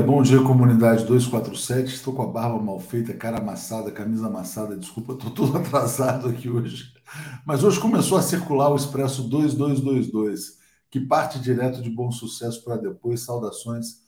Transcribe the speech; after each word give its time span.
Bom 0.00 0.06
dia, 0.06 0.06
bom 0.06 0.22
dia, 0.22 0.42
comunidade 0.42 1.04
247. 1.04 1.94
Estou 1.94 2.14
com 2.14 2.22
a 2.22 2.26
barba 2.26 2.58
mal 2.58 2.80
feita, 2.80 3.12
cara 3.12 3.38
amassada, 3.38 3.90
camisa 3.90 4.28
amassada. 4.28 4.76
Desculpa, 4.76 5.12
estou 5.12 5.30
todo 5.30 5.56
atrasado 5.58 6.28
aqui 6.28 6.48
hoje. 6.48 6.94
Mas 7.44 7.62
hoje 7.62 7.78
começou 7.78 8.16
a 8.16 8.22
circular 8.22 8.70
o 8.70 8.76
Expresso 8.76 9.28
2222, 9.28 10.58
que 10.90 11.00
parte 11.00 11.38
direto 11.38 11.82
de 11.82 11.90
bom 11.90 12.10
sucesso 12.10 12.64
para 12.64 12.76
depois. 12.76 13.20
Saudações 13.20 13.98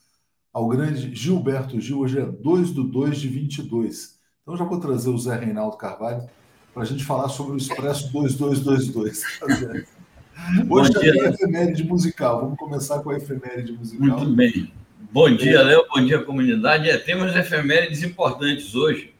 ao 0.52 0.66
grande 0.66 1.14
Gilberto 1.14 1.78
Gil. 1.78 1.98
Hoje 1.98 2.20
é 2.20 2.24
2 2.24 2.70
do 2.70 2.84
2 2.84 3.18
de 3.18 3.28
22. 3.28 4.18
Então 4.42 4.56
já 4.56 4.64
vou 4.64 4.80
trazer 4.80 5.10
o 5.10 5.18
Zé 5.18 5.36
Reinaldo 5.36 5.76
Carvalho 5.76 6.26
para 6.72 6.84
a 6.84 6.86
gente 6.86 7.04
falar 7.04 7.28
sobre 7.28 7.52
o 7.52 7.56
Expresso 7.58 8.10
2222. 8.12 9.22
Hoje 10.70 10.92
é 10.96 11.26
a 11.26 11.30
efeméride 11.30 11.84
musical. 11.84 12.40
Vamos 12.40 12.58
começar 12.58 13.00
com 13.00 13.10
a 13.10 13.16
efeméride 13.16 13.72
musical. 13.72 14.20
Muito 14.20 14.34
bem. 14.34 14.81
Bom 15.12 15.30
dia, 15.36 15.62
Léo. 15.62 15.84
Bom 15.94 16.02
dia, 16.02 16.22
comunidade. 16.22 16.88
É, 16.88 16.96
temos 16.96 17.36
efemérides 17.36 18.02
importantes 18.02 18.74
hoje. 18.74 19.12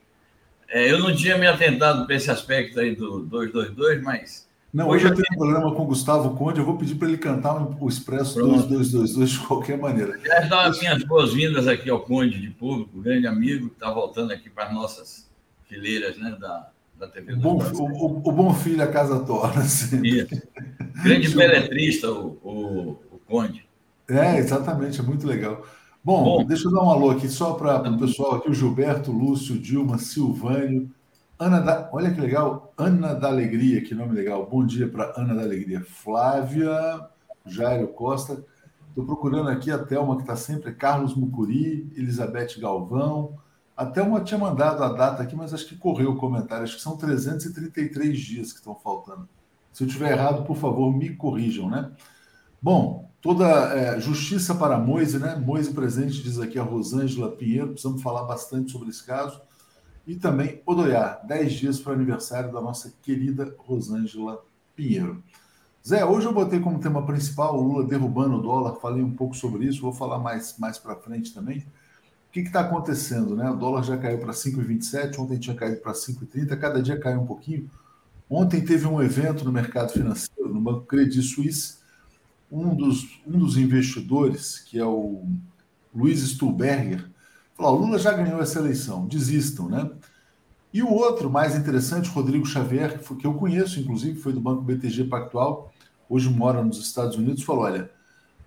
É, 0.67 0.91
eu 0.91 0.99
não 0.99 1.15
tinha 1.15 1.37
me 1.37 1.47
atentado 1.47 2.07
para 2.07 2.17
esse 2.17 2.31
aspecto 2.31 2.81
aí 2.81 2.97
do 2.97 3.19
222, 3.27 4.03
mas. 4.03 4.49
Não, 4.73 4.89
hoje, 4.89 5.05
eu 5.05 5.15
tenho 5.15 5.27
um 5.35 5.37
programa 5.37 5.75
com 5.75 5.83
o 5.83 5.87
Gustavo 5.87 6.35
Conde. 6.35 6.61
Eu 6.61 6.65
vou 6.65 6.79
pedir 6.79 6.95
para 6.95 7.09
ele 7.09 7.19
cantar 7.19 7.61
o 7.79 7.87
Expresso 7.87 8.37
Pronto. 8.37 8.69
2222 8.69 9.31
de 9.33 9.39
qualquer 9.41 9.77
maneira. 9.77 10.19
Já 10.25 10.41
dar 10.47 10.69
as 10.69 10.81
minhas 10.81 11.05
boas-vindas 11.05 11.69
aqui 11.69 11.91
ao 11.91 12.01
Conde 12.01 12.41
de 12.41 12.49
Público, 12.49 13.03
grande 13.03 13.27
amigo 13.27 13.69
que 13.69 13.75
está 13.75 13.91
voltando 13.91 14.33
aqui 14.33 14.49
para 14.49 14.69
as 14.69 14.73
nossas 14.73 15.31
fileiras 15.69 16.17
né, 16.17 16.35
da, 16.41 16.71
da 16.99 17.07
TV. 17.07 17.35
O 17.35 17.37
bom, 17.37 17.59
o, 17.59 18.29
o, 18.31 18.33
bom 18.33 18.55
filho 18.55 18.83
a 18.83 18.87
casa 18.87 19.21
torna. 19.21 19.63
Isso. 19.63 19.91
Grande 21.05 21.29
beletrista, 21.29 22.11
o, 22.11 22.39
o, 22.43 22.91
o 23.13 23.21
Conde. 23.27 23.67
É, 24.09 24.39
exatamente, 24.39 25.01
é 25.01 25.03
muito 25.03 25.27
legal. 25.27 25.67
Bom, 26.05 26.25
Bom, 26.25 26.45
deixa 26.45 26.67
eu 26.67 26.73
dar 26.73 26.83
um 26.83 26.91
alô 26.91 27.11
aqui 27.11 27.29
só 27.29 27.55
para 27.55 27.89
o 27.89 27.97
pessoal 27.97 28.35
aqui, 28.35 28.51
o 28.51 28.55
Gilberto, 28.55 29.13
Lúcio, 29.13 29.57
Dilma, 29.57 29.99
Silvânio, 29.99 30.91
Ana 31.39 31.61
da. 31.61 31.89
Olha 31.93 32.13
que 32.13 32.21
legal, 32.21 32.73
Ana 32.77 33.15
da 33.15 33.29
Alegria, 33.29 33.81
que 33.83 33.95
nome 33.95 34.13
legal. 34.13 34.45
Bom 34.51 34.67
dia 34.67 34.89
para 34.89 35.13
Ana 35.17 35.33
da 35.33 35.43
Alegria. 35.43 35.81
Flávia, 35.81 37.09
Jairo 37.47 37.87
Costa. 37.87 38.45
Estou 38.89 39.05
procurando 39.05 39.49
aqui 39.49 39.71
a 39.71 39.79
Thelma, 39.79 40.17
que 40.17 40.23
está 40.23 40.35
sempre, 40.35 40.73
Carlos 40.73 41.15
Mucuri, 41.15 41.89
Elizabeth 41.97 42.59
Galvão. 42.59 43.39
A 43.77 43.87
Thelma 43.87 44.23
tinha 44.23 44.39
mandado 44.39 44.83
a 44.83 44.93
data 44.93 45.23
aqui, 45.23 45.37
mas 45.37 45.55
acho 45.55 45.67
que 45.67 45.77
correu 45.77 46.11
o 46.11 46.17
comentário. 46.17 46.65
Acho 46.65 46.77
que 46.77 46.83
são 46.83 46.97
333 46.97 48.19
dias 48.19 48.53
que 48.53 48.59
estão 48.59 48.75
faltando. 48.75 49.29
Se 49.73 49.85
eu 49.85 49.87
estiver 49.87 50.11
errado, 50.11 50.45
por 50.45 50.57
favor, 50.57 50.93
me 50.93 51.15
corrijam, 51.15 51.71
né? 51.71 51.93
Bom, 52.61 53.09
toda 53.23 53.47
é, 53.75 54.01
justiça 54.01 54.55
para 54.55 54.77
Moise, 54.77 55.19
né? 55.19 55.37
Moise 55.37 55.73
presente, 55.73 56.23
diz 56.23 56.41
aqui 56.41 56.59
a 56.59 56.63
Rosângela 56.63 57.31
Pinheiro, 57.31 57.69
precisamos 57.69 58.03
falar 58.03 58.25
bastante 58.25 58.73
sobre 58.73 58.91
esse 58.91 59.05
caso. 59.05 59.41
E 60.05 60.17
também 60.17 60.61
Odoiá, 60.67 61.21
10 61.25 61.53
dias 61.53 61.79
para 61.79 61.93
o 61.93 61.95
aniversário 61.95 62.53
da 62.53 62.61
nossa 62.61 62.93
querida 63.01 63.55
Rosângela 63.57 64.45
Pinheiro. 64.75 65.23
Zé, 65.87 66.05
hoje 66.05 66.27
eu 66.27 66.33
botei 66.33 66.59
como 66.59 66.81
tema 66.81 67.07
principal 67.07 67.57
o 67.57 67.63
Lula 67.63 67.87
derrubando 67.87 68.37
o 68.37 68.43
dólar, 68.43 68.77
falei 68.77 69.03
um 69.03 69.13
pouco 69.13 69.37
sobre 69.37 69.67
isso, 69.67 69.81
vou 69.81 69.93
falar 69.93 70.19
mais, 70.19 70.57
mais 70.59 70.77
para 70.79 70.97
frente 70.97 71.33
também. 71.33 71.59
O 71.59 72.33
que 72.33 72.41
está 72.41 72.61
acontecendo? 72.61 73.37
Né? 73.37 73.49
O 73.51 73.57
dólar 73.57 73.83
já 73.83 73.97
caiu 73.97 74.19
para 74.19 74.33
5,27, 74.33 75.19
ontem 75.19 75.39
tinha 75.39 75.55
caído 75.55 75.81
para 75.81 75.93
5,30, 75.93 76.59
cada 76.59 76.83
dia 76.83 76.99
cai 76.99 77.17
um 77.17 77.27
pouquinho. 77.27 77.71
Ontem 78.29 78.65
teve 78.65 78.87
um 78.87 79.03
evento 79.03 79.45
no 79.45 79.53
mercado 79.53 79.93
financeiro, 79.93 80.53
no 80.53 80.61
Banco 80.61 80.87
Credit 80.87 81.21
Suisse, 81.21 81.82
um 82.53 82.75
dos, 82.75 83.21
um 83.27 83.39
dos 83.39 83.57
investidores, 83.57 84.59
que 84.59 84.79
é 84.79 84.85
o 84.85 85.25
Luiz 85.95 86.21
Stuhlberger, 86.21 87.11
falou: 87.55 87.81
Lula 87.81 87.99
já 87.99 88.13
ganhou 88.13 88.41
essa 88.43 88.59
eleição, 88.59 89.07
desistam, 89.07 89.69
né? 89.69 89.91
E 90.73 90.83
o 90.83 90.91
outro, 90.91 91.31
mais 91.31 91.57
interessante, 91.57 92.11
Rodrigo 92.11 92.47
Xavier, 92.47 92.99
que, 92.99 93.05
foi, 93.05 93.17
que 93.17 93.27
eu 93.27 93.35
conheço, 93.35 93.81
inclusive, 93.81 94.19
foi 94.19 94.33
do 94.33 94.41
Banco 94.41 94.63
BTG 94.63 95.05
Pactual, 95.05 95.73
hoje 96.09 96.29
mora 96.29 96.63
nos 96.63 96.79
Estados 96.79 97.17
Unidos, 97.17 97.43
falou: 97.43 97.65
olha, 97.65 97.91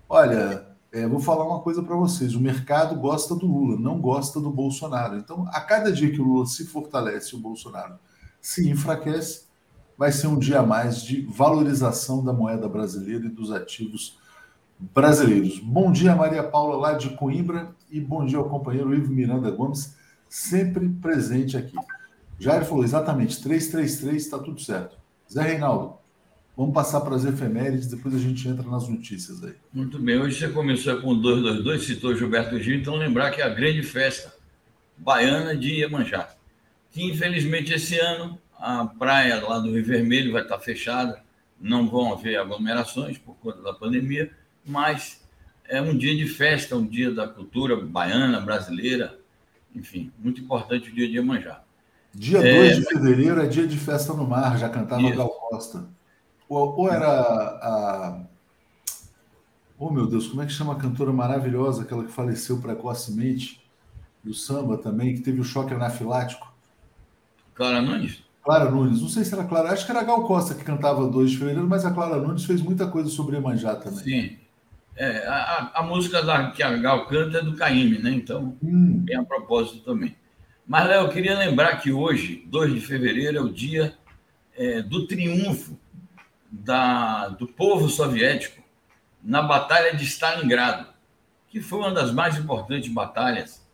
olha, 0.07 0.67
é, 0.91 1.07
vou 1.07 1.19
falar 1.19 1.45
uma 1.45 1.61
coisa 1.61 1.81
para 1.81 1.95
vocês: 1.95 2.35
o 2.35 2.39
mercado 2.39 2.95
gosta 2.95 3.35
do 3.35 3.47
Lula, 3.47 3.79
não 3.79 3.99
gosta 3.99 4.39
do 4.39 4.51
Bolsonaro. 4.51 5.17
Então, 5.17 5.47
a 5.49 5.61
cada 5.61 5.91
dia 5.91 6.11
que 6.11 6.21
o 6.21 6.23
Lula 6.23 6.45
se 6.45 6.65
fortalece 6.65 7.35
o 7.35 7.39
Bolsonaro 7.39 7.95
se 8.39 8.69
enfraquece, 8.69 9.44
vai 9.97 10.11
ser 10.11 10.27
um 10.27 10.37
dia 10.37 10.59
a 10.59 10.65
mais 10.65 11.01
de 11.01 11.21
valorização 11.21 12.23
da 12.23 12.33
moeda 12.33 12.67
brasileira 12.67 13.25
e 13.25 13.29
dos 13.29 13.51
ativos 13.51 14.17
brasileiros. 14.77 15.59
Bom 15.59 15.91
dia, 15.91 16.15
Maria 16.15 16.43
Paula, 16.43 16.75
lá 16.75 16.93
de 16.93 17.11
Coimbra, 17.11 17.73
e 17.89 17.99
bom 17.99 18.25
dia 18.25 18.37
ao 18.37 18.49
companheiro 18.49 18.93
Ivo 18.93 19.13
Miranda 19.13 19.49
Gomes, 19.51 19.95
sempre 20.29 20.89
presente 20.89 21.55
aqui. 21.55 21.77
Jair 22.37 22.65
falou 22.65 22.83
exatamente, 22.83 23.41
333 23.41 24.21
está 24.21 24.37
tudo 24.37 24.59
certo. 24.59 24.97
Zé 25.31 25.41
Reinaldo, 25.41 25.95
vamos 26.57 26.73
passar 26.73 26.99
para 27.01 27.15
as 27.15 27.23
efemérides, 27.23 27.87
depois 27.87 28.13
a 28.13 28.19
gente 28.19 28.45
entra 28.47 28.69
nas 28.69 28.89
notícias 28.89 29.41
aí. 29.43 29.55
Muito 29.73 29.97
bem, 29.97 30.19
hoje 30.19 30.37
você 30.37 30.49
começou 30.49 31.01
com 31.01 31.17
222, 31.17 31.85
citou 31.85 32.15
Gilberto 32.15 32.59
Gil, 32.59 32.77
então 32.77 32.95
lembrar 32.95 33.31
que 33.31 33.41
é 33.41 33.45
a 33.45 33.49
grande 33.49 33.81
festa 33.81 34.33
baiana 34.97 35.55
de 35.55 35.69
Iemanjá, 35.69 36.29
que 36.91 37.01
infelizmente 37.01 37.73
esse 37.73 37.97
ano 37.97 38.37
a 38.65 38.83
praia 38.83 39.39
lá 39.47 39.59
do 39.59 39.71
Rio 39.71 39.85
Vermelho 39.85 40.31
vai 40.33 40.41
estar 40.41 40.57
fechada, 40.57 41.21
não 41.61 41.87
vão 41.87 42.11
haver 42.11 42.37
aglomerações 42.37 43.15
por 43.15 43.35
conta 43.35 43.61
da 43.61 43.71
pandemia, 43.71 44.31
mas 44.65 45.23
é 45.65 45.79
um 45.79 45.95
dia 45.95 46.15
de 46.15 46.27
festa, 46.27 46.75
um 46.75 46.85
dia 46.85 47.11
da 47.11 47.27
cultura 47.27 47.79
baiana, 47.79 48.41
brasileira, 48.41 49.19
enfim, 49.75 50.11
muito 50.17 50.41
importante 50.41 50.89
o 50.89 50.95
dia 50.95 51.07
de 51.07 51.13
Iemanjá. 51.13 51.61
Dia 52.11 52.39
2 52.39 52.49
é, 52.49 52.75
de 52.75 52.85
fevereiro 52.85 53.39
é 53.39 53.45
dia 53.45 53.67
de 53.67 53.77
festa 53.77 54.13
no 54.13 54.27
mar, 54.27 54.57
já 54.57 54.67
cantava 54.67 55.01
isso. 55.03 55.15
Gal 55.15 55.29
Costa. 55.29 55.87
Ou, 56.49 56.75
ou, 56.75 56.91
era 56.91 57.07
a. 57.07 58.23
Oh, 59.77 59.91
meu 59.91 60.07
Deus, 60.07 60.27
como 60.27 60.41
é 60.41 60.45
que 60.45 60.53
chama 60.53 60.73
a 60.73 60.77
cantora 60.77 61.13
maravilhosa, 61.13 61.83
aquela 61.83 62.03
que 62.03 62.11
faleceu 62.11 62.59
precocemente, 62.59 63.61
do 64.23 64.33
samba 64.33 64.77
também, 64.77 65.13
que 65.13 65.21
teve 65.21 65.39
o 65.39 65.43
choque 65.43 65.73
anafilático? 65.73 66.51
Clara 67.53 67.81
Nunes? 67.81 68.24
Clara 68.45 68.69
Nunes, 68.69 69.01
não 69.01 69.09
sei 69.09 69.25
se 69.25 69.33
era 69.33 69.43
Clara, 69.43 69.71
acho 69.71 69.83
que 69.83 69.91
era 69.91 70.03
Gal 70.03 70.23
Costa 70.23 70.53
que 70.53 70.63
cantava 70.63 71.07
2 71.07 71.31
de 71.31 71.37
fevereiro, 71.37 71.67
mas 71.67 71.83
a 71.83 71.91
Clara 71.91 72.17
Nunes 72.17 72.45
fez 72.45 72.61
muita 72.61 72.85
coisa 72.85 73.09
sobre 73.09 73.35
Iemanjá 73.35 73.75
também. 73.75 73.97
Sim. 74.03 74.37
É, 74.95 75.27
a, 75.27 75.71
a, 75.73 75.83
música 75.83 76.21
da, 76.21 76.51
que 76.51 76.61
a 76.61 76.77
Gal 76.77 77.07
canta 77.07 77.39
é 77.39 77.41
do 77.41 77.55
Caíme, 77.55 77.97
né? 77.97 78.11
Então, 78.11 78.55
hum. 78.63 79.03
tem 79.05 79.17
a 79.17 79.23
propósito 79.23 79.79
também. 79.79 80.15
Mas, 80.65 80.87
Léo, 80.87 81.05
eu 81.05 81.09
queria 81.09 81.35
lembrar 81.37 81.77
que 81.77 81.91
hoje, 81.91 82.45
2 82.45 82.75
de 82.75 82.81
fevereiro, 82.81 83.35
é 83.35 83.41
o 83.41 83.51
dia 83.51 83.97
é, 84.55 84.79
do 84.83 85.07
triunfo 85.07 85.75
da, 86.51 87.29
do 87.29 87.47
povo 87.47 87.89
soviético 87.89 88.61
na 89.23 89.41
Batalha 89.41 89.95
de 89.95 90.03
Stalingrado, 90.03 90.87
que 91.49 91.59
foi 91.59 91.79
uma 91.79 91.91
das 91.91 92.11
mais 92.11 92.37
importantes 92.37 92.93
batalhas 92.93 93.65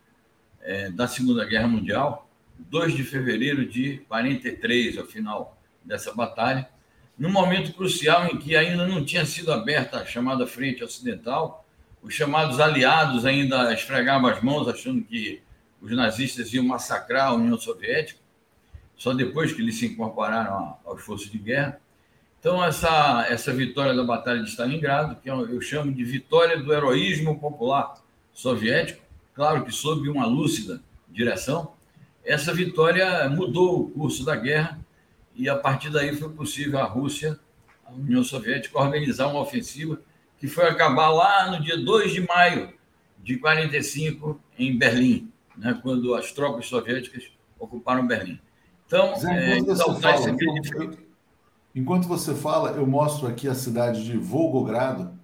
é, 0.61 0.89
da 0.89 1.09
Segunda 1.09 1.43
Guerra 1.43 1.67
Mundial 1.67 2.30
2 2.69 2.93
de 2.95 3.03
fevereiro 3.03 3.65
de 3.65 3.97
43, 4.07 4.97
ao 4.97 5.05
final 5.05 5.57
dessa 5.83 6.13
batalha, 6.13 6.69
num 7.17 7.31
momento 7.31 7.73
crucial 7.73 8.25
em 8.27 8.37
que 8.37 8.55
ainda 8.55 8.87
não 8.87 9.03
tinha 9.03 9.25
sido 9.25 9.51
aberta 9.51 9.99
a 9.99 10.05
chamada 10.05 10.47
Frente 10.47 10.83
Ocidental, 10.83 11.65
os 12.01 12.13
chamados 12.13 12.59
aliados 12.59 13.25
ainda 13.25 13.71
esfregavam 13.73 14.29
as 14.29 14.41
mãos, 14.41 14.67
achando 14.67 15.03
que 15.03 15.41
os 15.81 15.91
nazistas 15.91 16.53
iam 16.53 16.65
massacrar 16.65 17.27
a 17.27 17.33
União 17.33 17.57
Soviética, 17.59 18.19
só 18.95 19.13
depois 19.13 19.51
que 19.51 19.61
eles 19.61 19.77
se 19.77 19.87
incorporaram 19.87 20.77
aos 20.85 21.01
forças 21.01 21.29
de 21.29 21.37
guerra. 21.37 21.79
Então, 22.39 22.63
essa, 22.63 23.25
essa 23.29 23.53
vitória 23.53 23.93
da 23.93 24.03
Batalha 24.03 24.41
de 24.41 24.49
Stalingrado, 24.49 25.15
que 25.21 25.29
eu 25.29 25.61
chamo 25.61 25.91
de 25.91 26.03
vitória 26.03 26.59
do 26.59 26.73
heroísmo 26.73 27.39
popular 27.39 28.01
soviético, 28.33 29.01
claro 29.35 29.63
que 29.63 29.71
sob 29.71 30.09
uma 30.09 30.25
lúcida 30.25 30.81
direção, 31.07 31.73
essa 32.23 32.53
vitória 32.53 33.29
mudou 33.29 33.81
o 33.81 33.89
curso 33.89 34.23
da 34.23 34.35
guerra 34.35 34.79
e 35.35 35.49
a 35.49 35.55
partir 35.55 35.89
daí 35.89 36.15
foi 36.15 36.29
possível 36.29 36.79
a 36.79 36.83
Rússia, 36.83 37.39
a 37.85 37.91
União 37.91 38.23
Soviética, 38.23 38.79
organizar 38.79 39.27
uma 39.27 39.39
ofensiva 39.41 39.99
que 40.37 40.47
foi 40.47 40.67
acabar 40.67 41.09
lá 41.09 41.51
no 41.51 41.63
dia 41.63 41.77
2 41.77 42.11
de 42.11 42.27
maio 42.27 42.73
de 43.23 43.37
45 43.37 44.39
em 44.57 44.77
Berlim, 44.77 45.31
né, 45.55 45.79
quando 45.81 46.15
as 46.15 46.31
tropas 46.31 46.65
soviéticas 46.65 47.31
ocuparam 47.59 48.07
Berlim. 48.07 48.39
Então, 48.87 49.15
Zé, 49.15 49.57
enquanto, 49.57 49.71
é, 49.71 49.75
você 49.75 50.01
fala, 50.01 50.29
enquanto, 50.29 50.99
enquanto 51.75 52.07
você 52.07 52.35
fala, 52.35 52.71
eu 52.71 52.85
mostro 52.85 53.27
aqui 53.27 53.47
a 53.47 53.53
cidade 53.53 54.03
de 54.03 54.17
Volgogrado. 54.17 55.17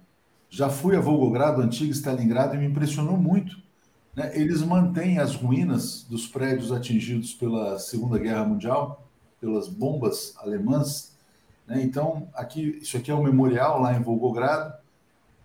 Já 0.48 0.70
fui 0.70 0.96
a 0.96 1.00
Volgogrado, 1.00 1.60
antiga 1.60 1.92
Stalingrado, 1.92 2.54
e 2.54 2.58
me 2.58 2.66
impressionou 2.66 3.16
muito 3.16 3.58
né, 4.14 4.32
eles 4.34 4.62
mantêm 4.62 5.18
as 5.18 5.34
ruínas 5.34 6.04
dos 6.08 6.26
prédios 6.26 6.72
atingidos 6.72 7.32
pela 7.34 7.78
Segunda 7.78 8.18
Guerra 8.18 8.44
Mundial, 8.44 9.08
pelas 9.40 9.68
bombas 9.68 10.34
alemãs. 10.38 11.16
Né? 11.66 11.82
Então, 11.82 12.28
aqui, 12.34 12.78
isso 12.82 12.96
aqui 12.96 13.10
é 13.10 13.14
o 13.14 13.18
um 13.18 13.22
memorial 13.22 13.80
lá 13.80 13.94
em 13.94 14.02
Volgogrado. 14.02 14.74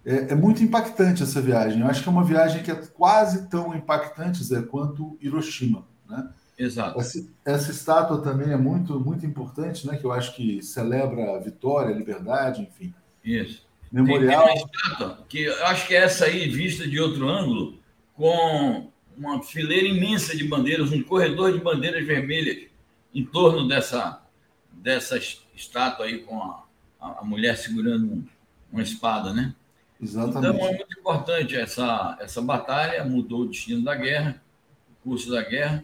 É, 0.05 0.31
é, 0.31 0.35
muito 0.35 0.61
impactante 0.61 1.23
essa 1.23 1.41
viagem. 1.41 1.79
Eu 1.79 1.87
acho 1.87 2.03
que 2.03 2.09
é 2.09 2.11
uma 2.11 2.23
viagem 2.23 2.61
que 2.61 2.71
é 2.71 2.75
quase 2.75 3.47
tão 3.47 3.73
impactante, 3.73 4.43
Zé, 4.43 4.61
quanto 4.61 5.17
Hiroshima. 5.21 5.85
Né? 6.09 6.29
Exato. 6.57 6.99
Essa, 6.99 7.25
essa, 7.45 7.71
estátua 7.71 8.21
também 8.21 8.51
é 8.51 8.57
muito, 8.57 8.99
muito 8.99 9.25
importante, 9.25 9.87
né? 9.87 9.95
que 9.95 10.03
eu 10.03 10.11
acho 10.11 10.35
que 10.35 10.61
celebra 10.61 11.37
a 11.37 11.39
vitória, 11.39 11.93
a 11.93 11.97
liberdade, 11.97 12.61
enfim. 12.61 12.93
Isso. 13.23 13.65
Memorial. 13.91 14.45
Tem, 14.45 14.53
tem 14.55 14.63
uma 14.63 14.67
estátua 14.67 15.25
que 15.29 15.43
eu 15.43 15.65
acho 15.67 15.87
que 15.87 15.95
é 15.95 16.03
essa 16.03 16.25
aí, 16.25 16.49
vista 16.49 16.87
de 16.87 16.99
outro 16.99 17.29
ângulo, 17.29 17.79
com 18.23 18.89
uma 19.17 19.43
fileira 19.43 19.85
imensa 19.85 20.33
de 20.33 20.47
bandeiras, 20.47 20.93
um 20.93 21.03
corredor 21.03 21.51
de 21.51 21.59
bandeiras 21.59 22.07
vermelhas 22.07 22.69
em 23.13 23.25
torno 23.25 23.67
dessa, 23.67 24.23
dessa 24.71 25.19
estátua 25.53 26.05
aí 26.05 26.19
com 26.19 26.41
a, 26.41 26.63
a 27.01 27.21
mulher 27.25 27.57
segurando 27.57 28.25
uma 28.71 28.81
espada, 28.81 29.33
né? 29.33 29.53
Exatamente. 30.01 30.37
Então 30.37 30.67
é 30.69 30.73
muito 30.77 30.99
importante 30.99 31.53
essa, 31.57 32.17
essa 32.21 32.41
batalha, 32.41 33.03
mudou 33.03 33.41
o 33.41 33.47
destino 33.49 33.83
da 33.83 33.93
guerra, 33.93 34.41
o 34.89 35.09
curso 35.09 35.29
da 35.29 35.43
guerra, 35.43 35.83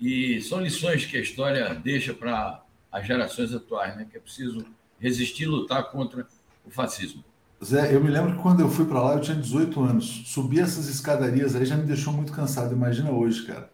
e 0.00 0.40
são 0.40 0.60
lições 0.60 1.06
que 1.06 1.16
a 1.16 1.20
história 1.20 1.74
deixa 1.74 2.14
para 2.14 2.62
as 2.92 3.04
gerações 3.04 3.52
atuais, 3.52 3.96
né? 3.96 4.06
que 4.08 4.16
é 4.16 4.20
preciso 4.20 4.64
resistir 5.00 5.42
e 5.42 5.46
lutar 5.46 5.90
contra 5.90 6.24
o 6.64 6.70
fascismo. 6.70 7.24
Zé, 7.64 7.94
eu 7.94 8.02
me 8.02 8.08
lembro 8.08 8.36
que 8.36 8.42
quando 8.42 8.60
eu 8.60 8.70
fui 8.70 8.84
para 8.84 9.02
lá 9.02 9.14
eu 9.14 9.20
tinha 9.20 9.36
18 9.36 9.80
anos. 9.82 10.22
Subir 10.26 10.60
essas 10.60 10.88
escadarias 10.88 11.56
aí 11.56 11.64
já 11.64 11.76
me 11.76 11.84
deixou 11.84 12.12
muito 12.12 12.32
cansado. 12.32 12.72
Imagina 12.72 13.10
hoje, 13.10 13.46
cara. 13.46 13.70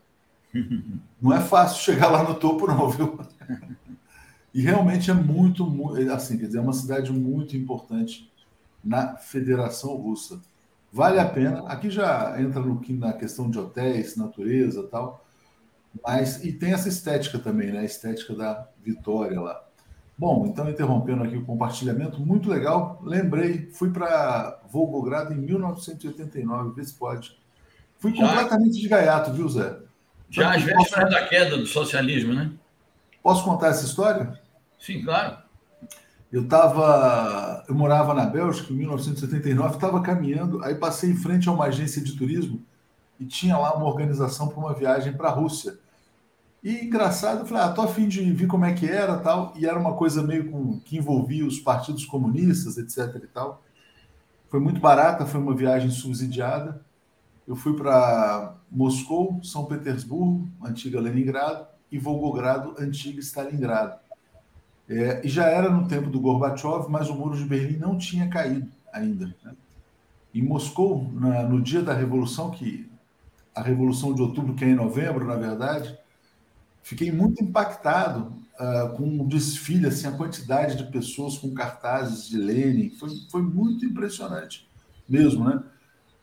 Não 1.20 1.32
é 1.32 1.40
fácil 1.40 1.82
chegar 1.82 2.08
lá 2.08 2.22
no 2.22 2.34
topo, 2.34 2.66
não, 2.66 2.88
viu? 2.88 3.18
E 4.52 4.60
realmente 4.60 5.10
é 5.10 5.14
muito, 5.14 5.66
assim, 6.12 6.38
quer 6.38 6.46
dizer, 6.46 6.58
é 6.58 6.60
uma 6.60 6.72
cidade 6.72 7.12
muito 7.12 7.56
importante 7.56 8.30
na 8.84 9.16
Federação 9.16 9.96
Russa. 9.96 10.40
Vale 10.92 11.18
a 11.18 11.28
pena. 11.28 11.66
Aqui 11.66 11.90
já 11.90 12.40
entra 12.40 12.60
no, 12.60 12.80
na 12.90 13.12
questão 13.12 13.50
de 13.50 13.58
hotéis, 13.58 14.16
natureza 14.16 14.84
tal. 14.84 15.24
Mas, 16.04 16.44
e 16.44 16.52
tem 16.52 16.72
essa 16.72 16.88
estética 16.88 17.38
também, 17.38 17.72
né? 17.72 17.80
A 17.80 17.84
estética 17.84 18.34
da 18.34 18.68
vitória 18.80 19.40
lá. 19.40 19.60
Bom, 20.16 20.46
então 20.46 20.70
interrompendo 20.70 21.24
aqui 21.24 21.36
o 21.36 21.44
compartilhamento, 21.44 22.20
muito 22.20 22.48
legal. 22.48 23.00
Lembrei, 23.02 23.68
fui 23.72 23.90
para 23.90 24.60
Volgogrado 24.70 25.32
em 25.32 25.36
1989, 25.36 26.74
vê 26.74 26.84
se 26.84 26.94
pode. 26.94 27.36
Fui 27.98 28.14
já, 28.14 28.26
completamente 28.26 28.80
de 28.80 28.88
gaiato, 28.88 29.32
viu, 29.32 29.48
Zé? 29.48 29.76
Já 30.30 30.54
às 30.54 30.62
vésperas 30.62 31.10
da 31.10 31.26
queda 31.26 31.56
do 31.56 31.66
socialismo, 31.66 32.32
né? 32.32 32.52
Posso 33.22 33.44
contar 33.44 33.68
essa 33.68 33.84
história? 33.84 34.38
Sim, 34.78 35.02
claro. 35.02 35.38
Eu 36.30 36.42
estava, 36.42 37.64
eu 37.68 37.74
morava 37.74 38.12
na 38.12 38.26
Bélgica 38.26 38.72
em 38.72 38.76
1979, 38.76 39.74
estava 39.74 40.02
caminhando, 40.02 40.62
aí 40.64 40.74
passei 40.74 41.10
em 41.10 41.16
frente 41.16 41.48
a 41.48 41.52
uma 41.52 41.66
agência 41.66 42.02
de 42.02 42.16
turismo 42.16 42.60
e 43.18 43.24
tinha 43.24 43.56
lá 43.56 43.74
uma 43.74 43.86
organização 43.86 44.48
para 44.48 44.58
uma 44.58 44.74
viagem 44.74 45.12
para 45.12 45.28
a 45.28 45.32
Rússia. 45.32 45.78
E 46.64 46.86
engraçado, 46.86 47.40
eu 47.40 47.46
falei, 47.46 47.62
ah, 47.62 47.72
tô 47.72 47.82
afim 47.82 48.08
de 48.08 48.32
ver 48.32 48.46
como 48.46 48.64
é 48.64 48.72
que 48.72 48.88
era 48.88 49.18
tal, 49.18 49.52
e 49.54 49.66
era 49.66 49.78
uma 49.78 49.92
coisa 49.92 50.22
meio 50.22 50.50
com, 50.50 50.80
que 50.80 50.96
envolvia 50.96 51.46
os 51.46 51.60
partidos 51.60 52.06
comunistas, 52.06 52.78
etc 52.78 53.22
e 53.22 53.26
tal. 53.26 53.62
Foi 54.48 54.58
muito 54.58 54.80
barata, 54.80 55.26
foi 55.26 55.40
uma 55.40 55.54
viagem 55.54 55.90
subsidiada. 55.90 56.80
Eu 57.46 57.54
fui 57.54 57.76
para 57.76 58.56
Moscou, 58.72 59.38
São 59.42 59.66
Petersburgo, 59.66 60.48
antiga 60.64 60.98
Leningrado, 60.98 61.66
e 61.92 61.98
Volgogrado, 61.98 62.74
antiga 62.78 63.20
Stalingrado. 63.20 63.98
É, 64.88 65.20
e 65.22 65.28
já 65.28 65.44
era 65.44 65.68
no 65.68 65.86
tempo 65.86 66.08
do 66.08 66.18
Gorbachev, 66.18 66.86
mas 66.88 67.10
o 67.10 67.14
muro 67.14 67.36
de 67.36 67.44
Berlim 67.44 67.76
não 67.76 67.98
tinha 67.98 68.26
caído 68.28 68.70
ainda. 68.90 69.26
Né? 69.44 69.52
Em 70.34 70.42
Moscou, 70.42 71.10
na, 71.12 71.42
no 71.42 71.60
dia 71.60 71.82
da 71.82 71.92
Revolução, 71.92 72.50
que 72.50 72.90
a 73.54 73.60
Revolução 73.60 74.14
de 74.14 74.22
Outubro, 74.22 74.54
que 74.54 74.64
é 74.64 74.68
em 74.68 74.74
novembro, 74.74 75.26
na 75.26 75.36
verdade, 75.36 75.98
fiquei 76.84 77.10
muito 77.10 77.42
impactado 77.42 78.32
uh, 78.60 78.96
com 78.96 79.20
o 79.20 79.26
desfile, 79.26 79.86
assim, 79.86 80.06
a 80.06 80.12
quantidade 80.12 80.76
de 80.76 80.84
pessoas 80.84 81.36
com 81.38 81.52
cartazes 81.52 82.28
de 82.28 82.36
Lenin. 82.36 82.90
Foi, 82.90 83.10
foi 83.30 83.42
muito 83.42 83.84
impressionante 83.84 84.68
mesmo, 85.08 85.44
né? 85.48 85.62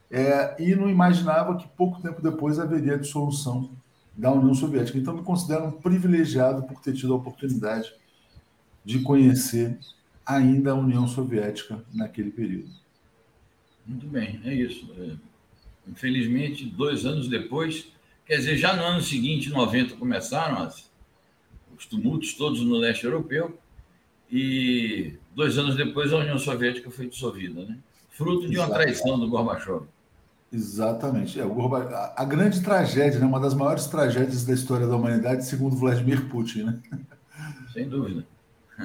É, 0.10 0.62
e 0.62 0.76
não 0.76 0.90
imaginava 0.90 1.58
que 1.58 1.68
pouco 1.70 2.02
tempo 2.02 2.22
depois 2.22 2.60
haveria 2.60 2.96
a 2.96 2.98
dissolução 2.98 3.72
da 4.16 4.32
União 4.32 4.54
Soviética. 4.54 4.98
Então, 4.98 5.16
me 5.16 5.24
considero 5.24 5.66
um 5.66 5.72
privilegiado 5.72 6.64
por 6.64 6.82
ter 6.82 6.94
tido 6.94 7.14
a 7.14 7.16
oportunidade 7.16 7.94
de 8.84 9.00
conhecer 9.00 9.80
ainda 10.26 10.72
a 10.72 10.76
União 10.76 11.08
Soviética 11.08 11.84
naquele 11.94 12.30
período. 12.30 12.70
Muito 13.88 14.06
bem, 14.06 14.40
é 14.44 14.54
isso. 14.54 14.92
É, 15.00 15.16
infelizmente, 15.90 16.66
dois 16.66 17.06
anos 17.06 17.30
depois, 17.30 17.88
quer 18.32 18.38
dizer, 18.38 18.56
já 18.56 18.74
no 18.74 18.84
ano 18.86 19.02
seguinte, 19.02 19.50
90, 19.50 19.98
começaram 19.98 20.64
as, 20.64 20.90
os 21.78 21.86
tumultos 21.86 22.34
todos 22.34 22.62
no 22.62 22.78
leste 22.78 23.04
europeu, 23.04 23.60
e 24.32 25.16
dois 25.36 25.58
anos 25.58 25.76
depois 25.76 26.14
a 26.14 26.18
União 26.20 26.40
Soviética 26.40 26.90
foi 26.90 27.10
dissolvida, 27.10 27.66
né? 27.66 27.78
fruto 28.12 28.50
de 28.50 28.58
uma 28.58 28.70
traição 28.70 29.20
do 29.20 29.28
Gorbachev. 29.28 29.82
Exatamente. 30.50 31.42
É, 31.42 31.46
o 31.46 31.54
Gorba... 31.54 32.14
A 32.16 32.24
grande 32.24 32.62
tragédia, 32.62 33.20
né? 33.20 33.26
uma 33.26 33.40
das 33.40 33.54
maiores 33.54 33.88
tragédias 33.88 34.46
da 34.46 34.54
história 34.54 34.88
da 34.88 34.96
humanidade, 34.96 35.46
segundo 35.46 35.76
Vladimir 35.76 36.30
Putin. 36.30 36.64
Né? 36.64 36.80
Sem 37.74 37.90
dúvida. 37.90 38.26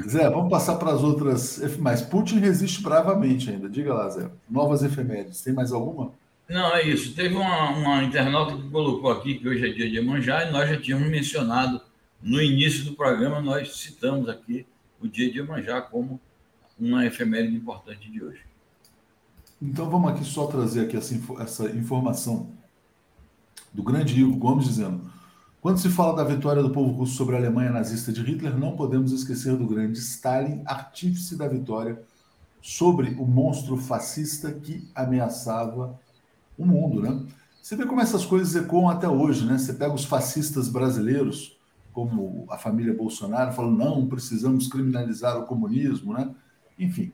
Zé, 0.08 0.28
vamos 0.28 0.50
passar 0.50 0.74
para 0.74 0.90
as 0.90 1.04
outras. 1.04 1.60
Mas 1.78 2.02
Putin 2.02 2.40
resiste 2.40 2.82
bravamente 2.82 3.48
ainda. 3.48 3.68
Diga 3.68 3.94
lá, 3.94 4.08
Zé. 4.10 4.28
Novas 4.50 4.82
efemérides. 4.82 5.40
Tem 5.40 5.52
mais 5.52 5.70
alguma? 5.70 6.10
Não, 6.48 6.74
é 6.74 6.86
isso. 6.86 7.14
Teve 7.14 7.34
uma, 7.34 7.70
uma 7.70 8.04
internauta 8.04 8.56
que 8.56 8.68
colocou 8.70 9.10
aqui 9.10 9.38
que 9.38 9.48
hoje 9.48 9.68
é 9.68 9.72
dia 9.72 9.88
de 9.90 9.96
Iemanjá 9.96 10.44
e 10.44 10.52
nós 10.52 10.68
já 10.68 10.80
tínhamos 10.80 11.08
mencionado 11.08 11.80
no 12.22 12.40
início 12.40 12.84
do 12.84 12.94
programa, 12.94 13.40
nós 13.40 13.76
citamos 13.76 14.28
aqui 14.28 14.66
o 15.00 15.08
dia 15.08 15.30
de 15.30 15.38
Iemanjá 15.38 15.80
como 15.80 16.20
uma 16.78 17.04
efeméride 17.04 17.56
importante 17.56 18.10
de 18.10 18.22
hoje. 18.22 18.40
Então 19.60 19.90
vamos 19.90 20.12
aqui 20.12 20.24
só 20.24 20.46
trazer 20.46 20.82
aqui 20.82 20.96
essa, 20.96 21.14
essa 21.40 21.64
informação 21.70 22.50
do 23.72 23.82
grande 23.82 24.18
Ivo 24.18 24.36
Gomes 24.36 24.66
dizendo 24.66 25.10
quando 25.66 25.78
se 25.78 25.88
fala 25.88 26.14
da 26.14 26.22
vitória 26.22 26.62
do 26.62 26.70
povo 26.70 26.92
russo 26.92 27.16
sobre 27.16 27.34
a 27.34 27.38
Alemanha 27.38 27.72
nazista 27.72 28.12
de 28.12 28.22
Hitler, 28.22 28.56
não 28.56 28.76
podemos 28.76 29.10
esquecer 29.10 29.56
do 29.56 29.66
grande 29.66 29.98
Stalin, 29.98 30.62
artífice 30.64 31.36
da 31.36 31.48
vitória 31.48 32.00
sobre 32.62 33.16
o 33.18 33.26
monstro 33.26 33.76
fascista 33.76 34.52
que 34.52 34.88
ameaçava 34.94 35.98
o 36.58 36.64
mundo, 36.64 37.02
né? 37.02 37.26
Você 37.62 37.74
vê 37.74 37.84
como 37.84 38.00
essas 38.00 38.24
coisas 38.24 38.54
ecoam 38.54 38.88
até 38.88 39.08
hoje, 39.08 39.44
né? 39.44 39.58
Você 39.58 39.74
pega 39.74 39.92
os 39.92 40.04
fascistas 40.04 40.68
brasileiros, 40.68 41.58
como 41.92 42.46
a 42.48 42.56
família 42.56 42.94
Bolsonaro, 42.94 43.52
falando 43.52 43.76
não, 43.76 44.06
precisamos 44.06 44.68
criminalizar 44.68 45.36
o 45.38 45.46
comunismo, 45.46 46.12
né? 46.12 46.30
Enfim, 46.78 47.12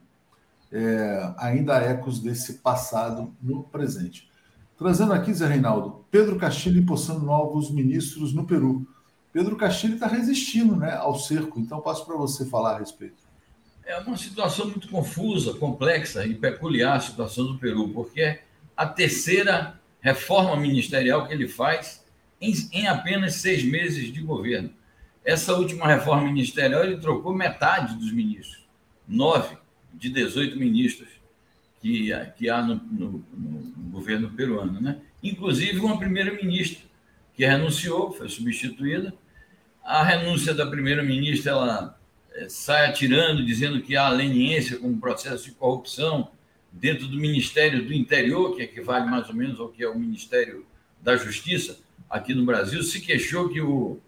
é, 0.70 1.34
ainda 1.38 1.76
há 1.76 1.82
ecos 1.82 2.20
desse 2.20 2.54
passado 2.54 3.34
no 3.40 3.62
presente. 3.64 4.30
Trazendo 4.76 5.12
aqui, 5.12 5.32
Zé 5.32 5.46
Reinaldo, 5.46 6.04
Pedro 6.11 6.37
Castilho 6.37 6.80
empossando 6.80 7.25
novos 7.25 7.70
ministros 7.70 8.34
no 8.34 8.44
Peru. 8.44 8.87
Pedro 9.32 9.56
Castilho 9.56 9.94
está 9.94 10.06
resistindo 10.06 10.76
né, 10.76 10.94
ao 10.96 11.14
cerco, 11.14 11.61
então 11.61 11.80
passo 11.80 12.04
para 12.04 12.16
você 12.16 12.44
falar 12.44 12.75
a 12.75 12.78
respeito. 12.78 13.22
É 13.84 13.99
uma 14.00 14.16
situação 14.16 14.66
muito 14.66 14.88
confusa, 14.88 15.54
complexa 15.54 16.26
e 16.26 16.34
peculiar 16.34 16.96
a 16.96 17.00
situação 17.00 17.46
do 17.46 17.58
Peru, 17.58 17.88
porque 17.90 18.40
a 18.83 18.87
terceira 18.87 19.81
reforma 20.01 20.57
ministerial 20.57 21.29
que 21.29 21.33
ele 21.33 21.47
faz 21.47 22.05
em, 22.41 22.53
em 22.73 22.89
apenas 22.89 23.37
seis 23.37 23.62
meses 23.62 24.12
de 24.12 24.21
governo. 24.21 24.71
Essa 25.25 25.55
última 25.55 25.87
reforma 25.87 26.25
ministerial 26.25 26.83
ele 26.83 26.97
trocou 26.97 27.33
metade 27.33 27.95
dos 27.95 28.12
ministros, 28.12 28.67
nove 29.07 29.57
de 29.95 30.11
18 30.11 30.59
ministros 30.59 31.09
que, 31.81 32.11
que 32.37 32.51
há 32.51 32.61
no, 32.61 32.75
no, 32.75 33.25
no 33.37 33.91
governo 33.91 34.31
peruano, 34.31 34.81
né? 34.81 34.99
inclusive 35.23 35.79
uma 35.79 35.97
primeira-ministra 35.97 36.83
que 37.37 37.47
renunciou, 37.47 38.12
foi 38.12 38.29
substituída. 38.29 39.15
A 39.85 40.03
renúncia 40.03 40.53
da 40.53 40.67
primeira-ministra 40.67 41.53
ela 41.53 42.01
é, 42.35 42.49
sai 42.49 42.87
atirando, 42.87 43.45
dizendo 43.45 43.81
que 43.81 43.97
há 43.97 44.09
leniência 44.09 44.77
como 44.79 44.99
processo 44.99 45.45
de 45.45 45.53
corrupção 45.53 46.31
dentro 46.73 47.07
do 47.07 47.17
Ministério 47.17 47.85
do 47.85 47.93
Interior, 47.93 48.57
que 48.57 48.62
equivale 48.62 49.09
mais 49.09 49.29
ou 49.29 49.35
menos 49.35 49.61
ao 49.61 49.69
que 49.69 49.83
é 49.83 49.88
o 49.88 49.99
Ministério 49.99 50.67
da 51.00 51.17
Justiça 51.17 51.79
aqui 52.09 52.35
no 52.35 52.45
Brasil, 52.45 52.83
se 52.83 53.00
queixou 53.00 53.49
que 53.49 53.61
o, 53.61 53.99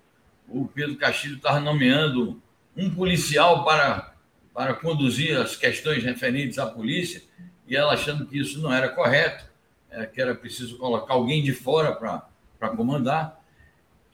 o 0.49 0.67
Pedro 0.69 0.97
Castilho 0.97 1.37
estava 1.37 1.61
nomeando 1.61 2.41
um 2.77 2.91
policial 2.91 3.65
para, 3.65 4.15
para 4.53 4.75
conduzir 4.75 5.37
as 5.37 5.57
questões 5.57 6.03
referentes 6.03 6.59
à 6.59 6.67
polícia 6.67 7.23
e 7.67 7.77
ela 7.77 7.95
achando 7.95 8.27
que 8.27 8.39
isso 8.39 8.61
não 8.61 8.73
era 8.73 8.89
correto, 8.89 9.45
é, 9.91 10.07
que 10.07 10.21
era 10.21 10.35
preciso 10.35 10.77
colocar 10.77 11.15
alguém 11.15 11.43
de 11.43 11.53
fora 11.53 11.93
para 11.93 12.69
comandar, 12.71 13.43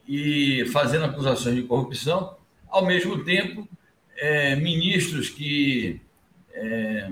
e 0.06 0.64
fazendo 0.72 1.04
acusações 1.04 1.54
de 1.54 1.62
corrupção, 1.62 2.36
ao 2.68 2.84
mesmo 2.84 3.22
tempo, 3.22 3.68
é, 4.16 4.56
ministros 4.56 5.28
que 5.28 6.00
é, 6.52 7.10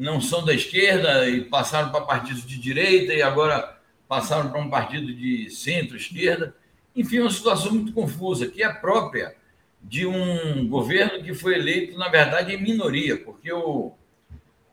não 0.00 0.18
são 0.18 0.42
da 0.42 0.54
esquerda 0.54 1.28
e 1.28 1.44
passaram 1.44 1.90
para 1.90 2.00
partidos 2.00 2.46
de 2.46 2.58
direita 2.58 3.12
e 3.12 3.20
agora 3.20 3.78
passaram 4.08 4.50
para 4.50 4.58
um 4.58 4.70
partido 4.70 5.14
de 5.14 5.50
centro-esquerda. 5.50 6.56
Enfim, 6.96 7.18
uma 7.18 7.30
situação 7.30 7.72
muito 7.72 7.92
confusa, 7.92 8.48
que 8.48 8.62
é 8.62 8.72
própria 8.72 9.36
de 9.82 10.06
um 10.06 10.66
governo 10.66 11.22
que 11.22 11.34
foi 11.34 11.54
eleito, 11.54 11.98
na 11.98 12.08
verdade, 12.08 12.54
em 12.54 12.62
minoria, 12.62 13.18
porque 13.18 13.52
o, 13.52 13.92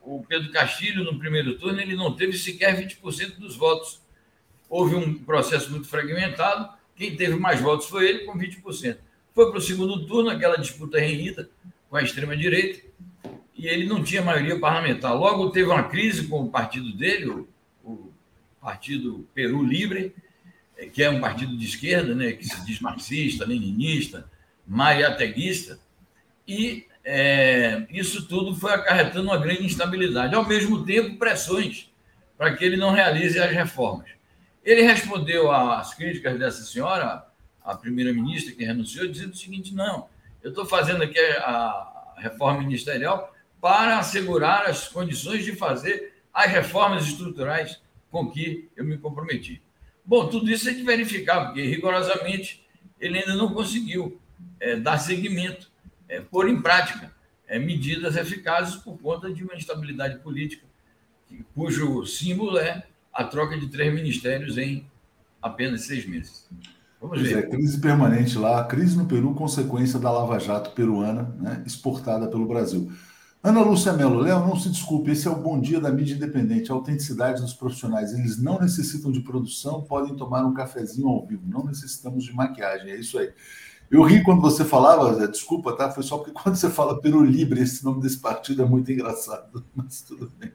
o 0.01 0.24
Pedro 0.29 0.50
Castilho, 0.50 1.03
no 1.03 1.19
primeiro 1.19 1.57
turno, 1.57 1.81
ele 1.81 1.96
não 1.96 2.15
teve 2.15 2.38
sequer 2.38 2.77
20% 2.77 3.36
dos 3.38 3.57
votos. 3.57 4.01
Houve 4.69 4.96
um 4.96 5.13
processo 5.13 5.69
muito 5.69 5.89
fragmentado, 5.89 6.69
quem 6.96 7.17
teve 7.17 7.36
mais 7.36 7.60
votos 7.60 7.88
foi 7.88 8.07
ele, 8.07 8.19
com 8.19 8.38
20%. 8.38 8.98
Foi 9.36 9.50
para 9.50 9.60
o 9.60 9.62
segundo 9.62 10.05
turno, 10.05 10.29
aquela 10.29 10.55
disputa 10.55 10.98
renhida 10.98 11.50
com 11.89 11.98
a 11.98 12.01
extrema-direita, 12.01 12.88
e 13.57 13.67
ele 13.67 13.87
não 13.87 14.03
tinha 14.03 14.21
maioria 14.21 14.59
parlamentar. 14.59 15.15
Logo 15.15 15.49
teve 15.49 15.69
uma 15.69 15.83
crise 15.83 16.27
com 16.27 16.43
o 16.43 16.49
partido 16.49 16.95
dele, 16.95 17.27
o, 17.27 17.47
Partido 18.61 19.25
Peru 19.33 19.63
Livre, 19.63 20.13
que 20.91 21.01
é 21.01 21.09
um 21.09 21.21
partido 21.21 21.55
de 21.55 21.65
esquerda, 21.65 22.13
né, 22.13 22.33
que 22.33 22.43
se 22.43 22.65
diz 22.65 22.81
marxista, 22.81 23.45
leninista, 23.45 24.29
mariateguista, 24.67 25.79
e 26.45 26.85
é, 27.03 27.87
isso 27.89 28.27
tudo 28.27 28.53
foi 28.53 28.73
acarretando 28.73 29.29
uma 29.29 29.37
grande 29.37 29.63
instabilidade. 29.63 30.35
Ao 30.35 30.45
mesmo 30.45 30.85
tempo, 30.85 31.17
pressões 31.17 31.89
para 32.37 32.57
que 32.57 32.65
ele 32.65 32.75
não 32.75 32.91
realize 32.91 33.39
as 33.39 33.51
reformas. 33.51 34.09
Ele 34.65 34.81
respondeu 34.81 35.49
às 35.49 35.93
críticas 35.93 36.37
dessa 36.37 36.63
senhora, 36.63 37.25
a 37.63 37.73
primeira-ministra 37.73 38.53
que 38.53 38.65
renunciou, 38.65 39.07
dizendo 39.07 39.31
o 39.31 39.37
seguinte: 39.37 39.73
não, 39.73 40.09
eu 40.43 40.49
estou 40.49 40.65
fazendo 40.65 41.03
aqui 41.03 41.19
a 41.19 42.15
reforma 42.17 42.59
ministerial 42.61 43.33
para 43.61 43.99
assegurar 43.99 44.65
as 44.65 44.87
condições 44.87 45.43
de 45.43 45.53
fazer 45.53 46.13
as 46.33 46.51
reformas 46.51 47.05
estruturais 47.05 47.81
com 48.11 48.29
que 48.29 48.69
eu 48.75 48.85
me 48.85 48.97
comprometi. 48.97 49.61
Bom, 50.05 50.27
tudo 50.27 50.49
isso 50.49 50.69
é 50.69 50.73
de 50.73 50.83
verificar, 50.83 51.45
porque 51.45 51.63
rigorosamente 51.63 52.65
ele 52.99 53.19
ainda 53.19 53.35
não 53.35 53.53
conseguiu 53.53 54.19
é, 54.59 54.75
dar 54.75 54.97
seguimento, 54.97 55.69
é, 56.07 56.21
pôr 56.21 56.47
em 56.47 56.61
prática 56.61 57.11
é, 57.47 57.59
medidas 57.59 58.15
eficazes 58.15 58.75
por 58.75 58.97
conta 58.99 59.31
de 59.31 59.43
uma 59.43 59.55
instabilidade 59.55 60.19
política, 60.19 60.65
cujo 61.53 62.05
símbolo 62.05 62.57
é 62.57 62.85
a 63.13 63.23
troca 63.23 63.57
de 63.57 63.67
três 63.67 63.93
ministérios 63.93 64.57
em 64.57 64.85
apenas 65.41 65.81
seis 65.81 66.05
meses. 66.05 66.47
Vamos 67.01 67.21
ver. 67.21 67.37
É, 67.37 67.41
crise 67.43 67.79
permanente 67.79 68.37
lá, 68.37 68.63
crise 68.63 68.97
no 68.97 69.05
Peru, 69.05 69.33
consequência 69.33 69.99
da 69.99 70.11
Lava 70.11 70.39
Jato 70.39 70.71
peruana, 70.71 71.23
né, 71.39 71.63
exportada 71.65 72.27
pelo 72.27 72.47
Brasil. 72.47 72.91
Ana 73.47 73.61
Lúcia 73.61 73.93
Mello, 73.93 74.19
Léo, 74.19 74.41
não 74.41 74.59
se 74.59 74.69
desculpe, 74.69 75.11
esse 75.11 75.25
é 75.25 75.31
o 75.31 75.41
bom 75.41 75.57
dia 75.57 75.79
da 75.79 75.89
mídia 75.89 76.15
independente, 76.15 76.69
a 76.69 76.75
autenticidade 76.75 77.41
dos 77.41 77.53
profissionais. 77.53 78.11
Eles 78.11 78.37
não 78.37 78.59
necessitam 78.59 79.09
de 79.09 79.21
produção, 79.21 79.83
podem 79.83 80.13
tomar 80.17 80.45
um 80.45 80.53
cafezinho 80.53 81.07
ao 81.07 81.25
vivo, 81.25 81.43
não 81.45 81.63
necessitamos 81.63 82.25
de 82.25 82.33
maquiagem, 82.33 82.91
é 82.91 82.99
isso 82.99 83.17
aí. 83.17 83.31
Eu 83.89 84.03
ri 84.03 84.21
quando 84.21 84.41
você 84.41 84.65
falava, 84.65 85.25
desculpa, 85.29 85.71
tá? 85.77 85.89
Foi 85.89 86.03
só 86.03 86.17
porque 86.17 86.31
quando 86.37 86.57
você 86.57 86.69
fala 86.69 86.99
Peru 86.99 87.23
Libre, 87.23 87.61
esse 87.61 87.85
nome 87.85 88.01
desse 88.01 88.19
partido 88.19 88.63
é 88.63 88.65
muito 88.65 88.91
engraçado, 88.91 89.63
mas 89.73 90.01
tudo 90.01 90.29
bem. 90.37 90.51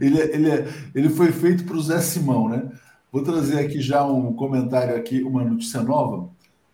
Ele, 0.00 0.20
é, 0.20 0.34
ele, 0.34 0.50
é, 0.50 0.68
ele 0.96 1.08
foi 1.08 1.30
feito 1.30 1.62
para 1.62 1.76
o 1.76 1.80
Zé 1.80 2.00
Simão, 2.00 2.48
né? 2.48 2.72
Vou 3.12 3.22
trazer 3.22 3.60
aqui 3.60 3.80
já 3.80 4.04
um 4.04 4.32
comentário 4.32 4.96
aqui, 4.96 5.22
uma 5.22 5.44
notícia 5.44 5.80
nova. 5.80 6.28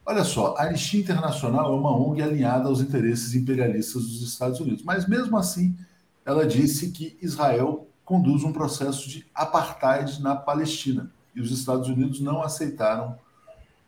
Olha 0.07 0.23
só, 0.23 0.55
a 0.59 0.65
Anistia 0.65 1.01
Internacional 1.01 1.73
é 1.73 1.77
uma 1.77 1.97
ONG 1.97 2.23
alinhada 2.23 2.69
aos 2.69 2.81
interesses 2.81 3.35
imperialistas 3.35 4.03
dos 4.03 4.23
Estados 4.23 4.61
Unidos, 4.61 4.83
mas 4.83 5.09
mesmo 5.09 5.37
assim 5.39 5.75
ela 6.27 6.47
disse 6.47 6.91
que 6.91 7.17
Israel 7.23 7.89
conduz 8.05 8.45
um 8.45 8.53
processo 8.53 9.09
de 9.09 9.25
apartheid 9.35 10.21
na 10.21 10.37
Palestina 10.37 11.11
e 11.35 11.41
os 11.41 11.51
Estados 11.51 11.89
Unidos 11.89 12.21
não 12.21 12.43
aceitaram 12.43 13.19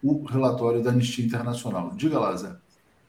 o 0.03 0.25
relatório 0.25 0.83
da 0.83 0.91
Anistia 0.91 1.25
Internacional. 1.25 1.93
Diga 1.95 2.19
lá, 2.19 2.35
Zé. 2.35 2.57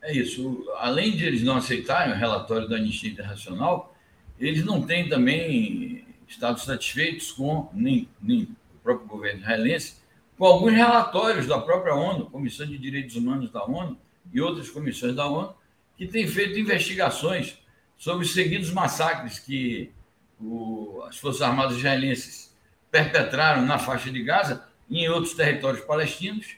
É 0.01 0.13
isso. 0.13 0.65
Além 0.77 1.15
de 1.15 1.25
eles 1.25 1.43
não 1.43 1.57
aceitarem 1.57 2.13
o 2.13 2.17
relatório 2.17 2.67
da 2.67 2.75
Anistia 2.75 3.09
Internacional, 3.09 3.95
eles 4.37 4.65
não 4.65 4.81
têm 4.81 5.07
também 5.07 6.05
estado 6.27 6.59
satisfeitos 6.59 7.31
com 7.31 7.69
nem, 7.73 8.07
nem 8.21 8.43
o 8.43 8.79
próprio 8.83 9.07
governo 9.07 9.41
israelense 9.41 9.95
com 10.37 10.45
alguns 10.45 10.73
relatórios 10.73 11.47
da 11.47 11.59
própria 11.59 11.95
ONU, 11.95 12.29
Comissão 12.29 12.67
de 12.67 12.77
Direitos 12.77 13.15
Humanos 13.15 13.49
da 13.51 13.65
ONU 13.65 13.97
e 14.31 14.39
outras 14.39 14.69
comissões 14.69 15.15
da 15.15 15.25
ONU, 15.25 15.55
que 15.97 16.05
têm 16.05 16.27
feito 16.27 16.59
investigações 16.59 17.57
sobre 17.97 18.23
os 18.23 18.33
seguidos 18.33 18.71
massacres 18.71 19.39
que 19.39 19.91
o, 20.39 21.01
as 21.07 21.17
Forças 21.17 21.41
Armadas 21.41 21.77
israelenses 21.77 22.55
perpetraram 22.91 23.65
na 23.65 23.79
faixa 23.79 24.11
de 24.11 24.21
Gaza 24.21 24.63
e 24.87 24.99
em 24.99 25.09
outros 25.09 25.33
territórios 25.33 25.83
palestinos. 25.83 26.55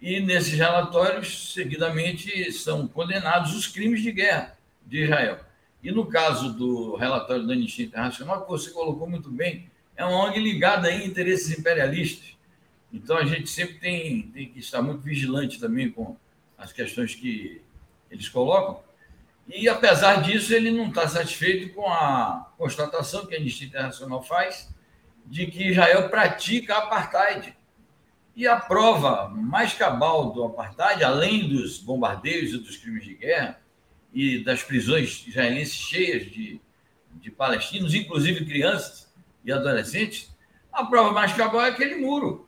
E 0.00 0.20
nesses 0.20 0.52
relatórios, 0.52 1.54
seguidamente, 1.54 2.52
são 2.52 2.86
condenados 2.86 3.56
os 3.56 3.66
crimes 3.66 4.02
de 4.02 4.12
guerra 4.12 4.58
de 4.84 5.04
Israel. 5.04 5.40
E 5.82 5.90
no 5.90 6.04
caso 6.04 6.52
do 6.52 6.96
relatório 6.96 7.46
da 7.46 7.54
Anistia 7.54 7.86
Internacional, 7.86 8.42
que 8.42 8.50
você 8.50 8.70
colocou 8.70 9.08
muito 9.08 9.30
bem, 9.30 9.70
é 9.96 10.04
uma 10.04 10.26
ONG 10.26 10.38
ligada 10.38 10.88
a 10.88 10.94
interesses 10.94 11.58
imperialistas 11.58 12.35
então, 12.96 13.18
a 13.18 13.26
gente 13.26 13.50
sempre 13.50 13.74
tem, 13.74 14.22
tem 14.28 14.48
que 14.48 14.58
estar 14.58 14.80
muito 14.80 15.02
vigilante 15.02 15.60
também 15.60 15.90
com 15.90 16.16
as 16.56 16.72
questões 16.72 17.14
que 17.14 17.60
eles 18.10 18.28
colocam. 18.28 18.82
E, 19.46 19.68
apesar 19.68 20.22
disso, 20.22 20.54
ele 20.54 20.70
não 20.70 20.88
está 20.88 21.06
satisfeito 21.06 21.74
com 21.74 21.86
a 21.86 22.50
constatação 22.56 23.26
que 23.26 23.34
a 23.34 23.38
Anistia 23.38 23.66
Internacional 23.66 24.22
faz 24.22 24.74
de 25.26 25.46
que 25.46 25.68
Israel 25.68 26.08
pratica 26.08 26.78
apartheid. 26.78 27.54
E 28.34 28.46
a 28.46 28.56
prova 28.56 29.28
mais 29.28 29.74
cabal 29.74 30.30
do 30.30 30.44
apartheid, 30.44 31.04
além 31.04 31.48
dos 31.48 31.78
bombardeios 31.78 32.54
e 32.54 32.58
dos 32.58 32.76
crimes 32.76 33.04
de 33.04 33.14
guerra 33.14 33.60
e 34.12 34.42
das 34.42 34.62
prisões 34.62 35.26
israelenses 35.26 35.74
cheias 35.74 36.30
de, 36.30 36.60
de 37.14 37.30
palestinos, 37.30 37.94
inclusive 37.94 38.44
crianças 38.44 39.12
e 39.44 39.52
adolescentes, 39.52 40.34
a 40.72 40.84
prova 40.84 41.12
mais 41.12 41.32
cabal 41.34 41.62
é 41.62 41.70
aquele 41.70 41.96
muro 41.96 42.45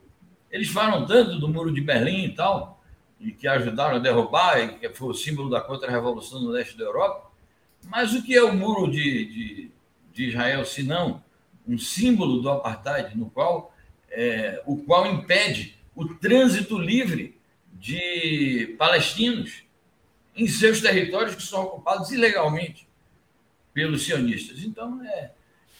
eles 0.51 0.69
falam 0.69 1.05
tanto 1.05 1.39
do 1.39 1.47
Muro 1.47 1.73
de 1.73 1.81
Berlim 1.81 2.25
e 2.25 2.35
tal, 2.35 2.81
e 3.19 3.31
que 3.31 3.47
ajudaram 3.47 3.97
a 3.97 3.99
derrubar, 3.99 4.59
e 4.59 4.79
que 4.79 4.89
foi 4.89 5.09
o 5.09 5.13
símbolo 5.13 5.49
da 5.49 5.61
contra-revolução 5.61 6.41
no 6.41 6.49
leste 6.49 6.77
da 6.77 6.85
Europa. 6.85 7.29
Mas 7.85 8.13
o 8.13 8.23
que 8.23 8.35
é 8.35 8.43
o 8.43 8.53
Muro 8.53 8.89
de, 8.89 9.25
de, 9.25 9.71
de 10.13 10.29
Israel, 10.29 10.65
se 10.65 10.83
não 10.83 11.23
um 11.67 11.77
símbolo 11.77 12.41
do 12.41 12.49
apartheid, 12.49 13.15
no 13.17 13.29
qual, 13.29 13.73
é, 14.09 14.61
o 14.65 14.77
qual 14.77 15.05
impede 15.05 15.77
o 15.95 16.07
trânsito 16.15 16.77
livre 16.77 17.37
de 17.73 18.75
palestinos 18.77 19.63
em 20.35 20.47
seus 20.47 20.81
territórios 20.81 21.35
que 21.35 21.43
são 21.43 21.63
ocupados 21.63 22.11
ilegalmente 22.11 22.87
pelos 23.73 24.03
sionistas. 24.03 24.63
Então, 24.63 25.03
é, 25.03 25.31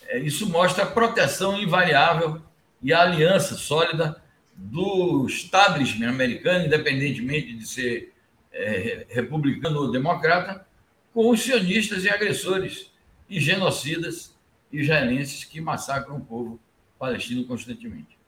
é, 0.07 0.19
isso 0.19 0.47
mostra 0.49 0.83
a 0.83 0.91
proteção 0.91 1.59
invariável 1.59 2.41
e 2.81 2.93
a 2.93 3.01
aliança 3.01 3.55
sólida 3.55 4.18
do 4.59 5.25
establishment 5.25 6.09
americano, 6.09 6.65
independentemente 6.65 7.53
de 7.53 7.65
ser 7.65 8.13
é, 8.51 9.05
republicano 9.09 9.79
ou 9.79 9.91
democrata, 9.91 10.65
com 11.13 11.29
os 11.29 11.41
sionistas 11.41 12.03
e 12.03 12.09
agressores 12.09 12.91
e 13.29 13.39
genocidas 13.39 14.35
israelenses 14.71 15.45
que 15.45 15.61
massacram 15.61 16.17
o 16.17 16.21
povo 16.21 16.59
palestino 16.99 17.45
constantemente. 17.45 18.19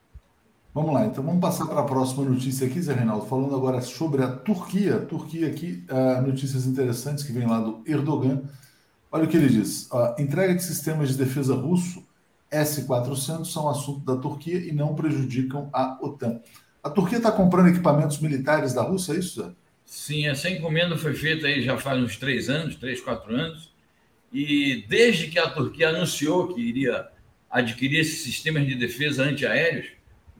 Vamos 0.74 0.94
lá, 0.94 1.06
então 1.06 1.22
vamos 1.22 1.42
passar 1.42 1.66
para 1.66 1.82
a 1.82 1.84
próxima 1.84 2.24
notícia 2.24 2.66
aqui, 2.66 2.82
Zé 2.82 2.94
Reinaldo, 2.94 3.26
falando 3.26 3.54
agora 3.54 3.82
sobre 3.82 4.24
a 4.24 4.32
Turquia. 4.32 5.00
Turquia 5.00 5.48
aqui, 5.48 5.84
uh, 5.90 6.22
notícias 6.26 6.66
interessantes 6.66 7.26
que 7.26 7.34
vem 7.34 7.46
lá 7.46 7.60
do 7.60 7.84
Erdogan. 7.86 8.44
Olha 9.12 9.26
o 9.26 9.28
que 9.28 9.36
ele 9.36 9.50
diz: 9.50 9.90
uh, 9.92 10.16
entrega 10.18 10.56
de 10.56 10.64
sistemas 10.64 11.10
de 11.10 11.18
defesa 11.18 11.54
russo 11.54 12.02
S-400 12.52 13.46
são 13.46 13.70
assunto 13.70 14.06
da 14.06 14.22
Turquia 14.22 14.58
e 14.58 14.72
não 14.74 14.94
prejudicam 14.94 15.70
a 15.72 15.98
OTAN. 16.02 16.42
A 16.84 16.90
Turquia 16.90 17.18
está 17.18 17.32
comprando 17.32 17.70
equipamentos 17.70 18.20
militares 18.20 18.74
da 18.74 18.82
Rússia, 18.82 19.14
é 19.14 19.18
isso, 19.18 19.42
Zé? 19.42 19.52
Sim, 19.86 20.28
essa 20.28 20.50
encomenda 20.50 20.98
foi 20.98 21.14
feita 21.14 21.48
aí 21.48 21.62
já 21.62 21.78
faz 21.78 22.02
uns 22.02 22.18
três 22.18 22.50
anos, 22.50 22.76
três, 22.76 23.02
quatro 23.02 23.34
anos, 23.34 23.72
e 24.32 24.86
desde 24.88 25.28
que 25.28 25.38
a 25.38 25.50
Turquia 25.50 25.90
anunciou 25.90 26.54
que 26.54 26.62
iria 26.62 27.08
adquirir 27.50 28.00
esses 28.00 28.22
sistemas 28.22 28.66
de 28.66 28.76
defesa 28.76 29.24
antiaéreos, 29.24 29.88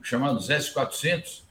os 0.00 0.08
chamados 0.08 0.48
S-400, 0.48 1.42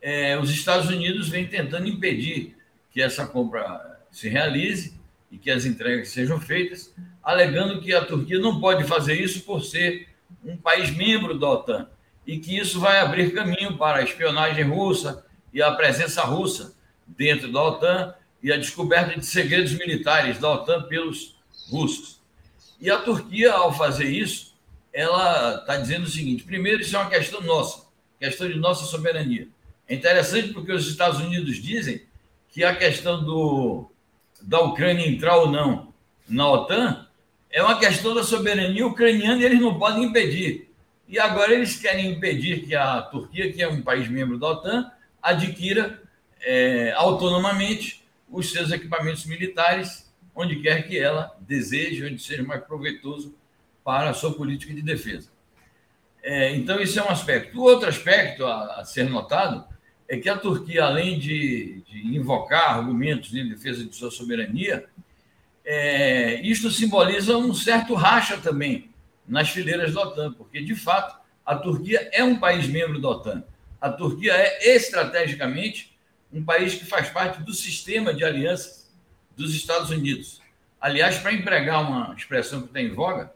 é, 0.00 0.38
os 0.38 0.50
Estados 0.50 0.88
Unidos 0.88 1.28
vêm 1.28 1.46
tentando 1.46 1.88
impedir 1.88 2.56
que 2.90 3.00
essa 3.00 3.26
compra 3.26 3.98
se 4.10 4.28
realize 4.28 4.94
e 5.30 5.38
que 5.38 5.50
as 5.50 5.64
entregas 5.64 6.08
sejam 6.08 6.40
feitas, 6.40 6.94
alegando 7.22 7.80
que 7.80 7.94
a 7.94 8.04
Turquia 8.04 8.38
não 8.38 8.60
pode 8.60 8.84
fazer 8.84 9.14
isso 9.14 9.42
por 9.42 9.62
ser 9.62 10.08
um 10.44 10.56
país 10.56 10.90
membro 10.90 11.38
da 11.38 11.48
OTAN 11.50 11.88
e 12.26 12.38
que 12.38 12.58
isso 12.58 12.78
vai 12.78 13.00
abrir 13.00 13.32
caminho 13.32 13.76
para 13.76 13.98
a 13.98 14.02
espionagem 14.02 14.64
russa 14.64 15.24
e 15.52 15.62
a 15.62 15.72
presença 15.72 16.22
russa 16.22 16.74
dentro 17.06 17.50
da 17.50 17.62
OTAN 17.62 18.14
e 18.42 18.52
a 18.52 18.56
descoberta 18.56 19.18
de 19.18 19.24
segredos 19.24 19.72
militares 19.72 20.38
da 20.38 20.50
OTAN 20.52 20.82
pelos 20.82 21.36
russos. 21.70 22.20
E 22.80 22.90
a 22.90 22.98
Turquia, 22.98 23.52
ao 23.52 23.72
fazer 23.72 24.08
isso, 24.08 24.54
ela 24.92 25.56
está 25.56 25.76
dizendo 25.76 26.04
o 26.04 26.10
seguinte: 26.10 26.44
primeiro, 26.44 26.80
isso 26.80 26.96
é 26.96 26.98
uma 26.98 27.10
questão 27.10 27.40
nossa, 27.40 27.86
questão 28.20 28.48
de 28.48 28.58
nossa 28.58 28.84
soberania. 28.84 29.48
É 29.88 29.94
interessante 29.94 30.52
porque 30.52 30.72
os 30.72 30.86
Estados 30.86 31.18
Unidos 31.18 31.56
dizem 31.56 32.02
que 32.50 32.62
a 32.62 32.76
questão 32.76 33.24
do, 33.24 33.90
da 34.42 34.60
Ucrânia 34.60 35.08
entrar 35.08 35.36
ou 35.36 35.50
não 35.50 35.92
na 36.28 36.48
OTAN 36.50 37.07
é 37.58 37.62
uma 37.62 37.76
questão 37.76 38.14
da 38.14 38.22
soberania 38.22 38.86
ucraniana 38.86 39.42
e 39.42 39.44
eles 39.44 39.60
não 39.60 39.76
podem 39.76 40.04
impedir. 40.04 40.70
E 41.08 41.18
agora 41.18 41.52
eles 41.52 41.74
querem 41.74 42.12
impedir 42.12 42.64
que 42.64 42.72
a 42.76 43.02
Turquia, 43.02 43.52
que 43.52 43.60
é 43.60 43.68
um 43.68 43.82
país 43.82 44.08
membro 44.08 44.38
da 44.38 44.46
OTAN, 44.50 44.88
adquira 45.20 46.00
é, 46.40 46.92
autonomamente 46.92 48.04
os 48.30 48.52
seus 48.52 48.70
equipamentos 48.70 49.26
militares, 49.26 50.08
onde 50.36 50.60
quer 50.60 50.86
que 50.86 50.96
ela 50.96 51.36
deseje, 51.40 52.06
onde 52.06 52.22
seja 52.22 52.44
mais 52.44 52.62
proveitoso 52.62 53.34
para 53.82 54.10
a 54.10 54.14
sua 54.14 54.32
política 54.32 54.72
de 54.72 54.82
defesa. 54.82 55.28
É, 56.22 56.54
então, 56.54 56.78
esse 56.78 56.96
é 56.96 57.02
um 57.02 57.10
aspecto. 57.10 57.58
O 57.58 57.62
outro 57.62 57.88
aspecto 57.88 58.46
a, 58.46 58.80
a, 58.80 58.84
ser 58.84 59.10
notado 59.10 59.64
é 60.06 60.16
que 60.16 60.28
a 60.28 60.36
Turquia, 60.36 60.84
além 60.84 61.18
de, 61.18 61.82
de 61.88 62.16
invocar 62.16 62.76
argumentos 62.76 63.30
de 63.30 63.48
defesa 63.48 63.84
de 63.84 63.96
sua 63.96 64.12
soberania, 64.12 64.88
é, 65.70 66.40
isto 66.40 66.70
simboliza 66.70 67.36
um 67.36 67.52
certo 67.52 67.92
racha 67.92 68.38
também 68.38 68.90
nas 69.26 69.50
fileiras 69.50 69.92
da 69.92 70.00
OTAN, 70.00 70.32
porque, 70.32 70.62
de 70.62 70.74
fato, 70.74 71.20
a 71.44 71.54
Turquia 71.54 72.08
é 72.10 72.24
um 72.24 72.40
país 72.40 72.66
membro 72.66 72.98
da 72.98 73.10
OTAN. 73.10 73.44
A 73.78 73.90
Turquia 73.90 74.32
é, 74.32 74.74
estrategicamente, 74.74 75.94
um 76.32 76.42
país 76.42 76.74
que 76.74 76.86
faz 76.86 77.10
parte 77.10 77.42
do 77.42 77.52
sistema 77.52 78.14
de 78.14 78.24
alianças 78.24 78.90
dos 79.36 79.54
Estados 79.54 79.90
Unidos. 79.90 80.40
Aliás, 80.80 81.18
para 81.18 81.34
empregar 81.34 81.86
uma 81.86 82.14
expressão 82.16 82.62
que 82.62 82.68
está 82.68 82.80
em 82.80 82.94
voga, 82.94 83.30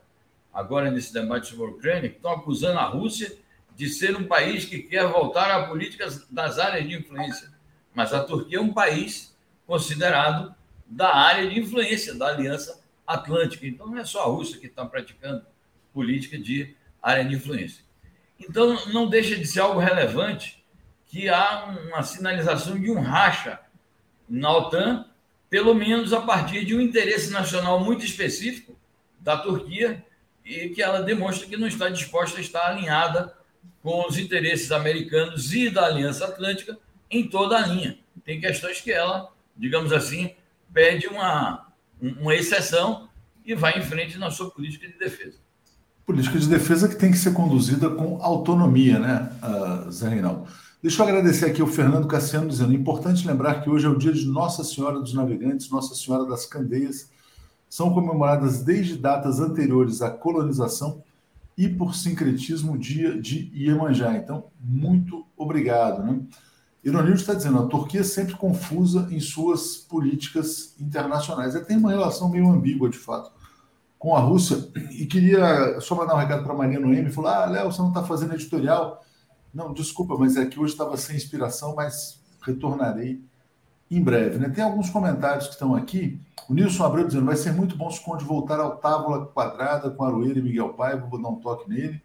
agora 0.55 0.91
nesse 0.91 1.13
debate 1.13 1.49
sobre 1.49 1.67
a 1.67 1.69
Ucrânia, 1.69 2.09
estão 2.09 2.33
acusando 2.33 2.79
a 2.79 2.85
Rússia 2.87 3.37
de 3.77 3.91
ser 3.91 4.17
um 4.17 4.25
país 4.25 4.65
que 4.65 4.79
quer 4.79 5.07
voltar 5.07 5.51
a 5.51 5.67
políticas 5.67 6.27
das 6.31 6.59
áreas 6.59 6.89
de 6.89 6.97
influência. 6.97 7.53
Mas 7.95 8.15
a 8.15 8.25
Turquia 8.25 8.57
é 8.57 8.61
um 8.61 8.73
país 8.73 9.37
considerado 9.67 10.55
da 10.93 11.15
área 11.15 11.49
de 11.49 11.59
influência 11.59 12.15
da 12.15 12.29
Aliança 12.29 12.81
Atlântica. 13.07 13.67
Então, 13.67 13.87
não 13.89 13.99
é 13.99 14.05
só 14.05 14.23
a 14.23 14.27
Rússia 14.27 14.61
que 14.61 14.67
está 14.67 14.85
praticando 14.85 15.45
política 15.93 16.39
de 16.39 16.77
área 17.03 17.25
de 17.25 17.35
influência. 17.35 17.83
Então, 18.39 18.87
não 18.93 19.09
deixa 19.09 19.37
de 19.37 19.47
ser 19.47 19.61
algo 19.61 19.81
relevante 19.81 20.63
que 21.07 21.29
há 21.29 21.65
uma 21.87 22.03
sinalização 22.03 22.79
de 22.79 22.91
um 22.91 23.01
racha 23.01 23.59
na 24.29 24.51
OTAN, 24.51 25.07
pelo 25.49 25.75
menos 25.75 26.13
a 26.13 26.21
partir 26.21 26.65
de 26.65 26.75
um 26.75 26.81
interesse 26.81 27.31
nacional 27.31 27.81
muito 27.81 28.05
específico 28.05 28.77
da 29.19 29.37
Turquia 29.37 30.05
e 30.45 30.71
que 30.71 30.83
ela 30.83 31.03
demonstra 31.03 31.47
que 31.47 31.57
não 31.57 31.67
está 31.67 31.89
disposta 31.89 32.39
a 32.39 32.41
estar 32.41 32.67
alinhada 32.67 33.35
com 33.83 34.07
os 34.07 34.19
interesses 34.19 34.73
americanos 34.73 35.53
e 35.55 35.71
da 35.71 35.87
Aliança 35.87 36.27
Atlântica 36.27 36.79
em 37.11 37.29
toda 37.29 37.57
a 37.57 37.67
linha. 37.67 37.99
Tem 38.25 38.41
questões 38.41 38.81
que 38.81 38.91
ela, 38.91 39.31
digamos 39.57 39.93
assim, 39.93 40.35
pede 40.73 41.07
uma, 41.07 41.69
uma 42.01 42.35
exceção 42.35 43.09
e 43.45 43.55
vai 43.55 43.79
em 43.79 43.83
frente 43.83 44.19
na 44.19 44.31
sua 44.31 44.51
política 44.51 44.87
de 44.87 44.99
defesa. 44.99 45.39
Política 46.05 46.39
de 46.39 46.49
defesa 46.49 46.89
que 46.89 46.97
tem 46.97 47.11
que 47.11 47.19
ser 47.19 47.33
conduzida 47.33 47.89
com 47.91 48.21
autonomia, 48.23 48.99
né, 48.99 49.31
uh, 49.43 49.91
Zé 49.91 50.09
Reinaldo? 50.09 50.49
Deixa 50.83 51.01
eu 51.01 51.07
agradecer 51.07 51.47
aqui 51.47 51.63
o 51.63 51.67
Fernando 51.67 52.09
Cassiano 52.09 52.49
dizendo: 52.49 52.73
importante 52.73 53.27
lembrar 53.27 53.63
que 53.63 53.71
hoje 53.71 53.87
é 53.87 53.89
o 53.89 53.97
dia 53.97 54.13
de 54.13 54.27
Nossa 54.27 54.65
Senhora 54.65 54.99
dos 54.99 55.15
Navegantes, 55.15 55.71
Nossa 55.71 55.95
Senhora 55.95 56.25
das 56.27 56.45
Candeias. 56.45 57.09
São 57.71 57.95
comemoradas 57.95 58.63
desde 58.63 58.99
datas 58.99 59.39
anteriores 59.39 60.03
à 60.03 60.11
colonização 60.11 61.03
e, 61.57 61.69
por 61.69 61.95
sincretismo, 61.95 62.77
dia 62.77 63.19
de 63.19 63.51
Iemanjá. 63.55 64.17
Então, 64.17 64.47
muito 64.61 65.25
obrigado. 65.37 66.03
Né? 66.03 66.21
Ironildo 66.85 67.21
está 67.21 67.33
dizendo, 67.33 67.61
a 67.61 67.67
Turquia 67.67 68.01
é 68.01 68.05
sempre 68.05 68.35
confusa 68.35 69.07
em 69.11 69.21
suas 69.21 69.77
políticas 69.77 70.75
internacionais. 70.81 71.55
Ela 71.55 71.65
tem 71.65 71.77
uma 71.77 71.91
relação 71.91 72.29
meio 72.29 72.51
ambígua, 72.51 72.89
de 72.89 72.99
fato, 72.99 73.31
com 73.99 74.17
a 74.17 74.21
Rússia. 74.21 74.69
E 74.91 75.07
queria 75.07 75.81
só 75.81 75.95
mandar 75.95 76.15
um 76.15 76.19
recado 76.19 76.43
para 76.43 76.53
a 76.53 76.57
Maria 76.57 76.81
Noemi, 76.81 77.13
falou, 77.13 77.31
ah, 77.31 77.47
Léo, 77.47 77.71
você 77.71 77.81
não 77.81 77.89
está 77.89 78.03
fazendo 78.03 78.35
editorial? 78.35 79.01
Não, 79.55 79.73
desculpa, 79.73 80.17
mas 80.19 80.37
é 80.37 80.45
que 80.45 80.59
hoje 80.59 80.73
estava 80.73 80.97
sem 80.97 81.15
inspiração, 81.15 81.77
mas 81.77 82.21
retornarei 82.41 83.23
em 83.89 84.03
breve. 84.03 84.39
Né? 84.39 84.49
Tem 84.49 84.65
alguns 84.65 84.91
comentários 84.91 85.47
que 85.47 85.53
estão 85.53 85.77
aqui. 85.77 86.21
O 86.49 86.55
Nilson 86.55 86.85
Abreu 86.85 87.07
dizendo, 87.07 87.27
vai 87.27 87.37
ser 87.37 87.53
muito 87.53 87.77
bom 87.77 87.91
se 87.91 88.03
Conde 88.03 88.25
voltar 88.25 88.59
ao 88.59 88.79
Tábula 88.79 89.27
Quadrada 89.27 89.91
com 89.91 90.05
Aroeira 90.05 90.39
e 90.39 90.43
Miguel 90.43 90.71
Paiva, 90.71 91.07
vou 91.07 91.21
dar 91.21 91.29
um 91.29 91.37
toque 91.37 91.69
nele. 91.69 92.03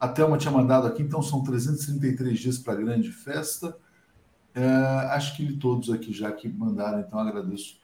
A 0.00 0.08
Thelma 0.08 0.38
tinha 0.38 0.50
mandado 0.50 0.86
aqui, 0.86 1.02
então 1.02 1.22
são 1.22 1.42
333 1.42 2.38
dias 2.38 2.58
para 2.58 2.72
a 2.72 2.76
grande 2.76 3.12
festa. 3.12 3.76
É, 4.58 5.14
acho 5.14 5.36
que 5.36 5.52
todos 5.52 5.88
aqui 5.88 6.12
já 6.12 6.32
que 6.32 6.48
mandaram, 6.48 6.98
então 6.98 7.16
agradeço 7.20 7.78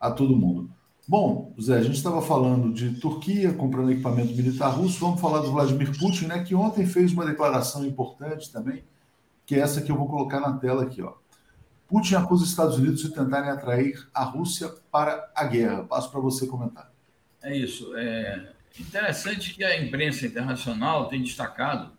a 0.00 0.10
todo 0.10 0.36
mundo. 0.36 0.68
Bom, 1.06 1.54
Zé, 1.60 1.78
a 1.78 1.82
gente 1.82 1.94
estava 1.94 2.20
falando 2.20 2.72
de 2.72 2.98
Turquia 2.98 3.52
comprando 3.52 3.92
equipamento 3.92 4.34
militar 4.34 4.70
russo, 4.70 4.98
vamos 4.98 5.20
falar 5.20 5.38
do 5.38 5.52
Vladimir 5.52 5.96
Putin, 5.96 6.26
né, 6.26 6.42
que 6.42 6.52
ontem 6.52 6.84
fez 6.84 7.12
uma 7.12 7.24
declaração 7.24 7.86
importante 7.86 8.50
também, 8.50 8.82
que 9.46 9.54
é 9.54 9.60
essa 9.60 9.80
que 9.80 9.92
eu 9.92 9.96
vou 9.96 10.08
colocar 10.08 10.40
na 10.40 10.54
tela 10.54 10.82
aqui. 10.82 11.00
Ó. 11.00 11.12
Putin 11.86 12.16
acusa 12.16 12.42
os 12.42 12.50
Estados 12.50 12.76
Unidos 12.76 13.02
de 13.02 13.10
tentarem 13.10 13.48
atrair 13.48 14.08
a 14.12 14.24
Rússia 14.24 14.68
para 14.90 15.30
a 15.32 15.44
guerra. 15.44 15.84
Passo 15.84 16.10
para 16.10 16.18
você 16.18 16.48
comentar. 16.48 16.90
É 17.40 17.56
isso. 17.56 17.96
É 17.96 18.48
interessante 18.76 19.54
que 19.54 19.62
a 19.62 19.80
imprensa 19.80 20.26
internacional 20.26 21.06
tem 21.06 21.22
destacado, 21.22 21.92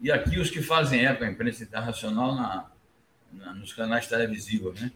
e 0.00 0.10
aqui 0.10 0.40
os 0.40 0.50
que 0.50 0.60
fazem 0.60 1.06
eco 1.06 1.22
a 1.22 1.30
imprensa 1.30 1.62
internacional 1.62 2.34
na, 2.34 2.66
nos 3.32 3.72
canais 3.72 4.06
televisivos, 4.06 4.80
né? 4.80 4.90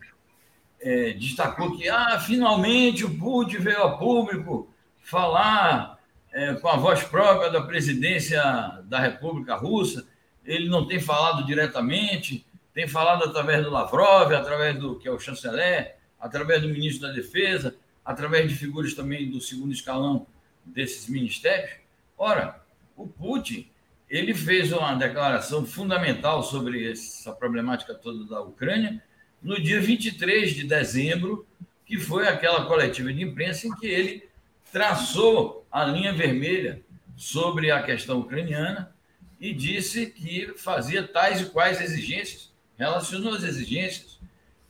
É, 0.81 1.13
destacou 1.13 1.77
que 1.77 1.89
ah, 1.89 2.21
finalmente 2.21 3.05
o 3.05 3.19
Putin 3.19 3.57
veio 3.59 3.83
a 3.85 3.97
público 3.97 4.69
falar 5.03 5.99
é, 6.33 6.55
com 6.55 6.69
a 6.69 6.77
voz 6.77 7.03
própria 7.05 7.49
da 7.49 7.63
presidência 7.63 8.43
da 8.85 8.99
República 8.99 9.55
Russa. 9.55 10.07
Ele 10.45 10.69
não 10.69 10.87
tem 10.87 11.01
falado 11.01 11.47
diretamente, 11.47 12.45
tem 12.75 12.87
falado 12.87 13.25
através 13.25 13.65
do 13.65 13.71
Lavrov, 13.71 14.35
através 14.35 14.79
do 14.79 14.99
que 14.99 15.09
é 15.09 15.11
o 15.11 15.19
chanceler, 15.19 15.97
através 16.21 16.61
do 16.61 16.69
ministro 16.69 17.07
da 17.07 17.15
Defesa, 17.15 17.77
através 18.05 18.51
de 18.51 18.57
figuras 18.57 18.93
também 18.95 19.31
do 19.31 19.41
segundo 19.41 19.73
escalão 19.73 20.27
desses 20.65 21.09
ministérios. 21.09 21.79
Ora, 22.19 22.61
o 22.97 23.07
Putin 23.07 23.71
ele 24.09 24.35
fez 24.35 24.73
uma 24.73 24.95
declaração 24.95 25.65
fundamental 25.65 26.43
sobre 26.43 26.91
essa 26.91 27.33
problemática 27.33 27.95
toda 27.95 28.25
da 28.25 28.41
Ucrânia 28.41 29.03
no 29.43 29.61
dia 29.61 29.81
23 29.81 30.55
de 30.55 30.65
dezembro, 30.65 31.47
que 31.85 31.99
foi 31.99 32.27
aquela 32.27 32.67
coletiva 32.67 33.13
de 33.13 33.23
imprensa 33.23 33.67
em 33.67 33.75
que 33.77 33.87
ele 33.87 34.29
traçou 34.73 35.67
a 35.71 35.85
linha 35.85 36.13
vermelha 36.13 36.83
sobre 37.17 37.71
a 37.71 37.83
questão 37.83 38.21
ucraniana 38.21 38.93
e 39.41 39.53
disse 39.53 40.07
que 40.07 40.55
fazia 40.57 41.07
tais 41.07 41.41
e 41.41 41.47
quais 41.47 41.81
exigências, 41.81 42.53
relacionou 42.79 43.35
as 43.35 43.43
exigências 43.43 44.19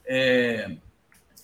é, 0.04 0.76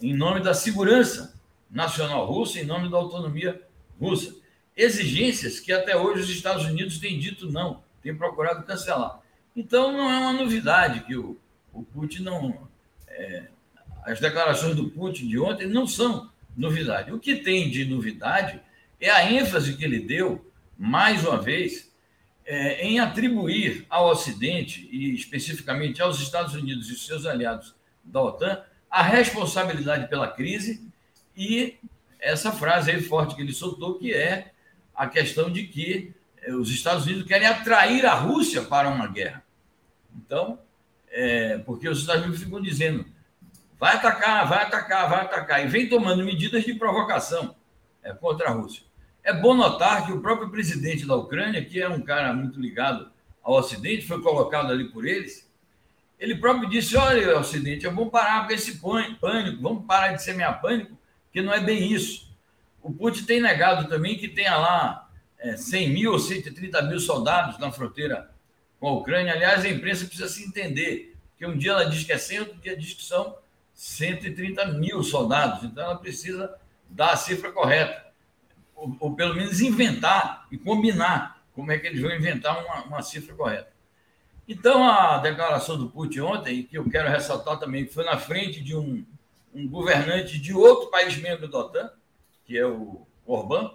em 0.02 0.14
nome 0.14 0.40
da 0.40 0.52
segurança 0.52 1.34
nacional 1.70 2.26
russa, 2.26 2.58
em 2.58 2.64
nome 2.64 2.90
da 2.90 2.96
autonomia 2.96 3.60
russa 4.00 4.39
exigências 4.80 5.60
que 5.60 5.72
até 5.72 5.96
hoje 5.96 6.22
os 6.22 6.30
Estados 6.30 6.64
Unidos 6.64 6.98
têm 6.98 7.18
dito 7.18 7.50
não, 7.50 7.82
têm 8.02 8.16
procurado 8.16 8.64
cancelar. 8.64 9.20
Então, 9.54 9.92
não 9.92 10.10
é 10.10 10.18
uma 10.18 10.32
novidade 10.32 11.00
que 11.00 11.16
o, 11.16 11.38
o 11.72 11.82
Putin 11.82 12.22
não. 12.22 12.68
É, 13.08 13.48
as 14.04 14.18
declarações 14.18 14.74
do 14.74 14.88
Putin 14.88 15.28
de 15.28 15.38
ontem 15.38 15.66
não 15.66 15.86
são 15.86 16.30
novidade. 16.56 17.12
O 17.12 17.18
que 17.18 17.36
tem 17.36 17.68
de 17.68 17.84
novidade 17.84 18.60
é 18.98 19.10
a 19.10 19.30
ênfase 19.30 19.76
que 19.76 19.84
ele 19.84 20.00
deu, 20.00 20.50
mais 20.78 21.24
uma 21.26 21.36
vez, 21.36 21.92
é, 22.46 22.82
em 22.82 22.98
atribuir 22.98 23.84
ao 23.90 24.08
Ocidente, 24.08 24.88
e 24.90 25.14
especificamente 25.14 26.00
aos 26.00 26.20
Estados 26.20 26.54
Unidos 26.54 26.88
e 26.88 26.98
seus 26.98 27.26
aliados 27.26 27.74
da 28.02 28.22
OTAN, 28.22 28.62
a 28.90 29.02
responsabilidade 29.02 30.08
pela 30.08 30.28
crise 30.28 30.88
e 31.36 31.76
essa 32.18 32.50
frase 32.50 32.90
aí 32.90 33.02
forte 33.02 33.34
que 33.34 33.42
ele 33.42 33.52
soltou, 33.52 33.98
que 33.98 34.12
é 34.12 34.52
a 35.00 35.06
questão 35.06 35.50
de 35.50 35.66
que 35.66 36.12
eh, 36.42 36.52
os 36.52 36.68
Estados 36.68 37.06
Unidos 37.06 37.26
querem 37.26 37.48
atrair 37.48 38.04
a 38.04 38.12
Rússia 38.12 38.60
para 38.60 38.86
uma 38.86 39.06
guerra. 39.06 39.42
Então, 40.14 40.58
é, 41.10 41.56
porque 41.56 41.88
os 41.88 42.00
Estados 42.00 42.24
Unidos 42.24 42.42
ficam 42.42 42.60
dizendo 42.60 43.06
vai 43.78 43.96
atacar, 43.96 44.46
vai 44.46 44.62
atacar, 44.62 45.08
vai 45.08 45.22
atacar, 45.22 45.64
e 45.64 45.68
vem 45.68 45.88
tomando 45.88 46.22
medidas 46.22 46.64
de 46.64 46.74
provocação 46.74 47.56
é, 48.02 48.12
contra 48.12 48.50
a 48.50 48.52
Rússia. 48.52 48.82
É 49.24 49.32
bom 49.32 49.54
notar 49.54 50.04
que 50.04 50.12
o 50.12 50.20
próprio 50.20 50.50
presidente 50.50 51.06
da 51.06 51.16
Ucrânia, 51.16 51.64
que 51.64 51.80
é 51.80 51.88
um 51.88 52.02
cara 52.02 52.34
muito 52.34 52.60
ligado 52.60 53.10
ao 53.42 53.54
Ocidente, 53.54 54.06
foi 54.06 54.20
colocado 54.20 54.70
ali 54.70 54.90
por 54.90 55.06
eles, 55.06 55.50
ele 56.18 56.34
próprio 56.34 56.68
disse: 56.68 56.94
olha, 56.94 57.38
Ocidente, 57.38 57.86
vamos 57.86 58.10
parar 58.10 58.46
com 58.46 58.52
esse 58.52 58.76
pânico, 58.76 59.62
vamos 59.62 59.86
parar 59.86 60.12
de 60.12 60.22
semear 60.22 60.60
pânico, 60.60 60.94
porque 61.24 61.40
não 61.40 61.54
é 61.54 61.60
bem 61.60 61.90
isso. 61.90 62.29
O 62.82 62.92
Putin 62.92 63.24
tem 63.24 63.40
negado 63.40 63.88
também 63.88 64.16
que 64.16 64.28
tenha 64.28 64.56
lá 64.56 65.10
é, 65.38 65.56
100 65.56 65.90
mil 65.90 66.12
ou 66.12 66.18
130 66.18 66.82
mil 66.82 67.00
soldados 67.00 67.58
na 67.58 67.70
fronteira 67.70 68.30
com 68.78 68.88
a 68.88 68.92
Ucrânia. 68.92 69.32
Aliás, 69.32 69.64
a 69.64 69.68
imprensa 69.68 70.06
precisa 70.06 70.28
se 70.28 70.44
entender, 70.44 71.16
que 71.38 71.46
um 71.46 71.56
dia 71.56 71.72
ela 71.72 71.84
diz 71.84 72.04
que 72.04 72.12
é 72.12 72.18
100, 72.18 72.40
outro 72.40 72.56
dia 72.56 72.76
diz 72.76 72.94
que 72.94 73.02
são 73.02 73.36
130 73.74 74.66
mil 74.72 75.02
soldados. 75.02 75.64
Então, 75.64 75.84
ela 75.84 75.96
precisa 75.96 76.54
dar 76.88 77.12
a 77.12 77.16
cifra 77.16 77.52
correta, 77.52 78.06
ou, 78.74 78.96
ou 79.00 79.14
pelo 79.14 79.34
menos 79.34 79.60
inventar 79.60 80.46
e 80.50 80.58
combinar 80.58 81.40
como 81.54 81.70
é 81.72 81.78
que 81.78 81.86
eles 81.86 82.00
vão 82.00 82.10
inventar 82.10 82.64
uma, 82.64 82.82
uma 82.84 83.02
cifra 83.02 83.34
correta. 83.34 83.70
Então, 84.48 84.82
a 84.88 85.18
declaração 85.18 85.78
do 85.78 85.88
Putin 85.88 86.20
ontem, 86.20 86.64
que 86.64 86.76
eu 86.76 86.88
quero 86.90 87.08
ressaltar 87.08 87.58
também, 87.58 87.86
foi 87.86 88.04
na 88.04 88.18
frente 88.18 88.60
de 88.60 88.74
um, 88.74 89.04
um 89.54 89.68
governante 89.68 90.38
de 90.38 90.52
outro 90.52 90.90
país 90.90 91.16
membro 91.16 91.48
da 91.48 91.58
OTAN, 91.58 91.90
que 92.50 92.58
é 92.58 92.66
o 92.66 93.06
Orbán, 93.24 93.70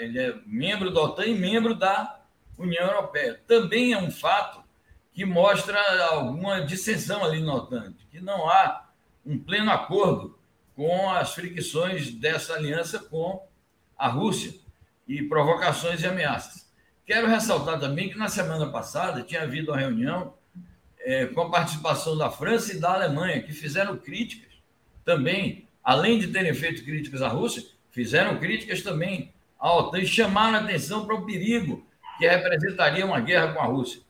ele 0.00 0.18
é 0.18 0.34
membro 0.44 0.92
da 0.92 1.02
OTAN 1.02 1.24
e 1.26 1.38
membro 1.38 1.72
da 1.72 2.20
União 2.58 2.84
Europeia. 2.84 3.40
Também 3.46 3.92
é 3.92 3.98
um 3.98 4.10
fato 4.10 4.60
que 5.14 5.24
mostra 5.24 5.78
alguma 6.06 6.62
dissensão 6.62 7.24
ali 7.24 7.40
na 7.40 7.54
OTAN, 7.54 7.94
que 8.10 8.20
não 8.20 8.50
há 8.50 8.90
um 9.24 9.38
pleno 9.38 9.70
acordo 9.70 10.36
com 10.74 11.12
as 11.12 11.32
fricções 11.32 12.10
dessa 12.10 12.54
aliança 12.54 12.98
com 12.98 13.46
a 13.96 14.08
Rússia 14.08 14.52
e 15.06 15.22
provocações 15.22 16.02
e 16.02 16.06
ameaças. 16.08 16.68
Quero 17.06 17.28
ressaltar 17.28 17.78
também 17.78 18.10
que 18.10 18.18
na 18.18 18.28
semana 18.28 18.68
passada 18.68 19.22
tinha 19.22 19.42
havido 19.42 19.70
uma 19.70 19.78
reunião 19.78 20.34
é, 20.98 21.26
com 21.26 21.42
a 21.42 21.50
participação 21.50 22.18
da 22.18 22.28
França 22.32 22.72
e 22.72 22.80
da 22.80 22.94
Alemanha, 22.94 23.40
que 23.40 23.52
fizeram 23.52 23.96
críticas 23.96 24.50
também, 25.04 25.68
além 25.84 26.18
de 26.18 26.26
terem 26.26 26.52
feito 26.52 26.84
críticas 26.84 27.22
à 27.22 27.28
Rússia, 27.28 27.62
fizeram 27.92 28.38
críticas 28.38 28.82
também 28.82 29.32
à 29.58 29.72
OTAN 29.72 30.00
e 30.00 30.06
chamaram 30.06 30.56
a 30.56 30.60
atenção 30.60 31.06
para 31.06 31.14
o 31.14 31.24
perigo 31.24 31.86
que 32.18 32.26
representaria 32.26 33.06
uma 33.06 33.20
guerra 33.20 33.52
com 33.52 33.60
a 33.60 33.66
Rússia. 33.66 34.00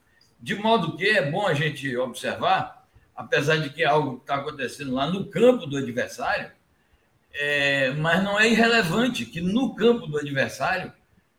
De 0.41 0.55
modo 0.55 0.97
que 0.97 1.07
é 1.07 1.31
bom 1.31 1.47
a 1.47 1.55
gente 1.55 1.95
observar, 1.97 2.89
apesar 3.15 3.57
de 3.57 3.71
que 3.71 3.83
é 3.83 3.87
algo 3.87 4.17
está 4.17 4.37
acontecendo 4.37 4.93
lá 4.93 5.11
no 5.11 5.27
campo 5.27 5.67
do 5.67 5.77
adversário, 5.77 6.51
é, 7.35 7.91
mas 7.93 8.23
não 8.23 8.39
é 8.39 8.49
irrelevante 8.49 9.25
que 9.25 9.41
no 9.41 9.75
campo 9.75 10.07
do 10.07 10.19
adversário 10.19 10.93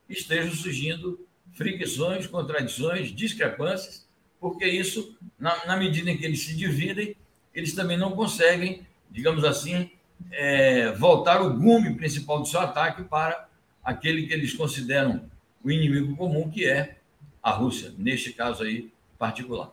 estejam 0.10 0.54
surgindo 0.54 1.26
fricções, 1.54 2.28
contradições, 2.28 3.14
discrepâncias, 3.14 4.08
porque 4.40 4.66
isso, 4.66 5.18
na, 5.40 5.66
na, 5.66 5.78
medida 5.78 6.10
em 6.10 6.18
que 6.18 6.26
eles 6.26 6.44
se 6.44 6.56
dividem, 6.56 7.16
eles 7.54 7.74
também 7.74 7.98
não 7.98 8.12
conseguem, 8.12 8.86
digamos 9.10 9.44
assim, 9.44 9.92
é, 10.32 10.92
voltar 10.94 11.42
o 11.42 11.58
gume 11.58 11.96
principal 11.96 12.40
do 12.40 12.48
seu 12.48 12.60
ataque 12.60 13.04
para 13.04 13.48
aquele 13.84 14.26
que 14.28 14.34
eles 14.34 14.54
consideram 14.54 15.22
o 15.64 15.72
inimigo 15.72 16.16
comum, 16.16 16.50
que 16.50 16.66
é 16.66 16.98
a 17.42 17.52
Rússia, 17.52 17.94
neste 17.98 18.34
caso 18.34 18.64
aí 18.64 18.92
particular. 19.18 19.72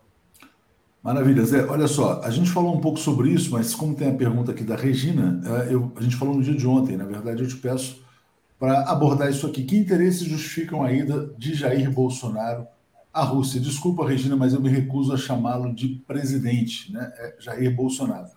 Maravilha, 1.03 1.45
Zé. 1.45 1.67
Olha 1.67 1.89
só, 1.89 2.21
a 2.23 2.31
gente 2.31 2.51
falou 2.51 2.77
um 2.77 2.81
pouco 2.81 2.99
sobre 2.99 3.31
isso, 3.31 3.51
mas 3.53 3.75
como 3.75 3.95
tem 3.95 4.11
a 4.11 4.15
pergunta 4.15 4.53
aqui 4.53 4.63
da 4.63 4.77
Regina, 4.77 5.41
é, 5.45 5.75
eu, 5.75 5.93
a 5.97 6.03
gente 6.03 6.17
falou 6.17 6.35
no 6.35 6.43
dia 6.43 6.55
de 6.55 6.67
ontem, 6.67 6.97
na 6.97 7.07
verdade 7.07 7.43
eu 7.43 7.49
te 7.49 7.57
peço 7.57 8.05
para 8.59 8.83
abordar 8.83 9.31
isso 9.31 9.47
aqui. 9.47 9.65
Que 9.65 9.77
interesses 9.77 10.29
justificam 10.29 10.83
a 10.83 10.93
ida 10.93 11.33
de 11.39 11.55
Jair 11.55 11.91
Bolsonaro 11.91 12.67
à 13.13 13.23
Rússia? 13.23 13.59
Desculpa, 13.59 14.07
Regina, 14.07 14.37
mas 14.37 14.53
eu 14.53 14.61
me 14.61 14.69
recuso 14.69 15.15
a 15.15 15.17
chamá-lo 15.17 15.75
de 15.75 15.89
presidente, 16.07 16.93
né? 16.93 17.11
É 17.17 17.37
Jair 17.41 17.75
Bolsonaro. 17.75 18.29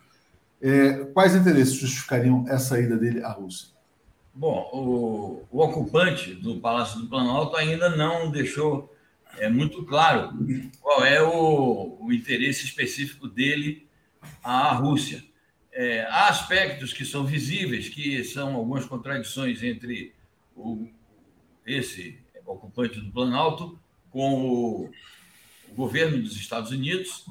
É, 0.65 1.03
quais 1.13 1.35
interesses 1.35 1.75
justificariam 1.75 2.45
essa 2.47 2.79
ida 2.79 2.95
dele 2.95 3.21
à 3.21 3.33
Rússia? 3.33 3.67
Bom, 4.33 4.69
o, 4.71 5.45
o 5.51 5.61
ocupante 5.61 6.33
do 6.33 6.61
Palácio 6.61 7.01
do 7.01 7.07
Planalto 7.07 7.57
ainda 7.57 7.89
não 7.89 8.31
deixou 8.31 8.95
é, 9.37 9.49
muito 9.49 9.83
claro 9.83 10.31
qual 10.79 11.03
é 11.03 11.21
o, 11.21 11.97
o 11.99 12.13
interesse 12.13 12.63
específico 12.63 13.27
dele 13.27 13.85
à 14.41 14.73
Rússia. 14.73 15.21
É, 15.69 16.05
há 16.05 16.29
aspectos 16.29 16.93
que 16.93 17.03
são 17.03 17.25
visíveis, 17.25 17.89
que 17.89 18.23
são 18.23 18.55
algumas 18.55 18.85
contradições 18.85 19.61
entre 19.61 20.13
o, 20.55 20.87
esse 21.65 22.17
ocupante 22.45 23.01
do 23.01 23.11
Planalto 23.11 23.77
com 24.09 24.45
o, 24.45 24.91
o 25.67 25.75
governo 25.75 26.21
dos 26.21 26.37
Estados 26.37 26.71
Unidos. 26.71 27.25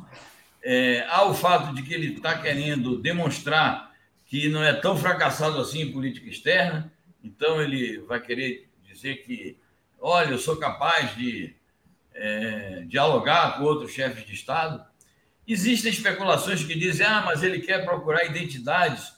É, 0.62 1.05
há 1.09 1.25
o 1.25 1.35
fato 1.35 1.75
de 1.75 1.83
que 1.83 1.92
ele 1.92 2.14
está 2.14 2.38
querendo 2.38 2.98
demonstrar 2.98 3.92
que 4.27 4.48
não 4.48 4.62
é 4.62 4.72
tão 4.72 4.96
fracassado 4.96 5.61
assim 5.61 5.83
em 5.83 5.92
política 5.92 6.29
externa, 6.29 6.92
então 7.22 7.61
ele 7.61 7.98
vai 8.01 8.20
querer 8.20 8.70
dizer 8.83 9.16
que, 9.25 9.59
olha, 10.01 10.31
eu 10.31 10.38
sou 10.38 10.57
capaz 10.57 11.14
de 11.16 11.55
é, 12.14 12.85
dialogar 12.87 13.59
com 13.59 13.64
outros 13.64 13.92
chefes 13.92 14.25
de 14.25 14.35
Estado. 14.35 14.85
Existem 15.46 15.90
especulações 15.90 16.64
que 16.64 16.75
dizem, 16.79 17.07
ah, 17.07 17.22
mas 17.27 17.42
ele 17.42 17.61
quer 17.61 17.85
procurar 17.85 18.25
identidades 18.25 19.12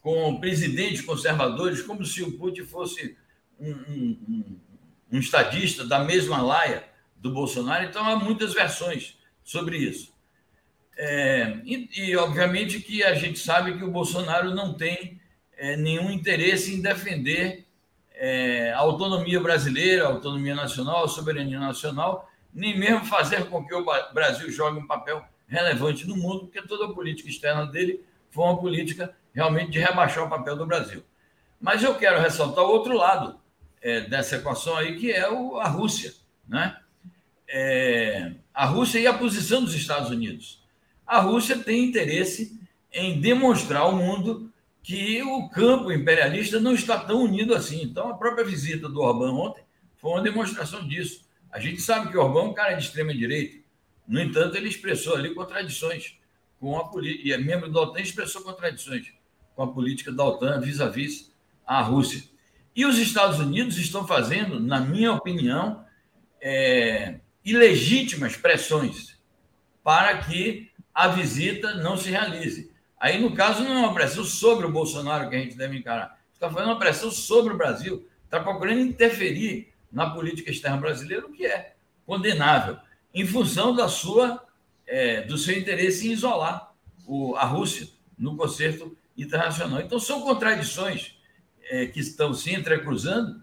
com 0.00 0.38
presidentes 0.40 1.00
conservadores, 1.00 1.82
como 1.82 2.04
se 2.04 2.22
o 2.22 2.32
Putin 2.38 2.64
fosse 2.64 3.16
um, 3.58 3.70
um, 3.70 4.18
um, 4.28 4.60
um 5.12 5.18
estadista 5.18 5.84
da 5.84 6.00
mesma 6.00 6.42
laia 6.42 6.84
do 7.16 7.30
Bolsonaro. 7.30 7.84
Então, 7.84 8.06
há 8.06 8.16
muitas 8.16 8.52
versões 8.52 9.18
sobre 9.42 9.76
isso. 9.78 10.12
É, 11.00 11.60
e, 11.64 11.88
e, 11.96 12.16
obviamente, 12.16 12.80
que 12.80 13.04
a 13.04 13.14
gente 13.14 13.38
sabe 13.38 13.78
que 13.78 13.84
o 13.84 13.90
Bolsonaro 13.90 14.52
não 14.52 14.74
tem 14.74 15.20
é, 15.56 15.76
nenhum 15.76 16.10
interesse 16.10 16.74
em 16.74 16.82
defender 16.82 17.64
é, 18.14 18.72
a 18.72 18.78
autonomia 18.78 19.38
brasileira, 19.38 20.04
a 20.04 20.08
autonomia 20.08 20.56
nacional, 20.56 21.04
a 21.04 21.08
soberania 21.08 21.60
nacional, 21.60 22.28
nem 22.52 22.76
mesmo 22.76 23.04
fazer 23.04 23.44
com 23.44 23.64
que 23.64 23.72
o 23.72 23.86
Brasil 24.12 24.50
jogue 24.50 24.80
um 24.80 24.86
papel 24.88 25.24
relevante 25.46 26.04
no 26.04 26.16
mundo, 26.16 26.40
porque 26.40 26.60
toda 26.62 26.86
a 26.86 26.92
política 26.92 27.28
externa 27.28 27.64
dele 27.64 28.04
foi 28.28 28.44
uma 28.44 28.58
política 28.58 29.14
realmente 29.32 29.70
de 29.70 29.78
rebaixar 29.78 30.24
o 30.24 30.28
papel 30.28 30.56
do 30.56 30.66
Brasil. 30.66 31.04
Mas 31.60 31.82
eu 31.84 31.94
quero 31.94 32.20
ressaltar 32.20 32.64
o 32.64 32.68
outro 32.68 32.96
lado 32.96 33.40
é, 33.80 34.00
dessa 34.00 34.36
equação 34.36 34.76
aí, 34.76 34.98
que 34.98 35.12
é 35.12 35.30
o, 35.30 35.58
a 35.58 35.68
Rússia. 35.68 36.12
Né? 36.48 36.76
É, 37.48 38.32
a 38.52 38.64
Rússia 38.66 38.98
e 38.98 39.06
a 39.06 39.14
posição 39.14 39.62
dos 39.62 39.74
Estados 39.74 40.10
Unidos. 40.10 40.66
A 41.08 41.20
Rússia 41.20 41.58
tem 41.58 41.84
interesse 41.84 42.60
em 42.92 43.20
demonstrar 43.20 43.82
ao 43.82 43.96
mundo 43.96 44.52
que 44.82 45.22
o 45.22 45.48
campo 45.48 45.90
imperialista 45.90 46.60
não 46.60 46.74
está 46.74 46.98
tão 46.98 47.22
unido 47.22 47.54
assim. 47.54 47.82
Então, 47.82 48.08
a 48.10 48.14
própria 48.14 48.44
visita 48.44 48.88
do 48.88 49.00
Orbán 49.00 49.32
ontem 49.32 49.64
foi 49.96 50.12
uma 50.12 50.22
demonstração 50.22 50.86
disso. 50.86 51.26
A 51.50 51.58
gente 51.58 51.80
sabe 51.80 52.10
que 52.10 52.16
o 52.16 52.20
Orbán 52.20 52.40
é 52.40 52.44
um 52.44 52.54
cara 52.54 52.74
de 52.74 52.84
extrema 52.84 53.12
direita, 53.12 53.58
no 54.08 54.18
entanto, 54.18 54.56
ele 54.56 54.68
expressou 54.68 55.14
ali 55.14 55.34
contradições 55.34 56.18
com 56.58 56.78
a 56.78 56.88
política, 56.88 57.28
e 57.28 57.32
é 57.32 57.36
membro 57.36 57.70
da 57.70 57.82
OTAN 57.82 58.00
expressou 58.00 58.40
contradições 58.40 59.12
com 59.54 59.62
a 59.62 59.70
política 59.70 60.10
da 60.10 60.24
OTAN 60.24 60.60
vis-à-vis 60.60 61.30
a 61.66 61.82
Rússia. 61.82 62.24
E 62.74 62.86
os 62.86 62.96
Estados 62.96 63.38
Unidos 63.38 63.76
estão 63.76 64.06
fazendo, 64.06 64.58
na 64.58 64.80
minha 64.80 65.12
opinião, 65.12 65.84
é, 66.40 67.20
ilegítimas 67.44 68.34
pressões 68.34 69.18
para 69.84 70.16
que 70.18 70.67
a 70.98 71.06
visita 71.06 71.74
não 71.74 71.96
se 71.96 72.10
realize. 72.10 72.72
Aí, 72.98 73.20
no 73.20 73.32
caso, 73.32 73.62
não 73.62 73.72
é 73.72 73.78
uma 73.78 73.94
pressão 73.94 74.24
sobre 74.24 74.66
o 74.66 74.72
Bolsonaro 74.72 75.30
que 75.30 75.36
a 75.36 75.38
gente 75.38 75.56
deve 75.56 75.78
encarar. 75.78 76.18
Está 76.34 76.50
fazendo 76.50 76.70
uma 76.70 76.78
pressão 76.78 77.08
sobre 77.08 77.54
o 77.54 77.56
Brasil. 77.56 78.08
Está 78.24 78.40
procurando 78.40 78.80
interferir 78.80 79.72
na 79.92 80.10
política 80.10 80.50
externa 80.50 80.76
brasileira, 80.76 81.24
o 81.24 81.32
que 81.32 81.46
é 81.46 81.76
condenável 82.04 82.78
em 83.14 83.24
função 83.24 83.72
da 83.76 83.86
sua, 83.86 84.44
é, 84.88 85.22
do 85.22 85.38
seu 85.38 85.56
interesse 85.56 86.08
em 86.08 86.10
isolar 86.10 86.72
o, 87.06 87.36
a 87.36 87.44
Rússia 87.44 87.86
no 88.18 88.36
concerto 88.36 88.98
internacional. 89.16 89.80
Então, 89.80 90.00
são 90.00 90.22
contradições 90.22 91.14
é, 91.70 91.86
que 91.86 92.00
estão 92.00 92.34
se 92.34 92.52
entrecruzando. 92.52 93.40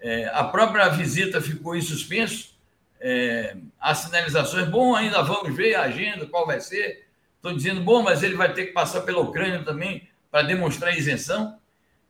É, 0.00 0.26
a 0.26 0.44
própria 0.44 0.88
visita 0.90 1.40
ficou 1.40 1.74
em 1.74 1.82
suspenso. 1.82 2.53
É, 3.00 3.56
há 3.80 3.94
sinalizações, 3.94 4.68
bom, 4.68 4.94
ainda 4.94 5.22
vamos 5.22 5.54
ver 5.54 5.74
a 5.74 5.82
agenda, 5.82 6.26
qual 6.26 6.46
vai 6.46 6.60
ser. 6.60 7.06
Estão 7.36 7.54
dizendo, 7.54 7.82
bom, 7.82 8.02
mas 8.02 8.22
ele 8.22 8.34
vai 8.34 8.52
ter 8.52 8.66
que 8.66 8.72
passar 8.72 9.02
pela 9.02 9.20
Ucrânia 9.20 9.62
também 9.62 10.08
para 10.30 10.46
demonstrar 10.46 10.96
isenção. 10.96 11.58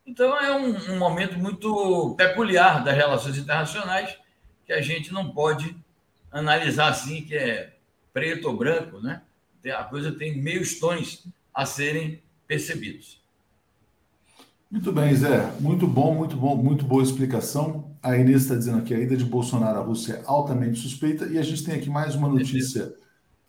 Então, 0.07 0.39
é 0.39 0.55
um, 0.55 0.93
um 0.93 0.99
momento 0.99 1.39
muito 1.39 2.15
peculiar 2.17 2.85
das 2.85 2.95
relações 2.95 3.37
internacionais 3.37 4.17
que 4.65 4.73
a 4.73 4.81
gente 4.81 5.13
não 5.13 5.31
pode 5.31 5.77
analisar 6.31 6.89
assim, 6.89 7.23
que 7.23 7.37
é 7.37 7.75
preto 8.13 8.49
ou 8.49 8.57
branco, 8.57 9.01
né? 9.01 9.23
A 9.77 9.85
coisa 9.85 10.13
tem 10.13 10.37
meios 10.37 10.79
tons 10.79 11.27
a 11.55 11.65
serem 11.65 12.23
percebidos. 12.47 13.24
Muito 14.75 14.91
bem, 14.91 15.15
Zé. 15.15 15.53
Muito 15.61 15.87
bom, 15.87 16.17
muito 16.17 16.37
bom, 16.37 16.57
muito 16.57 16.85
boa 16.85 17.01
explicação. 17.01 17.97
A 18.03 18.17
Inês 18.17 18.43
está 18.43 18.57
dizendo 18.57 18.79
aqui 18.79 18.93
a 18.93 18.99
ida 18.99 19.17
de 19.17 19.25
Bolsonaro 19.25 19.79
à 19.79 19.81
Rússia 19.81 20.15
é 20.15 20.23
altamente 20.27 20.81
suspeita 20.81 21.27
e 21.27 21.39
a 21.39 21.43
gente 21.43 21.65
tem 21.65 21.77
aqui 21.77 21.89
mais 21.89 22.17
uma 22.17 22.27
notícia 22.27 22.93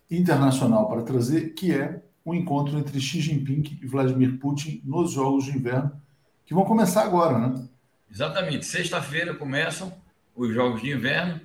internacional 0.09 0.87
para 0.87 1.01
trazer, 1.01 1.55
que 1.55 1.73
é 1.73 2.03
o 2.23 2.29
um 2.29 2.35
encontro 2.35 2.77
entre 2.77 3.01
Xi 3.01 3.21
Jinping 3.21 3.79
e 3.81 3.87
Vladimir 3.87 4.37
Putin 4.37 4.79
nos 4.85 5.13
Jogos 5.13 5.45
de 5.45 5.57
Inverno, 5.57 5.99
que 6.45 6.53
vão 6.53 6.63
começar 6.63 7.01
agora, 7.01 7.39
né? 7.39 7.67
Exatamente. 8.09 8.63
Sexta-feira 8.63 9.33
começam 9.33 9.91
os 10.35 10.53
Jogos 10.53 10.79
de 10.79 10.91
Inverno, 10.91 11.41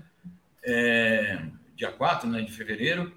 é, 0.63 1.41
dia 1.75 1.91
4 1.91 2.29
né, 2.29 2.43
de 2.43 2.53
fevereiro, 2.53 3.11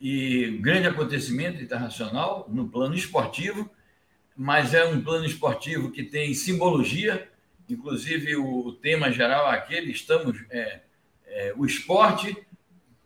e 0.00 0.58
grande 0.62 0.88
acontecimento 0.88 1.62
internacional 1.62 2.48
no 2.48 2.66
plano 2.70 2.94
esportivo, 2.94 3.68
mas 4.42 4.72
é 4.72 4.82
um 4.86 5.02
plano 5.02 5.26
esportivo 5.26 5.90
que 5.90 6.02
tem 6.02 6.32
simbologia, 6.32 7.30
inclusive 7.68 8.36
o 8.36 8.72
tema 8.72 9.12
geral 9.12 9.52
é 9.52 9.54
aquele, 9.54 9.92
estamos, 9.92 10.34
é, 10.48 10.80
é, 11.26 11.54
o 11.54 11.66
esporte, 11.66 12.34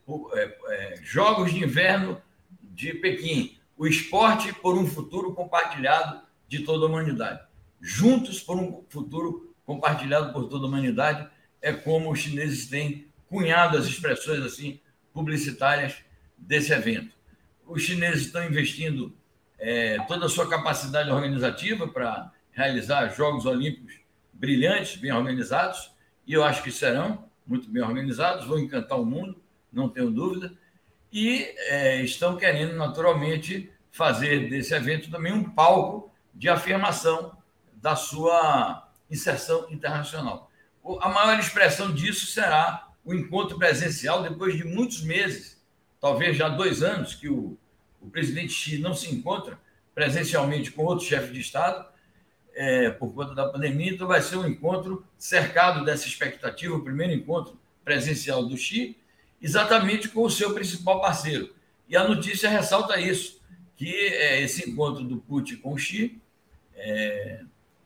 o, 0.07 0.31
é, 0.33 0.57
é, 0.69 1.01
Jogos 1.03 1.53
de 1.53 1.65
Inverno 1.65 2.23
de 2.63 2.95
Pequim, 2.95 3.59
o 3.77 3.85
esporte 3.85 4.53
por 4.53 4.79
um 4.79 4.87
futuro 4.87 5.35
compartilhado 5.35 6.23
de 6.47 6.61
toda 6.61 6.87
a 6.87 6.89
humanidade. 6.89 7.41
Juntos 7.81 8.41
por 8.41 8.57
um 8.57 8.85
futuro 8.89 9.53
compartilhado 9.67 10.33
por 10.33 10.49
toda 10.49 10.67
a 10.67 10.69
humanidade, 10.69 11.29
é 11.61 11.73
como 11.73 12.13
os 12.13 12.21
chineses 12.21 12.69
têm 12.69 13.09
cunhado 13.29 13.77
as 13.77 13.87
expressões 13.87 14.45
assim 14.45 14.81
publicitárias 15.13 15.97
desse 16.39 16.73
evento. 16.73 17.13
Os 17.67 17.83
chineses 17.83 18.27
estão 18.27 18.47
investindo 18.47 19.13
é, 19.67 19.99
toda 20.07 20.27
a 20.27 20.29
sua 20.29 20.47
capacidade 20.47 21.11
organizativa 21.11 21.89
para 21.89 22.31
realizar 22.53 23.09
Jogos 23.09 23.47
Olímpicos 23.47 23.95
brilhantes, 24.31 24.97
bem 24.97 25.11
organizados, 25.11 25.91
e 26.27 26.35
eu 26.35 26.45
acho 26.45 26.63
que 26.63 26.71
serão 26.71 27.25
muito 27.47 27.71
bem 27.71 27.83
organizados, 27.83 28.47
vão 28.47 28.59
encantar 28.59 29.01
o 29.01 29.07
mundo, 29.07 29.43
não 29.73 29.89
tenho 29.89 30.11
dúvida, 30.11 30.53
e 31.11 31.51
é, 31.61 32.03
estão 32.03 32.37
querendo, 32.37 32.77
naturalmente, 32.77 33.73
fazer 33.91 34.51
desse 34.51 34.75
evento 34.75 35.11
também 35.11 35.33
um 35.33 35.45
palco 35.45 36.13
de 36.35 36.51
afirmação 36.51 37.35
da 37.73 37.97
sua 37.97 38.87
inserção 39.11 39.67
internacional. 39.71 40.51
A 41.01 41.09
maior 41.09 41.39
expressão 41.39 41.91
disso 41.91 42.27
será 42.27 42.89
o 43.03 43.15
encontro 43.15 43.57
presencial 43.57 44.23
depois 44.23 44.55
de 44.55 44.65
muitos 44.65 45.03
meses, 45.03 45.59
talvez 45.99 46.37
já 46.37 46.51
dois 46.51 46.83
anos, 46.83 47.15
que 47.15 47.31
o, 47.31 47.57
o 48.05 48.11
presidente 48.11 48.53
Xi 48.53 48.79
não 48.79 48.95
se 48.95 49.13
encontra 49.13 49.59
presencialmente 49.95 50.71
com 50.71 50.85
outro 50.85 51.07
chefe 51.07 51.33
de 51.33 51.41
Estado, 51.41 51.87
é, 52.55 52.91
por 52.91 53.13
conta 53.13 53.35
da 53.35 53.49
pandemia, 53.49 53.93
então 53.93 54.07
vai 54.07 54.21
ser 54.21 54.37
um 54.37 54.47
encontro 54.47 55.05
cercado 55.19 55.85
dessa 55.85 56.07
expectativa, 56.07 56.75
o 56.75 56.85
primeiro 56.85 57.13
encontro 57.13 57.59
presencial 57.85 58.45
do 58.47 58.57
Xi, 58.57 58.97
exatamente 59.43 60.09
com 60.09 60.23
o 60.23 60.31
seu 60.31 60.55
principal 60.55 61.01
parceiro. 61.01 61.55
E 61.89 61.97
a 61.97 62.07
notícia 62.07 62.49
ressalta 62.49 63.01
isso, 63.01 63.41
que 63.77 63.93
é, 63.93 64.41
esse 64.41 64.69
encontro 64.69 65.03
do 65.05 65.17
Putin 65.19 65.57
com 65.57 65.73
o 65.73 65.79
Xi 65.79 66.21
é, 66.77 67.41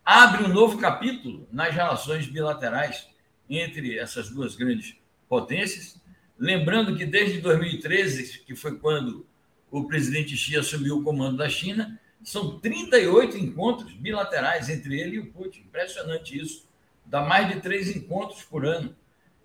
abre 0.05 0.45
um 0.45 0.49
novo 0.49 0.79
capítulo 0.79 1.47
nas 1.51 1.75
relações 1.75 2.27
bilaterais 2.27 3.09
entre 3.49 3.99
essas 3.99 4.29
duas 4.29 4.55
grandes 4.55 4.97
potências. 5.29 6.01
Lembrando 6.39 6.97
que 6.97 7.05
desde 7.05 7.41
2013, 7.41 8.41
que 8.41 8.55
foi 8.55 8.79
quando 8.79 9.27
o 9.71 9.85
presidente 9.85 10.37
Xi 10.37 10.57
assumiu 10.57 10.99
o 10.99 11.05
comando 11.05 11.37
da 11.37 11.49
China, 11.49 11.99
são 12.23 12.59
38 12.59 13.37
encontros 13.37 13.93
bilaterais 13.93 14.69
entre 14.69 15.01
ele 15.01 15.17
e 15.17 15.21
o 15.21 15.33
Putin. 15.33 15.61
Impressionante 15.61 16.39
isso. 16.39 16.69
Dá 17.07 17.23
mais 17.23 17.49
de 17.49 17.61
três 17.61 17.95
encontros 17.95 18.43
por 18.43 18.67
ano. 18.67 18.95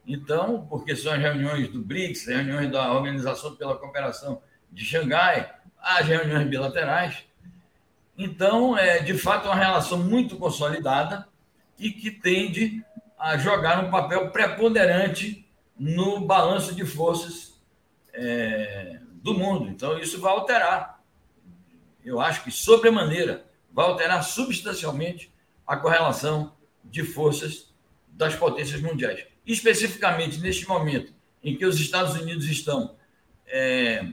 Então, 0.05 0.67
porque 0.69 0.95
são 0.95 1.13
as 1.13 1.19
reuniões 1.19 1.69
do 1.69 1.81
BRICS, 1.81 2.27
reuniões 2.27 2.69
da 2.71 2.91
Organização 2.91 3.55
pela 3.55 3.77
Cooperação 3.77 4.41
de 4.71 4.83
Xangai, 4.83 5.49
as 5.79 6.05
reuniões 6.05 6.47
bilaterais. 6.49 7.23
Então, 8.17 8.77
é 8.77 8.99
de 8.99 9.13
fato 9.17 9.45
uma 9.45 9.55
relação 9.55 9.99
muito 9.99 10.35
consolidada 10.37 11.27
e 11.79 11.91
que 11.91 12.11
tende 12.11 12.83
a 13.17 13.37
jogar 13.37 13.83
um 13.83 13.89
papel 13.89 14.29
preponderante 14.29 15.47
no 15.77 16.19
balanço 16.25 16.75
de 16.75 16.85
forças 16.85 17.53
é, 18.13 18.99
do 19.23 19.33
mundo. 19.33 19.69
Então, 19.69 19.97
isso 19.97 20.19
vai 20.19 20.33
alterar, 20.33 21.01
eu 22.03 22.19
acho 22.19 22.43
que 22.43 22.51
sobremaneira, 22.51 23.45
vai 23.71 23.85
alterar 23.85 24.21
substancialmente 24.21 25.33
a 25.65 25.77
correlação 25.77 26.53
de 26.83 27.03
forças 27.03 27.73
das 28.09 28.35
potências 28.35 28.81
mundiais. 28.81 29.25
Especificamente 29.47 30.39
neste 30.39 30.67
momento 30.67 31.13
em 31.41 31.57
que 31.57 31.65
os 31.65 31.79
Estados 31.79 32.13
Unidos 32.15 32.45
estão 32.45 32.95
é, 33.47 34.05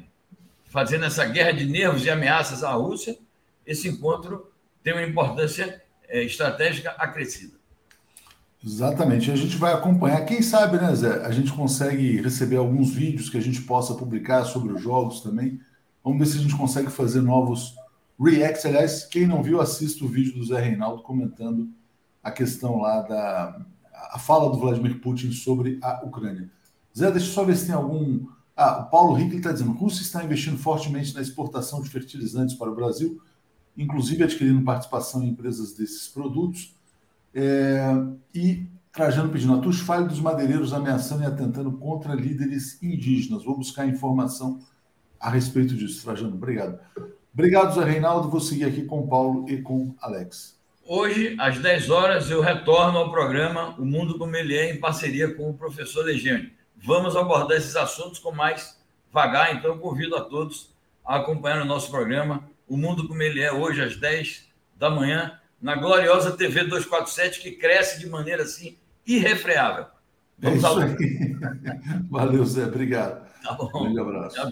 fazendo 0.67 1.05
essa 1.05 1.27
guerra 1.27 1.53
de 1.53 1.67
nervos 1.67 2.05
e 2.05 2.11
ameaças 2.11 2.63
à 2.63 2.73
Rússia, 2.73 3.19
esse 3.67 3.89
encontro 3.89 4.53
tem 4.83 4.93
uma 4.93 5.03
importância 5.03 5.83
é, 6.09 6.23
estratégica 6.23 6.91
acrescida. 6.93 7.60
Exatamente. 8.65 9.31
A 9.31 9.37
gente 9.37 9.57
vai 9.57 9.73
acompanhar. 9.73 10.25
Quem 10.27 10.43
sabe, 10.43 10.77
né, 10.77 10.95
Zé? 10.95 11.25
A 11.25 11.31
gente 11.31 11.53
consegue 11.53 12.21
receber 12.21 12.57
alguns 12.57 12.91
vídeos 12.91 13.31
que 13.31 13.39
a 13.39 13.41
gente 13.41 13.63
possa 13.63 13.95
publicar 13.95 14.45
sobre 14.45 14.73
os 14.73 14.83
jogos 14.83 15.21
também. 15.21 15.59
Vamos 16.05 16.19
ver 16.19 16.27
se 16.27 16.39
a 16.39 16.43
gente 16.43 16.57
consegue 16.57 16.91
fazer 16.91 17.23
novos 17.23 17.75
reacts. 18.19 18.67
Aliás, 18.67 19.05
quem 19.05 19.27
não 19.27 19.43
viu, 19.43 19.61
assista 19.61 20.05
o 20.05 20.09
vídeo 20.09 20.35
do 20.35 20.45
Zé 20.45 20.61
Reinaldo 20.61 21.03
comentando 21.03 21.71
a 22.23 22.31
questão 22.31 22.81
lá 22.81 23.01
da 23.03 23.67
a 24.13 24.19
fala 24.19 24.51
do 24.51 24.59
Vladimir 24.59 25.01
Putin 25.01 25.31
sobre 25.31 25.79
a 25.83 26.05
Ucrânia. 26.05 26.51
Zé, 26.97 27.11
deixa 27.11 27.27
eu 27.29 27.33
só 27.33 27.45
ver 27.45 27.57
se 27.57 27.67
tem 27.67 27.75
algum. 27.75 28.27
Ah, 28.57 28.81
o 28.81 28.91
Paulo 28.91 29.15
Rick 29.15 29.37
está 29.37 29.53
dizendo: 29.53 29.73
Rússia 29.73 30.03
está 30.03 30.25
investindo 30.25 30.59
fortemente 30.59 31.15
na 31.15 31.21
exportação 31.21 31.81
de 31.83 31.89
fertilizantes 31.89 32.55
para 32.57 32.71
o 32.71 32.75
Brasil, 32.75 33.21
inclusive 33.77 34.25
adquirindo 34.25 34.63
participação 34.65 35.23
em 35.23 35.29
empresas 35.29 35.75
desses 35.75 36.09
produtos. 36.09 36.75
É, 37.35 37.81
e 38.35 38.67
Trajano 38.93 39.31
pedindo, 39.31 39.55
Atus 39.55 39.81
fale 39.81 40.09
dos 40.09 40.21
madeireiros 40.21 40.73
ameaçando 40.73 41.23
e 41.23 41.27
atentando 41.27 41.73
contra 41.73 42.15
líderes 42.15 42.83
indígenas. 42.83 43.45
Vou 43.45 43.57
buscar 43.57 43.87
informação 43.87 44.61
a 45.19 45.31
respeito 45.31 45.75
disso, 45.75 46.05
Trajano. 46.05 46.35
Obrigado. 46.35 46.79
Obrigado, 47.33 47.75
Zé 47.75 47.85
Reinaldo. 47.85 48.29
Vou 48.29 48.41
seguir 48.41 48.65
aqui 48.65 48.85
com 48.85 49.01
o 49.01 49.09
Paulo 49.09 49.49
e 49.49 49.63
com 49.63 49.95
Alex. 50.01 50.59
Hoje, 50.85 51.37
às 51.39 51.57
10 51.59 51.89
horas, 51.89 52.31
eu 52.31 52.41
retorno 52.41 52.99
ao 52.99 53.13
programa 53.13 53.77
O 53.79 53.85
Mundo 53.85 54.19
Como 54.19 54.35
Ele 54.35 54.57
É, 54.57 54.73
em 54.73 54.81
parceria 54.81 55.33
com 55.33 55.49
o 55.49 55.55
professor 55.55 56.05
Legiane. 56.05 56.53
Vamos 56.85 57.15
abordar 57.15 57.59
esses 57.59 57.77
assuntos 57.77 58.19
com 58.19 58.33
mais 58.33 58.77
vagar, 59.13 59.55
então 59.55 59.79
convido 59.79 60.17
a 60.17 60.23
todos 60.23 60.75
a 61.05 61.17
acompanhar 61.17 61.63
o 61.63 61.65
nosso 61.65 61.91
programa 61.91 62.43
O 62.67 62.77
Mundo 62.77 63.07
Como 63.07 63.23
Ele 63.23 63.41
É, 63.41 63.53
hoje 63.53 63.81
às 63.81 63.97
10 63.97 64.49
da 64.77 64.91
manhã, 64.91 65.39
na 65.61 65.77
gloriosa 65.77 66.37
TV 66.37 66.65
247, 66.65 67.41
que 67.41 67.53
cresce 67.53 67.99
de 67.99 68.09
maneira 68.09 68.43
assim 68.43 68.77
irrefreável. 69.07 69.87
Vamos 70.39 70.65
é 70.65 70.85
aí. 70.85 71.37
Valeu, 72.11 72.45
Zé. 72.47 72.65
Obrigado. 72.65 73.29
Tá 73.43 73.53
bom. 73.53 73.69
Um 73.75 73.83
grande 73.83 74.01
abraço. 74.01 74.37
Tá. 74.37 74.51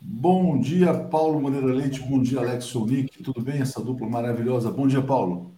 Bom 0.00 0.58
dia, 0.58 0.94
Paulo 0.94 1.40
Moreira 1.40 1.66
Leite. 1.66 2.00
Bom 2.00 2.22
dia, 2.22 2.40
Alex 2.40 2.64
Sonic. 2.64 3.22
Tudo 3.22 3.40
bem? 3.40 3.60
Essa 3.60 3.82
dupla 3.82 4.08
maravilhosa. 4.08 4.70
Bom 4.70 4.86
dia, 4.86 5.02
Paulo. 5.02 5.52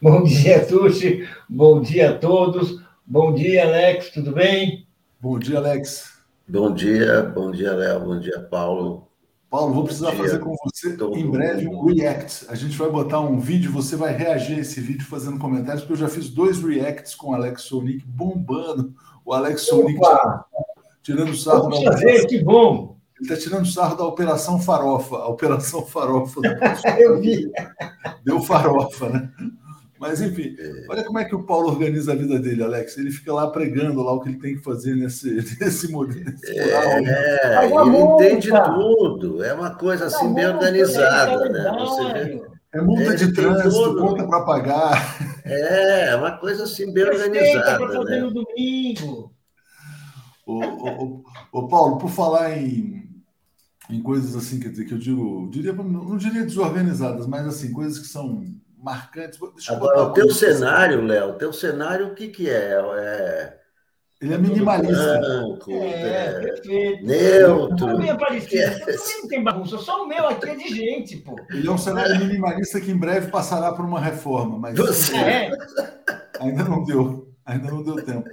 Bom 0.00 0.22
dia, 0.22 0.64
Tuxi. 0.66 1.28
Bom 1.48 1.80
dia 1.80 2.10
a 2.10 2.18
todos. 2.18 2.82
Bom 3.06 3.32
dia, 3.32 3.64
Alex. 3.64 4.10
Tudo 4.10 4.32
bem? 4.32 4.86
Bom 5.20 5.38
dia, 5.38 5.58
Alex. 5.58 6.18
Bom 6.46 6.72
dia, 6.72 7.22
bom 7.22 7.50
dia, 7.50 7.72
Léo. 7.72 8.00
Bom 8.00 8.20
dia, 8.20 8.40
Paulo. 8.40 9.07
Paulo, 9.50 9.72
vou 9.72 9.84
precisar 9.84 10.12
fazer 10.12 10.38
com 10.40 10.54
você 10.62 10.96
em 11.14 11.30
breve 11.30 11.66
um 11.66 11.86
react. 11.86 12.44
A 12.48 12.54
gente 12.54 12.76
vai 12.76 12.90
botar 12.90 13.20
um 13.20 13.38
vídeo, 13.38 13.72
você 13.72 13.96
vai 13.96 14.14
reagir 14.14 14.58
a 14.58 14.60
esse 14.60 14.78
vídeo 14.80 15.06
fazendo 15.06 15.38
comentários, 15.38 15.82
porque 15.82 15.94
eu 15.94 16.06
já 16.06 16.08
fiz 16.08 16.28
dois 16.28 16.62
reacts 16.62 17.14
com 17.14 17.30
o 17.30 17.34
Alex 17.34 17.62
Sonic 17.62 18.04
bombando. 18.06 18.94
O 19.24 19.32
Alex 19.32 19.62
Sonic 19.62 19.98
tirando 21.02 21.34
sarro 21.34 21.70
da 21.70 21.76
operação. 21.76 22.26
Que 22.26 22.42
bom! 22.42 22.98
Ele 23.20 23.32
está 23.32 23.36
tirando 23.36 23.66
sarro 23.66 23.96
da 23.96 24.04
Operação 24.04 24.60
Farofa. 24.60 25.16
A 25.16 25.28
Operação 25.28 25.84
Farofa. 25.84 26.40
eu 27.00 27.20
vi. 27.20 27.50
Deu 28.24 28.40
farofa, 28.40 29.08
né? 29.08 29.30
Mas, 29.98 30.20
enfim, 30.20 30.56
olha 30.88 31.04
como 31.04 31.18
é 31.18 31.24
que 31.24 31.34
o 31.34 31.42
Paulo 31.42 31.68
organiza 31.68 32.12
a 32.12 32.16
vida 32.16 32.38
dele, 32.38 32.62
Alex. 32.62 32.96
Ele 32.96 33.10
fica 33.10 33.32
lá 33.32 33.50
pregando 33.50 34.02
lá 34.02 34.12
o 34.12 34.20
que 34.20 34.28
ele 34.28 34.38
tem 34.38 34.54
que 34.56 34.62
fazer 34.62 34.94
nesse, 34.94 35.34
nesse 35.60 35.90
modelo. 35.90 36.24
Nesse 36.24 36.58
é, 36.58 37.64
ele 37.64 37.98
entende 37.98 38.48
tudo. 38.50 39.42
É 39.42 39.52
uma 39.52 39.74
coisa 39.74 40.06
assim 40.06 40.32
bem 40.32 40.46
organizada, 40.46 41.48
né? 41.48 41.70
Você 41.80 42.40
É 42.72 42.80
multa 42.80 43.16
de 43.16 43.32
trânsito, 43.32 43.96
conta 43.96 44.26
para 44.26 44.44
pagar. 44.44 45.18
É, 45.44 46.10
é 46.10 46.16
uma 46.16 46.32
coisa 46.32 46.64
assim 46.64 46.92
bem 46.92 47.04
organizada. 47.04 47.78
Para 47.78 47.96
fazer 47.96 48.10
né? 48.10 48.20
no 48.20 48.30
domingo. 48.30 49.32
Ô, 50.46 50.60
ô, 50.62 51.24
ô, 51.52 51.68
Paulo, 51.68 51.98
por 51.98 52.08
falar 52.08 52.56
em, 52.56 53.04
em 53.90 54.00
coisas 54.00 54.36
assim, 54.36 54.60
quer 54.60 54.70
dizer, 54.70 54.84
que 54.84 54.94
eu 54.94 54.98
digo, 54.98 55.48
diria, 55.50 55.72
não 55.72 56.16
diria 56.16 56.42
desorganizadas, 56.44 57.26
mas 57.26 57.46
assim, 57.46 57.72
coisas 57.72 57.98
que 57.98 58.06
são 58.06 58.42
marcantes. 58.82 59.38
Agora, 59.68 60.02
o 60.02 60.12
teu 60.12 60.30
cenário, 60.30 61.02
Léo, 61.02 61.30
o 61.30 61.34
teu 61.34 61.52
cenário, 61.52 62.08
o 62.08 62.14
que, 62.14 62.28
que 62.28 62.48
é? 62.48 62.74
é? 62.96 63.58
Ele 64.20 64.34
é 64.34 64.38
minimalista. 64.38 65.20
Branco, 65.20 65.70
é, 65.70 66.00
é, 66.02 66.40
perfeito. 66.40 67.06
Neutro. 67.06 68.02
É 68.02 68.16
parecido. 68.16 68.56
É. 68.56 68.96
não 69.20 69.28
tem 69.28 69.44
bagunça, 69.44 69.78
só 69.78 70.02
o 70.02 70.08
meu 70.08 70.26
aqui 70.26 70.48
é 70.48 70.56
de 70.56 70.68
gente, 70.68 71.16
pô. 71.18 71.36
Ele 71.50 71.68
é 71.68 71.70
um 71.70 71.78
cenário 71.78 72.18
minimalista 72.18 72.80
que 72.80 72.90
em 72.90 72.96
breve 72.96 73.30
passará 73.30 73.72
por 73.72 73.84
uma 73.84 74.00
reforma, 74.00 74.58
mas 74.58 74.76
Você... 74.76 75.16
é. 75.16 75.50
ainda 76.40 76.64
não 76.64 76.82
deu, 76.82 77.32
ainda 77.46 77.70
não 77.70 77.82
deu 77.82 78.04
tempo. 78.04 78.28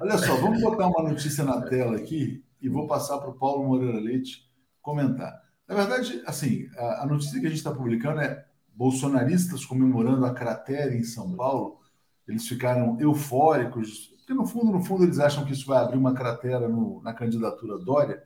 Olha 0.00 0.18
só, 0.18 0.34
vamos 0.36 0.60
botar 0.60 0.88
uma 0.88 1.08
notícia 1.08 1.44
na 1.44 1.62
tela 1.62 1.96
aqui 1.96 2.42
e 2.60 2.68
vou 2.68 2.88
passar 2.88 3.18
para 3.18 3.30
o 3.30 3.38
Paulo 3.38 3.64
Moreira 3.64 4.00
Leite 4.00 4.48
comentar. 4.82 5.40
Na 5.68 5.74
verdade, 5.76 6.20
assim, 6.26 6.66
a 6.76 7.06
notícia 7.06 7.38
que 7.38 7.46
a 7.46 7.48
gente 7.48 7.58
está 7.58 7.70
publicando 7.70 8.20
é 8.20 8.44
bolsonaristas 8.78 9.64
comemorando 9.64 10.24
a 10.24 10.32
cratera 10.32 10.94
em 10.94 11.02
São 11.02 11.34
Paulo. 11.34 11.80
Eles 12.28 12.46
ficaram 12.46 12.96
eufóricos 13.00 14.16
porque 14.28 14.34
no 14.34 14.46
fundo, 14.46 14.72
no 14.72 14.84
fundo, 14.84 15.04
eles 15.04 15.18
acham 15.18 15.42
que 15.42 15.54
isso 15.54 15.64
vai 15.64 15.82
abrir 15.82 15.96
uma 15.96 16.12
cratera 16.12 16.68
no, 16.68 17.00
na 17.02 17.14
candidatura 17.14 17.78
Dória, 17.78 18.22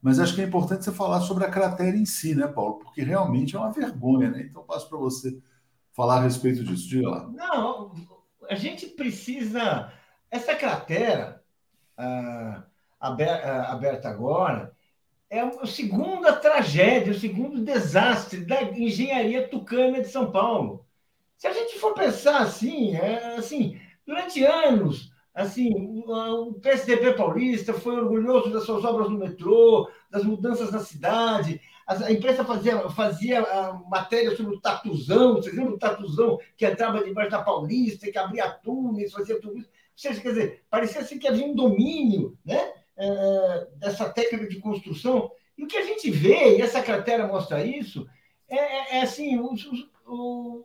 mas 0.00 0.18
acho 0.18 0.34
que 0.34 0.40
é 0.40 0.44
importante 0.44 0.82
você 0.82 0.90
falar 0.90 1.20
sobre 1.20 1.44
a 1.44 1.50
cratera 1.50 1.94
em 1.94 2.06
si, 2.06 2.34
né, 2.34 2.46
Paulo? 2.46 2.78
Porque 2.78 3.02
realmente 3.02 3.54
é 3.54 3.58
uma 3.58 3.70
vergonha, 3.70 4.30
né? 4.30 4.46
Então 4.48 4.64
passo 4.64 4.88
para 4.88 4.96
você 4.96 5.38
falar 5.92 6.16
a 6.16 6.22
respeito 6.22 6.64
disso. 6.64 6.88
Diga 6.88 7.06
lá. 7.06 7.28
Não, 7.28 7.94
a 8.48 8.54
gente 8.54 8.86
precisa. 8.86 9.92
Essa 10.30 10.54
cratera 10.54 11.42
ah, 11.98 12.64
ah 12.98 13.72
aberta 13.72 14.08
agora 14.08 14.74
é 15.32 15.40
a 15.40 15.66
segunda 15.66 16.36
tragédia, 16.36 17.12
o 17.12 17.18
segundo 17.18 17.64
desastre 17.64 18.44
da 18.44 18.62
engenharia 18.62 19.48
tucana 19.48 20.00
de 20.00 20.08
São 20.08 20.30
Paulo. 20.30 20.86
Se 21.38 21.46
a 21.46 21.52
gente 21.52 21.78
for 21.78 21.94
pensar 21.94 22.42
assim, 22.42 22.94
é, 22.94 23.36
assim 23.36 23.80
durante 24.06 24.44
anos 24.44 25.12
Assim, 25.34 25.72
o 26.06 26.52
PSDB 26.60 27.14
paulista 27.14 27.72
foi 27.72 27.96
orgulhoso 27.96 28.50
das 28.50 28.64
suas 28.64 28.84
obras 28.84 29.08
no 29.08 29.18
metrô, 29.18 29.90
das 30.10 30.24
mudanças 30.24 30.70
na 30.70 30.80
cidade. 30.80 31.58
A 31.86 32.12
imprensa 32.12 32.44
fazia, 32.44 32.90
fazia 32.90 33.42
matéria 33.88 34.36
sobre 34.36 34.54
o 34.54 34.60
Tatuzão, 34.60 35.36
vocês 35.36 35.54
lembram 35.54 35.72
do 35.72 35.78
Tatuzão 35.78 36.38
que 36.54 36.66
entrava 36.66 37.02
debaixo 37.02 37.30
da 37.30 37.42
Paulista, 37.42 38.10
que 38.10 38.18
abria 38.18 38.50
túneis, 38.50 39.12
fazia 39.12 39.40
tudo 39.40 39.58
isso? 39.58 39.68
Ou 39.68 39.98
seja, 39.98 40.20
quer 40.20 40.28
dizer, 40.28 40.64
parecia 40.68 41.00
assim 41.00 41.18
que 41.18 41.26
havia 41.26 41.46
um 41.46 41.54
domínio 41.54 42.36
né, 42.44 42.72
é, 43.02 43.66
dessa 43.78 44.08
técnica 44.08 44.46
de 44.46 44.60
construção. 44.60 45.30
E 45.58 45.64
o 45.64 45.66
que 45.66 45.76
a 45.76 45.84
gente 45.84 46.10
vê, 46.10 46.56
e 46.56 46.62
essa 46.62 46.82
cratera 46.82 47.26
mostra 47.26 47.64
isso, 47.64 48.06
é, 48.48 48.56
é, 48.56 48.98
é 48.98 49.02
assim, 49.02 49.38
o, 49.38 49.54
o, 50.06 50.64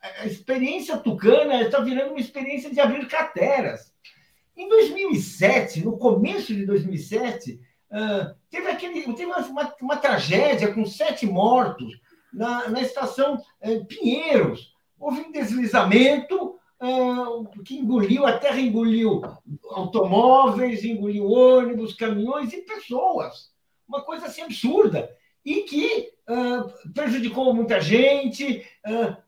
a 0.00 0.26
experiência 0.26 0.96
tucana 0.96 1.62
está 1.62 1.80
virando 1.80 2.10
uma 2.10 2.20
experiência 2.20 2.70
de 2.70 2.80
abrir 2.80 3.06
crateras. 3.06 3.92
Em 4.56 4.68
2007, 4.68 5.84
no 5.84 5.98
começo 5.98 6.54
de 6.54 6.64
2007, 6.64 7.60
uh, 7.90 8.34
teve, 8.48 8.68
aquele, 8.68 9.02
teve 9.02 9.26
uma, 9.26 9.74
uma, 9.80 9.96
tragédia 9.96 10.72
com 10.72 10.86
sete 10.86 11.26
mortos 11.26 12.00
na, 12.32 12.68
na 12.68 12.80
estação 12.80 13.34
uh, 13.34 13.84
Pinheiros. 13.86 14.72
Houve 14.98 15.22
um 15.22 15.32
deslizamento 15.32 16.56
que 17.64 17.76
engoliu, 17.76 18.26
a 18.26 18.38
terra 18.38 18.60
engoliu 18.60 19.22
automóveis, 19.70 20.84
engoliu 20.84 21.30
ônibus, 21.30 21.94
caminhões 21.94 22.52
e 22.52 22.62
pessoas. 22.62 23.52
Uma 23.88 24.02
coisa 24.02 24.26
assim 24.26 24.42
absurda. 24.42 25.10
E 25.44 25.62
que 25.62 26.10
prejudicou 26.94 27.54
muita 27.54 27.80
gente, 27.80 28.66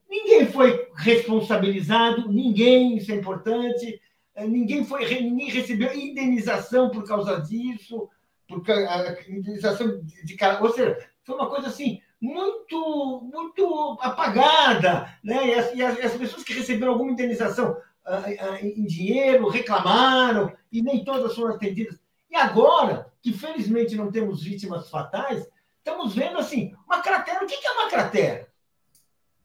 ninguém 0.09 0.47
foi 0.47 0.89
responsabilizado, 0.97 2.31
ninguém, 2.31 2.97
isso 2.97 3.13
é 3.13 3.15
importante. 3.15 4.01
É, 4.35 4.47
ninguém 4.47 4.85
foi 4.85 5.09
ninguém 5.21 5.49
recebeu 5.49 5.95
indenização 5.95 6.91
por 6.91 7.05
causa 7.05 7.41
disso, 7.41 8.09
a 8.51 9.31
indenização 9.31 10.01
de, 10.05 10.37
cara, 10.37 10.63
ou 10.63 10.71
seja, 10.71 10.99
foi 11.25 11.35
uma 11.35 11.49
coisa 11.49 11.69
assim 11.69 12.03
muito 12.27 13.31
muito 13.33 13.99
apagada, 14.01 15.17
né? 15.23 15.47
E 15.47 15.55
as, 15.55 15.75
e 15.75 15.83
as, 15.83 15.99
as 16.01 16.12
pessoas 16.15 16.43
que 16.43 16.53
receberam 16.53 16.93
alguma 16.93 17.12
indenização 17.12 17.77
ah, 18.05 18.23
ah, 18.27 18.61
em 18.61 18.85
dinheiro 18.85 19.49
reclamaram 19.49 20.53
e 20.71 20.83
nem 20.83 21.05
todas 21.05 21.35
foram 21.35 21.55
atendidas. 21.55 21.99
E 22.31 22.37
agora, 22.37 23.12
que 23.23 23.33
felizmente 23.33 23.95
não 23.97 24.11
temos 24.11 24.43
vítimas 24.43 24.91
fatais, 24.91 25.49
estamos 25.79 26.15
vendo 26.15 26.39
assim 26.39 26.75
uma 26.87 27.01
cratera. 27.01 27.45
O 27.45 27.47
que 27.47 27.67
é 27.67 27.73
uma 27.73 27.89
cratera? 27.89 28.49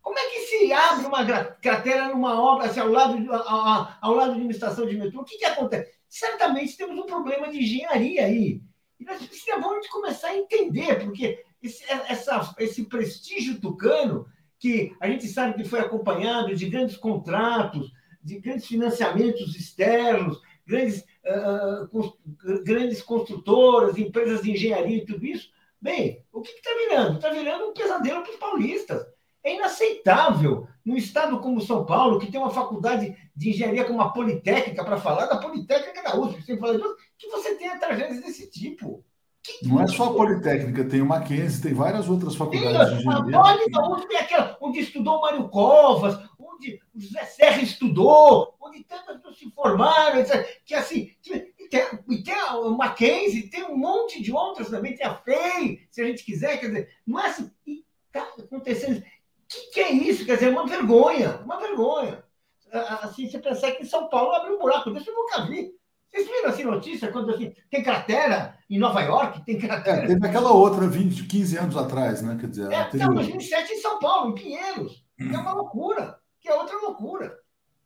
Como 0.01 0.17
é 0.17 0.25
que 0.29 0.39
se 0.39 0.73
abre 0.73 1.05
uma 1.05 1.25
cratera 1.61 2.07
numa 2.09 2.41
obra, 2.41 2.65
assim, 2.65 2.79
ao, 2.79 2.87
lado 2.87 3.19
de, 3.19 3.27
ao 3.29 4.13
lado 4.15 4.35
de 4.35 4.41
uma 4.41 4.51
estação 4.51 4.87
de 4.87 4.97
metrô? 4.97 5.21
O 5.21 5.23
que, 5.23 5.37
que 5.37 5.45
acontece? 5.45 5.91
Certamente 6.09 6.75
temos 6.75 6.97
um 6.97 7.05
problema 7.05 7.49
de 7.49 7.59
engenharia 7.59 8.25
aí. 8.25 8.61
E 8.99 9.05
nós 9.05 9.23
precisamos 9.25 9.87
começar 9.87 10.29
a 10.29 10.37
entender, 10.37 11.03
porque 11.03 11.43
esse, 11.61 11.83
essa, 11.89 12.55
esse 12.59 12.85
prestígio 12.85 13.59
tucano, 13.59 14.25
que 14.59 14.95
a 14.99 15.07
gente 15.07 15.27
sabe 15.27 15.55
que 15.55 15.67
foi 15.67 15.79
acompanhado 15.79 16.55
de 16.55 16.69
grandes 16.69 16.95
contratos, 16.95 17.91
de 18.23 18.39
grandes 18.39 18.67
financiamentos 18.67 19.55
externos, 19.55 20.39
grandes, 20.65 21.03
uh, 21.25 22.63
grandes 22.63 23.01
construtoras, 23.01 23.97
empresas 23.97 24.41
de 24.41 24.51
engenharia 24.51 24.97
e 24.97 25.05
tudo 25.05 25.25
isso, 25.25 25.49
bem, 25.81 26.23
o 26.31 26.41
que 26.41 26.51
está 26.51 26.69
virando? 26.73 27.15
Está 27.15 27.29
virando 27.31 27.65
um 27.69 27.73
pesadelo 27.73 28.21
para 28.21 28.31
os 28.31 28.37
paulistas. 28.37 29.03
É 29.43 29.55
inaceitável 29.55 30.67
num 30.85 30.95
estado 30.95 31.39
como 31.39 31.61
São 31.61 31.83
Paulo, 31.83 32.19
que 32.19 32.31
tem 32.31 32.39
uma 32.39 32.51
faculdade 32.51 33.15
de 33.35 33.49
engenharia 33.49 33.85
como 33.85 34.01
a 34.01 34.11
Politécnica, 34.11 34.83
para 34.83 34.97
falar 34.97 35.25
da 35.25 35.37
Politécnica 35.37 36.03
da 36.03 36.19
USP, 36.19 36.43
sem 36.43 36.57
falar 36.59 36.73
disso, 36.73 36.95
que 37.17 37.27
você 37.29 37.55
tenha 37.55 37.79
tragédias 37.79 38.21
desse 38.21 38.49
tipo. 38.49 39.03
Que 39.43 39.67
não 39.67 39.81
é 39.81 39.87
só 39.87 40.05
a 40.05 40.13
Politécnica, 40.13 40.85
tem 40.85 41.01
o 41.01 41.05
Mackenzie, 41.05 41.63
tem 41.63 41.73
várias 41.73 42.07
outras 42.07 42.35
faculdades 42.35 42.89
tem, 42.89 42.97
de 42.97 43.07
engenharia. 43.07 43.89
USP 43.89 44.13
é 44.13 44.19
aquela 44.19 44.57
onde 44.61 44.79
estudou 44.79 45.21
Mário 45.21 45.49
Covas, 45.49 46.19
onde 46.37 46.79
o 46.93 46.99
José 46.99 47.23
Serra 47.25 47.61
estudou, 47.61 48.55
onde 48.61 48.83
tantas 48.83 49.15
pessoas 49.17 49.37
se 49.39 49.49
formaram. 49.51 50.23
Que 50.63 50.75
assim, 50.75 51.11
e 51.25 51.67
tem, 51.69 51.97
tem 52.23 52.35
o 52.53 52.77
Mackenzie, 52.77 53.49
tem 53.49 53.63
um 53.63 53.77
monte 53.77 54.21
de 54.21 54.31
outras 54.31 54.69
também, 54.69 54.95
tem 54.95 55.07
a 55.07 55.15
FEI, 55.15 55.87
se 55.89 56.01
a 56.01 56.05
gente 56.05 56.23
quiser, 56.23 56.59
quer 56.59 56.67
dizer, 56.67 56.89
não 57.05 57.19
é 57.19 57.27
assim. 57.27 57.49
E 57.65 57.83
está 58.13 58.21
acontecendo 58.37 59.03
que, 59.51 59.71
que 59.71 59.79
é 59.81 59.91
isso? 59.91 60.25
Quer 60.25 60.35
dizer, 60.35 60.47
é 60.47 60.49
uma 60.49 60.65
vergonha, 60.65 61.41
uma 61.43 61.59
vergonha. 61.59 62.23
Assim, 62.71 63.29
você 63.29 63.37
pensar 63.37 63.71
que 63.71 63.83
em 63.83 63.85
São 63.85 64.07
Paulo 64.07 64.31
abriu 64.31 64.55
um 64.55 64.59
buraco 64.59 64.91
desse, 64.91 65.09
eu 65.09 65.15
nunca 65.15 65.45
vi. 65.45 65.73
Vocês 66.11 66.27
viram 66.27 66.49
assim 66.49 66.63
notícia 66.63 67.11
quando 67.11 67.31
assim, 67.31 67.53
tem 67.69 67.81
cratera 67.81 68.57
em 68.69 68.77
Nova 68.77 69.01
York? 69.01 69.45
Tem 69.45 69.57
cratera. 69.57 70.03
É, 70.03 70.07
teve 70.07 70.27
aquela 70.27 70.51
outra 70.51 70.85
20, 70.85 71.23
15 71.23 71.57
anos 71.57 71.77
atrás, 71.77 72.21
né? 72.21 72.37
Quer 72.39 72.49
dizer, 72.49 72.71
é, 72.71 72.89
não, 72.97 73.13
2007 73.13 73.71
em 73.71 73.81
São 73.81 73.97
Paulo, 73.97 74.31
em 74.31 74.35
Pinheiros. 74.35 75.05
Hum. 75.19 75.33
É 75.33 75.37
uma 75.37 75.53
loucura, 75.53 76.17
que 76.41 76.49
é 76.49 76.53
outra 76.53 76.75
loucura. 76.79 77.33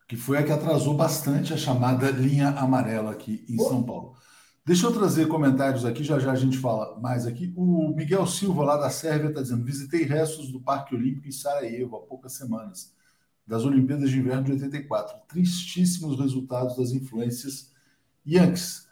Que 0.08 0.16
foi 0.16 0.38
a 0.38 0.42
que 0.42 0.50
atrasou 0.50 0.94
bastante 0.94 1.54
a 1.54 1.56
chamada 1.56 2.10
linha 2.10 2.48
amarela 2.50 3.12
aqui 3.12 3.44
em 3.48 3.58
São 3.58 3.82
Paulo. 3.82 4.16
Deixa 4.64 4.84
eu 4.84 4.92
trazer 4.92 5.28
comentários 5.28 5.84
aqui, 5.84 6.02
já 6.02 6.18
já 6.18 6.32
a 6.32 6.36
gente 6.36 6.58
fala 6.58 6.98
mais 6.98 7.24
aqui. 7.24 7.52
O 7.56 7.94
Miguel 7.94 8.26
Silva, 8.26 8.64
lá 8.64 8.76
da 8.76 8.90
Sérvia, 8.90 9.28
está 9.28 9.40
dizendo: 9.40 9.64
visitei 9.64 10.02
restos 10.02 10.50
do 10.50 10.60
Parque 10.60 10.96
Olímpico 10.96 11.28
em 11.28 11.32
Sarajevo 11.32 11.96
há 11.96 12.00
poucas 12.00 12.32
semanas, 12.32 12.92
das 13.46 13.64
Olimpíadas 13.64 14.10
de 14.10 14.18
Inverno 14.18 14.42
de 14.42 14.52
84. 14.52 15.16
Tristíssimos 15.28 16.18
resultados 16.18 16.76
das 16.76 16.90
influências 16.90 17.70
Yankees. 18.26 18.86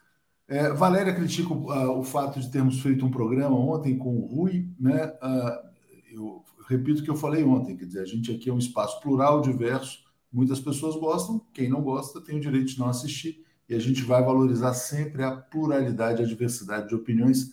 É, 0.47 0.73
Valéria 0.73 1.15
critica 1.15 1.53
uh, 1.53 1.99
o 1.99 2.03
fato 2.03 2.39
de 2.39 2.51
termos 2.51 2.81
feito 2.81 3.05
um 3.05 3.11
programa 3.11 3.57
ontem 3.57 3.97
com 3.97 4.17
o 4.17 4.27
Rui, 4.27 4.69
né? 4.79 5.07
Uh, 5.23 5.69
eu 6.13 6.45
repito 6.69 7.01
o 7.01 7.05
que 7.05 7.11
eu 7.11 7.17
falei 7.17 7.43
ontem, 7.43 7.77
quer 7.77 7.87
dizer, 7.87 8.01
a 8.01 8.07
gente 8.07 8.31
aqui 8.31 8.51
é 8.51 8.53
um 8.53 8.59
espaço 8.59 9.01
plural, 9.01 9.41
diverso, 9.41 10.05
muitas 10.33 10.61
pessoas 10.61 10.97
gostam, 10.97 11.41
quem 11.53 11.69
não 11.69 11.83
gosta 11.83 12.21
tem 12.21 12.37
o 12.37 12.41
direito 12.41 12.73
de 12.73 12.79
não 12.79 12.89
assistir 12.89 13.45
e 13.69 13.75
a 13.75 13.79
gente 13.79 14.03
vai 14.03 14.23
valorizar 14.23 14.75
sempre 14.75 15.23
a 15.23 15.33
pluralidade, 15.33 16.23
a 16.23 16.27
diversidade 16.27 16.89
de 16.89 16.95
opiniões, 16.95 17.53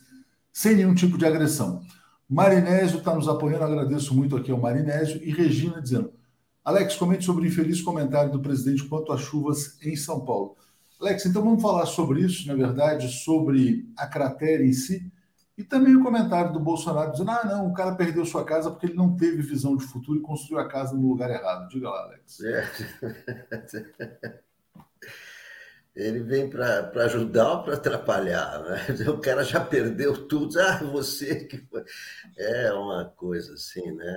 sem 0.51 0.75
nenhum 0.75 0.93
tipo 0.93 1.17
de 1.17 1.25
agressão. 1.25 1.81
Marinésio 2.27 2.99
está 2.99 3.13
nos 3.13 3.27
apoiando, 3.27 3.63
agradeço 3.63 4.13
muito 4.13 4.35
aqui 4.35 4.51
ao 4.51 4.59
Marinésio, 4.59 5.21
e 5.23 5.31
Regina 5.31 5.81
dizendo: 5.81 6.13
Alex, 6.63 6.95
comente 6.95 7.25
sobre 7.25 7.45
o 7.45 7.47
infeliz 7.47 7.81
comentário 7.81 8.31
do 8.31 8.41
presidente 8.41 8.85
quanto 8.85 9.11
às 9.11 9.21
chuvas 9.21 9.77
em 9.81 9.95
São 9.95 10.23
Paulo. 10.23 10.55
Alex, 11.01 11.25
então 11.25 11.43
vamos 11.43 11.61
falar 11.61 11.87
sobre 11.87 12.21
isso, 12.21 12.47
na 12.47 12.53
verdade, 12.53 13.09
sobre 13.09 13.91
a 13.97 14.05
cratera 14.05 14.63
em 14.63 14.71
si, 14.71 15.11
e 15.57 15.63
também 15.63 15.95
o 15.95 16.03
comentário 16.03 16.53
do 16.53 16.59
Bolsonaro 16.59 17.11
dizendo: 17.11 17.31
ah, 17.31 17.43
não, 17.43 17.67
o 17.67 17.73
cara 17.73 17.95
perdeu 17.95 18.23
sua 18.23 18.45
casa 18.45 18.69
porque 18.69 18.85
ele 18.85 18.95
não 18.95 19.17
teve 19.17 19.41
visão 19.41 19.75
de 19.75 19.85
futuro 19.85 20.19
e 20.19 20.21
construiu 20.21 20.59
a 20.59 20.67
casa 20.67 20.95
no 20.95 21.07
lugar 21.07 21.29
errado. 21.29 21.67
Diga 21.69 21.89
lá, 21.89 22.03
Alex. 22.03 22.39
É. 22.41 22.71
ele 25.95 26.21
vem 26.21 26.49
para 26.49 26.91
ajudar 27.05 27.51
ou 27.51 27.63
para 27.63 27.73
atrapalhar? 27.73 28.61
Né? 28.61 29.09
O 29.09 29.19
cara 29.19 29.43
já 29.43 29.59
perdeu 29.59 30.27
tudo, 30.27 30.59
ah, 30.59 30.77
você 30.77 31.45
que 31.45 31.57
foi. 31.57 31.83
É 32.37 32.71
uma 32.73 33.05
coisa 33.05 33.53
assim, 33.55 33.91
né? 33.91 34.15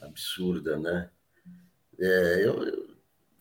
Absurda, 0.00 0.78
né? 0.78 1.10
É, 1.98 2.46
eu, 2.46 2.81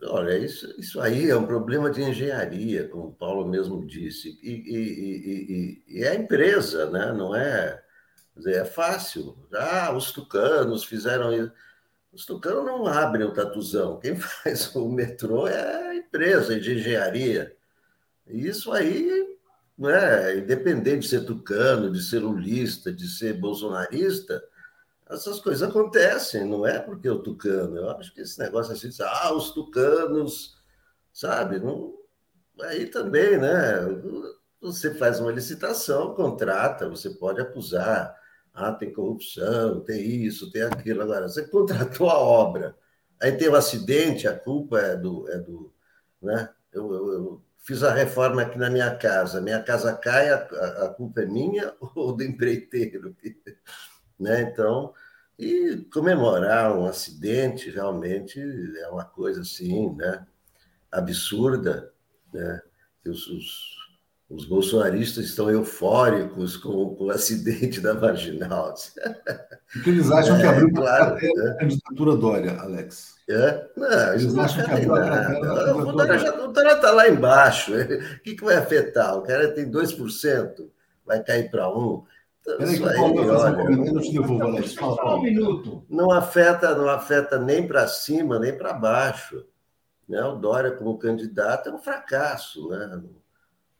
Olha, 0.04 0.38
isso, 0.38 0.74
isso 0.80 1.00
aí 1.00 1.30
é 1.30 1.36
um 1.36 1.46
problema 1.46 1.92
de 1.92 2.02
engenharia, 2.02 2.88
como 2.88 3.08
o 3.08 3.14
Paulo 3.14 3.48
mesmo 3.48 3.86
disse. 3.86 4.40
E, 4.42 4.52
e, 4.52 5.84
e, 5.94 6.00
e 6.00 6.04
é 6.04 6.10
a 6.10 6.16
empresa, 6.16 6.90
né? 6.90 7.12
não 7.14 7.36
é. 7.36 7.82
Dizer, 8.36 8.56
é 8.62 8.66
fácil. 8.66 9.38
Ah, 9.54 9.94
os 9.96 10.12
tucanos 10.12 10.84
fizeram 10.84 11.32
isso. 11.34 11.52
Os 12.12 12.26
tucanos 12.26 12.66
não 12.66 12.88
abrem 12.88 13.26
o 13.26 13.34
tatuzão. 13.34 14.00
Quem 14.00 14.16
faz 14.20 14.76
o 14.76 14.90
metrô 14.90 15.48
é 15.48 15.90
a 15.90 15.96
empresa 15.96 16.60
de 16.60 16.74
engenharia. 16.74 17.56
E 18.28 18.48
isso 18.48 18.72
aí, 18.72 19.38
né, 19.78 20.38
independente 20.38 21.02
de 21.02 21.10
ser 21.10 21.26
tucano, 21.26 21.92
de 21.92 22.02
ser 22.02 22.20
lulista, 22.20 22.92
de 22.92 23.08
ser 23.08 23.34
bolsonarista, 23.34 24.42
essas 25.12 25.40
coisas 25.40 25.68
acontecem, 25.68 26.46
não 26.46 26.66
é 26.66 26.80
porque 26.80 27.10
o 27.10 27.22
tucano. 27.22 27.78
Eu 27.78 27.90
acho 27.92 28.14
que 28.14 28.22
esse 28.22 28.40
negócio 28.40 28.74
assim, 28.74 28.90
ah, 29.02 29.34
os 29.34 29.52
tucanos, 29.52 30.58
sabe? 31.14 31.60
Não, 31.60 31.94
aí 32.62 32.86
também, 32.88 33.38
né? 33.38 33.52
Você 34.62 34.94
faz 34.96 35.20
uma 35.20 35.32
licitação, 35.32 36.14
contrata, 36.16 36.90
você 36.90 37.10
pode 37.10 37.42
acusar. 37.42 38.16
Ah, 38.54 38.72
tem 38.72 38.94
corrupção, 38.94 39.82
tem 39.82 40.02
isso, 40.02 40.52
tem 40.52 40.64
aquilo. 40.64 41.02
Agora, 41.02 41.28
você 41.28 41.48
contratou 41.48 42.10
a 42.10 42.20
obra, 42.20 42.76
aí 43.22 43.32
tem 43.32 43.50
um 43.50 43.56
acidente, 43.56 44.28
a 44.28 44.38
culpa 44.38 44.80
é 44.80 44.96
do. 44.96 45.30
É 45.30 45.38
do 45.38 45.74
né? 46.22 46.50
eu, 46.72 46.94
eu, 46.94 47.14
eu 47.14 47.42
fiz 47.58 47.84
a 47.84 47.94
reforma 47.94 48.42
aqui 48.42 48.58
na 48.58 48.70
minha 48.70 48.96
casa, 48.96 49.42
minha 49.42 49.62
casa 49.62 49.94
cai, 49.94 50.30
a, 50.30 50.36
a 50.86 50.90
culpa 50.90 51.22
é 51.22 51.26
minha 51.26 51.74
ou 51.96 52.14
do 52.14 52.24
empreiteiro? 52.24 53.16
Né? 54.20 54.44
Então, 54.44 54.94
e 55.42 55.78
comemorar 55.92 56.78
um 56.78 56.86
acidente 56.86 57.72
realmente 57.72 58.40
é 58.40 58.88
uma 58.90 59.04
coisa 59.04 59.42
assim, 59.42 59.92
né? 59.96 60.24
absurda, 60.92 61.92
né? 62.32 62.62
Os, 63.08 63.28
os, 63.28 63.76
os 64.30 64.46
bolsonaristas 64.46 65.26
estão 65.26 65.50
eufóricos 65.50 66.58
com, 66.58 66.94
com, 66.96 67.06
o 67.06 67.10
acidente 67.10 67.80
da 67.82 67.96
marginal. 67.96 68.76
Porque 69.74 69.90
eles 69.90 70.12
acham 70.12 70.38
é, 70.38 70.42
que 70.42 70.46
abriu 70.46 70.74
claro, 70.74 71.16
a 71.16 71.20
né? 71.20 71.58
candidatura 71.60 72.16
Dória, 72.18 72.60
Alex. 72.60 73.16
É? 73.28 73.68
Não, 73.76 74.14
eles 74.14 74.34
não 74.34 74.44
acham 74.44 74.64
que 74.64 74.72
abriu 74.72 74.96
a 74.96 75.74
O 75.74 76.52
Dória 76.52 76.74
está 76.74 76.92
lá 76.92 77.10
embaixo. 77.10 77.74
O 77.74 78.20
que, 78.22 78.36
que 78.36 78.44
vai 78.44 78.58
afetar? 78.58 79.18
O 79.18 79.24
cara 79.24 79.52
tem 79.54 79.72
2%, 79.72 80.70
vai 81.04 81.24
cair 81.24 81.50
para 81.50 81.66
1%. 81.66 82.04
Peraí 82.44 82.78
que 82.78 82.84
o 82.84 82.94
Paulo 82.96 83.16
vai 83.16 83.28
fazer 83.28 83.50
um 83.50 83.56
comentário, 83.56 83.98
eu 83.98 84.02
te 84.02 84.12
devolvo, 84.14 84.44
Alex. 84.44 84.74
Fala, 84.74 84.96
Só 84.96 85.18
um 85.18 85.22
minuto. 85.22 85.86
Não 85.90 86.12
afeta, 86.12 86.76
não 86.76 86.90
afeta 86.90 87.40
nem 87.40 87.68
para 87.68 87.88
cima, 87.88 88.40
nem 88.40 88.58
para 88.58 88.74
baixo. 88.74 89.46
Né? 90.10 90.22
O 90.24 90.36
Dória, 90.36 90.72
como 90.72 90.98
candidato, 90.98 91.70
é 91.70 91.74
um 91.74 91.78
fracasso. 91.78 92.68
Né? 92.70 93.02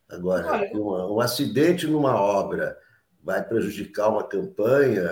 Agora, 0.08 0.70
um, 0.74 1.14
um 1.14 1.20
acidente 1.20 1.86
numa 1.86 2.14
obra 2.14 2.78
vai 3.22 3.42
prejudicar 3.42 4.08
uma 4.08 4.24
campanha. 4.24 5.10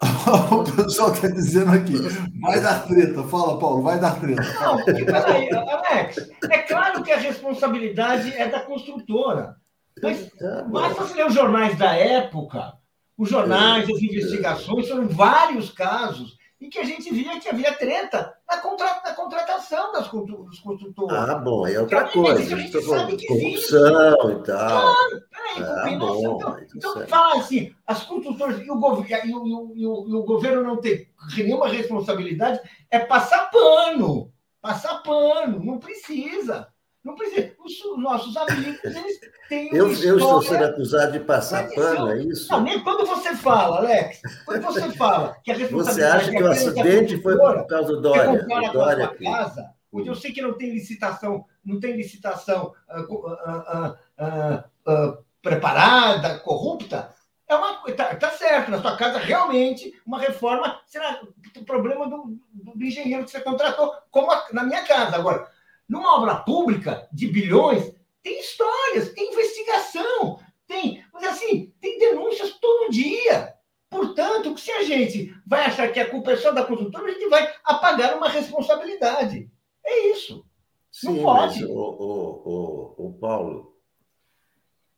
o 0.52 0.76
pessoal 0.76 1.12
está 1.12 1.28
dizendo 1.28 1.72
aqui, 1.72 1.94
vai 2.40 2.60
dar 2.60 2.86
treta. 2.86 3.22
Fala, 3.24 3.58
Paulo, 3.58 3.82
vai 3.82 3.98
dar 3.98 4.20
treta. 4.20 4.42
Não, 4.60 4.84
peraí, 4.84 5.48
Alex, 5.52 6.30
é 6.50 6.58
claro 6.58 7.02
que 7.02 7.10
a 7.10 7.18
responsabilidade 7.18 8.32
é 8.34 8.46
da 8.48 8.60
construtora. 8.60 9.56
Mas 10.00 10.30
basta 10.68 11.02
você 11.02 11.14
ler 11.14 11.26
os 11.26 11.34
jornais 11.34 11.76
da 11.76 11.94
época, 11.94 12.74
os 13.16 13.28
jornais, 13.28 13.88
as 13.88 14.02
investigações, 14.02 14.88
foram 14.88 15.08
vários 15.08 15.70
casos 15.70 16.36
em 16.62 16.70
que 16.70 16.78
a 16.78 16.84
gente 16.84 17.12
via 17.12 17.40
que 17.40 17.48
havia 17.48 17.72
treta 17.74 18.34
na, 18.48 18.58
contra, 18.58 18.86
na 19.04 19.12
contratação 19.14 19.92
das, 19.92 20.08
dos 20.08 20.60
construtores. 20.60 21.16
Ah, 21.16 21.34
bom, 21.34 21.66
é 21.66 21.80
outra 21.80 22.04
coisa. 22.08 22.54
A 22.54 22.58
gente 22.58 22.82
sabe 22.82 23.16
que 23.16 23.26
corrupção 23.26 24.16
existe. 24.24 24.40
e 24.40 24.44
tal. 24.44 24.68
Claro, 24.68 25.22
peraí, 25.30 25.58
ah, 25.58 25.98
bom, 25.98 26.36
então, 26.36 26.56
então 26.76 27.06
fala 27.08 27.40
assim, 27.40 27.74
as 27.84 28.04
construtoras 28.04 28.60
e 28.60 28.70
o, 28.70 28.78
gov 28.78 29.04
e, 29.04 29.34
o, 29.34 29.74
e, 29.74 29.86
o, 29.86 30.08
e 30.08 30.14
o 30.14 30.22
governo 30.22 30.62
não 30.62 30.76
tem 30.76 31.08
nenhuma 31.36 31.66
responsabilidade, 31.68 32.60
é 32.88 33.00
passar 33.00 33.50
pano. 33.50 34.32
Passar 34.60 35.02
pano, 35.02 35.58
não 35.64 35.80
precisa. 35.80 36.68
Não 37.04 37.16
precisa. 37.16 37.52
Os 37.58 37.98
nossos 37.98 38.36
amigos, 38.36 38.84
eles 38.84 39.20
têm 39.48 39.74
eu, 39.74 39.86
eu 39.86 40.18
estou 40.18 40.42
sendo 40.42 40.64
acusado 40.64 41.12
de 41.12 41.20
passar 41.20 41.68
pano, 41.74 42.12
é 42.12 42.22
isso? 42.22 42.50
Não, 42.50 42.60
nem 42.62 42.82
quando 42.82 43.04
você 43.04 43.34
fala, 43.34 43.78
Alex, 43.78 44.20
quando 44.44 44.62
você 44.62 44.90
fala 44.92 45.36
que 45.42 45.50
a 45.50 45.56
responsabilidade... 45.56 46.24
Você 46.24 46.30
acha 46.30 46.36
que 46.36 46.42
o 46.42 46.50
acidente 46.50 47.22
foi 47.22 47.36
por 47.36 47.66
causa 47.66 47.88
do 47.88 48.00
Dória? 48.00 48.42
Do 48.42 48.72
Dória 48.72 49.08
com 49.08 49.28
a 49.28 49.32
casa, 49.32 49.70
onde 49.92 50.08
eu 50.08 50.14
sei 50.14 50.32
que 50.32 50.42
não 50.42 50.54
tem 50.54 50.72
licitação, 50.72 51.44
não 51.64 51.80
tem 51.80 51.96
licitação 51.96 52.72
uh, 52.88 53.00
uh, 53.00 54.64
uh, 54.86 55.24
preparada, 55.42 56.38
corrupta, 56.38 57.12
é 57.48 57.54
uma 57.54 57.82
tá, 57.92 58.14
tá, 58.14 58.30
certo, 58.30 58.70
na 58.70 58.80
sua 58.80 58.96
casa 58.96 59.18
realmente 59.18 59.92
uma 60.06 60.18
reforma 60.18 60.80
será 60.86 61.20
o 61.56 61.64
problema 61.64 62.08
do, 62.08 62.38
do, 62.52 62.72
do 62.74 62.84
engenheiro 62.84 63.24
que 63.24 63.30
você 63.30 63.40
contratou, 63.40 63.92
como 64.10 64.30
a, 64.30 64.46
na 64.52 64.62
minha 64.64 64.82
casa. 64.84 65.16
Agora, 65.16 65.46
numa 65.92 66.16
obra 66.16 66.36
pública 66.36 67.06
de 67.12 67.28
bilhões, 67.28 67.94
tem 68.22 68.40
histórias, 68.40 69.10
tem 69.10 69.30
investigação, 69.30 70.38
tem, 70.66 71.04
mas 71.12 71.24
assim, 71.24 71.70
tem 71.82 71.98
denúncias 71.98 72.52
todo 72.52 72.90
dia. 72.90 73.52
Portanto, 73.90 74.56
se 74.56 74.72
a 74.72 74.82
gente 74.84 75.36
vai 75.46 75.66
achar 75.66 75.92
que 75.92 76.00
a 76.00 76.08
culpa 76.08 76.32
é 76.32 76.36
só 76.36 76.50
da 76.50 76.64
construtora, 76.64 77.10
a 77.10 77.12
gente 77.12 77.28
vai 77.28 77.46
apagar 77.62 78.16
uma 78.16 78.30
responsabilidade. 78.30 79.50
É 79.84 80.06
isso. 80.12 80.46
Sim, 80.90 81.16
Não 81.16 81.24
pode. 81.24 81.60
Mas, 81.60 81.70
o, 81.70 81.74
o, 81.74 82.96
o, 82.98 83.08
o 83.08 83.18
Paulo, 83.18 83.76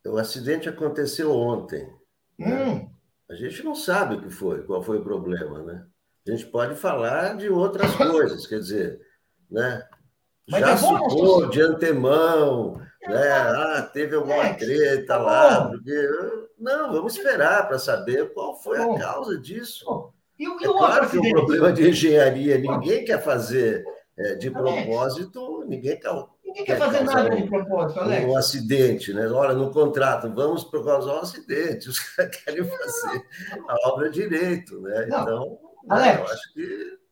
o 0.07 0.17
acidente 0.17 0.69
aconteceu 0.69 1.33
ontem. 1.33 1.93
Né? 2.39 2.67
Hum. 2.67 2.91
A 3.29 3.35
gente 3.35 3.65
não 3.65 3.75
sabe 3.75 4.15
o 4.15 4.23
que 4.23 4.31
foi, 4.31 4.63
qual 4.63 4.81
foi 4.81 4.99
o 4.99 5.05
problema, 5.05 5.61
né? 5.65 5.85
A 6.29 6.31
gente 6.31 6.47
pode 6.47 6.77
falar 6.77 7.37
de 7.37 7.49
outras 7.49 7.97
coisas, 7.97 8.47
quer 8.47 8.61
dizer, 8.61 9.01
né? 9.51 9.85
Mas 10.51 10.61
já 10.61 10.71
é 10.73 10.77
supor 10.77 11.51
de 11.51 11.61
antemão, 11.61 12.81
é, 13.03 13.09
né? 13.09 13.31
Ah, 13.31 13.91
teve 13.93 14.17
alguma 14.17 14.47
é, 14.47 14.55
treta 14.55 15.07
tá 15.07 15.19
lá, 15.19 15.69
porque... 15.69 16.09
Não, 16.59 16.93
vamos 16.93 17.17
esperar 17.17 17.67
para 17.67 17.79
saber 17.79 18.33
qual 18.33 18.59
foi 18.61 18.81
a 18.81 18.99
causa 18.99 19.39
disso. 19.39 20.13
E, 20.39 20.45
e 20.45 20.47
é 20.47 20.67
claro 20.67 21.09
que 21.09 21.17
é 21.17 21.21
um 21.21 21.31
problema 21.31 21.73
de 21.73 21.89
engenharia, 21.89 22.59
ninguém 22.59 23.05
quer 23.05 23.23
fazer 23.23 23.85
é, 24.17 24.35
de 24.35 24.51
propósito, 24.51 25.65
ninguém 25.67 25.99
quer. 25.99 26.13
Ninguém 26.45 26.65
quer 26.65 26.79
fazer 26.79 27.01
nada 27.03 27.35
um, 27.35 27.37
de 27.37 27.49
propósito, 27.49 28.01
Alex. 28.01 28.27
Um 28.27 28.37
acidente, 28.37 29.13
né? 29.13 29.29
Olha, 29.29 29.55
no 29.55 29.71
contrato, 29.73 30.33
vamos 30.33 30.63
por 30.65 30.85
causa 30.85 31.09
do 31.09 31.19
acidente, 31.19 31.89
os 31.91 31.99
caras 31.99 32.37
querem 32.37 32.65
fazer 32.65 33.23
a 33.69 33.89
obra 33.89 34.09
direito, 34.09 34.81
né? 34.81 35.07
Não. 35.07 35.23
Então, 35.23 35.59
Alex, 35.89 36.19
eu 36.19 36.25
acho 36.27 36.55
que 36.55 37.04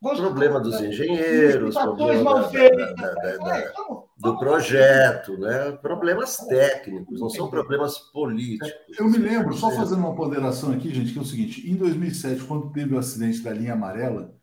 problema 0.00 0.60
dos 0.60 0.80
engenheiros, 0.80 1.74
problema 1.74 2.42
da, 2.42 3.14
da, 3.14 3.36
da, 3.36 3.72
do 4.16 4.38
projeto, 4.38 5.38
né? 5.38 5.72
problemas 5.82 6.36
técnicos, 6.36 7.20
não 7.20 7.28
são 7.28 7.48
problemas 7.48 7.98
políticos. 7.98 8.72
Eu 8.98 9.08
me 9.08 9.18
lembro, 9.18 9.54
só 9.54 9.70
fazendo 9.70 10.00
uma 10.00 10.14
ponderação 10.14 10.72
aqui, 10.72 10.94
gente, 10.94 11.12
que 11.12 11.18
é 11.18 11.22
o 11.22 11.24
seguinte: 11.24 11.68
em 11.68 11.74
2007, 11.74 12.44
quando 12.44 12.70
teve 12.70 12.94
o 12.94 12.98
acidente 12.98 13.42
da 13.42 13.52
linha 13.52 13.72
amarela, 13.72 14.34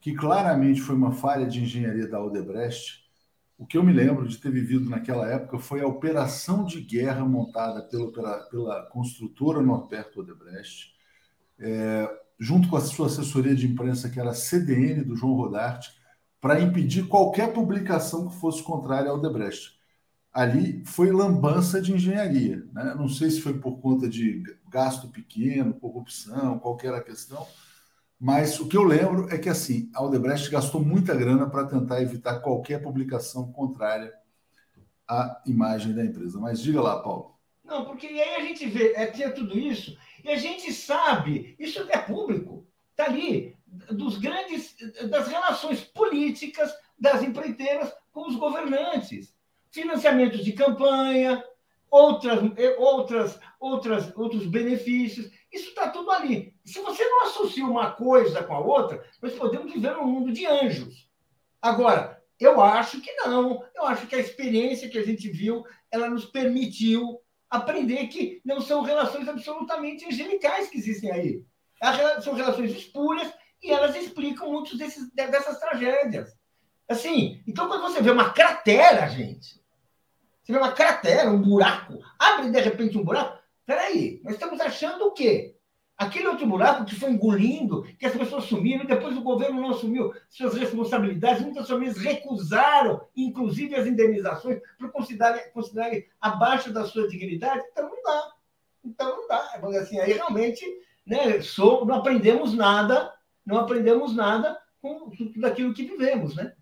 que 0.00 0.14
claramente 0.14 0.80
foi 0.80 0.94
uma 0.94 1.12
falha 1.12 1.46
de 1.46 1.62
engenharia 1.62 2.08
da 2.08 2.22
Odebrecht, 2.22 3.04
o 3.56 3.64
que 3.64 3.78
eu 3.78 3.82
me 3.82 3.92
lembro 3.92 4.26
de 4.26 4.36
ter 4.36 4.50
vivido 4.50 4.90
naquela 4.90 5.28
época 5.28 5.58
foi 5.58 5.80
a 5.80 5.86
operação 5.86 6.64
de 6.64 6.80
guerra 6.80 7.24
montada 7.24 7.82
pela, 7.82 8.12
pela, 8.12 8.38
pela 8.50 8.82
construtora 8.86 9.62
Norberto 9.62 10.20
Odebrecht. 10.20 10.92
É, 11.58 12.23
junto 12.38 12.68
com 12.68 12.76
a 12.76 12.80
sua 12.80 13.06
assessoria 13.06 13.54
de 13.54 13.66
imprensa, 13.66 14.08
que 14.08 14.18
era 14.18 14.30
a 14.30 14.34
CDN 14.34 15.04
do 15.04 15.16
João 15.16 15.34
Rodarte, 15.34 15.92
para 16.40 16.60
impedir 16.60 17.06
qualquer 17.06 17.52
publicação 17.52 18.28
que 18.28 18.36
fosse 18.36 18.62
contrária 18.62 19.10
ao 19.10 19.20
Debrecht. 19.20 19.78
Ali 20.32 20.84
foi 20.84 21.10
lambança 21.10 21.80
de 21.80 21.92
engenharia. 21.92 22.66
Né? 22.72 22.94
Não 22.96 23.08
sei 23.08 23.30
se 23.30 23.40
foi 23.40 23.58
por 23.58 23.78
conta 23.80 24.08
de 24.08 24.42
gasto 24.68 25.08
pequeno, 25.08 25.74
corrupção, 25.74 26.58
qualquer 26.58 26.92
a 26.92 27.00
questão, 27.00 27.46
mas 28.18 28.58
o 28.58 28.66
que 28.66 28.76
eu 28.76 28.84
lembro 28.84 29.28
é 29.32 29.38
que 29.38 29.48
assim, 29.48 29.90
a 29.94 30.02
Odebrecht 30.02 30.50
gastou 30.50 30.82
muita 30.82 31.14
grana 31.14 31.48
para 31.48 31.66
tentar 31.66 32.00
evitar 32.00 32.40
qualquer 32.40 32.82
publicação 32.82 33.52
contrária 33.52 34.12
à 35.06 35.42
imagem 35.46 35.94
da 35.94 36.04
empresa. 36.04 36.38
Mas 36.40 36.60
diga 36.60 36.80
lá, 36.80 37.02
Paulo. 37.02 37.34
Não, 37.64 37.84
porque 37.84 38.06
aí 38.06 38.34
a 38.36 38.40
gente 38.40 38.66
vê, 38.66 38.92
é, 38.94 39.06
tinha 39.06 39.30
tudo 39.30 39.58
isso, 39.58 39.96
e 40.24 40.30
a 40.30 40.36
gente 40.36 40.72
sabe, 40.72 41.54
isso 41.58 41.86
é 41.90 41.98
público, 41.98 42.66
está 42.90 43.04
ali, 43.04 43.54
dos 43.90 44.16
grandes, 44.16 44.74
das 45.10 45.28
relações 45.28 45.82
políticas 45.82 46.74
das 46.98 47.22
empreiteiras 47.22 47.92
com 48.10 48.26
os 48.26 48.36
governantes. 48.36 49.34
Financiamentos 49.70 50.44
de 50.44 50.52
campanha, 50.52 51.44
outras, 51.90 52.40
outras, 52.78 53.40
outras, 53.60 54.16
outros 54.16 54.46
benefícios. 54.46 55.30
Isso 55.52 55.68
está 55.68 55.90
tudo 55.90 56.10
ali. 56.10 56.54
Se 56.64 56.80
você 56.80 57.04
não 57.04 57.24
associa 57.24 57.64
uma 57.66 57.90
coisa 57.90 58.42
com 58.42 58.54
a 58.54 58.60
outra, 58.60 59.04
nós 59.20 59.34
podemos 59.34 59.72
viver 59.72 59.94
num 59.94 60.06
mundo 60.06 60.32
de 60.32 60.46
anjos. 60.46 61.08
Agora, 61.60 62.24
Eu 62.38 62.60
acho 62.60 63.00
que 63.00 63.12
não. 63.12 63.64
Eu 63.74 63.84
acho 63.84 64.06
que 64.06 64.14
a 64.14 64.20
experiência 64.20 64.88
que 64.88 64.98
a 64.98 65.04
gente 65.04 65.28
viu, 65.30 65.64
ela 65.90 66.10
nos 66.10 66.24
permitiu 66.24 67.20
aprender 67.56 68.08
que 68.08 68.40
não 68.44 68.60
são 68.60 68.82
relações 68.82 69.28
absolutamente 69.28 70.04
angelicais 70.06 70.68
que 70.68 70.78
existem 70.78 71.10
aí. 71.10 71.44
São 72.22 72.34
relações 72.34 72.70
espúrias 72.72 73.32
e 73.62 73.70
elas 73.70 73.96
explicam 73.96 74.50
muitas 74.50 74.78
dessas 75.12 75.58
tragédias. 75.58 76.36
Assim, 76.88 77.42
então 77.46 77.66
quando 77.68 77.82
você 77.82 78.02
vê 78.02 78.10
uma 78.10 78.30
cratera, 78.30 79.08
gente, 79.08 79.62
você 80.42 80.52
vê 80.52 80.58
uma 80.58 80.72
cratera, 80.72 81.30
um 81.30 81.40
buraco, 81.40 81.98
abre 82.18 82.50
de 82.50 82.60
repente 82.60 82.98
um 82.98 83.04
buraco, 83.04 83.38
peraí, 83.64 84.20
nós 84.22 84.34
estamos 84.34 84.60
achando 84.60 85.06
o 85.06 85.12
quê? 85.12 85.53
Aquele 85.96 86.26
outro 86.26 86.46
buraco 86.46 86.84
que 86.84 86.96
foi 86.96 87.10
engolindo, 87.10 87.84
que 87.98 88.06
as 88.06 88.16
pessoas 88.16 88.44
sumiram, 88.44 88.84
depois 88.84 89.16
o 89.16 89.22
governo 89.22 89.60
não 89.60 89.70
assumiu 89.70 90.12
suas 90.28 90.54
responsabilidades, 90.54 91.42
muitas 91.42 91.68
famílias 91.68 91.96
recusaram, 91.96 93.00
inclusive 93.16 93.76
as 93.76 93.86
indenizações, 93.86 94.60
por 94.76 94.90
considerarem, 94.90 95.52
considerarem 95.52 96.04
abaixo 96.20 96.72
da 96.72 96.84
sua 96.84 97.06
dignidade. 97.06 97.62
Então 97.70 97.88
não 97.88 98.02
dá. 98.02 98.32
Então 98.84 99.16
não 99.16 99.28
dá. 99.28 99.80
Assim, 99.80 100.00
aí 100.00 100.12
realmente 100.14 100.64
né, 101.06 101.40
sou, 101.40 101.86
não 101.86 101.96
aprendemos 101.96 102.54
nada, 102.54 103.12
não 103.46 103.58
aprendemos 103.58 104.16
nada 104.16 104.58
com 104.82 105.10
tudo 105.10 105.46
aquilo 105.46 105.72
que 105.72 105.84
vivemos, 105.84 106.34
né? 106.34 106.52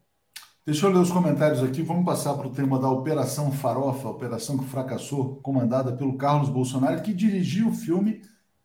Deixa 0.64 0.86
eu 0.86 0.92
ler 0.92 1.00
os 1.00 1.10
comentários 1.10 1.60
aqui. 1.60 1.82
Vamos 1.82 2.04
passar 2.04 2.34
para 2.34 2.46
o 2.46 2.52
tema 2.52 2.78
da 2.78 2.88
Operação 2.88 3.50
Farofa, 3.50 4.08
operação 4.08 4.58
que 4.58 4.66
fracassou, 4.66 5.40
comandada 5.42 5.92
pelo 5.92 6.16
Carlos 6.16 6.48
Bolsonaro, 6.48 7.02
que 7.02 7.12
dirigiu 7.12 7.70
o 7.70 7.74
filme 7.74 8.22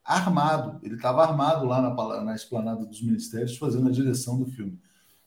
armado. 0.08 0.80
Ele 0.82 0.96
estava 0.96 1.24
armado 1.24 1.66
lá 1.66 1.82
na, 1.82 2.24
na 2.24 2.36
esplanada 2.36 2.86
dos 2.86 3.02
ministérios, 3.02 3.58
fazendo 3.58 3.90
a 3.90 3.92
direção 3.92 4.40
do 4.40 4.46
filme. 4.46 4.80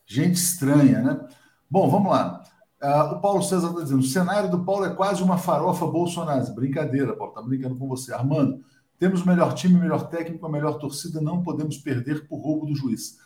Gente 0.06 0.36
estranha, 0.36 1.02
né? 1.02 1.28
Bom, 1.70 1.88
vamos 1.88 2.10
lá. 2.10 2.42
Uh, 2.82 3.14
o 3.14 3.20
Paulo 3.20 3.42
César 3.42 3.68
está 3.68 3.82
dizendo: 3.82 4.00
o 4.00 4.04
cenário 4.04 4.50
do 4.50 4.64
Paulo 4.64 4.86
é 4.86 4.94
quase 4.94 5.22
uma 5.22 5.36
farofa 5.36 5.86
bolsonaro. 5.86 6.54
Brincadeira, 6.54 7.14
Paulo, 7.14 7.32
está 7.32 7.42
brincando 7.42 7.76
com 7.76 7.86
você. 7.86 8.12
Armando, 8.12 8.64
temos 8.98 9.22
o 9.22 9.26
melhor 9.26 9.54
time, 9.54 9.78
melhor 9.78 10.08
técnico, 10.08 10.44
a 10.46 10.48
melhor 10.50 10.78
torcida, 10.78 11.20
não 11.20 11.42
podemos 11.42 11.76
perder 11.78 12.26
por 12.26 12.40
roubo 12.40 12.66
do 12.66 12.74
juiz. 12.74 13.18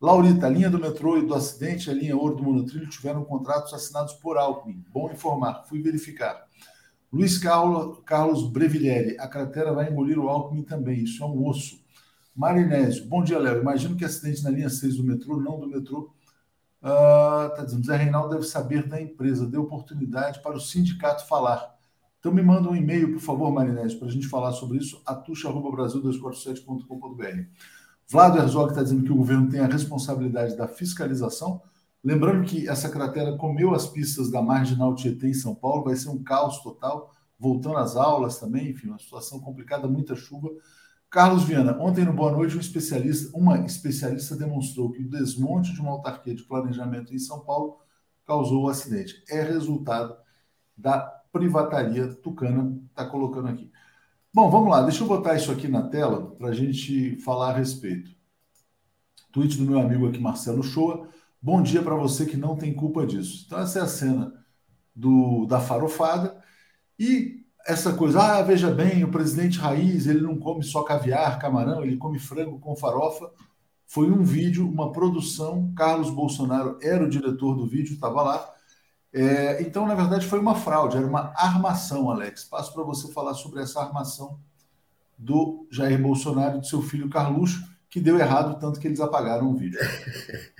Laurita, 0.00 0.46
a 0.46 0.50
linha 0.50 0.68
do 0.68 0.80
metrô 0.80 1.16
e 1.16 1.24
do 1.24 1.34
acidente, 1.34 1.88
a 1.88 1.94
linha 1.94 2.16
ouro 2.16 2.34
do 2.34 2.42
monotrilho 2.42 2.88
tiveram 2.88 3.24
contratos 3.24 3.72
assinados 3.72 4.14
por 4.14 4.36
Alckmin. 4.36 4.84
Bom 4.92 5.10
informar, 5.12 5.62
fui 5.68 5.80
verificar. 5.80 6.44
Luiz 7.12 7.36
Carlos 7.36 8.50
Brevilhelli, 8.50 9.18
a 9.18 9.28
cratera 9.28 9.70
vai 9.72 9.90
engolir 9.90 10.18
o 10.18 10.28
Alckmin 10.28 10.62
também, 10.62 11.04
isso 11.04 11.22
é 11.22 11.26
um 11.26 11.46
osso. 11.46 11.82
Marinésio, 12.34 13.06
bom 13.06 13.22
dia, 13.22 13.38
Léo. 13.38 13.60
Imagino 13.60 13.94
que 13.94 14.04
acidente 14.04 14.42
na 14.42 14.48
linha 14.48 14.70
6 14.70 14.96
do 14.96 15.04
metrô, 15.04 15.38
não 15.38 15.60
do 15.60 15.68
metrô. 15.68 16.10
Uh, 16.82 17.64
dizendo, 17.64 17.84
Zé 17.84 17.96
Reinaldo 17.96 18.30
deve 18.30 18.44
saber 18.44 18.88
da 18.88 18.98
empresa, 19.00 19.46
dê 19.46 19.56
oportunidade 19.58 20.40
para 20.40 20.56
o 20.56 20.60
sindicato 20.60 21.28
falar. 21.28 21.76
Então 22.18 22.32
me 22.32 22.40
manda 22.40 22.70
um 22.70 22.74
e-mail, 22.74 23.12
por 23.12 23.20
favor, 23.20 23.52
Marinésio, 23.52 23.98
para 23.98 24.08
a 24.08 24.10
gente 24.10 24.26
falar 24.26 24.52
sobre 24.52 24.78
isso, 24.78 25.02
atucha.brasil247.com.br. 25.04 27.44
Vlado 28.08 28.38
Herzog 28.38 28.70
está 28.70 28.82
dizendo 28.82 29.04
que 29.04 29.12
o 29.12 29.16
governo 29.16 29.50
tem 29.50 29.60
a 29.60 29.66
responsabilidade 29.66 30.56
da 30.56 30.66
fiscalização. 30.66 31.60
Lembrando 32.04 32.44
que 32.44 32.68
essa 32.68 32.88
cratera 32.88 33.36
comeu 33.36 33.74
as 33.74 33.86
pistas 33.86 34.30
da 34.30 34.42
Marginal 34.42 34.94
Tietê 34.94 35.28
em 35.28 35.34
São 35.34 35.54
Paulo, 35.54 35.84
vai 35.84 35.94
ser 35.94 36.08
um 36.08 36.22
caos 36.22 36.60
total, 36.60 37.12
voltando 37.38 37.76
às 37.76 37.96
aulas 37.96 38.38
também, 38.38 38.70
enfim, 38.70 38.88
uma 38.88 38.98
situação 38.98 39.38
complicada, 39.40 39.86
muita 39.86 40.16
chuva. 40.16 40.50
Carlos 41.08 41.44
Viana, 41.44 41.76
ontem 41.78 42.04
no 42.04 42.12
Boa 42.12 42.32
Noite, 42.32 42.56
um 42.56 42.60
especialista, 42.60 43.36
uma 43.36 43.58
especialista 43.66 44.34
demonstrou 44.34 44.90
que 44.90 45.02
o 45.02 45.08
desmonte 45.08 45.72
de 45.72 45.80
uma 45.80 45.92
autarquia 45.92 46.34
de 46.34 46.42
planejamento 46.42 47.14
em 47.14 47.18
São 47.18 47.40
Paulo 47.40 47.78
causou 48.24 48.64
o 48.64 48.68
acidente. 48.68 49.22
É 49.28 49.42
resultado 49.42 50.16
da 50.76 50.98
privataria 51.32 52.08
tucana, 52.14 52.80
está 52.90 53.06
colocando 53.06 53.48
aqui. 53.48 53.70
Bom, 54.34 54.50
vamos 54.50 54.70
lá, 54.70 54.82
deixa 54.82 55.04
eu 55.04 55.08
botar 55.08 55.36
isso 55.36 55.52
aqui 55.52 55.68
na 55.68 55.82
tela 55.82 56.34
para 56.36 56.48
a 56.48 56.54
gente 56.54 57.16
falar 57.18 57.50
a 57.50 57.56
respeito. 57.56 58.10
Tweet 59.30 59.56
do 59.56 59.64
meu 59.64 59.80
amigo 59.80 60.08
aqui, 60.08 60.18
Marcelo 60.18 60.62
Shoa. 60.62 61.08
Bom 61.44 61.60
dia 61.60 61.82
para 61.82 61.96
você 61.96 62.24
que 62.24 62.36
não 62.36 62.54
tem 62.54 62.72
culpa 62.72 63.04
disso. 63.04 63.42
Então, 63.44 63.58
essa 63.58 63.80
é 63.80 63.82
a 63.82 63.86
cena 63.88 64.32
do, 64.94 65.44
da 65.46 65.58
farofada. 65.58 66.40
E 66.96 67.44
essa 67.66 67.92
coisa, 67.94 68.22
ah, 68.22 68.42
veja 68.42 68.70
bem, 68.70 69.02
o 69.02 69.10
presidente 69.10 69.58
Raiz, 69.58 70.06
ele 70.06 70.20
não 70.20 70.38
come 70.38 70.62
só 70.62 70.84
caviar, 70.84 71.40
camarão, 71.40 71.82
ele 71.82 71.96
come 71.96 72.20
frango 72.20 72.60
com 72.60 72.76
farofa. 72.76 73.28
Foi 73.88 74.08
um 74.08 74.22
vídeo, 74.22 74.68
uma 74.68 74.92
produção. 74.92 75.72
Carlos 75.74 76.10
Bolsonaro 76.10 76.78
era 76.80 77.02
o 77.02 77.10
diretor 77.10 77.56
do 77.56 77.66
vídeo, 77.66 77.94
estava 77.94 78.22
lá. 78.22 78.48
É, 79.12 79.60
então, 79.62 79.84
na 79.84 79.96
verdade, 79.96 80.24
foi 80.28 80.38
uma 80.38 80.54
fraude, 80.54 80.96
era 80.96 81.06
uma 81.06 81.32
armação, 81.34 82.08
Alex. 82.08 82.44
Passo 82.44 82.72
para 82.72 82.84
você 82.84 83.12
falar 83.12 83.34
sobre 83.34 83.60
essa 83.60 83.80
armação 83.80 84.38
do 85.18 85.66
Jair 85.72 86.00
Bolsonaro 86.00 86.58
e 86.58 86.60
do 86.60 86.66
seu 86.66 86.80
filho 86.80 87.10
Carluxo, 87.10 87.64
que 87.90 88.00
deu 88.00 88.16
errado, 88.16 88.60
tanto 88.60 88.78
que 88.78 88.86
eles 88.86 89.00
apagaram 89.00 89.50
o 89.50 89.56
vídeo. 89.56 89.80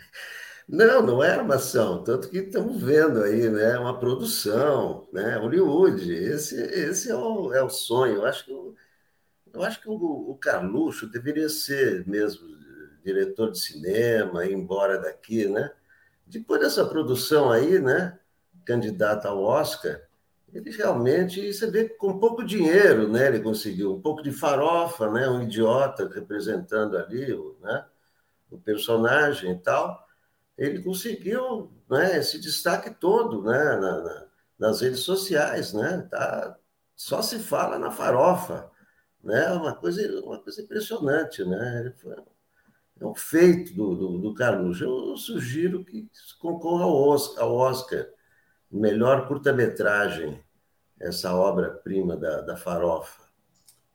Não, 0.72 1.02
não 1.02 1.22
é 1.22 1.30
armação, 1.30 2.02
tanto 2.02 2.30
que 2.30 2.38
estamos 2.38 2.80
vendo 2.82 3.22
aí, 3.22 3.48
né? 3.50 3.78
Uma 3.78 3.98
produção, 3.98 5.06
né? 5.12 5.36
Hollywood. 5.36 6.10
Esse, 6.12 6.56
esse 6.56 7.10
é, 7.10 7.14
o, 7.14 7.52
é 7.52 7.62
o 7.62 7.68
sonho. 7.68 8.16
Eu 8.16 8.26
acho 8.26 8.46
que, 8.46 8.50
eu, 8.50 9.62
acho 9.62 9.80
que 9.82 9.88
o, 9.88 9.92
o 10.30 10.34
Carluxo 10.38 11.06
deveria 11.06 11.48
ser 11.50 12.06
mesmo 12.08 12.48
diretor 13.04 13.50
de 13.52 13.58
cinema, 13.60 14.46
ir 14.46 14.54
embora 14.54 14.98
daqui, 14.98 15.46
né? 15.46 15.70
Depois 16.26 16.60
dessa 16.60 16.86
produção 16.86 17.50
aí, 17.50 17.78
né? 17.78 18.18
candidato 18.64 19.26
ao 19.26 19.42
Oscar, 19.42 20.00
ele 20.52 20.70
realmente, 20.70 21.52
você 21.52 21.70
vê 21.70 21.88
com 21.88 22.18
pouco 22.18 22.44
dinheiro, 22.44 23.08
né? 23.08 23.28
Ele 23.28 23.40
conseguiu 23.40 23.94
um 23.94 24.00
pouco 24.00 24.22
de 24.22 24.30
farofa, 24.32 25.10
né? 25.10 25.28
Um 25.28 25.42
idiota 25.42 26.08
representando 26.08 26.96
ali, 26.96 27.26
né? 27.60 27.84
O 28.50 28.58
personagem 28.58 29.52
e 29.52 29.58
tal. 29.58 30.06
Ele 30.56 30.82
conseguiu, 30.82 31.72
né? 31.90 32.18
Esse 32.18 32.40
destaque 32.40 32.90
todo, 32.90 33.42
né? 33.42 33.76
Na, 33.76 34.02
na, 34.02 34.26
nas 34.58 34.80
redes 34.80 35.00
sociais, 35.00 35.72
né? 35.72 36.06
Tá, 36.10 36.56
só 36.94 37.22
se 37.22 37.38
fala 37.38 37.78
na 37.78 37.90
farofa, 37.90 38.70
né? 39.22 39.52
Uma 39.52 39.74
coisa, 39.74 40.02
uma 40.24 40.38
coisa 40.38 40.62
impressionante, 40.62 41.44
né? 41.44 41.92
Foi, 41.98 42.16
é 43.00 43.06
um 43.06 43.14
feito 43.14 43.74
do, 43.74 43.94
do, 43.96 44.18
do 44.18 44.34
Carlos. 44.34 44.80
Eu 44.80 45.16
sugiro 45.16 45.84
que 45.84 46.08
concorra 46.38 46.84
ao 46.84 46.94
Oscar, 46.94 47.44
ao 47.44 47.54
Oscar 47.54 48.06
melhor 48.70 49.26
curta-metragem, 49.28 50.40
essa 51.00 51.34
obra-prima 51.34 52.16
da, 52.16 52.40
da 52.40 52.56
farofa? 52.56 53.22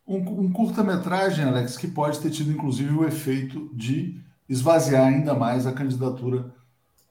Um, 0.05 0.17
um 0.17 0.51
curta-metragem, 0.51 1.45
Alex, 1.45 1.77
que 1.77 1.87
pode 1.87 2.19
ter 2.19 2.29
tido 2.29 2.51
inclusive 2.51 2.93
o 2.93 3.05
efeito 3.05 3.69
de 3.73 4.21
esvaziar 4.47 5.05
ainda 5.05 5.33
mais 5.33 5.65
a 5.65 5.73
candidatura 5.73 6.53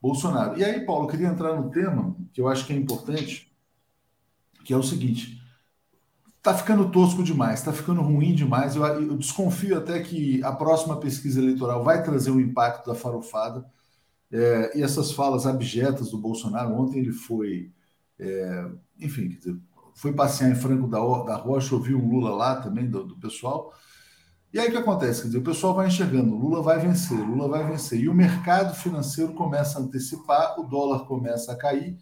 Bolsonaro. 0.01 0.59
E 0.59 0.65
aí, 0.65 0.85
Paulo, 0.85 1.09
queria 1.09 1.29
entrar 1.29 1.55
no 1.55 1.71
tema 1.71 2.17
que 2.33 2.41
eu 2.41 2.49
acho 2.49 2.67
que 2.67 2.73
é 2.73 2.77
importante, 2.77 3.53
que 4.65 4.73
é 4.73 4.77
o 4.77 4.83
seguinte: 4.83 5.41
está 6.37 6.55
ficando 6.55 6.91
tosco 6.91 7.23
demais, 7.23 7.59
está 7.59 7.73
ficando 7.73 8.01
ruim 8.03 8.35
demais. 8.35 8.77
Eu, 8.77 8.85
eu, 8.85 9.17
desconfio 9.17 9.77
até 9.77 10.01
que 10.01 10.43
a 10.45 10.53
próxima 10.53 10.99
pesquisa 11.01 11.41
eleitoral 11.41 11.83
vai 11.83 12.03
trazer 12.03 12.31
o 12.31 12.41
impacto 12.41 12.87
da 12.87 12.95
farofada. 12.95 13.67
É, 14.31 14.79
e 14.79 14.83
essas 14.83 15.13
falas 15.13 15.47
abjetas 15.47 16.11
do 16.11 16.19
Bolsonaro, 16.19 16.75
ontem 16.75 16.99
ele 16.99 17.13
foi, 17.13 17.73
é, 18.19 18.67
enfim, 19.01 19.29
dizer, 19.29 19.57
foi 19.95 20.13
passear 20.13 20.51
em 20.51 20.55
Franco 20.55 20.87
da, 20.89 20.99
da 21.25 21.37
Rocha, 21.37 21.75
ouviu 21.75 21.99
um 21.99 22.09
Lula 22.09 22.31
lá 22.31 22.61
também, 22.61 22.89
do, 22.89 23.05
do, 23.05 23.17
pessoal. 23.17 23.73
E 24.53 24.59
aí 24.59 24.69
o 24.69 24.71
que 24.71 24.79
acontece? 24.79 25.23
Quer 25.23 25.27
dizer, 25.29 25.39
o 25.39 25.45
pessoal 25.45 25.75
vai 25.75 25.89
enxergando, 25.89 26.35
Lula 26.35 26.63
vai 26.63 26.79
vencer, 26.79 27.19
Lula 27.19 27.49
vai 27.49 27.67
vencer. 27.67 28.01
E 28.01 28.09
o 28.09 28.15
mercado 28.15 28.75
financeiro 28.75 29.35
começa 29.35 29.79
a 29.79 29.83
antecipar, 29.83 30.59
o 30.59 30.65
dólar 30.65 31.07
começa 31.07 31.53
a 31.53 31.57
cair. 31.57 31.99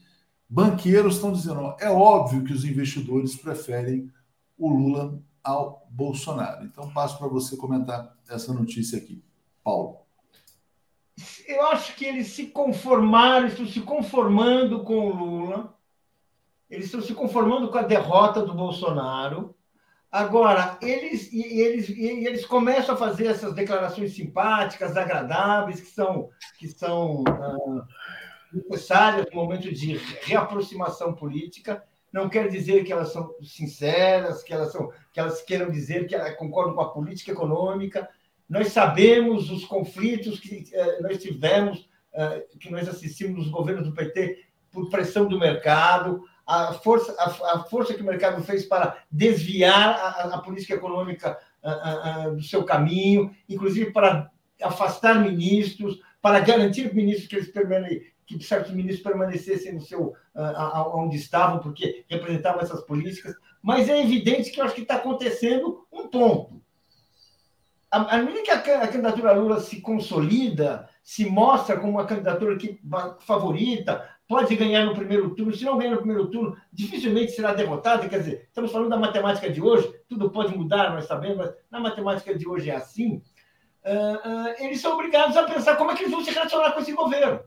Banqueiros 0.49 1.16
estão 1.16 1.32
dizendo, 1.32 1.74
é 1.80 1.90
óbvio 1.90 2.45
que 2.45 2.53
os 2.53 2.64
investidores 2.64 3.34
preferem 3.34 4.11
o 4.57 4.68
Lula 4.68 5.20
ao 5.42 5.86
Bolsonaro. 5.90 6.64
Então 6.64 6.92
passo 6.92 7.18
para 7.18 7.28
você 7.28 7.57
comentar 7.57 8.16
essa 8.28 8.53
notícia 8.53 8.99
aqui, 8.99 9.24
Paulo 9.62 10.05
eu 11.47 11.66
acho 11.66 11.95
que 11.95 12.05
eles 12.05 12.28
se 12.28 12.47
conformaram, 12.47 13.47
estão 13.47 13.66
se 13.66 13.80
conformando 13.80 14.82
com 14.82 15.09
o 15.09 15.14
Lula, 15.14 15.74
eles 16.68 16.86
estão 16.86 17.01
se 17.01 17.14
conformando 17.14 17.68
com 17.68 17.78
a 17.78 17.82
derrota 17.82 18.45
do 18.45 18.55
Bolsonaro. 18.55 19.55
Agora, 20.14 20.78
eles, 20.80 21.28
eles, 21.32 21.88
eles 21.90 22.46
começam 22.46 22.94
a 22.94 22.96
fazer 22.96 23.26
essas 23.26 23.52
declarações 23.52 24.14
simpáticas, 24.14 24.96
agradáveis, 24.96 25.80
que 25.80 25.88
são, 25.88 26.30
que 26.56 26.68
são 26.68 27.24
ah, 27.26 27.84
necessárias 28.52 29.26
no 29.32 29.42
momento 29.42 29.74
de 29.74 29.96
reaproximação 30.22 31.16
política. 31.16 31.82
Não 32.12 32.28
quer 32.28 32.46
dizer 32.46 32.84
que 32.84 32.92
elas 32.92 33.12
são 33.12 33.34
sinceras, 33.42 34.44
que 34.44 34.54
elas, 34.54 34.70
são, 34.70 34.92
que 35.12 35.18
elas 35.18 35.42
queiram 35.42 35.68
dizer 35.68 36.06
que 36.06 36.16
concordam 36.36 36.76
com 36.76 36.82
a 36.82 36.92
política 36.92 37.32
econômica, 37.32 38.08
nós 38.48 38.68
sabemos 38.68 39.50
os 39.50 39.64
conflitos 39.64 40.38
que 40.38 40.64
eh, 40.72 41.00
nós 41.00 41.20
tivemos 41.20 41.90
uh, 42.12 42.58
que 42.60 42.70
nós 42.70 42.88
assistimos 42.88 43.36
nos 43.36 43.48
governos 43.48 43.88
do 43.88 43.92
PT 43.92 44.44
por 44.70 44.88
pressão 44.90 45.26
do 45.26 45.40
mercado, 45.40 46.22
a 46.47 46.72
força, 46.74 47.14
a, 47.18 47.57
a 47.57 47.64
força 47.64 47.95
que 47.95 48.03
o 48.03 48.07
mercado 48.07 48.42
fez 48.42 48.66
para 48.66 48.99
desviar 49.11 49.90
a, 49.90 50.34
a 50.34 50.38
política 50.38 50.74
econômica 50.74 51.38
uh, 51.62 52.34
do 52.36 52.42
seu 52.42 52.64
caminho, 52.64 53.34
inclusive 53.49 53.92
para 53.92 54.30
afastar 54.62 55.20
ministros, 55.20 55.99
para 56.20 56.40
garantir 56.40 56.95
ministros 56.95 57.28
que 57.28 57.36
eles 57.36 58.14
que 58.26 58.42
certos 58.42 58.72
ministros 58.72 59.03
permanecessem 59.03 59.74
no 59.74 59.80
seu 59.80 60.14
onde 60.95 61.16
estavam, 61.16 61.61
porque 61.61 62.05
representavam 62.09 62.62
essas 62.62 62.82
políticas. 62.82 63.34
Mas 63.62 63.88
é 63.88 64.01
evidente 64.01 64.51
que 64.51 64.61
eu 64.61 64.64
acho 64.64 64.74
que 64.74 64.82
está 64.82 64.97
acontecendo 64.97 65.86
um 65.92 66.09
ponto. 66.09 66.62
À 67.90 68.18
medida 68.18 68.59
que 68.61 68.70
a 68.70 68.88
candidatura 68.88 69.32
Lula 69.32 69.61
se 69.61 69.80
consolida, 69.80 70.88
se 71.01 71.26
mostra 71.26 71.78
como 71.78 71.92
uma 71.92 72.07
candidatura 72.07 72.57
que 72.57 72.80
favorita, 73.20 74.11
pode 74.27 74.55
ganhar 74.57 74.85
no 74.85 74.95
primeiro 74.95 75.35
turno. 75.35 75.55
Se 75.55 75.64
não 75.64 75.79
ganhar 75.79 75.93
no 75.93 75.99
primeiro 75.99 76.31
turno, 76.31 76.57
dificilmente 76.72 77.33
será 77.33 77.53
derrotada. 77.53 78.09
Quer 78.09 78.18
dizer, 78.18 78.45
estamos 78.49 78.72
falando 78.72 78.91
da 78.91 78.97
matemática 78.97 79.51
de 79.51 79.61
hoje, 79.61 79.93
tudo 80.09 80.31
pode 80.31 80.57
mudar, 80.57 80.93
nós 80.93 81.07
sabemos, 81.07 81.37
mas 81.37 81.55
na 81.70 81.81
matemática 81.81 82.37
de 82.37 82.49
hoje 82.49 82.70
é 82.70 82.77
assim. 82.77 83.22
Uh, 83.85 84.29
uh, 84.29 84.55
eles 84.64 84.81
são 84.81 84.95
obrigados 84.95 85.37
a 85.37 85.43
pensar 85.45 85.77
como 85.77 85.91
é 85.91 85.95
que 85.95 86.03
eles 86.03 86.12
vão 86.12 86.25
se 86.25 86.31
relacionar 86.31 86.72
com 86.72 86.81
esse 86.81 86.93
governo. 86.93 87.41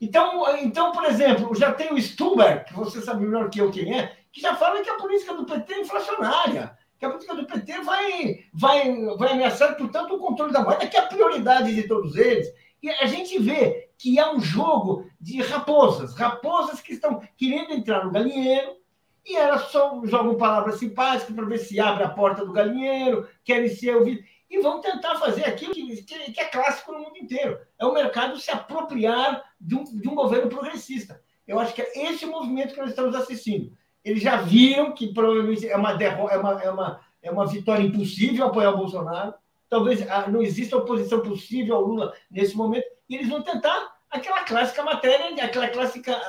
Então, 0.00 0.56
então, 0.58 0.92
por 0.92 1.04
exemplo, 1.04 1.54
já 1.54 1.72
tem 1.72 1.92
o 1.92 2.00
Stuber, 2.00 2.64
que 2.64 2.74
você 2.74 3.00
sabe 3.00 3.24
melhor 3.24 3.48
que 3.48 3.60
eu 3.60 3.70
quem 3.70 3.98
é, 3.98 4.16
que 4.30 4.40
já 4.40 4.54
fala 4.54 4.82
que 4.82 4.90
a 4.90 4.96
política 4.96 5.34
do 5.34 5.46
PT 5.46 5.72
é 5.72 5.80
inflacionária, 5.80 6.76
que 6.98 7.04
a 7.04 7.10
política 7.10 7.34
do 7.34 7.46
PT 7.46 7.80
vai, 7.80 8.44
vai, 8.52 8.94
vai 9.16 9.32
ameaçar, 9.32 9.76
portanto, 9.76 10.14
o 10.14 10.18
controle 10.18 10.52
da 10.52 10.62
moeda, 10.62 10.86
que 10.86 10.96
é 10.96 11.00
a 11.00 11.06
prioridade 11.06 11.74
de 11.74 11.88
todos 11.88 12.16
eles. 12.16 12.46
E 12.82 12.90
a 12.90 13.06
gente 13.06 13.38
vê 13.38 13.85
que 13.98 14.18
é 14.18 14.30
um 14.30 14.40
jogo 14.40 15.06
de 15.20 15.40
raposas, 15.42 16.14
raposas 16.14 16.80
que 16.80 16.92
estão 16.92 17.20
querendo 17.36 17.72
entrar 17.72 18.04
no 18.04 18.12
galinheiro, 18.12 18.76
e 19.24 19.36
elas 19.36 19.72
só 19.72 20.00
jogam 20.04 20.36
palavras 20.36 20.78
simpáticas 20.78 21.34
para 21.34 21.44
ver 21.44 21.58
se 21.58 21.80
abre 21.80 22.04
a 22.04 22.08
porta 22.08 22.44
do 22.44 22.52
galinheiro, 22.52 23.28
querem 23.44 23.68
ser 23.68 23.96
ouvidos 23.96 24.24
e 24.48 24.60
vão 24.60 24.80
tentar 24.80 25.16
fazer 25.16 25.44
aquilo 25.44 25.74
que, 25.74 26.02
que, 26.02 26.40
é 26.40 26.44
clássico 26.44 26.92
no 26.92 27.00
mundo 27.00 27.18
inteiro. 27.18 27.58
É 27.78 27.84
o 27.84 27.92
mercado 27.92 28.38
se 28.38 28.50
apropriar 28.50 29.42
de 29.60 29.74
um, 29.74 29.82
de 29.82 30.08
um 30.08 30.14
governo 30.14 30.48
progressista. 30.48 31.20
Eu 31.46 31.58
acho 31.58 31.74
que 31.74 31.82
é 31.82 32.10
esse 32.10 32.24
o 32.24 32.30
movimento 32.30 32.74
que 32.74 32.80
nós 32.80 32.90
estamos 32.90 33.14
assistindo. 33.14 33.72
Eles 34.04 34.22
já 34.22 34.36
viram 34.36 34.92
que 34.92 35.12
provavelmente 35.12 35.68
é 35.68 35.76
uma, 35.76 35.94
derro 35.94 36.28
é 36.28 36.38
uma, 36.38 36.62
é 36.62 36.70
uma, 36.70 37.00
é 37.22 37.30
uma 37.30 37.46
vitória 37.46 37.82
impossível 37.82 38.46
apoiar 38.46 38.70
o 38.70 38.78
Bolsonaro. 38.78 39.34
Talvez 39.68 40.08
ah, 40.08 40.28
não 40.28 40.40
exista 40.40 40.76
oposição 40.76 41.20
possível 41.20 41.74
ao 41.74 41.82
Lula 41.82 42.14
nesse 42.30 42.56
momento. 42.56 42.86
E 43.08 43.14
eles 43.14 43.28
vão 43.28 43.42
tentar 43.42 43.96
aquela 44.10 44.44
clássica 44.44 44.82
matéria, 44.82 45.44
aquela 45.44 45.68
clássica 45.68 46.20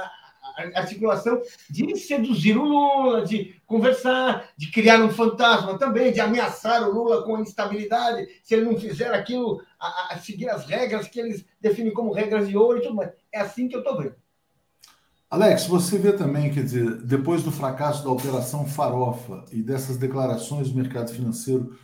articulação 0.75 1.41
de 1.69 1.95
seduzir 1.97 2.57
o 2.57 2.63
Lula, 2.63 3.23
de 3.23 3.61
conversar, 3.65 4.49
de 4.57 4.71
criar 4.71 5.03
um 5.03 5.09
fantasma 5.09 5.77
também, 5.77 6.11
de 6.11 6.19
ameaçar 6.19 6.87
o 6.87 6.91
Lula 6.91 7.23
com 7.23 7.39
instabilidade, 7.39 8.27
se 8.43 8.55
ele 8.55 8.65
não 8.65 8.77
fizer 8.77 9.13
aquilo, 9.13 9.61
a, 9.79 10.13
a 10.13 10.17
seguir 10.17 10.49
as 10.49 10.65
regras 10.65 11.07
que 11.07 11.19
eles 11.19 11.45
definem 11.61 11.93
como 11.93 12.13
regras 12.13 12.47
de 12.47 12.57
ouro 12.57 12.79
e 12.79 12.81
tudo 12.81 12.95
mais. 12.95 13.11
É 13.31 13.39
assim 13.39 13.67
que 13.67 13.75
eu 13.75 13.79
estou 13.79 13.97
vendo. 13.97 14.15
Alex, 15.29 15.65
você 15.65 15.97
vê 15.97 16.13
também, 16.13 16.53
quer 16.53 16.63
dizer, 16.63 17.01
depois 17.01 17.43
do 17.43 17.51
fracasso 17.51 18.03
da 18.03 18.09
Operação 18.09 18.65
Farofa 18.65 19.43
e 19.51 19.61
dessas 19.61 19.97
declarações 19.97 20.69
do 20.69 20.77
mercado 20.77 21.11
financeiro, 21.11 21.77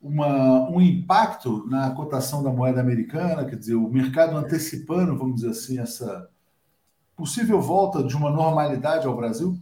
uma, 0.00 0.68
um 0.70 0.80
impacto 0.80 1.66
na 1.66 1.90
cotação 1.90 2.42
da 2.42 2.50
moeda 2.50 2.80
americana, 2.80 3.44
quer 3.44 3.56
dizer, 3.56 3.74
o 3.74 3.88
mercado 3.88 4.36
antecipando, 4.36 5.16
vamos 5.16 5.36
dizer 5.36 5.50
assim, 5.50 5.78
essa, 5.78 6.28
possível 7.16 7.60
volta 7.60 8.02
de 8.04 8.14
uma 8.14 8.30
normalidade 8.30 9.06
ao 9.06 9.16
Brasil? 9.16 9.58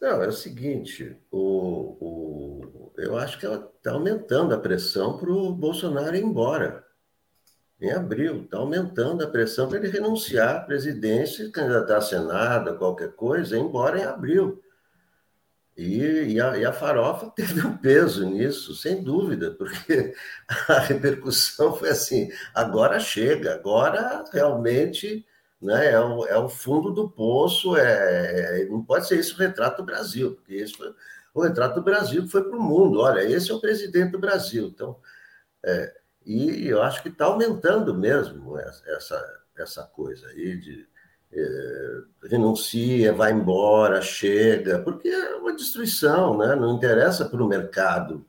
Não, 0.00 0.22
é 0.22 0.26
o 0.26 0.32
seguinte, 0.32 1.16
o, 1.30 1.96
o, 2.00 2.92
eu 2.98 3.16
acho 3.16 3.38
que 3.38 3.46
ela 3.46 3.72
está 3.76 3.92
aumentando 3.92 4.52
a 4.52 4.58
pressão 4.58 5.16
para 5.16 5.30
o 5.30 5.54
Bolsonaro 5.54 6.16
ir 6.16 6.24
embora. 6.24 6.84
Em 7.80 7.92
abril, 7.92 8.42
está 8.42 8.58
aumentando 8.58 9.24
a 9.24 9.30
pressão 9.30 9.68
para 9.68 9.78
ele 9.78 9.88
renunciar 9.88 10.56
à 10.56 10.60
presidência, 10.60 11.50
candidatar 11.50 11.98
a 11.98 12.00
Senado, 12.00 12.76
qualquer 12.76 13.12
coisa, 13.14 13.56
ir 13.56 13.60
embora 13.60 14.00
em 14.00 14.04
abril. 14.04 14.60
E, 15.76 16.34
e, 16.34 16.40
a, 16.40 16.56
e, 16.56 16.64
a, 16.64 16.72
farofa 16.72 17.30
teve 17.34 17.66
um 17.66 17.76
peso 17.76 18.28
nisso, 18.28 18.74
sem 18.74 19.02
dúvida, 19.02 19.50
porque 19.52 20.14
a 20.68 20.78
repercussão 20.78 21.74
foi 21.74 21.90
assim: 21.90 22.30
agora 22.54 23.00
chega, 23.00 23.54
agora 23.54 24.24
realmente 24.32 25.26
né? 25.64 25.92
É, 25.92 26.00
o, 26.00 26.26
é 26.26 26.38
o 26.38 26.48
fundo 26.48 26.90
do 26.92 27.08
poço, 27.08 27.74
é, 27.76 28.62
é, 28.62 28.64
não 28.66 28.84
pode 28.84 29.08
ser 29.08 29.18
isso 29.18 29.34
o 29.34 29.38
retrato 29.38 29.78
do 29.78 29.86
Brasil, 29.86 30.34
porque 30.34 30.54
esse 30.54 30.74
foi 30.74 30.94
o 31.32 31.42
retrato 31.42 31.76
do 31.76 31.82
Brasil 31.82 32.22
que 32.22 32.28
foi 32.28 32.44
para 32.44 32.58
o 32.58 32.62
mundo. 32.62 33.00
Olha, 33.00 33.22
esse 33.22 33.50
é 33.50 33.54
o 33.54 33.60
presidente 33.60 34.12
do 34.12 34.18
Brasil. 34.18 34.66
Então, 34.66 35.00
é, 35.64 35.94
e 36.26 36.68
eu 36.68 36.82
acho 36.82 37.02
que 37.02 37.08
está 37.08 37.24
aumentando 37.24 37.94
mesmo 37.94 38.58
essa, 38.58 39.42
essa 39.56 39.82
coisa 39.84 40.28
aí 40.28 40.58
de 40.58 40.86
renuncia, 42.30 43.12
vai 43.12 43.32
embora, 43.32 44.00
chega, 44.00 44.78
porque 44.80 45.08
é 45.08 45.36
uma 45.36 45.54
destruição, 45.54 46.38
né? 46.38 46.54
não 46.54 46.74
interessa 46.74 47.24
para 47.24 47.42
o 47.42 47.48
mercado. 47.48 48.24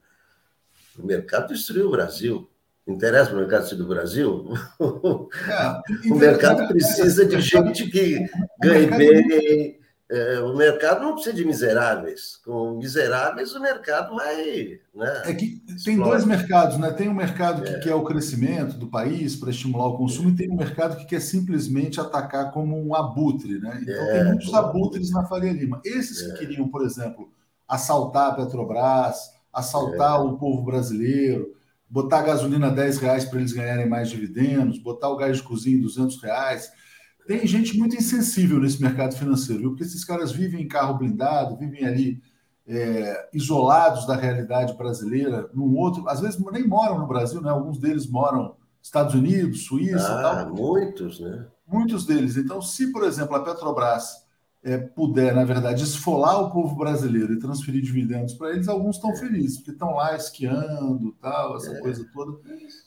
O 0.97 1.05
mercado 1.05 1.53
destruiu 1.53 1.87
o 1.87 1.91
Brasil 1.91 2.49
interessa 2.87 3.31
para 3.31 3.37
o 3.37 3.39
mercado 3.41 3.75
do 3.75 3.87
Brasil? 3.87 4.53
É, 5.47 6.11
o 6.11 6.15
mercado 6.15 6.67
precisa 6.67 7.25
de 7.25 7.39
gente 7.41 7.89
que 7.89 8.25
ganhe 8.61 8.87
bem. 8.87 9.79
É, 10.09 10.39
o 10.39 10.55
mercado 10.55 11.01
não 11.01 11.13
precisa 11.13 11.35
de 11.35 11.43
miseráveis. 11.43 12.39
Com 12.45 12.77
miseráveis, 12.77 13.55
o 13.55 13.59
mercado 13.59 14.15
vai. 14.15 14.79
Né, 14.93 15.21
é 15.25 15.33
que 15.33 15.61
tem 15.83 15.97
dois 15.97 16.25
mercados, 16.25 16.77
né? 16.77 16.91
Tem 16.91 17.09
um 17.09 17.13
mercado 17.13 17.63
que 17.63 17.73
é. 17.73 17.79
quer 17.79 17.95
o 17.95 18.03
crescimento 18.03 18.77
do 18.77 18.87
país 18.87 19.35
para 19.35 19.49
estimular 19.49 19.87
o 19.87 19.97
consumo, 19.97 20.29
e 20.29 20.35
tem 20.35 20.49
um 20.49 20.55
mercado 20.55 20.97
que 20.97 21.05
quer 21.05 21.21
simplesmente 21.21 21.99
atacar 21.99 22.51
como 22.51 22.79
um 22.79 22.93
abutre, 22.93 23.59
né? 23.59 23.79
Então 23.81 23.95
é, 23.95 24.13
tem 24.13 24.25
muitos 24.25 24.53
abutres 24.53 25.09
na 25.09 25.25
Faria 25.25 25.51
Lima. 25.51 25.81
Esses 25.83 26.21
que 26.21 26.31
é. 26.31 26.35
queriam, 26.35 26.67
por 26.67 26.85
exemplo, 26.85 27.31
assaltar 27.67 28.31
a 28.31 28.35
Petrobras, 28.35 29.31
assaltar 29.51 30.19
é. 30.19 30.23
o 30.23 30.37
povo 30.37 30.61
brasileiro 30.61 31.55
botar 31.89 32.19
a 32.19 32.23
gasolina 32.23 32.69
10 32.69 32.97
reais 32.97 33.25
para 33.25 33.39
eles 33.39 33.53
ganharem 33.53 33.87
mais 33.87 34.09
dividendos, 34.09 34.79
botar 34.79 35.09
o 35.09 35.15
gás 35.15 35.37
de 35.37 35.43
cozinha 35.43 35.81
200 35.81 36.21
reais. 36.21 36.71
Tem 37.27 37.45
gente 37.47 37.77
muito 37.77 37.95
insensível 37.95 38.59
nesse 38.59 38.81
mercado 38.81 39.15
financeiro, 39.15 39.61
viu? 39.61 39.69
porque 39.71 39.83
esses 39.83 40.05
caras 40.05 40.31
vivem 40.31 40.61
em 40.61 40.67
carro 40.67 40.97
blindado, 40.97 41.57
vivem 41.57 41.85
ali 41.85 42.21
é, 42.67 43.29
isolados 43.33 44.05
da 44.05 44.15
realidade 44.15 44.75
brasileira, 44.75 45.49
num 45.53 45.75
outro, 45.75 46.07
às 46.07 46.19
vezes 46.19 46.39
nem 46.51 46.67
moram 46.67 46.99
no 46.99 47.07
Brasil, 47.07 47.41
né? 47.41 47.49
Alguns 47.49 47.79
deles 47.79 48.07
moram 48.07 48.43
nos 48.43 48.87
Estados 48.87 49.13
Unidos, 49.13 49.65
Suíça, 49.65 50.19
ah, 50.19 50.45
tal. 50.45 50.55
muitos, 50.55 51.19
né? 51.19 51.47
Muitos 51.67 52.05
deles. 52.05 52.37
Então, 52.37 52.61
se 52.61 52.91
por 52.91 53.03
exemplo 53.03 53.35
a 53.35 53.43
Petrobras 53.43 54.25
é, 54.63 54.77
puder, 54.77 55.35
na 55.35 55.45
verdade, 55.45 55.83
esfolar 55.83 56.41
o 56.41 56.51
povo 56.51 56.75
brasileiro 56.75 57.33
e 57.33 57.39
transferir 57.39 57.83
dividendos 57.83 58.33
para 58.33 58.51
eles, 58.51 58.67
alguns 58.67 58.95
estão 58.95 59.11
é. 59.11 59.15
felizes, 59.15 59.57
porque 59.57 59.71
estão 59.71 59.93
lá 59.95 60.15
esquiando, 60.15 61.15
tal, 61.21 61.57
essa 61.57 61.71
é. 61.71 61.79
coisa 61.79 62.03
toda. 62.11 62.39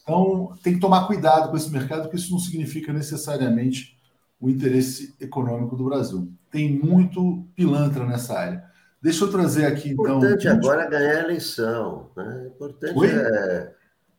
Então, 0.03 0.53
tem 0.63 0.75
que 0.75 0.81
tomar 0.81 1.07
cuidado 1.07 1.51
com 1.51 1.57
esse 1.57 1.71
mercado, 1.71 2.03
porque 2.03 2.17
isso 2.17 2.33
não 2.33 2.41
significa 2.41 2.93
necessariamente 2.93 3.98
o 4.41 4.49
interesse 4.49 5.15
econômico 5.21 5.77
do 5.77 5.85
Brasil. 5.85 6.33
Tem 6.51 6.79
muito 6.79 7.47
pilantra 7.55 8.07
nessa 8.07 8.39
área. 8.39 8.65
Deixa 9.01 9.25
eu 9.25 9.31
trazer 9.31 9.67
aqui, 9.67 9.91
então. 9.91 10.05
O 10.05 10.19
importante 10.19 10.49
agora 10.49 10.83
é 10.83 10.91
ganhar 10.91 11.17
a 11.17 11.25
eleição. 11.25 12.11
Né? 12.17 12.43
O 12.45 12.47
importante 12.49 12.99
Oi? 12.99 13.09
é 13.09 13.79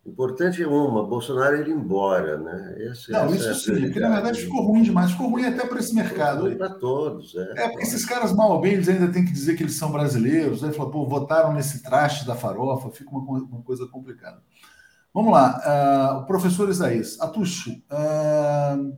importante 0.10 0.62
é 0.62 0.68
uma, 0.68 1.06
Bolsonaro 1.06 1.58
ir 1.58 1.70
embora, 1.70 2.38
né? 2.38 2.76
Esse, 2.80 3.12
não, 3.12 3.34
isso 3.34 3.50
é 3.50 3.54
sim, 3.54 3.82
porque 3.82 4.00
na 4.00 4.10
verdade 4.10 4.42
ficou 4.42 4.62
ruim 4.64 4.82
demais, 4.82 5.12
ficou 5.12 5.30
ruim 5.30 5.46
até 5.46 5.66
para 5.66 5.80
esse 5.80 5.94
mercado. 5.94 6.56
Para 6.58 6.70
todos, 6.70 7.36
é. 7.36 7.64
É, 7.64 7.70
porque 7.70 7.84
esses 7.84 8.06
caras 8.06 8.34
mal 8.34 8.52
ou 8.52 8.62
bem, 8.62 8.74
eles 8.74 8.90
ainda 8.90 9.08
têm 9.12 9.24
que 9.24 9.32
dizer 9.32 9.56
que 9.56 9.64
eles 9.64 9.76
são 9.76 9.92
brasileiros, 9.92 10.64
aí 10.64 10.74
fala, 10.74 10.90
pô, 10.90 11.06
votaram 11.06 11.54
nesse 11.54 11.84
traste 11.84 12.26
da 12.26 12.36
farofa, 12.36 12.90
fica 12.90 13.10
uma, 13.12 13.40
uma 13.40 13.62
coisa 13.62 13.88
complicada. 13.88 14.42
Vamos 15.14 15.32
lá, 15.32 15.60
uh, 15.66 16.20
o 16.20 16.26
professor 16.26 16.70
Isaías, 16.70 17.20
Atucho, 17.20 17.72
uh, 17.72 18.98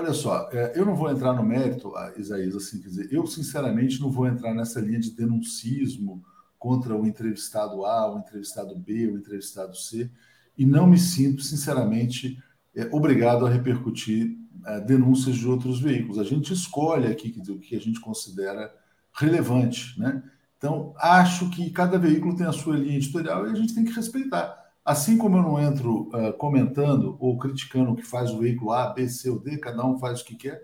olha 0.00 0.12
só, 0.12 0.48
uh, 0.48 0.56
eu 0.74 0.84
não 0.84 0.96
vou 0.96 1.10
entrar 1.10 1.32
no 1.32 1.42
mérito, 1.42 1.92
Isaías, 2.16 2.56
assim, 2.56 2.80
quer 2.80 2.88
dizer, 2.88 3.08
eu 3.12 3.26
sinceramente 3.26 4.00
não 4.00 4.10
vou 4.10 4.26
entrar 4.26 4.54
nessa 4.54 4.80
linha 4.80 5.00
de 5.00 5.10
denuncismo, 5.10 6.22
contra 6.60 6.94
o 6.94 7.06
entrevistado 7.06 7.86
A, 7.86 8.14
o 8.14 8.18
entrevistado 8.18 8.78
B, 8.78 9.06
o 9.06 9.16
entrevistado 9.16 9.74
C, 9.74 10.10
e 10.58 10.66
não 10.66 10.86
me 10.86 10.98
sinto, 10.98 11.42
sinceramente, 11.42 12.38
é, 12.76 12.86
obrigado 12.92 13.46
a 13.46 13.50
repercutir 13.50 14.36
é, 14.66 14.78
denúncias 14.78 15.36
de 15.36 15.48
outros 15.48 15.80
veículos. 15.80 16.18
A 16.18 16.24
gente 16.24 16.52
escolhe 16.52 17.06
aqui 17.06 17.30
dizer, 17.30 17.52
o 17.52 17.58
que 17.58 17.74
a 17.74 17.80
gente 17.80 17.98
considera 17.98 18.70
relevante. 19.14 19.98
Né? 19.98 20.22
Então, 20.58 20.92
acho 20.98 21.48
que 21.48 21.70
cada 21.70 21.98
veículo 21.98 22.36
tem 22.36 22.46
a 22.46 22.52
sua 22.52 22.76
linha 22.76 22.98
editorial 22.98 23.48
e 23.48 23.52
a 23.52 23.54
gente 23.54 23.74
tem 23.74 23.82
que 23.82 23.92
respeitar. 23.92 24.59
Assim 24.90 25.16
como 25.16 25.36
eu 25.36 25.42
não 25.42 25.60
entro 25.60 26.08
uh, 26.08 26.32
comentando 26.32 27.16
ou 27.20 27.38
criticando 27.38 27.92
o 27.92 27.94
que 27.94 28.02
faz 28.02 28.32
o 28.32 28.38
veículo 28.40 28.72
A, 28.72 28.92
B, 28.92 29.08
C 29.08 29.30
ou 29.30 29.38
D, 29.38 29.56
cada 29.56 29.86
um 29.86 29.96
faz 30.00 30.20
o 30.20 30.24
que 30.24 30.34
quer, 30.34 30.60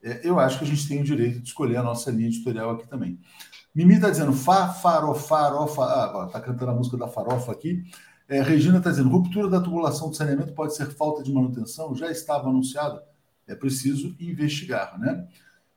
é, 0.00 0.20
eu 0.22 0.38
acho 0.38 0.58
que 0.58 0.64
a 0.64 0.68
gente 0.68 0.86
tem 0.86 1.00
o 1.00 1.04
direito 1.04 1.40
de 1.40 1.48
escolher 1.48 1.78
a 1.78 1.82
nossa 1.82 2.08
linha 2.12 2.28
editorial 2.28 2.70
aqui 2.70 2.86
também. 2.86 3.18
Mimi 3.74 3.94
está 3.94 4.08
dizendo 4.08 4.32
fa, 4.32 4.68
faro, 4.68 5.12
farofa. 5.16 5.82
Ah, 5.82 6.26
está 6.28 6.40
cantando 6.40 6.70
a 6.70 6.74
música 6.76 6.96
da 6.96 7.08
farofa 7.08 7.50
aqui. 7.50 7.82
É, 8.28 8.40
Regina 8.40 8.78
está 8.78 8.90
dizendo: 8.90 9.08
ruptura 9.08 9.48
da 9.48 9.60
tubulação 9.60 10.10
de 10.10 10.16
saneamento 10.16 10.52
pode 10.52 10.76
ser 10.76 10.86
falta 10.92 11.24
de 11.24 11.32
manutenção? 11.32 11.92
Já 11.92 12.08
estava 12.08 12.48
anunciado? 12.48 13.00
É 13.48 13.56
preciso 13.56 14.14
investigar, 14.20 14.96
né? 14.96 15.26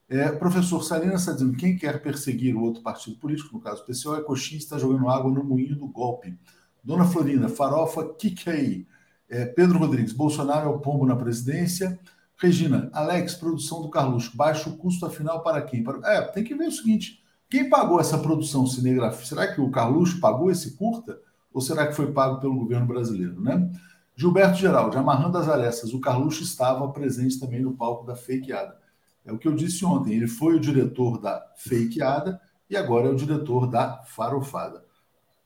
É, 0.07 0.31
professor 0.31 0.83
Salinas 0.83 1.21
está 1.21 1.33
dizendo: 1.33 1.57
quem 1.57 1.75
quer 1.75 2.03
perseguir 2.03 2.55
o 2.55 2.61
outro 2.61 2.83
partido 2.83 3.17
político, 3.17 3.55
no 3.55 3.59
caso 3.59 3.81
o 3.81 3.85
PCO, 3.87 4.15
é 4.15 4.21
coxinha 4.21 4.59
está 4.59 4.77
jogando 4.77 5.09
água 5.09 5.31
no 5.31 5.43
moinho 5.43 5.75
do 5.75 5.87
golpe. 5.87 6.37
Dona 6.83 7.05
Florinda, 7.05 7.49
farofa, 7.49 8.13
Kikei. 8.17 8.87
É, 9.29 9.45
Pedro 9.45 9.77
Rodrigues, 9.77 10.11
Bolsonaro 10.11 10.69
é 10.69 10.73
o 10.73 10.79
pombo 10.79 11.05
na 11.05 11.15
presidência. 11.15 11.99
Regina, 12.37 12.89
Alex, 12.93 13.35
produção 13.35 13.81
do 13.81 13.89
Carluxo, 13.89 14.35
baixo 14.35 14.75
custo 14.77 15.05
afinal 15.05 15.43
para 15.43 15.61
quem? 15.61 15.83
Para... 15.83 15.99
É, 16.11 16.21
tem 16.21 16.43
que 16.43 16.55
ver 16.55 16.67
o 16.67 16.71
seguinte: 16.71 17.23
quem 17.49 17.69
pagou 17.69 17.99
essa 17.99 18.17
produção 18.17 18.65
cinegrafia? 18.65 19.25
Será 19.25 19.53
que 19.53 19.59
o 19.59 19.69
Carluxo 19.69 20.19
pagou 20.19 20.49
esse 20.49 20.77
curta? 20.77 21.19
Ou 21.53 21.61
será 21.61 21.87
que 21.87 21.93
foi 21.93 22.11
pago 22.11 22.39
pelo 22.39 22.55
governo 22.55 22.85
brasileiro, 22.85 23.41
né? 23.41 23.69
Gilberto 24.15 24.57
Geraldo, 24.57 24.97
amarrando 24.97 25.37
as 25.37 25.47
arestas, 25.47 25.93
o 25.93 25.99
Carluxo 25.99 26.43
estava 26.43 26.87
presente 26.89 27.39
também 27.39 27.61
no 27.61 27.75
palco 27.75 28.05
da 28.05 28.15
fakeada. 28.15 28.77
É 29.25 29.31
o 29.31 29.37
que 29.37 29.47
eu 29.47 29.55
disse 29.55 29.85
ontem, 29.85 30.13
ele 30.13 30.27
foi 30.27 30.55
o 30.55 30.59
diretor 30.59 31.19
da 31.19 31.41
fakeada 31.55 32.39
e 32.69 32.75
agora 32.75 33.07
é 33.07 33.11
o 33.11 33.15
diretor 33.15 33.67
da 33.67 34.03
farofada. 34.03 34.83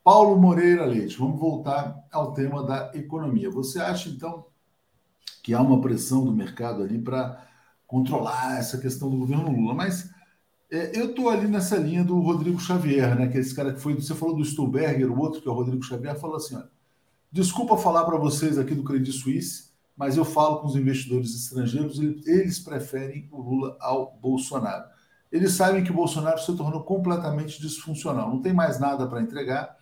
Paulo 0.03 0.37
Moreira 0.37 0.85
Leite, 0.85 1.17
vamos 1.17 1.39
voltar 1.39 1.95
ao 2.11 2.33
tema 2.33 2.61
da 2.61 2.91
economia. 2.93 3.49
Você 3.49 3.79
acha, 3.79 4.09
então, 4.09 4.45
que 5.41 5.53
há 5.53 5.61
uma 5.61 5.79
pressão 5.79 6.25
do 6.25 6.33
mercado 6.33 6.83
ali 6.83 6.99
para 6.99 7.47
controlar 7.87 8.57
essa 8.57 8.77
questão 8.77 9.09
do 9.09 9.17
governo 9.17 9.49
Lula? 9.49 9.73
Mas 9.73 10.09
é, 10.69 10.99
eu 10.99 11.11
estou 11.11 11.29
ali 11.29 11.47
nessa 11.47 11.77
linha 11.77 12.03
do 12.03 12.19
Rodrigo 12.19 12.59
Xavier, 12.59 13.15
né? 13.15 13.27
Que 13.27 13.37
é 13.37 13.39
esse 13.39 13.55
cara 13.55 13.71
que 13.71 13.79
foi. 13.79 13.93
Você 13.93 14.13
falou 14.13 14.35
do 14.35 14.43
Stuhlberger, 14.43 15.09
o 15.09 15.17
outro, 15.17 15.41
que 15.41 15.47
é 15.47 15.51
o 15.51 15.55
Rodrigo 15.55 15.81
Xavier, 15.81 16.19
falou 16.19 16.35
assim: 16.35 16.55
olha, 16.55 16.69
desculpa 17.31 17.77
falar 17.77 18.03
para 18.03 18.17
vocês 18.17 18.57
aqui 18.57 18.75
do 18.75 18.83
Credit 18.83 19.15
Suisse, 19.15 19.69
mas 19.95 20.17
eu 20.17 20.25
falo 20.25 20.59
com 20.59 20.67
os 20.67 20.75
investidores 20.75 21.33
estrangeiros, 21.33 21.97
eles 22.27 22.59
preferem 22.59 23.29
o 23.31 23.41
Lula 23.41 23.77
ao 23.79 24.17
Bolsonaro. 24.21 24.83
Eles 25.31 25.53
sabem 25.53 25.83
que 25.83 25.91
o 25.91 25.95
Bolsonaro 25.95 26.39
se 26.39 26.55
tornou 26.57 26.83
completamente 26.83 27.61
disfuncional, 27.61 28.29
não 28.29 28.41
tem 28.41 28.53
mais 28.53 28.79
nada 28.79 29.07
para 29.07 29.21
entregar. 29.21 29.77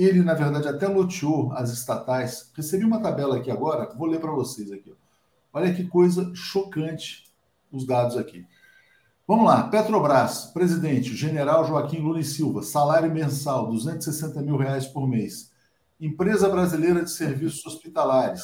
Ele, 0.00 0.22
na 0.22 0.32
verdade, 0.32 0.66
até 0.66 0.88
loteou 0.88 1.52
as 1.52 1.70
estatais. 1.70 2.50
Recebi 2.54 2.86
uma 2.86 3.02
tabela 3.02 3.36
aqui 3.36 3.50
agora, 3.50 3.92
vou 3.94 4.08
ler 4.08 4.18
para 4.18 4.30
vocês 4.30 4.72
aqui. 4.72 4.94
Olha 5.52 5.74
que 5.74 5.84
coisa 5.84 6.30
chocante 6.34 7.24
os 7.70 7.86
dados 7.86 8.16
aqui. 8.16 8.46
Vamos 9.28 9.44
lá, 9.44 9.64
Petrobras, 9.64 10.46
presidente, 10.46 11.14
general 11.14 11.66
Joaquim 11.66 11.98
Lula 11.98 12.18
e 12.18 12.24
Silva, 12.24 12.62
salário 12.62 13.12
mensal, 13.12 13.68
260 13.68 14.40
mil 14.40 14.56
reais 14.56 14.86
por 14.86 15.06
mês. 15.06 15.52
Empresa 16.00 16.48
Brasileira 16.48 17.04
de 17.04 17.10
Serviços 17.10 17.66
Hospitalares, 17.66 18.42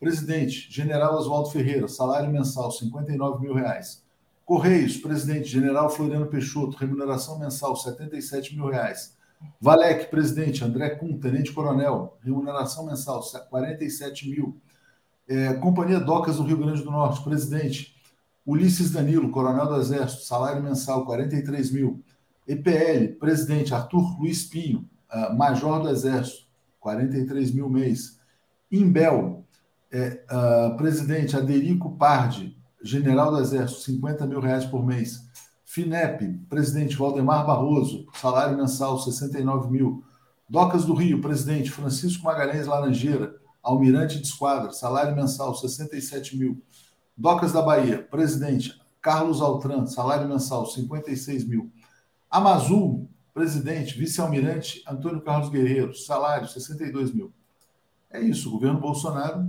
presidente, 0.00 0.66
general 0.72 1.16
Oswaldo 1.16 1.50
Ferreira, 1.50 1.88
salário 1.88 2.30
mensal, 2.30 2.70
59 2.70 3.42
mil 3.42 3.54
reais. 3.54 4.02
Correios, 4.46 4.96
presidente, 4.96 5.46
general 5.46 5.90
Floriano 5.90 6.26
Peixoto, 6.26 6.76
remuneração 6.78 7.38
mensal, 7.38 7.76
77 7.76 8.56
mil 8.56 8.68
reais. 8.68 9.15
Valec, 9.60 10.10
presidente, 10.10 10.64
André 10.64 10.90
Kuhn, 10.90 11.18
tenente-coronel, 11.18 12.16
remuneração 12.22 12.86
mensal, 12.86 13.22
47 13.50 14.28
mil. 14.28 14.60
É, 15.28 15.54
Companhia 15.54 15.98
Docas 15.98 16.36
do 16.36 16.44
Rio 16.44 16.58
Grande 16.58 16.82
do 16.82 16.90
Norte, 16.90 17.22
presidente, 17.22 17.96
Ulisses 18.46 18.92
Danilo, 18.92 19.30
coronel 19.30 19.66
do 19.66 19.80
Exército, 19.80 20.22
salário 20.22 20.62
mensal 20.62 21.04
43 21.04 21.72
mil. 21.72 22.02
EPL, 22.46 23.18
presidente 23.18 23.74
Arthur 23.74 24.20
Luiz 24.20 24.44
Pinho, 24.44 24.88
uh, 25.12 25.36
major 25.36 25.82
do 25.82 25.88
Exército, 25.88 26.46
43 26.78 27.52
mil 27.52 27.68
mês. 27.68 28.20
Imbel, 28.70 29.44
é, 29.90 30.22
uh, 30.30 30.76
presidente 30.76 31.36
Aderico 31.36 31.96
Pardi, 31.96 32.56
general 32.82 33.32
do 33.32 33.40
Exército, 33.40 33.80
50 33.80 34.26
mil 34.26 34.38
reais 34.38 34.64
por 34.64 34.86
mês. 34.86 35.25
FINEP, 35.76 36.38
presidente 36.48 36.96
Valdemar 36.96 37.44
Barroso, 37.44 38.06
salário 38.14 38.56
mensal 38.56 38.98
69 38.98 39.70
mil. 39.70 40.02
Docas 40.48 40.86
do 40.86 40.94
Rio, 40.94 41.20
presidente 41.20 41.70
Francisco 41.70 42.24
Magalhães 42.24 42.66
Laranjeira, 42.66 43.36
almirante 43.62 44.18
de 44.18 44.26
esquadra, 44.26 44.72
salário 44.72 45.14
mensal 45.14 45.54
67 45.54 46.34
mil. 46.34 46.62
Docas 47.14 47.52
da 47.52 47.60
Bahia, 47.60 48.02
presidente 48.02 48.72
Carlos 49.02 49.42
Altran, 49.42 49.84
salário 49.84 50.26
mensal 50.26 50.64
56 50.64 51.46
mil. 51.46 51.70
Amazul, 52.30 53.10
presidente, 53.34 53.98
vice-almirante 53.98 54.82
Antônio 54.88 55.20
Carlos 55.20 55.50
Guerreiro, 55.50 55.94
salário 55.94 56.48
62 56.48 57.12
mil. 57.12 57.30
É 58.10 58.18
isso, 58.18 58.48
o 58.48 58.52
governo 58.52 58.80
Bolsonaro 58.80 59.46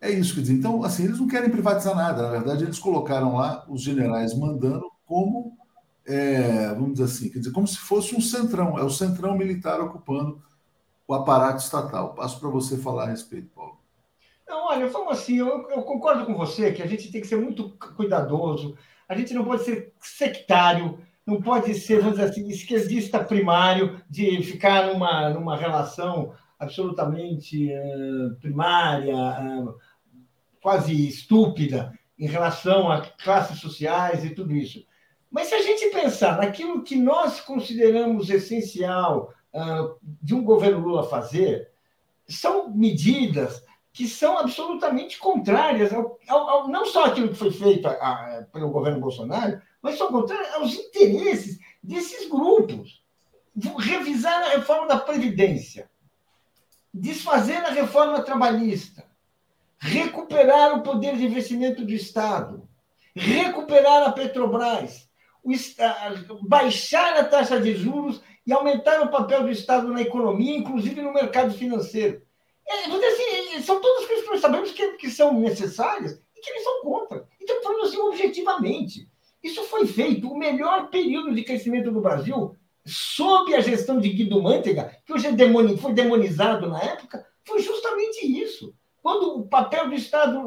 é 0.00 0.10
isso 0.10 0.34
que 0.34 0.40
diz. 0.40 0.48
Então, 0.48 0.82
assim, 0.82 1.04
eles 1.04 1.20
não 1.20 1.26
querem 1.26 1.50
privatizar 1.50 1.94
nada. 1.94 2.22
Na 2.22 2.30
verdade, 2.30 2.64
eles 2.64 2.78
colocaram 2.78 3.36
lá 3.36 3.66
os 3.68 3.82
generais 3.82 4.34
mandando 4.34 4.90
como, 5.04 5.57
é, 6.08 6.68
vamos 6.68 6.92
dizer 6.92 7.04
assim, 7.04 7.28
quer 7.28 7.38
dizer, 7.38 7.52
como 7.52 7.68
se 7.68 7.76
fosse 7.76 8.16
um 8.16 8.20
centrão. 8.20 8.78
É 8.78 8.82
o 8.82 8.90
centrão 8.90 9.36
militar 9.36 9.78
ocupando 9.80 10.42
o 11.06 11.14
aparato 11.14 11.62
estatal. 11.62 12.14
Passo 12.14 12.40
para 12.40 12.48
você 12.48 12.78
falar 12.78 13.04
a 13.04 13.10
respeito, 13.10 13.48
Paulo. 13.54 13.78
Não, 14.48 14.68
olha, 14.68 14.88
vamos 14.88 15.12
assim, 15.12 15.36
eu, 15.36 15.68
eu, 15.70 15.82
concordo 15.82 16.24
com 16.24 16.34
você 16.34 16.72
que 16.72 16.82
a 16.82 16.86
gente 16.86 17.12
tem 17.12 17.20
que 17.20 17.26
ser 17.26 17.36
muito 17.36 17.76
cuidadoso, 17.96 18.78
a 19.06 19.14
gente 19.14 19.34
não 19.34 19.44
pode 19.44 19.62
ser 19.62 19.92
sectário, 20.00 20.98
não 21.26 21.42
pode 21.42 21.74
ser, 21.74 22.00
vamos 22.00 22.18
dizer 22.18 22.30
assim, 22.30 22.48
esquerdista 22.48 23.22
primário, 23.22 24.00
de 24.08 24.42
ficar 24.42 24.86
numa, 24.86 25.28
numa 25.28 25.54
relação 25.54 26.32
absolutamente 26.58 27.70
uh, 27.70 28.34
primária, 28.40 29.14
uh, 29.14 29.74
quase 30.62 31.08
estúpida, 31.08 31.92
em 32.18 32.26
relação 32.26 32.90
a 32.90 33.02
classes 33.02 33.60
sociais 33.60 34.24
e 34.24 34.30
tudo 34.30 34.54
isso. 34.54 34.82
Mas 35.30 35.48
se 35.48 35.54
a 35.54 35.62
gente 35.62 35.90
pensar 35.90 36.38
naquilo 36.38 36.82
que 36.82 36.96
nós 36.96 37.40
consideramos 37.40 38.30
essencial 38.30 39.32
uh, 39.52 39.96
de 40.22 40.34
um 40.34 40.42
governo 40.42 40.80
Lula 40.80 41.08
fazer, 41.08 41.70
são 42.26 42.70
medidas 42.70 43.62
que 43.92 44.06
são 44.06 44.38
absolutamente 44.38 45.18
contrárias 45.18 45.92
ao, 45.92 46.18
ao, 46.28 46.48
ao, 46.48 46.68
não 46.68 46.86
só 46.86 47.06
aquilo 47.06 47.30
que 47.30 47.34
foi 47.34 47.50
feito 47.50 47.88
a, 47.88 47.90
a, 47.90 48.42
pelo 48.52 48.70
governo 48.70 49.00
Bolsonaro, 49.00 49.60
mas 49.82 49.98
são 49.98 50.08
contrárias 50.08 50.54
aos 50.54 50.74
interesses 50.74 51.58
desses 51.82 52.28
grupos. 52.28 53.02
Revisar 53.78 54.40
a 54.42 54.50
reforma 54.50 54.86
da 54.86 54.98
Previdência, 54.98 55.90
desfazer 56.94 57.56
a 57.56 57.70
reforma 57.70 58.22
trabalhista, 58.22 59.04
recuperar 59.78 60.76
o 60.76 60.82
poder 60.82 61.16
de 61.16 61.26
investimento 61.26 61.84
do 61.84 61.92
Estado, 61.92 62.68
recuperar 63.16 64.06
a 64.06 64.12
Petrobras, 64.12 65.07
baixar 66.42 67.16
a 67.16 67.24
taxa 67.24 67.60
de 67.60 67.74
juros 67.74 68.20
e 68.46 68.52
aumentar 68.52 69.02
o 69.02 69.10
papel 69.10 69.42
do 69.42 69.50
Estado 69.50 69.88
na 69.88 70.02
economia, 70.02 70.56
inclusive 70.56 71.02
no 71.02 71.12
mercado 71.12 71.52
financeiro. 71.52 72.22
É, 72.66 72.84
assim, 72.84 73.62
são 73.62 73.80
todas 73.80 74.06
coisas 74.06 74.24
que 74.24 74.30
nós 74.30 74.40
sabemos 74.40 74.70
que, 74.70 74.92
que 74.92 75.10
são 75.10 75.38
necessárias 75.38 76.20
e 76.36 76.40
que 76.40 76.50
eles 76.50 76.62
são 76.62 76.82
contra. 76.82 77.26
Então, 77.40 77.62
falando 77.62 77.86
assim, 77.86 77.98
objetivamente, 77.98 79.08
isso 79.42 79.62
foi 79.64 79.86
feito, 79.86 80.30
o 80.30 80.36
melhor 80.36 80.90
período 80.90 81.34
de 81.34 81.44
crescimento 81.44 81.90
do 81.90 82.00
Brasil, 82.00 82.54
sob 82.84 83.54
a 83.54 83.60
gestão 83.60 84.00
de 84.00 84.08
Guido 84.08 84.42
Mantega, 84.42 84.96
que 85.04 85.12
hoje 85.12 85.26
é 85.26 85.32
demoni, 85.32 85.76
foi 85.78 85.92
demonizado 85.92 86.68
na 86.68 86.80
época, 86.80 87.26
foi 87.44 87.60
justamente 87.60 88.26
isso. 88.26 88.74
Quando 89.08 89.38
o 89.38 89.48
papel 89.48 89.88
do 89.88 89.94
Estado, 89.94 90.38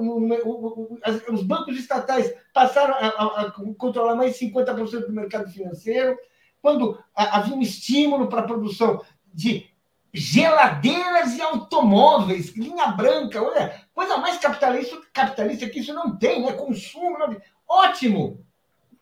os 1.33 1.41
bancos 1.41 1.79
estatais 1.79 2.31
passaram 2.53 2.93
a, 2.93 3.51
controlar 3.75 4.13
mais 4.13 4.37
de 4.37 4.45
50% 4.45 5.07
do 5.07 5.11
mercado 5.11 5.49
financeiro, 5.49 6.15
quando 6.61 7.03
havia 7.15 7.55
um 7.55 7.61
estímulo 7.63 8.29
para 8.29 8.41
a 8.41 8.45
produção 8.45 9.03
de 9.33 9.67
geladeiras 10.13 11.35
e 11.35 11.41
automóveis, 11.41 12.55
linha 12.55 12.85
branca, 12.91 13.41
olha, 13.41 13.83
coisa 13.95 14.17
mais 14.17 14.37
capitalista, 14.37 14.95
capitalista 15.11 15.67
que 15.67 15.79
isso 15.79 15.95
não 15.95 16.15
tem, 16.15 16.43
né? 16.43 16.53
Consumo, 16.53 17.17
não... 17.17 17.35
ótimo. 17.67 18.45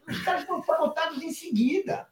Os 0.07 0.21
caras 0.21 0.45
foram 0.45 0.61
promotados 0.61 1.21
em 1.21 1.33
seguida. 1.33 2.07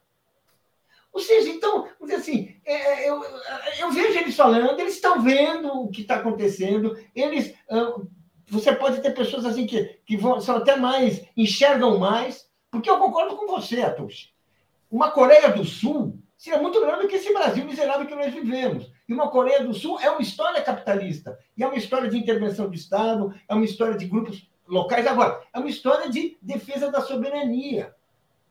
Ou 1.12 1.20
seja, 1.20 1.48
então, 1.48 1.88
vamos 1.98 2.14
dizer 2.14 2.16
assim, 2.16 2.56
é, 2.64 2.74
é 2.74 3.10
eu, 3.10 3.22
eu 3.80 3.90
vejo 3.90 4.18
eles 4.18 4.36
falando, 4.36 4.78
eles 4.78 4.94
estão 4.94 5.20
vendo 5.20 5.68
o 5.68 5.90
que 5.90 6.02
está 6.02 6.16
acontecendo, 6.16 6.96
eles. 7.14 7.54
Você 8.50 8.74
pode 8.74 9.02
ter 9.02 9.10
pessoas 9.10 9.44
assim 9.44 9.66
que, 9.66 10.00
que 10.06 10.16
vão, 10.16 10.40
são 10.40 10.56
até 10.56 10.76
mais, 10.76 11.22
enxergam 11.36 11.98
mais, 11.98 12.48
porque 12.70 12.88
eu 12.88 12.98
concordo 12.98 13.36
com 13.36 13.46
você, 13.46 13.82
Atush. 13.82 14.32
Uma 14.90 15.10
Coreia 15.10 15.50
do 15.52 15.64
Sul 15.64 16.18
seria 16.36 16.62
muito 16.62 16.80
melhor 16.80 16.98
do 17.02 17.08
que 17.08 17.16
esse 17.16 17.32
Brasil 17.34 17.64
miserável 17.64 18.06
que 18.06 18.14
nós 18.14 18.32
vivemos. 18.32 18.90
E 19.08 19.12
uma 19.12 19.28
Coreia 19.28 19.64
do 19.64 19.74
Sul 19.74 19.98
é 20.00 20.10
uma 20.10 20.22
história 20.22 20.62
capitalista. 20.62 21.38
E 21.56 21.62
é 21.62 21.66
uma 21.66 21.76
história 21.76 22.08
de 22.08 22.16
intervenção 22.16 22.68
do 22.68 22.74
Estado, 22.74 23.34
é 23.48 23.54
uma 23.54 23.64
história 23.64 23.96
de 23.96 24.06
grupos 24.06 24.48
locais. 24.66 25.06
Agora, 25.06 25.42
é 25.52 25.58
uma 25.58 25.68
história 25.68 26.08
de 26.08 26.38
defesa 26.40 26.90
da 26.90 27.00
soberania. 27.00 27.94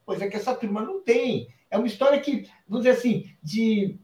Pois 0.08 0.22
é 0.22 0.30
que 0.30 0.38
essa 0.38 0.56
turma 0.56 0.82
não 0.82 1.02
tem. 1.02 1.50
É 1.70 1.78
uma 1.78 1.86
história 1.86 2.18
que, 2.22 2.50
vamos 2.66 2.86
dizer 2.86 2.98
assim, 2.98 3.30
de 3.44 4.00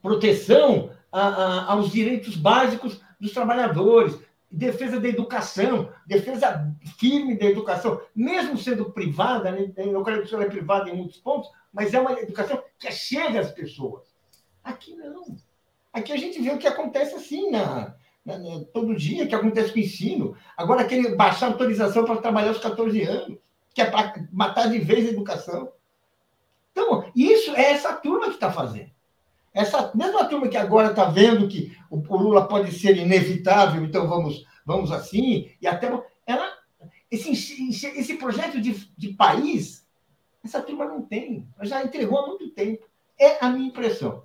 proteção 0.00 0.92
a, 1.10 1.26
a, 1.26 1.72
aos 1.72 1.90
direitos 1.90 2.36
básicos 2.36 3.00
dos 3.18 3.32
trabalhadores, 3.32 4.16
defesa 4.48 5.00
da 5.00 5.08
educação, 5.08 5.92
defesa 6.06 6.72
firme 7.00 7.36
da 7.36 7.46
educação, 7.46 8.00
mesmo 8.14 8.56
sendo 8.56 8.92
privada, 8.92 9.50
né? 9.50 9.72
a 9.76 9.82
educação 9.82 10.40
é 10.40 10.46
privada 10.46 10.88
em 10.88 10.96
muitos 10.96 11.16
pontos, 11.16 11.50
mas 11.72 11.92
é 11.92 11.98
uma 11.98 12.12
educação 12.20 12.62
que 12.78 12.92
chega 12.92 13.40
às 13.40 13.50
pessoas. 13.50 14.04
Aqui 14.62 14.94
não. 14.94 15.36
Aqui 15.92 16.12
a 16.12 16.16
gente 16.16 16.40
vê 16.40 16.50
o 16.50 16.58
que 16.58 16.68
acontece 16.68 17.16
assim 17.16 17.50
na 17.50 17.96
todo 18.72 18.94
dia, 18.94 19.26
que 19.26 19.34
acontece 19.34 19.72
com 19.72 19.80
o 19.80 19.82
ensino. 19.82 20.36
Agora, 20.56 20.82
aquele 20.82 21.16
baixar 21.16 21.48
autorização 21.48 22.04
para 22.04 22.20
trabalhar 22.20 22.50
aos 22.50 22.60
14 22.60 23.02
anos, 23.02 23.38
que 23.74 23.80
é 23.80 23.90
para 23.90 24.26
matar 24.32 24.68
de 24.70 24.78
vez 24.78 25.06
a 25.06 25.10
educação. 25.10 25.72
Então, 26.70 27.04
isso 27.14 27.54
é 27.54 27.72
essa 27.72 27.92
turma 27.94 28.28
que 28.28 28.34
está 28.34 28.50
fazendo. 28.50 28.90
Essa 29.52 29.92
mesma 29.94 30.24
turma 30.24 30.48
que 30.48 30.56
agora 30.56 30.90
está 30.90 31.04
vendo 31.04 31.48
que 31.48 31.76
o, 31.90 31.98
o, 31.98 32.16
Lula 32.16 32.48
pode 32.48 32.72
ser 32.72 32.96
inevitável, 32.96 33.84
então 33.84 34.08
vamos, 34.08 34.46
vamos 34.64 34.90
assim, 34.90 35.50
e 35.60 35.66
até. 35.66 35.88
Ela, 36.26 36.50
esse, 37.10 37.30
esse 37.70 38.14
projeto 38.14 38.60
de, 38.60 38.72
de 38.96 39.08
país, 39.08 39.86
essa 40.42 40.62
turma 40.62 40.86
não 40.86 41.02
tem. 41.02 41.46
Ela 41.58 41.66
já 41.66 41.84
entregou 41.84 42.18
há 42.18 42.26
muito 42.26 42.48
tempo. 42.50 42.86
É 43.18 43.44
a 43.44 43.50
minha 43.50 43.68
impressão. 43.68 44.22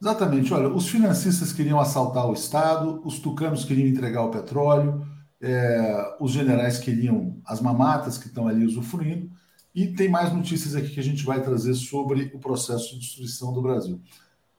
Exatamente. 0.00 0.52
Olha, 0.54 0.68
os 0.68 0.88
financistas 0.88 1.52
queriam 1.52 1.80
assaltar 1.80 2.28
o 2.28 2.34
Estado, 2.34 3.00
os 3.04 3.18
tucanos 3.18 3.64
queriam 3.64 3.88
entregar 3.88 4.22
o 4.22 4.30
petróleo, 4.30 5.04
é, 5.44 6.16
os 6.18 6.32
generais 6.32 6.78
queriam 6.78 7.36
as 7.44 7.60
mamatas 7.60 8.16
que 8.16 8.28
estão 8.28 8.48
ali 8.48 8.64
usufruindo. 8.64 9.30
E 9.74 9.88
tem 9.88 10.08
mais 10.08 10.32
notícias 10.32 10.74
aqui 10.74 10.90
que 10.90 11.00
a 11.00 11.04
gente 11.04 11.24
vai 11.24 11.42
trazer 11.42 11.74
sobre 11.74 12.30
o 12.32 12.38
processo 12.38 12.94
de 12.94 13.00
destruição 13.00 13.52
do 13.52 13.60
Brasil. 13.60 14.00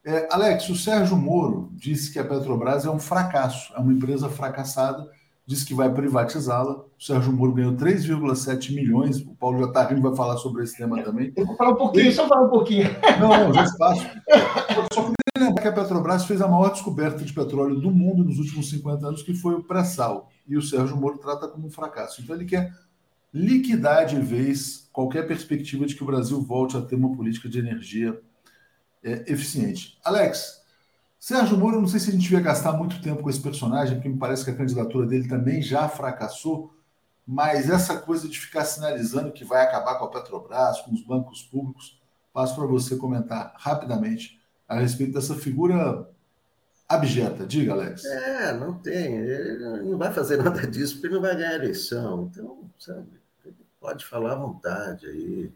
É, 0.05 0.27
Alex, 0.29 0.69
o 0.69 0.75
Sérgio 0.75 1.17
Moro 1.17 1.71
disse 1.73 2.13
que 2.13 2.19
a 2.19 2.23
Petrobras 2.23 2.85
é 2.85 2.91
um 2.91 2.99
fracasso, 2.99 3.73
é 3.75 3.79
uma 3.79 3.93
empresa 3.93 4.29
fracassada, 4.29 5.09
disse 5.47 5.65
que 5.65 5.73
vai 5.73 5.91
privatizá-la. 5.91 6.73
O 6.73 7.03
Sérgio 7.03 7.31
Moro 7.31 7.53
ganhou 7.53 7.73
3,7 7.73 8.75
milhões. 8.75 9.21
O 9.21 9.33
Paulo 9.35 9.59
já 9.59 9.65
está 9.65 9.87
rindo, 9.87 10.01
vai 10.01 10.15
falar 10.15 10.37
sobre 10.37 10.63
esse 10.63 10.77
tema 10.77 11.01
também. 11.01 11.33
Eu 11.35 11.45
vou 11.45 11.55
falar 11.55 11.71
um 11.71 11.75
pouquinho, 11.75 12.11
só 12.11 12.27
falar 12.27 12.45
um 12.45 12.49
pouquinho. 12.49 12.89
Não, 13.19 13.29
não, 13.29 13.53
já 13.53 13.63
espaço. 13.63 14.05
Só 14.93 15.01
lembrar 15.01 15.14
que 15.65 15.69
a 15.69 15.83
Petrobras 15.83 16.25
fez 16.25 16.41
a 16.41 16.47
maior 16.47 16.69
descoberta 16.71 17.23
de 17.23 17.33
petróleo 17.33 17.79
do 17.79 17.89
mundo 17.89 18.23
nos 18.23 18.37
últimos 18.37 18.69
50 18.69 19.07
anos, 19.07 19.23
que 19.23 19.33
foi 19.33 19.55
o 19.55 19.63
pré-sal. 19.63 20.29
E 20.47 20.55
o 20.55 20.61
Sérgio 20.61 20.95
Moro 20.95 21.17
trata 21.17 21.47
como 21.47 21.65
um 21.65 21.71
fracasso. 21.71 22.21
Então 22.21 22.35
ele 22.35 22.45
quer 22.45 22.71
liquidar 23.33 24.05
de 24.05 24.19
vez 24.19 24.87
qualquer 24.93 25.27
perspectiva 25.27 25.87
de 25.87 25.95
que 25.95 26.03
o 26.03 26.05
Brasil 26.05 26.39
volte 26.39 26.77
a 26.77 26.81
ter 26.81 26.95
uma 26.95 27.15
política 27.15 27.49
de 27.49 27.57
energia 27.57 28.21
é, 29.03 29.23
eficiente. 29.27 29.97
Alex, 30.05 30.61
Sérgio 31.19 31.57
Moro, 31.57 31.81
não 31.81 31.87
sei 31.87 31.99
se 31.99 32.11
a 32.11 32.13
gente 32.13 32.31
ia 32.31 32.39
gastar 32.39 32.73
muito 32.73 33.01
tempo 33.01 33.23
com 33.23 33.29
esse 33.31 33.41
personagem, 33.41 33.95
porque 33.95 34.09
me 34.09 34.17
parece 34.19 34.45
que 34.45 34.51
a 34.51 34.55
candidatura 34.55 35.07
dele 35.07 35.27
também 35.27 35.63
já 35.63 35.89
fracassou, 35.89 36.75
mas 37.25 37.71
essa 37.71 37.97
coisa 37.97 38.29
de 38.29 38.39
ficar 38.39 38.65
sinalizando 38.65 39.31
que 39.31 39.43
vai 39.43 39.63
acabar 39.63 39.95
com 39.95 40.05
a 40.05 40.11
Petrobras, 40.11 40.81
com 40.81 40.93
os 40.93 41.03
bancos 41.03 41.41
públicos, 41.41 41.99
passo 42.31 42.53
para 42.53 42.67
você 42.67 42.95
comentar 42.97 43.51
rapidamente 43.57 44.44
a 44.67 44.79
respeito 44.79 45.13
dessa 45.13 45.35
figura 45.35 46.07
abjeta. 46.87 47.45
Diga, 47.45 47.73
Alex. 47.73 48.05
É, 48.05 48.53
não 48.53 48.73
tem. 48.73 49.17
Ele 49.17 49.89
não 49.89 49.97
vai 49.97 50.13
fazer 50.13 50.37
nada 50.43 50.65
disso, 50.67 50.95
porque 50.95 51.07
ele 51.07 51.15
não 51.15 51.21
vai 51.21 51.35
ganhar 51.35 51.51
a 51.51 51.55
eleição. 51.55 52.29
Então, 52.31 52.69
sabe? 52.79 53.07
pode 53.85 54.03
falar 54.03 54.33
à 54.33 54.35
vontade 54.35 55.05
aí. 55.05 55.51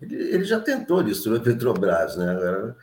Ele, 0.00 0.16
ele 0.16 0.44
já 0.44 0.60
tentou 0.60 1.02
destruir 1.02 1.40
a 1.40 1.42
Petrobras, 1.42 2.16
né? 2.16 2.30
Agora, 2.30 2.76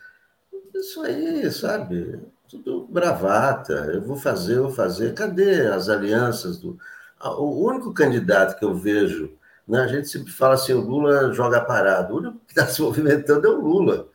isso 0.76 1.02
aí, 1.02 1.50
sabe? 1.50 2.20
Tudo 2.50 2.88
bravata. 2.88 3.74
Eu 3.94 4.02
vou 4.02 4.18
fazer, 4.18 4.58
eu 4.58 4.64
vou 4.64 4.72
fazer. 4.72 5.14
Cadê 5.14 5.68
as 5.68 5.88
alianças 5.88 6.58
do. 6.58 6.78
O 7.24 7.68
único 7.68 7.94
candidato 7.94 8.58
que 8.58 8.66
eu 8.66 8.74
vejo, 8.74 9.32
né? 9.68 9.82
a 9.82 9.88
gente 9.88 10.10
sempre 10.10 10.32
fala 10.32 10.56
assim: 10.56 10.74
o 10.74 10.82
Lula 10.82 11.32
joga 11.32 11.62
parado. 11.62 12.14
O 12.14 12.18
único 12.18 12.40
que 12.40 12.52
está 12.52 12.66
se 12.68 12.82
movimentando 12.82 13.48
é 13.48 13.50
o 13.50 13.62
Lula. 13.62 14.10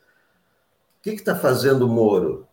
O 1.07 1.15
que 1.15 1.21
está 1.21 1.37
fazendo 1.37 1.87
o 1.87 1.89
Moro? 1.89 2.49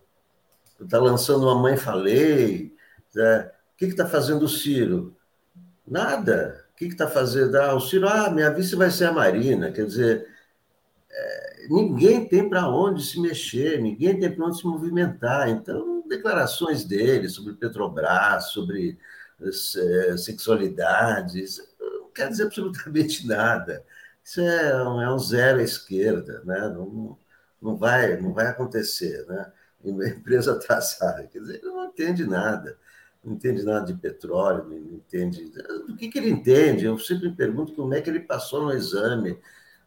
Está 0.80 1.00
lançando 1.00 1.44
uma 1.44 1.56
mãe 1.56 1.76
falei. 1.76 2.76
Né? 3.16 3.52
O 3.74 3.78
que 3.78 3.86
está 3.86 4.08
fazendo 4.08 4.44
o 4.44 4.50
Ciro? 4.50 5.18
Nada 5.88 6.64
que 6.88 6.94
está 6.94 7.08
fazendo? 7.08 7.56
Ah, 7.56 7.74
o 7.74 7.80
Ciro, 7.80 8.08
ah, 8.08 8.30
minha 8.30 8.52
vice 8.52 8.76
vai 8.76 8.90
ser 8.92 9.06
a 9.06 9.12
Marina. 9.12 9.72
Quer 9.72 9.86
dizer, 9.86 10.28
é, 11.10 11.68
ninguém 11.70 12.28
tem 12.28 12.50
para 12.50 12.68
onde 12.68 13.04
se 13.04 13.20
mexer, 13.20 13.82
ninguém 13.82 14.20
tem 14.20 14.32
para 14.32 14.46
onde 14.46 14.58
se 14.58 14.66
movimentar. 14.66 15.50
Então, 15.50 16.04
declarações 16.08 16.84
dele 16.84 17.30
sobre 17.30 17.54
Petrobras, 17.54 18.46
sobre 18.52 18.98
é, 19.42 20.18
sexualidade, 20.18 21.44
não 21.80 22.10
quer 22.12 22.30
dizer 22.30 22.44
absolutamente 22.44 23.26
nada. 23.28 23.84
Isso 24.24 24.42
é 24.42 24.88
um, 24.88 25.02
é 25.02 25.14
um 25.14 25.20
zero 25.20 25.60
à 25.60 25.64
esquerda, 25.64 26.42
né? 26.46 26.70
não, 26.70 27.18
não, 27.64 27.76
vai, 27.76 28.18
não 28.20 28.34
vai 28.34 28.48
acontecer. 28.48 29.26
Né? 29.28 29.52
Empresa 29.84 30.54
atrasada, 30.54 31.28
quer 31.28 31.40
dizer, 31.40 31.56
ele 31.56 31.72
não 31.72 31.86
entende 31.86 32.26
nada 32.26 32.78
não 33.24 33.34
entende 33.34 33.64
nada 33.64 33.86
de 33.86 33.94
petróleo, 33.94 34.66
não 34.66 34.98
entende. 34.98 35.50
Do 35.88 35.96
que, 35.96 36.10
que 36.10 36.18
ele 36.18 36.30
entende? 36.30 36.86
Eu 36.86 37.00
sempre 37.00 37.30
me 37.30 37.36
pergunto 37.36 37.74
como 37.74 37.94
é 37.94 38.02
que 38.02 38.10
ele 38.10 38.20
passou 38.20 38.64
no 38.64 38.74
exame 38.74 39.40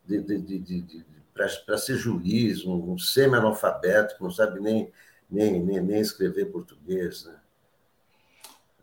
de, 0.07 0.21
de, 0.23 0.39
de, 0.39 0.81
de 0.81 1.07
para 1.35 1.77
ser 1.77 1.97
juiz, 1.97 2.65
um, 2.65 2.93
um 2.93 2.99
semi-analfabeto 2.99 4.17
que 4.17 4.23
não 4.23 4.31
sabe 4.31 4.59
nem, 4.59 4.91
nem, 5.31 5.63
nem, 5.63 5.83
nem 5.83 6.01
escrever 6.01 6.47
português. 6.47 7.27
Né? 7.27 7.35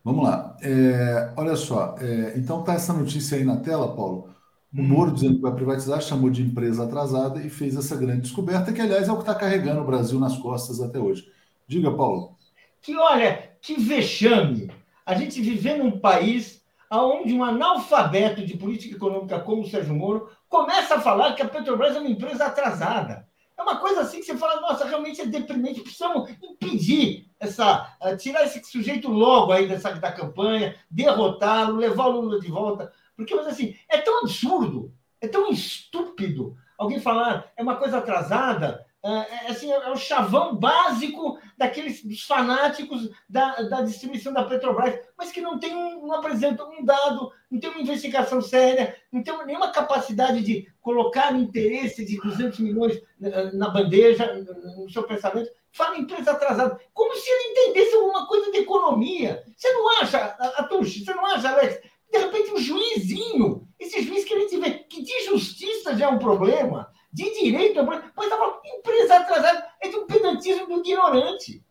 Vamos 0.04 0.24
lá. 0.24 0.56
É, 0.62 1.34
olha 1.36 1.56
só, 1.56 1.96
é, 2.00 2.38
então 2.38 2.60
está 2.60 2.74
essa 2.74 2.94
notícia 2.94 3.38
aí 3.38 3.44
na 3.44 3.58
tela, 3.58 3.96
Paulo. 3.96 4.33
O. 4.76 4.82
Moro 4.82 5.11
dizendo 5.11 5.36
que 5.36 5.41
vai 5.41 5.53
privatizar, 5.53 6.01
chamou 6.01 6.30
de 6.30 6.41
empresa 6.41 6.84
atrasada 6.84 7.41
e 7.41 7.49
fez 7.49 7.76
essa 7.76 7.95
grande 7.95 8.21
descoberta, 8.21 8.74
que, 8.74 8.82
aliás, 8.82 9.07
é 9.07 9.11
o 9.11 9.15
que 9.15 9.21
está 9.21 9.36
carregando 9.36 9.82
o 9.82 9.86
Brasil 9.86 10.19
nas 10.19 10.38
costas 10.38 10.82
até 10.82 10.99
hoje. 10.99 11.32
Diga, 11.67 11.91
Paulo. 11.91 12.36
Que, 12.82 12.95
olha, 12.95 13.51
que 13.61 13.80
vexame 13.80 14.71
a 15.05 15.15
gente 15.15 15.41
viver 15.41 15.78
num 15.78 15.99
país 15.99 16.63
onde 16.91 17.34
um 17.34 17.43
analfabeto 17.43 18.45
de 18.45 18.57
política 18.57 18.95
econômica 18.95 19.39
como 19.39 19.63
o 19.63 19.67
Sérgio 19.67 19.95
Moro 19.95 20.30
começa 20.47 20.95
a 20.95 21.01
falar 21.01 21.34
que 21.34 21.41
a 21.41 21.47
Petrobras 21.47 21.95
é 21.95 21.99
uma 21.99 22.09
empresa 22.09 22.45
atrasada. 22.45 23.28
É 23.57 23.61
uma 23.61 23.78
coisa 23.78 24.01
assim 24.01 24.19
que 24.19 24.26
você 24.26 24.38
fala, 24.38 24.61
nossa, 24.61 24.86
realmente 24.86 25.21
é 25.21 25.26
deprimente, 25.26 25.82
precisamos 25.82 26.30
impedir 26.41 27.28
essa, 27.39 27.95
uh, 28.01 28.17
tirar 28.17 28.43
esse 28.43 28.63
sujeito 28.63 29.09
logo 29.09 29.51
aí 29.51 29.67
dessa, 29.67 29.91
da 29.93 30.11
campanha, 30.11 30.76
derrotá-lo, 30.89 31.78
levar 31.78 32.07
o 32.07 32.21
Lula 32.21 32.39
de 32.39 32.49
volta. 32.49 32.91
Porque, 33.24 33.36
mas 33.36 33.47
assim, 33.47 33.76
é 33.89 33.97
tão 33.97 34.19
absurdo, 34.19 34.93
é 35.19 35.28
tão 35.28 35.49
estúpido 35.49 36.57
alguém 36.78 36.99
falar 36.99 37.51
é 37.55 37.63
uma 37.63 37.78
coisa 37.78 37.97
atrasada, 37.97 38.86
é, 39.05 39.09
é, 39.09 39.51
assim, 39.51 39.69
é 39.69 39.89
o 39.89 39.97
chavão 39.97 40.55
básico 40.55 41.38
daqueles 41.57 42.01
fanáticos 42.26 43.09
da, 43.28 43.61
da 43.63 43.82
distribuição 43.82 44.32
da 44.32 44.45
Petrobras, 44.45 44.97
mas 45.17 45.30
que 45.30 45.41
não 45.41 45.59
tem 45.59 45.76
um, 45.76 46.07
não 46.07 46.15
apresenta 46.15 46.63
um 46.63 46.86
dado, 46.86 47.30
não 47.51 47.59
tem 47.59 47.69
uma 47.69 47.82
investigação 47.82 48.41
séria, 48.41 48.95
não 49.11 49.21
tem 49.21 49.45
nenhuma 49.45 49.71
capacidade 49.71 50.41
de 50.41 50.71
colocar 50.80 51.36
interesse 51.36 52.05
de 52.05 52.17
200 52.17 52.59
milhões 52.59 53.01
na, 53.19 53.51
na 53.51 53.69
bandeja, 53.69 54.34
no 54.78 54.89
seu 54.89 55.03
pensamento. 55.03 55.49
Fala 55.74 55.97
empresa 55.97 56.32
atrasada, 56.32 56.80
como 56.93 57.13
se 57.15 57.30
ele 57.30 57.51
entendesse 57.51 57.95
alguma 57.95 58.26
coisa 58.26 58.51
de 58.51 58.59
economia. 58.59 59.43
Você 59.57 59.71
não 59.74 60.01
acha, 60.01 60.17
Atush, 60.57 61.03
você 61.03 61.13
não 61.13 61.26
acha, 61.26 61.49
Alex? 61.49 61.82
De 62.14 62.20
repente, 62.20 62.53
um 62.53 62.59
juizinho, 62.59 63.68
esse 63.80 64.03
juiz 64.03 64.24
que 64.24 64.39
gente 64.39 64.59
vê 64.59 64.72
que 64.72 65.01
de 65.01 65.26
justiça 65.26 65.97
já 65.97 66.05
é 66.05 66.07
um 66.07 66.20
problema 66.20 66.91
de 67.11 67.24
direito, 67.41 67.84
mas 67.84 68.03
uma 68.16 68.59
empresa 68.78 69.16
atrasada 69.16 69.66
é 69.82 69.89
de 69.89 69.95
um 69.95 70.05
pedantismo 70.05 70.68
do 70.68 70.80
ignorante. 70.80 71.64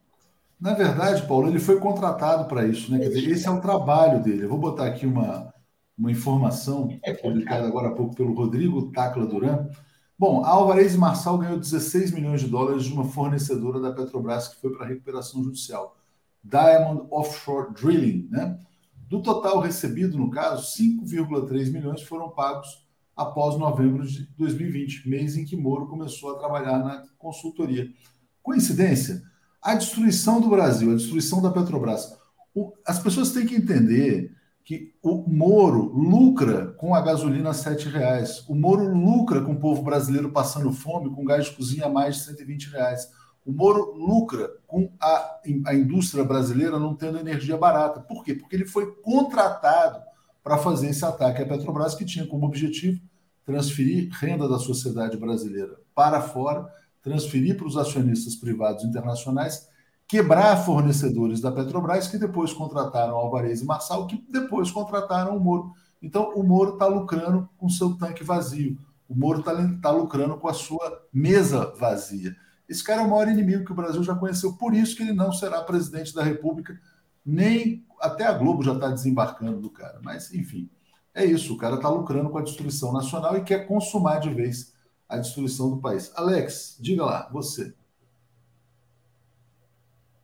Na 0.60 0.74
verdade, 0.74 1.26
Paulo, 1.26 1.48
ele 1.48 1.60
foi 1.60 1.78
contratado 1.78 2.46
para 2.46 2.66
isso, 2.66 2.90
né? 2.90 2.98
Quer 2.98 3.08
dizer, 3.08 3.30
esse 3.30 3.46
é 3.46 3.50
o 3.50 3.60
trabalho 3.60 4.20
dele. 4.20 4.44
Eu 4.44 4.48
vou 4.48 4.58
botar 4.58 4.86
aqui 4.86 5.06
uma, 5.06 5.52
uma 5.96 6.10
informação 6.10 6.88
é 7.04 7.12
publicada 7.12 7.66
agora 7.66 7.88
há 7.88 7.92
pouco 7.92 8.16
pelo 8.16 8.34
Rodrigo 8.34 8.90
Tacla 8.90 9.26
Duran. 9.26 9.68
Bom, 10.18 10.44
a 10.44 10.50
Alvarez 10.50 10.96
Marçal 10.96 11.38
ganhou 11.38 11.58
16 11.58 12.10
milhões 12.12 12.40
de 12.40 12.48
dólares 12.48 12.84
de 12.84 12.92
uma 12.92 13.04
fornecedora 13.04 13.80
da 13.80 13.92
Petrobras 13.92 14.48
que 14.48 14.60
foi 14.60 14.70
para 14.70 14.86
recuperação 14.86 15.42
judicial. 15.42 15.96
Diamond 16.42 17.06
Offshore 17.10 17.72
Drilling, 17.74 18.28
né? 18.30 18.58
Do 19.12 19.20
total 19.20 19.60
recebido, 19.60 20.16
no 20.16 20.30
caso, 20.30 20.74
5,3 20.74 21.70
milhões 21.70 22.00
foram 22.00 22.30
pagos 22.30 22.82
após 23.14 23.58
novembro 23.58 24.06
de 24.06 24.26
2020, 24.38 25.06
mês 25.06 25.36
em 25.36 25.44
que 25.44 25.54
Moro 25.54 25.86
começou 25.86 26.34
a 26.34 26.38
trabalhar 26.38 26.78
na 26.78 27.04
consultoria. 27.18 27.90
Coincidência? 28.42 29.22
A 29.60 29.74
destruição 29.74 30.40
do 30.40 30.48
Brasil, 30.48 30.90
a 30.90 30.94
destruição 30.94 31.42
da 31.42 31.50
Petrobras. 31.50 32.16
O, 32.54 32.72
as 32.86 32.98
pessoas 33.00 33.32
têm 33.32 33.44
que 33.44 33.54
entender 33.54 34.34
que 34.64 34.94
o 35.02 35.28
Moro 35.28 35.92
lucra 35.92 36.68
com 36.78 36.94
a 36.94 37.02
gasolina 37.02 37.50
a 37.50 37.52
R$ 37.52 37.90
reais. 37.90 38.48
O 38.48 38.54
Moro 38.54 38.94
lucra 38.94 39.42
com 39.42 39.52
o 39.52 39.60
povo 39.60 39.82
brasileiro 39.82 40.32
passando 40.32 40.72
fome, 40.72 41.14
com 41.14 41.22
gás 41.22 41.44
de 41.44 41.50
cozinha 41.54 41.84
a 41.84 41.90
mais 41.90 42.16
de 42.16 42.22
120 42.22 42.70
reais. 42.70 43.10
O 43.44 43.52
Moro 43.52 43.92
lucra 43.94 44.50
com 44.66 44.90
a, 45.00 45.40
a 45.66 45.74
indústria 45.74 46.24
brasileira 46.24 46.78
não 46.78 46.94
tendo 46.94 47.18
energia 47.18 47.56
barata. 47.56 48.00
Por 48.00 48.24
quê? 48.24 48.34
Porque 48.34 48.54
ele 48.54 48.66
foi 48.66 48.94
contratado 49.02 50.00
para 50.42 50.58
fazer 50.58 50.90
esse 50.90 51.04
ataque 51.04 51.42
à 51.42 51.46
Petrobras, 51.46 51.94
que 51.94 52.04
tinha 52.04 52.26
como 52.26 52.46
objetivo 52.46 53.00
transferir 53.44 54.08
renda 54.12 54.48
da 54.48 54.58
sociedade 54.58 55.16
brasileira 55.16 55.76
para 55.94 56.20
fora, 56.20 56.68
transferir 57.02 57.56
para 57.56 57.66
os 57.66 57.76
acionistas 57.76 58.36
privados 58.36 58.84
internacionais 58.84 59.68
quebrar 60.12 60.62
fornecedores 60.62 61.40
da 61.40 61.50
Petrobras 61.50 62.06
que 62.06 62.18
depois 62.18 62.52
contrataram 62.52 63.16
Alvarez 63.16 63.62
e 63.62 63.64
Marçal, 63.64 64.06
que 64.06 64.22
depois 64.28 64.70
contrataram 64.70 65.34
o 65.34 65.40
Moro. 65.40 65.72
Então, 66.02 66.34
o 66.34 66.42
Moro 66.42 66.74
está 66.74 66.86
lucrando 66.86 67.48
com 67.56 67.66
seu 67.70 67.96
tanque 67.96 68.22
vazio. 68.22 68.76
O 69.08 69.14
Moro 69.14 69.40
está 69.40 69.52
tá 69.80 69.90
lucrando 69.90 70.36
com 70.36 70.48
a 70.48 70.52
sua 70.52 71.02
mesa 71.10 71.72
vazia. 71.78 72.36
Esse 72.68 72.82
cara 72.82 73.02
é 73.02 73.04
o 73.04 73.10
maior 73.10 73.28
inimigo 73.28 73.64
que 73.64 73.72
o 73.72 73.76
Brasil 73.76 74.02
já 74.02 74.14
conheceu, 74.14 74.54
por 74.54 74.74
isso 74.74 74.96
que 74.96 75.02
ele 75.02 75.12
não 75.12 75.32
será 75.32 75.62
presidente 75.62 76.14
da 76.14 76.22
República, 76.22 76.80
nem 77.24 77.84
até 78.00 78.26
a 78.26 78.32
Globo 78.32 78.62
já 78.62 78.72
está 78.74 78.88
desembarcando 78.88 79.60
do 79.60 79.70
cara. 79.70 80.00
Mas, 80.02 80.32
enfim, 80.32 80.70
é 81.14 81.24
isso. 81.24 81.54
O 81.54 81.56
cara 81.56 81.76
está 81.76 81.88
lucrando 81.88 82.30
com 82.30 82.38
a 82.38 82.42
destruição 82.42 82.92
nacional 82.92 83.36
e 83.36 83.42
quer 83.42 83.66
consumar 83.66 84.18
de 84.18 84.32
vez 84.32 84.72
a 85.08 85.18
destruição 85.18 85.70
do 85.70 85.80
país. 85.80 86.10
Alex, 86.16 86.76
diga 86.80 87.04
lá, 87.04 87.28
você. 87.32 87.74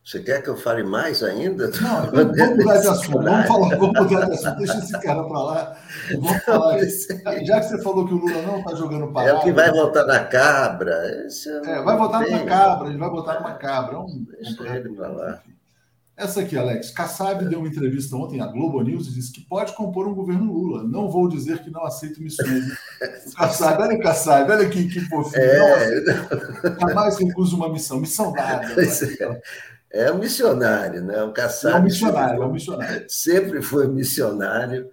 Você 0.08 0.20
quer 0.20 0.42
que 0.42 0.48
eu 0.48 0.56
fale 0.56 0.82
mais 0.82 1.22
ainda? 1.22 1.70
Não, 1.82 2.06
vamos 2.10 2.56
mudar 2.56 2.78
de 2.78 2.88
assunto. 2.88 3.22
Vamos, 3.22 3.46
falar, 3.46 3.76
vamos 3.76 4.00
mudar 4.00 4.24
de 4.24 4.32
assunto. 4.32 4.56
Deixa 4.56 4.78
esse 4.78 4.92
cara 5.02 5.22
para 5.22 5.38
lá. 5.38 5.76
Vamos 6.10 6.44
falar. 6.44 6.78
Já 7.44 7.60
que 7.60 7.66
você 7.66 7.82
falou 7.82 8.08
que 8.08 8.14
o 8.14 8.16
Lula 8.16 8.40
não 8.40 8.56
está 8.64 8.74
jogando 8.74 9.12
parado. 9.12 9.36
É 9.36 9.38
o 9.38 9.42
que 9.42 9.52
vai 9.52 9.70
votar 9.70 10.06
na 10.06 10.20
cabra. 10.24 11.26
Esse 11.26 11.50
é, 11.50 11.82
vai 11.82 11.98
votar 11.98 12.22
numa 12.22 12.42
cabra. 12.46 12.88
Ele 12.88 12.96
vai 12.96 13.10
votar 13.10 13.34
numa 13.38 13.52
cabra. 13.52 13.96
É 13.96 13.98
um, 13.98 14.26
Deixa 14.30 14.62
um... 14.62 14.66
ele 14.74 14.88
para 14.94 15.08
lá. 15.08 15.42
Essa 16.16 16.40
aqui, 16.40 16.56
Alex. 16.56 16.90
Kassab 16.90 17.44
deu 17.44 17.60
uma 17.60 17.68
entrevista 17.68 18.16
ontem 18.16 18.40
à 18.40 18.46
Globo 18.46 18.82
News 18.82 19.06
e 19.06 19.14
disse 19.14 19.30
que 19.30 19.42
pode 19.42 19.72
compor 19.74 20.08
um 20.08 20.14
governo 20.14 20.50
Lula. 20.50 20.82
Não 20.82 21.08
vou 21.08 21.28
dizer 21.28 21.62
que 21.62 21.70
não 21.70 21.84
aceito 21.84 22.20
missões. 22.20 22.64
Kassab, 23.36 23.80
olha 23.82 23.96
o 23.96 24.00
Kassab, 24.00 24.50
olha 24.50 24.66
aqui 24.66 24.88
que 24.88 25.00
fofinho. 25.02 25.44
É... 25.44 26.04
Jamais 26.80 27.18
recuso 27.18 27.54
uma 27.54 27.68
missão. 27.68 28.00
Missão 28.00 28.32
dada. 28.32 28.74
É 29.90 30.12
um 30.12 30.18
missionário, 30.18 31.02
né? 31.02 31.22
O 31.22 31.32
Kassab 31.32 31.76
é 31.76 31.80
um 31.80 31.84
missionário, 31.84 32.42
é 32.42 32.46
um 32.46 32.52
missionário. 32.52 33.06
Sempre 33.08 33.62
foi 33.62 33.88
missionário. 33.88 34.90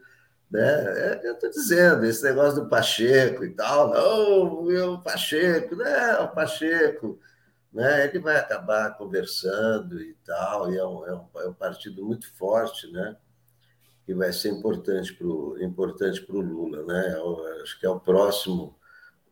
Né? 0.49 0.61
É, 0.61 1.21
eu 1.23 1.33
estou 1.33 1.49
dizendo, 1.49 2.05
esse 2.05 2.23
negócio 2.23 2.61
do 2.61 2.69
Pacheco 2.69 3.43
e 3.43 3.49
tal, 3.49 3.89
não, 3.89 4.93
o 4.93 5.01
Pacheco, 5.01 5.75
né? 5.75 6.17
O 6.19 6.29
Pacheco, 6.29 7.19
né? 7.73 8.05
Ele 8.05 8.19
vai 8.19 8.37
acabar 8.37 8.97
conversando 8.97 9.99
e 9.99 10.15
tal, 10.25 10.71
e 10.71 10.77
é 10.77 10.85
um, 10.85 11.05
é 11.05 11.13
um, 11.13 11.41
é 11.41 11.47
um 11.49 11.53
partido 11.53 12.05
muito 12.05 12.31
forte, 12.35 12.89
né? 12.91 13.17
Que 14.05 14.13
vai 14.13 14.31
ser 14.31 14.49
importante 14.49 15.13
para 15.13 15.27
o 15.27 15.61
importante 15.61 16.21
pro 16.21 16.39
Lula, 16.39 16.85
né? 16.85 17.15
Eu 17.17 17.61
acho 17.61 17.77
que 17.79 17.85
é 17.85 17.89
o 17.89 17.99
próximo, 17.99 18.77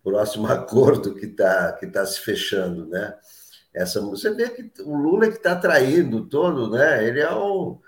próximo 0.03 0.47
acordo 0.51 1.15
que 1.15 1.27
está 1.27 1.71
que 1.73 1.87
tá 1.87 2.05
se 2.05 2.19
fechando, 2.19 2.85
né? 2.87 3.15
Essa 3.73 3.99
você 4.01 4.33
vê 4.33 4.49
que 4.49 4.71
o 4.83 4.95
Lula 4.95 5.25
é 5.25 5.29
que 5.29 5.37
está 5.37 5.55
traindo 5.55 6.25
todo, 6.25 6.69
né? 6.69 7.07
Ele 7.07 7.19
é 7.19 7.31
o, 7.31 7.81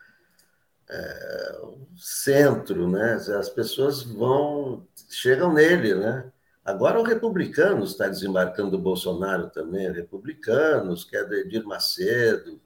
é 0.89 1.59
o, 1.61 1.77
centro, 1.95 2.89
né? 2.89 3.13
As 3.13 3.49
pessoas 3.49 4.01
vão 4.03 4.87
chegam 5.09 5.53
nele, 5.53 5.95
né? 5.95 6.31
Agora 6.63 6.99
o 6.99 7.03
republicanos 7.03 7.91
está 7.91 8.07
desembarcando 8.07 8.75
o 8.75 8.81
Bolsonaro 8.81 9.49
também, 9.51 9.91
republicanos, 9.91 11.03
que 11.03 11.15
é 11.15 11.23
do 11.23 11.35
Edir 11.35 11.63
Macedo, 11.63 12.59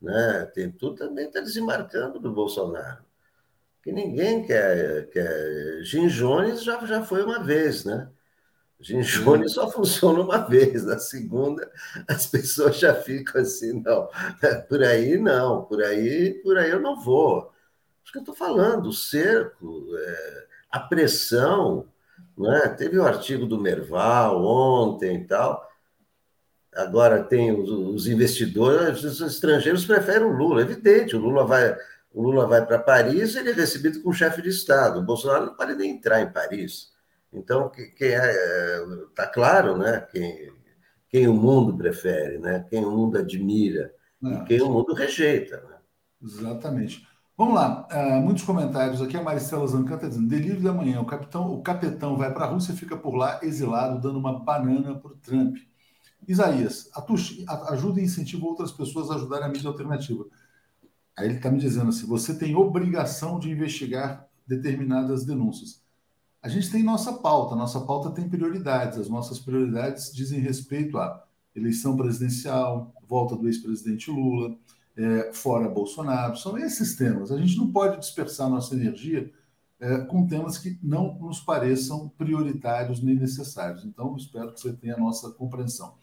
né? 0.00 0.44
Tem 0.54 0.70
tudo 0.70 0.96
também 0.96 1.26
está 1.26 1.40
desembarcando 1.40 2.18
do 2.20 2.30
Bolsonaro. 2.30 3.02
Que 3.82 3.92
ninguém 3.92 4.44
quer, 4.44 5.08
quer. 5.08 5.82
Jim 5.82 6.08
Jones 6.08 6.62
já, 6.62 6.84
já 6.84 7.02
foi 7.02 7.24
uma 7.24 7.42
vez, 7.42 7.84
né? 7.86 8.10
Ginjone 8.80 9.48
só 9.48 9.70
funciona 9.70 10.20
uma 10.20 10.38
vez, 10.38 10.84
na 10.84 10.98
segunda 10.98 11.68
as 12.06 12.26
pessoas 12.26 12.78
já 12.78 12.94
ficam 12.94 13.42
assim, 13.42 13.82
não, 13.82 14.08
por 14.68 14.82
aí 14.82 15.18
não, 15.18 15.64
por 15.64 15.82
aí, 15.82 16.34
por 16.42 16.56
aí 16.56 16.70
eu 16.70 16.80
não 16.80 17.00
vou. 17.00 17.52
Acho 18.02 18.12
que 18.12 18.18
eu 18.18 18.22
estou 18.22 18.34
falando, 18.34 18.88
o 18.88 18.92
cerco, 18.92 19.84
é, 19.96 20.46
a 20.70 20.80
pressão, 20.80 21.88
né? 22.36 22.68
teve 22.68 22.98
o 22.98 23.02
um 23.02 23.06
artigo 23.06 23.46
do 23.46 23.60
Merval 23.60 24.42
ontem 24.44 25.16
e 25.16 25.24
tal, 25.26 25.68
agora 26.72 27.24
tem 27.24 27.52
os, 27.52 27.68
os, 27.68 28.06
investidores, 28.06 29.02
os 29.02 29.20
estrangeiros 29.20 29.84
preferem 29.84 30.26
o 30.26 30.32
Lula, 30.32 30.60
é 30.60 30.64
evidente, 30.64 31.16
o 31.16 31.20
Lula 31.20 31.44
vai, 31.44 31.76
o 32.12 32.22
Lula 32.22 32.46
vai 32.46 32.64
para 32.64 32.78
Paris, 32.78 33.34
ele 33.34 33.50
é 33.50 33.54
recebido 33.54 34.00
como 34.00 34.14
chefe 34.14 34.40
de 34.40 34.50
Estado, 34.50 35.00
o 35.00 35.04
Bolsonaro 35.04 35.46
não 35.46 35.56
pode 35.56 35.74
nem 35.74 35.90
entrar 35.90 36.20
em 36.20 36.32
Paris. 36.32 36.96
Então, 37.32 37.70
quem 37.70 38.08
é, 38.08 38.84
tá 39.14 39.26
claro, 39.26 39.76
né? 39.76 40.00
Quem, 40.10 40.52
quem 41.08 41.28
o 41.28 41.34
mundo 41.34 41.76
prefere, 41.76 42.38
né? 42.38 42.66
Quem 42.68 42.84
o 42.84 42.90
mundo 42.90 43.18
admira 43.18 43.92
é. 44.24 44.28
e 44.28 44.44
quem 44.44 44.62
o 44.62 44.70
mundo 44.70 44.94
rejeita. 44.94 45.60
Né? 45.60 45.76
Exatamente. 46.22 47.06
Vamos 47.36 47.54
lá, 47.54 47.86
uh, 47.92 48.20
muitos 48.20 48.42
comentários 48.42 49.00
aqui. 49.00 49.16
A 49.16 49.22
Maricela 49.22 49.66
Zancan 49.66 49.94
está 49.94 50.08
dizendo: 50.08 50.28
delírio 50.28 50.60
da 50.60 50.72
manhã. 50.72 51.00
O 51.00 51.06
capitão, 51.06 51.52
o 51.52 51.62
capitão 51.62 52.16
vai 52.16 52.32
para 52.34 52.46
a 52.46 52.48
Rússia 52.48 52.72
e 52.72 52.76
fica 52.76 52.96
por 52.96 53.14
lá 53.14 53.38
exilado, 53.42 54.00
dando 54.00 54.18
uma 54.18 54.40
banana 54.40 54.96
para 54.96 55.12
o 55.12 55.16
Trump. 55.16 55.56
Isaías, 56.26 56.90
ajuda 57.68 58.00
e 58.00 58.04
incentiva 58.04 58.44
outras 58.44 58.72
pessoas 58.72 59.10
a 59.10 59.14
ajudarem 59.14 59.46
a 59.46 59.48
mídia 59.48 59.68
alternativa. 59.68 60.26
Aí 61.16 61.26
ele 61.26 61.36
está 61.36 61.50
me 61.50 61.58
dizendo 61.58 61.90
assim: 61.90 62.06
você 62.06 62.36
tem 62.36 62.56
obrigação 62.56 63.38
de 63.38 63.50
investigar 63.50 64.28
determinadas 64.46 65.24
denúncias. 65.24 65.80
A 66.40 66.48
gente 66.48 66.70
tem 66.70 66.82
nossa 66.82 67.12
pauta, 67.14 67.56
nossa 67.56 67.80
pauta 67.80 68.10
tem 68.10 68.28
prioridades. 68.28 68.98
As 68.98 69.08
nossas 69.08 69.38
prioridades 69.38 70.12
dizem 70.12 70.38
respeito 70.40 70.96
à 70.96 71.24
eleição 71.54 71.96
presidencial, 71.96 72.94
volta 73.08 73.34
do 73.34 73.48
ex-presidente 73.48 74.10
Lula, 74.10 74.56
é, 74.96 75.32
fora 75.32 75.68
Bolsonaro. 75.68 76.36
São 76.36 76.56
esses 76.56 76.94
temas. 76.96 77.32
A 77.32 77.38
gente 77.38 77.56
não 77.56 77.72
pode 77.72 77.98
dispersar 77.98 78.48
nossa 78.48 78.74
energia 78.74 79.32
é, 79.80 79.98
com 79.98 80.26
temas 80.26 80.58
que 80.58 80.78
não 80.82 81.14
nos 81.18 81.40
pareçam 81.40 82.08
prioritários 82.16 83.02
nem 83.02 83.16
necessários. 83.16 83.84
Então, 83.84 84.16
espero 84.16 84.52
que 84.52 84.60
você 84.60 84.72
tenha 84.72 84.94
a 84.94 84.98
nossa 84.98 85.30
compreensão. 85.30 85.94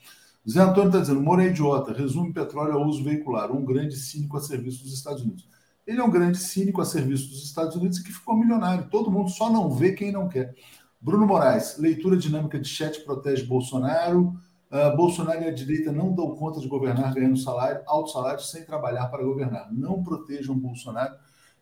Zé 0.50 0.62
Antônio 0.62 0.88
está 0.88 1.00
dizendo: 1.00 1.22
Moura 1.22 1.44
é 1.44 1.48
idiota, 1.48 1.94
resume 1.94 2.32
petróleo 2.32 2.74
ao 2.74 2.86
uso 2.86 3.04
veicular, 3.04 3.52
um 3.52 3.66
grande 3.66 3.96
cínico 3.96 4.38
a 4.38 4.42
serviço 4.42 4.84
dos 4.84 4.94
Estados 4.94 5.24
Unidos. 5.24 5.48
Ele 5.86 6.00
é 6.00 6.04
um 6.04 6.10
grande 6.10 6.38
cínico 6.38 6.82
a 6.82 6.86
serviço 6.86 7.30
dos 7.30 7.44
Estados 7.44 7.76
Unidos 7.76 8.00
e 8.00 8.04
que 8.04 8.12
ficou 8.12 8.36
milionário. 8.36 8.90
Todo 8.90 9.12
mundo 9.12 9.30
só 9.30 9.52
não 9.52 9.70
vê 9.70 9.92
quem 9.92 10.12
não 10.12 10.28
quer. 10.28 10.56
Bruno 11.00 11.28
Moraes, 11.28 11.78
leitura 11.78 12.18
dinâmica 12.18 12.60
de 12.60 12.68
chat 12.68 13.02
protege 13.02 13.44
Bolsonaro. 13.44 14.36
Uh, 14.72 14.98
Bolsonaro 14.98 15.44
e 15.44 15.48
a 15.48 15.54
direita 15.54 15.92
não 15.92 16.12
dão 16.12 16.36
conta 16.36 16.60
de 16.60 16.68
governar 16.68 17.14
ganhando 17.14 17.38
salário, 17.38 17.82
alto 17.86 18.12
salário 18.12 18.42
sem 18.42 18.66
trabalhar 18.66 19.08
para 19.08 19.24
governar. 19.24 19.72
Não 19.72 20.04
protejam 20.04 20.58
Bolsonaro 20.58 21.16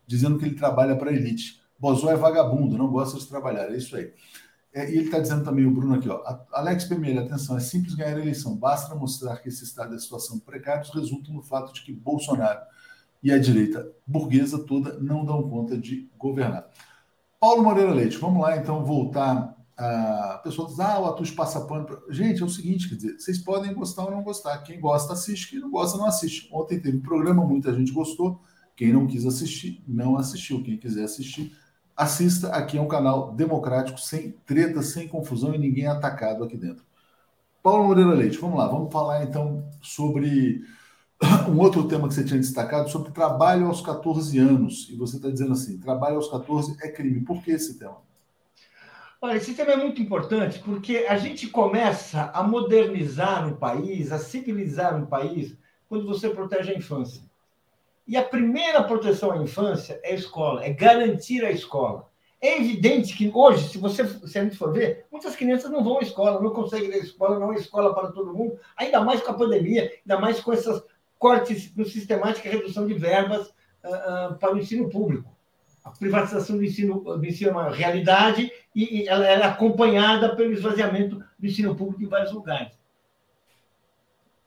dizendo 0.08 0.40
que 0.40 0.46
ele 0.46 0.56
trabalha 0.56 0.96
para 0.96 1.10
a 1.10 1.14
elite. 1.14 1.62
Bozó 1.78 2.10
é 2.10 2.16
vagabundo, 2.16 2.78
não 2.78 2.88
gosta 2.88 3.20
de 3.20 3.28
trabalhar. 3.28 3.70
É 3.70 3.76
isso 3.76 3.96
aí. 3.96 4.14
É, 4.74 4.90
e 4.90 4.98
ele 4.98 5.06
está 5.06 5.20
dizendo 5.20 5.44
também, 5.44 5.66
o 5.66 5.72
Bruno 5.72 5.96
aqui, 5.96 6.10
ó, 6.10 6.24
Alex 6.52 6.86
Pemelha, 6.86 7.22
atenção, 7.22 7.56
é 7.58 7.60
simples 7.60 7.94
ganhar 7.94 8.16
a 8.16 8.22
eleição. 8.22 8.56
Basta 8.56 8.96
mostrar 8.96 9.38
que 9.38 9.50
esse 9.50 9.64
estado 9.64 9.94
é 9.94 10.00
situação 10.00 10.40
precária 10.40 10.84
resulta 10.94 11.32
no 11.32 11.44
fato 11.44 11.74
de 11.74 11.84
que 11.84 11.92
Bolsonaro 11.94 12.62
e 13.24 13.32
a 13.32 13.40
direita 13.40 13.90
burguesa 14.06 14.60
toda 14.60 15.00
não 15.00 15.24
dão 15.24 15.50
conta 15.50 15.78
de 15.78 16.10
governar. 16.18 16.68
Paulo 17.40 17.64
Moreira 17.64 17.94
Leite, 17.94 18.18
vamos 18.18 18.42
lá 18.42 18.58
então 18.58 18.84
voltar. 18.84 19.56
A 19.78 20.40
pessoa 20.44 20.68
diz, 20.68 20.80
ah, 20.80 21.00
o 21.00 21.06
Atus 21.06 21.32
passa 21.32 21.62
pano. 21.62 21.86
Pra... 21.86 21.98
Gente, 22.10 22.42
é 22.42 22.46
o 22.46 22.50
seguinte, 22.50 22.90
quer 22.90 22.96
dizer, 22.96 23.20
vocês 23.20 23.40
podem 23.40 23.74
gostar 23.74 24.04
ou 24.04 24.12
não 24.12 24.22
gostar. 24.22 24.58
Quem 24.60 24.80
gosta, 24.80 25.14
assiste. 25.14 25.52
Quem 25.52 25.60
não 25.60 25.72
gosta, 25.72 25.98
não 25.98 26.06
assiste. 26.06 26.50
Ontem 26.54 26.80
teve 26.80 26.98
um 26.98 27.02
programa, 27.02 27.46
muita 27.46 27.74
gente 27.74 27.92
gostou. 27.92 28.42
Quem 28.76 28.92
não 28.92 29.08
quis 29.08 29.26
assistir, 29.26 29.84
não 29.88 30.18
assistiu. 30.18 30.64
Quem 30.64 30.78
quiser 30.78 31.04
assistir, 31.04 31.56
assista. 31.96 32.50
Aqui 32.50 32.78
é 32.78 32.82
um 32.82 32.88
canal 32.88 33.34
democrático, 33.34 34.00
sem 34.00 34.32
treta, 34.46 34.82
sem 34.82 35.08
confusão 35.08 35.56
e 35.56 35.58
ninguém 35.58 35.86
é 35.86 35.90
atacado 35.90 36.44
aqui 36.44 36.58
dentro. 36.58 36.84
Paulo 37.62 37.86
Moreira 37.86 38.14
Leite, 38.14 38.38
vamos 38.38 38.58
lá, 38.58 38.68
vamos 38.68 38.92
falar 38.92 39.24
então 39.24 39.66
sobre 39.82 40.64
um 41.50 41.60
outro 41.60 41.88
tema 41.88 42.08
que 42.08 42.14
você 42.14 42.24
tinha 42.24 42.40
destacado 42.40 42.90
sobre 42.90 43.12
trabalho 43.12 43.68
aos 43.68 43.82
14 43.82 44.38
anos. 44.40 44.88
E 44.90 44.96
você 44.96 45.18
está 45.18 45.30
dizendo 45.30 45.54
assim: 45.54 45.78
trabalho 45.78 46.16
aos 46.16 46.30
14 46.30 46.78
é 46.82 46.90
crime. 46.90 47.22
Por 47.22 47.42
que 47.44 47.52
esse 47.52 47.78
tema? 47.78 47.98
Olha, 49.22 49.38
esse 49.38 49.54
tema 49.54 49.72
é 49.72 49.78
muito 49.78 50.02
importante 50.02 50.60
porque 50.60 51.06
a 51.08 51.18
gente 51.18 51.48
começa 51.48 52.30
a 52.34 52.44
modernizar 52.44 53.48
o 53.48 53.56
país, 53.56 54.12
a 54.12 54.20
civilizar 54.20 55.02
o 55.02 55.08
país 55.08 55.58
quando 55.88 56.06
você 56.06 56.30
protege 56.30 56.74
a 56.74 56.78
infância. 56.78 57.24
E 58.06 58.18
a 58.18 58.24
primeira 58.24 58.84
proteção 58.84 59.32
à 59.32 59.38
infância 59.38 59.98
é 60.04 60.12
a 60.12 60.16
escola, 60.16 60.66
é 60.66 60.74
garantir 60.74 61.46
a 61.46 61.52
escola. 61.52 62.10
É 62.42 62.58
evidente 62.60 63.16
que 63.16 63.32
hoje, 63.34 63.70
se 63.70 63.78
você 63.78 64.06
se 64.06 64.38
a 64.38 64.44
gente 64.44 64.58
for 64.58 64.74
ver, 64.74 65.06
muitas 65.10 65.34
crianças 65.34 65.72
não 65.72 65.82
vão 65.82 66.00
à 66.00 66.02
escola, 66.02 66.42
não 66.42 66.50
conseguem 66.50 66.90
ir 66.90 66.96
à 66.96 66.98
escola, 66.98 67.40
não 67.40 67.54
é 67.54 67.56
escola 67.56 67.96
para 67.96 68.12
todo 68.12 68.34
mundo, 68.34 68.60
ainda 68.76 69.00
mais 69.00 69.22
com 69.22 69.32
a 69.32 69.36
pandemia, 69.36 69.90
ainda 70.02 70.20
mais 70.20 70.42
com 70.42 70.52
essas 70.52 70.84
cortes 71.24 71.74
no 71.74 71.86
sistemática 71.86 72.50
redução 72.50 72.86
de 72.86 72.94
verbas 72.96 73.48
uh, 73.48 74.34
uh, 74.34 74.38
para 74.38 74.54
o 74.54 74.58
ensino 74.58 74.90
público. 74.90 75.34
A 75.82 75.90
privatização 75.92 76.58
do 76.58 76.66
ensino, 76.66 77.00
do 77.00 77.26
ensino 77.26 77.52
é 77.52 77.54
uma 77.54 77.72
realidade 77.72 78.52
e, 78.76 79.04
e 79.04 79.08
ela 79.08 79.26
é 79.26 79.42
acompanhada 79.42 80.36
pelo 80.36 80.52
esvaziamento 80.52 81.24
do 81.40 81.48
ensino 81.48 81.74
público 81.78 82.04
em 82.04 82.08
vários 82.08 82.34
lugares 82.34 82.74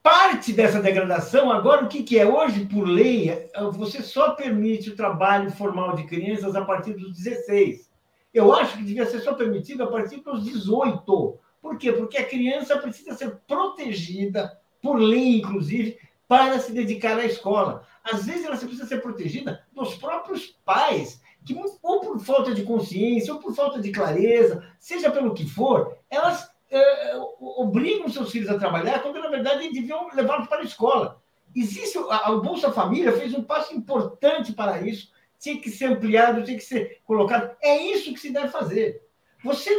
parte 0.02 0.52
dessa 0.52 0.80
degradação, 0.80 1.50
agora 1.50 1.84
o 1.84 1.88
que, 1.88 2.04
que 2.04 2.16
é? 2.16 2.24
Hoje, 2.24 2.64
por 2.66 2.86
lei, 2.86 3.50
você 3.72 4.00
só 4.02 4.34
permite 4.34 4.90
o 4.90 4.94
trabalho 4.94 5.50
formal 5.50 5.96
de 5.96 6.04
crianças 6.04 6.54
a 6.54 6.64
partir 6.64 6.92
dos 6.92 7.12
16. 7.12 7.90
Eu 8.32 8.54
acho 8.54 8.76
que 8.76 8.84
devia 8.84 9.04
ser 9.04 9.18
só 9.18 9.34
permitido 9.34 9.82
a 9.82 9.88
partir 9.88 10.18
dos 10.18 10.44
18. 10.44 11.40
Por 11.60 11.76
quê? 11.76 11.90
Porque 11.90 12.18
a 12.18 12.28
criança 12.28 12.78
precisa 12.78 13.16
ser 13.16 13.34
protegida, 13.48 14.56
por 14.80 15.00
lei, 15.00 15.38
inclusive, 15.38 15.98
para 16.28 16.58
se 16.58 16.72
dedicar 16.72 17.18
à 17.18 17.24
escola. 17.24 17.86
Às 18.04 18.24
vezes, 18.26 18.44
ela 18.44 18.56
precisa 18.56 18.86
ser 18.86 19.02
protegida 19.02 19.64
dos 19.72 19.94
próprios 19.94 20.56
pais, 20.64 21.20
que, 21.44 21.56
ou 21.82 22.00
por 22.00 22.18
falta 22.20 22.54
de 22.54 22.62
consciência, 22.62 23.32
ou 23.32 23.40
por 23.40 23.54
falta 23.54 23.80
de 23.80 23.92
clareza, 23.92 24.64
seja 24.78 25.10
pelo 25.10 25.34
que 25.34 25.48
for, 25.48 25.96
elas 26.10 26.50
é, 26.70 27.12
obrigam 27.40 28.08
seus 28.08 28.30
filhos 28.30 28.48
a 28.48 28.58
trabalhar 28.58 29.00
quando, 29.00 29.20
na 29.20 29.28
verdade, 29.28 29.70
deviam 29.72 30.08
levá-los 30.14 30.48
para 30.48 30.62
a 30.62 30.64
escola. 30.64 31.22
Existe 31.54 31.98
a, 32.10 32.32
Bolsa 32.32 32.72
Família 32.72 33.12
fez 33.12 33.32
um 33.32 33.42
passo 33.42 33.74
importante 33.74 34.52
para 34.52 34.82
isso, 34.82 35.10
tinha 35.38 35.60
que 35.60 35.70
ser 35.70 35.86
ampliado, 35.86 36.42
tinha 36.42 36.56
que 36.56 36.64
ser 36.64 37.00
colocado. 37.04 37.56
É 37.62 37.76
isso 37.76 38.12
que 38.12 38.20
se 38.20 38.32
deve 38.32 38.48
fazer. 38.48 39.02
Você, 39.44 39.70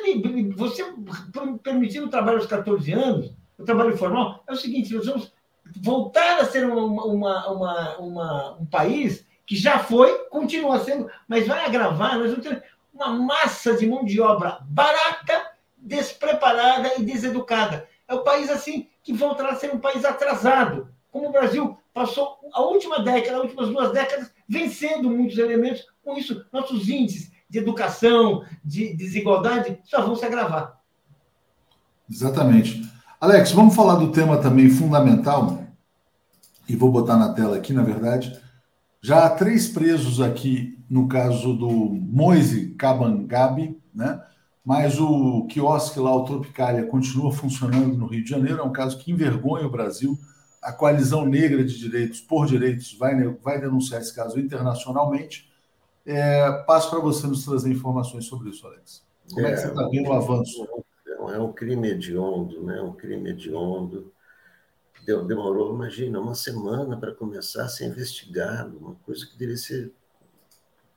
você 0.56 0.84
permitindo 1.62 2.08
o 2.08 2.10
trabalho 2.10 2.38
aos 2.38 2.48
14 2.48 2.92
anos, 2.94 3.34
o 3.58 3.64
trabalho 3.64 3.94
informal, 3.94 4.44
é 4.48 4.54
o 4.54 4.56
seguinte: 4.56 4.94
nós 4.94 5.06
vamos 5.06 5.34
voltar 5.82 6.40
a 6.40 6.46
ser 6.46 6.66
uma, 6.66 7.06
uma, 7.06 7.52
uma, 7.52 7.98
uma, 7.98 8.58
um 8.60 8.66
país 8.66 9.26
que 9.46 9.56
já 9.56 9.80
foi, 9.80 10.26
continua 10.30 10.80
sendo, 10.80 11.10
mas 11.28 11.48
vai 11.48 11.66
agravar. 11.66 12.18
Nós 12.20 12.32
vamos 12.32 12.46
ter 12.46 12.64
uma 12.94 13.10
massa 13.10 13.76
de 13.76 13.88
mão 13.88 14.04
de 14.04 14.20
obra 14.20 14.60
barata 14.64 15.52
despreparada 15.78 16.94
e 16.98 17.04
deseducada. 17.04 17.88
É 18.08 18.14
o 18.14 18.24
país 18.24 18.50
assim 18.50 18.88
que 19.04 19.14
voltará 19.14 19.52
a 19.52 19.56
ser 19.56 19.74
um 19.74 19.80
país 19.80 20.04
atrasado, 20.04 20.90
como 21.12 21.30
o 21.30 21.32
Brasil 21.32 21.78
passou 21.94 22.38
a 22.52 22.62
última 22.62 23.00
década, 23.00 23.38
as 23.38 23.44
últimas 23.44 23.70
duas 23.70 23.92
décadas, 23.92 24.32
vencendo 24.48 25.10
muitos 25.10 25.38
elementos. 25.38 25.86
Com 26.04 26.18
isso, 26.18 26.46
nossos 26.52 26.90
índices 26.90 27.32
de 27.50 27.60
educação, 27.60 28.44
de 28.64 28.94
desigualdade, 28.94 29.80
só 29.84 30.02
vão 30.02 30.16
se 30.16 30.26
agravar. 30.26 30.80
Exatamente. 32.10 32.82
Alex, 33.20 33.52
vamos 33.52 33.76
falar 33.76 33.96
do 33.96 34.12
tema 34.12 34.38
também 34.38 34.70
fundamental, 34.70 35.64
e 36.68 36.76
vou 36.76 36.92
botar 36.92 37.18
na 37.18 37.34
tela 37.34 37.58
aqui, 37.58 37.74
na 37.74 37.84
verdade. 37.84 38.40
Já 39.02 39.26
há 39.26 39.30
três 39.30 39.68
presos 39.68 40.20
aqui 40.20 40.78
no 40.90 41.08
caso 41.08 41.54
do 41.54 41.70
Moise 41.70 42.70
Kabangabi, 42.78 43.80
né? 43.94 44.22
mas 44.68 45.00
o 45.00 45.46
quiosque 45.46 46.00
lá, 46.00 46.14
o 46.14 46.26
Tropicália, 46.26 46.86
continua 46.86 47.32
funcionando 47.32 47.98
no 47.98 48.08
Rio 48.08 48.24
de 48.24 48.30
Janeiro. 48.30 48.60
É 48.60 48.64
um 48.64 48.72
caso 48.72 48.98
que 48.98 49.12
envergonha 49.12 49.66
o 49.66 49.72
Brasil. 49.72 50.18
A 50.62 50.74
coalizão 50.74 51.26
negra 51.26 51.64
de 51.64 51.78
direitos 51.78 52.20
por 52.20 52.46
direitos 52.46 52.94
vai, 52.94 53.16
vai 53.42 53.62
denunciar 53.62 54.02
esse 54.02 54.14
caso 54.14 54.40
internacionalmente. 54.40 55.50
É, 56.06 56.52
passo 56.66 56.90
para 56.90 57.00
você 57.00 57.28
nos 57.28 57.46
trazer 57.46 57.72
informações 57.72 58.26
sobre 58.26 58.50
isso, 58.50 58.68
Alex. 58.68 59.04
Como 59.34 59.46
é, 59.46 59.52
é 59.52 59.54
que 59.54 59.62
você 59.62 59.68
está 59.68 59.88
vendo 59.88 60.10
o 60.10 60.14
avanço? 60.14 60.68
É 61.34 61.40
um 61.40 61.54
crime 61.54 61.90
hediondo, 61.90 62.64
né? 62.64 62.82
um 62.82 62.94
crime 62.94 63.30
hediondo. 63.30 64.12
Demorou, 65.06 65.74
imagina, 65.74 66.20
uma 66.20 66.36
semana 66.36 66.98
para 66.98 67.14
começar 67.14 67.64
a 67.64 67.70
ser 67.70 67.86
investigado, 67.86 68.78
uma 68.78 68.96
coisa 69.06 69.26
que 69.26 69.38
deveria 69.38 69.58
ser 69.58 69.94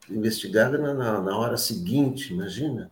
investigada 0.08 0.76
na, 0.78 1.20
na 1.20 1.38
hora 1.38 1.56
seguinte, 1.56 2.32
imagina 2.32 2.90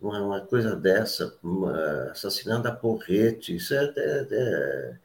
uma, 0.00 0.20
uma 0.20 0.40
coisa 0.40 0.76
dessa, 0.76 1.36
uma, 1.42 2.10
assassinado 2.10 2.68
a 2.68 2.72
porrete, 2.72 3.56
isso 3.56 3.74
é, 3.74 3.92
é, 3.96 4.26
é, 4.30 4.96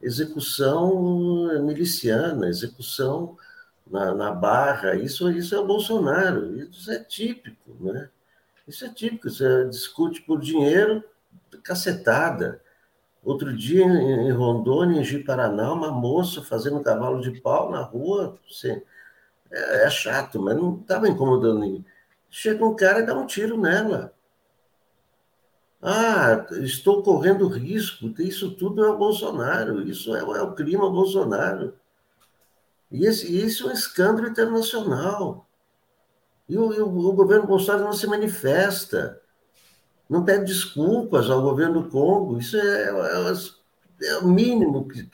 execução 0.00 1.62
miliciana, 1.64 2.48
execução 2.48 3.36
na, 3.86 4.14
na, 4.14 4.30
barra, 4.30 4.94
isso, 4.94 5.30
isso 5.30 5.54
é 5.54 5.64
Bolsonaro, 5.64 6.56
isso 6.56 6.90
é 6.90 6.98
típico, 6.98 7.76
né? 7.80 8.08
Isso 8.66 8.84
é 8.84 8.88
típico, 8.88 9.28
você 9.28 9.68
discute 9.68 10.22
por 10.22 10.40
dinheiro, 10.40 11.02
cacetada. 11.62 12.60
Outro 13.22 13.56
dia, 13.56 13.84
em 13.84 14.32
Rondônia, 14.32 15.00
em 15.00 15.04
Ji-Paraná, 15.04 15.72
uma 15.72 15.92
moça 15.92 16.42
fazendo 16.42 16.82
cavalo 16.82 17.20
de 17.20 17.40
pau 17.40 17.70
na 17.70 17.80
rua, 17.80 18.38
assim, 18.50 18.82
é, 19.50 19.86
é 19.86 19.90
chato, 19.90 20.40
mas 20.40 20.56
não 20.56 20.80
estava 20.80 21.08
incomodando 21.08 21.60
ninguém. 21.60 21.84
Chega 22.30 22.64
um 22.64 22.74
cara 22.74 23.00
e 23.00 23.06
dá 23.06 23.14
um 23.16 23.26
tiro 23.26 23.60
nela. 23.60 24.12
Ah, 25.80 26.46
estou 26.62 27.02
correndo 27.02 27.48
risco. 27.48 28.14
Isso 28.20 28.52
tudo 28.52 28.84
é 28.84 28.88
o 28.88 28.96
Bolsonaro. 28.96 29.82
Isso 29.82 30.14
é, 30.14 30.20
é 30.20 30.42
o 30.42 30.54
clima 30.54 30.88
Bolsonaro. 30.90 31.74
E 32.90 33.06
esse, 33.06 33.36
isso 33.36 33.68
é 33.68 33.70
um 33.70 33.74
escândalo 33.74 34.28
internacional. 34.28 35.46
E 36.48 36.58
o, 36.58 36.72
e 36.72 36.80
o, 36.80 37.12
governo 37.12 37.46
Bolsonaro 37.46 37.84
não 37.84 37.92
se 37.92 38.06
manifesta, 38.06 39.21
não 40.12 40.26
pede 40.26 40.44
desculpas 40.44 41.30
ao 41.30 41.40
governo 41.40 41.82
do 41.82 41.88
Congo. 41.88 42.38
Isso 42.38 42.58
é, 42.58 42.90
é, 42.90 44.08
é 44.08 44.18
o 44.18 44.28
mínimo 44.28 44.86
que, 44.86 45.04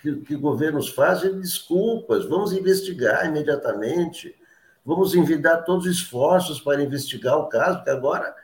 que, 0.00 0.16
que, 0.16 0.34
governos 0.34 0.88
fazem, 0.88 1.38
desculpas. 1.38 2.24
Vamos 2.24 2.54
investigar 2.54 3.26
imediatamente, 3.26 4.34
vamos 4.82 5.14
envidar 5.14 5.64
todos 5.64 5.84
os 5.84 5.96
esforços 5.96 6.58
para 6.58 6.82
investigar 6.82 7.36
o 7.36 7.48
caso, 7.48 7.76
porque 7.76 7.90
agora 7.90 8.34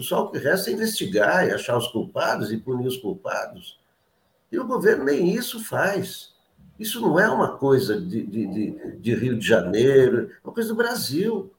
só 0.00 0.24
o 0.24 0.30
que 0.32 0.38
resta 0.38 0.70
é 0.70 0.72
investigar 0.72 1.46
e 1.46 1.52
achar 1.52 1.76
os 1.76 1.86
culpados 1.86 2.50
e 2.50 2.56
punir 2.56 2.88
os 2.88 2.96
culpados. 2.96 3.78
E 4.50 4.58
o 4.58 4.66
governo 4.66 5.04
nem 5.04 5.32
isso 5.32 5.62
faz. 5.62 6.34
Isso 6.80 7.00
não 7.00 7.20
é 7.20 7.28
uma 7.30 7.56
coisa 7.58 8.00
de, 8.00 8.26
de, 8.26 8.46
de, 8.48 8.96
de 8.98 9.14
Rio 9.14 9.38
de 9.38 9.46
Janeiro, 9.46 10.32
é 10.32 10.48
uma 10.48 10.52
coisa 10.52 10.70
do 10.70 10.74
Brasil. 10.74 11.52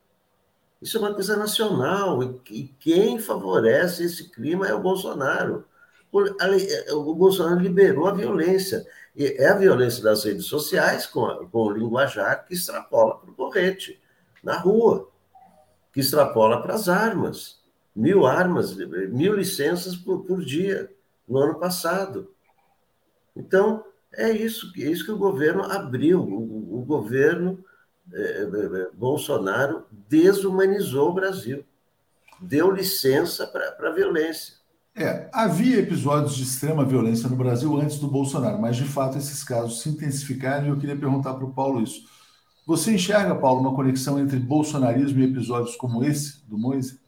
Isso 0.81 0.97
é 0.97 0.99
uma 0.99 1.13
coisa 1.13 1.37
nacional. 1.37 2.21
E 2.49 2.73
quem 2.79 3.19
favorece 3.19 4.03
esse 4.03 4.29
clima 4.29 4.67
é 4.67 4.73
o 4.73 4.81
Bolsonaro. 4.81 5.65
O 6.11 7.13
Bolsonaro 7.13 7.59
liberou 7.59 8.07
a 8.07 8.13
violência. 8.13 8.85
E 9.15 9.25
é 9.25 9.47
a 9.47 9.57
violência 9.57 10.03
das 10.03 10.23
redes 10.23 10.45
sociais, 10.45 11.05
com, 11.05 11.25
a, 11.25 11.45
com 11.45 11.63
o 11.63 11.71
linguajar 11.71 12.45
que 12.45 12.53
extrapola 12.53 13.17
para 13.17 13.29
o 13.29 13.35
correte, 13.35 14.01
na 14.43 14.57
rua, 14.57 15.09
que 15.93 15.99
extrapola 15.99 16.61
para 16.61 16.75
as 16.75 16.89
armas 16.89 17.61
mil 17.95 18.25
armas, 18.25 18.75
mil 18.75 19.35
licenças 19.35 19.95
por, 19.95 20.23
por 20.23 20.43
dia 20.43 20.89
no 21.27 21.37
ano 21.39 21.55
passado. 21.59 22.31
Então, 23.35 23.83
é 24.13 24.31
isso, 24.31 24.71
é 24.77 24.89
isso 24.89 25.05
que 25.05 25.11
o 25.11 25.17
governo 25.17 25.63
abriu. 25.63 26.21
O, 26.21 26.79
o 26.79 26.85
governo 26.85 27.63
Bolsonaro 28.93 29.85
desumanizou 30.09 31.09
o 31.09 31.13
Brasil, 31.13 31.63
deu 32.39 32.71
licença 32.71 33.47
para 33.47 33.89
a 33.89 33.93
violência. 33.93 34.55
É, 34.95 35.29
havia 35.31 35.79
episódios 35.79 36.35
de 36.35 36.43
extrema 36.43 36.83
violência 36.83 37.29
no 37.29 37.35
Brasil 37.37 37.77
antes 37.77 37.97
do 37.97 38.07
Bolsonaro, 38.07 38.59
mas 38.59 38.75
de 38.75 38.83
fato 38.83 39.17
esses 39.17 39.41
casos 39.43 39.81
se 39.81 39.89
intensificaram 39.89 40.65
e 40.65 40.69
eu 40.69 40.77
queria 40.77 40.97
perguntar 40.97 41.33
para 41.33 41.45
o 41.45 41.53
Paulo 41.53 41.81
isso. 41.81 42.03
Você 42.67 42.93
enxerga, 42.93 43.35
Paulo, 43.35 43.61
uma 43.61 43.73
conexão 43.73 44.19
entre 44.19 44.37
bolsonarismo 44.37 45.19
e 45.19 45.25
episódios 45.25 45.75
como 45.75 46.03
esse 46.03 46.45
do 46.47 46.57
Moise? 46.57 46.99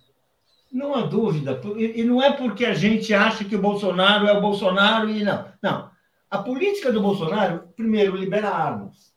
Não 0.71 0.95
há 0.95 1.01
dúvida. 1.01 1.61
E 1.77 2.03
não 2.03 2.21
é 2.21 2.31
porque 2.31 2.65
a 2.65 2.73
gente 2.73 3.13
acha 3.13 3.43
que 3.43 3.55
o 3.55 3.61
Bolsonaro 3.61 4.25
é 4.25 4.34
o 4.35 4.41
Bolsonaro 4.41 5.09
e 5.09 5.23
não. 5.23 5.45
Não. 5.61 5.91
A 6.31 6.39
política 6.39 6.91
do 6.91 6.99
Bolsonaro, 6.99 7.67
primeiro, 7.75 8.15
libera 8.15 8.49
armas. 8.49 9.13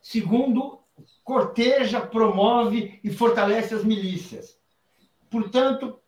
Segundo, 0.00 0.78
corteja, 1.24 2.00
promove 2.00 2.98
e 3.02 3.10
fortalece 3.10 3.74
as 3.74 3.84
milícias. 3.84 4.58
Portanto, 5.30 5.98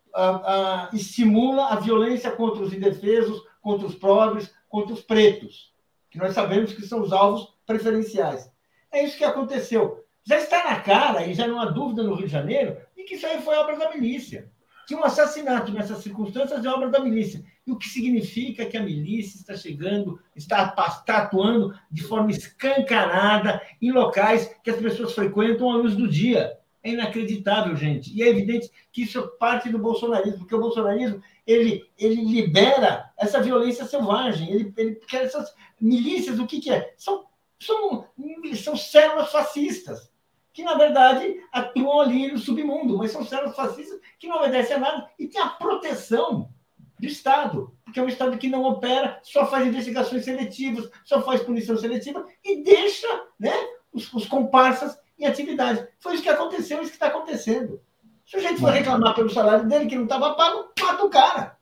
estimula 0.93 1.67
a 1.67 1.75
violência 1.75 2.31
contra 2.31 2.63
os 2.63 2.73
indefesos, 2.73 3.41
contra 3.61 3.87
os 3.87 3.95
pobres, 3.95 4.53
contra 4.69 4.93
os 4.93 5.01
pretos, 5.01 5.73
que 6.09 6.17
nós 6.17 6.33
sabemos 6.33 6.73
que 6.73 6.85
são 6.85 7.01
os 7.01 7.11
alvos 7.11 7.53
preferenciais. 7.65 8.51
É 8.91 9.03
isso 9.03 9.17
que 9.17 9.23
aconteceu. 9.23 10.03
Já 10.23 10.37
está 10.37 10.63
na 10.63 10.79
cara, 10.79 11.25
e 11.27 11.33
já 11.33 11.47
não 11.47 11.59
há 11.59 11.65
dúvida 11.65 12.03
no 12.03 12.13
Rio 12.15 12.25
de 12.25 12.31
Janeiro, 12.31 12.77
de 12.95 13.03
que 13.03 13.15
isso 13.15 13.25
aí 13.25 13.41
foi 13.41 13.55
obra 13.57 13.77
da 13.77 13.91
milícia. 13.91 14.51
Que 14.85 14.95
um 14.95 15.03
assassinato 15.03 15.71
nessas 15.71 15.99
circunstâncias 15.99 16.63
é 16.63 16.69
obra 16.69 16.89
da 16.89 16.99
milícia. 16.99 17.43
E 17.65 17.71
o 17.71 17.77
que 17.77 17.87
significa 17.87 18.65
que 18.65 18.77
a 18.77 18.83
milícia 18.83 19.37
está 19.37 19.55
chegando, 19.55 20.19
está, 20.35 20.73
está 20.77 21.17
atuando 21.17 21.77
de 21.89 22.03
forma 22.03 22.31
escancarada 22.31 23.61
em 23.81 23.91
locais 23.91 24.53
que 24.63 24.69
as 24.69 24.77
pessoas 24.77 25.13
frequentam 25.13 25.71
à 25.71 25.77
luz 25.77 25.95
do 25.95 26.07
dia. 26.07 26.57
É 26.83 26.91
inacreditável, 26.91 27.75
gente. 27.75 28.15
E 28.15 28.21
é 28.21 28.27
evidente 28.27 28.69
que 28.91 29.01
isso 29.01 29.17
é 29.19 29.27
parte 29.39 29.69
do 29.69 29.79
bolsonarismo, 29.79 30.39
porque 30.39 30.53
o 30.53 30.61
bolsonarismo 30.61 31.21
ele, 31.47 31.83
ele 31.97 32.23
libera 32.23 33.11
essa 33.17 33.41
violência 33.41 33.85
selvagem. 33.85 34.51
Ele, 34.51 34.73
ele 34.77 34.95
quer 35.07 35.23
essas 35.23 35.51
milícias, 35.81 36.37
o 36.37 36.45
que, 36.45 36.61
que 36.61 36.71
é? 36.71 36.93
São, 36.95 37.25
são, 37.59 38.07
são 38.55 38.77
células 38.77 39.31
fascistas 39.31 40.11
que, 40.55 40.63
na 40.63 40.75
verdade, 40.75 41.35
atuam 41.51 41.99
ali 41.99 42.31
no 42.31 42.37
submundo, 42.37 42.97
mas 42.97 43.11
são 43.11 43.25
células 43.25 43.57
fascistas 43.57 43.99
que 44.17 44.25
não 44.25 44.37
obedecem 44.37 44.77
a 44.77 44.79
nada 44.79 45.09
e 45.19 45.27
têm 45.27 45.41
a 45.41 45.49
proteção 45.49 46.49
do 46.97 47.05
Estado, 47.05 47.75
porque 47.83 47.99
é 47.99 48.03
um 48.03 48.07
Estado 48.07 48.37
que 48.37 48.47
não 48.47 48.63
opera, 48.63 49.19
só 49.21 49.45
faz 49.45 49.67
investigações 49.67 50.23
seletivas, 50.23 50.89
só 51.03 51.21
faz 51.21 51.43
punição 51.43 51.75
seletiva 51.75 52.25
e 52.41 52.63
deixa 52.63 53.05
né, 53.37 53.51
os, 53.91 54.11
os 54.13 54.25
comparsas 54.27 54.97
em 55.19 55.25
atividade. 55.25 55.85
Foi 55.99 56.13
isso 56.13 56.23
que 56.23 56.29
aconteceu, 56.29 56.81
isso 56.81 56.91
que 56.91 56.95
está 56.95 57.07
acontecendo. 57.07 57.81
Se 58.25 58.37
o 58.37 58.39
sujeito 58.39 58.61
for 58.61 58.71
reclamar 58.71 59.13
pelo 59.13 59.29
salário 59.29 59.67
dele, 59.67 59.87
que 59.87 59.97
não 59.97 60.05
estava 60.05 60.35
pago, 60.35 60.69
mata 60.79 61.03
o 61.03 61.09
cara. 61.09 61.57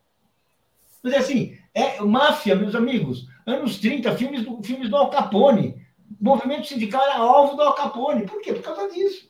Mas 1.01 1.15
assim, 1.15 1.57
é 1.73 1.99
máfia, 1.99 2.55
meus 2.55 2.75
amigos. 2.75 3.27
Anos 3.43 3.79
30, 3.79 4.15
filmes 4.15 4.45
do, 4.45 4.61
filmes 4.61 4.87
do 4.87 4.95
Al 4.95 5.09
Capone. 5.09 5.82
O 6.23 6.25
movimento 6.25 6.67
sindical 6.67 7.03
era 7.03 7.17
alvo 7.17 7.57
do 7.57 7.61
Al 7.61 7.75
Capone. 7.75 8.25
Por 8.25 8.41
quê? 8.41 8.53
Por 8.53 8.63
causa 8.63 8.89
disso. 8.89 9.29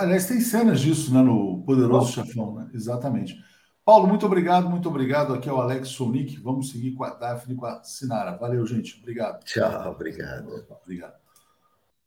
Aliás, 0.00 0.26
tem 0.26 0.40
cenas 0.40 0.80
disso 0.80 1.14
né, 1.14 1.22
no 1.22 1.62
Poderoso 1.62 2.12
Chefão, 2.12 2.56
né? 2.56 2.68
Exatamente. 2.74 3.36
Paulo, 3.84 4.08
muito 4.08 4.26
obrigado, 4.26 4.68
muito 4.68 4.88
obrigado. 4.88 5.32
Aqui 5.32 5.48
é 5.48 5.52
o 5.52 5.60
Alex 5.60 5.90
Sonic. 5.90 6.36
Vamos 6.40 6.70
seguir 6.70 6.94
com 6.94 7.04
a 7.04 7.10
Daphne 7.10 7.54
e 7.54 7.56
com 7.56 7.64
a 7.64 7.80
Sinara. 7.84 8.36
Valeu, 8.36 8.66
gente. 8.66 8.98
Obrigado. 8.98 9.44
Tchau, 9.44 9.92
obrigado. 9.92 10.48
Obrigado. 10.82 11.14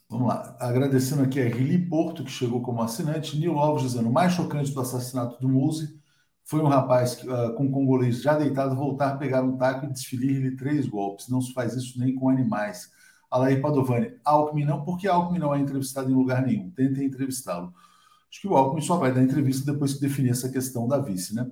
Vamos 0.09 0.27
lá. 0.27 0.57
Agradecendo 0.59 1.23
aqui 1.23 1.39
a 1.39 1.45
Rili 1.45 1.77
Porto, 1.77 2.25
que 2.25 2.31
chegou 2.31 2.61
como 2.61 2.81
assinante. 2.81 3.39
Nil 3.39 3.57
Alves 3.57 3.83
dizendo: 3.83 4.09
o 4.09 4.13
mais 4.13 4.33
chocante 4.33 4.73
do 4.73 4.81
assassinato 4.81 5.39
do 5.39 5.47
Muse 5.47 5.97
foi 6.43 6.59
um 6.59 6.67
rapaz 6.67 7.15
que, 7.15 7.29
uh, 7.29 7.53
com 7.53 7.63
um 7.63 7.71
congolês 7.71 8.21
já 8.21 8.37
deitado 8.37 8.75
voltar, 8.75 9.17
pegar 9.17 9.43
um 9.43 9.55
taco 9.55 9.85
e 9.85 9.93
desferir-lhe 9.93 10.57
três 10.57 10.89
golpes. 10.89 11.29
Não 11.29 11.39
se 11.39 11.53
faz 11.53 11.73
isso 11.73 11.97
nem 11.97 12.13
com 12.13 12.27
animais. 12.27 12.93
Alair 13.35 13.61
Padovani, 13.61 14.13
Alckmin 14.23 14.63
não, 14.63 14.85
porque 14.85 15.09
Alckmin 15.09 15.39
não 15.39 15.53
é 15.53 15.59
entrevistado 15.59 16.09
em 16.09 16.15
lugar 16.15 16.41
nenhum. 16.41 16.69
Tentem 16.71 17.05
entrevistá-lo. 17.05 17.73
Acho 18.31 18.39
que 18.39 18.47
o 18.47 18.55
Alckmin 18.55 18.81
só 18.81 18.95
vai 18.95 19.13
dar 19.13 19.21
entrevista 19.21 19.69
depois 19.73 19.93
que 19.93 19.99
definir 19.99 20.29
essa 20.29 20.49
questão 20.49 20.87
da 20.87 20.99
vice, 20.99 21.35
né? 21.35 21.45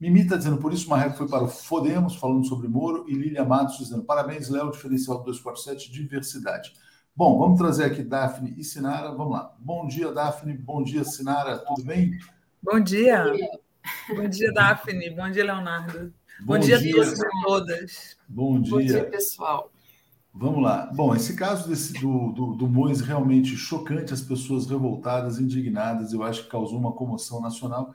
Mimi 0.00 0.22
está 0.22 0.36
dizendo, 0.36 0.56
por 0.56 0.72
isso 0.72 0.88
o 0.88 0.90
Marreco 0.90 1.16
foi 1.16 1.28
para 1.28 1.44
o 1.44 1.48
Fodemos, 1.48 2.16
falando 2.16 2.44
sobre 2.48 2.66
Moro, 2.66 3.04
e 3.06 3.14
Lília 3.14 3.44
Matos 3.44 3.78
dizendo, 3.78 4.02
parabéns, 4.02 4.48
Léo, 4.48 4.72
diferencial 4.72 5.18
do 5.18 5.24
247, 5.24 5.92
diversidade. 5.92 6.72
Bom, 7.14 7.38
vamos 7.38 7.58
trazer 7.58 7.84
aqui 7.84 8.02
Daphne 8.02 8.52
e 8.56 8.64
Sinara. 8.64 9.12
Vamos 9.12 9.34
lá. 9.34 9.54
Bom 9.60 9.86
dia, 9.86 10.10
Daphne. 10.10 10.54
Bom 10.54 10.82
dia, 10.82 11.04
Sinara. 11.04 11.58
Tudo 11.58 11.84
bem? 11.84 12.18
Bom 12.60 12.80
dia. 12.80 13.24
Bom 14.08 14.28
dia, 14.28 14.52
Daphne. 14.52 15.10
Bom 15.10 15.30
dia, 15.30 15.44
Leonardo. 15.44 16.12
Bom, 16.40 16.54
Bom 16.54 16.58
dia, 16.58 16.78
dia 16.78 16.90
a 16.90 17.04
todos 17.04 17.20
e 17.20 17.44
todas. 17.44 18.16
Bom 18.26 18.60
dia. 18.60 18.72
Bom 18.72 18.80
dia, 18.80 19.04
pessoal. 19.04 19.70
Vamos 20.32 20.62
lá. 20.62 20.86
Bom, 20.94 21.14
esse 21.14 21.34
caso 21.34 21.68
desse, 21.68 21.92
do, 21.94 22.32
do, 22.32 22.54
do 22.54 22.68
Mois 22.68 23.00
realmente 23.00 23.56
chocante, 23.56 24.14
as 24.14 24.22
pessoas 24.22 24.66
revoltadas, 24.66 25.38
indignadas, 25.38 26.12
eu 26.12 26.22
acho 26.22 26.44
que 26.44 26.50
causou 26.50 26.78
uma 26.78 26.92
comoção 26.92 27.40
nacional. 27.40 27.94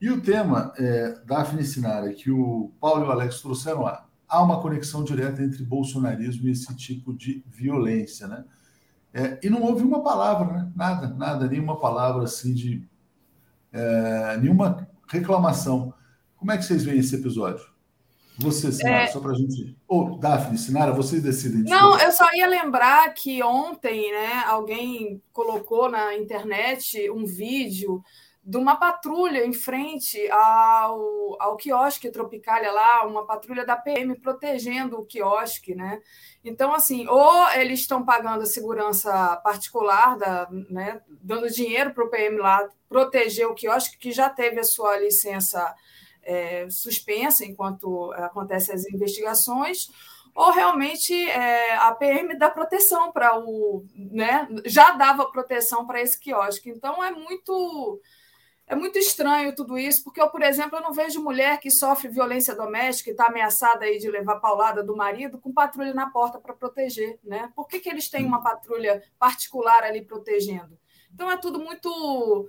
E 0.00 0.10
o 0.10 0.20
tema, 0.20 0.72
é, 0.78 1.20
Daphne 1.24 1.64
Sinara, 1.64 2.12
que 2.12 2.30
o 2.30 2.72
Paulo 2.80 3.04
e 3.04 3.08
o 3.08 3.10
Alex 3.10 3.40
trouxeram 3.40 3.82
lá, 3.82 4.06
há 4.28 4.42
uma 4.42 4.60
conexão 4.60 5.04
direta 5.04 5.42
entre 5.42 5.62
bolsonarismo 5.62 6.48
e 6.48 6.52
esse 6.52 6.74
tipo 6.74 7.12
de 7.12 7.44
violência, 7.46 8.26
né? 8.26 8.44
É, 9.12 9.40
e 9.42 9.50
não 9.50 9.62
houve 9.62 9.82
uma 9.82 10.02
palavra, 10.02 10.52
né? 10.52 10.72
Nada, 10.74 11.08
nada, 11.08 11.48
nenhuma 11.48 11.78
palavra 11.78 12.24
assim 12.24 12.54
de. 12.54 12.88
É, 13.72 14.36
nenhuma 14.38 14.88
reclamação. 15.08 15.92
Como 16.36 16.50
é 16.50 16.56
que 16.56 16.64
vocês 16.64 16.84
veem 16.84 17.00
esse 17.00 17.14
episódio? 17.16 17.64
Você, 18.40 18.72
Sinara, 18.72 19.04
é... 19.04 19.06
só 19.08 19.20
para 19.20 19.32
a 19.32 19.34
gente. 19.34 19.76
Ou, 19.86 20.12
oh, 20.12 20.16
Daphne, 20.16 20.58
Sinara, 20.58 20.92
vocês 20.92 21.22
decidem. 21.22 21.62
Não, 21.62 21.98
eu 21.98 22.10
só 22.10 22.26
ia 22.34 22.46
lembrar 22.46 23.12
que 23.14 23.42
ontem, 23.42 24.10
né, 24.10 24.44
alguém 24.46 25.22
colocou 25.32 25.90
na 25.90 26.16
internet 26.16 27.10
um 27.10 27.24
vídeo 27.24 28.02
de 28.42 28.56
uma 28.56 28.76
patrulha 28.76 29.44
em 29.44 29.52
frente 29.52 30.18
ao, 30.30 31.36
ao 31.40 31.56
quiosque 31.56 32.10
Tropicália 32.10 32.72
lá, 32.72 33.06
uma 33.06 33.26
patrulha 33.26 33.66
da 33.66 33.76
PM 33.76 34.18
protegendo 34.18 34.98
o 34.98 35.04
quiosque, 35.04 35.74
né? 35.74 36.00
Então, 36.42 36.74
assim, 36.74 37.06
ou 37.06 37.48
eles 37.50 37.80
estão 37.80 38.04
pagando 38.04 38.42
a 38.42 38.46
segurança 38.46 39.36
particular, 39.44 40.16
da, 40.16 40.48
né, 40.70 41.02
dando 41.08 41.50
dinheiro 41.50 41.92
para 41.92 42.04
o 42.04 42.08
PM 42.08 42.38
lá 42.38 42.66
proteger 42.88 43.46
o 43.46 43.54
quiosque, 43.54 43.98
que 43.98 44.10
já 44.10 44.30
teve 44.30 44.58
a 44.58 44.64
sua 44.64 44.98
licença 44.98 45.74
é, 46.22 46.68
suspensa 46.70 47.44
enquanto 47.44 48.12
acontecem 48.12 48.74
as 48.74 48.86
investigações, 48.86 49.88
ou 50.34 50.50
realmente 50.50 51.12
é, 51.28 51.74
a 51.76 51.92
PM 51.92 52.38
dá 52.38 52.50
proteção 52.50 53.12
para 53.12 53.38
o. 53.38 53.84
Né, 53.94 54.48
já 54.64 54.92
dava 54.92 55.30
proteção 55.30 55.86
para 55.86 56.00
esse 56.00 56.18
quiosque. 56.18 56.70
Então, 56.70 57.02
é 57.02 57.10
muito 57.10 58.00
é 58.70 58.76
muito 58.76 59.00
estranho 59.00 59.52
tudo 59.52 59.76
isso, 59.76 60.04
porque 60.04 60.22
eu, 60.22 60.30
por 60.30 60.42
exemplo, 60.42 60.78
eu 60.78 60.82
não 60.82 60.92
vejo 60.92 61.20
mulher 61.20 61.58
que 61.58 61.72
sofre 61.72 62.08
violência 62.08 62.54
doméstica 62.54 63.10
e 63.10 63.12
está 63.12 63.26
ameaçada 63.26 63.84
aí 63.84 63.98
de 63.98 64.08
levar 64.08 64.38
paulada 64.38 64.80
do 64.80 64.96
marido 64.96 65.40
com 65.40 65.52
patrulha 65.52 65.92
na 65.92 66.08
porta 66.08 66.38
para 66.38 66.54
proteger, 66.54 67.18
né? 67.24 67.50
Por 67.56 67.66
que, 67.66 67.80
que 67.80 67.88
eles 67.88 68.08
têm 68.08 68.24
uma 68.24 68.40
patrulha 68.40 69.02
particular 69.18 69.82
ali 69.82 70.04
protegendo? 70.04 70.78
Então 71.12 71.28
é 71.28 71.36
tudo 71.36 71.58
muito. 71.58 72.48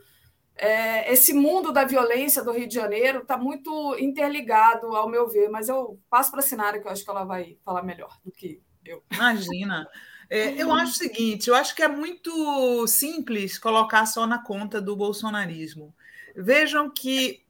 É, 0.64 1.12
esse 1.12 1.34
mundo 1.34 1.72
da 1.72 1.84
violência 1.86 2.44
do 2.44 2.52
Rio 2.52 2.68
de 2.68 2.76
Janeiro 2.76 3.24
está 3.24 3.36
muito 3.36 3.98
interligado, 3.98 4.96
ao 4.96 5.10
meu 5.10 5.28
ver, 5.28 5.50
mas 5.50 5.68
eu 5.68 6.00
passo 6.08 6.30
para 6.30 6.40
a 6.40 6.44
Sinara, 6.44 6.80
que 6.80 6.88
eu 6.88 6.92
acho 6.92 7.04
que 7.04 7.10
ela 7.10 7.24
vai 7.24 7.58
falar 7.66 7.82
melhor 7.82 8.16
do 8.24 8.32
que 8.32 8.62
eu. 8.86 9.04
Imagina. 9.12 9.90
É, 10.30 10.62
eu 10.62 10.72
acho 10.72 10.92
o 10.92 10.96
seguinte: 10.96 11.50
eu 11.50 11.56
acho 11.56 11.76
que 11.76 11.82
é 11.82 11.88
muito 11.88 12.86
simples 12.86 13.58
colocar 13.58 14.06
só 14.06 14.28
na 14.28 14.38
conta 14.38 14.80
do 14.80 14.96
bolsonarismo. 14.96 15.96
Vejam 16.36 16.92
que 16.92 17.44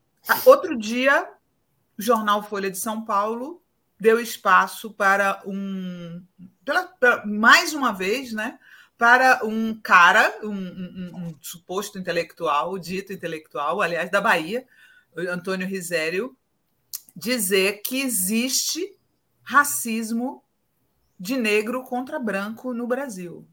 outro 0.45 0.77
dia 0.77 1.29
o 1.99 2.01
jornal 2.01 2.41
Folha 2.41 2.71
de 2.71 2.77
São 2.77 3.03
Paulo 3.03 3.61
deu 3.99 4.21
espaço 4.21 4.89
para 4.93 5.43
um, 5.45 6.23
pela, 6.63 6.85
pela, 6.85 7.25
mais 7.25 7.73
uma 7.73 7.91
vez, 7.91 8.31
né, 8.31 8.57
para 9.01 9.43
um 9.43 9.73
cara, 9.73 10.31
um, 10.43 10.51
um, 10.51 11.11
um, 11.15 11.35
suposto 11.41 11.97
intelectual, 11.97 12.77
dito 12.77 13.11
intelectual, 13.11 13.81
aliás, 13.81 14.11
da 14.11 14.21
Bahia, 14.21 14.63
Antônio 15.17 15.65
Risério, 15.65 16.37
dizer 17.15 17.81
que 17.81 17.99
existe 17.99 18.95
racismo 19.41 20.43
de 21.19 21.35
negro 21.35 21.81
contra 21.81 22.19
branco 22.19 22.75
no 22.75 22.85
Brasil. 22.85 23.43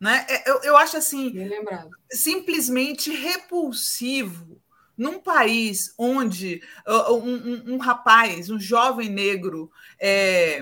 Né? 0.00 0.26
É, 0.28 0.50
eu, 0.50 0.60
eu 0.64 0.76
acho 0.76 0.96
assim 0.96 1.32
simplesmente 2.10 3.12
repulsivo 3.12 4.60
num 4.98 5.20
país 5.20 5.94
onde 5.96 6.60
uh, 6.84 7.14
um, 7.14 7.34
um, 7.36 7.74
um, 7.74 7.76
rapaz, 7.76 8.50
um 8.50 8.58
jovem 8.58 9.10
negro, 9.10 9.70
é, 9.96 10.60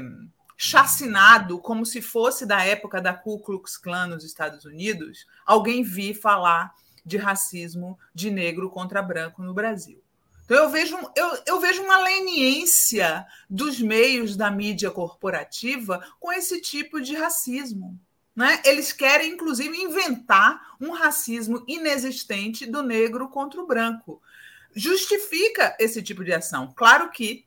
chacinado 0.56 1.58
como 1.58 1.84
se 1.84 2.00
fosse 2.00 2.46
da 2.46 2.64
época 2.64 3.00
da 3.00 3.12
Ku 3.12 3.38
Klux 3.38 3.76
Klan 3.76 4.08
nos 4.08 4.24
Estados 4.24 4.64
Unidos, 4.64 5.26
alguém 5.44 5.82
vir 5.82 6.14
falar 6.14 6.74
de 7.04 7.16
racismo 7.16 7.98
de 8.14 8.30
negro 8.30 8.70
contra 8.70 9.02
branco 9.02 9.42
no 9.42 9.52
Brasil. 9.52 10.02
Então 10.44 10.56
eu 10.58 10.70
vejo, 10.70 10.96
eu, 11.16 11.38
eu 11.46 11.60
vejo 11.60 11.82
uma 11.82 11.98
leniência 11.98 13.26
dos 13.48 13.80
meios 13.80 14.36
da 14.36 14.50
mídia 14.50 14.90
corporativa 14.90 16.04
com 16.20 16.32
esse 16.32 16.60
tipo 16.60 17.00
de 17.00 17.14
racismo. 17.14 17.98
Né? 18.36 18.60
Eles 18.64 18.92
querem, 18.92 19.32
inclusive, 19.32 19.76
inventar 19.76 20.76
um 20.80 20.90
racismo 20.90 21.64
inexistente 21.66 22.66
do 22.66 22.82
negro 22.82 23.28
contra 23.28 23.60
o 23.60 23.66
branco. 23.66 24.20
Justifica 24.74 25.76
esse 25.78 26.02
tipo 26.02 26.24
de 26.24 26.32
ação. 26.32 26.72
Claro 26.74 27.10
que, 27.10 27.46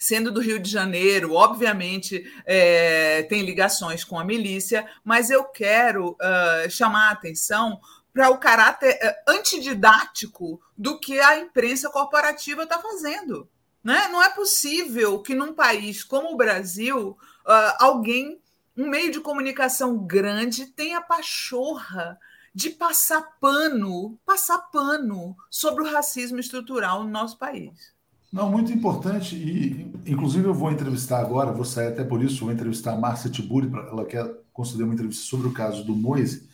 sendo 0.00 0.32
do 0.32 0.40
Rio 0.40 0.58
de 0.58 0.70
Janeiro, 0.70 1.34
obviamente 1.34 2.24
é, 2.46 3.22
tem 3.24 3.42
ligações 3.42 4.02
com 4.02 4.18
a 4.18 4.24
milícia, 4.24 4.88
mas 5.04 5.28
eu 5.28 5.44
quero 5.44 6.12
uh, 6.12 6.70
chamar 6.70 7.08
a 7.08 7.12
atenção 7.12 7.78
para 8.10 8.30
o 8.30 8.38
caráter 8.38 8.98
uh, 9.02 9.30
antididático 9.30 10.58
do 10.76 10.98
que 10.98 11.20
a 11.20 11.38
imprensa 11.38 11.90
corporativa 11.90 12.62
está 12.62 12.78
fazendo. 12.78 13.46
Né? 13.84 14.08
Não 14.08 14.22
é 14.22 14.30
possível 14.30 15.20
que 15.20 15.34
num 15.34 15.52
país 15.52 16.02
como 16.02 16.32
o 16.32 16.36
Brasil 16.36 17.10
uh, 17.10 17.76
alguém 17.78 18.40
um 18.74 18.88
meio 18.88 19.12
de 19.12 19.20
comunicação 19.20 19.98
grande 19.98 20.64
tem 20.64 20.94
a 20.94 21.02
pachorra 21.02 22.18
de 22.54 22.70
passar 22.70 23.36
pano, 23.38 24.18
passar 24.24 24.58
pano 24.72 25.36
sobre 25.50 25.82
o 25.82 25.92
racismo 25.92 26.38
estrutural 26.38 27.04
no 27.04 27.10
nosso 27.10 27.36
país. 27.36 27.92
Não, 28.32 28.48
muito 28.48 28.72
importante, 28.72 29.34
e 29.34 29.92
inclusive 30.06 30.46
eu 30.46 30.54
vou 30.54 30.70
entrevistar 30.70 31.20
agora, 31.20 31.52
vou 31.52 31.64
sair 31.64 31.88
até 31.88 32.04
por 32.04 32.22
isso, 32.22 32.44
vou 32.44 32.52
entrevistar 32.52 32.92
a 32.92 32.96
Márcia 32.96 33.28
Tiburi, 33.28 33.68
ela 33.90 34.04
quer 34.04 34.24
conceder 34.52 34.84
uma 34.84 34.94
entrevista 34.94 35.24
sobre 35.24 35.48
o 35.48 35.52
caso 35.52 35.84
do 35.84 35.96
Moise, 35.96 36.48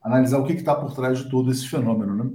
analisar 0.00 0.38
o 0.38 0.46
que 0.46 0.54
está 0.54 0.74
por 0.74 0.94
trás 0.94 1.18
de 1.18 1.28
todo 1.28 1.50
esse 1.50 1.68
fenômeno, 1.68 2.14
né? 2.14 2.30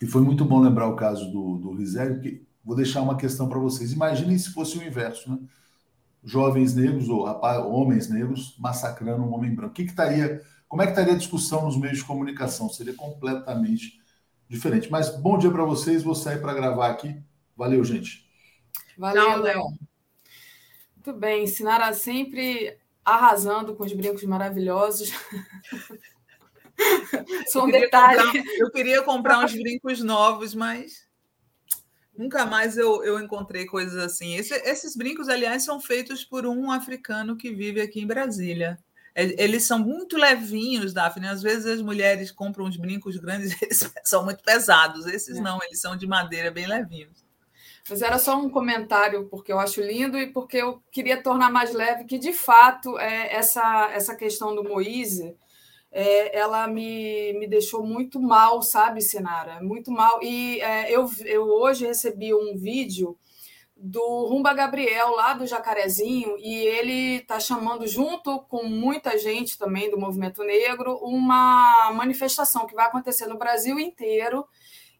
E 0.00 0.06
foi 0.06 0.22
muito 0.22 0.42
bom 0.42 0.58
lembrar 0.58 0.88
o 0.88 0.96
caso 0.96 1.30
do, 1.30 1.58
do 1.58 1.74
Risério, 1.74 2.18
que 2.18 2.42
vou 2.64 2.74
deixar 2.74 3.02
uma 3.02 3.16
questão 3.16 3.46
para 3.46 3.58
vocês. 3.58 3.92
Imaginem 3.92 4.38
se 4.38 4.50
fosse 4.50 4.78
o 4.78 4.82
inverso, 4.82 5.30
né? 5.30 5.38
Jovens 6.24 6.74
negros 6.74 7.10
ou 7.10 7.24
rapaz, 7.24 7.62
homens 7.62 8.08
negros 8.08 8.56
massacrando 8.58 9.22
um 9.22 9.34
homem 9.34 9.54
branco. 9.54 9.72
O 9.72 9.74
que, 9.74 9.84
que 9.84 9.90
estaria, 9.90 10.40
como 10.66 10.80
é 10.80 10.86
que 10.86 10.92
estaria 10.92 11.12
a 11.12 11.18
discussão 11.18 11.66
nos 11.66 11.76
meios 11.76 11.98
de 11.98 12.04
comunicação? 12.04 12.70
Seria 12.70 12.94
completamente 12.94 14.00
diferente. 14.48 14.90
Mas 14.90 15.10
bom 15.20 15.36
dia 15.36 15.50
para 15.50 15.64
vocês, 15.64 16.02
vou 16.02 16.14
sair 16.14 16.40
para 16.40 16.54
gravar 16.54 16.88
aqui. 16.88 17.22
Valeu, 17.56 17.84
gente. 17.84 18.26
Valeu, 18.96 19.36
Léo. 19.36 19.64
Muito 20.96 21.18
bem, 21.18 21.46
Sinara 21.46 21.92
sempre 21.92 22.78
arrasando 23.04 23.74
com 23.74 23.84
os 23.84 23.92
brincos 23.92 24.22
maravilhosos. 24.24 25.10
Só 27.48 27.64
um 27.64 27.68
eu 27.68 27.80
detalhe. 27.80 28.22
Comprar, 28.22 28.44
eu 28.58 28.70
queria 28.70 29.02
comprar 29.02 29.44
uns 29.44 29.52
brincos 29.52 30.00
novos, 30.00 30.54
mas 30.54 31.06
nunca 32.16 32.46
mais 32.46 32.76
eu, 32.76 33.02
eu 33.04 33.20
encontrei 33.20 33.66
coisas 33.66 33.96
assim. 33.96 34.34
Esse, 34.34 34.54
esses 34.54 34.96
brincos, 34.96 35.28
aliás, 35.28 35.64
são 35.64 35.80
feitos 35.80 36.24
por 36.24 36.46
um 36.46 36.70
africano 36.70 37.36
que 37.36 37.52
vive 37.52 37.80
aqui 37.80 38.00
em 38.00 38.06
Brasília. 38.06 38.78
Eles 39.14 39.64
são 39.64 39.78
muito 39.78 40.16
levinhos, 40.16 40.92
Daphne. 40.92 41.26
Às 41.28 41.42
vezes 41.42 41.66
as 41.66 41.82
mulheres 41.82 42.30
compram 42.30 42.64
uns 42.64 42.76
brincos 42.76 43.16
grandes, 43.16 43.54
eles 43.60 43.90
são 44.04 44.24
muito 44.24 44.42
pesados. 44.42 45.06
Esses 45.06 45.36
é. 45.36 45.40
não, 45.40 45.58
eles 45.62 45.80
são 45.80 45.96
de 45.96 46.06
madeira 46.06 46.50
bem 46.50 46.66
levinhos. 46.66 47.21
Mas 47.88 48.00
era 48.00 48.18
só 48.18 48.36
um 48.36 48.48
comentário, 48.48 49.28
porque 49.28 49.52
eu 49.52 49.58
acho 49.58 49.80
lindo 49.80 50.16
e 50.16 50.32
porque 50.32 50.58
eu 50.58 50.80
queria 50.90 51.20
tornar 51.22 51.50
mais 51.50 51.72
leve 51.72 52.04
que, 52.04 52.18
de 52.18 52.32
fato, 52.32 52.98
é, 52.98 53.34
essa, 53.34 53.90
essa 53.92 54.14
questão 54.14 54.54
do 54.54 54.62
Moise, 54.62 55.36
é, 55.90 56.38
ela 56.38 56.66
me, 56.68 57.32
me 57.34 57.46
deixou 57.46 57.84
muito 57.84 58.20
mal, 58.20 58.62
sabe, 58.62 59.00
Sinara? 59.02 59.60
Muito 59.60 59.90
mal. 59.90 60.22
E 60.22 60.60
é, 60.60 60.90
eu, 60.90 61.10
eu 61.24 61.44
hoje 61.44 61.86
recebi 61.86 62.32
um 62.32 62.56
vídeo 62.56 63.18
do 63.76 64.26
Rumba 64.26 64.54
Gabriel, 64.54 65.10
lá 65.10 65.34
do 65.34 65.44
Jacarezinho, 65.44 66.36
e 66.38 66.54
ele 66.54 67.16
está 67.16 67.40
chamando, 67.40 67.84
junto 67.84 68.40
com 68.42 68.62
muita 68.62 69.18
gente 69.18 69.58
também 69.58 69.90
do 69.90 69.98
movimento 69.98 70.44
negro, 70.44 70.98
uma 71.02 71.90
manifestação 71.92 72.64
que 72.64 72.76
vai 72.76 72.86
acontecer 72.86 73.26
no 73.26 73.36
Brasil 73.36 73.80
inteiro 73.80 74.46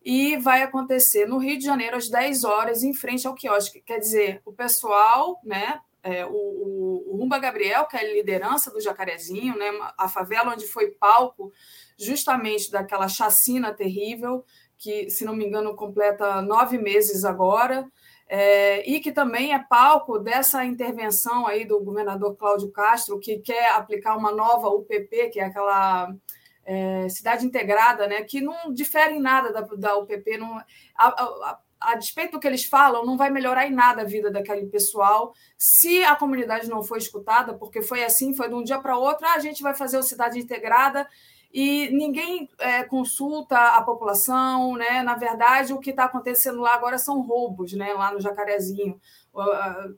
e 0.04 0.36
vai 0.36 0.62
acontecer 0.62 1.26
no 1.26 1.38
Rio 1.38 1.58
de 1.58 1.64
Janeiro 1.64 1.96
às 1.96 2.08
10 2.08 2.44
horas, 2.44 2.82
em 2.82 2.92
frente 2.92 3.26
ao 3.26 3.34
quiosque. 3.34 3.80
Quer 3.80 3.98
dizer, 3.98 4.42
o 4.44 4.52
pessoal, 4.52 5.40
né, 5.44 5.80
é, 6.02 6.26
o, 6.26 6.30
o, 6.30 7.12
o, 7.12 7.16
Rumba 7.16 7.38
Gabriel, 7.38 7.86
que 7.86 7.96
é 7.96 8.00
a 8.00 8.12
liderança 8.14 8.70
do 8.70 8.80
Jacarezinho, 8.80 9.56
né, 9.56 9.70
a 9.96 10.08
favela 10.08 10.52
onde 10.52 10.66
foi 10.66 10.90
palco 10.90 11.52
justamente 11.96 12.70
daquela 12.70 13.08
chacina 13.08 13.72
terrível, 13.72 14.44
que, 14.76 15.08
se 15.08 15.24
não 15.24 15.36
me 15.36 15.46
engano, 15.46 15.76
completa 15.76 16.42
nove 16.42 16.76
meses 16.76 17.24
agora, 17.24 17.88
é, 18.28 18.88
e 18.90 18.98
que 18.98 19.12
também 19.12 19.54
é 19.54 19.58
palco 19.58 20.18
dessa 20.18 20.64
intervenção 20.64 21.46
aí 21.46 21.64
do 21.64 21.78
governador 21.84 22.34
Cláudio 22.36 22.72
Castro, 22.72 23.20
que 23.20 23.38
quer 23.38 23.72
aplicar 23.72 24.16
uma 24.16 24.32
nova 24.32 24.68
UPP, 24.68 25.30
que 25.30 25.38
é 25.38 25.44
aquela 25.44 26.12
é, 26.64 27.08
cidade 27.08 27.44
integrada, 27.44 28.06
né, 28.06 28.22
que 28.22 28.40
não 28.40 28.72
difere 28.72 29.14
em 29.14 29.20
nada 29.20 29.52
da, 29.52 29.60
da 29.60 29.96
UPP. 29.96 30.38
Não, 30.38 30.56
a, 30.56 30.64
a, 30.96 31.58
a, 31.80 31.94
despeito 31.96 32.32
do 32.32 32.40
que 32.40 32.46
eles 32.46 32.64
falam, 32.64 33.04
não 33.04 33.16
vai 33.16 33.30
melhorar 33.30 33.66
em 33.66 33.72
nada 33.72 34.02
a 34.02 34.06
vida 34.06 34.30
daquele 34.30 34.66
pessoal 34.66 35.34
se 35.58 36.04
a 36.04 36.14
comunidade 36.14 36.68
não 36.68 36.82
for 36.82 36.96
escutada, 36.96 37.54
porque 37.54 37.82
foi 37.82 38.04
assim, 38.04 38.34
foi 38.34 38.48
de 38.48 38.54
um 38.54 38.62
dia 38.62 38.78
para 38.78 38.96
outro, 38.96 39.26
ah, 39.26 39.34
a 39.34 39.40
gente 39.40 39.62
vai 39.62 39.74
fazer 39.74 39.98
o 39.98 40.02
cidade 40.02 40.38
integrada 40.38 41.08
e 41.52 41.90
ninguém 41.90 42.48
é, 42.58 42.82
consulta 42.82 43.58
a 43.58 43.82
população, 43.82 44.74
né? 44.74 45.02
Na 45.02 45.14
verdade, 45.14 45.74
o 45.74 45.78
que 45.78 45.90
está 45.90 46.04
acontecendo 46.04 46.60
lá 46.60 46.72
agora 46.72 46.96
são 46.96 47.20
roubos, 47.20 47.74
né? 47.74 47.92
Lá 47.92 48.10
no 48.10 48.20
Jacarezinho. 48.20 48.98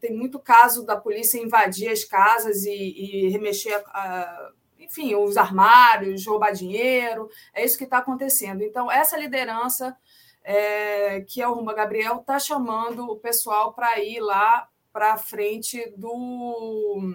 Tem 0.01 0.13
muito 0.13 0.41
caso 0.41 0.85
da 0.85 0.97
polícia 0.97 1.39
invadir 1.39 1.91
as 1.91 2.03
casas 2.05 2.65
e, 2.65 2.73
e 2.73 3.29
remexer 3.29 3.81
a, 3.87 4.51
enfim, 4.85 5.15
os 5.15 5.37
armários, 5.37 6.27
roubar 6.27 6.53
dinheiro, 6.53 7.29
é 7.53 7.65
isso 7.65 7.79
que 7.79 7.85
está 7.85 7.99
acontecendo. 7.99 8.63
Então, 8.63 8.91
essa 8.91 9.17
liderança, 9.17 9.97
é, 10.43 11.23
que 11.23 11.41
é 11.41 11.49
o 11.49 11.55
Rumba 11.55 11.75
Gabriel, 11.75 12.17
está 12.17 12.39
chamando 12.39 13.05
o 13.11 13.17
pessoal 13.17 13.73
para 13.73 13.99
ir 14.01 14.21
lá 14.21 14.69
para 14.93 15.17
frente 15.17 15.93
do 15.97 17.13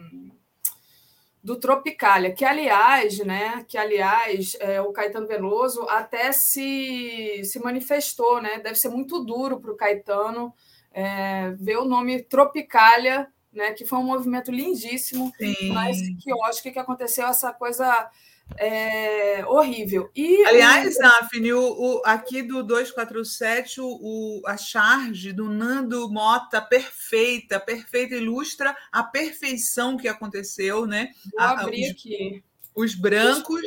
do 1.41 1.55
Tropicália, 1.55 2.33
que 2.33 2.43
aliás, 2.43 3.19
né, 3.19 3.63
que 3.67 3.77
aliás, 3.77 4.57
é, 4.59 4.81
o 4.81 4.91
Caetano 4.91 5.25
Veloso 5.25 5.83
até 5.89 6.33
se, 6.33 7.41
se 7.45 7.59
manifestou, 7.59 8.41
né? 8.41 8.59
Deve 8.59 8.75
ser 8.75 8.89
muito 8.89 9.23
duro 9.23 9.59
para 9.59 9.71
o 9.71 9.77
Caetano 9.77 10.53
é, 10.91 11.51
ver 11.51 11.77
o 11.77 11.85
nome 11.85 12.21
Tropicália 12.23 13.27
né? 13.51 13.73
Que 13.73 13.85
foi 13.85 13.99
um 13.99 14.03
movimento 14.03 14.51
lindíssimo, 14.51 15.31
Sim. 15.37 15.71
mas 15.71 15.97
que 16.21 16.31
eu 16.31 16.43
acho 16.45 16.61
que, 16.61 16.71
que 16.71 16.79
aconteceu 16.79 17.27
essa 17.27 17.51
coisa 17.53 18.09
é, 18.57 19.45
horrível. 19.45 20.09
E 20.15 20.43
Aliás, 20.45 20.97
Daphne, 20.97 21.53
o, 21.53 21.61
o, 21.61 22.01
aqui 22.05 22.41
do 22.41 22.63
247, 22.63 23.81
o, 23.81 23.87
o, 23.87 24.41
a 24.45 24.57
charge 24.57 25.31
do 25.31 25.49
Nando 25.49 26.09
Mota 26.09 26.61
perfeita, 26.61 27.59
perfeita, 27.59 28.15
ilustra 28.15 28.75
a 28.91 29.03
perfeição 29.03 29.97
que 29.97 30.07
aconteceu, 30.07 30.85
né? 30.85 31.09
Vou 31.31 31.41
a, 31.41 31.61
abrir 31.61 31.85
os, 31.85 31.91
aqui. 31.91 32.43
Os 32.75 32.95
brancos 32.95 33.65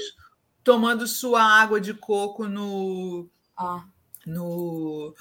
tomando 0.64 1.06
sua 1.06 1.42
água 1.42 1.80
de 1.80 1.94
coco 1.94 2.46
no. 2.48 3.28
Ah. 3.56 3.84
No, 4.24 5.12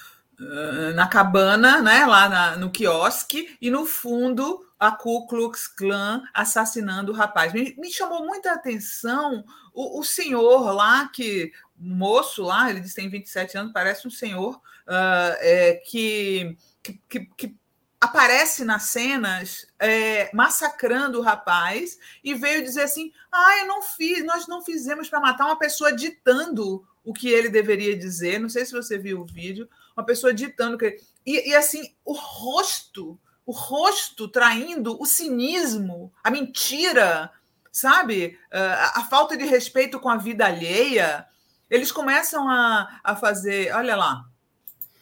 na 0.94 1.06
cabana, 1.06 1.80
né, 1.80 2.04
lá 2.04 2.28
na, 2.28 2.56
no 2.56 2.70
quiosque, 2.70 3.56
e 3.60 3.70
no 3.70 3.86
fundo 3.86 4.66
a 4.78 4.90
Ku 4.90 5.26
Klux 5.28 5.68
Klan 5.68 6.22
assassinando 6.34 7.12
o 7.12 7.14
rapaz. 7.14 7.52
Me, 7.52 7.74
me 7.78 7.92
chamou 7.92 8.26
muita 8.26 8.52
atenção 8.52 9.44
o, 9.72 10.00
o, 10.00 10.04
senhor 10.04 10.72
lá, 10.72 11.08
que 11.08 11.52
moço 11.76 12.42
lá, 12.42 12.68
ele 12.68 12.80
disse 12.80 12.96
que 12.96 13.00
tem 13.00 13.10
27 13.10 13.58
anos, 13.58 13.72
parece 13.72 14.08
um 14.08 14.10
senhor 14.10 14.56
uh, 14.56 15.36
é, 15.38 15.74
que, 15.86 16.56
que, 16.82 17.00
que, 17.36 17.56
aparece 18.00 18.64
nas 18.64 18.82
cenas 18.84 19.68
é, 19.78 20.28
massacrando 20.34 21.20
o 21.20 21.22
rapaz 21.22 21.96
e 22.24 22.34
veio 22.34 22.64
dizer 22.64 22.82
assim: 22.82 23.12
ah, 23.30 23.58
eu 23.60 23.66
não 23.68 23.82
fiz, 23.82 24.24
nós 24.24 24.48
não 24.48 24.64
fizemos 24.64 25.08
para 25.08 25.20
matar 25.20 25.46
uma 25.46 25.58
pessoa 25.58 25.92
ditando 25.92 26.84
o 27.04 27.12
que 27.12 27.28
ele 27.28 27.48
deveria 27.48 27.96
dizer. 27.96 28.38
Não 28.38 28.48
sei 28.48 28.64
se 28.64 28.72
você 28.72 28.98
viu 28.98 29.20
o 29.20 29.26
vídeo 29.26 29.68
uma 29.96 30.04
pessoa 30.04 30.32
ditando 30.32 30.78
que 30.78 30.98
e, 31.24 31.50
e 31.50 31.54
assim 31.54 31.94
o 32.04 32.12
rosto, 32.12 33.18
o 33.46 33.52
rosto 33.52 34.28
traindo 34.28 35.00
o 35.00 35.06
cinismo, 35.06 36.12
a 36.22 36.30
mentira, 36.30 37.30
sabe, 37.70 38.38
a, 38.50 39.00
a 39.00 39.04
falta 39.04 39.36
de 39.36 39.44
respeito 39.44 40.00
com 40.00 40.08
a 40.08 40.16
vida 40.16 40.46
alheia. 40.46 41.26
Eles 41.70 41.90
começam 41.90 42.48
a, 42.48 43.00
a 43.02 43.16
fazer, 43.16 43.74
olha 43.74 43.96
lá, 43.96 44.24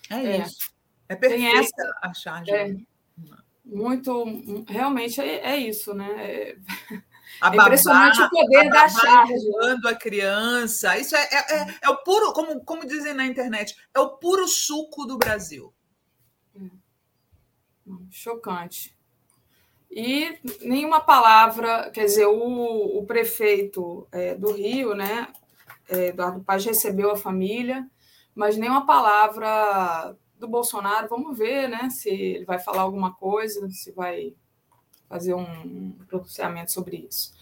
é, 0.08 0.14
é. 0.14 0.42
isso, 0.42 0.70
é 1.08 1.16
perfeita 1.16 1.58
essa, 1.58 1.98
a 2.02 2.14
charge. 2.14 2.50
É, 2.52 2.76
muito, 3.64 4.64
realmente 4.68 5.20
é, 5.20 5.52
é 5.52 5.56
isso, 5.56 5.94
né? 5.94 6.56
A 7.40 7.52
é 7.52 7.56
impressionante 7.56 8.20
o 8.20 8.30
poder 8.30 8.68
da 8.68 8.88
charge. 8.88 9.34
a 9.86 9.94
criança. 9.94 10.98
Isso 10.98 11.16
é, 11.16 11.22
é, 11.22 11.54
é, 11.56 11.78
é, 11.82 11.88
o 11.88 11.96
puro, 12.02 12.32
como, 12.32 12.62
como 12.64 12.86
dizem 12.86 13.14
na 13.14 13.26
internet, 13.26 13.74
é 13.94 14.00
o 14.00 14.10
puro 14.10 14.46
suco 14.46 15.06
do 15.06 15.16
Brasil. 15.16 15.72
Chocante. 18.10 18.96
E 19.90 20.38
nenhuma 20.60 21.00
palavra, 21.00 21.90
quer 21.90 22.04
dizer, 22.04 22.26
o, 22.26 22.98
o 22.98 23.04
prefeito 23.06 24.06
é, 24.12 24.34
do 24.36 24.52
Rio, 24.52 24.94
né, 24.94 25.28
é, 25.88 26.08
Eduardo 26.08 26.44
Paz, 26.44 26.64
recebeu 26.64 27.10
a 27.10 27.16
família, 27.16 27.88
mas 28.34 28.56
nenhuma 28.56 28.86
palavra 28.86 30.16
do 30.38 30.46
Bolsonaro. 30.46 31.08
Vamos 31.08 31.36
ver 31.36 31.68
né, 31.68 31.90
se 31.90 32.08
ele 32.08 32.44
vai 32.44 32.58
falar 32.58 32.82
alguma 32.82 33.12
coisa, 33.14 33.68
se 33.70 33.90
vai 33.92 34.34
fazer 35.10 35.34
um 35.34 35.90
pronunciamento 36.08 36.70
sobre 36.70 37.04
isso. 37.10 37.32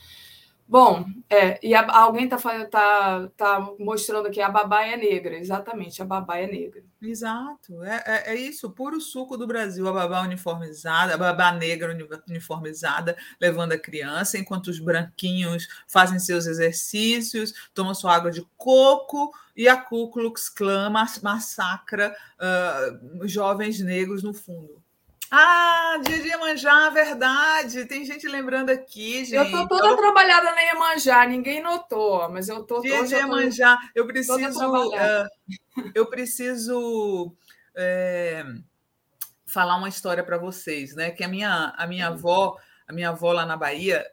Bom, 0.67 1.07
é, 1.31 1.59
e 1.67 1.75
a, 1.75 1.91
alguém 1.99 2.25
está 2.25 2.37
tá, 2.67 3.29
tá 3.35 3.71
mostrando 3.79 4.29
aqui 4.29 4.39
a 4.39 4.51
babaia 4.51 4.95
é 4.95 4.97
negra, 4.99 5.39
exatamente, 5.39 6.03
a 6.03 6.05
babaia 6.05 6.45
é 6.45 6.47
negra. 6.47 6.83
Exato, 7.01 7.83
é, 7.83 8.03
é, 8.07 8.33
é, 8.33 8.37
isso, 8.37 8.71
puro 8.71 9.01
suco 9.01 9.39
do 9.39 9.47
Brasil, 9.47 9.89
a 9.89 9.93
babá 9.93 10.21
uniformizada, 10.21 11.15
a 11.15 11.19
babá 11.19 11.53
negra 11.53 11.97
uniformizada, 12.29 13.17
levando 13.41 13.73
a 13.73 13.79
criança, 13.79 14.37
enquanto 14.37 14.67
os 14.67 14.79
branquinhos 14.79 15.67
fazem 15.87 16.19
seus 16.19 16.47
exercícios, 16.47 17.71
tomam 17.73 17.95
sua 17.95 18.15
água 18.15 18.31
de 18.31 18.47
coco, 18.59 19.33
e 19.57 19.67
a 19.69 19.77
Ku 19.77 20.11
Klux 20.11 20.49
Klan 20.51 20.91
massacra 20.91 22.15
uh, 22.39 23.27
jovens 23.27 23.81
negros 23.81 24.23
no 24.23 24.33
fundo. 24.33 24.81
Ah, 25.31 25.99
dia 26.03 26.23
de 26.23 26.29
Iemanjá, 26.29 26.89
verdade. 26.91 27.85
Tem 27.85 28.05
gente 28.05 28.27
lembrando 28.27 28.71
aqui, 28.71 29.25
gente. 29.25 29.35
Eu 29.35 29.51
tô 29.51 29.69
toda 29.69 29.89
eu... 29.89 29.97
trabalhada 29.97 30.53
na 30.53 30.61
Iemanjá, 30.61 31.27
ninguém 31.27 31.63
notou, 31.63 32.29
mas 32.31 32.49
eu 32.49 32.65
tô 32.65 32.81
Dia 32.81 33.05
de 33.05 33.15
Iemanjá. 33.15 33.77
Tô... 33.77 33.83
Eu 33.95 34.07
preciso 34.07 34.89
uh, 34.89 35.91
eu 35.95 36.07
preciso 36.07 37.35
é, 37.77 38.45
falar 39.47 39.77
uma 39.77 39.89
história 39.89 40.25
para 40.25 40.39
vocês, 40.39 40.95
né? 40.95 41.11
Que 41.11 41.23
a 41.23 41.29
minha 41.29 41.75
a 41.77 41.87
minha 41.87 42.09
avó, 42.09 42.57
a 42.87 42.93
minha 42.93 43.11
avó 43.11 43.33
lá 43.33 43.45
na 43.45 43.57
Bahia, 43.57 44.07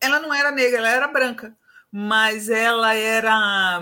ela 0.00 0.20
não 0.20 0.32
era 0.32 0.52
negra, 0.52 0.78
ela 0.78 0.90
era 0.90 1.08
branca 1.08 1.56
mas 1.96 2.48
ela 2.48 2.92
era. 2.92 3.80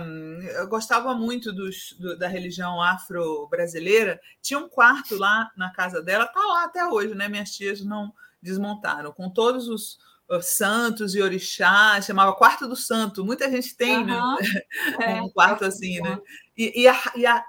Eu 0.58 0.68
gostava 0.68 1.14
muito 1.14 1.50
dos, 1.50 1.96
do, 1.98 2.14
da 2.18 2.28
religião 2.28 2.78
afro-brasileira. 2.78 4.20
Tinha 4.42 4.58
um 4.60 4.68
quarto 4.68 5.16
lá 5.16 5.50
na 5.56 5.72
casa 5.72 6.02
dela, 6.02 6.26
tá 6.26 6.40
lá 6.40 6.64
até 6.64 6.84
hoje, 6.84 7.14
né? 7.14 7.26
Minhas 7.26 7.52
tias 7.52 7.82
não 7.82 8.12
desmontaram, 8.42 9.12
com 9.12 9.30
todos 9.30 9.66
os, 9.66 9.98
os 10.28 10.44
santos 10.44 11.14
e 11.14 11.22
orixás, 11.22 12.04
chamava 12.04 12.34
Quarto 12.34 12.68
do 12.68 12.76
Santo. 12.76 13.24
Muita 13.24 13.50
gente 13.50 13.74
tem, 13.74 14.00
uhum. 14.00 14.04
né? 14.04 14.36
É, 15.00 15.22
um 15.22 15.30
quarto 15.30 15.64
assim, 15.64 15.98
né? 16.02 16.18
E, 16.54 16.82
e, 16.82 16.86
a, 16.86 17.12
e, 17.16 17.24
a, 17.24 17.42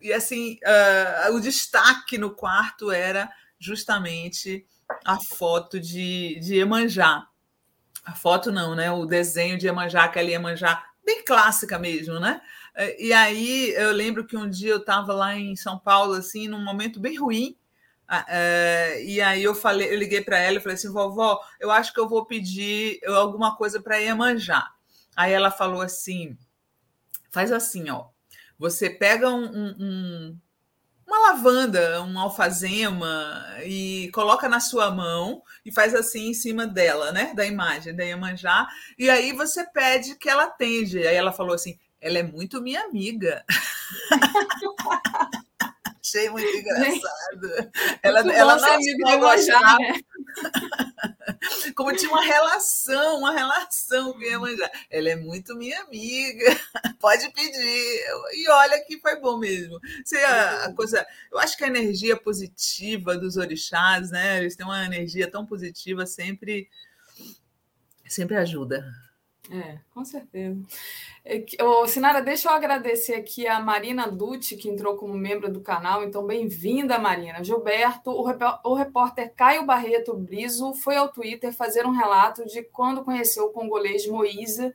e 0.00 0.14
assim, 0.14 0.58
uh, 1.28 1.34
o 1.34 1.40
destaque 1.42 2.16
no 2.16 2.30
quarto 2.30 2.90
era 2.90 3.30
justamente 3.58 4.64
a 5.04 5.20
foto 5.20 5.78
de, 5.78 6.40
de 6.40 6.56
Emanjá 6.56 7.28
a 8.06 8.14
foto 8.14 8.52
não, 8.52 8.76
né? 8.76 8.90
O 8.92 9.04
desenho 9.04 9.58
de 9.58 9.66
Iemanjá, 9.66 10.04
aquela 10.04 10.30
Iemanjá 10.30 10.86
bem 11.04 11.24
clássica 11.24 11.76
mesmo, 11.76 12.20
né? 12.20 12.40
É, 12.74 13.02
e 13.02 13.12
aí 13.12 13.70
eu 13.70 13.90
lembro 13.90 14.24
que 14.24 14.36
um 14.36 14.48
dia 14.48 14.70
eu 14.70 14.78
estava 14.78 15.12
lá 15.12 15.36
em 15.36 15.56
São 15.56 15.76
Paulo, 15.76 16.14
assim, 16.14 16.46
num 16.46 16.62
momento 16.62 17.00
bem 17.00 17.16
ruim, 17.16 17.56
é, 18.28 19.02
e 19.02 19.20
aí 19.20 19.42
eu 19.42 19.54
falei, 19.54 19.92
eu 19.92 19.98
liguei 19.98 20.20
para 20.20 20.38
ela 20.38 20.58
e 20.58 20.60
falei 20.60 20.76
assim, 20.76 20.92
vovó, 20.92 21.40
eu 21.58 21.72
acho 21.72 21.92
que 21.92 21.98
eu 21.98 22.08
vou 22.08 22.24
pedir 22.24 23.00
alguma 23.06 23.56
coisa 23.56 23.82
para 23.82 23.96
Iemanjá. 23.96 24.70
Aí 25.16 25.32
ela 25.32 25.50
falou 25.50 25.80
assim, 25.80 26.38
faz 27.30 27.50
assim, 27.50 27.90
ó, 27.90 28.06
você 28.56 28.88
pega 28.88 29.28
um, 29.30 29.74
um, 29.80 30.38
uma 31.06 31.32
lavanda, 31.32 32.02
um 32.02 32.18
alfazema 32.18 33.44
e 33.64 34.10
coloca 34.12 34.48
na 34.48 34.58
sua 34.58 34.90
mão 34.90 35.42
e 35.64 35.70
faz 35.70 35.94
assim 35.94 36.30
em 36.30 36.34
cima 36.34 36.66
dela, 36.66 37.12
né? 37.12 37.32
Da 37.34 37.46
imagem 37.46 37.94
da 37.94 38.04
Iemanjá. 38.04 38.66
E 38.98 39.08
aí 39.08 39.32
você 39.32 39.64
pede 39.64 40.16
que 40.16 40.28
ela 40.28 40.44
atende. 40.44 40.98
Aí 41.06 41.14
ela 41.14 41.32
falou 41.32 41.54
assim: 41.54 41.78
ela 42.00 42.18
é 42.18 42.22
muito 42.22 42.60
minha 42.60 42.82
amiga. 42.82 43.44
Achei 46.04 46.30
muito 46.30 46.46
engraçado. 46.46 47.72
Ela, 48.02 48.20
ela 48.32 48.56
não 48.56 48.74
amiga 48.74 49.16
gostava. 49.16 49.78
Né? 49.78 50.00
Como 51.74 51.94
tinha 51.94 52.10
uma 52.10 52.24
relação, 52.24 53.18
uma 53.18 53.32
relação 53.32 54.12
com 54.12 54.20
Iemanjá. 54.20 54.70
Ela 54.90 55.10
é 55.10 55.16
muito 55.16 55.56
minha 55.56 55.80
amiga, 55.82 56.44
pode 57.00 57.28
pedir. 57.30 58.00
E 58.32 58.48
olha 58.48 58.84
que 58.84 58.98
foi 58.98 59.20
bom 59.20 59.38
mesmo. 59.38 59.78
Você, 60.04 60.16
a, 60.18 60.64
a 60.66 60.74
coisa, 60.74 61.06
eu 61.30 61.38
acho 61.38 61.56
que 61.56 61.64
a 61.64 61.68
energia 61.68 62.16
positiva 62.16 63.16
dos 63.16 63.36
orixás, 63.36 64.10
né? 64.10 64.38
Eles 64.38 64.56
têm 64.56 64.66
uma 64.66 64.84
energia 64.84 65.30
tão 65.30 65.44
positiva, 65.44 66.06
sempre, 66.06 66.68
sempre 68.08 68.36
ajuda. 68.36 68.84
É, 69.50 69.78
com 69.94 70.04
certeza. 70.04 70.60
Ô, 71.62 71.86
Sinara, 71.86 72.20
deixa 72.20 72.48
eu 72.48 72.52
agradecer 72.52 73.14
aqui 73.14 73.46
a 73.46 73.60
Marina 73.60 74.10
Dutti, 74.10 74.56
que 74.56 74.68
entrou 74.68 74.96
como 74.96 75.14
membro 75.14 75.52
do 75.52 75.60
canal. 75.60 76.02
Então, 76.02 76.26
bem-vinda, 76.26 76.98
Marina. 76.98 77.44
Gilberto, 77.44 78.10
o, 78.10 78.74
repórter 78.74 79.32
Caio 79.34 79.64
Barreto 79.64 80.14
Brizo 80.14 80.74
foi 80.74 80.96
ao 80.96 81.08
Twitter 81.08 81.52
fazer 81.52 81.86
um 81.86 81.92
relato 81.92 82.44
de 82.44 82.62
quando 82.62 83.04
conheceu 83.04 83.46
o 83.46 83.52
congolês 83.52 84.06
Moisa, 84.06 84.74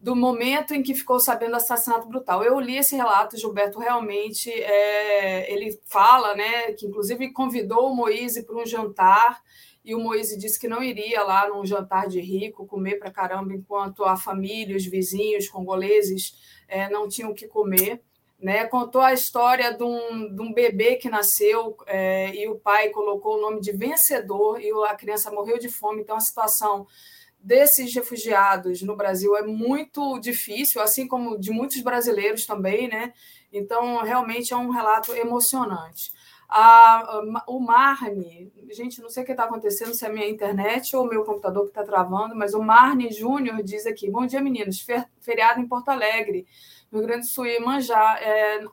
do 0.00 0.14
momento 0.14 0.72
em 0.72 0.82
que 0.82 0.94
ficou 0.94 1.18
sabendo 1.18 1.52
do 1.52 1.56
assassinato 1.56 2.06
brutal. 2.06 2.44
Eu 2.44 2.60
li 2.60 2.76
esse 2.76 2.94
relato, 2.94 3.36
Gilberto, 3.36 3.80
realmente, 3.80 4.50
é, 4.50 5.52
ele 5.52 5.80
fala, 5.84 6.34
né, 6.34 6.72
que 6.72 6.86
inclusive 6.86 7.32
convidou 7.32 7.90
o 7.90 7.96
Moise 7.96 8.44
para 8.44 8.56
um 8.56 8.66
jantar 8.66 9.42
e 9.86 9.94
o 9.94 10.00
Moise 10.00 10.36
disse 10.36 10.58
que 10.58 10.66
não 10.66 10.82
iria 10.82 11.22
lá 11.22 11.48
num 11.48 11.64
jantar 11.64 12.08
de 12.08 12.20
rico 12.20 12.66
comer 12.66 12.98
para 12.98 13.08
caramba, 13.08 13.54
enquanto 13.54 14.04
a 14.04 14.16
família, 14.16 14.76
os 14.76 14.84
vizinhos 14.84 15.48
congoleses 15.48 16.34
é, 16.66 16.90
não 16.90 17.08
tinham 17.08 17.30
o 17.30 17.34
que 17.34 17.46
comer. 17.46 18.02
Né? 18.36 18.66
Contou 18.66 19.00
a 19.00 19.12
história 19.12 19.72
de 19.72 19.84
um, 19.84 20.34
de 20.34 20.42
um 20.42 20.52
bebê 20.52 20.96
que 20.96 21.08
nasceu 21.08 21.76
é, 21.86 22.34
e 22.34 22.48
o 22.48 22.56
pai 22.56 22.88
colocou 22.88 23.36
o 23.38 23.40
nome 23.40 23.60
de 23.60 23.70
vencedor 23.70 24.60
e 24.60 24.72
a 24.88 24.94
criança 24.96 25.30
morreu 25.30 25.56
de 25.56 25.68
fome. 25.68 26.02
Então, 26.02 26.16
a 26.16 26.20
situação 26.20 26.84
desses 27.38 27.94
refugiados 27.94 28.82
no 28.82 28.96
Brasil 28.96 29.36
é 29.36 29.42
muito 29.42 30.18
difícil, 30.18 30.82
assim 30.82 31.06
como 31.06 31.38
de 31.38 31.52
muitos 31.52 31.80
brasileiros 31.80 32.44
também, 32.44 32.88
né? 32.88 33.12
Então, 33.52 34.02
realmente 34.02 34.52
é 34.52 34.56
um 34.56 34.70
relato 34.70 35.14
emocionante. 35.14 36.10
A, 36.48 36.98
a, 36.98 37.44
o 37.48 37.58
Marne, 37.58 38.52
gente, 38.70 39.00
não 39.00 39.08
sei 39.08 39.22
o 39.22 39.26
que 39.26 39.32
está 39.32 39.44
acontecendo, 39.44 39.94
se 39.94 40.04
é 40.04 40.08
a 40.08 40.12
minha 40.12 40.28
internet 40.28 40.94
ou 40.94 41.04
o 41.04 41.08
meu 41.08 41.24
computador 41.24 41.64
que 41.64 41.70
está 41.70 41.82
travando, 41.82 42.36
mas 42.36 42.54
o 42.54 42.62
Marne 42.62 43.12
Júnior 43.12 43.62
diz 43.62 43.86
aqui: 43.86 44.10
Bom 44.10 44.26
dia, 44.26 44.40
meninos. 44.40 44.84
Feriado 45.20 45.60
em 45.60 45.66
Porto 45.66 45.88
Alegre, 45.88 46.46
no 46.90 46.98
Rio 46.98 47.08
Grande 47.08 47.26
do 47.26 47.30
Sul, 47.30 47.46
Manjá. 47.64 48.18
É, 48.20 48.64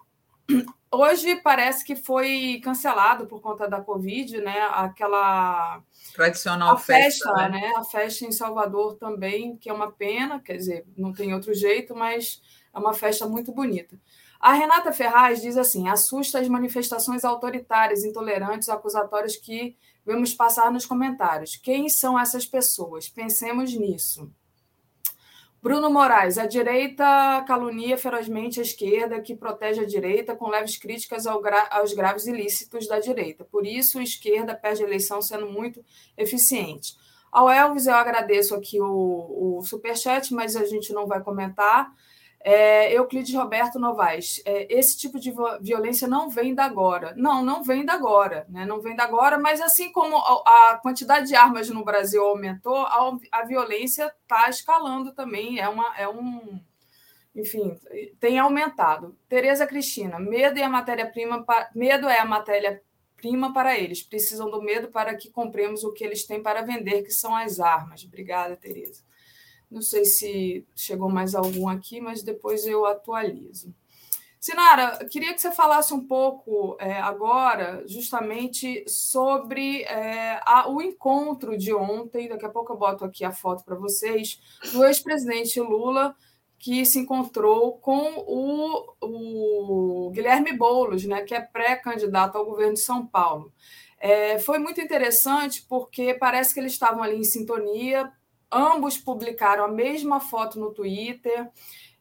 hoje 0.92 1.36
parece 1.38 1.84
que 1.84 1.96
foi 1.96 2.62
cancelado 2.64 3.26
por 3.26 3.42
conta 3.42 3.68
da 3.68 3.82
Covid, 3.82 4.40
né? 4.42 4.62
Aquela 4.72 5.82
tradicional 6.14 6.76
a 6.76 6.78
festa, 6.78 7.34
festa 7.34 7.50
né? 7.50 7.62
né? 7.62 7.74
A 7.76 7.84
festa 7.84 8.26
em 8.26 8.32
Salvador 8.32 8.96
também, 8.96 9.58
que 9.58 9.70
é 9.70 9.74
uma 9.74 9.92
pena, 9.92 10.40
quer 10.40 10.58
dizer, 10.58 10.86
não 10.96 11.12
tem 11.12 11.34
outro 11.34 11.54
jeito, 11.54 11.96
mas 11.96 12.42
é 12.74 12.78
uma 12.78 12.94
festa 12.94 13.28
muito 13.28 13.52
bonita. 13.52 14.00
A 14.44 14.52
Renata 14.52 14.92
Ferraz 14.92 15.42
diz 15.42 15.56
assim: 15.56 15.88
assusta 15.88 16.38
as 16.38 16.50
manifestações 16.50 17.24
autoritárias, 17.24 18.04
intolerantes, 18.04 18.68
acusatórias 18.68 19.38
que 19.38 19.78
vemos 20.06 20.34
passar 20.34 20.70
nos 20.70 20.86
comentários. 20.86 21.56
Quem 21.56 21.88
são 21.88 22.20
essas 22.20 22.46
pessoas? 22.46 23.08
Pensemos 23.08 23.74
nisso. 23.74 24.30
Bruno 25.62 25.90
Moraes, 25.90 26.38
a 26.38 26.46
direita 26.46 27.06
calunia 27.48 27.98
ferozmente 27.98 28.60
a 28.60 28.64
esquerda, 28.64 29.22
que 29.22 29.34
protege 29.34 29.80
a 29.80 29.88
direita 29.88 30.36
com 30.36 30.50
leves 30.50 30.76
críticas 30.76 31.26
aos 31.26 31.94
graves 31.94 32.28
ilícitos 32.28 32.86
da 32.86 33.00
direita. 33.00 33.46
Por 33.46 33.66
isso, 33.66 33.98
a 33.98 34.04
esquerda 34.04 34.54
perde 34.54 34.84
a 34.84 34.88
eleição 34.88 35.22
sendo 35.22 35.48
muito 35.48 35.82
eficiente. 36.18 36.98
Ao 37.32 37.50
Elvis, 37.50 37.88
eu 37.88 37.96
agradeço 37.96 38.54
aqui 38.56 38.82
o, 38.82 39.60
o 39.60 39.64
superchat, 39.64 40.34
mas 40.34 40.58
a 40.58 40.66
gente 40.66 40.92
não 40.92 41.08
vai 41.08 41.24
comentar. 41.24 41.96
É, 42.46 42.92
Euclides 42.94 43.34
Roberto 43.34 43.80
Novaes, 43.80 44.42
é, 44.44 44.68
esse 44.70 44.98
tipo 44.98 45.18
de 45.18 45.34
violência 45.62 46.10
não 46.10 46.30
vem 46.30 46.54
da 46.54 46.66
agora. 46.66 47.14
Não, 47.16 47.44
não 47.44 47.64
vem 47.64 47.86
da 47.86 47.94
agora, 47.94 48.46
né? 48.50 48.66
não 48.66 48.82
vem 48.82 48.98
da 48.98 49.06
agora, 49.06 49.38
mas 49.38 49.62
assim 49.62 49.94
como 49.94 50.18
a, 50.18 50.78
quantidade 50.82 51.28
de 51.28 51.36
armas 51.36 51.70
no 51.70 51.86
Brasil 51.86 52.22
aumentou, 52.22 52.76
a, 52.76 53.18
a 53.32 53.46
violência 53.46 54.14
está 54.24 54.50
escalando 54.50 55.14
também, 55.14 55.60
é, 55.60 55.70
uma, 55.70 55.98
é 55.98 56.08
um. 56.08 56.60
Enfim, 57.34 57.80
tem 58.20 58.38
aumentado. 58.38 59.18
Tereza 59.30 59.66
Cristina, 59.66 60.20
medo 60.20 60.60
é 60.60 60.64
a 60.64 60.70
matéria-prima, 60.70 61.46
medo 61.74 62.10
é 62.10 62.20
a 62.20 62.26
matéria-prima 62.26 63.54
para 63.54 63.80
eles. 63.80 64.04
Precisam 64.04 64.52
do 64.52 64.62
medo 64.62 64.90
para 64.90 65.16
que 65.16 65.32
compremos 65.32 65.86
o 65.86 65.94
que 65.94 66.04
eles 66.04 66.26
têm 66.26 66.44
para 66.44 66.62
vender, 66.62 67.04
que 67.04 67.12
são 67.12 67.34
as 67.34 67.62
armas. 67.62 68.04
Obrigada, 68.04 68.58
Tereza. 68.58 69.02
Não 69.74 69.82
sei 69.82 70.06
se 70.06 70.66
chegou 70.76 71.10
mais 71.10 71.34
algum 71.34 71.68
aqui, 71.68 72.00
mas 72.00 72.22
depois 72.22 72.68
eu 72.68 72.86
atualizo. 72.86 73.74
Sinara, 74.40 75.06
queria 75.06 75.34
que 75.34 75.40
você 75.40 75.52
falasse 75.54 75.94
um 75.94 76.06
pouco 76.06 76.76
é, 76.78 77.00
agora, 77.00 77.82
justamente 77.88 78.84
sobre 78.86 79.84
é, 79.84 80.40
a, 80.46 80.70
o 80.70 80.82
encontro 80.82 81.58
de 81.58 81.74
ontem. 81.74 82.28
Daqui 82.28 82.46
a 82.46 82.50
pouco 82.50 82.74
eu 82.74 82.78
boto 82.78 83.06
aqui 83.06 83.24
a 83.24 83.32
foto 83.32 83.64
para 83.64 83.76
vocês 83.76 84.42
do 84.74 84.84
ex-presidente 84.84 85.62
Lula 85.62 86.14
que 86.60 86.86
se 86.86 87.00
encontrou 87.00 87.78
com 87.78 88.26
o, 88.28 88.96
o 89.02 90.12
Guilherme 90.12 90.54
Boulos, 90.54 91.06
né, 91.06 91.22
que 91.22 91.34
é 91.34 91.42
pré-candidato 91.42 92.38
ao 92.38 92.46
governo 92.46 92.74
de 92.74 92.80
São 92.80 93.06
Paulo. 93.06 93.52
É, 93.98 94.38
foi 94.40 94.60
muito 94.60 94.82
interessante 94.82 95.66
porque 95.68 96.14
parece 96.14 96.54
que 96.54 96.60
eles 96.60 96.74
estavam 96.74 97.02
ali 97.02 97.18
em 97.18 97.24
sintonia 97.24 98.12
ambos 98.54 98.98
publicaram 98.98 99.66
a 99.66 99.68
mesma 99.68 100.20
foto 100.20 100.60
no 100.60 100.74
Twitter 100.74 101.50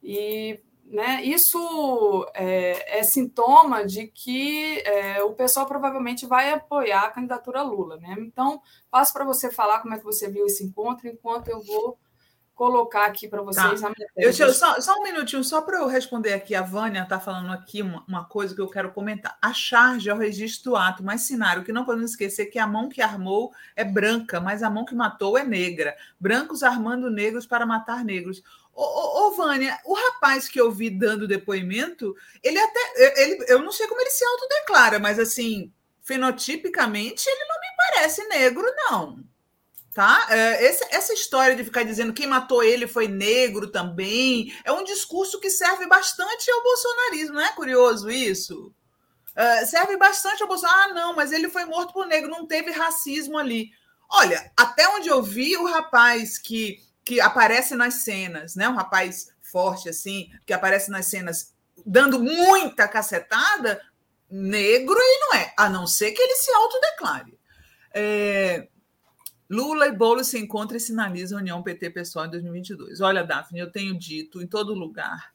e 0.03 0.61
né, 0.85 1.23
isso 1.23 2.27
é, 2.35 2.99
é, 2.99 3.03
sintoma 3.03 3.87
de 3.87 4.09
que 4.09 4.79
é, 4.81 5.23
o 5.23 5.33
pessoal 5.33 5.65
provavelmente 5.67 6.27
vai 6.27 6.53
apoiar 6.53 7.05
a 7.05 7.11
candidatura 7.11 7.63
Lula. 7.63 7.97
Né? 7.97 8.15
Então, 8.19 8.61
passo 8.91 9.13
para 9.13 9.25
você 9.25 9.51
falar 9.51 9.81
como 9.81 9.95
é 9.95 9.99
que 9.99 10.05
você 10.05 10.29
viu 10.29 10.45
esse 10.45 10.63
encontro, 10.63 11.09
enquanto 11.09 11.49
eu 11.49 11.63
vou 11.63 11.99
colocar 12.55 13.07
aqui 13.07 13.27
para 13.27 13.43
vocês 13.43 13.81
tá. 13.81 13.93
eu, 14.17 14.33
só, 14.53 14.81
só, 14.81 14.99
um 14.99 15.03
minutinho, 15.03 15.43
só 15.43 15.63
para 15.63 15.79
eu 15.79 15.87
responder 15.87 16.33
aqui. 16.33 16.55
A 16.55 16.63
Vânia 16.63 17.03
está 17.03 17.19
falando 17.19 17.53
aqui 17.53 17.83
uma, 17.83 18.05
uma, 18.07 18.25
coisa 18.25 18.55
que 18.55 18.61
eu 18.61 18.69
quero 18.69 18.93
comentar. 18.93 19.37
A 19.41 19.53
charge 19.53 20.09
é 20.09 20.15
o 20.15 20.19
registro 20.19 20.71
do 20.71 20.77
ato, 20.77 21.03
mas 21.03 21.23
cenário 21.23 21.65
que 21.65 21.73
não 21.73 21.85
podemos 21.85 22.11
esquecer 22.11 22.47
que 22.47 22.59
a 22.59 22.67
mão 22.67 22.89
que 22.89 23.01
armou 23.01 23.53
é 23.75 23.85
branca, 23.85 24.41
mas 24.41 24.63
a 24.63 24.71
mão 24.71 24.85
que 24.85 24.95
matou 24.95 25.37
é 25.39 25.45
negra. 25.45 25.97
Brancos 26.21 26.63
armando 26.63 27.11
negros 27.11 27.47
para 27.47 27.67
matar 27.67 28.05
negros. 28.05 28.43
Ô, 28.75 28.83
ô, 28.83 29.27
ô, 29.27 29.31
Vânia, 29.33 29.79
o 29.85 29.95
rapaz 29.95 30.49
que 30.49 30.61
eu 30.61 30.71
vi 30.71 30.91
dando 30.91 31.29
depoimento, 31.29 32.15
ele 32.43 32.59
até. 32.59 32.81
Ele, 33.23 33.45
eu 33.49 33.63
não 33.63 33.73
sei 33.73 33.87
como 33.87 34.01
ele 34.01 34.11
se 34.11 34.25
autodeclara, 34.25 34.99
mas 34.99 35.19
assim, 35.19 35.73
fenotipicamente, 36.03 37.29
ele 37.29 37.45
não 37.45 37.61
me 37.61 37.77
parece 37.77 38.29
negro, 38.29 38.65
não 38.89 39.32
tá? 39.95 40.27
É, 40.31 40.65
essa 40.67 41.13
história 41.13 41.55
de 41.55 41.65
ficar 41.65 41.83
dizendo 41.83 42.13
quem 42.13 42.27
matou 42.27 42.63
ele 42.63 42.87
foi 42.87 43.09
negro 43.09 43.71
também 43.71 44.55
é 44.65 44.73
um 44.73 44.85
discurso 44.85 45.39
que 45.39 45.51
serve 45.51 45.87
bastante 45.87 46.51
ao 46.51 46.63
bolsonarismo, 46.63 47.35
não 47.35 47.43
é 47.43 47.53
curioso 47.53 48.11
isso? 48.11 48.73
É, 49.35 49.65
serve 49.65 49.97
bastante 49.97 50.43
ao 50.43 50.49
Bolsonaro. 50.49 50.91
Ah, 50.91 50.95
não, 50.95 51.17
mas 51.17 51.33
ele 51.33 51.49
foi 51.49 51.65
morto 51.65 51.93
por 51.93 52.07
negro, 52.07 52.31
não 52.31 52.47
teve 52.47 52.71
racismo 52.71 53.39
ali. 53.39 53.71
Olha, 54.09 54.53
até 54.57 54.87
onde 54.89 55.09
eu 55.09 55.23
vi, 55.23 55.57
o 55.57 55.67
rapaz 55.67 56.37
que, 56.37 56.79
que 57.05 57.21
aparece 57.21 57.75
nas 57.75 57.95
cenas, 57.95 58.55
né? 58.55 58.69
Um 58.69 58.75
rapaz 58.75 59.33
forte, 59.41 59.89
assim, 59.89 60.31
que 60.47 60.53
aparece 60.53 60.91
nas 60.91 61.07
cenas 61.07 61.53
dando 61.85 62.23
muita 62.23 62.87
cacetada, 62.87 63.81
negro 64.31 64.99
ele 64.99 65.19
não 65.21 65.35
é, 65.35 65.55
a 65.57 65.69
não 65.69 65.87
ser 65.87 66.13
que 66.13 66.21
ele 66.21 66.37
se 66.37 66.53
autodeclare. 66.53 67.39
É, 67.95 68.69
Lula 69.53 69.87
e 69.87 69.93
Boulos 69.93 70.29
se 70.29 70.39
encontram 70.39 70.79
e 70.79 70.81
sinalizam 70.81 71.37
a 71.37 71.43
união 71.43 71.63
PT-PSOL 71.63 72.25
em 72.25 72.31
2022. 72.31 73.03
Olha, 73.03 73.23
Daphne, 73.23 73.61
eu 73.61 73.71
tenho 73.71 73.99
dito 73.99 74.41
em 74.41 74.47
todo 74.47 74.73
lugar 74.73 75.35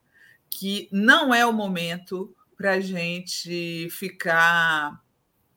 que 0.49 0.89
não 0.91 1.31
é 1.31 1.45
o 1.45 1.53
momento 1.53 2.35
para 2.55 2.71
a 2.71 2.79
gente 2.79 3.87
ficar 3.91 4.99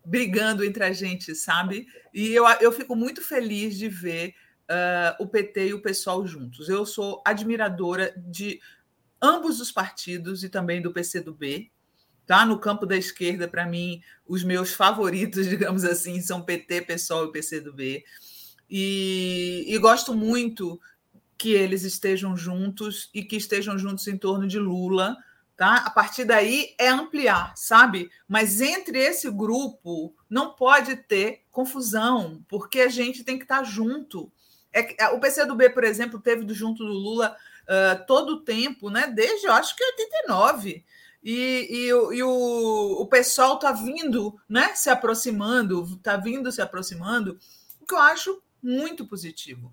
brigando 0.05 0.63
entre 0.63 0.85
a 0.85 0.93
gente, 0.93 1.35
sabe? 1.35 1.87
E 2.13 2.35
eu, 2.35 2.47
eu 2.61 2.71
fico 2.71 2.95
muito 2.95 3.23
feliz 3.23 3.79
de 3.79 3.89
ver 3.89 4.35
uh, 4.69 5.23
o 5.23 5.27
PT 5.27 5.69
e 5.69 5.75
o 5.75 5.81
PSOL 5.81 6.27
juntos. 6.27 6.69
Eu 6.69 6.85
sou 6.85 7.23
admiradora 7.27 8.13
de 8.15 8.61
ambos 9.23 9.59
os 9.59 9.73
partidos 9.73 10.45
e 10.45 10.51
também 10.51 10.83
do 10.83 10.93
PCdoB. 10.93 11.71
Tá? 12.27 12.45
No 12.45 12.59
campo 12.61 12.85
da 12.85 12.97
esquerda, 12.97 13.49
para 13.49 13.65
mim, 13.65 14.03
os 14.27 14.45
meus 14.45 14.75
favoritos, 14.75 15.49
digamos 15.49 15.83
assim, 15.83 16.21
são 16.21 16.43
PT, 16.43 16.83
PSOL 16.83 17.25
e 17.25 17.33
PCdoB. 17.33 18.05
E, 18.71 19.65
e 19.67 19.79
gosto 19.79 20.15
muito 20.15 20.81
que 21.37 21.53
eles 21.53 21.83
estejam 21.83 22.37
juntos 22.37 23.11
e 23.13 23.25
que 23.25 23.37
estejam 23.37 23.77
juntos 23.77 24.07
em 24.07 24.17
torno 24.17 24.47
de 24.47 24.59
Lula. 24.59 25.17
Tá? 25.57 25.77
A 25.79 25.91
partir 25.91 26.25
daí 26.25 26.75
é 26.79 26.89
ampliar, 26.89 27.53
sabe? 27.57 28.11
Mas 28.27 28.61
entre 28.61 28.99
esse 28.99 29.31
grupo 29.31 30.15
não 30.29 30.55
pode 30.55 30.97
ter 30.97 31.43
confusão, 31.51 32.43
porque 32.49 32.81
a 32.81 32.89
gente 32.89 33.25
tem 33.25 33.37
que 33.37 33.45
estar 33.45 33.63
junto. 33.65 34.33
É, 34.73 35.09
o 35.09 35.21
PCdoB, 35.21 35.71
por 35.71 35.85
exemplo, 35.85 36.21
teve 36.21 36.45
do 36.45 36.55
junto 36.55 36.85
do 36.85 36.93
Lula 36.93 37.37
uh, 37.65 38.07
todo 38.07 38.35
o 38.35 38.41
tempo, 38.41 38.89
né? 38.89 39.07
Desde 39.09 39.47
eu 39.47 39.53
acho 39.53 39.77
que 39.77 39.85
89. 39.85 40.85
E, 41.23 41.35
e, 41.71 41.89
e 41.89 42.23
o, 42.23 43.03
o 43.03 43.07
pessoal 43.07 43.57
está 43.57 43.73
vindo, 43.73 44.41
né? 44.49 44.75
Se 44.75 44.89
aproximando, 44.89 45.85
está 45.97 46.17
vindo 46.17 46.51
se 46.51 46.63
aproximando, 46.63 47.39
o 47.81 47.87
que 47.87 47.93
eu 47.93 47.99
acho 47.99 48.43
muito 48.63 49.07
positivo. 49.07 49.73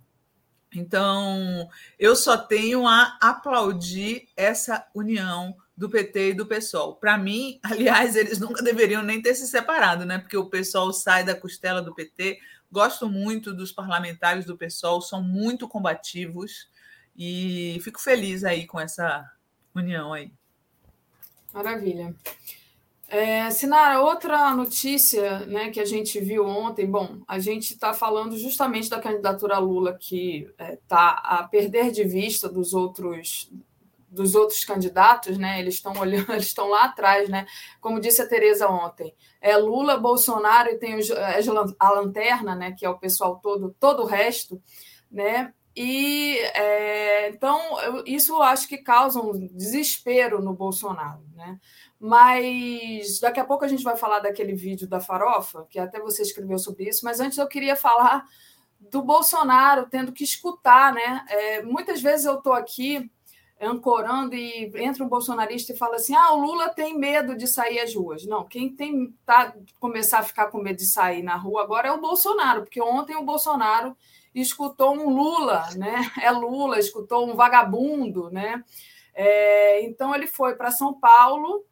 Então, 0.74 1.70
eu 1.98 2.16
só 2.16 2.38
tenho 2.38 2.86
a 2.86 3.18
aplaudir 3.22 4.28
essa 4.36 4.86
união 4.94 5.56
do 5.76 5.90
PT 5.90 6.32
e 6.32 6.34
do 6.34 6.46
PSOL. 6.46 6.96
Para 6.96 7.18
mim, 7.18 7.60
aliás, 7.64 8.16
eles 8.16 8.40
nunca 8.40 8.62
deveriam 8.62 9.02
nem 9.02 9.22
ter 9.22 9.36
se 9.36 9.48
separado, 9.48 10.06
né? 10.06 10.18
Porque 10.18 10.38
o 10.38 10.50
PSOL 10.50 10.92
sai 10.92 11.24
da 11.24 11.36
costela 11.36 11.82
do 11.82 11.94
PT. 11.94 12.40
Gosto 12.72 13.10
muito 13.10 13.54
dos 13.54 13.72
parlamentares 13.72 14.46
do 14.46 14.58
PSOL, 14.58 15.02
são 15.02 15.24
muito 15.24 15.68
combativos 15.68 16.70
e 17.16 17.80
fico 17.82 18.02
feliz 18.02 18.44
aí 18.44 18.68
com 18.68 18.80
essa 18.80 19.26
união 19.74 20.12
aí. 20.12 20.32
Maravilha. 21.54 22.14
É, 23.10 23.50
Sinara, 23.52 24.02
outra 24.02 24.54
notícia 24.54 25.40
né, 25.46 25.70
que 25.70 25.80
a 25.80 25.86
gente 25.86 26.20
viu 26.20 26.46
ontem, 26.46 26.86
bom, 26.86 27.22
a 27.26 27.40
gente 27.40 27.72
está 27.72 27.94
falando 27.94 28.38
justamente 28.38 28.90
da 28.90 29.00
candidatura 29.00 29.58
Lula 29.60 29.98
que 29.98 30.46
está 30.60 30.66
é, 30.66 30.76
tá 30.88 31.10
a 31.24 31.48
perder 31.48 31.92
de 31.92 32.04
vista 32.04 32.50
dos 32.50 32.74
outros 32.74 33.50
dos 34.10 34.36
outros 34.36 34.64
candidatos, 34.64 35.38
né? 35.38 35.60
Eles 35.60 35.76
estão 35.76 35.94
olhando, 35.98 36.32
eles 36.34 36.48
estão 36.48 36.70
lá 36.70 36.86
atrás, 36.86 37.30
né? 37.30 37.46
Como 37.80 38.00
disse 38.00 38.22
a 38.22 38.28
Tereza 38.28 38.68
ontem, 38.68 39.14
é 39.42 39.56
Lula, 39.58 39.98
Bolsonaro 39.98 40.70
e 40.70 40.78
tem 40.78 40.96
os, 40.98 41.10
a 41.80 41.90
lanterna, 41.92 42.56
né? 42.56 42.72
Que 42.72 42.86
é 42.86 42.90
o 42.90 42.98
pessoal 42.98 43.40
todo, 43.42 43.76
todo 43.80 44.04
o 44.04 44.06
resto, 44.06 44.62
né? 45.12 45.54
E 45.80 46.40
é, 46.56 47.30
então 47.30 47.80
eu, 47.82 48.04
isso 48.04 48.42
acho 48.42 48.68
que 48.68 48.80
causa 48.80 49.22
um 49.22 49.46
desespero 49.54 50.42
no 50.42 50.52
Bolsonaro, 50.52 51.22
né? 51.36 51.60
Mas 52.00 53.20
daqui 53.20 53.40
a 53.40 53.46
pouco 53.46 53.64
a 53.64 53.68
gente 53.68 53.84
vai 53.84 53.96
falar 53.96 54.20
daquele 54.20 54.56
vídeo 54.56 54.88
da 54.88 55.00
farofa, 55.00 55.68
que 55.70 55.78
até 55.78 56.00
você 56.00 56.24
escreveu 56.24 56.58
sobre 56.58 56.90
isso, 56.90 57.06
mas 57.06 57.20
antes 57.20 57.38
eu 57.38 57.48
queria 57.48 57.76
falar 57.76 58.26
do 58.80 59.04
Bolsonaro 59.04 59.86
tendo 59.88 60.12
que 60.12 60.24
escutar, 60.24 60.92
né? 60.92 61.24
É, 61.30 61.62
muitas 61.62 62.02
vezes 62.02 62.26
eu 62.26 62.40
estou 62.40 62.54
aqui 62.54 63.12
ancorando 63.62 64.34
e 64.34 64.72
entra 64.78 65.04
um 65.04 65.08
bolsonarista 65.08 65.74
e 65.74 65.78
fala 65.78 65.98
assim: 65.98 66.16
ah, 66.16 66.34
o 66.34 66.42
Lula 66.42 66.70
tem 66.70 66.98
medo 66.98 67.38
de 67.38 67.46
sair 67.46 67.80
às 67.80 67.94
ruas. 67.94 68.26
Não, 68.26 68.46
quem 68.46 68.76
tem 68.76 69.14
tá 69.28 69.54
começar 69.80 70.20
a 70.20 70.24
ficar 70.24 70.48
com 70.48 70.58
medo 70.58 70.78
de 70.78 70.88
sair 70.88 71.22
na 71.22 71.36
rua 71.36 71.62
agora 71.62 71.90
é 71.90 71.92
o 71.92 72.02
Bolsonaro, 72.02 72.64
porque 72.64 72.82
ontem 72.82 73.16
o 73.16 73.24
Bolsonaro 73.24 73.96
escutou 74.34 74.94
um 74.94 75.10
Lula, 75.10 75.68
né? 75.76 76.02
É 76.22 76.32
Lula, 76.32 76.80
escutou 76.80 77.30
um 77.30 77.36
vagabundo, 77.36 78.30
né? 78.30 78.64
É, 79.14 79.82
então 79.84 80.14
ele 80.14 80.28
foi 80.28 80.56
para 80.56 80.72
São 80.72 80.94
Paulo 80.94 81.66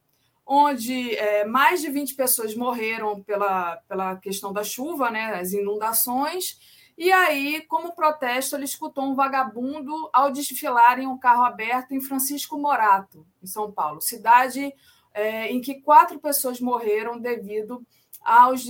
onde 0.46 1.16
é, 1.16 1.44
mais 1.44 1.82
de 1.82 1.90
20 1.90 2.16
pessoas 2.16 2.56
morreram 2.56 3.24
pela, 3.24 3.78
pela 3.88 4.16
questão 4.18 4.54
da 4.54 4.64
chuva, 4.64 5.10
né, 5.10 5.34
as 5.34 5.54
inundações. 5.54 6.60
E 6.96 7.12
aí, 7.12 7.62
como 7.68 7.96
protesto, 7.96 8.56
ele 8.56 8.66
escutou 8.66 9.06
um 9.06 9.16
vagabundo 9.16 9.92
ao 10.14 10.32
desfilar 10.32 11.00
em 11.00 11.08
um 11.08 11.18
carro 11.18 11.44
aberto 11.44 11.94
em 11.94 12.00
Francisco 12.00 12.60
Morato, 12.60 13.26
em 13.42 13.48
São 13.48 13.72
Paulo, 13.72 14.02
cidade 14.02 14.72
é, 15.16 15.50
em 15.50 15.62
que 15.62 15.82
quatro 15.82 16.20
pessoas 16.20 16.60
morreram 16.60 17.18
devido 17.18 17.82
aos 18.22 18.64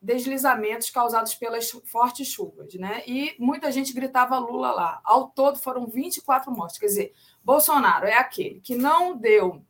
deslizamentos 0.00 0.90
causados 0.90 1.34
pelas 1.34 1.70
fortes 1.70 2.28
chuvas. 2.28 2.74
Né? 2.74 3.02
E 3.06 3.34
muita 3.38 3.70
gente 3.72 3.92
gritava 3.92 4.38
Lula 4.38 4.70
lá. 4.70 5.00
Ao 5.04 5.28
todo, 5.28 5.58
foram 5.58 5.86
24 5.86 6.50
mortes. 6.52 6.78
Quer 6.78 6.86
dizer, 6.86 7.12
Bolsonaro 7.42 8.06
é 8.06 8.14
aquele 8.14 8.60
que 8.60 8.74
não 8.74 9.16
deu 9.16 9.64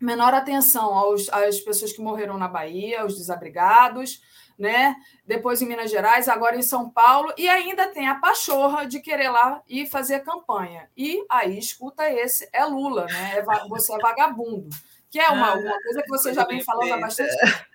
menor 0.00 0.32
atenção 0.32 0.94
aos, 0.94 1.28
às 1.28 1.60
pessoas 1.60 1.92
que 1.92 2.00
morreram 2.00 2.38
na 2.38 2.48
Bahia, 2.48 3.02
aos 3.02 3.16
desabrigados, 3.18 4.22
né? 4.58 4.96
Depois 5.26 5.60
em 5.60 5.66
Minas 5.66 5.90
Gerais, 5.90 6.26
agora 6.26 6.56
em 6.56 6.62
São 6.62 6.88
Paulo, 6.90 7.32
e 7.36 7.48
ainda 7.48 7.86
tem 7.88 8.08
a 8.08 8.14
pachorra 8.14 8.86
de 8.86 9.00
querer 9.00 9.28
lá 9.30 9.62
ir 9.68 9.86
fazer 9.86 10.20
campanha. 10.20 10.88
E 10.96 11.24
aí, 11.28 11.58
escuta 11.58 12.10
esse, 12.10 12.48
é 12.52 12.64
Lula, 12.64 13.06
né? 13.06 13.38
É, 13.38 13.68
você 13.68 13.94
é 13.94 13.98
vagabundo. 13.98 14.68
Que 15.10 15.18
é 15.18 15.28
uma, 15.28 15.54
uma 15.54 15.82
coisa 15.82 16.02
que 16.02 16.08
você 16.08 16.32
já 16.32 16.44
vem 16.44 16.62
falando 16.62 16.92
há 16.92 16.98
bastante 16.98 17.36
tempo. 17.36 17.69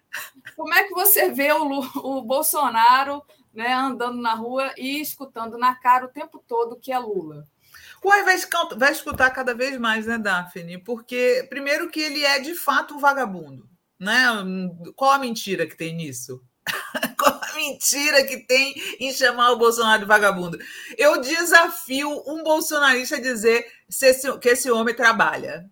Como 0.56 0.74
é 0.74 0.84
que 0.84 0.94
você 0.94 1.30
vê 1.30 1.52
o, 1.52 1.80
o 1.80 2.22
Bolsonaro 2.22 3.24
né, 3.54 3.74
andando 3.74 4.22
na 4.22 4.34
rua 4.34 4.74
e 4.78 5.02
escutando 5.02 5.58
na 5.58 5.76
cara 5.76 6.06
o 6.06 6.10
tempo 6.10 6.44
todo 6.48 6.80
que 6.80 6.92
é 6.92 7.00
Lula? 7.00 7.48
Uai, 8.04 8.24
vai, 8.24 8.38
vai 8.78 8.92
escutar 8.92 9.32
cada 9.32 9.54
vez 9.54 9.80
mais, 9.80 10.06
né, 10.06 10.18
Daphne? 10.18 10.78
Porque, 10.78 11.46
primeiro, 11.50 11.90
que 11.90 12.00
ele 12.00 12.24
é 12.24 12.40
de 12.40 12.54
fato 12.54 12.96
um 12.96 13.00
vagabundo. 13.00 13.68
Né? 14.00 14.26
Qual 14.96 15.12
a 15.12 15.18
mentira 15.18 15.66
que 15.66 15.76
tem 15.76 15.96
nisso? 15.96 16.44
Qual 17.18 17.40
a 17.42 17.54
mentira 17.54 18.24
que 18.24 18.38
tem 18.38 18.76
em 19.00 19.12
chamar 19.12 19.52
o 19.52 19.58
Bolsonaro 19.58 20.02
de 20.02 20.08
vagabundo? 20.08 20.60
Eu 20.98 21.22
desafio 21.22 22.12
um 22.28 22.44
bolsonarista 22.44 23.16
a 23.16 23.22
dizer 23.22 23.66
que 24.42 24.50
esse 24.50 24.70
homem 24.70 24.94
trabalha. 24.94 25.70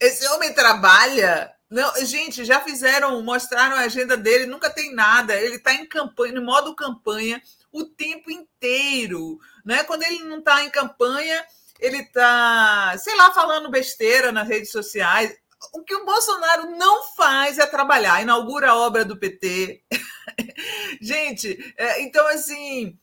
Esse 0.00 0.26
homem 0.28 0.54
trabalha 0.54 1.52
Não, 1.70 1.92
gente, 2.04 2.44
já 2.44 2.60
fizeram, 2.60 3.22
mostraram 3.22 3.76
a 3.76 3.80
agenda 3.80 4.16
dele, 4.16 4.46
nunca 4.46 4.70
tem 4.70 4.94
nada. 4.94 5.34
Ele 5.34 5.56
está 5.56 5.74
em 5.74 5.86
campanha, 5.86 6.34
no 6.34 6.42
modo 6.42 6.74
campanha, 6.74 7.42
o 7.70 7.84
tempo 7.84 8.30
inteiro. 8.30 9.38
Né? 9.64 9.84
Quando 9.84 10.02
ele 10.02 10.24
não 10.24 10.38
está 10.38 10.64
em 10.64 10.70
campanha, 10.70 11.44
ele 11.78 11.98
está, 11.98 12.96
sei 12.98 13.14
lá, 13.16 13.32
falando 13.32 13.70
besteira 13.70 14.32
nas 14.32 14.48
redes 14.48 14.70
sociais. 14.70 15.36
O 15.74 15.82
que 15.82 15.94
o 15.94 16.06
Bolsonaro 16.06 16.70
não 16.76 17.02
faz 17.14 17.58
é 17.58 17.66
trabalhar, 17.66 18.22
inaugura 18.22 18.70
a 18.70 18.76
obra 18.76 19.04
do 19.04 19.18
PT. 19.18 19.82
gente, 21.00 21.74
é, 21.76 22.00
então 22.02 22.26
assim 22.28 22.98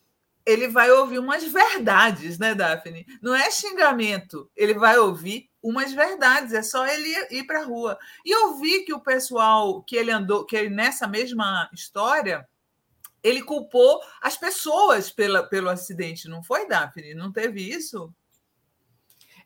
ele 0.45 0.67
vai 0.67 0.91
ouvir 0.91 1.17
umas 1.17 1.43
verdades, 1.43 2.37
né, 2.37 2.53
Daphne? 2.53 3.05
Não 3.21 3.33
é 3.33 3.49
xingamento, 3.49 4.49
ele 4.55 4.75
vai 4.75 4.97
ouvir 4.97 5.49
umas 5.65 5.91
verdades, 5.91 6.53
é 6.53 6.61
só 6.61 6.85
ele 6.85 7.09
ir 7.31 7.43
para 7.45 7.61
a 7.61 7.65
rua. 7.65 7.97
E 8.23 8.31
eu 8.31 8.55
vi 8.59 8.85
que 8.85 8.93
o 8.93 8.99
pessoal 8.99 9.81
que 9.81 9.95
ele 9.95 10.11
andou, 10.11 10.45
que 10.45 10.55
ele 10.55 10.69
nessa 10.69 11.07
mesma 11.07 11.67
história, 11.73 12.47
ele 13.23 13.41
culpou 13.41 13.99
as 14.21 14.37
pessoas 14.37 15.09
pela, 15.09 15.41
pelo 15.41 15.69
acidente, 15.69 16.29
não 16.29 16.43
foi, 16.43 16.67
Daphne? 16.67 17.15
Não 17.15 17.31
teve 17.31 17.67
isso? 17.67 18.13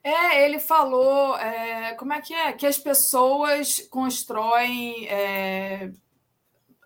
É, 0.03 0.45
ele 0.45 0.59
falou, 0.59 1.37
é, 1.37 1.93
como 1.93 2.11
é 2.11 2.21
que 2.21 2.33
é? 2.33 2.51
Que 2.51 2.67
as 2.67 2.77
pessoas 2.77 3.79
constroem 3.89 5.07
é, 5.07 5.91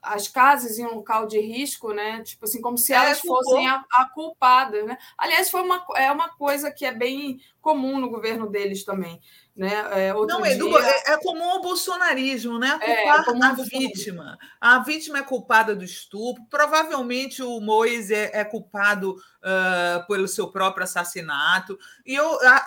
as 0.04 0.28
casas 0.28 0.78
em 0.78 0.86
um 0.86 0.96
local 0.96 1.26
de 1.26 1.40
risco, 1.40 1.94
né? 1.94 2.22
Tipo 2.24 2.46
assim, 2.46 2.62
como 2.62 2.78
se 2.78 2.94
é, 2.94 2.98
elas 2.98 3.20
fossem 3.20 3.68
a, 3.68 3.84
a 3.94 4.10
culpada, 4.14 4.84
né? 4.84 4.98
Aliás, 5.18 5.50
foi 5.50 5.62
uma, 5.62 5.84
é 5.96 6.12
uma 6.12 6.30
coisa 6.30 6.72
que 6.72 6.86
é 6.86 6.92
bem 6.92 7.40
comum 7.62 8.00
no 8.00 8.10
governo 8.10 8.50
deles 8.50 8.84
também. 8.84 9.22
Né? 9.56 9.72
É, 9.92 10.14
não, 10.14 10.44
Edu, 10.46 10.68
dia... 10.68 10.80
é, 10.80 11.14
é, 11.14 11.18
comum 11.18 11.56
o 11.56 11.62
bolsonarismo, 11.62 12.58
né? 12.58 12.78
É, 12.82 12.96
culpar 12.96 13.26
é, 13.28 13.46
a 13.46 13.54
vítima. 13.54 14.38
A 14.60 14.80
vítima 14.80 15.20
é 15.20 15.24
culpada 15.24 15.76
do 15.76 15.84
estupro. 15.84 16.44
Provavelmente 16.50 17.42
o 17.42 17.62
Moise 17.62 18.14
é, 18.14 18.32
é 18.34 18.44
culpado 18.44 19.12
uh, 19.12 20.08
pelo 20.08 20.28
seu 20.28 20.52
próprio 20.52 20.84
assassinato. 20.84 21.78
E 22.06 22.16
eu 22.16 22.34
uh, 22.34 22.62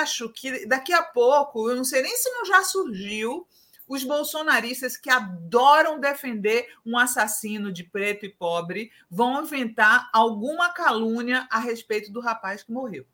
acho 0.00 0.28
que 0.30 0.66
daqui 0.66 0.92
a 0.92 1.02
pouco, 1.02 1.70
eu 1.70 1.76
não 1.76 1.84
sei 1.84 2.02
nem 2.02 2.16
se 2.16 2.28
não 2.30 2.44
já 2.44 2.62
surgiu 2.64 3.46
os 3.88 4.04
bolsonaristas 4.04 4.96
que 4.96 5.10
adoram 5.10 6.00
defender 6.00 6.68
um 6.84 6.98
assassino 6.98 7.72
de 7.72 7.84
preto 7.84 8.26
e 8.26 8.30
pobre 8.30 8.90
vão 9.10 9.42
inventar 9.42 10.10
alguma 10.12 10.72
calúnia 10.72 11.46
a 11.50 11.58
respeito 11.58 12.12
do 12.12 12.20
rapaz 12.20 12.62
que 12.62 12.72
morreu. 12.72 13.06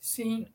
Sim. 0.00 0.46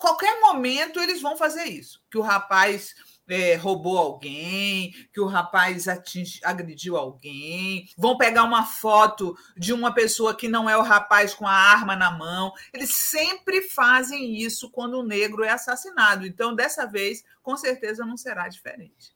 qualquer 0.00 0.40
momento 0.40 1.00
eles 1.00 1.20
vão 1.20 1.36
fazer 1.36 1.64
isso. 1.64 2.02
Que 2.10 2.18
o 2.18 2.22
rapaz 2.22 2.94
é, 3.28 3.54
roubou 3.54 3.96
alguém, 3.98 4.92
que 5.12 5.20
o 5.20 5.26
rapaz 5.26 5.88
atingi, 5.88 6.40
agrediu 6.42 6.96
alguém, 6.96 7.88
vão 7.96 8.16
pegar 8.16 8.44
uma 8.44 8.64
foto 8.64 9.36
de 9.56 9.72
uma 9.72 9.92
pessoa 9.94 10.34
que 10.34 10.48
não 10.48 10.68
é 10.68 10.76
o 10.76 10.82
rapaz 10.82 11.34
com 11.34 11.46
a 11.46 11.52
arma 11.52 11.96
na 11.96 12.10
mão. 12.10 12.52
Eles 12.72 12.94
sempre 12.94 13.62
fazem 13.62 14.36
isso 14.36 14.70
quando 14.70 14.98
o 14.98 15.06
negro 15.06 15.44
é 15.44 15.50
assassinado. 15.50 16.26
Então, 16.26 16.54
dessa 16.54 16.86
vez, 16.86 17.24
com 17.42 17.56
certeza 17.56 18.04
não 18.04 18.16
será 18.16 18.48
diferente. 18.48 19.14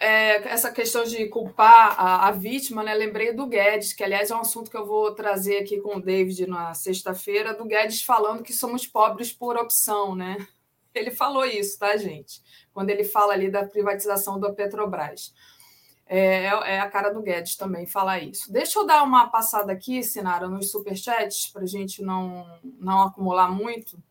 É, 0.00 0.48
essa 0.48 0.70
questão 0.70 1.04
de 1.04 1.26
culpar 1.26 1.96
a, 1.98 2.28
a, 2.28 2.30
vítima, 2.30 2.84
né? 2.84 2.94
Lembrei 2.94 3.32
do 3.32 3.48
Guedes, 3.48 3.92
que 3.92 4.04
aliás 4.04 4.30
é 4.30 4.34
um 4.34 4.40
assunto 4.40 4.70
que 4.70 4.76
eu 4.76 4.86
vou 4.86 5.12
trazer 5.12 5.58
aqui 5.58 5.80
com 5.80 5.96
o 5.96 6.00
David 6.00 6.46
na 6.46 6.72
sexta-feira, 6.72 7.52
do 7.52 7.64
Guedes 7.64 8.02
falando 8.02 8.44
que 8.44 8.52
somos 8.52 8.86
pobres 8.86 9.32
por 9.32 9.56
opção, 9.56 10.14
né? 10.14 10.46
Ele 10.94 11.10
falou 11.10 11.44
isso, 11.44 11.78
tá, 11.78 11.96
gente? 11.96 12.40
Quando 12.72 12.90
ele 12.90 13.04
fala 13.04 13.32
ali 13.32 13.50
da 13.50 13.66
privatização 13.66 14.38
da 14.38 14.52
Petrobras. 14.52 15.32
É, 16.06 16.44
é 16.46 16.80
a 16.80 16.88
cara 16.88 17.10
do 17.10 17.20
Guedes 17.20 17.54
também 17.56 17.86
falar 17.86 18.20
isso. 18.20 18.50
Deixa 18.50 18.78
eu 18.78 18.86
dar 18.86 19.02
uma 19.02 19.28
passada 19.28 19.72
aqui, 19.72 20.02
Sinara, 20.02 20.48
nos 20.48 20.70
superchats, 20.70 21.48
para 21.48 21.62
a 21.62 21.66
gente 21.66 22.02
não, 22.02 22.46
não 22.78 23.02
acumular 23.02 23.50
muito. 23.50 24.02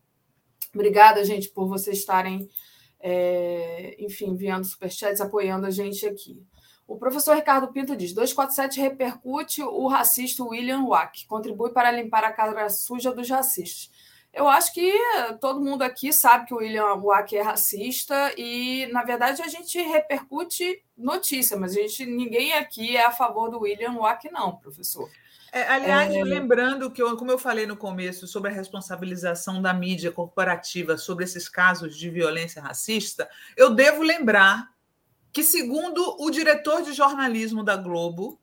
Obrigada, 0.72 1.24
gente, 1.24 1.48
por 1.48 1.66
vocês 1.66 1.98
estarem, 1.98 2.48
é, 3.00 3.96
enfim, 3.98 4.30
enviando 4.30 4.64
superchats, 4.64 5.20
apoiando 5.20 5.66
a 5.66 5.70
gente 5.70 6.06
aqui. 6.06 6.40
O 6.86 6.96
professor 6.96 7.34
Ricardo 7.34 7.72
Pinto 7.72 7.96
diz: 7.96 8.14
247 8.14 8.80
repercute 8.80 9.62
o 9.62 9.88
racista 9.88 10.44
William 10.44 10.84
Wack, 10.84 11.26
contribui 11.26 11.70
para 11.70 11.90
limpar 11.90 12.24
a 12.24 12.32
cara 12.32 12.68
suja 12.70 13.12
dos 13.12 13.28
racistas. 13.28 13.90
Eu 14.32 14.46
acho 14.46 14.72
que 14.72 14.92
todo 15.40 15.60
mundo 15.60 15.82
aqui 15.82 16.12
sabe 16.12 16.46
que 16.46 16.54
o 16.54 16.58
William 16.58 16.94
Wack 16.94 17.36
é 17.36 17.42
racista 17.42 18.32
e, 18.36 18.86
na 18.92 19.02
verdade, 19.02 19.42
a 19.42 19.48
gente 19.48 19.80
repercute 19.80 20.82
notícia, 20.96 21.56
mas 21.56 21.72
a 21.72 21.80
gente, 21.80 22.04
ninguém 22.04 22.52
aqui 22.52 22.96
é 22.96 23.06
a 23.06 23.10
favor 23.10 23.50
do 23.50 23.60
William 23.60 23.94
Wack, 23.94 24.30
não, 24.30 24.56
professor. 24.56 25.08
É, 25.50 25.62
aliás, 25.66 26.14
é... 26.14 26.22
lembrando 26.22 26.90
que, 26.90 27.02
eu, 27.02 27.16
como 27.16 27.30
eu 27.30 27.38
falei 27.38 27.66
no 27.66 27.76
começo, 27.76 28.26
sobre 28.26 28.50
a 28.50 28.54
responsabilização 28.54 29.62
da 29.62 29.72
mídia 29.72 30.12
corporativa 30.12 30.98
sobre 30.98 31.24
esses 31.24 31.48
casos 31.48 31.96
de 31.96 32.10
violência 32.10 32.60
racista, 32.60 33.28
eu 33.56 33.74
devo 33.74 34.02
lembrar 34.02 34.68
que, 35.32 35.42
segundo 35.42 36.16
o 36.20 36.30
diretor 36.30 36.82
de 36.82 36.92
jornalismo 36.92 37.64
da 37.64 37.76
Globo, 37.76 38.40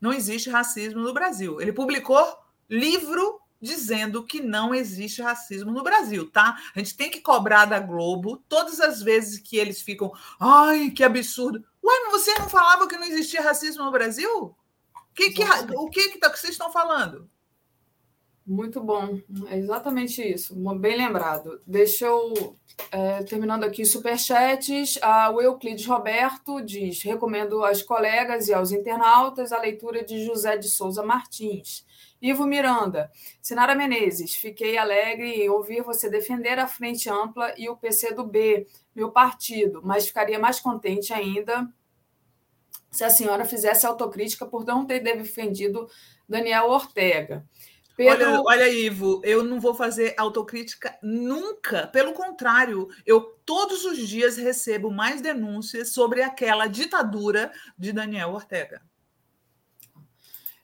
não 0.00 0.12
existe 0.12 0.50
racismo 0.50 1.00
no 1.00 1.12
Brasil. 1.12 1.60
Ele 1.60 1.72
publicou 1.72 2.24
livro 2.68 3.40
dizendo 3.64 4.22
que 4.22 4.40
não 4.40 4.74
existe 4.74 5.22
racismo 5.22 5.72
no 5.72 5.82
Brasil, 5.82 6.30
tá? 6.30 6.56
A 6.74 6.78
gente 6.78 6.96
tem 6.96 7.10
que 7.10 7.20
cobrar 7.20 7.64
da 7.64 7.80
Globo 7.80 8.36
todas 8.48 8.78
as 8.78 9.02
vezes 9.02 9.38
que 9.38 9.56
eles 9.56 9.80
ficam, 9.80 10.12
ai, 10.38 10.90
que 10.90 11.02
absurdo. 11.02 11.64
Ué, 11.82 11.94
mas 12.04 12.12
você 12.12 12.38
não 12.38 12.48
falava 12.48 12.86
que 12.86 12.96
não 12.96 13.04
existia 13.04 13.40
racismo 13.40 13.84
no 13.84 13.90
Brasil? 13.90 14.54
Que, 15.14 15.30
que, 15.30 15.42
o 15.76 15.88
que, 15.88 16.10
que, 16.10 16.18
tá, 16.18 16.28
que 16.28 16.38
vocês 16.38 16.52
estão 16.52 16.70
falando? 16.70 17.28
Muito 18.46 18.78
bom, 18.78 19.18
é 19.48 19.56
exatamente 19.56 20.20
isso, 20.20 20.54
bem 20.78 20.98
lembrado. 20.98 21.62
Deixa 21.66 22.04
eu, 22.04 22.54
é, 22.90 23.22
terminando 23.22 23.64
aqui, 23.64 23.86
superchats, 23.86 24.98
a 25.00 25.32
Euclides 25.32 25.86
Roberto 25.86 26.60
diz, 26.60 27.02
recomendo 27.02 27.64
aos 27.64 27.80
colegas 27.80 28.48
e 28.48 28.52
aos 28.52 28.70
internautas 28.70 29.50
a 29.50 29.58
leitura 29.58 30.04
de 30.04 30.26
José 30.26 30.58
de 30.58 30.68
Souza 30.68 31.02
Martins. 31.02 31.86
Ivo 32.20 32.46
Miranda, 32.46 33.10
Sinara 33.42 33.74
Menezes, 33.74 34.34
fiquei 34.34 34.78
alegre 34.78 35.42
em 35.42 35.48
ouvir 35.50 35.82
você 35.82 36.08
defender 36.08 36.58
a 36.58 36.66
Frente 36.66 37.10
Ampla 37.10 37.54
e 37.58 37.68
o 37.68 37.76
PCdoB, 37.76 38.66
meu 38.94 39.10
partido, 39.10 39.82
mas 39.84 40.06
ficaria 40.06 40.38
mais 40.38 40.58
contente 40.58 41.12
ainda 41.12 41.68
se 42.90 43.02
a 43.02 43.10
senhora 43.10 43.44
fizesse 43.44 43.84
autocrítica 43.84 44.46
por 44.46 44.64
não 44.64 44.86
ter 44.86 45.00
defendido 45.00 45.88
Daniel 46.28 46.70
Ortega. 46.70 47.44
Pedro... 47.96 48.30
Olha, 48.30 48.42
olha, 48.46 48.68
Ivo, 48.68 49.20
eu 49.24 49.44
não 49.44 49.60
vou 49.60 49.74
fazer 49.74 50.14
autocrítica 50.16 50.96
nunca. 51.02 51.86
Pelo 51.88 52.12
contrário, 52.12 52.88
eu 53.06 53.20
todos 53.44 53.84
os 53.84 53.98
dias 53.98 54.36
recebo 54.36 54.90
mais 54.90 55.20
denúncias 55.20 55.92
sobre 55.92 56.22
aquela 56.22 56.66
ditadura 56.66 57.52
de 57.78 57.92
Daniel 57.92 58.30
Ortega. 58.30 58.82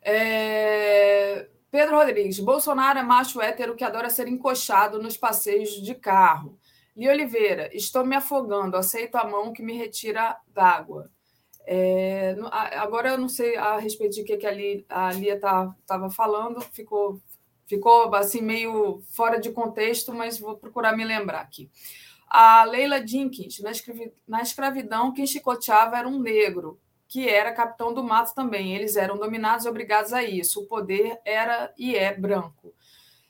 É... 0.03 1.49
Pedro 1.71 1.97
Rodrigues, 1.97 2.41
Bolsonaro 2.41 2.99
é 2.99 3.03
macho 3.03 3.41
hétero 3.41 3.77
que 3.77 3.85
adora 3.85 4.11
ser 4.11 4.27
encoxado 4.27 5.01
nos 5.01 5.17
passeios 5.17 5.71
de 5.71 5.95
carro. 5.95 6.59
Li 6.97 7.09
Oliveira, 7.09 7.71
estou 7.73 8.05
me 8.05 8.17
afogando, 8.17 8.77
aceito 8.77 9.15
a 9.15 9.25
mão 9.25 9.53
que 9.53 9.63
me 9.63 9.75
retira 9.75 10.37
d'água. 10.49 11.11
É, 11.65 12.35
agora 12.51 13.11
eu 13.11 13.19
não 13.19 13.29
sei 13.29 13.57
a 13.57 13.79
respeito 13.79 14.17
de 14.17 14.25
que, 14.25 14.37
que 14.37 14.47
a, 14.47 14.51
Lia, 14.51 14.85
a 14.89 15.13
Lia 15.13 15.35
estava 15.35 15.77
tá, 15.87 16.11
falando, 16.11 16.61
ficou, 16.61 17.21
ficou 17.67 18.13
assim 18.15 18.43
meio 18.43 19.03
fora 19.15 19.39
de 19.39 19.53
contexto, 19.53 20.13
mas 20.13 20.39
vou 20.39 20.57
procurar 20.57 20.97
me 20.97 21.05
lembrar 21.05 21.41
aqui. 21.41 21.71
A 22.27 22.65
Leila 22.65 23.07
Jenkins, 23.07 23.61
na 24.27 24.43
escravidão, 24.43 25.13
quem 25.13 25.27
chicoteava 25.27 25.99
era 25.99 26.09
um 26.09 26.19
negro 26.19 26.81
que 27.11 27.29
era 27.29 27.53
capitão 27.53 27.93
do 27.93 28.05
mato 28.05 28.33
também. 28.35 28.73
Eles 28.73 28.95
eram 28.95 29.19
dominados 29.19 29.67
e 29.67 29.69
obrigados 29.69 30.13
a 30.13 30.23
isso. 30.23 30.61
O 30.61 30.67
poder 30.67 31.21
era 31.25 31.75
e 31.77 31.97
é 31.97 32.15
branco. 32.17 32.73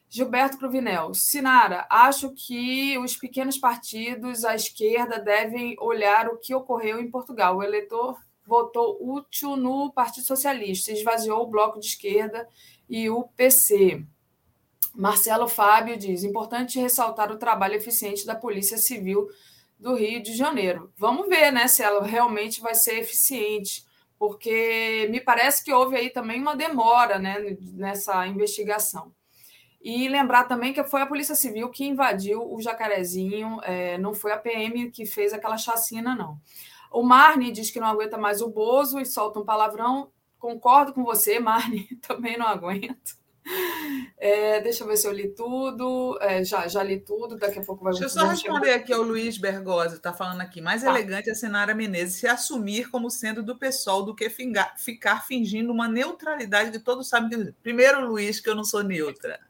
Gilberto 0.06 0.58
Cruvinel, 0.58 1.14
Sinara, 1.14 1.86
acho 1.88 2.34
que 2.34 2.98
os 2.98 3.16
pequenos 3.16 3.56
partidos 3.56 4.44
à 4.44 4.54
esquerda 4.54 5.18
devem 5.18 5.76
olhar 5.80 6.28
o 6.28 6.36
que 6.36 6.54
ocorreu 6.54 7.00
em 7.00 7.10
Portugal. 7.10 7.56
O 7.56 7.62
eleitor 7.62 8.18
votou 8.44 8.98
útil 9.00 9.56
no 9.56 9.90
Partido 9.90 10.26
Socialista, 10.26 10.92
esvaziou 10.92 11.42
o 11.42 11.46
bloco 11.46 11.80
de 11.80 11.86
esquerda 11.86 12.46
e 12.88 13.08
o 13.08 13.22
PC. 13.22 14.04
Marcelo 14.94 15.48
Fábio 15.48 15.96
diz: 15.96 16.22
importante 16.22 16.78
ressaltar 16.78 17.32
o 17.32 17.38
trabalho 17.38 17.76
eficiente 17.76 18.26
da 18.26 18.34
Polícia 18.34 18.76
Civil 18.76 19.26
do 19.80 19.94
Rio 19.94 20.22
de 20.22 20.36
Janeiro. 20.36 20.92
Vamos 20.96 21.28
ver 21.28 21.50
né, 21.50 21.66
se 21.66 21.82
ela 21.82 22.04
realmente 22.04 22.60
vai 22.60 22.74
ser 22.74 22.98
eficiente, 22.98 23.84
porque 24.18 25.08
me 25.10 25.20
parece 25.20 25.64
que 25.64 25.72
houve 25.72 25.96
aí 25.96 26.10
também 26.10 26.40
uma 26.40 26.54
demora 26.54 27.18
né, 27.18 27.56
nessa 27.72 28.26
investigação. 28.26 29.12
E 29.82 30.06
lembrar 30.08 30.44
também 30.44 30.74
que 30.74 30.84
foi 30.84 31.00
a 31.00 31.06
Polícia 31.06 31.34
Civil 31.34 31.70
que 31.70 31.86
invadiu 31.86 32.42
o 32.52 32.60
Jacarezinho, 32.60 33.58
é, 33.62 33.96
não 33.96 34.12
foi 34.12 34.32
a 34.32 34.36
PM 34.36 34.90
que 34.90 35.06
fez 35.06 35.32
aquela 35.32 35.56
chacina, 35.56 36.14
não. 36.14 36.38
O 36.92 37.02
Marne 37.02 37.50
diz 37.50 37.70
que 37.70 37.80
não 37.80 37.86
aguenta 37.86 38.18
mais 38.18 38.42
o 38.42 38.50
Bozo 38.50 39.00
e 39.00 39.06
solta 39.06 39.40
um 39.40 39.44
palavrão. 39.44 40.10
Concordo 40.38 40.92
com 40.92 41.02
você, 41.02 41.40
Marne, 41.40 41.86
também 42.06 42.36
não 42.36 42.46
aguento. 42.46 43.19
É, 44.22 44.60
deixa 44.60 44.84
eu 44.84 44.86
ver 44.86 44.98
se 44.98 45.06
eu 45.06 45.12
li 45.12 45.28
tudo. 45.28 46.18
É, 46.20 46.44
já, 46.44 46.68
já 46.68 46.82
li 46.82 47.00
tudo, 47.00 47.38
daqui 47.38 47.58
a 47.58 47.64
pouco 47.64 47.82
vai 47.82 47.94
Deixa 47.94 48.04
eu 48.04 48.10
só 48.10 48.26
responder 48.26 48.72
aqui 48.72 48.92
ao 48.92 49.00
Luiz 49.00 49.38
Bergosa, 49.38 49.96
está 49.96 50.12
falando 50.12 50.42
aqui. 50.42 50.60
Mais 50.60 50.82
tá. 50.82 50.90
elegante 50.90 51.30
é 51.30 51.32
a 51.32 51.34
Senara 51.34 51.74
Menezes 51.74 52.16
se 52.16 52.26
assumir 52.26 52.90
como 52.90 53.10
sendo 53.10 53.42
do 53.42 53.56
pessoal 53.56 54.02
do 54.02 54.14
que 54.14 54.28
fingar, 54.28 54.76
ficar 54.76 55.26
fingindo 55.26 55.72
uma 55.72 55.88
neutralidade 55.88 56.70
que 56.70 56.78
todos 56.78 57.08
sabem. 57.08 57.54
Primeiro, 57.62 58.06
Luiz, 58.06 58.40
que 58.40 58.50
eu 58.50 58.54
não 58.54 58.62
sou 58.62 58.82
neutra. 58.82 59.40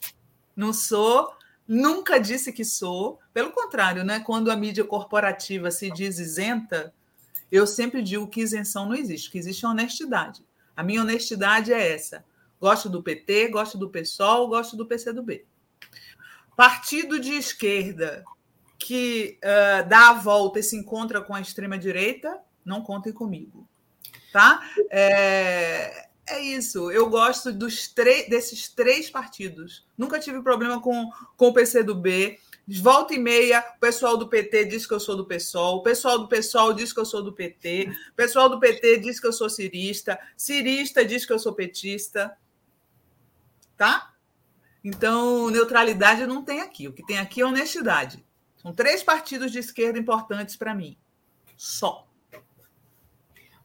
Não 0.55 0.72
sou, 0.72 1.32
nunca 1.66 2.20
disse 2.20 2.52
que 2.52 2.64
sou. 2.64 3.18
Pelo 3.35 3.51
contrário, 3.51 4.05
né? 4.05 4.20
quando 4.20 4.52
a 4.52 4.56
mídia 4.56 4.85
corporativa 4.85 5.72
se 5.72 5.90
diz 5.90 6.20
isenta, 6.20 6.94
eu 7.51 7.66
sempre 7.66 8.02
digo 8.02 8.28
que 8.28 8.40
isenção 8.40 8.86
não 8.86 8.94
existe, 8.94 9.32
que 9.32 9.39
existe 9.39 9.66
honestidade. 9.66 10.44
A 10.77 10.85
minha 10.85 11.02
honestidade 11.02 11.72
é 11.72 11.93
essa 11.93 12.24
Gosto 12.61 12.89
do 12.89 13.03
PT, 13.03 13.49
gosto 13.49 13.78
do 13.78 13.89
PSOL, 13.89 14.49
gosto 14.49 14.77
do 14.77 14.87
PCdoB. 14.87 15.47
Partido 16.55 17.19
de 17.19 17.32
esquerda 17.32 18.23
que 18.78 19.39
uh, 19.39 19.89
dá 19.89 20.11
a 20.11 20.15
volta 20.15 20.59
e 20.59 20.62
se 20.62 20.77
encontra 20.77 21.20
com 21.20 21.35
a 21.35 21.41
extrema-direita, 21.41 22.39
não 22.65 22.82
contem 22.82 23.12
comigo. 23.12 23.66
Tá? 24.32 24.61
É, 24.91 26.09
é 26.27 26.41
isso. 26.41 26.91
Eu 26.91 27.09
gosto 27.09 27.53
dos 27.53 27.93
desses 28.28 28.69
três 28.69 29.09
partidos. 29.09 29.87
Nunca 29.97 30.19
tive 30.19 30.43
problema 30.43 30.81
com, 30.81 31.11
com 31.37 31.49
o 31.49 31.55
PCdoB. 31.55 32.39
Volta 32.81 33.15
e 33.15 33.19
meia, 33.19 33.65
o 33.77 33.81
pessoal 33.81 34.16
do 34.16 34.28
PT 34.28 34.66
diz 34.66 34.87
que 34.87 34.95
eu 34.95 35.01
sou 35.01 35.16
do 35.16 35.27
PSOL, 35.27 35.78
o 35.78 35.82
pessoal 35.82 36.20
do 36.20 36.28
PSOL 36.28 36.73
diz 36.73 36.93
que 36.93 37.01
eu 37.01 37.05
sou 37.05 37.20
do 37.20 37.32
PT, 37.32 37.91
o 38.12 38.15
pessoal 38.15 38.49
do 38.49 38.61
PT 38.61 38.99
diz 38.99 39.19
que 39.19 39.27
eu 39.27 39.32
sou 39.32 39.51
cirista, 39.51 40.16
cirista 40.37 41.05
diz 41.05 41.27
que 41.27 41.32
eu 41.32 41.39
sou 41.39 41.53
petista 41.53 42.37
tá? 43.81 44.12
Então, 44.85 45.48
neutralidade 45.48 46.27
não 46.27 46.44
tem 46.44 46.61
aqui. 46.61 46.86
O 46.86 46.93
que 46.93 47.02
tem 47.02 47.19
aqui 47.19 47.40
é 47.40 47.47
honestidade. 47.47 48.23
São 48.59 48.74
três 48.74 49.02
partidos 49.02 49.51
de 49.51 49.59
esquerda 49.59 49.98
importantes 49.98 50.55
para 50.55 50.74
mim. 50.74 50.98
Só. 51.57 52.07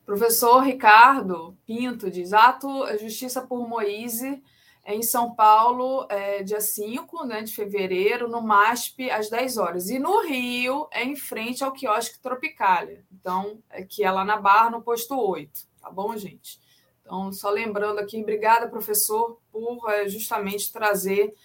Professor 0.06 0.62
Ricardo 0.62 1.58
Pinto 1.66 2.10
diz: 2.10 2.32
ato 2.32 2.86
Justiça 2.98 3.42
por 3.42 3.68
Moise 3.68 4.42
em 4.86 5.02
São 5.02 5.36
Paulo, 5.36 6.06
é, 6.10 6.44
dia 6.44 6.62
5 6.62 7.26
né, 7.26 7.42
de 7.42 7.54
fevereiro, 7.54 8.30
no 8.30 8.42
MASP, 8.42 9.10
às 9.12 9.30
10 9.30 9.58
horas. 9.58 9.90
E 9.90 10.00
no 10.00 10.22
Rio, 10.22 10.88
é 10.94 11.04
em 11.04 11.18
frente 11.18 11.62
ao 11.62 11.74
quiosque 11.74 12.20
Tropicália. 12.20 13.04
Então, 13.12 13.62
é 13.70 13.84
que 13.84 14.02
é 14.02 14.12
lá 14.12 14.24
na 14.24 14.38
Barra, 14.38 14.70
no 14.70 14.82
posto 14.82 15.20
8. 15.20 15.68
Tá 15.82 15.90
bom, 15.90 16.16
gente? 16.16 16.64
Então, 17.06 17.32
só 17.32 17.52
lembrando 17.52 18.00
aqui, 18.00 18.20
obrigada, 18.20 18.68
professor, 18.68 19.40
por 19.52 19.88
é, 19.92 20.10
justamente 20.10 20.74
trazer 20.74 21.36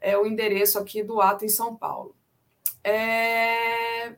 é, 0.00 0.18
o 0.18 0.26
endereço 0.26 0.76
aqui 0.76 1.04
do 1.04 1.20
ato 1.20 1.44
em 1.44 1.48
São 1.48 1.76
Paulo. 1.76 2.16
É... 2.82 4.16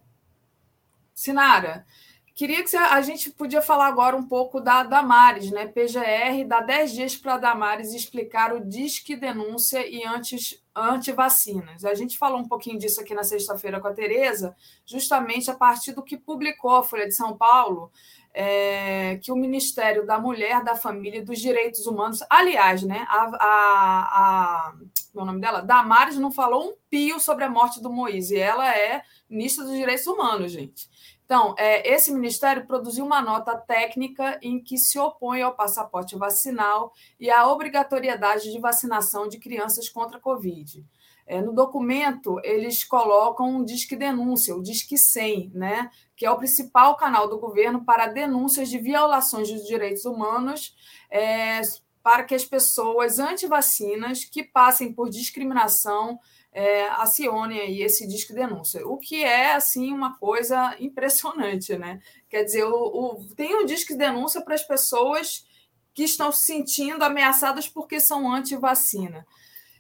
Sinara, 1.15 1.87
queria 2.35 2.65
que 2.65 2.77
a 2.77 3.01
gente 3.03 3.31
podia 3.31 3.61
falar 3.61 3.87
agora 3.87 4.17
um 4.17 4.27
pouco 4.27 4.61
da 4.61 4.83
Damares, 4.83 5.51
né? 5.51 5.67
PGR 5.67 6.45
dá 6.47 6.61
10 6.61 6.93
dias 6.93 7.17
para 7.17 7.35
a 7.35 7.39
Damares 7.39 7.95
explicar 7.95 8.55
o 8.55 8.65
Disque 8.65 9.17
Denúncia 9.17 9.87
e 9.87 10.03
antes 10.05 10.63
anti-vacinas. 10.75 11.85
A 11.85 11.95
gente 11.95 12.19
falou 12.19 12.39
um 12.39 12.49
pouquinho 12.49 12.79
disso 12.79 13.01
aqui 13.01 13.15
na 13.15 13.23
sexta-feira 13.23 13.81
com 13.81 13.89
a 13.89 13.95
Tereza, 13.95 14.57
justamente 14.85 15.51
a 15.51 15.55
partir 15.55 15.93
do 15.93 16.03
que 16.03 16.17
publicou 16.17 16.77
a 16.77 16.85
Folha 16.85 17.07
de 17.07 17.15
São 17.15 17.37
Paulo, 17.37 17.91
é, 18.39 19.17
que 19.23 19.33
o 19.33 19.37
Ministério 19.37 20.05
da 20.05 20.19
Mulher, 20.19 20.63
da 20.63 20.77
Família 20.77 21.21
e 21.21 21.25
dos 21.25 21.39
Direitos 21.39 21.87
Humanos, 21.87 22.19
aliás, 22.29 22.83
né, 22.83 23.07
a, 23.09 23.23
a, 23.41 24.03
a 24.13 24.75
é 25.17 25.19
o 25.19 25.25
nome 25.25 25.41
dela, 25.41 25.63
Damares 25.63 26.19
não 26.19 26.31
falou 26.31 26.69
um 26.69 26.75
pio 26.91 27.19
sobre 27.19 27.45
a 27.45 27.49
morte 27.49 27.81
do 27.81 27.91
Moisés, 27.91 28.31
e 28.31 28.37
ela 28.37 28.77
é 28.77 29.01
ministra 29.31 29.65
dos 29.65 29.73
Direitos 29.73 30.07
Humanos, 30.07 30.53
gente. 30.53 30.87
Então, 31.25 31.55
é, 31.57 31.91
esse 31.91 32.13
ministério 32.13 32.67
produziu 32.67 33.07
uma 33.07 33.23
nota 33.23 33.57
técnica 33.57 34.39
em 34.43 34.63
que 34.63 34.77
se 34.77 34.99
opõe 34.99 35.41
ao 35.41 35.57
passaporte 35.57 36.15
vacinal 36.15 36.93
e 37.19 37.31
à 37.31 37.49
obrigatoriedade 37.49 38.53
de 38.53 38.61
vacinação 38.61 39.27
de 39.27 39.39
crianças 39.39 39.89
contra 39.89 40.19
a 40.19 40.21
Covid. 40.21 40.85
É, 41.27 41.41
no 41.43 41.53
documento, 41.53 42.41
eles 42.45 42.85
colocam 42.85 43.57
um 43.57 43.65
Disque 43.65 43.97
Denúncia, 43.97 44.55
o 44.55 44.63
Disque 44.63 44.97
100, 44.97 45.51
né, 45.55 45.91
que 46.15 46.25
é 46.25 46.31
o 46.31 46.39
principal 46.39 46.97
canal 46.97 47.29
do 47.29 47.39
governo 47.39 47.85
para 47.85 48.07
denúncias 48.07 48.69
de 48.69 48.79
violações 48.79 49.51
dos 49.51 49.67
direitos 49.67 50.05
humanos, 50.05 50.77
é, 51.11 51.61
para 52.03 52.23
que 52.23 52.35
as 52.35 52.45
pessoas 52.45 53.19
anti-vacinas 53.19 54.25
que 54.25 54.45
passem 54.45 54.93
por 54.93 55.11
discriminação 55.11 56.21
é, 56.53 56.89
acionem 56.91 57.61
aí 57.61 57.83
esse 57.83 58.07
Disque 58.07 58.33
Denúncia, 58.33 58.87
o 58.87 58.97
que 58.97 59.23
é, 59.23 59.55
assim, 59.55 59.93
uma 59.93 60.17
coisa 60.17 60.75
impressionante, 60.81 61.77
né? 61.77 62.01
Quer 62.31 62.45
dizer, 62.45 62.65
o, 62.65 62.73
o 62.73 63.35
tem 63.35 63.55
um 63.57 63.67
Disque 63.67 63.95
Denúncia 63.95 64.41
para 64.41 64.55
as 64.55 64.63
pessoas 64.63 65.45
que 65.93 66.05
estão 66.05 66.31
se 66.31 66.47
sentindo 66.47 67.03
ameaçadas 67.03 67.69
porque 67.69 68.01
são 68.01 68.33
anti-vacina. 68.33 69.27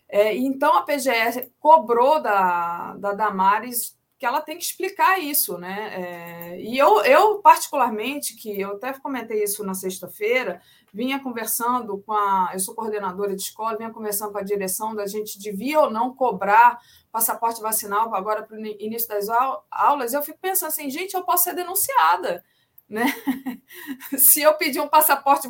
É, 0.08 0.36
então 0.36 0.76
a 0.76 0.82
PGR 0.82 1.50
cobrou 1.58 2.20
da, 2.22 2.94
da 2.96 3.12
Damares 3.12 3.96
que 4.18 4.24
ela 4.24 4.40
tem 4.40 4.56
que 4.56 4.64
explicar 4.64 5.18
isso, 5.18 5.58
né? 5.58 5.92
É, 5.94 6.60
e 6.60 6.78
eu, 6.78 7.02
eu, 7.04 7.38
particularmente, 7.40 8.34
que 8.34 8.58
eu 8.58 8.76
até 8.76 8.92
comentei 8.98 9.42
isso 9.42 9.62
na 9.62 9.74
sexta-feira, 9.74 10.60
vinha 10.92 11.20
conversando 11.20 11.98
com 11.98 12.12
a. 12.12 12.50
Eu 12.54 12.58
sou 12.58 12.74
coordenadora 12.74 13.36
de 13.36 13.42
escola, 13.42 13.76
vinha 13.76 13.92
conversando 13.92 14.32
com 14.32 14.38
a 14.38 14.42
direção 14.42 14.94
da 14.94 15.06
gente 15.06 15.38
devia 15.38 15.80
ou 15.80 15.90
não 15.90 16.14
cobrar 16.14 16.80
passaporte 17.12 17.60
vacinal 17.60 18.14
agora 18.14 18.42
para 18.42 18.56
o 18.56 18.66
início 18.66 19.08
das 19.08 19.28
aulas. 19.70 20.14
Eu 20.14 20.22
fico 20.22 20.38
pensando 20.40 20.68
assim, 20.68 20.88
gente, 20.88 21.14
eu 21.14 21.22
posso 21.22 21.44
ser 21.44 21.54
denunciada, 21.54 22.42
né? 22.88 23.04
Se 24.16 24.40
eu 24.40 24.54
pedir 24.54 24.80
um 24.80 24.88
passaporte 24.88 25.46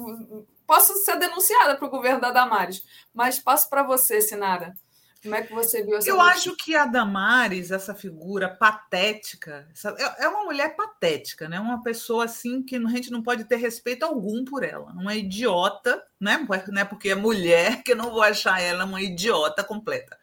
posso 0.66 0.94
ser 1.04 1.18
denunciada 1.18 1.76
para 1.76 1.86
o 1.86 1.90
governo 1.90 2.20
da 2.20 2.30
Damares, 2.30 2.82
mas 3.14 3.38
passo 3.38 3.68
para 3.68 3.82
você, 3.82 4.20
Sinara. 4.20 4.74
Como 5.22 5.34
é 5.34 5.42
que 5.42 5.52
você 5.52 5.82
viu 5.82 5.96
essa 5.96 6.08
Eu 6.08 6.16
notícia? 6.16 6.52
acho 6.52 6.56
que 6.56 6.76
a 6.76 6.86
Damares, 6.86 7.70
essa 7.70 7.94
figura 7.94 8.48
patética, 8.48 9.68
essa, 9.72 9.90
é, 9.98 10.24
é 10.24 10.28
uma 10.28 10.44
mulher 10.44 10.76
patética, 10.76 11.48
né? 11.48 11.58
Uma 11.58 11.82
pessoa 11.82 12.24
assim 12.24 12.62
que 12.62 12.76
a 12.76 12.88
gente 12.88 13.10
não 13.10 13.22
pode 13.22 13.44
ter 13.44 13.56
respeito 13.56 14.04
algum 14.04 14.44
por 14.44 14.62
ela. 14.62 14.92
Uma 14.92 15.14
idiota, 15.16 16.02
né? 16.20 16.46
Não 16.68 16.80
é 16.80 16.84
porque 16.84 17.10
é 17.10 17.14
mulher 17.14 17.82
que 17.84 17.92
eu 17.92 17.96
não 17.96 18.10
vou 18.10 18.22
achar 18.22 18.60
ela 18.60 18.84
uma 18.84 19.02
idiota 19.02 19.64
completa. 19.64 20.16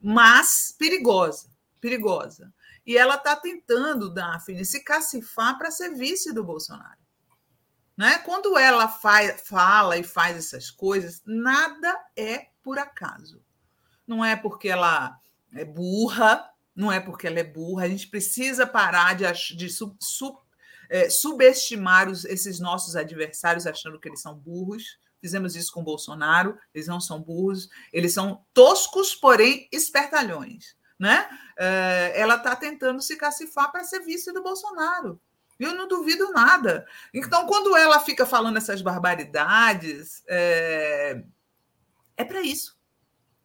Mas 0.00 0.74
perigosa, 0.78 1.48
perigosa. 1.80 2.52
E 2.86 2.96
ela 2.96 3.14
está 3.14 3.34
tentando, 3.34 4.12
Daphne, 4.12 4.64
se 4.64 4.84
cacifar 4.84 5.58
para 5.58 5.70
ser 5.70 5.94
vice 5.94 6.32
do 6.32 6.44
Bolsonaro. 6.44 7.03
Né? 7.96 8.18
Quando 8.18 8.58
ela 8.58 8.88
faz, 8.88 9.42
fala 9.46 9.96
e 9.96 10.02
faz 10.02 10.36
essas 10.36 10.70
coisas, 10.70 11.22
nada 11.24 11.96
é 12.16 12.48
por 12.62 12.78
acaso. 12.78 13.42
Não 14.06 14.24
é 14.24 14.34
porque 14.34 14.68
ela 14.68 15.16
é 15.54 15.64
burra, 15.64 16.50
não 16.74 16.90
é 16.90 16.98
porque 16.98 17.26
ela 17.26 17.38
é 17.38 17.44
burra. 17.44 17.84
A 17.84 17.88
gente 17.88 18.08
precisa 18.08 18.66
parar 18.66 19.14
de, 19.14 19.24
de 19.56 19.68
é, 20.90 21.08
subestimar 21.08 22.08
os, 22.08 22.24
esses 22.24 22.58
nossos 22.58 22.96
adversários 22.96 23.66
achando 23.66 24.00
que 24.00 24.08
eles 24.08 24.20
são 24.20 24.34
burros. 24.34 24.98
Fizemos 25.20 25.56
isso 25.56 25.72
com 25.72 25.82
Bolsonaro, 25.82 26.58
eles 26.74 26.86
não 26.86 27.00
são 27.00 27.22
burros, 27.22 27.70
eles 27.90 28.12
são 28.12 28.44
toscos, 28.52 29.14
porém 29.14 29.68
espertalhões. 29.72 30.76
Né? 30.98 31.26
É, 31.58 32.12
ela 32.14 32.36
está 32.36 32.54
tentando 32.54 33.00
se 33.00 33.16
cacifar 33.16 33.72
para 33.72 33.84
ser 33.84 34.00
vice 34.00 34.32
do 34.32 34.42
Bolsonaro. 34.42 35.20
Eu 35.58 35.74
não 35.74 35.86
duvido 35.86 36.32
nada. 36.32 36.86
Então, 37.12 37.46
quando 37.46 37.76
ela 37.76 38.00
fica 38.00 38.26
falando 38.26 38.56
essas 38.56 38.82
barbaridades, 38.82 40.22
é, 40.26 41.22
é 42.16 42.24
para 42.24 42.42
isso. 42.42 42.76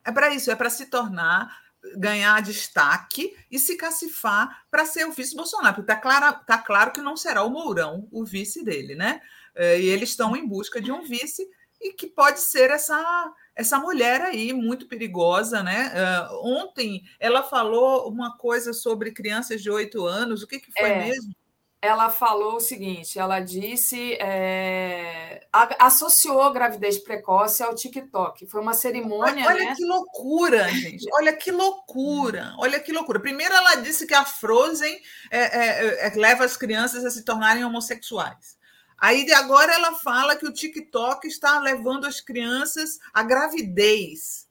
É 0.04 0.12
para 0.12 0.34
isso, 0.34 0.50
é 0.50 0.56
para 0.56 0.70
se 0.70 0.88
tornar, 0.88 1.56
ganhar 1.96 2.42
destaque 2.42 3.36
e 3.52 3.60
se 3.60 3.78
cacifar 3.78 4.66
para 4.72 4.86
ser 4.86 5.06
o 5.06 5.12
vice 5.12 5.36
Bolsonaro. 5.36 5.76
Porque 5.76 5.92
está 5.92 6.02
claro, 6.02 6.40
tá 6.46 6.58
claro 6.58 6.92
que 6.92 7.02
não 7.02 7.16
será 7.16 7.44
o 7.44 7.50
Mourão 7.50 8.08
o 8.12 8.26
vice 8.26 8.64
dele, 8.64 8.96
né? 8.96 9.22
É, 9.56 9.80
e 9.80 9.86
eles 9.86 10.10
estão 10.10 10.36
em 10.36 10.48
busca 10.48 10.82
de 10.82 10.92
um 10.92 11.04
vice 11.04 11.48
e 11.82 11.94
que 11.94 12.08
pode 12.08 12.42
ser 12.42 12.70
essa 12.70 13.34
essa 13.56 13.78
mulher 13.78 14.22
aí 14.22 14.54
muito 14.54 14.88
perigosa, 14.88 15.62
né? 15.62 15.92
Uh, 15.92 16.48
ontem 16.48 17.04
ela 17.20 17.44
falou 17.44 18.10
uma 18.10 18.38
coisa 18.38 18.72
sobre 18.72 19.12
crianças 19.12 19.62
de 19.62 19.70
oito 19.70 20.06
anos. 20.06 20.42
O 20.42 20.48
que, 20.48 20.60
que 20.60 20.72
foi 20.72 20.90
é. 20.90 21.06
mesmo? 21.08 21.36
Ela 21.82 22.10
falou 22.10 22.58
o 22.58 22.60
seguinte: 22.60 23.18
ela 23.18 23.40
disse, 23.40 24.14
é, 24.16 25.48
associou 25.80 26.42
a 26.42 26.54
gravidez 26.54 26.98
precoce 26.98 27.64
ao 27.64 27.74
TikTok. 27.74 28.48
Foi 28.48 28.62
uma 28.62 28.74
cerimônia. 28.74 29.46
Olha, 29.46 29.56
olha 29.56 29.66
né? 29.66 29.76
que 29.76 29.86
loucura, 29.86 30.70
gente! 30.70 31.06
Olha 31.16 31.34
que 31.34 31.52
loucura! 31.52 32.54
Olha 32.58 32.80
que 32.80 32.92
loucura. 32.92 33.20
Primeiro, 33.20 33.54
ela 33.54 33.76
disse 33.76 34.06
que 34.06 34.14
a 34.14 34.26
Frozen 34.26 35.00
é, 35.32 36.08
é, 36.08 36.14
leva 36.16 36.44
as 36.44 36.58
crianças 36.58 37.06
a 37.06 37.10
se 37.10 37.24
tornarem 37.24 37.64
homossexuais. 37.64 38.58
Aí 38.98 39.32
agora 39.32 39.74
ela 39.74 39.94
fala 39.96 40.36
que 40.36 40.46
o 40.46 40.54
TikTok 40.54 41.26
está 41.26 41.60
levando 41.60 42.06
as 42.06 42.20
crianças 42.20 43.00
à 43.14 43.24
gravidez. 43.24 44.49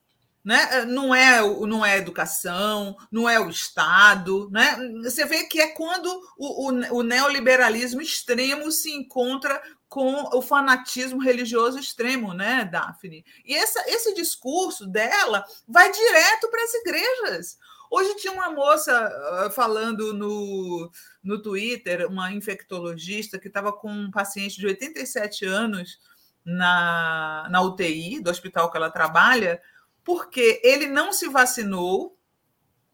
Né? 0.49 0.87
Não 0.87 1.15
é 1.15 1.43
não 1.43 1.85
é 1.85 1.99
educação, 1.99 2.97
não 3.13 3.29
é 3.29 3.39
o 3.39 3.51
Estado, 3.51 4.49
né? 4.51 4.79
Você 5.03 5.27
vê 5.27 5.45
que 5.45 5.61
é 5.61 5.69
quando 5.69 6.07
o, 6.39 6.71
o, 6.71 7.01
o 7.01 7.03
neoliberalismo 7.03 8.01
extremo 8.01 8.73
se 8.73 8.91
encontra 8.91 9.63
com 9.91 10.15
o 10.35 10.41
fanatismo 10.41 11.21
religioso 11.21 11.79
extremo, 11.79 12.33
né, 12.33 12.65
Daphne? 12.65 13.27
E 13.45 13.55
essa, 13.55 13.85
esse 13.89 14.15
discurso 14.15 14.87
dela 14.87 15.45
vai 15.69 15.93
direto 15.93 16.49
para 16.49 16.65
as 16.65 16.75
igrejas. 16.77 17.59
Hoje 17.91 18.17
tinha 18.17 18.33
uma 18.33 18.49
moça 18.49 18.91
ah, 18.95 19.51
falando 19.51 20.15
no, 20.15 20.91
no 21.23 21.43
Twitter, 21.43 22.09
uma 22.09 22.33
infectologista 22.33 23.39
que 23.39 23.49
estava 23.49 23.71
com 23.71 23.93
um 23.93 24.11
paciente 24.11 24.57
de 24.57 24.67
87 24.67 25.45
anos 25.45 25.99
na, 26.43 27.47
na 27.51 27.61
UTI 27.61 28.23
do 28.23 28.31
hospital 28.31 28.71
que 28.71 28.79
ela 28.79 28.91
trabalha, 28.91 29.61
porque 30.09 30.59
ele 30.65 30.87
não 30.87 31.13
se 31.13 31.29
vacinou, 31.29 32.19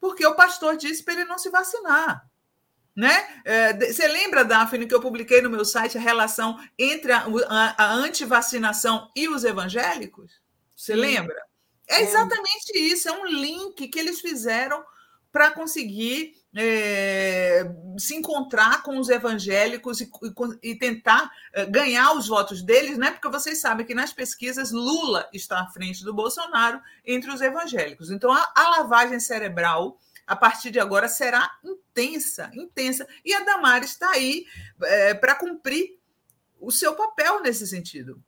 porque 0.01 0.27
o 0.27 0.35
pastor 0.35 0.75
disse 0.75 1.01
para 1.01 1.13
ele 1.13 1.23
não 1.23 1.37
se 1.37 1.49
vacinar. 1.49 2.29
Né? 2.93 3.41
É, 3.45 3.71
você 3.71 4.05
lembra, 4.05 4.43
Daphne, 4.43 4.85
que 4.85 4.93
eu 4.93 4.99
publiquei 4.99 5.41
no 5.41 5.49
meu 5.49 5.63
site 5.63 5.97
a 5.97 6.01
relação 6.01 6.59
entre 6.77 7.13
a, 7.13 7.25
a, 7.47 7.85
a 7.85 7.93
antivacinação 7.93 9.09
e 9.15 9.29
os 9.29 9.45
evangélicos? 9.45 10.41
Você 10.75 10.93
Sim. 10.93 10.99
lembra? 10.99 11.41
É 11.87 12.01
exatamente 12.01 12.77
isso, 12.77 13.07
é 13.07 13.13
um 13.13 13.25
link 13.25 13.87
que 13.87 13.97
eles 13.97 14.19
fizeram 14.19 14.83
para 15.31 15.51
conseguir 15.51 16.35
é, 16.55 17.69
se 17.97 18.15
encontrar 18.15 18.81
com 18.81 18.97
os 18.97 19.09
evangélicos 19.09 19.99
e, 19.99 20.09
e, 20.63 20.71
e 20.71 20.75
tentar 20.75 21.29
é, 21.53 21.65
ganhar 21.65 22.13
os 22.13 22.27
votos 22.27 22.61
deles, 22.61 22.97
né? 22.97 23.11
Porque 23.11 23.29
vocês 23.29 23.59
sabem 23.59 23.85
que 23.85 23.93
nas 23.93 24.13
pesquisas 24.13 24.71
Lula 24.71 25.29
está 25.33 25.59
à 25.59 25.67
frente 25.67 26.03
do 26.03 26.13
Bolsonaro 26.13 26.81
entre 27.05 27.29
os 27.29 27.41
evangélicos. 27.41 28.09
Então 28.09 28.31
a, 28.31 28.51
a 28.55 28.69
lavagem 28.77 29.19
cerebral 29.19 29.99
a 30.25 30.35
partir 30.35 30.71
de 30.71 30.79
agora 30.79 31.07
será 31.07 31.51
intensa, 31.63 32.49
intensa. 32.53 33.07
E 33.23 33.33
a 33.33 33.43
Damares 33.43 33.91
está 33.91 34.09
aí 34.11 34.45
é, 34.83 35.13
para 35.13 35.35
cumprir 35.35 35.99
o 36.59 36.71
seu 36.71 36.95
papel 36.95 37.41
nesse 37.41 37.67
sentido. 37.67 38.23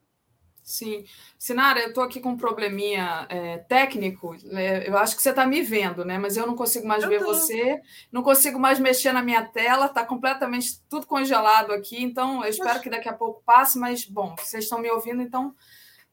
Sim. 0.68 1.06
Sinara, 1.40 1.80
eu 1.80 1.88
estou 1.88 2.04
aqui 2.04 2.20
com 2.20 2.32
um 2.32 2.38
probleminha 2.38 3.26
é, 3.30 3.58
técnico. 3.58 4.36
É, 4.52 4.90
eu 4.90 4.98
acho 4.98 5.16
que 5.16 5.22
você 5.22 5.30
está 5.30 5.48
me 5.48 5.62
vendo, 5.62 6.04
né? 6.04 6.18
Mas 6.18 6.36
eu 6.36 6.46
não 6.46 6.58
consigo 6.58 6.86
mais 6.86 7.04
eu 7.04 7.10
ver 7.10 7.20
tô. 7.20 7.28
você, 7.28 7.80
não 8.12 8.22
consigo 8.22 8.60
mais 8.60 8.78
mexer 8.78 9.14
na 9.14 9.24
minha 9.24 9.46
tela, 9.46 9.86
está 9.86 10.06
completamente 10.06 10.82
tudo 10.90 11.08
congelado 11.08 11.72
aqui. 11.72 12.04
Então, 12.04 12.44
eu 12.44 12.50
espero 12.50 12.82
que 12.82 12.90
daqui 12.90 13.08
a 13.08 13.14
pouco 13.14 13.42
passe, 13.46 13.80
mas, 13.80 14.04
bom, 14.04 14.36
vocês 14.38 14.66
estão 14.66 14.80
me 14.80 14.92
ouvindo, 14.92 15.22
então 15.22 15.56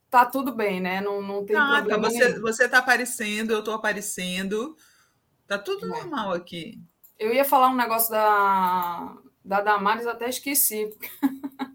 tá 0.08 0.24
tudo 0.24 0.54
bem, 0.54 0.80
né? 0.80 1.00
Não, 1.00 1.20
não 1.20 1.44
tem 1.44 1.56
ah, 1.56 1.82
problema. 1.82 2.02
Tá. 2.04 2.08
Você, 2.08 2.38
você 2.38 2.64
está 2.66 2.78
aparecendo, 2.78 3.50
eu 3.50 3.58
estou 3.58 3.74
aparecendo. 3.74 4.76
Tá 5.48 5.58
tudo 5.58 5.84
é. 5.84 5.88
normal 5.88 6.32
aqui. 6.32 6.80
Eu 7.18 7.34
ia 7.34 7.44
falar 7.44 7.70
um 7.70 7.76
negócio 7.76 8.08
da, 8.08 9.16
da 9.44 9.60
Damares, 9.60 10.06
até 10.06 10.28
esqueci. 10.28 10.96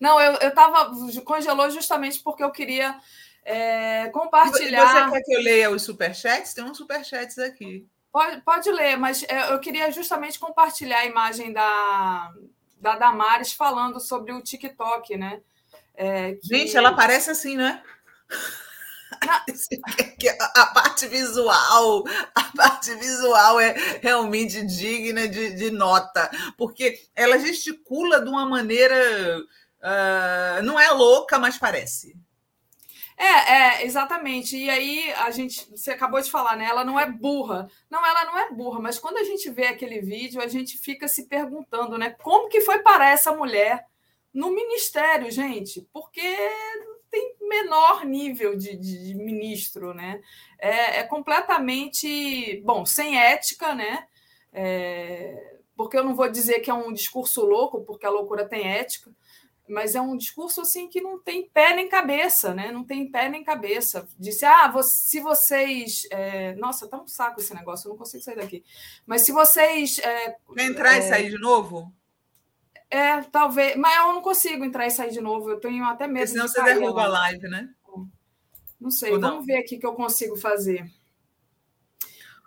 Não, 0.00 0.20
eu, 0.20 0.34
eu 0.34 0.54
tava. 0.54 0.92
Congelou 1.22 1.70
justamente 1.70 2.20
porque 2.20 2.42
eu 2.42 2.50
queria 2.50 2.98
é, 3.44 4.08
compartilhar. 4.08 5.08
Você 5.08 5.10
quer 5.12 5.22
que 5.22 5.34
eu 5.34 5.40
leia 5.40 5.70
os 5.70 5.82
superchats? 5.82 6.52
Tem 6.52 6.64
uns 6.64 6.76
superchats 6.76 7.38
aqui. 7.38 7.86
Pode, 8.12 8.40
pode 8.40 8.70
ler, 8.70 8.96
mas 8.96 9.22
é, 9.28 9.52
eu 9.52 9.60
queria 9.60 9.90
justamente 9.92 10.38
compartilhar 10.38 11.00
a 11.00 11.04
imagem 11.04 11.52
da, 11.52 12.32
da 12.80 12.96
Damares 12.96 13.52
falando 13.52 14.00
sobre 14.00 14.32
o 14.32 14.40
TikTok, 14.40 15.16
né? 15.16 15.40
É, 15.94 16.32
que... 16.34 16.48
Gente, 16.48 16.76
ela 16.76 16.94
parece 16.94 17.30
assim, 17.30 17.56
né? 17.56 17.82
a 20.54 20.66
parte 20.66 21.06
visual, 21.06 22.04
a 22.34 22.42
parte 22.56 22.94
visual 22.96 23.60
é 23.60 23.74
realmente 24.02 24.64
digna 24.64 25.28
de, 25.28 25.54
de 25.54 25.70
nota, 25.70 26.30
porque 26.56 27.00
ela 27.14 27.38
gesticula 27.38 28.20
de 28.20 28.28
uma 28.28 28.46
maneira 28.46 28.96
Uh, 29.86 30.62
não 30.64 30.80
é 30.80 30.90
louca, 30.90 31.38
mas 31.38 31.56
parece. 31.56 32.16
É, 33.16 33.52
é, 33.52 33.86
exatamente. 33.86 34.56
E 34.56 34.68
aí 34.68 35.12
a 35.14 35.30
gente, 35.30 35.70
você 35.70 35.92
acabou 35.92 36.20
de 36.20 36.30
falar, 36.30 36.56
né? 36.56 36.66
Ela 36.66 36.84
não 36.84 36.98
é 36.98 37.08
burra. 37.08 37.70
Não, 37.88 38.04
ela 38.04 38.24
não 38.24 38.38
é 38.38 38.50
burra, 38.52 38.80
mas 38.80 38.98
quando 38.98 39.18
a 39.18 39.24
gente 39.24 39.48
vê 39.48 39.66
aquele 39.66 40.00
vídeo, 40.00 40.42
a 40.42 40.48
gente 40.48 40.76
fica 40.76 41.06
se 41.08 41.26
perguntando, 41.26 41.96
né? 41.96 42.10
Como 42.22 42.48
que 42.48 42.60
foi 42.60 42.80
parar 42.80 43.10
essa 43.10 43.32
mulher 43.32 43.86
no 44.34 44.50
ministério, 44.50 45.30
gente? 45.30 45.88
Porque 45.92 46.20
tem 47.10 47.36
menor 47.40 48.04
nível 48.04 48.56
de, 48.56 48.76
de, 48.76 49.04
de 49.04 49.14
ministro, 49.14 49.94
né? 49.94 50.20
É, 50.58 50.98
é, 50.98 51.02
completamente, 51.04 52.60
bom, 52.64 52.84
sem 52.84 53.18
ética, 53.18 53.74
né? 53.74 54.06
É, 54.52 55.56
porque 55.74 55.96
eu 55.96 56.04
não 56.04 56.14
vou 56.14 56.28
dizer 56.28 56.60
que 56.60 56.70
é 56.70 56.74
um 56.74 56.92
discurso 56.92 57.44
louco, 57.46 57.82
porque 57.84 58.04
a 58.04 58.10
loucura 58.10 58.46
tem 58.46 58.66
ética, 58.66 59.10
mas 59.68 59.94
é 59.94 60.00
um 60.00 60.16
discurso 60.16 60.60
assim 60.60 60.88
que 60.88 61.00
não 61.00 61.18
tem 61.18 61.48
pé 61.48 61.74
nem 61.74 61.88
cabeça, 61.88 62.54
né? 62.54 62.70
Não 62.70 62.84
tem 62.84 63.10
pé 63.10 63.28
nem 63.28 63.42
cabeça. 63.44 64.08
Disse, 64.18 64.44
ah, 64.44 64.72
se 64.82 65.20
vocês. 65.20 66.06
É... 66.10 66.54
Nossa, 66.54 66.88
tá 66.88 67.00
um 67.00 67.06
saco 67.06 67.40
esse 67.40 67.54
negócio, 67.54 67.86
eu 67.86 67.90
não 67.90 67.98
consigo 67.98 68.22
sair 68.22 68.36
daqui. 68.36 68.64
Mas 69.04 69.22
se 69.22 69.32
vocês. 69.32 69.98
É... 69.98 70.36
Entrar 70.58 70.94
é... 70.94 70.98
e 70.98 71.02
sair 71.02 71.30
de 71.30 71.38
novo? 71.38 71.92
É, 72.90 73.20
talvez. 73.22 73.76
Mas 73.76 73.96
eu 73.96 74.12
não 74.12 74.22
consigo 74.22 74.64
entrar 74.64 74.86
e 74.86 74.90
sair 74.90 75.10
de 75.10 75.20
novo. 75.20 75.50
Eu 75.50 75.60
tenho 75.60 75.84
até 75.84 76.06
medo. 76.06 76.18
Porque 76.18 76.32
senão 76.32 76.46
de 76.46 76.52
você 76.52 76.62
derruba 76.62 77.02
a 77.02 77.08
live, 77.08 77.48
né? 77.48 77.68
Não 78.80 78.90
sei, 78.90 79.12
Ou 79.12 79.20
vamos 79.20 79.38
não? 79.38 79.44
ver 79.44 79.58
aqui 79.58 79.76
o 79.76 79.80
que 79.80 79.86
eu 79.86 79.94
consigo 79.94 80.36
fazer. 80.36 80.86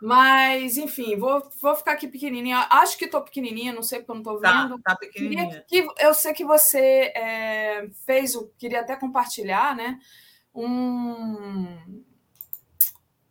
Mas, 0.01 0.77
enfim, 0.77 1.17
vou, 1.17 1.49
vou 1.61 1.75
ficar 1.75 1.93
aqui 1.93 2.07
pequenininha. 2.07 2.67
Acho 2.69 2.97
que 2.97 3.05
estou 3.05 3.21
pequenininha, 3.21 3.73
não 3.73 3.83
sei 3.83 3.99
porque 3.99 4.11
eu 4.11 4.15
não 4.15 4.21
estou 4.21 4.39
tá, 4.39 4.63
vendo. 4.63 4.79
Tá, 4.81 4.95
pequenininha. 4.95 5.65
Que, 5.67 5.85
eu 5.99 6.13
sei 6.13 6.33
que 6.33 6.45
você 6.45 7.11
é, 7.15 7.89
fez, 8.05 8.35
o 8.35 8.49
queria 8.57 8.79
até 8.79 8.95
compartilhar, 8.95 9.75
né? 9.75 9.99
Um, 10.55 12.03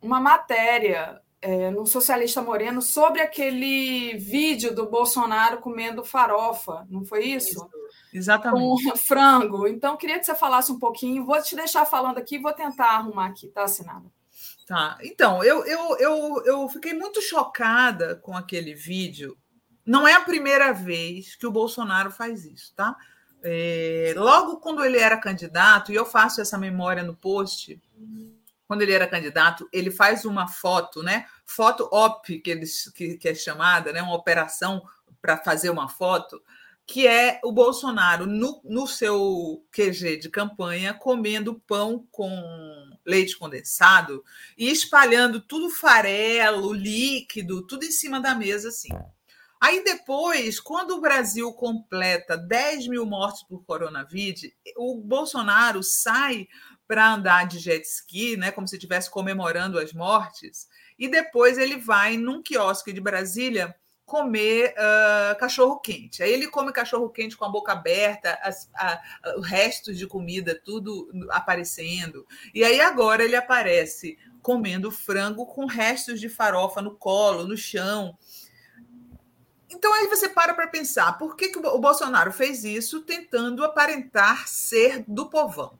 uma 0.01 0.19
matéria 0.19 1.19
é, 1.41 1.71
no 1.71 1.85
Socialista 1.85 2.41
Moreno 2.41 2.81
sobre 2.81 3.21
aquele 3.21 4.15
vídeo 4.17 4.73
do 4.73 4.89
Bolsonaro 4.89 5.59
comendo 5.59 6.03
farofa, 6.03 6.85
não 6.89 7.03
foi 7.03 7.25
isso? 7.25 7.49
isso 7.49 7.69
exatamente. 8.13 8.83
Com 8.83 8.95
frango. 8.97 9.67
Então, 9.67 9.97
queria 9.97 10.19
que 10.19 10.25
você 10.25 10.35
falasse 10.35 10.71
um 10.71 10.79
pouquinho. 10.79 11.25
Vou 11.25 11.41
te 11.41 11.55
deixar 11.55 11.85
falando 11.85 12.17
aqui, 12.17 12.37
vou 12.37 12.53
tentar 12.53 12.91
arrumar 12.91 13.27
aqui, 13.27 13.47
tá, 13.47 13.63
Assinada? 13.63 14.11
Tá. 14.69 14.99
Então, 15.01 15.43
eu, 15.43 15.65
eu, 15.65 15.97
eu, 15.97 16.43
eu 16.45 16.69
fiquei 16.69 16.93
muito 16.93 17.19
chocada 17.23 18.17
com 18.17 18.37
aquele 18.37 18.75
vídeo. 18.75 19.35
Não 19.83 20.07
é 20.07 20.13
a 20.13 20.21
primeira 20.21 20.71
vez 20.71 21.35
que 21.35 21.47
o 21.47 21.51
Bolsonaro 21.51 22.11
faz 22.11 22.45
isso, 22.45 22.71
tá? 22.75 22.95
É, 23.41 24.13
logo 24.15 24.57
quando 24.57 24.85
ele 24.85 24.99
era 24.99 25.17
candidato, 25.17 25.91
e 25.91 25.95
eu 25.95 26.05
faço 26.05 26.39
essa 26.39 26.55
memória 26.55 27.01
no 27.01 27.15
post, 27.15 27.81
quando 28.67 28.83
ele 28.83 28.91
era 28.91 29.07
candidato, 29.07 29.67
ele 29.73 29.89
faz 29.89 30.23
uma 30.23 30.47
foto, 30.47 31.01
né? 31.01 31.25
Foto 31.47 31.89
op, 31.91 32.39
que, 32.39 32.51
eles, 32.51 32.91
que, 32.91 33.17
que 33.17 33.27
é 33.27 33.33
chamada, 33.33 33.91
né? 33.91 34.03
Uma 34.03 34.13
operação 34.13 34.83
para 35.19 35.35
fazer 35.37 35.71
uma 35.71 35.89
foto 35.89 36.39
que 36.91 37.07
é 37.07 37.39
o 37.43 37.51
Bolsonaro 37.51 38.25
no, 38.25 38.59
no 38.63 38.87
seu 38.87 39.63
QG 39.71 40.17
de 40.17 40.27
campanha 40.27 40.91
comendo 40.91 41.61
pão 41.67 42.07
com 42.11 42.31
leite 43.05 43.37
condensado 43.37 44.23
e 44.57 44.71
espalhando 44.71 45.39
tudo 45.39 45.69
farelo, 45.69 46.73
líquido, 46.73 47.61
tudo 47.67 47.85
em 47.85 47.91
cima 47.91 48.19
da 48.19 48.33
mesa 48.33 48.69
assim. 48.69 48.89
Aí 49.61 49.83
depois, 49.83 50.59
quando 50.59 50.95
o 50.95 50.99
Brasil 50.99 51.53
completa 51.53 52.35
10 52.35 52.87
mil 52.87 53.05
mortes 53.05 53.43
por 53.43 53.63
coronavírus, 53.65 54.49
o 54.75 54.99
Bolsonaro 54.99 55.83
sai 55.83 56.47
para 56.87 57.13
andar 57.13 57.45
de 57.45 57.59
jet 57.59 57.85
ski, 57.85 58.35
né, 58.35 58.49
como 58.49 58.67
se 58.67 58.77
estivesse 58.77 59.11
comemorando 59.11 59.77
as 59.77 59.93
mortes, 59.93 60.67
e 60.97 61.07
depois 61.07 61.59
ele 61.59 61.77
vai 61.77 62.17
num 62.17 62.41
quiosque 62.41 62.91
de 62.91 62.99
Brasília 62.99 63.75
comer 64.09 64.73
uh, 64.73 65.37
cachorro 65.37 65.79
quente. 65.79 66.23
Aí 66.23 66.33
ele 66.33 66.47
come 66.47 66.73
cachorro 66.73 67.07
quente 67.09 67.37
com 67.37 67.45
a 67.45 67.49
boca 67.49 67.71
aberta, 67.71 68.37
as, 68.41 68.67
a, 68.73 68.93
a, 68.93 69.01
restos 69.43 69.99
de 69.99 70.07
comida 70.07 70.59
tudo 70.65 71.09
aparecendo. 71.29 72.25
E 72.53 72.63
aí 72.63 72.81
agora 72.81 73.23
ele 73.23 73.35
aparece 73.35 74.17
comendo 74.41 74.89
frango 74.89 75.45
com 75.45 75.67
restos 75.67 76.19
de 76.19 76.27
farofa 76.27 76.81
no 76.81 76.95
colo, 76.95 77.45
no 77.45 77.55
chão. 77.55 78.17
então 79.69 79.93
aí 79.93 80.07
você 80.07 80.27
para 80.27 80.55
para 80.55 80.67
pensar, 80.67 81.17
por 81.19 81.35
que, 81.35 81.49
que 81.49 81.59
o 81.59 81.79
Bolsonaro 81.79 82.33
fez 82.33 82.63
isso 82.63 83.01
tentando 83.01 83.63
aparentar 83.63 84.47
ser 84.47 85.03
do 85.07 85.29
povão? 85.29 85.77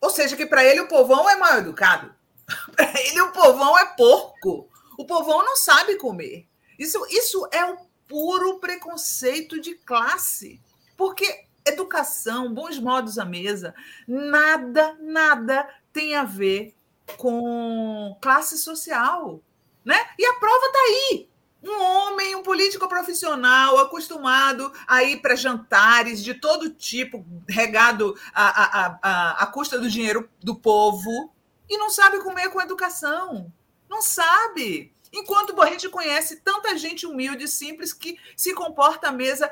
Ou 0.00 0.08
seja, 0.08 0.36
que 0.36 0.46
para 0.46 0.64
ele 0.64 0.80
o 0.80 0.88
povão 0.88 1.28
é 1.28 1.36
mal 1.36 1.58
educado. 1.58 2.14
para 2.74 2.90
ele 3.02 3.20
o 3.20 3.32
povão 3.32 3.78
é 3.78 3.84
porco. 3.84 4.70
O 4.96 5.04
povão 5.04 5.44
não 5.44 5.56
sabe 5.56 5.96
comer. 5.96 6.48
Isso, 6.78 7.04
isso 7.10 7.48
é 7.52 7.64
o 7.64 7.78
puro 8.06 8.58
preconceito 8.58 9.60
de 9.60 9.74
classe. 9.74 10.60
Porque 10.96 11.44
educação, 11.66 12.52
bons 12.52 12.78
modos 12.78 13.18
à 13.18 13.24
mesa, 13.24 13.74
nada, 14.06 14.96
nada 15.00 15.68
tem 15.92 16.14
a 16.14 16.24
ver 16.24 16.74
com 17.16 18.16
classe 18.20 18.58
social. 18.58 19.40
Né? 19.84 19.98
E 20.18 20.26
a 20.26 20.34
prova 20.34 20.66
está 20.66 20.78
aí. 20.78 21.28
Um 21.62 21.82
homem, 21.82 22.36
um 22.36 22.42
político 22.42 22.88
profissional, 22.88 23.78
acostumado 23.78 24.72
a 24.86 25.02
ir 25.02 25.20
para 25.20 25.34
jantares 25.34 26.22
de 26.22 26.34
todo 26.34 26.70
tipo, 26.70 27.26
regado 27.48 28.16
à, 28.32 28.46
à, 28.62 28.98
à, 29.02 29.42
à 29.42 29.46
custa 29.46 29.76
do 29.78 29.90
dinheiro 29.90 30.28
do 30.40 30.54
povo, 30.54 31.32
e 31.68 31.76
não 31.76 31.90
sabe 31.90 32.20
comer 32.20 32.48
com 32.50 32.60
educação. 32.60 33.52
Não 33.88 34.00
sabe. 34.00 34.92
Enquanto 35.12 35.54
gente 35.78 35.88
conhece 35.88 36.40
tanta 36.40 36.76
gente 36.76 37.06
humilde, 37.06 37.46
simples, 37.46 37.92
que 37.92 38.18
se 38.36 38.52
comporta 38.52 39.08
à 39.08 39.12
mesa, 39.12 39.50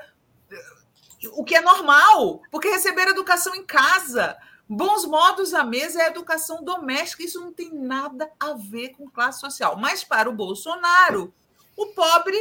o 1.33 1.45
que 1.45 1.55
é 1.55 1.61
normal, 1.61 2.43
porque 2.51 2.69
receber 2.69 3.09
educação 3.09 3.55
em 3.55 3.65
casa, 3.65 4.37
bons 4.69 5.07
modos 5.07 5.55
à 5.55 5.63
mesa 5.63 6.03
é 6.03 6.09
educação 6.09 6.65
doméstica, 6.65 7.23
isso 7.23 7.41
não 7.41 7.53
tem 7.53 7.73
nada 7.73 8.31
a 8.41 8.55
ver 8.55 8.91
com 8.91 9.09
classe 9.09 9.41
social. 9.41 9.77
Mas 9.77 10.03
para 10.03 10.29
o 10.29 10.35
Bolsonaro, 10.35 11.33
o 11.77 11.87
pobre, 11.87 12.37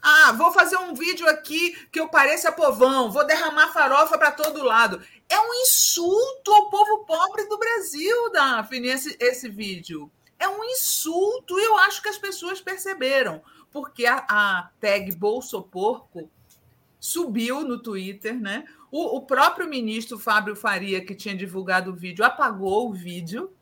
ah, 0.00 0.32
vou 0.32 0.52
fazer 0.52 0.76
um 0.76 0.94
vídeo 0.94 1.28
aqui 1.28 1.72
que 1.90 1.98
eu 1.98 2.08
pareça 2.08 2.52
povão, 2.52 3.10
vou 3.10 3.26
derramar 3.26 3.72
farofa 3.72 4.16
para 4.16 4.30
todo 4.30 4.62
lado. 4.62 5.04
É 5.28 5.40
um 5.40 5.54
insulto 5.62 6.52
ao 6.52 6.70
povo 6.70 7.04
pobre 7.04 7.48
do 7.48 7.58
Brasil, 7.58 8.30
Daphne, 8.30 8.88
esse, 8.88 9.16
esse 9.18 9.48
vídeo. 9.48 10.10
É 10.38 10.48
um 10.48 10.64
insulto 10.64 11.58
e 11.58 11.64
eu 11.64 11.76
acho 11.78 12.02
que 12.02 12.08
as 12.08 12.18
pessoas 12.18 12.60
perceberam, 12.60 13.42
porque 13.70 14.06
a, 14.06 14.24
a 14.28 14.70
tag 14.80 15.14
Bolso 15.16 15.62
Porco 15.62 16.30
subiu 17.00 17.62
no 17.62 17.78
Twitter, 17.80 18.38
né? 18.38 18.64
O, 18.90 19.16
o, 19.16 19.22
próprio 19.22 19.68
ministro 19.68 20.18
Fábio 20.18 20.56
Faria, 20.56 21.04
que 21.04 21.14
tinha 21.14 21.36
divulgado 21.36 21.90
o 21.90 21.94
vídeo, 21.94 22.24
apagou 22.24 22.88
o 22.88 22.92
vídeo 22.92 23.52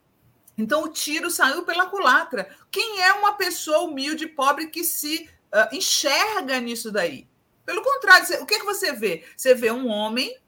então 0.57 0.85
o 0.85 0.89
tiro 0.89 1.31
saiu 1.31 1.65
pela 1.65 1.87
culatra. 1.87 2.49
Quem 2.71 3.03
é 3.03 3.13
uma 3.13 3.35
pessoa 3.35 3.81
humilde, 3.81 4.27
pobre, 4.27 4.69
que 4.69 4.85
se 4.85 5.29
uh, 5.53 5.75
enxerga 5.75 6.61
nisso 6.61 6.91
daí? 6.91 7.27
Pelo 7.67 7.83
contrário, 7.83 8.27
você, 8.27 8.37
o 8.37 8.47
que, 8.47 8.55
é 8.55 8.59
que 8.61 8.65
você 8.65 8.93
vê? 8.93 9.25
Você 9.37 9.55
vê 9.55 9.71
um 9.71 9.89
homem 9.89 10.39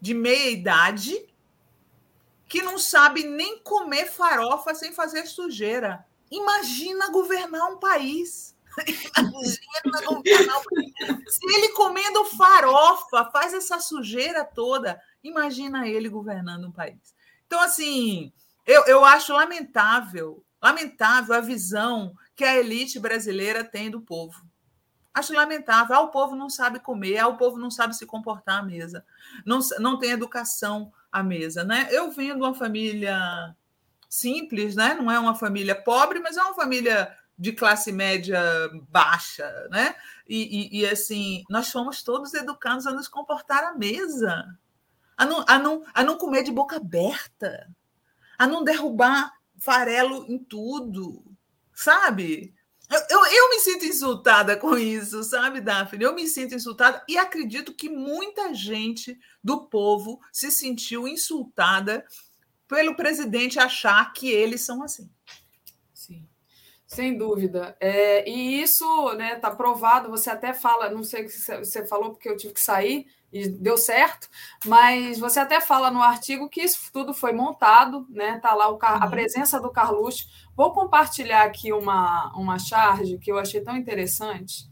de 0.00 0.14
meia 0.14 0.50
idade 0.50 1.26
que 2.52 2.60
não 2.60 2.78
sabe 2.78 3.24
nem 3.24 3.60
comer 3.60 4.12
farofa 4.12 4.74
sem 4.74 4.92
fazer 4.92 5.24
sujeira. 5.24 6.04
Imagina 6.30 7.08
governar 7.08 7.66
um 7.70 7.78
país. 7.78 8.54
Imagina 9.16 10.06
governar 10.06 10.58
um 10.58 10.62
país. 10.64 11.34
Se 11.34 11.46
ele 11.46 11.70
comendo 11.70 12.26
farofa 12.26 13.30
faz 13.32 13.54
essa 13.54 13.80
sujeira 13.80 14.44
toda, 14.44 15.00
imagina 15.24 15.88
ele 15.88 16.10
governando 16.10 16.66
um 16.66 16.70
país. 16.70 17.14
Então, 17.46 17.58
assim, 17.58 18.30
eu, 18.66 18.84
eu 18.84 19.02
acho 19.02 19.32
lamentável, 19.32 20.44
lamentável 20.62 21.34
a 21.34 21.40
visão 21.40 22.14
que 22.36 22.44
a 22.44 22.58
elite 22.58 23.00
brasileira 23.00 23.64
tem 23.64 23.90
do 23.90 24.02
povo. 24.02 24.44
Acho 25.14 25.32
lamentável. 25.32 25.96
Ah, 25.96 26.00
o 26.00 26.10
povo 26.10 26.36
não 26.36 26.50
sabe 26.50 26.80
comer, 26.80 27.16
ah, 27.16 27.28
o 27.28 27.38
povo 27.38 27.56
não 27.56 27.70
sabe 27.70 27.96
se 27.96 28.04
comportar 28.04 28.58
à 28.58 28.62
mesa, 28.62 29.06
não, 29.46 29.60
não 29.78 29.98
tem 29.98 30.10
educação 30.10 30.92
à 31.12 31.22
mesa. 31.22 31.62
Né? 31.62 31.86
Eu 31.90 32.10
venho 32.10 32.34
de 32.34 32.40
uma 32.40 32.54
família 32.54 33.54
simples, 34.08 34.74
né? 34.74 34.94
não 34.94 35.10
é 35.10 35.18
uma 35.18 35.34
família 35.34 35.74
pobre, 35.74 36.18
mas 36.18 36.36
é 36.36 36.42
uma 36.42 36.54
família 36.54 37.14
de 37.38 37.52
classe 37.52 37.90
média 37.90 38.40
baixa, 38.88 39.68
né? 39.70 39.96
E, 40.28 40.78
e, 40.78 40.80
e, 40.80 40.86
assim, 40.86 41.42
nós 41.50 41.70
fomos 41.70 42.02
todos 42.02 42.34
educados 42.34 42.86
a 42.86 42.92
nos 42.92 43.08
comportar 43.08 43.64
à 43.64 43.74
mesa, 43.74 44.46
a 45.16 45.24
não, 45.24 45.44
a 45.48 45.58
não, 45.58 45.82
a 45.92 46.04
não 46.04 46.16
comer 46.16 46.44
de 46.44 46.52
boca 46.52 46.76
aberta, 46.76 47.68
a 48.38 48.46
não 48.46 48.62
derrubar 48.62 49.32
farelo 49.58 50.24
em 50.28 50.38
tudo, 50.38 51.24
sabe? 51.74 52.54
Eu, 53.08 53.24
eu, 53.26 53.50
me 53.50 53.60
sinto 53.60 53.86
insultada 53.86 54.56
com 54.56 54.76
isso, 54.76 55.22
sabe, 55.24 55.60
Daphne? 55.60 56.04
Eu 56.04 56.14
me 56.14 56.26
sinto 56.28 56.54
insultada 56.54 57.02
e 57.08 57.16
acredito 57.16 57.74
que 57.74 57.88
muita 57.88 58.52
gente 58.52 59.18
do 59.42 59.66
povo 59.66 60.20
se 60.32 60.50
sentiu 60.50 61.08
insultada 61.08 62.04
pelo 62.68 62.94
presidente 62.94 63.58
achar 63.58 64.12
que 64.12 64.30
eles 64.30 64.60
são 64.62 64.82
assim. 64.82 65.10
Sem 66.92 67.16
dúvida. 67.16 67.74
É, 67.80 68.28
e 68.28 68.60
isso 68.60 68.84
está 69.12 69.16
né, 69.16 69.34
tá 69.36 69.50
provado, 69.50 70.10
você 70.10 70.28
até 70.28 70.52
fala, 70.52 70.90
não 70.90 71.02
sei 71.02 71.22
o 71.22 71.26
que 71.26 71.32
você 71.32 71.86
falou, 71.86 72.10
porque 72.10 72.28
eu 72.28 72.36
tive 72.36 72.52
que 72.52 72.60
sair, 72.60 73.06
e 73.32 73.48
deu 73.48 73.78
certo, 73.78 74.28
mas 74.66 75.18
você 75.18 75.40
até 75.40 75.58
fala 75.58 75.90
no 75.90 76.02
artigo 76.02 76.50
que 76.50 76.60
isso 76.60 76.92
tudo 76.92 77.14
foi 77.14 77.32
montado, 77.32 78.06
né? 78.10 78.38
Tá 78.40 78.54
lá 78.54 78.70
o, 78.70 78.78
a 78.82 79.04
uhum. 79.04 79.10
presença 79.10 79.58
do 79.58 79.70
Carluxo. 79.70 80.26
Vou 80.54 80.70
compartilhar 80.72 81.44
aqui 81.44 81.72
uma, 81.72 82.30
uma 82.36 82.58
charge 82.58 83.16
que 83.16 83.32
eu 83.32 83.38
achei 83.38 83.62
tão 83.62 83.74
interessante, 83.74 84.68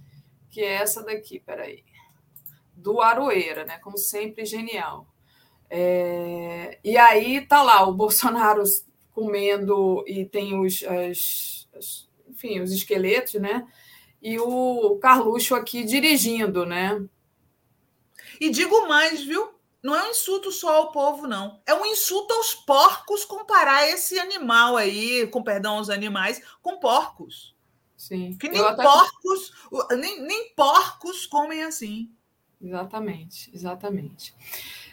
que 0.51 0.61
é 0.61 0.75
essa 0.75 1.03
daqui, 1.03 1.41
peraí. 1.41 1.83
Do 2.77 3.01
Aroeira, 3.01 3.65
né? 3.65 3.79
Como 3.79 3.97
sempre, 3.97 4.45
genial. 4.45 5.07
É, 5.71 6.79
e 6.85 6.99
aí 6.99 7.41
tá 7.47 7.63
lá 7.63 7.89
o 7.89 7.95
Bolsonaro 7.95 8.63
comendo 9.11 10.05
e 10.07 10.27
tem 10.27 10.59
os, 10.61 10.83
as, 10.83 11.69
as, 11.75 12.10
enfim, 12.41 12.61
os 12.61 12.73
esqueletos, 12.73 13.35
né? 13.35 13.67
E 14.23 14.39
o 14.39 14.99
Carluxo 15.01 15.55
aqui 15.55 15.85
dirigindo, 15.85 16.65
né? 16.65 17.03
E 18.41 18.51
digo 18.51 18.89
mais, 18.89 19.23
viu? 19.23 19.55
Não 19.83 19.95
é 19.95 20.07
um 20.07 20.11
insulto 20.11 20.51
só 20.51 20.77
ao 20.77 20.93
povo, 20.93 21.27
não. 21.27 21.61
É 21.67 21.75
um 21.75 21.87
insulto 21.87 22.33
aos 22.35 22.55
porcos 22.55 23.25
comparar 23.25 23.89
esse 23.89 24.19
animal 24.19 24.77
aí, 24.77 25.27
com 25.29 25.43
perdão 25.43 25.79
aos 25.79 25.89
animais, 25.89 26.43
com 26.61 26.79
porcos. 26.79 27.55
Sim. 27.97 28.37
Que 28.39 28.49
nem 28.49 28.61
até... 28.61 28.83
porcos, 28.83 29.53
nem, 29.99 30.23
nem 30.23 30.55
porcos 30.55 31.27
comem 31.27 31.63
assim. 31.63 32.11
Exatamente, 32.61 33.51
exatamente. 33.55 34.35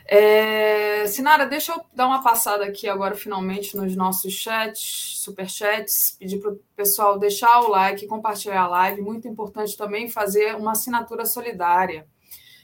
É, 0.10 1.06
Sinara, 1.08 1.46
deixa 1.46 1.74
eu 1.74 1.84
dar 1.94 2.08
uma 2.08 2.24
passada 2.24 2.64
aqui 2.64 2.88
agora, 2.88 3.14
finalmente, 3.14 3.76
nos 3.76 3.94
nossos 3.94 4.34
chats, 4.34 5.20
superchats, 5.20 6.16
pedir 6.18 6.40
para 6.40 6.52
o 6.52 6.60
pessoal 6.78 7.20
deixar 7.20 7.60
o 7.60 7.68
like, 7.68 8.08
compartilhar 8.08 8.62
a 8.62 8.68
live. 8.68 9.02
Muito 9.02 9.28
importante 9.28 9.76
também 9.76 10.10
fazer 10.10 10.56
uma 10.56 10.72
assinatura 10.72 11.26
solidária 11.26 12.08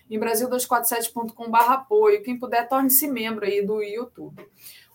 em 0.10 0.18
Brasil247.com.br 0.18 1.58
apoio. 1.58 2.24
Quem 2.24 2.40
puder, 2.40 2.68
torne-se 2.68 3.08
membro 3.08 3.46
aí 3.46 3.62
do 3.66 3.84
YouTube. 3.84 4.48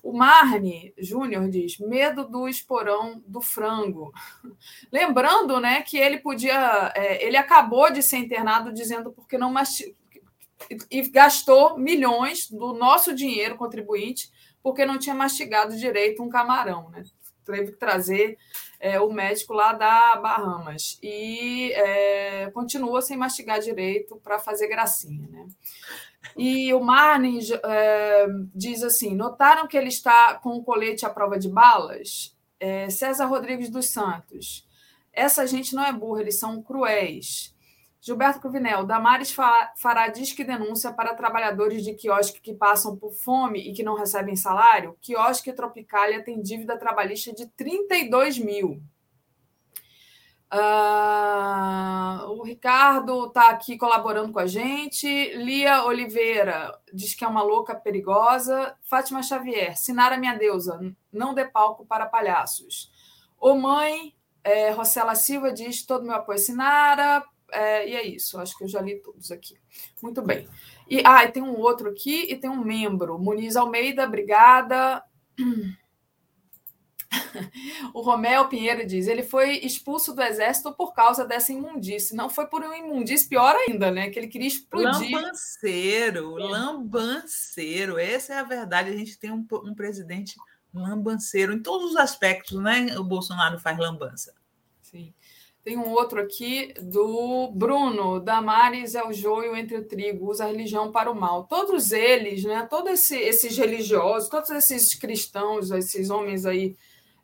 O 0.02 0.12
Marne 0.12 0.94
Júnior 0.96 1.50
diz: 1.50 1.78
medo 1.78 2.26
do 2.26 2.48
esporão 2.48 3.22
do 3.26 3.42
frango. 3.42 4.10
Lembrando 4.90 5.60
né, 5.60 5.82
que 5.82 5.98
ele 5.98 6.18
podia. 6.18 6.92
É, 6.94 7.26
ele 7.26 7.36
acabou 7.36 7.92
de 7.92 8.02
ser 8.02 8.16
internado 8.16 8.72
dizendo 8.72 9.10
porque 9.10 9.36
não 9.36 9.52
mastigou. 9.52 9.98
E 10.90 11.08
gastou 11.08 11.78
milhões 11.78 12.50
do 12.50 12.72
nosso 12.72 13.14
dinheiro 13.14 13.56
contribuinte 13.56 14.30
porque 14.62 14.84
não 14.84 14.98
tinha 14.98 15.14
mastigado 15.14 15.76
direito 15.76 16.22
um 16.22 16.28
camarão. 16.28 16.90
Né? 16.90 17.04
Teve 17.44 17.72
que 17.72 17.78
trazer 17.78 18.36
é, 18.78 19.00
o 19.00 19.10
médico 19.10 19.52
lá 19.52 19.72
da 19.72 20.16
Bahamas 20.16 20.98
e 21.02 21.72
é, 21.72 22.50
continua 22.50 23.00
sem 23.00 23.16
mastigar 23.16 23.60
direito 23.60 24.16
para 24.16 24.38
fazer 24.38 24.68
gracinha, 24.68 25.26
né? 25.28 25.46
E 26.36 26.72
o 26.74 26.80
Marnin 26.80 27.38
é, 27.64 28.26
diz 28.54 28.82
assim: 28.82 29.14
notaram 29.14 29.66
que 29.66 29.76
ele 29.76 29.88
está 29.88 30.34
com 30.34 30.50
o 30.50 30.62
colete 30.62 31.06
à 31.06 31.10
prova 31.10 31.38
de 31.38 31.48
balas? 31.48 32.36
É, 32.60 32.90
César 32.90 33.26
Rodrigues 33.26 33.70
dos 33.70 33.86
Santos. 33.86 34.68
Essa 35.12 35.46
gente 35.46 35.74
não 35.74 35.84
é 35.84 35.92
burra, 35.92 36.20
eles 36.20 36.38
são 36.38 36.62
cruéis. 36.62 37.54
Gilberto 38.08 38.40
Cruvinel, 38.40 38.86
Damares 38.86 39.36
fará 39.76 40.08
disque 40.08 40.42
denúncia 40.42 40.90
para 40.90 41.14
trabalhadores 41.14 41.84
de 41.84 41.92
quiosque 41.92 42.40
que 42.40 42.54
passam 42.54 42.96
por 42.96 43.12
fome 43.12 43.60
e 43.60 43.74
que 43.74 43.82
não 43.82 43.94
recebem 43.94 44.34
salário. 44.34 44.96
Quiosque 44.98 45.52
Tropicália 45.52 46.24
tem 46.24 46.40
dívida 46.40 46.78
trabalhista 46.78 47.34
de 47.34 47.46
32 47.48 48.38
mil. 48.38 48.82
Uh, 50.50 52.30
o 52.30 52.42
Ricardo 52.42 53.26
está 53.26 53.50
aqui 53.50 53.76
colaborando 53.76 54.32
com 54.32 54.38
a 54.38 54.46
gente. 54.46 55.06
Lia 55.34 55.84
Oliveira 55.84 56.74
diz 56.90 57.14
que 57.14 57.26
é 57.26 57.28
uma 57.28 57.42
louca 57.42 57.74
perigosa. 57.74 58.74
Fátima 58.84 59.22
Xavier, 59.22 59.76
Sinara 59.76 60.16
minha 60.16 60.34
deusa, 60.34 60.80
não 61.12 61.34
dê 61.34 61.44
palco 61.44 61.84
para 61.84 62.06
palhaços. 62.06 62.90
O 63.38 63.54
mãe, 63.54 64.14
é, 64.42 64.74
Silva 65.14 65.52
diz 65.52 65.84
todo 65.84 66.06
meu 66.06 66.14
apoio, 66.14 66.38
Sinara. 66.38 67.22
É, 67.52 67.88
e 67.88 67.94
é 67.94 68.06
isso, 68.06 68.38
acho 68.38 68.56
que 68.56 68.64
eu 68.64 68.68
já 68.68 68.80
li 68.80 68.96
todos 69.00 69.30
aqui. 69.30 69.54
Muito 70.02 70.22
bem. 70.22 70.48
E, 70.88 71.02
ah, 71.04 71.24
e 71.24 71.32
tem 71.32 71.42
um 71.42 71.58
outro 71.58 71.90
aqui 71.90 72.30
e 72.30 72.36
tem 72.36 72.50
um 72.50 72.62
membro. 72.62 73.18
Muniz 73.18 73.56
Almeida, 73.56 74.04
obrigada. 74.04 75.02
O 77.94 78.02
Romel 78.02 78.48
Pinheiro 78.48 78.86
diz: 78.86 79.06
ele 79.06 79.22
foi 79.22 79.58
expulso 79.58 80.14
do 80.14 80.22
exército 80.22 80.72
por 80.74 80.92
causa 80.92 81.24
dessa 81.24 81.52
imundície. 81.52 82.14
Não 82.14 82.28
foi 82.28 82.46
por 82.46 82.62
um 82.62 82.74
imundície, 82.74 83.28
pior 83.28 83.54
ainda, 83.54 83.90
né? 83.90 84.10
Que 84.10 84.18
ele 84.18 84.28
queria 84.28 84.46
explodir. 84.46 85.10
Lambanceiro, 85.10 86.34
lambanceiro. 86.34 87.98
Essa 87.98 88.34
é 88.34 88.38
a 88.38 88.42
verdade. 88.42 88.90
A 88.90 88.96
gente 88.96 89.18
tem 89.18 89.30
um, 89.30 89.46
um 89.64 89.74
presidente 89.74 90.36
lambanceiro 90.72 91.52
em 91.54 91.62
todos 91.62 91.92
os 91.92 91.96
aspectos, 91.96 92.60
né? 92.60 92.98
O 92.98 93.04
Bolsonaro 93.04 93.58
faz 93.58 93.78
lambança. 93.78 94.34
Sim. 94.82 95.12
Tem 95.68 95.76
um 95.76 95.90
outro 95.90 96.18
aqui 96.18 96.72
do 96.80 97.50
Bruno, 97.52 98.18
Damares 98.20 98.94
é 98.94 99.06
o 99.06 99.12
joio 99.12 99.54
entre 99.54 99.76
o 99.76 99.84
trigo, 99.84 100.30
usa 100.30 100.44
a 100.44 100.46
religião 100.46 100.90
para 100.90 101.10
o 101.10 101.14
mal. 101.14 101.44
Todos 101.44 101.92
eles, 101.92 102.42
né? 102.42 102.66
Todos 102.70 102.90
esse, 102.92 103.14
esses 103.18 103.54
religiosos, 103.54 104.30
todos 104.30 104.48
esses 104.48 104.94
cristãos, 104.94 105.70
esses 105.70 106.08
homens 106.08 106.46
aí 106.46 106.74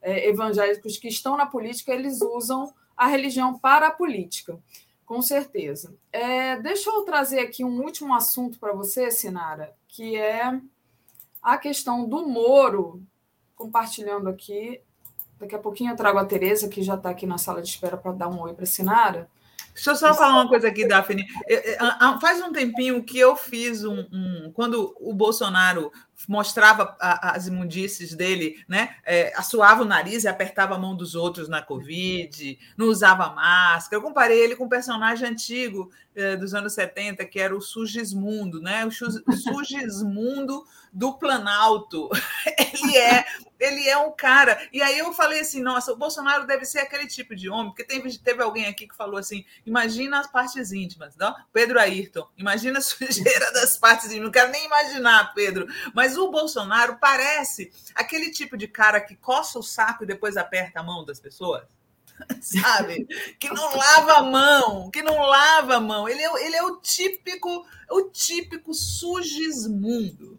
é, 0.02 0.28
evangélicos 0.28 0.98
que 0.98 1.08
estão 1.08 1.38
na 1.38 1.46
política, 1.46 1.94
eles 1.94 2.20
usam 2.20 2.70
a 2.94 3.06
religião 3.06 3.58
para 3.58 3.86
a 3.86 3.90
política, 3.90 4.58
com 5.06 5.22
certeza. 5.22 5.96
É, 6.12 6.60
deixa 6.60 6.90
eu 6.90 7.00
trazer 7.00 7.40
aqui 7.40 7.64
um 7.64 7.80
último 7.80 8.14
assunto 8.14 8.58
para 8.58 8.74
você, 8.74 9.10
Sinara, 9.10 9.74
que 9.88 10.16
é 10.16 10.60
a 11.42 11.56
questão 11.56 12.06
do 12.06 12.28
Moro, 12.28 13.02
compartilhando 13.56 14.28
aqui. 14.28 14.82
Daqui 15.38 15.54
a 15.54 15.58
pouquinho 15.58 15.92
eu 15.92 15.96
trago 15.96 16.18
a 16.18 16.24
Tereza, 16.24 16.68
que 16.68 16.82
já 16.82 16.94
está 16.94 17.10
aqui 17.10 17.26
na 17.26 17.38
sala 17.38 17.60
de 17.60 17.68
espera 17.68 17.96
para 17.96 18.12
dar 18.12 18.28
um 18.28 18.40
oi 18.40 18.54
para 18.54 18.64
a 18.64 18.66
Sinara. 18.66 19.28
Deixa 19.74 19.90
eu 19.90 19.96
só 19.96 20.14
falar 20.14 20.34
uma 20.34 20.48
coisa 20.48 20.68
aqui, 20.68 20.86
Daphne. 20.86 21.26
Faz 22.20 22.40
um 22.40 22.52
tempinho 22.52 23.02
que 23.02 23.18
eu 23.18 23.34
fiz 23.34 23.84
um, 23.84 24.06
um 24.12 24.52
quando 24.54 24.94
o 25.00 25.12
Bolsonaro 25.12 25.90
mostrava 26.28 26.96
as 27.00 27.46
imundícies 27.46 28.14
dele, 28.14 28.62
né? 28.68 28.96
É, 29.04 29.32
assoava 29.36 29.82
o 29.82 29.86
nariz 29.86 30.24
e 30.24 30.28
apertava 30.28 30.74
a 30.74 30.78
mão 30.78 30.96
dos 30.96 31.14
outros 31.14 31.48
na 31.48 31.62
Covid, 31.62 32.58
não 32.76 32.86
usava 32.86 33.30
máscara. 33.30 33.96
Eu 33.96 34.02
comparei 34.02 34.40
ele 34.40 34.56
com 34.56 34.64
um 34.64 34.68
personagem 34.68 35.28
antigo 35.28 35.90
é, 36.14 36.36
dos 36.36 36.54
anos 36.54 36.74
70, 36.74 37.24
que 37.26 37.40
era 37.40 37.54
o 37.54 37.60
Sugismundo, 37.60 38.60
né? 38.60 38.86
O 38.86 38.90
Sugismundo 39.36 40.64
do 40.92 41.12
Planalto. 41.14 42.08
Ele 42.74 42.96
é, 42.96 43.24
ele 43.58 43.88
é 43.88 43.96
um 43.96 44.12
cara. 44.12 44.68
E 44.72 44.82
aí 44.82 44.98
eu 44.98 45.12
falei 45.12 45.40
assim: 45.40 45.62
nossa, 45.62 45.92
o 45.92 45.96
Bolsonaro 45.96 46.46
deve 46.46 46.64
ser 46.64 46.80
aquele 46.80 47.06
tipo 47.06 47.34
de 47.34 47.48
homem, 47.48 47.68
porque 47.68 47.84
teve, 47.84 48.18
teve 48.18 48.42
alguém 48.42 48.66
aqui 48.66 48.86
que 48.86 48.96
falou 48.96 49.16
assim: 49.16 49.44
imagina 49.64 50.20
as 50.20 50.30
partes 50.30 50.72
íntimas, 50.72 51.16
não? 51.16 51.34
Pedro 51.52 51.78
Ayrton, 51.78 52.28
imagina 52.36 52.78
a 52.78 52.82
sujeira 52.82 53.52
das 53.52 53.78
partes 53.78 54.06
íntimas. 54.06 54.24
Não 54.24 54.32
quero 54.32 54.50
nem 54.50 54.66
imaginar, 54.66 55.32
Pedro, 55.34 55.66
mas 55.94 56.03
mas 56.04 56.18
o 56.18 56.30
Bolsonaro 56.30 56.98
parece 57.00 57.72
aquele 57.94 58.30
tipo 58.30 58.58
de 58.58 58.68
cara 58.68 59.00
que 59.00 59.16
coça 59.16 59.58
o 59.58 59.62
saco 59.62 60.04
e 60.04 60.06
depois 60.06 60.36
aperta 60.36 60.80
a 60.80 60.82
mão 60.82 61.02
das 61.02 61.18
pessoas. 61.18 61.64
Sabe? 62.42 63.06
Que 63.40 63.48
não 63.48 63.74
lava 63.74 64.12
a 64.18 64.22
mão, 64.22 64.90
que 64.90 65.00
não 65.00 65.18
lava 65.18 65.76
a 65.76 65.80
mão. 65.80 66.06
Ele 66.06 66.20
é, 66.20 66.46
ele 66.46 66.56
é 66.56 66.62
o 66.62 66.76
típico, 66.76 67.66
o 67.90 68.02
típico 68.10 68.74
sugismundo. 68.74 70.38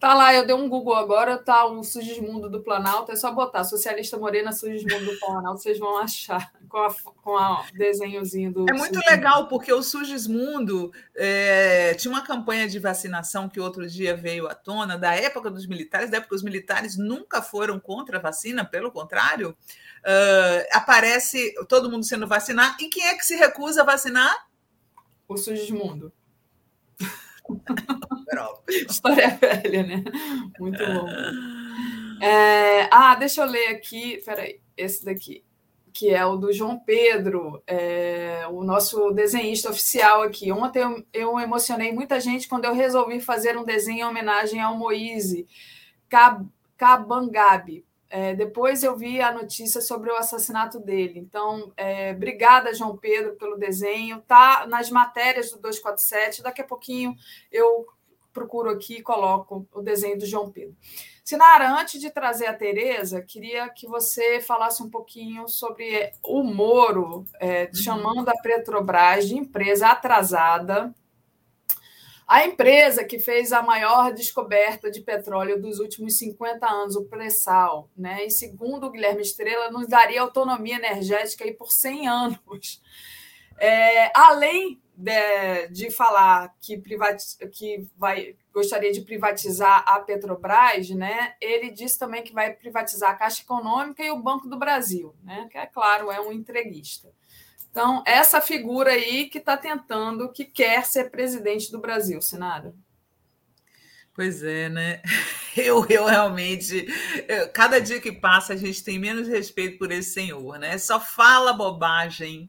Tá 0.00 0.14
lá, 0.14 0.32
eu 0.34 0.46
dei 0.46 0.54
um 0.54 0.66
Google 0.66 0.94
agora, 0.94 1.36
tá 1.36 1.66
o 1.66 1.84
Sugismundo 1.84 2.48
do 2.48 2.62
Planalto, 2.62 3.12
é 3.12 3.16
só 3.16 3.30
botar 3.30 3.64
Socialista 3.64 4.16
Morena 4.16 4.50
Sugismundo 4.50 5.04
do 5.04 5.20
Planalto, 5.20 5.60
vocês 5.60 5.78
vão 5.78 5.98
achar 5.98 6.50
com 6.70 6.78
a, 6.78 6.94
com 7.22 7.36
a 7.36 7.66
desenhozinho 7.74 8.50
do. 8.50 8.60
É 8.60 8.72
muito 8.72 8.94
Sugismundo. 8.94 9.10
legal, 9.10 9.46
porque 9.46 9.70
o 9.70 9.82
Sugismundo 9.82 10.90
é, 11.14 11.92
tinha 11.98 12.10
uma 12.10 12.22
campanha 12.22 12.66
de 12.66 12.78
vacinação 12.78 13.46
que 13.46 13.60
outro 13.60 13.86
dia 13.86 14.16
veio 14.16 14.48
à 14.48 14.54
tona, 14.54 14.96
da 14.96 15.14
época 15.14 15.50
dos 15.50 15.66
militares, 15.66 16.10
da 16.10 16.16
época 16.16 16.34
os 16.34 16.42
militares 16.42 16.96
nunca 16.96 17.42
foram 17.42 17.78
contra 17.78 18.16
a 18.16 18.22
vacina, 18.22 18.64
pelo 18.64 18.90
contrário, 18.90 19.50
uh, 19.50 20.66
aparece 20.72 21.52
todo 21.68 21.90
mundo 21.90 22.06
sendo 22.06 22.26
vacinado, 22.26 22.74
e 22.80 22.88
quem 22.88 23.06
é 23.06 23.14
que 23.14 23.26
se 23.26 23.36
recusa 23.36 23.82
a 23.82 23.84
vacinar? 23.84 24.46
O 25.28 25.36
Sugismundo. 25.36 26.10
História 28.88 29.28
velha, 29.40 29.82
né? 29.82 30.04
Muito 30.58 30.78
bom. 30.78 31.08
É, 32.22 32.88
ah, 32.90 33.14
deixa 33.14 33.42
eu 33.42 33.46
ler 33.46 33.68
aqui, 33.68 34.20
peraí, 34.24 34.60
esse 34.76 35.04
daqui, 35.04 35.42
que 35.92 36.10
é 36.10 36.24
o 36.24 36.36
do 36.36 36.52
João 36.52 36.78
Pedro, 36.78 37.62
é, 37.66 38.46
o 38.50 38.62
nosso 38.62 39.10
desenhista 39.12 39.70
oficial 39.70 40.22
aqui. 40.22 40.52
Ontem 40.52 40.82
eu, 40.82 41.04
eu, 41.12 41.40
emocionei 41.40 41.92
muita 41.92 42.20
gente 42.20 42.48
quando 42.48 42.66
eu 42.66 42.74
resolvi 42.74 43.20
fazer 43.20 43.56
um 43.56 43.64
desenho 43.64 44.00
em 44.00 44.04
homenagem 44.04 44.60
ao 44.60 44.76
Moise 44.76 45.46
Kabangabe, 46.76 47.84
é, 48.10 48.34
depois 48.34 48.82
eu 48.82 48.96
vi 48.96 49.20
a 49.22 49.32
notícia 49.32 49.80
sobre 49.80 50.10
o 50.10 50.16
assassinato 50.16 50.80
dele. 50.80 51.20
Então, 51.20 51.72
é, 51.76 52.10
obrigada, 52.10 52.74
João 52.74 52.96
Pedro, 52.96 53.36
pelo 53.36 53.56
desenho. 53.56 54.20
Tá 54.26 54.66
nas 54.66 54.90
matérias 54.90 55.52
do 55.52 55.60
247. 55.60 56.42
Daqui 56.42 56.60
a 56.60 56.66
pouquinho 56.66 57.14
eu 57.52 57.86
procuro 58.32 58.70
aqui 58.70 58.96
e 58.96 59.02
coloco 59.02 59.66
o 59.72 59.80
desenho 59.80 60.18
do 60.18 60.26
João 60.26 60.50
Pedro. 60.50 60.76
Sinara, 61.24 61.72
antes 61.72 62.00
de 62.00 62.10
trazer 62.10 62.46
a 62.46 62.54
Tereza, 62.54 63.22
queria 63.22 63.68
que 63.68 63.86
você 63.86 64.40
falasse 64.40 64.82
um 64.82 64.90
pouquinho 64.90 65.46
sobre 65.46 66.12
o 66.24 66.42
Moro, 66.42 67.24
é, 67.38 67.66
uhum. 67.66 67.74
chamando 67.74 68.28
a 68.28 68.42
Petrobras 68.42 69.28
de 69.28 69.36
empresa 69.36 69.88
atrasada 69.88 70.92
a 72.30 72.46
empresa 72.46 73.02
que 73.02 73.18
fez 73.18 73.52
a 73.52 73.60
maior 73.60 74.14
descoberta 74.14 74.88
de 74.88 75.00
petróleo 75.00 75.60
dos 75.60 75.80
últimos 75.80 76.16
50 76.16 76.64
anos, 76.64 76.94
o 76.94 77.04
pré-sal, 77.06 77.90
né? 77.96 78.24
e 78.24 78.30
segundo 78.30 78.86
o 78.86 78.90
Guilherme 78.92 79.20
Estrela, 79.20 79.68
nos 79.72 79.88
daria 79.88 80.22
autonomia 80.22 80.76
energética 80.76 81.42
aí 81.42 81.52
por 81.52 81.72
100 81.72 82.06
anos. 82.06 82.80
É, 83.58 84.12
além 84.16 84.80
de, 84.96 85.68
de 85.72 85.90
falar 85.90 86.54
que, 86.60 86.80
que 87.50 87.88
vai, 87.96 88.36
gostaria 88.54 88.92
de 88.92 89.00
privatizar 89.00 89.82
a 89.84 89.98
Petrobras, 89.98 90.88
né? 90.90 91.34
ele 91.40 91.72
disse 91.72 91.98
também 91.98 92.22
que 92.22 92.32
vai 92.32 92.52
privatizar 92.52 93.10
a 93.10 93.16
Caixa 93.16 93.42
Econômica 93.42 94.04
e 94.04 94.10
o 94.12 94.22
Banco 94.22 94.48
do 94.48 94.56
Brasil, 94.56 95.16
né? 95.24 95.48
que 95.50 95.58
é 95.58 95.66
claro, 95.66 96.12
é 96.12 96.20
um 96.20 96.30
entreguista. 96.30 97.12
Então, 97.70 98.02
essa 98.04 98.40
figura 98.40 98.90
aí 98.90 99.28
que 99.28 99.38
está 99.38 99.56
tentando, 99.56 100.32
que 100.32 100.44
quer 100.44 100.84
ser 100.84 101.10
presidente 101.10 101.70
do 101.70 101.80
Brasil, 101.80 102.20
Senado. 102.20 102.74
Pois 104.12 104.42
é, 104.42 104.68
né? 104.68 105.02
Eu, 105.56 105.84
eu 105.90 106.04
realmente, 106.04 106.86
eu, 107.26 107.50
cada 107.52 107.80
dia 107.80 108.00
que 108.00 108.12
passa, 108.12 108.52
a 108.52 108.56
gente 108.56 108.84
tem 108.84 109.00
menos 109.00 109.26
respeito 109.26 109.78
por 109.78 109.90
esse 109.90 110.12
senhor, 110.12 110.60
né? 110.60 110.78
Só 110.78 111.00
fala 111.00 111.52
bobagem, 111.52 112.48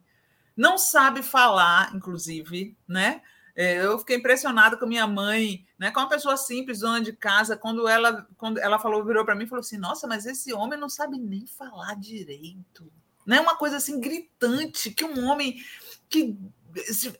não 0.56 0.77
sabe 0.77 1.23
falar, 1.23 1.95
inclusive, 1.95 2.77
né? 2.88 3.23
É, 3.56 3.84
eu 3.84 3.98
fiquei 3.98 4.18
impressionado 4.18 4.77
com 4.77 4.85
minha 4.85 5.07
mãe, 5.07 5.65
né? 5.80 5.89
Com 5.89 5.99
uma 5.99 6.10
pessoa 6.10 6.38
simples, 6.38 6.81
dona 6.81 7.02
de 7.02 7.11
casa, 7.11 7.57
quando 7.57 7.88
ela, 7.88 8.27
quando 8.38 8.60
ela 8.60 8.77
falou, 8.77 9.03
virou 9.03 9.26
para 9.26 9.34
mim 9.34 9.45
e 9.45 9.49
falou 9.49 9.61
assim: 9.61 9.80
Nossa, 9.80 10.06
mas 10.06 10.27
esse 10.27 10.53
homem 10.53 10.80
não 10.80 10.88
sabe 10.88 11.18
nem 11.18 11.48
falar 11.48 11.95
direito 11.95 12.91
né? 13.26 13.39
Uma 13.39 13.56
coisa 13.56 13.77
assim 13.77 13.99
gritante 13.99 14.91
que 14.91 15.06
um 15.06 15.26
homem 15.26 15.64
que 16.10 16.38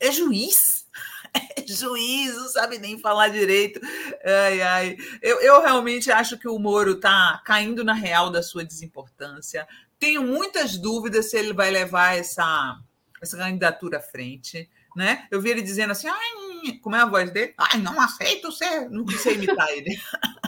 é 0.00 0.10
juiz, 0.10 0.86
é 1.32 1.66
juiz, 1.66 2.36
não 2.36 2.48
sabe 2.48 2.78
nem 2.78 2.98
falar 2.98 3.28
direito. 3.28 3.80
Ai, 4.24 4.62
ai. 4.62 4.96
Eu, 5.20 5.40
eu 5.40 5.60
realmente 5.60 6.10
acho 6.10 6.38
que 6.38 6.48
o 6.48 6.58
Moro 6.58 6.92
está 6.92 7.40
caindo 7.44 7.84
na 7.84 7.94
real 7.94 8.30
da 8.30 8.42
sua 8.42 8.64
desimportância. 8.64 9.66
Tenho 9.98 10.22
muitas 10.22 10.76
dúvidas 10.76 11.30
se 11.30 11.38
ele 11.38 11.52
vai 11.52 11.70
levar 11.70 12.16
essa, 12.16 12.78
essa 13.20 13.36
candidatura 13.36 13.98
à 13.98 14.02
frente. 14.02 14.68
Né? 14.94 15.26
Eu 15.30 15.40
vi 15.40 15.50
ele 15.50 15.62
dizendo 15.62 15.92
assim, 15.92 16.08
ai, 16.08 16.72
como 16.82 16.96
é 16.96 17.00
a 17.00 17.06
voz 17.06 17.30
dele? 17.30 17.54
Ai, 17.56 17.78
não 17.80 17.98
aceito 17.98 18.52
ser, 18.52 18.90
não 18.90 19.06
sei 19.08 19.34
imitar 19.34 19.70
ele. 19.70 19.98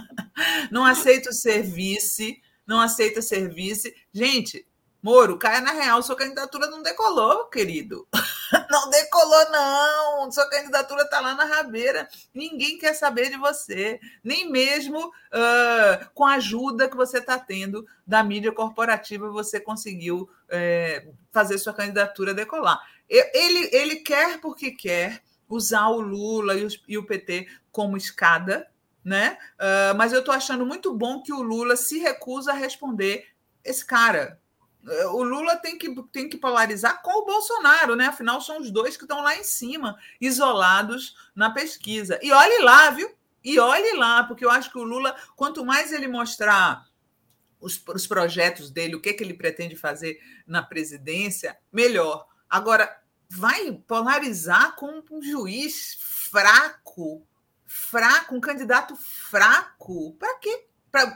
não 0.71 0.85
aceito 0.85 1.33
ser 1.33 1.63
vice, 1.63 2.43
não 2.67 2.81
aceita 2.81 3.23
ser 3.23 3.49
vice. 3.49 3.95
Gente, 4.13 4.67
Moro, 5.05 5.37
caia 5.37 5.61
na 5.61 5.73
real, 5.73 6.03
sua 6.03 6.17
candidatura 6.17 6.67
não 6.67 6.83
decolou, 6.83 7.45
querido. 7.51 8.09
Não 8.71 8.89
decolou, 8.89 9.51
não. 9.51 10.31
Sua 10.31 10.49
candidatura 10.49 11.03
está 11.03 11.21
lá 11.21 11.35
na 11.35 11.45
rabeira. 11.45 12.09
Ninguém 12.33 12.79
quer 12.79 12.95
saber 12.95 13.29
de 13.29 13.37
você, 13.37 13.99
nem 14.23 14.51
mesmo 14.51 15.09
uh, 15.09 16.11
com 16.15 16.25
a 16.25 16.35
ajuda 16.35 16.89
que 16.89 16.97
você 16.97 17.19
está 17.19 17.37
tendo 17.39 17.85
da 18.07 18.23
mídia 18.23 18.53
corporativa, 18.53 19.29
você 19.29 19.59
conseguiu 19.59 20.29
uh, 20.49 21.15
fazer 21.33 21.59
sua 21.59 21.73
candidatura 21.73 22.33
decolar. 22.33 22.81
Ele, 23.09 23.69
ele 23.73 23.97
quer 23.97 24.41
porque 24.41 24.71
quer 24.71 25.21
usar 25.49 25.89
o 25.89 26.01
Lula 26.01 26.55
e, 26.55 26.67
e 26.89 26.97
o 26.97 27.07
PT 27.07 27.49
como 27.73 27.97
escada, 27.97 28.69
né? 29.05 29.37
Uh, 29.55 29.97
mas 29.97 30.13
eu 30.13 30.21
estou 30.21 30.35
achando 30.35 30.65
muito 30.65 30.95
bom 30.95 31.23
que 31.23 31.33
o 31.33 31.43
Lula 31.43 31.77
se 31.77 31.99
recusa 31.99 32.53
a 32.53 32.57
responder 32.57 33.27
esse 33.65 33.85
cara 33.85 34.39
o 35.13 35.23
Lula 35.23 35.57
tem 35.57 35.79
que, 35.79 35.95
tem 36.13 36.29
que 36.29 36.37
polarizar 36.37 37.01
com 37.03 37.23
o 37.23 37.25
Bolsonaro, 37.25 37.97
né? 37.97 38.07
Afinal, 38.07 38.41
são 38.41 38.61
os 38.61 38.71
dois 38.71 38.97
que 38.97 39.05
estão 39.05 39.23
lá 39.23 39.37
em 39.37 39.45
cima, 39.45 39.99
isolados 40.21 41.15
na 41.35 41.51
pesquisa. 41.51 42.19
E 42.23 42.31
olhe 42.33 42.63
lá, 42.63 42.91
viu? 42.91 43.11
E 43.43 43.59
olhe 43.59 43.97
lá, 43.97 44.25
porque 44.25 44.45
eu 44.45 44.51
acho 44.51 44.71
que 44.71 44.79
o 44.79 44.85
Lula, 44.85 45.15
quanto 45.37 45.65
mais 45.65 45.93
ele 45.93 46.09
mostrar 46.09 46.87
os, 47.61 47.83
os 47.95 48.07
projetos 48.07 48.71
dele, 48.71 48.95
o 48.95 49.01
que, 49.01 49.13
que 49.13 49.25
ele 49.25 49.35
pretende 49.35 49.77
fazer 49.77 50.19
na 50.47 50.63
presidência, 50.63 51.57
melhor. 51.73 52.27
Agora, 52.49 53.01
vai 53.29 53.73
polarizar 53.87 54.77
com 54.77 55.03
um 55.11 55.23
juiz 55.23 55.97
fraco, 56.01 57.27
fraco, 57.67 58.35
um 58.35 58.41
candidato 58.41 58.95
fraco. 58.97 60.15
Para 60.15 60.39
quê? 60.39 60.67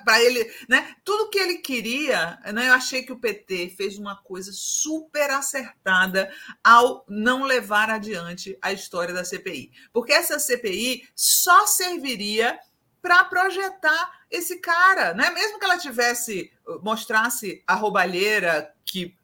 Para 0.04 0.22
ele, 0.22 0.50
né? 0.68 0.96
Tudo 1.04 1.30
que 1.30 1.38
ele 1.38 1.58
queria, 1.58 2.38
né? 2.52 2.68
Eu 2.68 2.74
achei 2.74 3.02
que 3.02 3.12
o 3.12 3.18
PT 3.18 3.74
fez 3.76 3.96
uma 3.96 4.16
coisa 4.16 4.50
super 4.52 5.30
acertada 5.30 6.30
ao 6.62 7.04
não 7.08 7.44
levar 7.44 7.88
adiante 7.88 8.58
a 8.60 8.72
história 8.72 9.14
da 9.14 9.24
CPI, 9.24 9.70
porque 9.92 10.12
essa 10.12 10.38
CPI 10.38 11.08
só 11.14 11.66
serviria 11.66 12.58
para 13.00 13.24
projetar 13.24 14.18
esse 14.30 14.58
cara, 14.58 15.14
né? 15.14 15.30
Mesmo 15.30 15.58
que 15.58 15.64
ela 15.64 15.78
tivesse 15.78 16.52
mostrasse 16.82 17.62
a 17.66 17.74
roubalheira 17.74 18.74
que, 18.84 19.16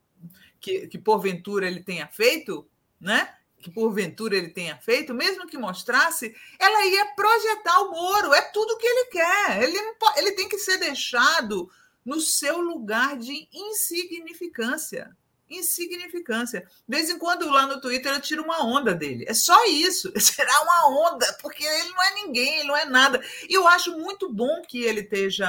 que, 0.61 0.87
que 0.87 0.99
porventura 0.99 1.67
ele 1.67 1.83
tenha 1.83 2.07
feito, 2.07 2.69
né? 3.01 3.35
Que 3.65 3.71
porventura 3.71 4.37
ele 4.37 4.51
tenha 4.51 4.77
feito, 4.77 5.15
mesmo 5.15 5.47
que 5.47 5.57
mostrasse, 5.57 6.37
ela 6.59 6.85
ia 6.85 7.07
projetar 7.15 7.81
o 7.81 7.93
Moro. 7.93 8.35
É 8.35 8.43
tudo 8.43 8.77
que 8.77 8.87
ele 8.87 9.07
quer. 9.07 9.63
Ele, 9.63 9.79
ele 10.19 10.33
tem 10.33 10.47
que 10.47 10.59
ser 10.59 10.77
deixado 10.77 11.71
no 12.05 12.21
seu 12.21 12.61
lugar 12.61 13.17
de 13.17 13.49
insignificância. 13.51 15.17
Insignificância. 15.49 16.69
De 16.87 16.95
vez 16.95 17.09
em 17.09 17.19
quando 17.19 17.49
lá 17.49 17.67
no 17.67 17.81
Twitter 17.81 18.13
eu 18.13 18.21
tiro 18.21 18.43
uma 18.43 18.63
onda 18.63 18.95
dele. 18.95 19.25
É 19.27 19.33
só 19.33 19.65
isso. 19.65 20.13
Será 20.21 20.61
uma 20.61 21.09
onda, 21.09 21.33
porque 21.41 21.65
ele 21.65 21.89
não 21.89 22.03
é 22.03 22.15
ninguém, 22.17 22.59
ele 22.59 22.69
não 22.69 22.77
é 22.77 22.85
nada. 22.85 23.19
E 23.49 23.55
eu 23.55 23.67
acho 23.67 23.99
muito 23.99 24.31
bom 24.31 24.61
que 24.69 24.83
ele 24.83 25.01
esteja 25.01 25.49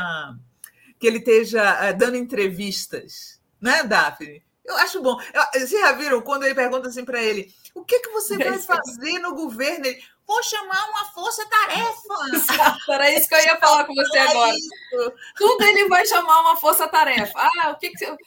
que 0.98 1.06
ele 1.06 1.18
esteja 1.18 1.92
uh, 1.92 1.98
dando 1.98 2.16
entrevistas, 2.16 3.42
né, 3.60 3.84
Daphne? 3.84 4.42
Eu 4.64 4.78
acho 4.78 5.02
bom. 5.02 5.20
Vocês 5.54 5.70
já 5.70 5.92
viram 5.92 6.22
quando 6.22 6.44
ele 6.44 6.56
pergunta 6.56 6.88
assim 6.88 7.06
para 7.06 7.22
ele: 7.22 7.54
o 7.76 7.84
que, 7.84 8.00
que 8.00 8.10
você 8.10 8.38
vai 8.38 8.58
fazer 8.58 9.20
no 9.20 9.36
governo? 9.36 9.86
Ele, 9.86 10.02
Vou 10.28 10.42
chamar 10.42 10.90
uma 10.90 11.06
força-tarefa. 11.12 12.82
Era 12.90 13.12
isso 13.12 13.30
que 13.30 13.36
eu 13.36 13.44
ia 13.44 13.58
falar 13.58 13.86
com 13.86 13.94
você 13.94 14.18
agora. 14.18 14.56
Isso. 14.56 15.14
Tudo 15.36 15.64
ele 15.64 15.88
vai 15.88 16.04
chamar 16.06 16.42
uma 16.42 16.58
força-tarefa. 16.58 17.34
Ah, 17.38 17.70
o 17.70 17.78
que, 17.78 17.92
que 17.92 18.00
você 18.00 18.18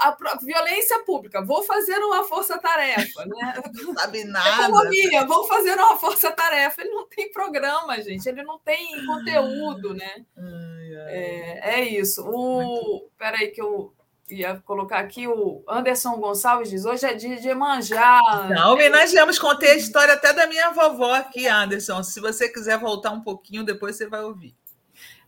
a 0.00 0.16
violência 0.42 1.04
pública, 1.04 1.44
vou 1.44 1.62
fazer 1.62 1.98
uma 1.98 2.24
força-tarefa, 2.24 3.24
né? 3.26 3.54
Não 3.74 3.94
sabe 3.94 4.24
nada. 4.24 4.64
Economia, 4.64 5.24
vou 5.24 5.46
fazer 5.46 5.74
uma 5.74 5.96
força-tarefa. 5.96 6.80
Ele 6.80 6.90
não 6.90 7.06
tem 7.06 7.30
programa, 7.30 8.00
gente, 8.02 8.28
ele 8.28 8.42
não 8.42 8.58
tem 8.58 9.06
conteúdo, 9.06 9.94
né? 9.94 10.24
Ai, 10.36 10.96
ai. 10.96 11.14
É, 11.14 11.80
é 11.80 11.88
isso. 11.88 12.24
O... 12.26 13.08
Peraí 13.16 13.48
que 13.48 13.60
eu 13.60 13.92
ia 14.30 14.62
colocar 14.64 14.98
aqui 14.98 15.26
o 15.26 15.62
Anderson 15.68 16.16
Gonçalves 16.16 16.70
diz: 16.70 16.84
hoje 16.84 17.06
é 17.06 17.14
dia 17.14 17.40
de 17.40 17.52
manjar. 17.54 18.48
Não, 18.50 18.74
homenageamos, 18.74 19.38
contei 19.38 19.72
a 19.72 19.76
história 19.76 20.14
até 20.14 20.32
da 20.32 20.46
minha 20.46 20.70
vovó 20.70 21.14
aqui, 21.14 21.46
Anderson. 21.46 22.02
Se 22.02 22.20
você 22.20 22.48
quiser 22.48 22.78
voltar 22.78 23.10
um 23.10 23.20
pouquinho, 23.20 23.64
depois 23.64 23.96
você 23.96 24.06
vai 24.06 24.22
ouvir. 24.22 24.54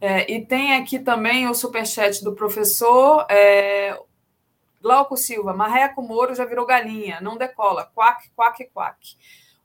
É, 0.00 0.30
e 0.32 0.44
tem 0.44 0.74
aqui 0.74 0.98
também 0.98 1.48
o 1.48 1.54
superchat 1.54 2.24
do 2.24 2.34
professor 2.34 3.26
é, 3.30 3.98
Glauco 4.80 5.16
Silva: 5.16 5.52
Marreco 5.52 6.02
Moro 6.02 6.34
já 6.34 6.44
virou 6.44 6.66
galinha, 6.66 7.20
não 7.20 7.36
decola. 7.36 7.90
Quack, 7.94 8.30
quack, 8.34 8.70
quack. 8.72 9.16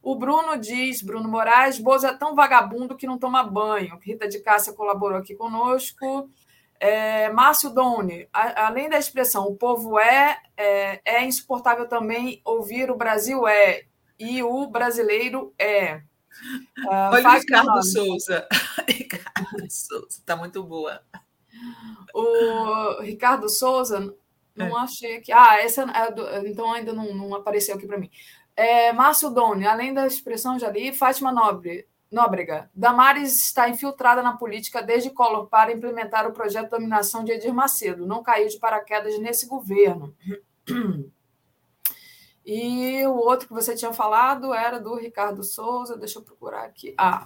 O 0.01 0.15
Bruno 0.15 0.55
diz, 0.55 1.01
Bruno 1.01 1.27
Moraes, 1.27 1.79
Bozo 1.79 2.05
é 2.05 2.13
tão 2.13 2.35
vagabundo 2.35 2.95
que 2.95 3.07
não 3.07 3.17
toma 3.17 3.41
banho. 3.41 3.97
Rita 3.97 4.27
de 4.27 4.39
Cássia 4.39 4.71
colaborou 4.71 5.17
aqui 5.17 5.33
conosco. 5.33 6.29
É, 6.85 7.31
Márcio 7.31 7.71
Doni, 7.71 8.29
a, 8.31 8.67
além 8.67 8.87
da 8.87 8.99
expressão 8.99 9.47
o 9.47 9.55
povo 9.55 9.99
é, 9.99 10.39
é, 10.55 11.01
é, 11.03 11.25
insuportável 11.25 11.87
também 11.87 12.39
ouvir 12.45 12.91
o 12.91 12.95
Brasil 12.95 13.47
é 13.47 13.85
e 14.19 14.43
o 14.43 14.67
brasileiro 14.67 15.51
é. 15.57 15.95
Uh, 16.85 17.11
Olha 17.11 17.25
o 17.27 17.33
Ricardo 17.33 17.83
Souza. 17.83 18.47
Ricardo 18.87 19.67
Souza, 19.67 20.07
está 20.09 20.35
muito 20.35 20.63
boa. 20.63 21.01
O 22.13 23.01
Ricardo 23.01 23.49
Souza, 23.49 24.13
não 24.55 24.79
é. 24.79 24.83
achei 24.83 25.21
que. 25.21 25.31
Ah, 25.31 25.59
essa 25.59 25.81
é 25.83 26.11
do, 26.11 26.47
então 26.47 26.71
ainda 26.71 26.93
não, 26.93 27.15
não 27.15 27.33
apareceu 27.33 27.75
aqui 27.75 27.87
para 27.87 27.97
mim. 27.97 28.11
É, 28.55 28.93
Márcio 28.93 29.31
Doni, 29.31 29.65
além 29.65 29.91
da 29.91 30.05
expressão 30.05 30.59
já 30.59 30.69
li, 30.69 30.93
Fátima 30.93 31.31
Nobre, 31.31 31.87
Nóbrega. 32.15 32.71
Damares 32.73 33.45
está 33.45 33.67
infiltrada 33.67 34.23
na 34.23 34.37
política 34.37 34.81
desde 34.81 35.09
Collor 35.09 35.47
para 35.47 35.73
implementar 35.73 36.25
o 36.25 36.31
projeto 36.31 36.63
de 36.63 36.69
dominação 36.69 37.25
de 37.25 37.33
Edir 37.33 37.53
Macedo. 37.53 38.07
Não 38.07 38.23
caiu 38.23 38.47
de 38.47 38.57
paraquedas 38.57 39.19
nesse 39.19 39.45
governo. 39.45 40.15
E 42.47 43.03
o 43.07 43.15
outro 43.15 43.47
que 43.47 43.53
você 43.55 43.73
tinha 43.73 43.91
falado 43.91 44.53
era 44.53 44.79
do 44.79 44.93
Ricardo 44.93 45.43
Souza. 45.43 45.97
Deixa 45.97 46.19
eu 46.19 46.23
procurar 46.23 46.63
aqui. 46.63 46.93
Ah. 46.95 47.25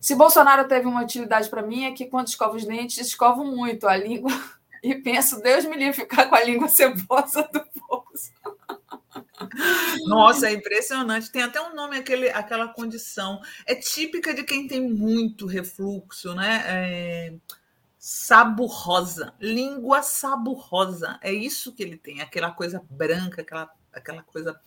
Se 0.00 0.16
Bolsonaro 0.16 0.66
teve 0.66 0.88
uma 0.88 1.00
utilidade 1.00 1.48
para 1.48 1.62
mim, 1.62 1.84
é 1.84 1.92
que 1.92 2.06
quando 2.06 2.26
escovo 2.26 2.56
os 2.56 2.64
dentes, 2.64 2.98
escovo 2.98 3.44
muito 3.44 3.86
a 3.86 3.96
língua 3.96 4.32
e 4.82 4.96
penso, 4.96 5.40
Deus 5.40 5.64
me 5.64 5.76
livre 5.76 5.92
ficar 5.92 6.26
com 6.28 6.34
a 6.34 6.42
língua 6.42 6.66
cebosa 6.66 7.48
do 7.52 7.64
bolso. 7.80 8.32
Nossa, 10.06 10.48
é 10.48 10.52
impressionante. 10.52 11.30
Tem 11.30 11.42
até 11.42 11.60
um 11.60 11.74
nome, 11.74 11.96
aquele, 11.96 12.28
aquela 12.30 12.68
condição. 12.68 13.40
É 13.66 13.74
típica 13.74 14.34
de 14.34 14.44
quem 14.44 14.66
tem 14.66 14.80
muito 14.80 15.46
refluxo, 15.46 16.34
né? 16.34 16.62
É... 16.66 17.34
Saburrosa, 17.98 19.34
língua 19.40 20.02
saburrosa. 20.02 21.18
É 21.22 21.32
isso 21.32 21.74
que 21.74 21.82
ele 21.82 21.96
tem, 21.96 22.20
aquela 22.20 22.52
coisa 22.52 22.82
branca, 22.88 23.42
aquela, 23.42 23.70
aquela 23.92 24.22
coisa 24.22 24.58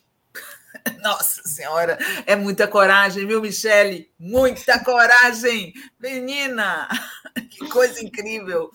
nossa 1.02 1.42
Senhora, 1.44 1.98
é 2.26 2.36
muita 2.36 2.68
coragem, 2.68 3.26
viu, 3.26 3.42
Michele? 3.42 4.12
Muita 4.18 4.84
coragem! 4.84 5.74
Menina, 6.00 6.88
que 7.50 7.68
coisa 7.70 8.04
incrível! 8.04 8.72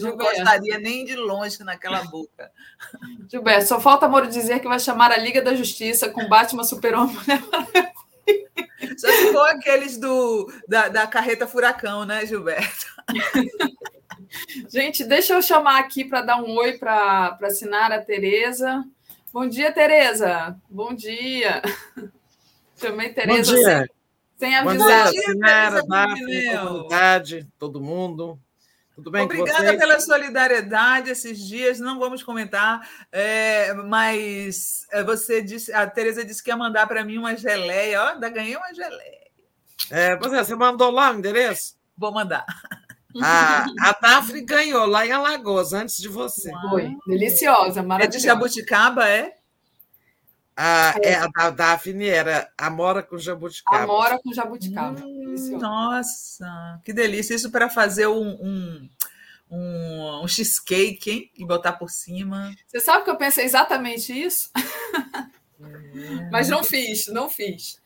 Não 0.00 0.16
gostaria 0.16 0.78
nem 0.78 1.04
de 1.04 1.16
longe 1.16 1.62
naquela 1.64 2.02
boca. 2.04 2.50
Gilberto, 3.28 3.66
só 3.66 3.80
falta 3.80 4.08
Moro 4.08 4.28
dizer 4.28 4.60
que 4.60 4.68
vai 4.68 4.78
chamar 4.78 5.12
a 5.12 5.18
Liga 5.18 5.42
da 5.42 5.54
Justiça 5.54 6.08
com 6.08 6.28
Batman 6.28 6.64
Super-Homem. 6.64 7.16
Só 8.96 9.08
se 9.08 9.32
for 9.32 9.48
aqueles 9.48 9.96
do, 9.96 10.52
da, 10.68 10.88
da 10.88 11.06
carreta 11.06 11.46
furacão, 11.46 12.04
né, 12.04 12.24
Gilberto? 12.26 12.86
Gente, 14.68 15.04
deixa 15.04 15.34
eu 15.34 15.42
chamar 15.42 15.78
aqui 15.78 16.04
para 16.04 16.22
dar 16.22 16.42
um 16.42 16.56
oi 16.56 16.76
para 16.76 17.38
a 17.40 17.50
Sinara 17.50 18.00
Tereza. 18.00 18.84
Bom 19.38 19.48
dia, 19.48 19.70
Tereza. 19.70 20.56
Bom 20.68 20.92
dia. 20.92 21.62
Chamei 22.76 23.12
Tereza 23.12 23.52
Bom 23.52 23.56
dia. 23.56 23.76
sem, 23.76 23.86
sem 24.36 24.56
avisar. 24.56 25.04
Bom 25.04 25.10
dia, 25.12 25.22
Sinara, 25.22 25.80
comunidade, 25.86 27.48
todo 27.56 27.80
mundo. 27.80 28.36
Tudo 28.96 29.12
bem 29.12 29.22
Obrigada 29.22 29.78
pela 29.78 30.00
solidariedade 30.00 31.10
esses 31.10 31.38
dias, 31.38 31.78
não 31.78 32.00
vamos 32.00 32.20
comentar, 32.24 32.80
é, 33.12 33.72
mas 33.74 34.84
é, 34.90 35.04
você 35.04 35.40
disse, 35.40 35.72
a 35.72 35.86
Tereza 35.86 36.24
disse 36.24 36.42
que 36.42 36.50
ia 36.50 36.56
mandar 36.56 36.88
para 36.88 37.04
mim 37.04 37.16
uma 37.16 37.36
geleia, 37.36 38.02
ó, 38.02 38.08
ainda 38.08 38.28
ganhei 38.28 38.56
uma 38.56 38.74
geleia. 38.74 39.28
É, 39.88 40.16
pois 40.16 40.32
é, 40.32 40.42
você 40.42 40.56
mandou 40.56 40.90
lá 40.90 41.12
o 41.12 41.14
endereço? 41.14 41.76
Vou 41.96 42.10
mandar. 42.10 42.44
A, 43.22 43.66
a 43.80 43.92
Daphne 44.00 44.42
ganhou 44.42 44.86
lá 44.86 45.06
em 45.06 45.12
Alagoas, 45.12 45.72
antes 45.72 45.96
de 45.96 46.08
você. 46.08 46.50
Foi. 46.68 46.94
Deliciosa, 47.06 47.82
maravilhosa. 47.82 48.16
É 48.16 48.20
de 48.20 48.26
jabuticaba, 48.26 49.08
é? 49.08 49.34
A, 50.60 50.94
é. 51.04 51.14
a 51.14 51.28
da 51.28 51.50
Daphne 51.50 52.08
era 52.08 52.50
amora 52.58 53.00
com 53.00 53.16
jabuticaba. 53.16 53.84
Amora 53.84 54.18
com 54.18 54.32
jabuticaba. 54.32 55.00
Hum, 55.04 55.56
nossa, 55.56 56.80
que 56.84 56.92
delícia. 56.92 57.32
Isso 57.32 57.48
para 57.50 57.70
fazer 57.70 58.08
um, 58.08 58.28
um, 58.28 58.88
um, 59.48 60.24
um 60.24 60.26
cheesecake, 60.26 61.10
hein? 61.10 61.30
E 61.36 61.46
botar 61.46 61.74
por 61.74 61.90
cima. 61.90 62.52
Você 62.66 62.80
sabe 62.80 63.04
que 63.04 63.10
eu 63.10 63.16
pensei 63.16 63.44
exatamente 63.44 64.12
isso? 64.12 64.50
É. 65.60 66.30
Mas 66.30 66.48
não 66.48 66.64
fiz, 66.64 67.06
não 67.06 67.28
fiz. 67.28 67.80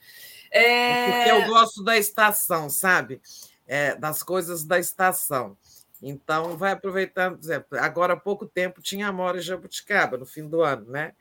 É... 0.51 0.63
é 0.63 1.13
porque 1.13 1.31
eu 1.31 1.49
gosto 1.53 1.83
da 1.85 1.97
estação, 1.97 2.69
sabe? 2.71 3.21
É, 3.67 3.95
das 3.95 4.23
coisas 4.23 4.65
da 4.65 4.79
estação. 4.79 5.57
Então, 6.03 6.57
vai 6.57 6.73
aproveitando, 6.73 7.37
por 7.37 7.45
exemplo, 7.45 7.79
agora 7.79 8.15
há 8.15 8.17
pouco 8.17 8.45
tempo 8.45 8.83
tinha 8.83 9.07
Amora 9.07 9.39
e 9.39 9.41
Jabuticaba, 9.41 10.19
no 10.19 10.27
fim 10.27 10.49
do 10.49 10.63
ano, 10.63 10.91
né? 10.91 11.13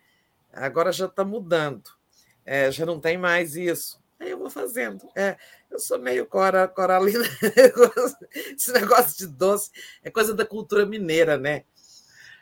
Agora 0.52 0.92
já 0.92 1.06
está 1.06 1.24
mudando, 1.24 1.92
é, 2.46 2.72
já 2.72 2.86
não 2.86 3.00
tem 3.00 3.18
mais 3.18 3.56
isso. 3.56 4.02
Aí 4.20 4.32
eu 4.32 4.38
vou 4.40 4.50
fazendo. 4.50 5.08
É, 5.16 5.38
eu 5.70 5.80
sou 5.80 5.98
meio 6.00 6.26
cora, 6.26 6.68
coralina, 6.68 7.24
esse 8.56 8.72
negócio 8.72 9.18
de 9.18 9.28
doce 9.28 9.72
é 10.04 10.12
coisa 10.12 10.34
da 10.34 10.46
cultura 10.46 10.86
mineira, 10.86 11.38
né? 11.38 11.64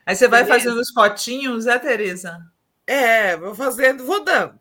Aí 0.06 0.16
você 0.16 0.28
vai 0.28 0.46
fazendo 0.46 0.80
os 0.80 0.92
potinhos, 0.92 1.68
é, 1.68 1.78
Tereza? 1.78 2.42
É, 2.88 3.38
vou 3.38 3.54
fazendo, 3.54 4.04
vou 4.06 4.24
dando, 4.24 4.60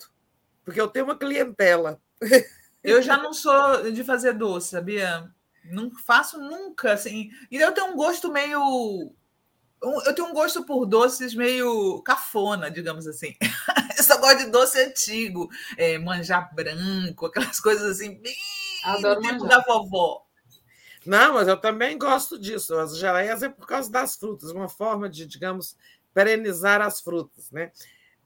porque 0.64 0.80
eu 0.80 0.88
tenho 0.88 1.06
uma 1.06 1.16
clientela. 1.16 2.00
Eu 2.82 3.02
já 3.02 3.16
não 3.16 3.32
sou 3.32 3.90
de 3.90 4.04
fazer 4.04 4.32
doce, 4.34 4.70
sabia? 4.70 5.30
Não 5.64 5.90
faço 5.90 6.38
nunca, 6.38 6.92
assim. 6.92 7.30
E 7.50 7.56
eu 7.56 7.72
tenho 7.72 7.88
um 7.88 7.96
gosto 7.96 8.32
meio. 8.32 9.12
Eu 9.82 10.14
tenho 10.14 10.28
um 10.28 10.32
gosto 10.32 10.64
por 10.64 10.86
doces 10.86 11.34
meio 11.34 12.02
cafona, 12.02 12.70
digamos 12.70 13.06
assim. 13.06 13.36
Eu 13.96 14.04
só 14.04 14.16
gosto 14.18 14.38
de 14.38 14.50
doce 14.50 14.80
antigo, 14.80 15.48
é, 15.76 15.98
manjar 15.98 16.54
branco, 16.54 17.26
aquelas 17.26 17.58
coisas 17.58 17.84
assim, 17.84 18.14
bem 18.20 18.36
Adoro 18.84 19.20
do 19.20 19.28
tipo 19.28 19.46
da 19.46 19.60
vovó. 19.60 20.24
Não, 21.04 21.34
mas 21.34 21.48
eu 21.48 21.56
também 21.56 21.98
gosto 21.98 22.38
disso. 22.38 22.76
As 22.76 22.96
geleias 22.96 23.42
é 23.42 23.48
por 23.48 23.66
causa 23.66 23.90
das 23.90 24.16
frutas, 24.16 24.50
uma 24.50 24.68
forma 24.68 25.08
de, 25.08 25.26
digamos, 25.26 25.76
perenizar 26.12 26.80
as 26.80 27.00
frutas, 27.00 27.50
né? 27.50 27.72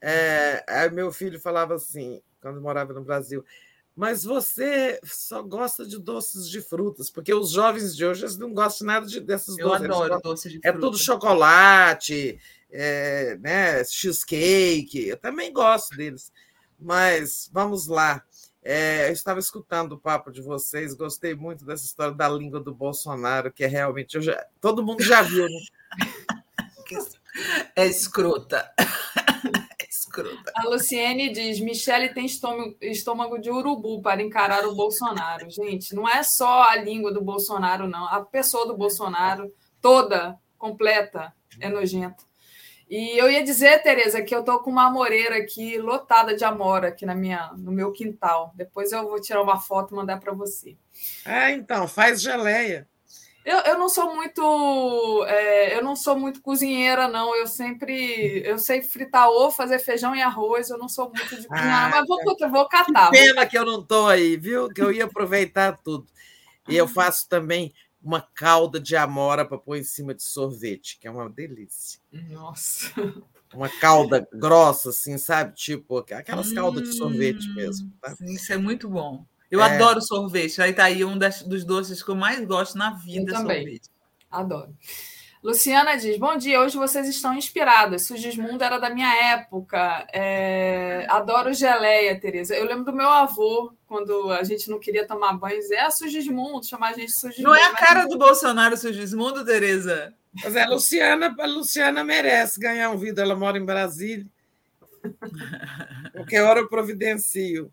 É, 0.01 0.91
meu 0.91 1.12
filho 1.12 1.41
falava 1.41 1.74
assim, 1.74 2.20
quando 2.41 2.61
morava 2.61 2.93
no 2.93 3.05
Brasil, 3.05 3.45
mas 3.94 4.24
você 4.24 4.98
só 5.05 5.43
gosta 5.43 5.85
de 5.86 5.98
doces 5.98 6.48
de 6.48 6.62
frutas, 6.62 7.10
porque 7.10 7.32
os 7.35 7.51
jovens 7.51 7.94
de 7.94 8.05
hoje 8.05 8.39
não 8.39 8.55
gostam 8.55 8.86
nada 8.86 9.06
de, 9.06 9.20
desses 9.20 9.59
Eu 9.59 9.69
doces. 9.69 9.86
Eu 9.86 9.94
adoro 9.94 10.20
doce 10.23 10.48
de 10.48 10.55
fruta. 10.55 10.69
É 10.69 10.73
tudo 10.73 10.97
chocolate, 10.97 12.39
é, 12.70 13.36
né, 13.39 13.85
cheesecake. 13.85 15.09
Eu 15.09 15.16
também 15.19 15.52
gosto 15.52 15.94
deles. 15.94 16.32
Mas 16.78 17.51
vamos 17.52 17.86
lá. 17.86 18.24
É, 18.64 19.09
eu 19.09 19.12
estava 19.12 19.40
escutando 19.40 19.93
o 19.93 19.98
papo 19.98 20.31
de 20.31 20.40
vocês, 20.40 20.94
gostei 20.94 21.35
muito 21.35 21.64
dessa 21.64 21.85
história 21.85 22.14
da 22.14 22.28
língua 22.28 22.60
do 22.60 22.74
Bolsonaro, 22.74 23.52
que 23.52 23.64
é 23.64 23.66
realmente. 23.66 24.20
Já, 24.20 24.43
todo 24.60 24.85
mundo 24.85 25.02
já 25.02 25.20
viu, 25.20 25.44
né? 25.44 25.60
é 27.77 27.86
escrota 27.86 28.73
escrota. 30.13 30.53
A 30.55 30.69
Luciene 30.69 31.31
diz: 31.31 31.59
Michele 31.61 32.11
tem 32.11 32.27
estômago, 32.27 33.39
de 33.39 33.51
urubu 33.51 34.03
para 34.03 34.23
encarar 34.23 34.67
o 34.67 34.75
Bolsonaro. 34.75 35.49
Gente, 35.51 35.95
não 35.95 36.09
é 36.09 36.23
só 36.23 36.65
a 36.65 36.77
língua 36.77 37.13
do 37.13 37.23
Bolsonaro, 37.23 37.89
não. 37.89 38.07
A 38.07 38.21
pessoa 38.21 38.67
do 38.67 38.77
Bolsonaro, 38.77 39.53
toda, 39.81 40.39
completa, 40.59 41.33
é 41.59 41.69
nojenta. 41.69 42.31
E 42.89 43.19
eu 43.19 43.31
ia 43.31 43.43
dizer, 43.43 43.83
Tereza, 43.83 44.21
que 44.21 44.35
eu 44.35 44.45
tô 44.45 44.59
com 44.61 44.71
uma 44.71 44.89
amoreira 44.89 45.39
aqui 45.39 45.79
lotada 45.79 46.37
de 46.37 46.45
amora 46.45 46.89
aqui 46.89 47.07
na 47.07 47.15
minha, 47.15 47.51
no 47.57 47.73
meu 47.73 47.91
quintal. 47.91 48.53
Depois 48.55 48.93
eu 48.93 49.09
vou 49.09 49.19
tirar 49.19 49.41
uma 49.41 49.59
foto 49.59 49.95
e 49.95 49.97
mandar 49.97 50.21
para 50.21 50.35
você. 50.35 50.77
Ah, 51.25 51.51
então, 51.51 51.89
faz 51.89 52.21
geleia. 52.21 52.87
Eu, 53.44 53.59
eu 53.59 53.78
não 53.78 53.89
sou 53.89 54.14
muito 54.14 55.24
é, 55.27 55.77
eu 55.77 55.82
não 55.82 55.97
sou 55.97 56.19
muito 56.19 56.40
cozinheira, 56.40 57.09
não. 57.09 57.35
Eu 57.36 57.47
sempre 57.47 58.43
eu 58.44 58.59
sei 58.59 58.82
fritar 58.82 59.28
ovo, 59.28 59.51
fazer 59.51 59.78
feijão 59.78 60.14
e 60.14 60.23
arroz. 60.23 60.70
Eu 60.70 60.78
não 60.78 60.89
sou 60.89 61.06
muito 61.06 61.36
de 61.36 61.47
cozinhar, 61.47 61.86
ah, 61.86 61.90
mas 61.90 62.06
vou, 62.06 62.51
vou 62.51 62.69
catar. 62.69 63.10
Que 63.10 63.19
pena 63.19 63.43
vou... 63.43 63.51
que 63.51 63.59
eu 63.59 63.64
não 63.64 63.81
estou 63.81 64.09
aí, 64.09 64.36
viu? 64.36 64.69
Que 64.69 64.82
eu 64.82 64.93
ia 64.93 65.05
aproveitar 65.05 65.78
tudo. 65.82 66.06
E 66.69 66.77
eu 66.77 66.86
faço 66.86 67.28
também 67.28 67.73
uma 68.02 68.20
calda 68.20 68.81
de 68.81 68.97
amora 68.97 69.44
para 69.44 69.59
pôr 69.59 69.77
em 69.77 69.85
cima 69.85 70.14
de 70.14 70.23
sorvete, 70.23 70.98
que 70.98 71.06
é 71.06 71.10
uma 71.10 71.28
delícia. 71.28 72.01
Nossa. 72.31 72.93
Uma 73.55 73.69
calda 73.69 74.27
grossa, 74.32 74.90
assim, 74.90 75.19
sabe? 75.19 75.55
Tipo 75.55 75.98
aquelas 75.98 76.52
caldas 76.52 76.89
de 76.89 76.97
sorvete 76.97 77.47
mesmo. 77.55 77.93
Tá? 78.01 78.14
Sim, 78.16 78.32
isso 78.32 78.52
é 78.52 78.56
muito 78.56 78.89
bom. 78.89 79.24
Eu 79.53 79.62
é. 79.62 79.74
adoro 79.74 80.01
sorvete. 80.01 80.62
Aí 80.62 80.73
tá 80.73 80.85
aí 80.85 81.05
um 81.05 81.19
das, 81.19 81.43
dos 81.43 81.62
doces 81.62 82.03
que 82.03 82.09
eu 82.09 82.15
mais 82.15 82.43
gosto 82.47 82.79
na 82.79 82.95
vida, 82.95 83.33
eu 83.33 83.37
também. 83.37 83.59
sorvete. 83.59 83.91
Adoro. 84.31 84.74
Luciana 85.43 85.95
diz: 85.97 86.16
Bom 86.16 86.39
dia, 86.39 86.59
hoje 86.59 86.79
vocês 86.79 87.07
estão 87.07 87.35
inspiradas. 87.35 88.07
Sugismundo 88.07 88.65
era 88.65 88.79
da 88.79 88.89
minha 88.89 89.15
época. 89.35 90.07
É... 90.11 91.05
Adoro 91.07 91.53
geleia, 91.53 92.19
Tereza. 92.19 92.55
Eu 92.55 92.65
lembro 92.65 92.85
do 92.85 92.95
meu 92.95 93.11
avô, 93.11 93.74
quando 93.87 94.31
a 94.31 94.43
gente 94.43 94.70
não 94.70 94.79
queria 94.79 95.07
tomar 95.07 95.35
banho, 95.35 95.59
dizer: 95.59 95.74
É 95.74 95.91
Sugismundo, 95.91 96.65
chamar 96.65 96.91
a 96.91 96.93
gente 96.95 97.09
de 97.09 97.20
Sugismundo. 97.20 97.51
Não 97.51 97.55
é 97.55 97.66
a 97.66 97.74
cara 97.74 98.07
do 98.07 98.16
Bolsonaro 98.16 98.74
Sugismundo, 98.74 99.45
Tereza? 99.45 100.15
Mas 100.43 100.57
é, 100.57 100.62
a 100.62 100.69
Luciana, 100.70 101.35
a 101.39 101.47
Luciana 101.47 102.03
merece 102.03 102.59
ganhar 102.59 102.89
um 102.89 102.97
vídeo. 102.97 103.20
Ela 103.20 103.37
mora 103.37 103.59
em 103.59 103.65
Brasília. 103.66 104.27
Qualquer 106.15 106.43
hora 106.43 106.61
eu 106.61 106.69
providencio. 106.70 107.70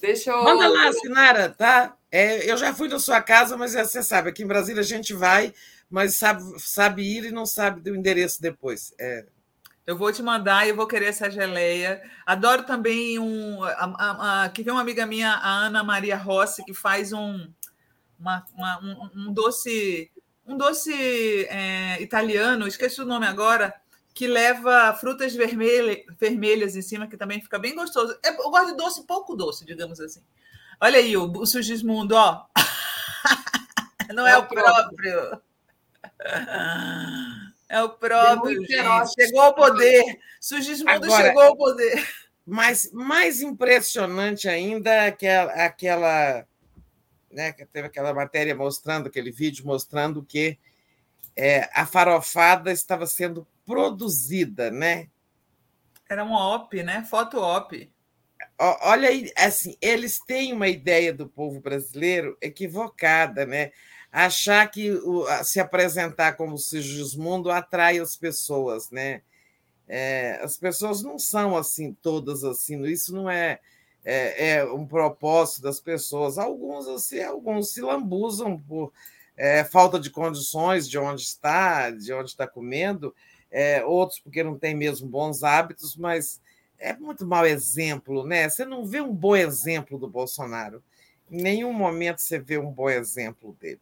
Deixa 0.00 0.30
eu... 0.30 0.42
Manda 0.42 0.68
lá, 0.68 0.92
Sinara, 0.92 1.48
tá? 1.48 1.96
É, 2.10 2.50
eu 2.50 2.56
já 2.56 2.72
fui 2.74 2.88
na 2.88 2.98
sua 2.98 3.20
casa, 3.20 3.56
mas 3.56 3.74
é, 3.74 3.84
você 3.84 4.02
sabe, 4.02 4.30
aqui 4.30 4.42
em 4.42 4.46
Brasília 4.46 4.80
a 4.80 4.84
gente 4.84 5.12
vai, 5.12 5.52
mas 5.90 6.16
sabe, 6.16 6.42
sabe 6.58 7.02
ir 7.02 7.24
e 7.24 7.32
não 7.32 7.44
sabe 7.44 7.80
do 7.80 7.94
endereço 7.94 8.40
depois. 8.40 8.94
É. 8.98 9.26
Eu 9.86 9.96
vou 9.96 10.12
te 10.12 10.22
mandar 10.22 10.66
e 10.66 10.70
eu 10.70 10.76
vou 10.76 10.86
querer 10.86 11.06
essa 11.06 11.30
geleia. 11.30 12.02
Adoro 12.26 12.62
também 12.64 13.18
um. 13.18 13.62
A, 13.64 13.94
a, 13.98 14.44
a, 14.44 14.48
que 14.50 14.62
vem 14.62 14.72
uma 14.72 14.82
amiga 14.82 15.06
minha, 15.06 15.32
a 15.32 15.50
Ana 15.66 15.82
Maria 15.82 16.14
Rossi, 16.14 16.62
que 16.62 16.74
faz 16.74 17.10
um, 17.12 17.48
uma, 18.20 18.44
uma, 18.54 18.78
um, 18.82 19.10
um, 19.16 19.32
doce, 19.32 20.10
um 20.46 20.58
doce 20.58 20.92
é, 21.48 22.02
italiano, 22.02 22.66
esqueci 22.66 23.00
o 23.00 23.06
nome 23.06 23.26
agora, 23.26 23.74
que 24.18 24.26
leva 24.26 24.92
frutas 24.94 25.32
vermelha, 25.32 26.04
vermelhas 26.18 26.74
em 26.74 26.82
cima, 26.82 27.06
que 27.06 27.16
também 27.16 27.40
fica 27.40 27.56
bem 27.56 27.72
gostoso. 27.72 28.18
É, 28.24 28.30
eu 28.30 28.50
gosto 28.50 28.72
de 28.72 28.76
doce, 28.76 29.06
pouco 29.06 29.36
doce, 29.36 29.64
digamos 29.64 30.00
assim. 30.00 30.20
Olha 30.80 30.98
aí 30.98 31.16
o, 31.16 31.30
o 31.30 31.46
Sugismundo, 31.46 32.16
ó. 32.16 32.44
Não 34.12 34.26
é, 34.26 34.32
é 34.32 34.36
o 34.36 34.44
próprio. 34.44 34.96
próprio. 34.96 35.42
É 37.68 37.80
o 37.80 37.90
próprio. 37.90 38.66
Chegou 39.14 39.40
ao 39.40 39.54
poder. 39.54 40.18
Sugismundo 40.40 40.90
Agora, 40.90 41.28
chegou 41.28 41.42
ao 41.42 41.56
poder. 41.56 42.08
Mas 42.44 42.90
mais 42.92 43.40
impressionante 43.40 44.48
ainda 44.48 44.90
é 44.90 45.06
aquela, 45.06 45.52
aquela 45.52 46.46
né, 47.30 47.52
que 47.52 47.64
teve 47.66 47.86
aquela 47.86 48.12
matéria 48.12 48.56
mostrando, 48.56 49.06
aquele 49.06 49.30
vídeo 49.30 49.64
mostrando 49.64 50.24
que 50.24 50.58
é, 51.36 51.70
a 51.72 51.86
farofada 51.86 52.72
estava 52.72 53.06
sendo 53.06 53.46
produzida, 53.68 54.70
né? 54.70 55.08
Era 56.08 56.24
uma 56.24 56.54
op, 56.54 56.82
né? 56.82 57.04
Foto 57.04 57.38
op. 57.38 57.92
Olha 58.58 59.10
aí, 59.10 59.30
assim, 59.36 59.76
eles 59.78 60.18
têm 60.18 60.54
uma 60.54 60.68
ideia 60.68 61.12
do 61.12 61.28
povo 61.28 61.60
brasileiro 61.60 62.36
equivocada, 62.40 63.44
né? 63.44 63.70
Achar 64.10 64.66
que 64.70 64.90
o, 64.90 65.26
se 65.44 65.60
apresentar 65.60 66.32
como 66.32 66.56
Sigismundo 66.56 67.50
atrai 67.50 67.98
as 67.98 68.16
pessoas, 68.16 68.90
né? 68.90 69.20
É, 69.86 70.40
as 70.42 70.56
pessoas 70.56 71.02
não 71.02 71.18
são 71.18 71.54
assim, 71.54 71.92
todas 72.00 72.44
assim, 72.44 72.82
isso 72.84 73.14
não 73.14 73.28
é, 73.28 73.58
é, 74.02 74.52
é 74.54 74.64
um 74.64 74.86
propósito 74.86 75.60
das 75.60 75.78
pessoas. 75.78 76.38
Alguns 76.38 76.88
assim, 76.88 77.22
alguns 77.22 77.74
se 77.74 77.82
lambuzam 77.82 78.58
por 78.58 78.92
é, 79.36 79.62
falta 79.62 80.00
de 80.00 80.08
condições 80.10 80.88
de 80.88 80.98
onde 80.98 81.22
está, 81.22 81.90
de 81.90 82.12
onde 82.14 82.30
está 82.30 82.46
comendo, 82.46 83.14
é, 83.50 83.84
outros 83.84 84.20
porque 84.20 84.42
não 84.42 84.58
têm 84.58 84.74
mesmo 84.74 85.08
bons 85.08 85.42
hábitos, 85.42 85.96
mas 85.96 86.40
é 86.78 86.94
muito 86.96 87.26
mau 87.26 87.44
exemplo, 87.44 88.24
né? 88.24 88.48
Você 88.48 88.64
não 88.64 88.86
vê 88.86 89.00
um 89.00 89.12
bom 89.12 89.34
exemplo 89.34 89.98
do 89.98 90.08
Bolsonaro. 90.08 90.82
Em 91.30 91.42
nenhum 91.42 91.72
momento 91.72 92.20
você 92.20 92.38
vê 92.38 92.58
um 92.58 92.70
bom 92.70 92.88
exemplo 92.88 93.56
dele. 93.60 93.80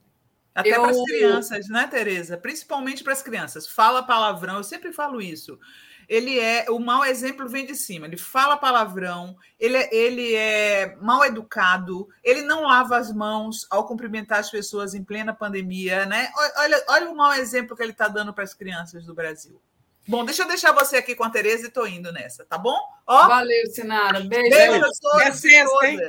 Até 0.55 0.71
eu... 0.71 0.81
para 0.81 0.91
as 0.91 1.03
crianças, 1.03 1.69
né, 1.69 1.87
Tereza? 1.87 2.39
Principalmente 2.39 3.05
para 3.05 3.13
as 3.13 3.23
crianças. 3.23 3.69
Fala 3.69 4.03
palavrão, 4.03 4.57
eu 4.57 4.65
sempre 4.65 4.93
falo 4.93 5.21
isso. 5.21 5.59
Ele 6.09 6.39
é. 6.39 6.67
O 6.71 6.79
mau 6.79 7.05
exemplo 7.05 7.49
vem 7.49 7.67
de 7.67 7.75
cima. 7.75 8.07
Ele 8.07 8.17
fala 8.17 8.57
palavrão, 8.57 9.37
ele 9.59 9.77
é, 9.77 9.95
ele 9.95 10.35
é 10.35 10.97
mal 11.01 11.25
educado, 11.25 12.09
ele 12.23 12.43
não 12.43 12.63
lava 12.63 12.97
as 12.97 13.13
mãos 13.13 13.67
ao 13.71 13.87
cumprimentar 13.87 14.39
as 14.39 14.51
pessoas 14.51 14.95
em 14.95 15.03
plena 15.03 15.35
pandemia, 15.35 16.07
né? 16.07 16.31
Olha, 16.57 16.85
olha 16.89 17.11
o 17.11 17.17
mau 17.17 17.33
exemplo 17.35 17.77
que 17.77 17.83
ele 17.83 17.93
está 17.93 18.09
dando 18.09 18.33
para 18.33 18.45
as 18.45 18.55
crianças 18.55 19.05
do 19.05 19.15
Brasil. 19.15 19.61
Bom, 20.09 20.25
deixa 20.25 20.43
eu 20.43 20.49
deixar 20.49 20.73
você 20.73 20.97
aqui 20.97 21.17
com 21.17 21.25
a 21.25 21.31
Tereza 21.31 21.65
e 21.65 21.69
estou 21.69 21.87
indo 21.87 22.13
nessa, 22.13 22.45
tá 22.45 22.57
bom? 22.57 22.79
Ó, 23.07 23.27
Valeu, 23.27 23.67
Sinara. 23.67 24.21
Beijo. 24.21 24.57
Beijo 24.57 24.77
a 24.77 24.91
todos. 25.01 25.23
Até 25.23 25.33
sexta, 25.33 25.87
hein? 25.87 26.01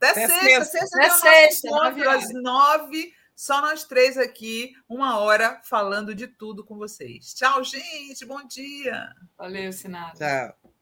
Até 0.00 0.14
sexta. 0.14 0.64
Sexta, 0.64 0.96
Até 0.96 1.10
sexta. 1.10 2.10
Às 2.10 2.32
nove 2.32 3.12
só 3.38 3.60
nós 3.60 3.84
três 3.84 4.18
aqui, 4.18 4.72
uma 4.88 5.20
hora, 5.20 5.60
falando 5.62 6.12
de 6.12 6.26
tudo 6.26 6.64
com 6.64 6.76
vocês. 6.76 7.32
Tchau, 7.34 7.62
gente. 7.62 8.26
Bom 8.26 8.44
dia. 8.44 9.14
Valeu, 9.38 9.72
Sinara. 9.72 10.12
Tchau. 10.16 10.72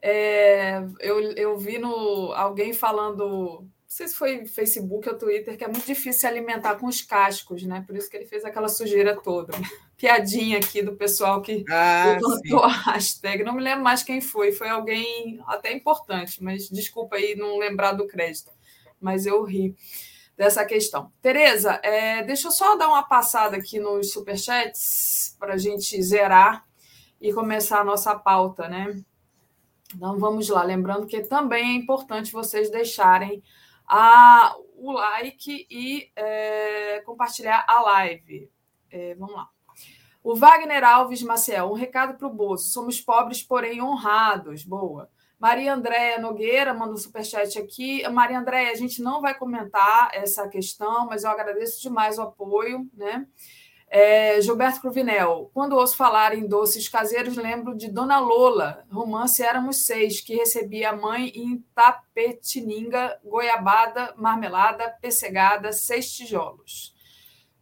É, 0.00 0.78
eu, 1.00 1.20
eu 1.32 1.58
vi 1.58 1.76
no, 1.76 2.32
alguém 2.32 2.72
falando, 2.72 3.60
não 3.60 3.70
sei 3.86 4.08
se 4.08 4.14
foi 4.14 4.46
Facebook 4.46 5.06
ou 5.06 5.18
Twitter, 5.18 5.54
que 5.54 5.64
é 5.64 5.68
muito 5.68 5.84
difícil 5.84 6.14
se 6.14 6.26
alimentar 6.26 6.76
com 6.76 6.86
os 6.86 7.02
cascos, 7.02 7.62
né? 7.64 7.84
Por 7.86 7.94
isso 7.94 8.08
que 8.08 8.16
ele 8.16 8.24
fez 8.24 8.42
aquela 8.42 8.68
sujeira 8.68 9.14
toda. 9.14 9.52
Piadinha 9.98 10.56
aqui 10.56 10.80
do 10.80 10.96
pessoal 10.96 11.42
que 11.42 11.62
ah, 11.68 12.16
a 12.62 12.68
hashtag. 12.92 13.44
Não 13.44 13.52
me 13.52 13.62
lembro 13.62 13.84
mais 13.84 14.02
quem 14.02 14.22
foi. 14.22 14.50
Foi 14.50 14.70
alguém 14.70 15.42
até 15.46 15.74
importante, 15.74 16.42
mas 16.42 16.70
desculpa 16.70 17.16
aí 17.16 17.36
não 17.36 17.58
lembrar 17.58 17.92
do 17.92 18.06
crédito. 18.06 18.50
Mas 18.98 19.26
eu 19.26 19.44
ri. 19.44 19.76
Dessa 20.36 20.64
questão. 20.64 21.10
Tereza, 21.22 21.80
é, 21.82 22.22
deixa 22.22 22.48
eu 22.48 22.52
só 22.52 22.76
dar 22.76 22.88
uma 22.88 23.02
passada 23.02 23.56
aqui 23.56 23.78
nos 23.80 24.12
superchats 24.12 25.36
para 25.38 25.54
a 25.54 25.58
gente 25.58 26.00
zerar 26.02 26.64
e 27.20 27.32
começar 27.32 27.80
a 27.80 27.84
nossa 27.84 28.14
pauta, 28.14 28.68
né? 28.68 29.02
Então 29.94 30.18
vamos 30.18 30.48
lá, 30.48 30.62
lembrando 30.62 31.06
que 31.06 31.22
também 31.22 31.70
é 31.70 31.74
importante 31.74 32.32
vocês 32.32 32.70
deixarem 32.70 33.42
a, 33.86 34.54
o 34.76 34.92
like 34.92 35.66
e 35.70 36.10
é, 36.14 37.00
compartilhar 37.06 37.64
a 37.66 37.80
live. 37.82 38.50
É, 38.90 39.14
vamos 39.14 39.34
lá. 39.34 39.48
O 40.22 40.34
Wagner 40.34 40.82
Alves 40.82 41.22
Maciel, 41.22 41.70
um 41.70 41.74
recado 41.74 42.18
para 42.18 42.26
o 42.26 42.32
bolso. 42.32 42.68
Somos 42.70 43.00
pobres, 43.00 43.42
porém 43.42 43.80
honrados. 43.80 44.64
Boa. 44.64 45.08
Maria 45.46 45.74
Andréia 45.74 46.18
Nogueira 46.18 46.74
manda 46.74 46.94
um 46.94 46.96
superchat 46.96 47.56
aqui. 47.56 48.02
Maria 48.08 48.40
Andréia, 48.40 48.72
a 48.72 48.74
gente 48.74 49.00
não 49.00 49.20
vai 49.20 49.32
comentar 49.32 50.10
essa 50.12 50.48
questão, 50.48 51.06
mas 51.06 51.22
eu 51.22 51.30
agradeço 51.30 51.80
demais 51.80 52.18
o 52.18 52.22
apoio, 52.22 52.90
né? 52.92 53.24
É, 53.86 54.40
Gilberto 54.40 54.80
Cruvinel, 54.80 55.48
quando 55.54 55.76
ouço 55.76 55.96
falar 55.96 56.36
em 56.36 56.48
doces 56.48 56.88
caseiros, 56.88 57.36
lembro 57.36 57.76
de 57.76 57.88
Dona 57.88 58.18
Lola, 58.18 58.84
romance 58.90 59.40
Éramos 59.40 59.86
Seis, 59.86 60.20
que 60.20 60.34
recebia 60.34 60.90
a 60.90 60.96
mãe 60.96 61.28
em 61.36 61.64
tapetininga, 61.76 63.16
goiabada, 63.24 64.14
marmelada, 64.16 64.96
pessegada, 65.00 65.72
seis 65.72 66.10
tijolos. 66.12 66.92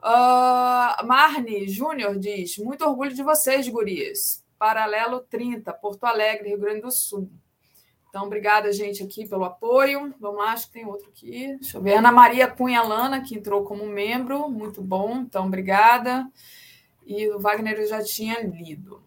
Uh, 0.01 1.05
Marne 1.06 1.69
Júnior 1.69 2.19
diz: 2.19 2.56
muito 2.56 2.82
orgulho 2.82 3.12
de 3.12 3.23
vocês, 3.23 3.69
gurias. 3.69 4.43
Paralelo 4.59 5.20
30, 5.20 5.70
Porto 5.74 6.05
Alegre, 6.05 6.48
Rio 6.48 6.59
Grande 6.59 6.81
do 6.81 6.90
Sul. 6.90 7.31
Então, 8.14 8.26
obrigada, 8.26 8.72
gente, 8.72 9.02
aqui 9.02 9.28
pelo 9.28 9.42
apoio. 9.42 10.14
Vamos 10.20 10.38
lá, 10.38 10.52
acho 10.52 10.68
que 10.68 10.74
tem 10.74 10.86
outro 10.86 11.08
aqui. 11.08 11.56
Deixa 11.60 11.78
eu 11.78 11.82
ver. 11.82 11.94
Ana 11.94 12.12
Maria 12.12 12.46
Cunha 12.46 12.80
Lana, 12.80 13.20
que 13.20 13.34
entrou 13.34 13.64
como 13.64 13.84
membro. 13.86 14.48
Muito 14.48 14.80
bom. 14.80 15.16
Então, 15.16 15.46
obrigada. 15.46 16.24
E 17.04 17.28
o 17.30 17.40
Wagner 17.40 17.76
eu 17.76 17.88
já 17.88 18.04
tinha 18.04 18.40
lido. 18.40 19.02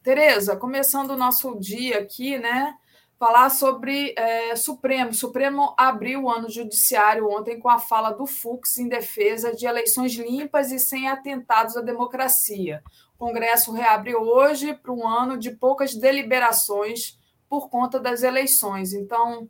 Tereza, 0.00 0.54
começando 0.54 1.10
o 1.10 1.16
nosso 1.16 1.58
dia 1.58 1.98
aqui, 1.98 2.38
né? 2.38 2.76
Falar 3.18 3.50
sobre 3.50 4.14
é, 4.16 4.54
Supremo. 4.54 5.10
O 5.10 5.14
Supremo 5.14 5.74
abriu 5.76 6.22
o 6.22 6.30
ano 6.30 6.48
judiciário 6.48 7.28
ontem 7.28 7.58
com 7.58 7.68
a 7.68 7.80
fala 7.80 8.12
do 8.12 8.28
Fux 8.28 8.78
em 8.78 8.86
defesa 8.86 9.52
de 9.52 9.66
eleições 9.66 10.14
limpas 10.14 10.70
e 10.70 10.78
sem 10.78 11.08
atentados 11.08 11.76
à 11.76 11.80
democracia. 11.80 12.80
O 13.18 13.26
Congresso 13.26 13.72
reabre 13.72 14.14
hoje 14.14 14.72
para 14.72 14.92
um 14.92 15.04
ano 15.04 15.36
de 15.36 15.50
poucas 15.50 15.96
deliberações 15.96 17.18
por 17.54 17.68
conta 17.68 18.00
das 18.00 18.24
eleições. 18.24 18.92
Então, 18.92 19.48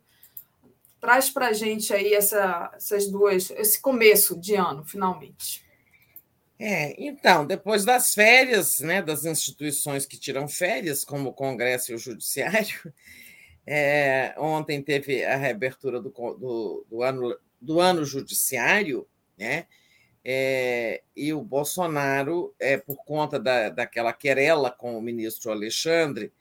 traz 1.01 1.27
para 1.27 1.47
a 1.47 1.53
gente 1.53 1.91
aí 1.91 2.13
essa, 2.13 2.71
essas 2.75 3.09
duas, 3.09 3.49
esse 3.49 3.81
começo 3.81 4.39
de 4.39 4.53
ano, 4.53 4.85
finalmente. 4.85 5.65
É, 6.59 6.95
então, 7.03 7.47
depois 7.47 7.83
das 7.83 8.13
férias, 8.13 8.79
né, 8.79 9.01
das 9.01 9.25
instituições 9.25 10.05
que 10.05 10.19
tiram 10.19 10.47
férias, 10.47 11.03
como 11.03 11.29
o 11.29 11.33
Congresso 11.33 11.91
e 11.91 11.95
o 11.95 11.97
Judiciário, 11.97 12.93
é, 13.65 14.35
ontem 14.37 14.83
teve 14.83 15.25
a 15.25 15.35
reabertura 15.35 15.99
do, 15.99 16.09
do, 16.11 16.85
do, 16.87 17.01
ano, 17.01 17.35
do 17.59 17.79
ano 17.79 18.05
judiciário, 18.05 19.07
né? 19.35 19.65
É, 20.23 21.01
e 21.15 21.33
o 21.33 21.41
Bolsonaro, 21.41 22.53
é, 22.59 22.77
por 22.77 23.03
conta 23.03 23.39
da, 23.39 23.69
daquela 23.69 24.13
querela 24.13 24.69
com 24.69 24.95
o 24.95 25.01
ministro 25.01 25.51
Alexandre, 25.51 26.31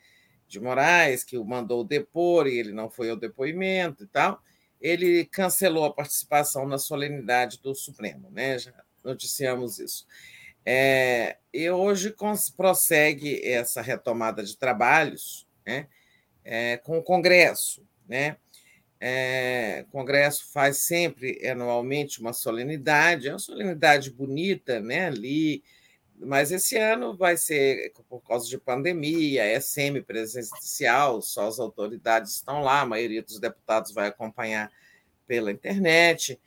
de 0.54 0.60
Moraes, 0.60 1.24
que 1.24 1.36
o 1.36 1.44
mandou 1.44 1.84
depor 1.84 2.46
e 2.46 2.58
ele 2.58 2.72
não 2.72 2.88
foi 2.88 3.10
ao 3.10 3.16
depoimento 3.16 4.04
e 4.04 4.06
tal, 4.06 4.40
ele 4.80 5.24
cancelou 5.26 5.84
a 5.84 5.92
participação 5.92 6.66
na 6.66 6.78
solenidade 6.78 7.60
do 7.60 7.74
Supremo, 7.74 8.30
né? 8.30 8.58
Já 8.58 8.72
noticiamos 9.02 9.78
isso. 9.78 10.06
É, 10.64 11.36
e 11.52 11.68
hoje 11.70 12.14
prossegue 12.56 13.40
essa 13.46 13.82
retomada 13.82 14.42
de 14.42 14.56
trabalhos 14.56 15.46
né? 15.66 15.88
É, 16.44 16.76
com 16.78 16.98
o 16.98 17.02
Congresso. 17.02 17.86
Né? 18.08 18.36
É, 19.00 19.84
o 19.88 19.90
Congresso 19.90 20.52
faz 20.52 20.78
sempre 20.78 21.46
anualmente 21.46 22.20
uma 22.20 22.32
solenidade, 22.32 23.28
é 23.28 23.32
uma 23.32 23.38
solenidade 23.38 24.10
bonita, 24.10 24.80
né? 24.80 25.06
ali 25.06 25.62
mas 26.24 26.50
esse 26.50 26.76
ano 26.76 27.16
vai 27.16 27.36
ser 27.36 27.92
por 28.08 28.20
causa 28.20 28.48
de 28.48 28.58
pandemia, 28.58 29.44
é 29.44 29.60
semipresencial, 29.60 31.20
só 31.22 31.48
as 31.48 31.58
autoridades 31.58 32.32
estão 32.32 32.62
lá, 32.62 32.80
a 32.80 32.86
maioria 32.86 33.22
dos 33.22 33.38
deputados 33.38 33.92
vai 33.92 34.08
acompanhar 34.08 34.70
pela 35.26 35.50
internet. 35.50 36.40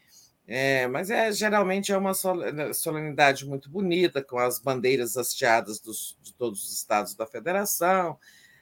É, 0.50 0.88
mas 0.88 1.10
é 1.10 1.30
geralmente 1.32 1.92
é 1.92 1.98
uma 1.98 2.14
solenidade 2.74 3.46
muito 3.46 3.70
bonita, 3.70 4.24
com 4.24 4.40
as 4.40 4.60
bandeiras 4.60 5.18
hasteadas 5.18 5.80
dos, 5.80 6.18
de 6.22 6.34
todos 6.34 6.64
os 6.64 6.72
estados 6.72 7.14
da 7.16 7.28
federação, 7.28 8.18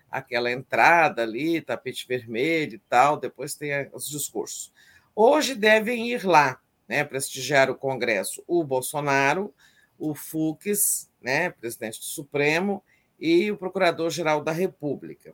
aquela 0.10 0.52
entrada 0.52 1.22
ali, 1.22 1.62
tapete 1.62 2.08
vermelho 2.08 2.76
e 2.76 2.80
tal, 2.90 3.18
depois 3.18 3.54
tem 3.54 3.88
os 3.94 4.10
discursos. 4.10 4.74
Hoje 5.16 5.54
devem 5.54 6.10
ir 6.10 6.26
lá, 6.26 6.60
né, 6.88 7.04
prestigiar 7.04 7.70
o 7.70 7.76
Congresso, 7.76 8.44
o 8.48 8.64
Bolsonaro, 8.64 9.54
o 9.98 10.14
Fux, 10.14 11.10
né, 11.22 11.50
presidente 11.50 12.00
do 12.00 12.06
Supremo, 12.06 12.84
e 13.20 13.52
o 13.52 13.58
Procurador-Geral 13.58 14.44
da 14.44 14.52
República. 14.52 15.34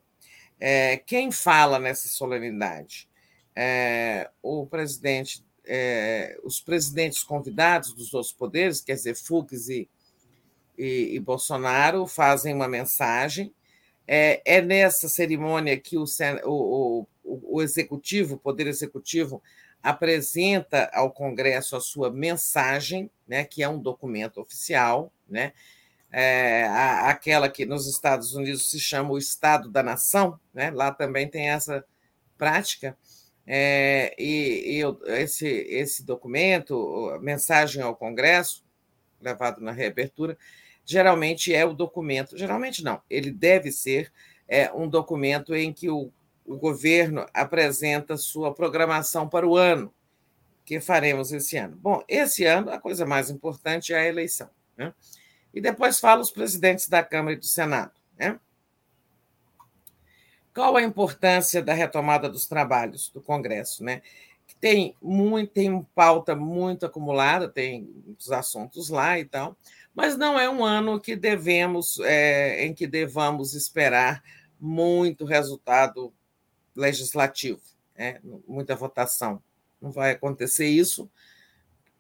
É, 0.60 0.98
quem 0.98 1.32
fala 1.32 1.80
nessa 1.80 2.08
solenidade? 2.08 3.10
É, 3.56 4.30
o 4.42 4.68
presidente, 4.68 5.44
é, 5.66 6.40
os 6.44 6.62
presidentes 6.62 7.24
convidados 7.24 7.94
dos 7.94 8.14
outros 8.14 8.32
poderes, 8.32 8.82
quer 8.82 8.94
dizer, 8.94 9.16
Fux 9.16 9.70
e, 9.70 9.90
e, 10.78 11.16
e 11.16 11.20
Bolsonaro, 11.20 12.06
fazem 12.06 12.54
uma 12.54 12.68
mensagem. 12.68 13.54
É, 14.08 14.42
é 14.46 14.62
nessa 14.62 15.10
cerimônia 15.10 15.78
que 15.78 15.98
o, 15.98 16.06
o, 16.46 17.08
o, 17.24 17.58
o 17.58 17.62
executivo, 17.62 18.36
o 18.36 18.40
poder 18.40 18.68
executivo, 18.68 19.42
apresenta 19.82 20.90
ao 20.94 21.12
Congresso 21.12 21.76
a 21.76 21.82
sua 21.82 22.12
mensagem, 22.12 23.10
né, 23.28 23.44
que 23.44 23.64
é 23.64 23.70
um 23.70 23.80
documento 23.80 24.40
oficial, 24.40 25.12
né, 25.28 25.54
é, 26.12 26.68
aquela 27.04 27.50
que 27.50 27.66
nos 27.66 27.88
Estados 27.88 28.36
Unidos 28.36 28.70
se 28.70 28.80
chama 28.80 29.12
o 29.12 29.18
Estado 29.18 29.70
da 29.70 29.82
Nação, 29.82 30.40
né, 30.54 30.70
lá 30.72 30.92
também 30.92 31.28
tem 31.28 31.50
essa 31.50 31.84
prática, 32.38 32.98
é, 33.48 34.14
e, 34.20 34.80
e, 34.80 35.12
esse, 35.20 35.48
esse 35.48 36.04
documento, 36.04 37.18
mensagem 37.22 37.82
ao 37.82 37.96
Congresso, 37.96 38.64
gravado 39.22 39.62
na 39.62 39.72
reabertura, 39.72 40.38
geralmente 40.86 41.54
é 41.54 41.66
o 41.66 41.74
documento, 41.74 42.38
geralmente 42.38 42.84
não, 42.84 43.02
ele 43.10 43.32
deve 43.32 43.72
ser 43.72 44.12
é, 44.48 44.72
um 44.74 44.88
documento 44.88 45.56
em 45.56 45.72
que 45.72 45.90
o 45.90 46.12
o 46.52 46.58
governo 46.58 47.26
apresenta 47.34 48.18
sua 48.18 48.54
programação 48.54 49.28
para 49.28 49.48
o 49.48 49.56
ano 49.56 49.94
que 50.66 50.82
faremos 50.82 51.32
esse 51.32 51.58
ano. 51.58 51.78
Bom, 51.78 52.04
esse 52.08 52.44
ano 52.44 52.70
a 52.70 52.80
coisa 52.80 53.06
mais 53.06 53.30
importante 53.30 53.94
é 53.94 54.00
a 54.00 54.08
eleição. 54.08 54.50
Né? 54.76 54.94
E 55.54 55.62
depois 55.62 56.00
fala 56.00 56.22
os 56.22 56.32
presidentes 56.32 56.90
da 56.90 57.02
Câmara 57.04 57.36
e 57.36 57.40
do 57.40 57.46
Senado. 57.46 57.94
Né? 58.18 58.38
Qual 60.54 60.76
a 60.76 60.82
importância 60.82 61.62
da 61.62 61.74
retomada 61.74 62.30
dos 62.30 62.46
trabalhos 62.46 63.10
do 63.10 63.22
Congresso? 63.22 63.84
Né? 63.84 64.02
Tem, 64.60 64.96
muito, 65.02 65.54
tem 65.54 65.88
pauta 65.96 66.36
muito 66.36 66.86
acumulada, 66.86 67.48
tem 67.48 67.90
muitos 68.06 68.30
assuntos 68.32 68.90
lá 68.90 69.18
e 69.18 69.24
tal, 69.24 69.56
mas 69.96 70.18
não 70.18 70.38
é 70.38 70.50
um 70.50 70.64
ano 70.66 71.00
que 71.00 71.16
devemos, 71.16 72.00
é, 72.02 72.66
em 72.66 72.74
que 72.74 72.86
devamos 72.86 73.54
esperar 73.54 74.22
muito 74.60 75.26
resultado 75.26 76.14
legislativo, 76.76 77.62
né? 77.98 78.20
muita 78.48 78.76
votação. 78.76 79.42
Não 79.82 79.92
vai 79.92 80.12
acontecer 80.12 80.68
isso, 80.68 81.10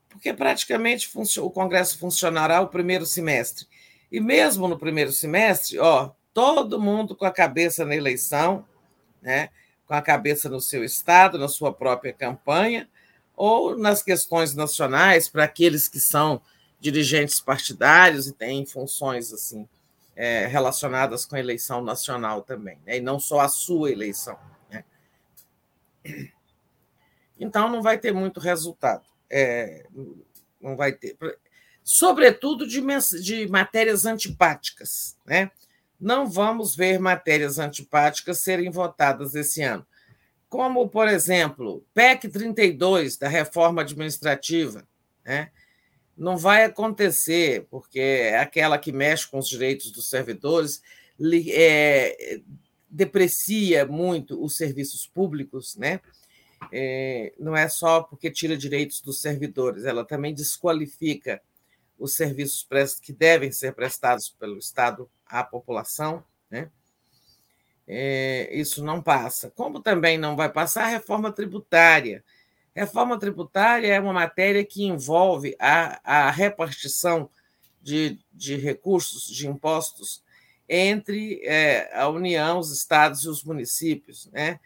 porque 0.09 0.33
praticamente 0.33 1.09
o 1.39 1.49
Congresso 1.49 1.97
funcionará 1.97 2.61
o 2.61 2.67
primeiro 2.67 3.05
semestre. 3.05 3.65
E 4.11 4.19
mesmo 4.19 4.67
no 4.67 4.77
primeiro 4.77 5.11
semestre, 5.11 5.79
ó, 5.79 6.11
todo 6.33 6.79
mundo 6.79 7.15
com 7.15 7.25
a 7.25 7.31
cabeça 7.31 7.85
na 7.85 7.95
eleição, 7.95 8.65
né? 9.21 9.49
com 9.85 9.93
a 9.93 10.01
cabeça 10.01 10.49
no 10.49 10.61
seu 10.61 10.83
estado, 10.83 11.37
na 11.37 11.47
sua 11.47 11.73
própria 11.73 12.13
campanha, 12.13 12.89
ou 13.35 13.77
nas 13.77 14.03
questões 14.03 14.53
nacionais, 14.53 15.27
para 15.27 15.43
aqueles 15.43 15.87
que 15.87 15.99
são 15.99 16.41
dirigentes 16.79 17.39
partidários 17.39 18.27
e 18.27 18.33
têm 18.33 18.65
funções 18.65 19.31
assim 19.31 19.67
é, 20.15 20.45
relacionadas 20.47 21.25
com 21.25 21.35
a 21.35 21.39
eleição 21.39 21.81
nacional 21.81 22.41
também, 22.41 22.79
né? 22.85 22.97
e 22.97 23.01
não 23.01 23.19
só 23.19 23.39
a 23.39 23.47
sua 23.47 23.91
eleição. 23.91 24.37
Então, 27.39 27.69
não 27.69 27.81
vai 27.81 27.97
ter 27.97 28.13
muito 28.13 28.39
resultado. 28.39 29.03
É, 29.29 29.85
não 30.61 30.75
vai 30.75 30.91
ter. 30.91 31.17
Sobretudo 31.83 32.67
de, 32.67 32.81
de 33.21 33.47
matérias 33.47 34.05
antipáticas. 34.05 35.17
Né? 35.25 35.49
Não 35.99 36.29
vamos 36.29 36.75
ver 36.75 36.99
matérias 36.99 37.57
antipáticas 37.57 38.39
serem 38.39 38.69
votadas 38.69 39.33
esse 39.35 39.61
ano. 39.61 39.85
como, 40.47 40.87
por 40.89 41.07
exemplo, 41.07 41.83
PEC 41.93 42.27
32, 42.29 43.17
da 43.17 43.27
reforma 43.27 43.81
administrativa, 43.81 44.85
né? 45.25 45.49
não 46.17 46.37
vai 46.37 46.65
acontecer, 46.65 47.65
porque 47.71 47.99
é 47.99 48.37
aquela 48.37 48.77
que 48.77 48.91
mexe 48.91 49.27
com 49.27 49.39
os 49.39 49.47
direitos 49.47 49.91
dos 49.91 50.09
servidores, 50.09 50.81
é, 51.49 52.41
deprecia 52.91 53.85
muito 53.85 54.43
os 54.43 54.57
serviços 54.57 55.07
públicos, 55.07 55.77
né? 55.77 56.01
É, 56.71 57.33
não 57.39 57.55
é 57.55 57.67
só 57.67 58.03
porque 58.03 58.29
tira 58.29 58.55
direitos 58.55 59.01
dos 59.01 59.21
servidores, 59.21 59.85
ela 59.85 60.05
também 60.05 60.33
desqualifica 60.33 61.41
os 61.97 62.13
serviços 62.13 62.67
que 62.99 63.13
devem 63.13 63.51
ser 63.51 63.73
prestados 63.73 64.29
pelo 64.29 64.57
Estado 64.57 65.09
à 65.25 65.43
população, 65.43 66.23
né? 66.49 66.69
É, 67.87 68.49
isso 68.53 68.83
não 68.83 69.01
passa. 69.01 69.49
Como 69.51 69.81
também 69.81 70.17
não 70.17 70.35
vai 70.35 70.51
passar 70.51 70.83
a 70.85 70.89
reforma 70.89 71.31
tributária. 71.31 72.23
Reforma 72.73 73.19
tributária 73.19 73.87
é 73.93 73.99
uma 73.99 74.13
matéria 74.13 74.63
que 74.63 74.85
envolve 74.85 75.55
a, 75.59 76.27
a 76.27 76.31
repartição 76.31 77.29
de, 77.81 78.19
de 78.31 78.55
recursos, 78.55 79.25
de 79.25 79.47
impostos, 79.47 80.23
entre 80.67 81.41
é, 81.43 81.89
a 81.93 82.07
União, 82.07 82.59
os 82.59 82.71
estados 82.71 83.23
e 83.23 83.29
os 83.29 83.43
municípios, 83.43 84.29
né? 84.31 84.59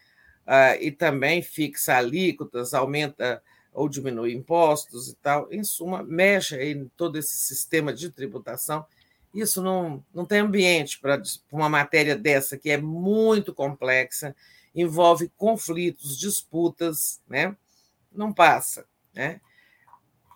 Ah, 0.45 0.75
e 0.77 0.91
também 0.91 1.41
fixa 1.41 1.97
alíquotas, 1.97 2.73
aumenta 2.73 3.41
ou 3.73 3.89
diminui 3.89 4.33
impostos 4.33 5.09
e 5.09 5.15
tal. 5.15 5.51
Em 5.51 5.63
suma, 5.63 6.03
mexe 6.03 6.55
em 6.61 6.87
todo 6.95 7.17
esse 7.17 7.35
sistema 7.35 7.91
de 7.91 8.09
tributação 8.11 8.85
isso 9.35 9.61
não, 9.61 10.03
não 10.13 10.25
tem 10.25 10.39
ambiente 10.39 10.97
para 10.97 11.21
uma 11.51 11.67
matéria 11.67 12.15
dessa, 12.15 12.57
que 12.57 12.69
é 12.69 12.77
muito 12.77 13.53
complexa, 13.53 14.33
envolve 14.73 15.29
conflitos, 15.35 16.17
disputas, 16.17 17.21
né? 17.27 17.55
não 18.11 18.31
passa. 18.31 18.85
Né? 19.13 19.41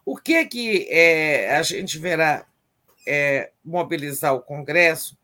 O 0.06 0.18
que, 0.18 0.46
que 0.46 0.88
é, 0.90 1.56
a 1.56 1.64
gente 1.64 1.98
verá 1.98 2.46
é, 3.08 3.52
mobilizar 3.64 4.34
o 4.36 4.42
Congresso 4.42 5.18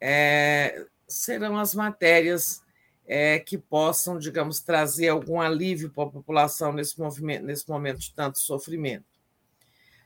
é, 0.00 0.86
serão 1.06 1.58
as 1.58 1.74
matérias 1.74 2.62
é, 3.06 3.38
que 3.38 3.56
possam, 3.56 4.18
digamos, 4.18 4.60
trazer 4.60 5.08
algum 5.08 5.40
alívio 5.40 5.90
para 5.90 6.04
a 6.04 6.12
população 6.12 6.72
nesse, 6.72 6.98
movimento, 7.00 7.44
nesse 7.44 7.68
momento 7.68 7.98
de 7.98 8.12
tanto 8.12 8.38
sofrimento. 8.38 9.06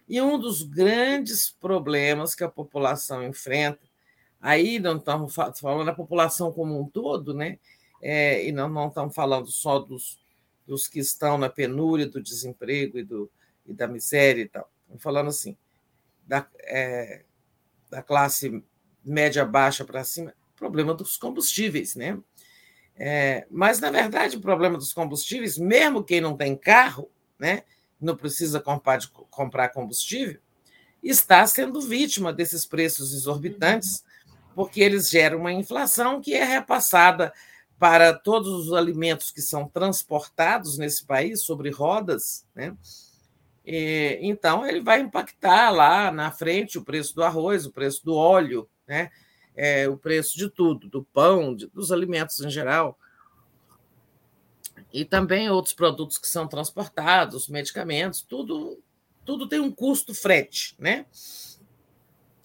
E 0.08 0.20
um 0.20 0.38
dos 0.38 0.62
grandes 0.62 1.50
problemas 1.50 2.34
que 2.34 2.44
a 2.44 2.48
população 2.48 3.26
enfrenta, 3.26 3.80
aí 4.40 4.78
não 4.78 4.96
estamos 4.96 5.34
falando 5.34 5.86
da 5.86 5.94
população 5.94 6.52
como 6.52 6.80
um 6.80 6.88
todo, 6.88 7.34
né? 7.34 7.58
É, 8.00 8.46
e 8.46 8.52
não, 8.52 8.68
não 8.68 8.88
estamos 8.88 9.14
falando 9.14 9.48
só 9.48 9.78
dos, 9.78 10.18
dos 10.66 10.88
que 10.88 10.98
estão 10.98 11.38
na 11.38 11.48
penúria, 11.48 12.06
do 12.06 12.22
desemprego 12.22 12.98
e, 12.98 13.04
do, 13.04 13.30
e 13.66 13.72
da 13.72 13.88
miséria 13.88 14.42
e 14.42 14.48
tal. 14.48 14.68
Estamos 14.82 15.02
falando 15.02 15.28
assim, 15.28 15.56
da, 16.26 16.46
é, 16.60 17.24
da 17.90 18.02
classe 18.02 18.62
média 19.04 19.44
baixa 19.44 19.84
para 19.84 20.04
cima, 20.04 20.34
problema 20.56 20.94
dos 20.94 21.16
combustíveis, 21.16 21.94
né? 21.94 22.18
É, 22.96 23.46
mas, 23.50 23.80
na 23.80 23.90
verdade, 23.90 24.36
o 24.36 24.40
problema 24.40 24.76
dos 24.76 24.92
combustíveis, 24.92 25.58
mesmo 25.58 26.04
quem 26.04 26.20
não 26.20 26.36
tem 26.36 26.56
carro, 26.56 27.10
né? 27.38 27.62
não 28.02 28.16
precisa 28.16 28.60
comprar, 28.60 29.00
comprar 29.30 29.68
combustível, 29.68 30.40
está 31.02 31.46
sendo 31.46 31.80
vítima 31.80 32.32
desses 32.32 32.66
preços 32.66 33.14
exorbitantes, 33.14 34.04
porque 34.54 34.80
eles 34.80 35.08
geram 35.08 35.38
uma 35.38 35.52
inflação 35.52 36.20
que 36.20 36.34
é 36.34 36.44
repassada 36.44 37.32
para 37.78 38.12
todos 38.12 38.66
os 38.66 38.72
alimentos 38.72 39.30
que 39.30 39.40
são 39.40 39.68
transportados 39.68 40.78
nesse 40.78 41.04
país 41.04 41.42
sobre 41.42 41.70
rodas, 41.70 42.46
né? 42.54 42.76
E, 43.64 44.18
então 44.22 44.66
ele 44.66 44.80
vai 44.80 45.00
impactar 45.00 45.70
lá 45.70 46.10
na 46.10 46.30
frente 46.30 46.78
o 46.78 46.84
preço 46.84 47.14
do 47.14 47.22
arroz, 47.22 47.64
o 47.64 47.72
preço 47.72 48.04
do 48.04 48.14
óleo, 48.14 48.68
né? 48.92 49.10
É, 49.56 49.88
o 49.88 49.96
preço 49.96 50.36
de 50.36 50.50
tudo, 50.50 50.86
do 50.86 51.02
pão, 51.02 51.56
de, 51.56 51.66
dos 51.68 51.90
alimentos 51.90 52.40
em 52.40 52.50
geral 52.50 52.98
e 54.92 55.02
também 55.04 55.48
outros 55.48 55.74
produtos 55.74 56.18
que 56.18 56.28
são 56.28 56.46
transportados, 56.46 57.48
medicamentos, 57.48 58.20
tudo, 58.20 58.78
tudo 59.24 59.48
tem 59.48 59.60
um 59.60 59.70
custo 59.70 60.14
frete, 60.14 60.74
né? 60.78 61.06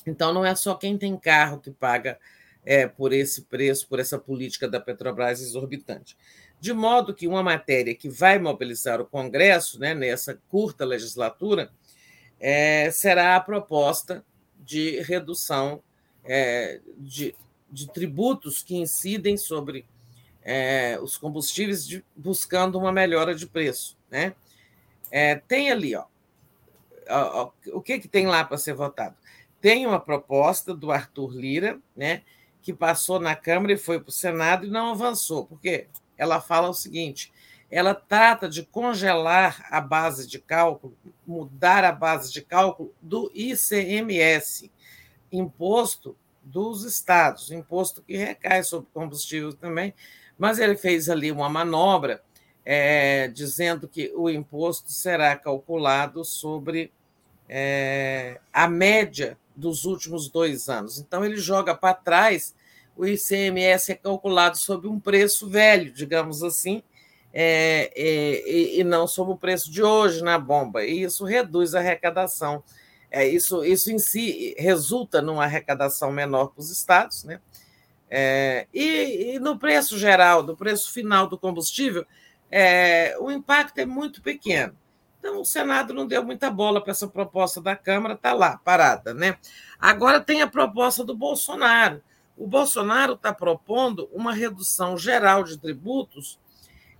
Então 0.06 0.34
não 0.34 0.46
é 0.46 0.56
só 0.56 0.74
quem 0.74 0.98
tem 0.98 1.18
carro 1.18 1.60
que 1.60 1.70
paga 1.70 2.18
é, 2.66 2.88
por 2.88 3.12
esse 3.12 3.42
preço, 3.44 3.90
por 3.90 4.00
essa 4.00 4.18
política 4.18 4.70
da 4.70 4.80
Petrobras 4.80 5.42
exorbitante. 5.42 6.18
De 6.62 6.72
modo 6.72 7.14
que 7.14 7.28
uma 7.28 7.44
matéria 7.44 7.94
que 7.94 8.08
vai 8.08 8.40
mobilizar 8.40 9.02
o 9.02 9.06
Congresso 9.06 9.80
né, 9.80 9.94
nessa 9.94 10.40
curta 10.48 10.86
legislatura 10.86 11.70
é, 12.40 12.90
será 12.92 13.36
a 13.36 13.42
proposta 13.42 14.24
de 14.58 15.02
redução 15.02 15.84
é, 16.28 16.80
de, 16.98 17.36
de 17.72 17.92
tributos 17.92 18.62
que 18.62 18.76
incidem 18.76 19.38
sobre 19.38 19.86
é, 20.44 21.00
os 21.02 21.18
combustíveis 21.18 21.86
de, 21.86 22.04
buscando 22.16 22.78
uma 22.78 22.92
melhora 22.92 23.34
de 23.36 23.48
preço. 23.48 23.98
Né? 24.10 24.34
É, 25.12 25.36
tem 25.36 25.72
ali, 25.72 25.96
ó, 25.96 26.06
ó, 27.10 27.52
o 27.74 27.82
que, 27.82 28.00
que 28.00 28.08
tem 28.08 28.28
lá 28.28 28.44
para 28.44 28.58
ser 28.58 28.74
votado? 28.74 29.16
Tem 29.60 29.86
uma 29.86 30.00
proposta 30.00 30.74
do 30.74 30.92
Arthur 30.92 31.32
Lira, 31.32 31.80
né, 31.96 32.22
que 32.62 32.74
passou 32.74 33.20
na 33.20 33.36
Câmara 33.36 33.74
e 33.74 33.78
foi 33.78 34.00
para 34.00 34.10
o 34.10 34.14
Senado 34.14 34.66
e 34.66 34.70
não 34.70 34.92
avançou. 34.92 35.46
Por 35.46 35.60
quê? 35.60 35.88
Ela 36.18 36.40
fala 36.40 36.70
o 36.70 36.74
seguinte: 36.74 37.32
ela 37.70 37.94
trata 37.94 38.48
de 38.48 38.64
congelar 38.64 39.66
a 39.70 39.82
base 39.82 40.28
de 40.28 40.40
cálculo, 40.40 40.96
mudar 41.26 41.84
a 41.84 41.92
base 41.92 42.32
de 42.32 42.42
cálculo 42.42 42.94
do 43.02 43.32
ICMS, 43.34 44.72
imposto 45.32 46.16
dos 46.44 46.84
estados, 46.84 47.52
imposto 47.52 48.02
que 48.02 48.16
recai 48.16 48.64
sobre 48.64 48.88
combustível 48.94 49.54
também, 49.54 49.94
mas 50.38 50.60
ele 50.60 50.78
fez 50.78 51.10
ali 51.10 51.32
uma 51.32 51.50
manobra 51.50 52.22
é, 52.64 53.28
dizendo 53.30 53.88
que 53.88 54.12
o 54.16 54.30
imposto 54.30 54.92
será 54.92 55.36
calculado 55.36 56.24
sobre 56.26 56.92
é, 57.48 58.40
a 58.52 58.68
média 58.68 59.38
dos 59.56 59.86
últimos 59.86 60.30
dois 60.30 60.70
anos. 60.70 61.00
Então, 61.00 61.24
ele 61.24 61.38
joga 61.38 61.74
para 61.74 61.94
trás, 61.94 62.54
o 62.96 63.06
ICMS 63.06 63.94
é 63.94 63.96
calculado 63.96 64.58
sobre 64.58 64.88
um 64.88 65.00
preço 65.00 65.48
velho, 65.50 65.92
digamos 65.92 66.44
assim, 66.44 66.84
é, 67.34 67.92
é, 67.96 68.80
e 68.80 68.84
não 68.84 69.08
sobre 69.08 69.34
o 69.34 69.38
preço 69.38 69.72
de 69.72 69.82
hoje 69.82 70.24
na 70.24 70.38
bomba. 70.38 70.84
E 70.84 71.04
isso 71.04 71.24
reduz 71.24 71.74
a 71.74 71.80
arrecadação. 71.80 72.64
É, 73.10 73.26
isso, 73.28 73.64
isso 73.64 73.92
em 73.92 74.00
si 74.00 74.56
resulta 74.58 75.22
numa 75.22 75.46
arrecadação 75.46 76.12
menor 76.12 76.48
para 76.48 76.60
os 76.60 76.70
estados, 76.70 77.24
né? 77.24 77.40
É, 78.10 78.68
e, 78.74 79.36
e, 79.36 79.40
no 79.40 79.58
preço 79.58 79.98
geral, 79.98 80.42
do 80.42 80.56
preço 80.56 80.92
final 80.92 81.28
do 81.28 81.38
combustível, 81.38 82.06
é, 82.50 83.18
o 83.20 83.30
impacto 83.32 83.80
é 83.80 83.86
muito 83.86 84.22
pequeno. 84.22 84.76
Então, 85.20 85.42
o 85.42 85.46
Senado 85.46 85.94
não 85.94 86.08
deu 86.08 86.24
muita 86.24 86.50
bola 86.50 86.82
para 86.82 86.92
essa 86.92 87.08
proposta 87.08 87.62
da 87.62 87.76
Câmara, 87.76 88.14
está 88.14 88.34
lá, 88.34 88.58
parada. 88.58 89.14
Né? 89.14 89.38
Agora 89.80 90.22
tem 90.22 90.42
a 90.42 90.48
proposta 90.48 91.04
do 91.04 91.16
Bolsonaro. 91.16 92.02
O 92.38 92.48
Bolsonaro 92.48 93.14
está 93.14 93.34
propondo 93.34 94.08
uma 94.14 94.32
redução 94.32 94.98
geral 94.98 95.44
de 95.44 95.58
tributos, 95.58 96.40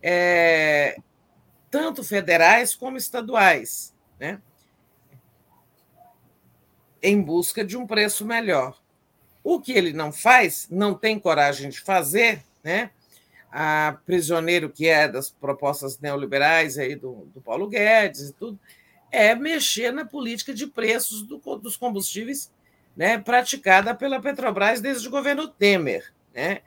é, 0.02 0.98
tanto 1.70 2.04
federais 2.04 2.76
como 2.76 2.98
estaduais, 2.98 3.94
né? 4.20 4.42
Em 7.02 7.22
busca 7.22 7.64
de 7.64 7.78
um 7.78 7.86
preço 7.86 8.26
melhor. 8.26 8.78
O 9.44 9.60
que 9.60 9.72
ele 9.72 9.94
não 9.94 10.12
faz, 10.12 10.68
não 10.70 10.94
tem 10.94 11.20
coragem 11.20 11.70
de 11.70 11.80
fazer, 11.80 12.44
né? 12.64 12.92
A 13.52 13.98
prisioneiro 14.06 14.70
que 14.70 14.88
é 14.88 15.08
das 15.08 15.30
propostas 15.30 16.00
neoliberais 16.00 16.78
aí 16.78 16.96
do, 16.96 17.28
do 17.34 17.42
Paulo 17.42 17.68
Guedes 17.68 18.30
e 18.30 18.34
tudo, 18.34 18.60
é 19.12 19.34
mexer 19.34 19.92
na 19.92 20.06
política 20.06 20.54
de 20.54 20.68
preços 20.68 21.22
do, 21.24 21.38
dos 21.58 21.78
combustíveis 21.78 22.52
né, 22.96 23.18
praticada 23.18 23.96
pela 23.96 24.20
Petrobras 24.20 24.82
desde 24.82 25.08
o 25.08 25.12
governo 25.12 25.48
Temer. 25.48 26.12
Né? 26.34 26.62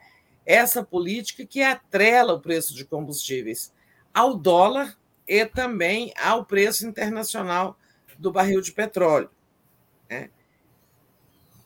Essa 0.45 0.83
política 0.83 1.45
que 1.45 1.61
atrela 1.61 2.33
o 2.33 2.39
preço 2.39 2.73
de 2.73 2.85
combustíveis 2.85 3.71
ao 4.13 4.35
dólar 4.35 4.97
e 5.27 5.45
também 5.45 6.13
ao 6.19 6.45
preço 6.45 6.87
internacional 6.87 7.77
do 8.17 8.31
barril 8.31 8.61
de 8.61 8.71
petróleo. 8.71 9.29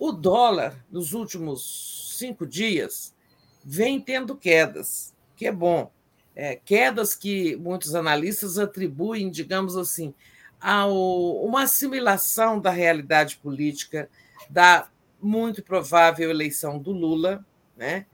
O 0.06 0.12
dólar, 0.12 0.86
nos 0.92 1.14
últimos 1.14 2.14
cinco 2.16 2.46
dias, 2.46 3.12
vem 3.64 4.00
tendo 4.00 4.36
quedas, 4.36 5.16
que 5.36 5.48
é 5.48 5.52
bom. 5.52 5.92
É, 6.36 6.56
quedas 6.56 7.16
que 7.16 7.56
muitos 7.56 7.96
analistas 7.96 8.60
atribuem, 8.60 9.32
digamos 9.32 9.76
assim, 9.76 10.14
a 10.62 10.86
uma 10.86 11.64
assimilação 11.64 12.62
da 12.62 12.70
realidade 12.70 13.38
política 13.38 14.08
da 14.48 14.90
muito 15.20 15.64
provável 15.64 16.30
eleição 16.30 16.78
do 16.78 16.92
Lula, 16.92 17.44
né? 17.76 18.06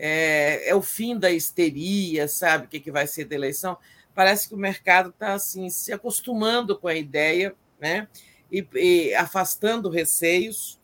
é, 0.00 0.70
é 0.70 0.74
o 0.74 0.80
fim 0.80 1.18
da 1.18 1.30
histeria, 1.30 2.26
sabe? 2.26 2.64
O 2.64 2.68
que, 2.68 2.80
que 2.80 2.90
vai 2.90 3.06
ser 3.06 3.26
da 3.26 3.34
eleição. 3.34 3.76
Parece 4.14 4.48
que 4.48 4.54
o 4.54 4.58
mercado 4.58 5.10
está 5.10 5.34
assim, 5.34 5.68
se 5.68 5.92
acostumando 5.92 6.76
com 6.76 6.88
a 6.88 6.94
ideia, 6.94 7.54
né? 7.78 8.08
E, 8.50 8.66
e 8.74 9.14
afastando 9.14 9.90
receios, 9.90 10.79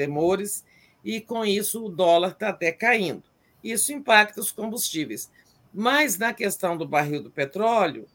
temores, 0.00 0.64
e 1.04 1.20
com 1.20 1.44
isso 1.44 1.84
o 1.84 1.90
dólar 1.90 2.30
está 2.30 2.48
até 2.48 2.72
caindo. 2.72 3.22
Isso 3.62 3.92
impacta 3.92 4.40
os 4.40 4.50
combustíveis. 4.50 5.30
Mas 5.74 6.16
na 6.16 6.32
questão 6.32 6.74
do 6.74 6.88
barril 6.88 7.22
do 7.22 7.30
petróleo, 7.30 8.06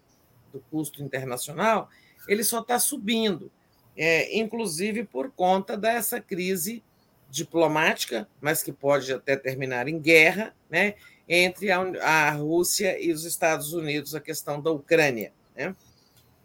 do 0.52 0.60
custo 0.72 1.04
internacional, 1.04 1.88
ele 2.28 2.44
só 2.44 2.62
está 2.62 2.80
subindo, 2.80 3.52
é, 3.96 4.36
inclusive 4.36 5.04
por 5.04 5.30
conta 5.30 5.78
dessa 5.78 6.20
crise 6.20 6.84
diplomática, 7.30 8.28
mas 8.42 8.64
que 8.64 8.72
pode 8.72 9.14
até 9.14 9.36
terminar 9.36 9.88
em 9.88 10.00
guerra, 10.00 10.56
né, 10.68 10.96
entre 11.30 11.72
a, 11.72 11.80
a 11.80 12.32
Rússia 12.32 13.00
e 13.00 13.12
os 13.12 13.26
Estados 13.26 13.74
Unidos, 13.74 14.16
a 14.16 14.20
questão 14.20 14.60
da 14.60 14.72
Ucrânia. 14.72 15.32
Né? 15.56 15.76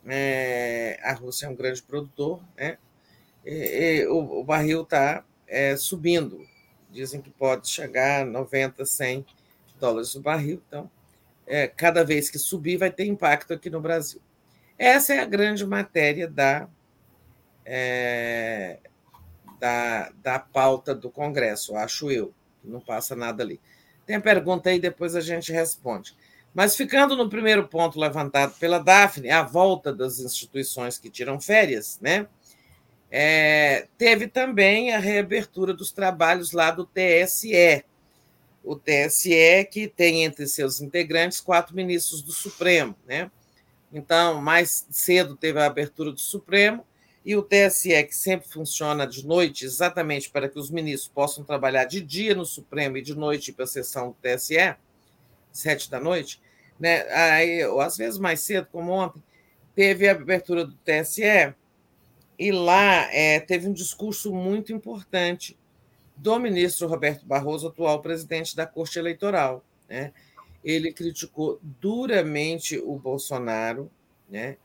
É, 0.06 1.00
a 1.02 1.14
Rússia 1.14 1.46
é 1.46 1.48
um 1.48 1.54
grande 1.54 1.82
produtor, 1.82 2.42
né? 2.56 2.76
E, 3.44 4.02
e, 4.02 4.06
o, 4.06 4.40
o, 4.40 4.44
barril 4.44 4.82
está 4.82 5.24
é, 5.50 5.76
subindo. 5.76 6.46
Dizem 6.90 7.20
que 7.20 7.30
pode 7.30 7.68
chegar 7.68 8.22
a 8.22 8.24
90, 8.24 8.86
100 8.86 9.26
dólares 9.78 10.14
o 10.14 10.20
barril. 10.20 10.62
Então, 10.66 10.90
é, 11.46 11.66
cada 11.66 12.04
vez 12.04 12.30
que 12.30 12.38
subir, 12.38 12.76
vai 12.76 12.90
ter 12.90 13.04
impacto 13.04 13.52
aqui 13.52 13.68
no 13.68 13.80
Brasil. 13.80 14.22
Essa 14.78 15.14
é 15.14 15.18
a 15.18 15.26
grande 15.26 15.66
matéria 15.66 16.26
da, 16.26 16.68
é, 17.66 18.78
da, 19.58 20.10
da 20.22 20.38
pauta 20.38 20.94
do 20.94 21.10
Congresso, 21.10 21.76
acho 21.76 22.10
eu. 22.10 22.32
Não 22.64 22.80
passa 22.80 23.14
nada 23.16 23.42
ali. 23.42 23.60
Tem 24.06 24.16
a 24.16 24.20
pergunta 24.20 24.70
aí, 24.70 24.78
depois 24.78 25.14
a 25.14 25.20
gente 25.20 25.52
responde. 25.52 26.16
Mas 26.52 26.76
ficando 26.76 27.16
no 27.16 27.28
primeiro 27.28 27.68
ponto 27.68 27.98
levantado 27.98 28.54
pela 28.58 28.78
Daphne, 28.78 29.30
a 29.30 29.42
volta 29.42 29.92
das 29.92 30.18
instituições 30.18 30.98
que 30.98 31.08
tiram 31.08 31.40
férias, 31.40 31.98
né? 32.00 32.26
É, 33.10 33.88
teve 33.98 34.28
também 34.28 34.92
a 34.94 34.98
reabertura 34.98 35.74
dos 35.74 35.90
trabalhos 35.90 36.52
lá 36.52 36.70
do 36.70 36.86
TSE. 36.86 37.84
O 38.62 38.76
TSE, 38.76 39.64
que 39.70 39.88
tem 39.88 40.24
entre 40.24 40.46
seus 40.46 40.80
integrantes 40.80 41.40
quatro 41.40 41.74
ministros 41.74 42.22
do 42.22 42.30
Supremo, 42.30 42.94
né? 43.06 43.30
Então, 43.92 44.40
mais 44.40 44.86
cedo 44.90 45.34
teve 45.34 45.58
a 45.58 45.66
abertura 45.66 46.12
do 46.12 46.20
Supremo, 46.20 46.86
e 47.24 47.36
o 47.36 47.42
TSE, 47.42 48.02
que 48.04 48.14
sempre 48.14 48.48
funciona 48.48 49.06
de 49.06 49.26
noite, 49.26 49.64
exatamente 49.64 50.30
para 50.30 50.48
que 50.48 50.58
os 50.58 50.70
ministros 50.70 51.10
possam 51.12 51.44
trabalhar 51.44 51.84
de 51.84 52.00
dia 52.00 52.34
no 52.34 52.46
Supremo 52.46 52.96
e 52.96 53.02
de 53.02 53.14
noite 53.14 53.52
para 53.52 53.64
a 53.64 53.68
sessão 53.68 54.08
do 54.08 54.16
TSE, 54.22 54.74
sete 55.52 55.90
da 55.90 56.00
noite, 56.00 56.40
né? 56.78 57.02
Aí, 57.12 57.64
ou 57.66 57.80
às 57.80 57.96
vezes 57.96 58.18
mais 58.18 58.40
cedo, 58.40 58.68
como 58.72 58.92
ontem, 58.92 59.22
teve 59.74 60.08
a 60.08 60.12
abertura 60.12 60.64
do 60.64 60.74
TSE, 60.76 61.54
e 62.40 62.50
lá 62.50 63.12
é, 63.12 63.38
teve 63.38 63.68
um 63.68 63.72
discurso 63.72 64.32
muito 64.32 64.72
importante 64.72 65.58
do 66.16 66.38
ministro 66.38 66.88
Roberto 66.88 67.26
Barroso, 67.26 67.68
atual 67.68 68.00
presidente 68.00 68.56
da 68.56 68.66
Corte 68.66 68.98
Eleitoral. 68.98 69.62
Né? 69.86 70.10
Ele 70.64 70.90
criticou 70.90 71.60
duramente 71.62 72.78
o 72.78 72.98
Bolsonaro, 72.98 73.90
né? 74.26 74.56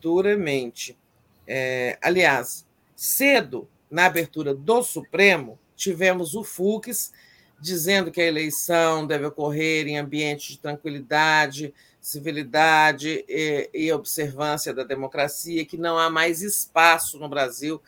duramente 0.00 0.96
é, 1.44 1.98
aliás, 2.00 2.64
cedo, 2.94 3.68
na 3.90 4.06
abertura 4.06 4.54
do 4.54 4.82
Supremo, 4.84 5.58
tivemos 5.74 6.36
o 6.36 6.44
Fux 6.44 7.12
dizendo 7.60 8.12
que 8.12 8.20
a 8.20 8.26
eleição 8.26 9.04
deve 9.06 9.26
ocorrer 9.26 9.88
em 9.88 9.98
ambiente 9.98 10.52
de 10.52 10.58
tranquilidade, 10.58 11.74
civilidade 12.02 13.24
e, 13.28 13.70
e 13.72 13.92
observância 13.92 14.74
da 14.74 14.82
democracia, 14.82 15.64
que 15.64 15.78
não 15.78 15.96
há 15.96 16.10
mais 16.10 16.42
espaço 16.42 17.16
no 17.20 17.28
Brasil 17.28 17.80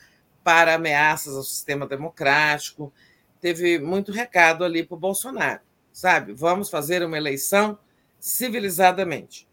para 0.45 0.75
ameaças 0.75 1.35
ao 1.35 1.43
sistema 1.43 1.85
democrático. 1.85 2.93
Teve 3.41 3.81
muito 3.81 4.13
recado 4.13 4.63
ali 4.63 4.85
para 4.85 4.95
o 4.95 5.01
Bolsonaro, 5.01 5.61
sabe? 5.93 6.33
Vamos 6.33 6.71
fazer 6.71 7.03
uma 7.03 7.17
eleição 7.17 7.77
civilizadamente. 8.21 9.49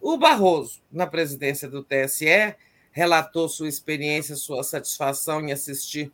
O 0.00 0.16
Barroso, 0.16 0.80
na 0.90 1.06
presidência 1.06 1.68
do 1.68 1.82
TSE, 1.82 2.54
relatou 2.92 3.48
sua 3.48 3.68
experiência, 3.68 4.36
sua 4.36 4.62
satisfação 4.62 5.40
em 5.40 5.50
assistir 5.50 6.12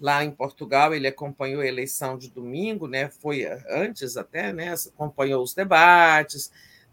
lá 0.00 0.24
em 0.24 0.30
Portugal. 0.30 0.94
Ele 0.94 1.06
acompanhou 1.06 1.60
a 1.60 1.66
eleição 1.66 2.16
de 2.16 2.30
domingo, 2.30 2.88
né? 2.88 3.10
Foi 3.10 3.44
antes 3.68 4.16
até, 4.16 4.52
né? 4.52 4.74
Acompanhou 4.94 5.42
os 5.42 5.54
debates, 5.54 6.50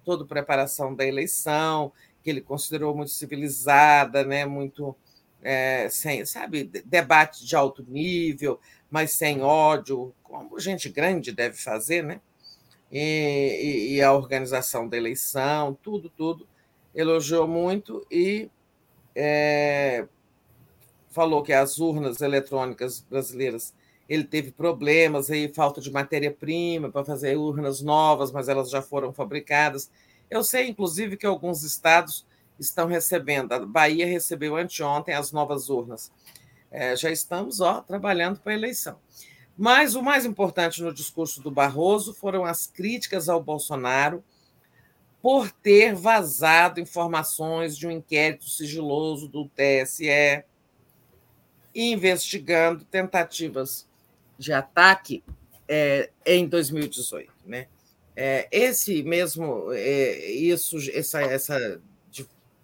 toda 0.08 0.24
a 0.24 0.28
preparação 0.28 0.96
da 0.96 1.06
eleição, 1.06 1.92
que 2.24 2.30
ele 2.30 2.40
considerou 2.40 2.96
muito 2.96 3.12
civilizada, 3.12 4.24
né? 4.24 4.46
Muito 4.46 4.96
é, 5.44 5.90
sem, 5.90 6.26
sabe, 6.26 6.64
debate 6.64 7.46
de 7.46 7.54
alto 7.58 7.86
nível, 7.86 8.58
mas 8.90 9.12
sem 9.12 9.42
ódio, 9.42 10.14
como 10.24 10.58
gente 10.62 10.88
grande 10.88 11.34
deve 11.34 11.58
fazer, 11.58 12.06
né? 12.06 12.22
E, 12.90 13.90
e, 13.90 13.96
e 13.96 14.02
a 14.02 14.14
organização 14.14 14.88
da 14.88 14.96
eleição, 14.96 15.78
tudo, 15.84 16.10
tudo, 16.10 16.48
elogiou 16.96 17.46
muito 17.46 18.08
e 18.10 18.50
é, 19.14 20.08
falou 21.10 21.44
que 21.44 21.52
as 21.52 21.80
urnas 21.80 22.22
eletrônicas 22.22 23.02
brasileiras 23.02 23.74
ele 24.08 24.24
teve 24.24 24.52
problemas 24.52 25.30
aí, 25.30 25.52
falta 25.54 25.82
de 25.82 25.92
matéria-prima 25.92 26.90
para 26.90 27.04
fazer 27.04 27.36
urnas 27.36 27.82
novas, 27.82 28.32
mas 28.32 28.48
elas 28.48 28.70
já 28.70 28.82
foram 28.82 29.12
fabricadas. 29.12 29.92
Eu 30.30 30.44
sei, 30.44 30.68
inclusive, 30.68 31.18
que 31.18 31.26
alguns 31.26 31.64
estados 31.64 32.26
estão 32.60 32.88
recebendo. 32.88 33.52
A 33.54 33.66
Bahia 33.66 34.06
recebeu 34.06 34.56
anteontem 34.56 35.14
as 35.14 35.32
novas 35.32 35.70
urnas. 35.70 36.12
É, 36.72 36.96
já 36.96 37.10
estamos 37.12 37.62
ó, 37.62 37.82
trabalhando 37.82 38.40
para 38.40 38.52
a 38.52 38.56
eleição. 38.56 39.00
Mas 39.58 39.96
o 39.96 40.04
mais 40.04 40.26
importante 40.26 40.84
no 40.84 40.94
discurso 40.94 41.42
do 41.42 41.50
Barroso 41.50 42.14
foram 42.14 42.46
as 42.46 42.68
críticas 42.68 43.28
ao 43.30 43.42
Bolsonaro 43.42 44.24
por 45.22 45.52
ter 45.52 45.96
vazado 45.96 46.80
informações 46.80 47.76
de 47.78 47.88
um 47.88 47.92
inquérito 47.92 48.48
sigiloso 48.50 49.28
do 49.28 49.50
TSE 49.50 50.44
investigando 51.74 52.84
tentativas 52.86 53.88
de 54.38 54.54
ataque 54.54 55.24
é, 55.68 56.10
em 56.26 56.48
2018, 56.48 57.32
né? 57.46 57.68
É, 58.20 58.48
esse 58.52 59.04
mesmo, 59.04 59.72
é, 59.72 60.32
isso, 60.32 60.78
essa, 60.92 61.22
essa, 61.22 61.80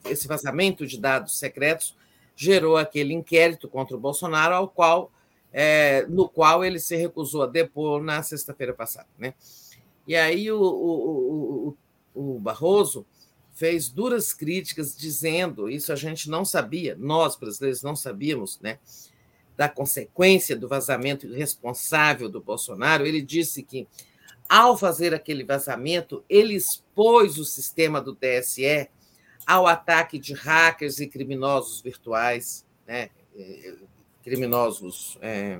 esse 0.06 0.27
vazamento 0.27 0.83
de 0.88 0.99
dados 0.99 1.38
secretos 1.38 1.95
gerou 2.35 2.75
aquele 2.75 3.14
inquérito 3.14 3.69
contra 3.69 3.95
o 3.95 3.99
Bolsonaro, 3.99 4.56
ao 4.56 4.67
qual, 4.67 5.11
é, 5.51 6.07
no 6.09 6.27
qual 6.27 6.65
ele 6.65 6.80
se 6.80 6.95
recusou 6.95 7.43
a 7.43 7.45
depor 7.45 8.01
na 8.01 8.23
sexta-feira 8.23 8.73
passada, 8.73 9.07
né? 9.15 9.35
E 10.07 10.15
aí 10.15 10.51
o, 10.51 10.59
o, 10.59 11.77
o, 12.15 12.33
o 12.35 12.40
Barroso 12.40 13.06
fez 13.53 13.90
duras 13.90 14.33
críticas 14.33 14.98
dizendo, 14.98 15.69
isso 15.69 15.93
a 15.93 15.95
gente 15.95 16.32
não 16.32 16.43
sabia, 16.43 16.95
nós 16.99 17.35
brasileiros 17.35 17.83
não 17.83 17.95
sabíamos, 17.95 18.59
né, 18.59 18.80
da 19.56 19.69
consequência 19.69 20.56
do 20.56 20.67
vazamento 20.67 21.27
irresponsável 21.27 22.27
do 22.27 22.41
Bolsonaro. 22.41 23.06
Ele 23.06 23.22
disse 23.22 23.61
que 23.61 23.88
ao 24.53 24.77
fazer 24.77 25.15
aquele 25.15 25.43
vazamento, 25.43 26.23
ele 26.30 26.53
expôs 26.53 27.40
o 27.40 27.43
sistema 27.43 27.99
do 27.99 28.15
TSE 28.15 28.88
ao 29.48 29.65
ataque 29.65 30.19
de 30.19 30.33
hackers 30.33 30.99
e 30.99 31.07
criminosos 31.07 31.82
virtuais, 31.82 32.64
né, 32.85 33.09
eh, 33.35 33.73
criminosos 34.22 35.17
é, 35.23 35.59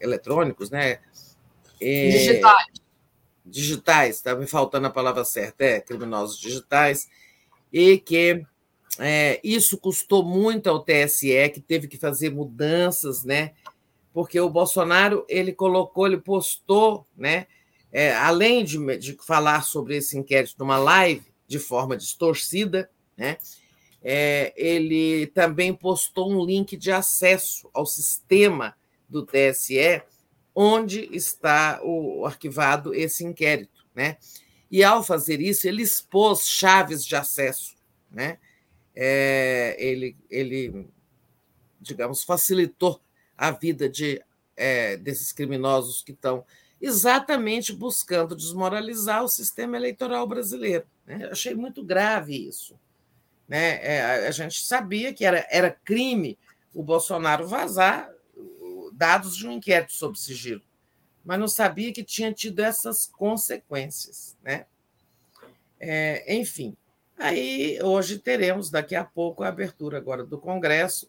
eletrônicos, 0.00 0.70
né, 0.70 0.98
digitais 1.80 2.80
digitais, 3.46 4.16
estava 4.16 4.36
tá 4.36 4.40
me 4.40 4.48
faltando 4.48 4.88
a 4.88 4.90
palavra 4.90 5.24
certa, 5.24 5.64
é, 5.64 5.80
criminosos 5.80 6.36
digitais, 6.36 7.08
e 7.72 7.96
que 7.96 8.44
é, 8.98 9.40
isso 9.42 9.78
custou 9.78 10.24
muito 10.24 10.68
ao 10.68 10.82
TSE, 10.82 11.48
que 11.54 11.60
teve 11.60 11.86
que 11.86 11.96
fazer 11.96 12.30
mudanças, 12.30 13.24
né? 13.24 13.52
Porque 14.12 14.40
o 14.40 14.50
Bolsonaro 14.50 15.24
ele 15.28 15.52
colocou, 15.52 16.06
ele 16.06 16.18
postou, 16.18 17.06
né? 17.16 17.46
É, 17.92 18.14
além 18.14 18.64
de, 18.64 18.78
de, 18.98 19.16
falar 19.24 19.62
sobre 19.62 19.96
esse 19.96 20.16
inquérito 20.16 20.54
numa 20.58 20.78
live 20.78 21.26
de 21.46 21.58
forma 21.58 21.96
distorcida, 21.96 22.90
né? 23.16 23.38
É, 24.02 24.52
ele 24.56 25.26
também 25.28 25.74
postou 25.74 26.30
um 26.30 26.44
link 26.44 26.76
de 26.76 26.90
acesso 26.90 27.68
ao 27.74 27.84
sistema 27.84 28.74
do 29.08 29.26
TSE 29.26 30.02
onde 30.54 31.08
está 31.14 31.80
o 31.82 32.24
arquivado 32.24 32.94
esse 32.94 33.24
inquérito, 33.24 33.86
né? 33.94 34.16
E 34.70 34.84
ao 34.84 35.02
fazer 35.02 35.40
isso, 35.40 35.66
ele 35.66 35.82
expôs 35.82 36.48
chaves 36.48 37.04
de 37.04 37.16
acesso, 37.16 37.74
né? 38.10 38.38
É, 38.94 39.76
ele, 39.78 40.16
ele, 40.28 40.88
digamos, 41.80 42.22
facilitou 42.22 43.00
a 43.40 43.50
vida 43.50 43.88
de 43.88 44.22
é, 44.54 44.98
desses 44.98 45.32
criminosos 45.32 46.02
que 46.02 46.12
estão 46.12 46.44
exatamente 46.78 47.72
buscando 47.72 48.36
desmoralizar 48.36 49.24
o 49.24 49.28
sistema 49.28 49.78
eleitoral 49.78 50.26
brasileiro. 50.26 50.84
Né? 51.06 51.26
Achei 51.32 51.54
muito 51.54 51.82
grave 51.82 52.36
isso. 52.36 52.78
Né? 53.48 53.82
É, 53.82 54.28
a 54.28 54.30
gente 54.30 54.62
sabia 54.62 55.14
que 55.14 55.24
era, 55.24 55.46
era 55.50 55.70
crime 55.70 56.38
o 56.74 56.82
Bolsonaro 56.82 57.48
vazar 57.48 58.12
dados 58.92 59.34
de 59.34 59.48
um 59.48 59.52
inquérito 59.52 59.92
sob 59.94 60.18
sigilo, 60.18 60.60
mas 61.24 61.40
não 61.40 61.48
sabia 61.48 61.94
que 61.94 62.04
tinha 62.04 62.30
tido 62.34 62.60
essas 62.60 63.06
consequências. 63.06 64.36
Né? 64.42 64.66
É, 65.78 66.36
enfim, 66.36 66.76
aí 67.16 67.78
hoje 67.82 68.18
teremos 68.18 68.70
daqui 68.70 68.94
a 68.94 69.02
pouco 69.02 69.42
a 69.42 69.48
abertura 69.48 69.96
agora 69.96 70.24
do 70.24 70.38
Congresso 70.38 71.08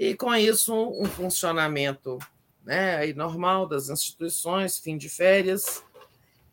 e 0.00 0.14
com 0.14 0.34
isso 0.34 0.74
um 0.74 1.04
funcionamento 1.04 2.18
né, 2.64 2.96
aí 2.96 3.12
normal 3.12 3.66
das 3.66 3.90
instituições, 3.90 4.78
fim 4.78 4.96
de 4.96 5.10
férias, 5.10 5.84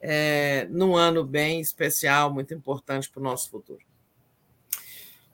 é, 0.02 0.68
num 0.70 0.98
ano 0.98 1.24
bem 1.24 1.62
especial, 1.62 2.30
muito 2.30 2.54
importante 2.54 3.10
para 3.10 3.22
o 3.22 3.24
nosso 3.24 3.50
futuro. 3.50 3.80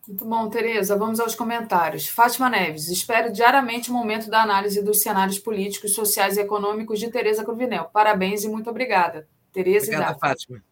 Muito 0.08 0.26
bom, 0.26 0.48
Tereza. 0.48 0.96
Vamos 0.96 1.20
aos 1.20 1.34
comentários. 1.34 2.08
Fátima 2.08 2.52
Neves, 2.52 2.88
espero 2.88 3.34
diariamente 3.34 3.90
o 3.90 3.94
momento 3.94 4.30
da 4.30 4.44
análise 4.44 4.84
dos 4.84 5.02
cenários 5.02 5.40
políticos, 5.40 5.96
sociais 5.96 6.38
e 6.38 6.42
econômicos 6.42 7.00
de 7.00 7.10
Tereza 7.10 7.44
Cruvinel. 7.44 7.86
Parabéns 7.86 8.44
e 8.44 8.48
muito 8.48 8.70
obrigada. 8.70 9.28
Tereza 9.52 9.88
obrigada, 9.88 10.16
e 10.16 10.20
Fátima. 10.20 10.64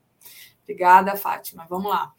Obrigada, 0.62 1.16
Fátima. 1.16 1.66
Vamos 1.68 1.90
lá. 1.90 2.14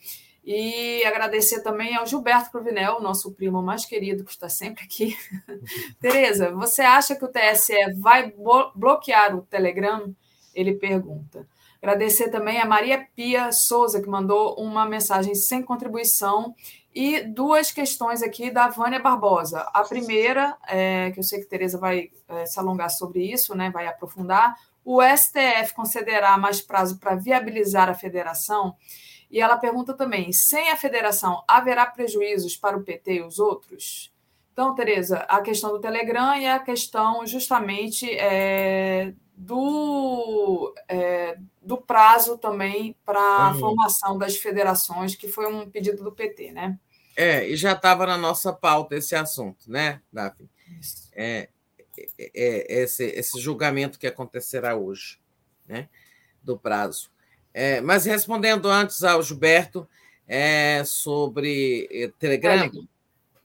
E 0.44 1.04
agradecer 1.04 1.62
também 1.62 1.94
ao 1.94 2.04
Gilberto 2.04 2.50
Cruvinel, 2.50 3.00
nosso 3.00 3.30
primo 3.32 3.62
mais 3.62 3.84
querido, 3.84 4.24
que 4.24 4.32
está 4.32 4.48
sempre 4.48 4.82
aqui. 4.82 5.16
Tereza, 6.00 6.50
você 6.50 6.82
acha 6.82 7.14
que 7.14 7.24
o 7.24 7.28
TSE 7.28 7.94
vai 8.00 8.32
bloquear 8.74 9.36
o 9.36 9.42
Telegram? 9.42 10.12
Ele 10.52 10.74
pergunta. 10.74 11.46
Agradecer 11.80 12.28
também 12.28 12.60
a 12.60 12.66
Maria 12.66 13.06
Pia 13.14 13.50
Souza, 13.52 14.00
que 14.00 14.08
mandou 14.08 14.54
uma 14.54 14.84
mensagem 14.86 15.34
sem 15.34 15.62
contribuição. 15.62 16.54
E 16.94 17.22
duas 17.22 17.72
questões 17.72 18.22
aqui 18.22 18.50
da 18.50 18.68
Vânia 18.68 19.00
Barbosa. 19.00 19.60
A 19.72 19.82
primeira, 19.82 20.56
é, 20.68 21.10
que 21.10 21.20
eu 21.20 21.24
sei 21.24 21.40
que 21.40 21.46
Tereza 21.46 21.78
vai 21.78 22.10
é, 22.28 22.44
se 22.44 22.58
alongar 22.58 22.90
sobre 22.90 23.32
isso, 23.32 23.54
né, 23.54 23.70
vai 23.70 23.86
aprofundar. 23.86 24.54
O 24.84 25.00
STF 25.02 25.74
concederá 25.74 26.36
mais 26.36 26.60
prazo 26.60 26.98
para 26.98 27.14
viabilizar 27.14 27.88
a 27.88 27.94
federação? 27.94 28.76
E 29.30 29.40
ela 29.40 29.56
pergunta 29.56 29.94
também: 29.94 30.32
sem 30.32 30.70
a 30.70 30.76
federação, 30.76 31.42
haverá 31.48 31.86
prejuízos 31.86 32.56
para 32.56 32.76
o 32.76 32.82
PT 32.82 33.14
e 33.14 33.22
os 33.22 33.38
outros? 33.38 34.11
Então, 34.52 34.74
Tereza, 34.74 35.18
a 35.28 35.40
questão 35.40 35.70
do 35.72 35.81
Telegram 35.81 36.34
e 36.36 36.47
a 36.47 36.58
questão 36.58 37.26
justamente 37.26 38.10
é, 38.18 39.14
do, 39.34 40.74
é, 40.86 41.39
do 41.62 41.78
prazo 41.78 42.36
também 42.36 42.94
para 43.05 43.48
a 43.48 43.55
formação 43.55 44.18
das 44.18 44.36
federações, 44.36 45.14
que 45.14 45.26
foi 45.26 45.47
um 45.47 45.68
pedido 45.70 46.05
do 46.05 46.12
PT, 46.12 46.52
né? 46.52 46.78
É, 47.16 47.48
e 47.48 47.56
já 47.56 47.72
estava 47.72 48.06
na 48.06 48.16
nossa 48.18 48.52
pauta 48.52 48.94
esse 48.94 49.14
assunto, 49.14 49.70
né, 49.70 50.00
Daphne? 50.12 50.48
É, 51.14 51.48
é, 52.18 52.31
é, 52.34 52.82
esse, 52.82 53.05
esse 53.05 53.40
julgamento 53.40 53.98
que 53.98 54.06
acontecerá 54.06 54.76
hoje, 54.76 55.18
né, 55.66 55.89
do 56.42 56.58
prazo. 56.58 57.10
É, 57.55 57.81
mas 57.81 58.05
respondendo 58.05 58.68
antes 58.68 59.02
ao 59.02 59.22
Gilberto 59.22 59.86
é, 60.26 60.82
sobre 60.84 61.86
eh, 61.90 62.10
Telegram, 62.18 62.70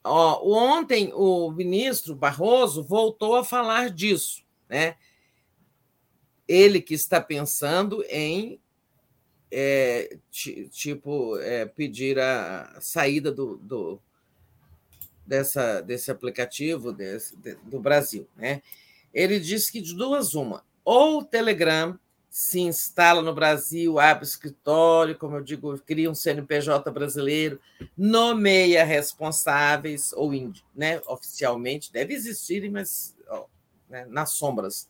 ó, 0.08 0.42
ontem 0.44 1.12
o 1.14 1.52
ministro 1.52 2.16
Barroso 2.16 2.84
voltou 2.84 3.36
a 3.36 3.44
falar 3.44 3.90
disso, 3.90 4.44
né? 4.70 4.96
Ele 6.48 6.82
que 6.82 6.94
está 6.94 7.20
pensando 7.20 8.04
em 8.10 8.60
é, 9.52 10.18
tipo 10.72 11.38
é, 11.40 11.66
pedir 11.66 12.20
a 12.20 12.78
saída 12.80 13.32
do, 13.32 13.58
do, 13.58 14.02
dessa, 15.26 15.82
desse 15.82 16.12
aplicativo 16.12 16.92
desse, 16.92 17.36
do 17.64 17.80
Brasil, 17.80 18.28
né? 18.36 18.62
Ele 19.14 19.40
disse 19.40 19.72
que 19.72 19.82
de 19.82 19.96
duas 19.96 20.34
uma, 20.34 20.64
ou 20.84 21.20
o 21.20 21.24
Telegram 21.24 22.00
se 22.38 22.60
instala 22.60 23.24
no 23.24 23.34
Brasil, 23.34 23.98
abre 23.98 24.24
escritório, 24.24 25.18
como 25.18 25.38
eu 25.38 25.42
digo, 25.42 25.76
cria 25.80 26.08
um 26.08 26.14
CNPJ 26.14 26.92
brasileiro, 26.92 27.60
nomeia 27.98 28.84
responsáveis, 28.84 30.14
ou 30.14 30.32
né, 30.76 31.02
oficialmente, 31.08 31.92
deve 31.92 32.14
existir, 32.14 32.70
mas 32.70 33.18
né, 33.90 34.06
nas 34.08 34.34
sombras. 34.34 34.88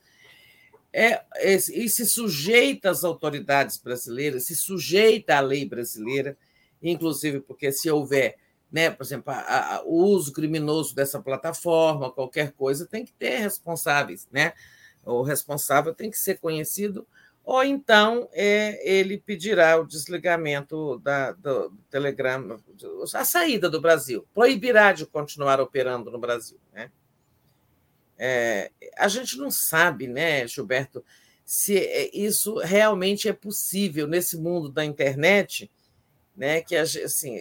É, 0.91 1.23
e 1.41 1.87
se 1.87 2.05
sujeita 2.05 2.89
às 2.89 3.05
autoridades 3.05 3.77
brasileiras, 3.77 4.43
se 4.43 4.53
sujeita 4.53 5.37
à 5.37 5.39
lei 5.39 5.63
brasileira, 5.63 6.37
inclusive 6.83 7.39
porque 7.39 7.71
se 7.71 7.89
houver, 7.89 8.35
né, 8.69 8.89
por 8.89 9.05
exemplo, 9.05 9.31
a, 9.31 9.77
a, 9.77 9.83
o 9.85 10.03
uso 10.03 10.33
criminoso 10.33 10.93
dessa 10.93 11.21
plataforma, 11.21 12.11
qualquer 12.11 12.51
coisa, 12.51 12.85
tem 12.85 13.05
que 13.05 13.13
ter 13.13 13.37
responsáveis, 13.37 14.27
né? 14.29 14.51
O 15.05 15.21
responsável 15.21 15.95
tem 15.95 16.11
que 16.11 16.19
ser 16.19 16.39
conhecido 16.39 17.07
ou 17.47 17.63
então 17.63 18.27
é, 18.33 18.77
ele 18.83 19.17
pedirá 19.17 19.79
o 19.79 19.87
desligamento 19.87 20.99
da, 20.99 21.31
do, 21.31 21.69
do 21.69 21.81
Telegram, 21.89 22.59
a 23.13 23.23
saída 23.23 23.69
do 23.69 23.79
Brasil, 23.79 24.27
proibirá 24.33 24.91
de 24.91 25.05
continuar 25.05 25.61
operando 25.61 26.11
no 26.11 26.19
Brasil. 26.19 26.59
Né? 26.73 26.91
É, 28.17 28.69
a 28.97 29.07
gente 29.07 29.37
não 29.37 29.49
sabe, 29.49 30.07
né, 30.07 30.45
Gilberto, 30.45 31.01
se 31.45 31.77
é, 31.77 32.13
isso 32.13 32.57
realmente 32.57 33.29
é 33.29 33.33
possível 33.33 34.07
nesse 34.07 34.35
mundo 34.35 34.67
da 34.67 34.83
internet, 34.83 35.71
né, 36.35 36.59
que 36.59 36.75
assim, 36.75 37.39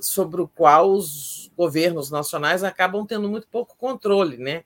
sobre 0.00 0.40
o 0.40 0.46
qual 0.46 0.92
os 0.92 1.50
governos 1.56 2.12
nacionais 2.12 2.62
acabam 2.62 3.04
tendo 3.04 3.28
muito 3.28 3.48
pouco 3.48 3.76
controle, 3.76 4.36
né? 4.36 4.62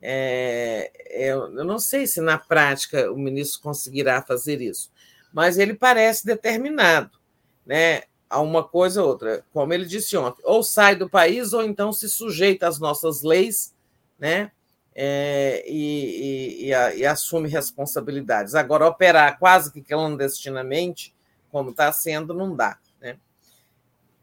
É, 0.00 0.92
é, 1.06 1.30
eu 1.30 1.64
não 1.64 1.78
sei 1.78 2.06
se 2.06 2.20
na 2.20 2.38
prática 2.38 3.10
o 3.10 3.18
ministro 3.18 3.60
conseguirá 3.60 4.22
fazer 4.22 4.60
isso, 4.60 4.92
mas 5.32 5.58
ele 5.58 5.74
parece 5.74 6.24
determinado 6.24 7.18
né, 7.66 8.02
a 8.30 8.40
uma 8.40 8.62
coisa 8.62 9.02
ou 9.02 9.08
outra. 9.08 9.44
Como 9.52 9.72
ele 9.72 9.84
disse 9.84 10.16
ontem, 10.16 10.42
ou 10.44 10.62
sai 10.62 10.94
do 10.94 11.08
país 11.08 11.52
ou 11.52 11.64
então 11.64 11.92
se 11.92 12.08
sujeita 12.08 12.68
às 12.68 12.78
nossas 12.78 13.22
leis 13.22 13.74
né, 14.18 14.52
é, 14.94 15.64
e, 15.66 16.64
e, 16.64 16.70
e, 16.70 16.98
e, 16.98 17.06
assume 17.06 17.48
responsabilidades. 17.48 18.54
Agora, 18.54 18.86
operar 18.86 19.38
quase 19.38 19.72
que 19.72 19.82
clandestinamente, 19.82 21.14
como 21.50 21.70
está 21.70 21.92
sendo, 21.92 22.34
não 22.34 22.54
dá. 22.54 22.78
Né? 23.00 23.16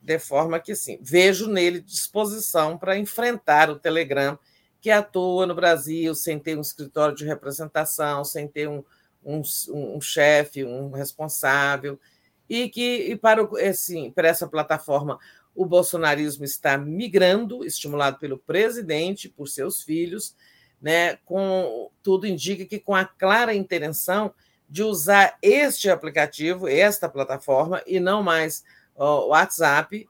De 0.01 0.19
forma 0.19 0.59
que, 0.59 0.75
sim, 0.75 0.99
vejo 1.01 1.47
nele 1.47 1.79
disposição 1.79 2.77
para 2.77 2.97
enfrentar 2.97 3.69
o 3.69 3.79
Telegram 3.79 4.37
que 4.85 4.91
atua 4.91 5.47
no 5.47 5.55
Brasil 5.55 6.13
sem 6.13 6.37
ter 6.37 6.55
um 6.55 6.61
escritório 6.61 7.15
de 7.15 7.25
representação, 7.25 8.23
sem 8.23 8.47
ter 8.47 8.69
um, 8.69 8.83
um, 9.25 9.41
um 9.73 9.99
chefe, 9.99 10.63
um 10.63 10.91
responsável, 10.91 11.99
e 12.47 12.69
que 12.69 12.97
e 13.09 13.15
para, 13.15 13.41
assim, 13.67 14.11
para 14.11 14.27
essa 14.27 14.47
plataforma 14.47 15.17
o 15.55 15.65
bolsonarismo 15.65 16.45
está 16.45 16.77
migrando, 16.77 17.65
estimulado 17.65 18.19
pelo 18.19 18.37
presidente, 18.37 19.27
por 19.27 19.47
seus 19.47 19.81
filhos, 19.81 20.35
né, 20.79 21.15
com 21.25 21.89
tudo 22.03 22.27
indica 22.27 22.63
que 22.63 22.79
com 22.79 22.93
a 22.93 23.05
clara 23.05 23.55
intenção 23.55 24.31
de 24.69 24.83
usar 24.83 25.35
este 25.41 25.89
aplicativo, 25.89 26.67
esta 26.67 27.09
plataforma, 27.09 27.81
e 27.87 27.99
não 27.99 28.21
mais 28.21 28.63
o 28.95 29.29
WhatsApp, 29.29 30.07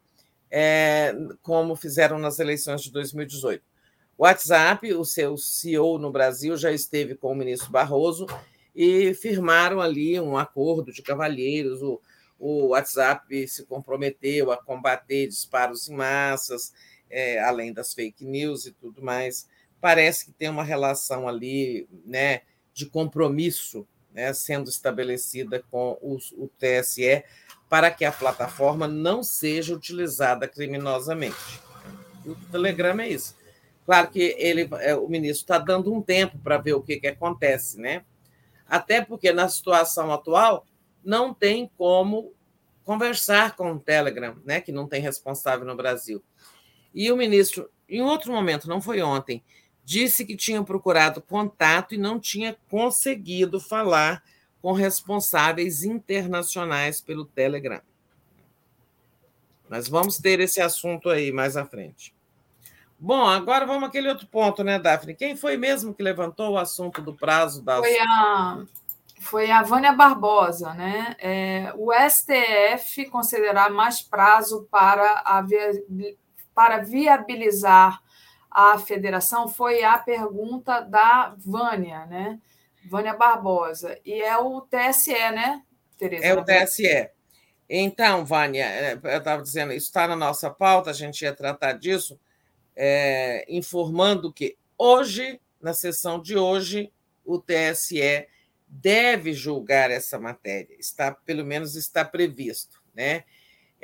é, 0.52 1.16
como 1.42 1.78
fizeram 1.78 2.20
nas 2.20 2.40
eleições 2.40 2.82
de 2.82 2.92
2018. 2.92 3.75
WhatsApp, 4.18 4.94
o 4.94 5.04
seu 5.04 5.38
CEO 5.38 5.98
no 5.98 6.10
Brasil, 6.10 6.56
já 6.56 6.72
esteve 6.72 7.16
com 7.16 7.32
o 7.32 7.36
ministro 7.36 7.70
Barroso 7.70 8.26
e 8.74 9.14
firmaram 9.14 9.82
ali 9.82 10.20
um 10.20 10.38
acordo 10.38 10.92
de 10.92 11.02
cavalheiros. 11.02 11.82
O, 11.82 12.02
o 12.40 12.68
WhatsApp 12.68 13.48
se 13.48 13.66
comprometeu 13.66 14.52
a 14.52 14.58
combater 14.58 15.28
disparos 15.28 15.90
em 15.90 15.96
massas, 15.96 16.74
é, 17.10 17.42
além 17.44 17.74
das 17.74 17.94
fake 17.94 18.26
news 18.26 18.66
e 18.66 18.72
tudo 18.72 19.04
mais. 19.04 19.48
Parece 19.82 20.26
que 20.26 20.32
tem 20.32 20.50
uma 20.50 20.64
relação 20.64 21.28
ali 21.28 21.88
né, 22.06 22.42
de 22.74 22.86
compromisso 22.86 23.86
né, 24.14 24.32
sendo 24.34 24.70
estabelecida 24.70 25.62
com 25.70 25.98
o, 26.02 26.18
TSE 26.58 27.22
para 27.68 27.92
que 27.92 28.06
a 28.06 28.14
plataforma 28.14 28.88
não 28.88 29.22
seja 29.22 29.76
utilizada 29.76 30.48
criminosamente. 30.48 31.60
O 32.26 32.34
Telegram 32.50 32.98
é 33.02 33.10
isso 33.10 33.36
Claro 33.86 34.10
que 34.10 34.36
ele, 34.40 34.68
é, 34.82 34.96
o 34.96 35.08
ministro 35.08 35.44
está 35.44 35.60
dando 35.60 35.94
um 35.94 36.02
tempo 36.02 36.40
para 36.40 36.58
ver 36.58 36.74
o 36.74 36.82
que, 36.82 37.00
que 37.00 37.08
acontece, 37.08 37.80
né? 37.80 38.04
Até 38.68 39.00
porque 39.00 39.32
na 39.32 39.48
situação 39.48 40.12
atual 40.12 40.66
não 41.04 41.34
tem 41.34 41.70
como 41.78 42.34
conversar 42.84 43.56
com 43.56 43.74
o 43.74 43.80
Telegram, 43.80 44.36
né? 44.44 44.60
Que 44.60 44.72
não 44.72 44.88
tem 44.88 45.02
responsável 45.02 45.68
no 45.68 45.76
Brasil. 45.76 46.24
E 46.94 47.12
o 47.12 47.18
ministro, 47.18 47.70
em 47.88 48.02
outro 48.02 48.32
momento, 48.32 48.68
não 48.68 48.82
foi 48.82 49.04
ontem, 49.04 49.44
disse 49.84 50.26
que 50.26 50.36
tinha 50.36 50.64
procurado 50.64 51.22
contato 51.22 51.94
e 51.94 51.98
não 51.98 52.20
tinha 52.20 52.58
conseguido 52.68 53.60
falar 53.60 54.24
com 54.64 54.72
responsáveis 54.72 55.84
internacionais 55.84 57.02
pelo 57.02 57.24
Telegram. 57.24 57.82
Mas 59.70 59.88
vamos 59.88 60.18
ter 60.18 60.40
esse 60.40 60.60
assunto 60.60 61.08
aí 61.08 61.32
mais 61.32 61.56
à 61.56 61.66
frente. 61.66 62.15
Bom, 63.00 63.26
agora 63.26 63.66
vamos 63.66 63.90
àquele 63.90 64.10
outro 64.10 64.28
ponto, 64.28 64.64
né, 64.64 64.80
Daphne? 64.80 65.16
Quem 65.16 65.36
foi 65.36 65.58
mesmo 65.58 65.94
que 65.94 66.02
levantou 66.02 66.54
o 66.54 66.58
assunto 66.58 67.02
do 67.02 67.14
prazo 67.14 67.62
das. 67.62 67.80
Foi 67.80 68.00
a, 68.00 68.66
foi 69.20 69.52
a 69.52 69.62
Vânia 69.62 69.92
Barbosa, 69.92 70.74
né? 70.74 71.16
É, 71.20 71.74
o 71.76 71.92
STF 71.92 73.10
considerar 73.10 73.70
mais 73.70 74.02
prazo 74.02 74.68
para, 74.72 75.24
a, 75.26 75.46
para 76.54 76.80
viabilizar 76.80 78.02
a 78.56 78.78
federação 78.80 79.50
foi 79.50 79.84
a 79.84 79.98
pergunta 79.98 80.80
da 80.80 81.36
Vânia, 81.38 82.06
né? 82.06 82.40
Vânia 82.90 83.14
Barbosa. 83.14 84.00
E 84.06 84.22
é 84.22 84.38
o 84.38 84.62
TSE, 84.62 85.12
né, 85.12 85.62
Tereza? 85.98 86.26
É 86.26 86.34
o 86.34 86.46
TSE. 86.46 87.10
Então, 87.68 88.24
Vânia, 88.24 88.64
é, 88.64 88.94
eu 88.94 89.18
estava 89.18 89.42
dizendo, 89.42 89.74
isso 89.74 89.88
está 89.88 90.08
na 90.08 90.16
nossa 90.16 90.50
pauta, 90.50 90.92
a 90.92 90.94
gente 90.94 91.24
ia 91.24 91.34
tratar 91.34 91.74
disso, 91.74 92.18
é, 92.76 93.46
informando 93.48 94.32
que 94.32 94.58
hoje, 94.78 95.40
na 95.62 95.74
sessão 95.74 96.22
de 96.22 96.38
hoje, 96.38 96.92
o 97.24 97.40
TSE 97.40 98.28
deve 98.68 99.34
julgar 99.34 99.92
essa 99.92 100.20
matéria, 100.20 100.76
está 100.80 101.12
pelo 101.12 101.46
menos 101.46 101.76
está 101.76 102.04
previsto, 102.04 102.82
né? 102.94 103.24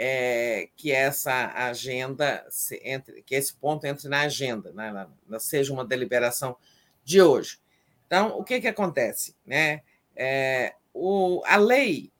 é, 0.03 0.69
que 0.75 0.91
essa 0.91 1.53
agenda, 1.53 2.43
entre, 2.81 3.21
que 3.21 3.35
esse 3.35 3.53
ponto 3.53 3.85
entre 3.85 4.09
na 4.09 4.21
agenda, 4.21 4.71
né, 4.73 5.07
seja 5.39 5.71
uma 5.71 5.85
deliberação 5.85 6.57
de 7.03 7.21
hoje. 7.21 7.59
Então, 8.07 8.37
o 8.37 8.43
que, 8.43 8.59
que 8.59 8.67
acontece? 8.67 9.35
Né? 9.45 9.83
É, 10.15 10.73
o, 10.91 11.43
a 11.45 11.55
lei 11.55 12.11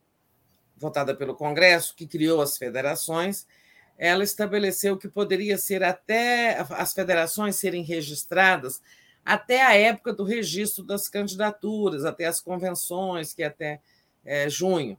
votada 0.76 1.12
pelo 1.14 1.34
Congresso, 1.34 1.94
que 1.96 2.06
criou 2.06 2.40
as 2.40 2.56
federações, 2.56 3.48
ela 4.04 4.24
estabeleceu 4.24 4.98
que 4.98 5.06
poderia 5.06 5.56
ser 5.56 5.84
até 5.84 6.58
as 6.70 6.92
federações 6.92 7.54
serem 7.54 7.84
registradas 7.84 8.82
até 9.24 9.62
a 9.62 9.76
época 9.76 10.12
do 10.12 10.24
registro 10.24 10.82
das 10.82 11.08
candidaturas, 11.08 12.04
até 12.04 12.26
as 12.26 12.40
convenções, 12.40 13.32
que 13.32 13.44
é 13.44 13.46
até 13.46 13.80
é, 14.24 14.48
junho, 14.48 14.98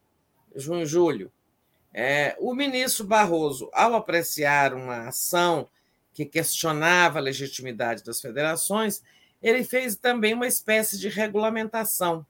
junho, 0.55 0.85
julho. 0.85 1.29
É, 1.93 2.37
o 2.39 2.55
ministro 2.55 3.05
Barroso, 3.05 3.69
ao 3.73 3.93
apreciar 3.93 4.73
uma 4.73 5.09
ação 5.09 5.67
que 6.13 6.23
questionava 6.23 7.19
a 7.19 7.21
legitimidade 7.21 8.05
das 8.05 8.21
federações, 8.21 9.03
ele 9.41 9.65
fez 9.65 9.97
também 9.97 10.33
uma 10.33 10.47
espécie 10.47 10.97
de 10.97 11.09
regulamentação. 11.09 12.25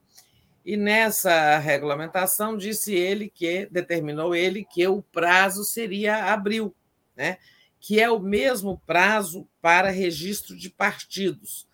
E 0.66 0.78
nessa 0.78 1.58
regulamentação 1.58 2.56
disse 2.56 2.94
ele 2.94 3.30
que 3.30 3.68
determinou 3.70 4.34
ele 4.34 4.64
que 4.64 4.88
o 4.88 5.02
prazo 5.02 5.64
seria 5.64 6.32
abril, 6.32 6.74
né? 7.16 7.38
que 7.80 8.00
é 8.00 8.10
o 8.10 8.18
mesmo 8.18 8.82
prazo 8.88 9.46
para 9.62 9.90
registro 9.90 10.56
de 10.56 10.70
partidos. 10.70 11.68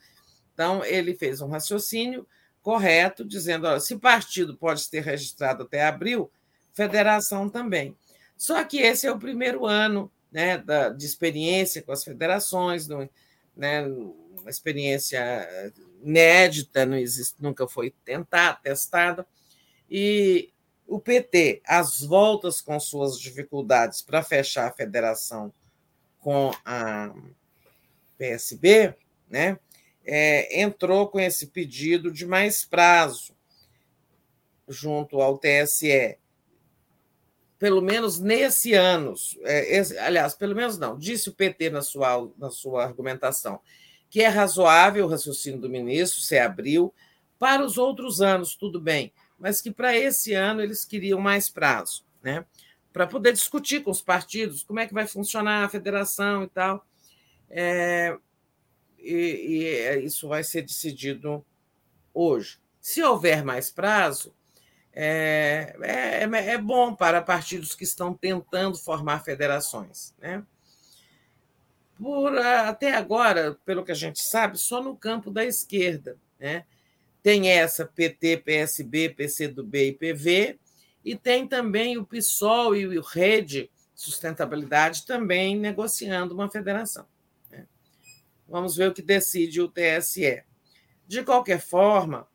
Então, 0.53 0.83
ele 0.83 1.13
fez 1.13 1.39
um 1.39 1.49
raciocínio 1.49 2.27
correto, 2.63 3.23
dizendo: 3.23 3.67
olha, 3.67 3.79
se 3.79 3.95
partido 3.95 4.57
pode 4.57 4.81
ser 4.81 5.03
registrado 5.03 5.63
até 5.63 5.85
abril, 5.85 6.31
federação 6.73 7.47
também. 7.47 7.95
Só 8.35 8.63
que 8.63 8.79
esse 8.79 9.05
é 9.05 9.11
o 9.11 9.19
primeiro 9.19 9.67
ano 9.67 10.11
né, 10.31 10.57
da, 10.57 10.89
de 10.89 11.05
experiência 11.05 11.81
com 11.83 11.91
as 11.91 12.03
federações, 12.03 12.87
no, 12.87 13.07
né, 13.59 13.85
uma 13.85 14.49
experiência 14.49 15.21
inédita, 16.01 16.85
não 16.85 16.97
existe, 16.97 17.35
nunca 17.43 17.67
foi 17.67 17.93
tentada, 18.05 18.57
testada, 18.63 19.27
e 19.91 20.53
o 20.87 20.99
PT, 20.99 21.61
às 21.65 22.01
voltas 22.01 22.61
com 22.61 22.79
suas 22.79 23.19
dificuldades 23.19 24.01
para 24.01 24.23
fechar 24.23 24.67
a 24.67 24.71
federação 24.71 25.53
com 26.19 26.51
a 26.63 27.13
PSB, 28.17 28.95
né, 29.29 29.59
é, 30.05 30.61
entrou 30.61 31.09
com 31.09 31.19
esse 31.19 31.47
pedido 31.47 32.11
de 32.11 32.25
mais 32.25 32.63
prazo 32.63 33.35
junto 34.67 35.19
ao 35.21 35.37
TSE 35.37 36.17
pelo 37.59 37.81
menos 37.81 38.19
nesse 38.19 38.73
ano, 38.73 39.13
é, 39.41 39.77
esse, 39.77 39.97
aliás, 39.97 40.33
pelo 40.33 40.55
menos 40.55 40.77
não, 40.77 40.97
disse 40.97 41.29
o 41.29 41.33
PT 41.33 41.69
na 41.69 41.81
sua, 41.81 42.31
na 42.37 42.49
sua 42.49 42.85
argumentação, 42.85 43.59
que 44.09 44.21
é 44.21 44.27
razoável 44.27 45.05
o 45.05 45.09
raciocínio 45.09 45.59
do 45.59 45.69
ministro, 45.69 46.21
se 46.21 46.39
abriu, 46.39 46.93
para 47.37 47.63
os 47.63 47.77
outros 47.77 48.21
anos, 48.21 48.55
tudo 48.55 48.79
bem, 48.79 49.13
mas 49.37 49.61
que 49.61 49.71
para 49.71 49.95
esse 49.95 50.33
ano 50.33 50.61
eles 50.61 50.85
queriam 50.85 51.19
mais 51.19 51.49
prazo, 51.49 52.03
né? 52.23 52.45
para 52.91 53.05
poder 53.05 53.33
discutir 53.33 53.83
com 53.83 53.91
os 53.91 54.01
partidos 54.01 54.63
como 54.63 54.79
é 54.79 54.87
que 54.87 54.93
vai 54.93 55.07
funcionar 55.07 55.63
a 55.63 55.69
federação 55.69 56.43
e 56.43 56.47
tal. 56.47 56.85
É, 57.49 58.17
e, 58.97 59.13
e 59.13 59.65
é, 59.65 59.99
isso 59.99 60.27
vai 60.27 60.43
ser 60.43 60.63
decidido 60.63 61.45
hoje. 62.13 62.59
Se 62.81 63.01
houver 63.03 63.43
mais 63.43 63.69
prazo, 63.69 64.33
é, 65.01 65.77
é, 65.81 66.23
é, 66.23 66.57
bom 66.57 66.93
para 66.93 67.21
partidos 67.21 67.73
que 67.73 67.85
estão 67.85 68.13
tentando 68.13 68.77
formar 68.77 69.23
federações. 69.23 70.13
Né? 70.19 70.43
Por, 71.97 72.37
até 72.37 72.93
agora, 72.93 73.57
pelo 73.63 73.85
que 73.85 73.93
a 73.93 73.95
gente 73.95 74.19
sabe, 74.19 74.57
só 74.57 74.83
no 74.83 74.97
campo 74.97 75.31
da 75.31 75.45
esquerda. 75.45 76.17
Né? 76.37 76.65
Tem 77.23 77.49
essa 77.49 77.85
PT, 77.85 78.37
PSB, 78.43 79.11
PCdoB 79.11 79.87
e 79.87 79.93
PV, 79.93 80.59
e 81.05 81.15
tem 81.15 81.47
também 81.47 81.97
o 81.97 82.05
PSOL 82.05 82.75
e 82.75 82.85
o 82.97 83.01
Rede 83.01 83.71
Sustentabilidade 83.95 85.05
também 85.05 85.57
negociando 85.57 86.33
uma 86.33 86.49
federação. 86.49 87.05
Né? 87.49 87.65
Vamos 88.49 88.75
ver 88.75 88.89
o 88.89 88.93
que 88.93 89.01
decide 89.01 89.61
o 89.61 89.69
TSE. 89.69 90.43
De 91.07 91.23
qualquer 91.23 91.61
forma, 91.61 92.27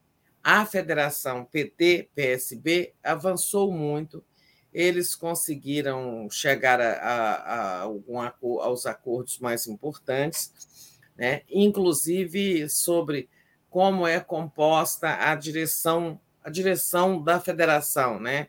a 0.44 0.66
federação 0.66 1.46
PT-PSB 1.46 2.92
avançou 3.02 3.72
muito, 3.72 4.22
eles 4.70 5.14
conseguiram 5.14 6.28
chegar 6.30 6.80
a, 6.82 6.92
a, 6.92 7.82
a 7.82 8.34
aos 8.60 8.84
acordos 8.84 9.38
mais 9.38 9.66
importantes, 9.66 11.00
né? 11.16 11.42
inclusive 11.48 12.68
sobre 12.68 13.30
como 13.70 14.06
é 14.06 14.20
composta 14.20 15.16
a 15.30 15.34
direção, 15.34 16.20
a 16.42 16.50
direção 16.50 17.22
da 17.22 17.40
federação. 17.40 18.20
Né? 18.20 18.48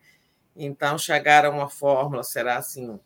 Então, 0.53 0.98
chegaram 0.98 1.53
a 1.53 1.56
uma 1.56 1.69
fórmula, 1.69 2.24
será 2.24 2.57
assim, 2.57 2.99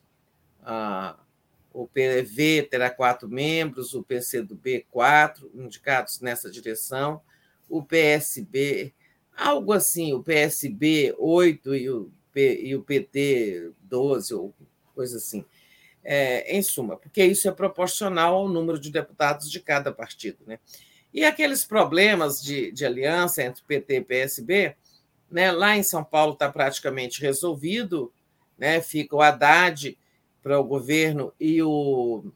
o 1.72 1.88
PV 1.88 2.64
terá 2.72 2.90
quatro 2.90 3.30
membros, 3.30 3.94
o 3.94 4.02
PCdoB 4.02 4.88
quatro, 4.90 5.52
indicados 5.54 6.22
nessa 6.22 6.50
direção, 6.50 7.22
o 7.70 7.84
PSB, 7.84 8.94
algo 9.36 9.72
assim, 9.72 10.14
o 10.14 10.24
PSB 10.24 11.16
8 11.18 11.76
e 11.76 11.90
o, 11.90 12.12
P, 12.32 12.62
e 12.62 12.76
o 12.76 12.84
PT 12.84 13.72
12, 13.82 14.34
ou 14.34 14.54
coisa 14.94 15.18
assim. 15.18 15.46
É, 16.04 16.56
em 16.56 16.62
suma, 16.62 16.96
porque 16.96 17.24
isso 17.24 17.48
é 17.48 17.52
proporcional 17.52 18.34
ao 18.34 18.48
número 18.48 18.80
de 18.80 18.90
deputados 18.90 19.52
de 19.52 19.60
cada 19.60 19.92
partido. 19.92 20.38
Né? 20.48 20.58
E 21.14 21.26
aqueles 21.26 21.66
problemas 21.66 22.42
de, 22.42 22.72
de 22.72 22.86
aliança 22.86 23.44
entre 23.44 23.64
PT 23.64 23.96
e 23.96 24.02
PSB, 24.02 24.76
né, 25.30 25.52
lá 25.52 25.78
em 25.78 25.84
São 25.84 26.04
Paulo 26.04 26.34
está 26.34 26.50
praticamente 26.50 27.22
resolvido, 27.22 28.12
né, 28.58 28.82
fica 28.82 29.16
o 29.16 29.22
Haddad 29.22 29.98
para 30.42 30.60
o 30.60 30.64
governo 30.64 31.34
e 31.40 31.62
o, 31.62 32.32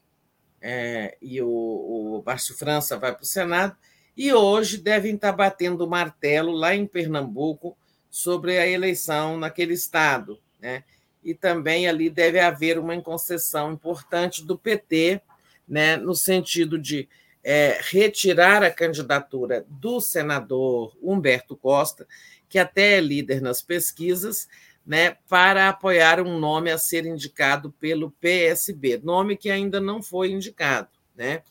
é, 0.61 1.17
e 1.21 1.41
o, 1.41 2.23
Márcio 2.25 2.55
França 2.55 2.97
vai 2.97 3.13
para 3.13 3.23
o 3.23 3.25
Senado, 3.25 3.75
e 4.15 4.31
hoje 4.33 4.77
devem 4.77 5.15
estar 5.15 5.31
batendo 5.31 5.85
o 5.85 5.89
martelo 5.89 6.51
lá 6.51 6.75
em 6.75 6.85
Pernambuco 6.85 7.75
sobre 8.09 8.57
a 8.59 8.67
eleição 8.67 9.37
naquele 9.37 9.73
estado. 9.73 10.39
Né? 10.59 10.83
E 11.23 11.33
também 11.33 11.87
ali 11.87 12.09
deve 12.09 12.39
haver 12.39 12.77
uma 12.77 12.99
concessão 13.01 13.73
importante 13.73 14.43
do 14.43 14.57
PT, 14.57 15.21
né, 15.67 15.97
no 15.97 16.13
sentido 16.13 16.77
de 16.77 17.07
é, 17.43 17.79
retirar 17.81 18.63
a 18.63 18.69
candidatura 18.69 19.65
do 19.67 19.99
senador 19.99 20.95
Humberto 21.01 21.55
Costa, 21.55 22.07
que 22.47 22.59
até 22.59 22.97
é 22.97 23.01
líder 23.01 23.41
nas 23.41 23.61
pesquisas, 23.61 24.47
né, 24.85 25.17
para 25.27 25.69
apoiar 25.69 26.21
um 26.21 26.37
nome 26.37 26.69
a 26.69 26.77
ser 26.77 27.05
indicado 27.05 27.71
pelo 27.79 28.11
PSB, 28.11 28.99
nome 29.03 29.37
que 29.37 29.49
ainda 29.49 29.79
não 29.79 30.03
foi 30.03 30.31
indicado. 30.31 30.89
Né? 31.15 31.41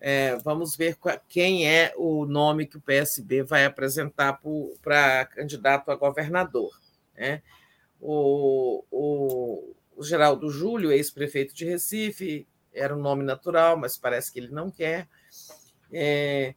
É, 0.00 0.36
vamos 0.36 0.76
ver 0.76 0.96
quem 1.28 1.68
é 1.68 1.92
o 1.96 2.24
nome 2.24 2.66
que 2.66 2.76
o 2.76 2.80
PSB 2.80 3.42
vai 3.42 3.64
apresentar 3.64 4.40
para 4.80 5.26
candidato 5.26 5.90
a 5.90 5.96
governador. 5.96 6.70
Né? 7.16 7.42
O, 8.00 8.84
o, 8.90 9.74
o 9.96 10.02
Geraldo 10.04 10.50
Júlio, 10.50 10.92
ex-prefeito 10.92 11.52
de 11.52 11.64
Recife, 11.64 12.46
era 12.72 12.94
um 12.94 13.00
nome 13.00 13.24
natural, 13.24 13.76
mas 13.76 13.96
parece 13.96 14.32
que 14.32 14.38
ele 14.38 14.52
não 14.52 14.70
quer. 14.70 15.08
É, 15.92 16.54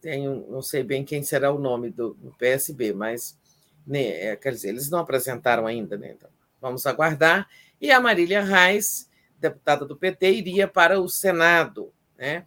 tenho, 0.00 0.46
não 0.48 0.62
sei 0.62 0.82
bem 0.82 1.04
quem 1.04 1.22
será 1.22 1.52
o 1.52 1.58
nome 1.58 1.90
do, 1.90 2.14
do 2.14 2.32
PSB, 2.32 2.94
mas 2.94 3.38
né, 3.86 4.28
é, 4.28 4.36
quer 4.36 4.52
dizer, 4.52 4.70
eles 4.70 4.88
não 4.88 5.00
apresentaram 5.00 5.66
ainda, 5.66 5.98
né? 5.98 6.12
Então, 6.16 6.30
vamos 6.60 6.86
aguardar. 6.86 7.46
E 7.78 7.90
a 7.90 8.00
Marília 8.00 8.42
Reis, 8.42 9.10
deputada 9.38 9.84
do 9.84 9.96
PT, 9.96 10.32
iria 10.32 10.66
para 10.66 10.98
o 10.98 11.08
Senado, 11.08 11.92
né? 12.16 12.46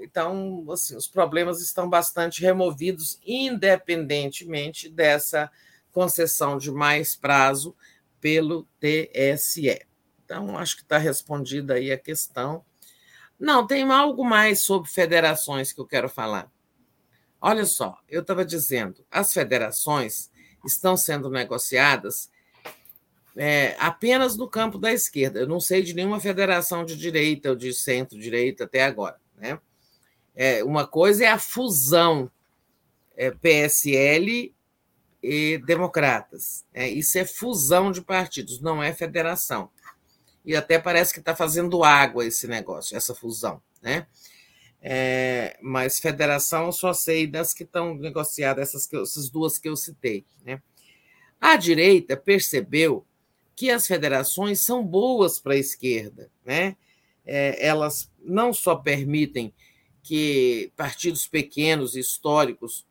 Então, 0.00 0.64
assim, 0.70 0.96
os 0.96 1.06
problemas 1.06 1.60
estão 1.60 1.88
bastante 1.88 2.40
removidos, 2.40 3.18
independentemente 3.24 4.88
dessa 4.88 5.50
concessão 5.92 6.56
de 6.56 6.70
mais 6.70 7.14
prazo 7.14 7.76
pelo 8.20 8.66
TSE. 8.78 9.86
Então, 10.24 10.56
acho 10.56 10.76
que 10.76 10.82
está 10.82 10.98
respondida 10.98 11.74
aí 11.74 11.90
a 11.90 11.98
questão. 11.98 12.64
Não, 13.38 13.66
tem 13.66 13.82
algo 13.90 14.24
mais 14.24 14.62
sobre 14.62 14.90
federações 14.90 15.72
que 15.72 15.80
eu 15.80 15.86
quero 15.86 16.08
falar. 16.08 16.50
Olha 17.40 17.64
só, 17.64 17.98
eu 18.08 18.20
estava 18.20 18.44
dizendo, 18.44 19.04
as 19.10 19.32
federações 19.32 20.30
estão 20.64 20.96
sendo 20.96 21.30
negociadas 21.30 22.30
é, 23.34 23.74
apenas 23.78 24.36
no 24.36 24.48
campo 24.48 24.78
da 24.78 24.92
esquerda. 24.92 25.40
Eu 25.40 25.48
não 25.48 25.60
sei 25.60 25.82
de 25.82 25.94
nenhuma 25.94 26.20
federação 26.20 26.84
de 26.84 26.96
direita 26.96 27.50
ou 27.50 27.56
de 27.56 27.72
centro-direita 27.72 28.64
até 28.64 28.84
agora. 28.84 29.18
Né? 29.40 29.58
É, 30.34 30.62
uma 30.62 30.86
coisa 30.86 31.24
é 31.24 31.28
a 31.28 31.38
fusão 31.38 32.30
é, 33.16 33.30
PSL 33.30 34.54
e 35.22 35.58
democratas. 35.66 36.64
É, 36.72 36.88
isso 36.88 37.18
é 37.18 37.24
fusão 37.24 37.90
de 37.90 38.00
partidos, 38.00 38.60
não 38.60 38.82
é 38.82 38.92
federação. 38.92 39.70
E 40.44 40.56
até 40.56 40.78
parece 40.78 41.12
que 41.12 41.20
está 41.20 41.34
fazendo 41.34 41.84
água 41.84 42.24
esse 42.24 42.46
negócio, 42.46 42.96
essa 42.96 43.14
fusão. 43.14 43.62
Né? 43.82 44.06
É, 44.80 45.58
mas 45.60 45.98
federação 45.98 46.66
eu 46.66 46.72
só 46.72 46.92
sei 46.94 47.26
das 47.26 47.52
que 47.52 47.64
estão 47.64 47.94
negociadas, 47.94 48.68
essas, 48.68 48.86
que, 48.86 48.96
essas 48.96 49.28
duas 49.28 49.58
que 49.58 49.68
eu 49.68 49.76
citei. 49.76 50.24
Né? 50.44 50.62
A 51.40 51.56
direita 51.56 52.16
percebeu 52.16 53.06
que 53.54 53.70
as 53.70 53.86
federações 53.86 54.60
são 54.60 54.82
boas 54.82 55.38
para 55.38 55.52
a 55.52 55.58
esquerda. 55.58 56.30
Né? 56.44 56.76
É, 57.32 57.64
elas 57.64 58.10
não 58.20 58.52
só 58.52 58.74
permitem 58.74 59.54
que 60.02 60.72
partidos 60.76 61.28
pequenos 61.28 61.94
históricos, 61.94 62.84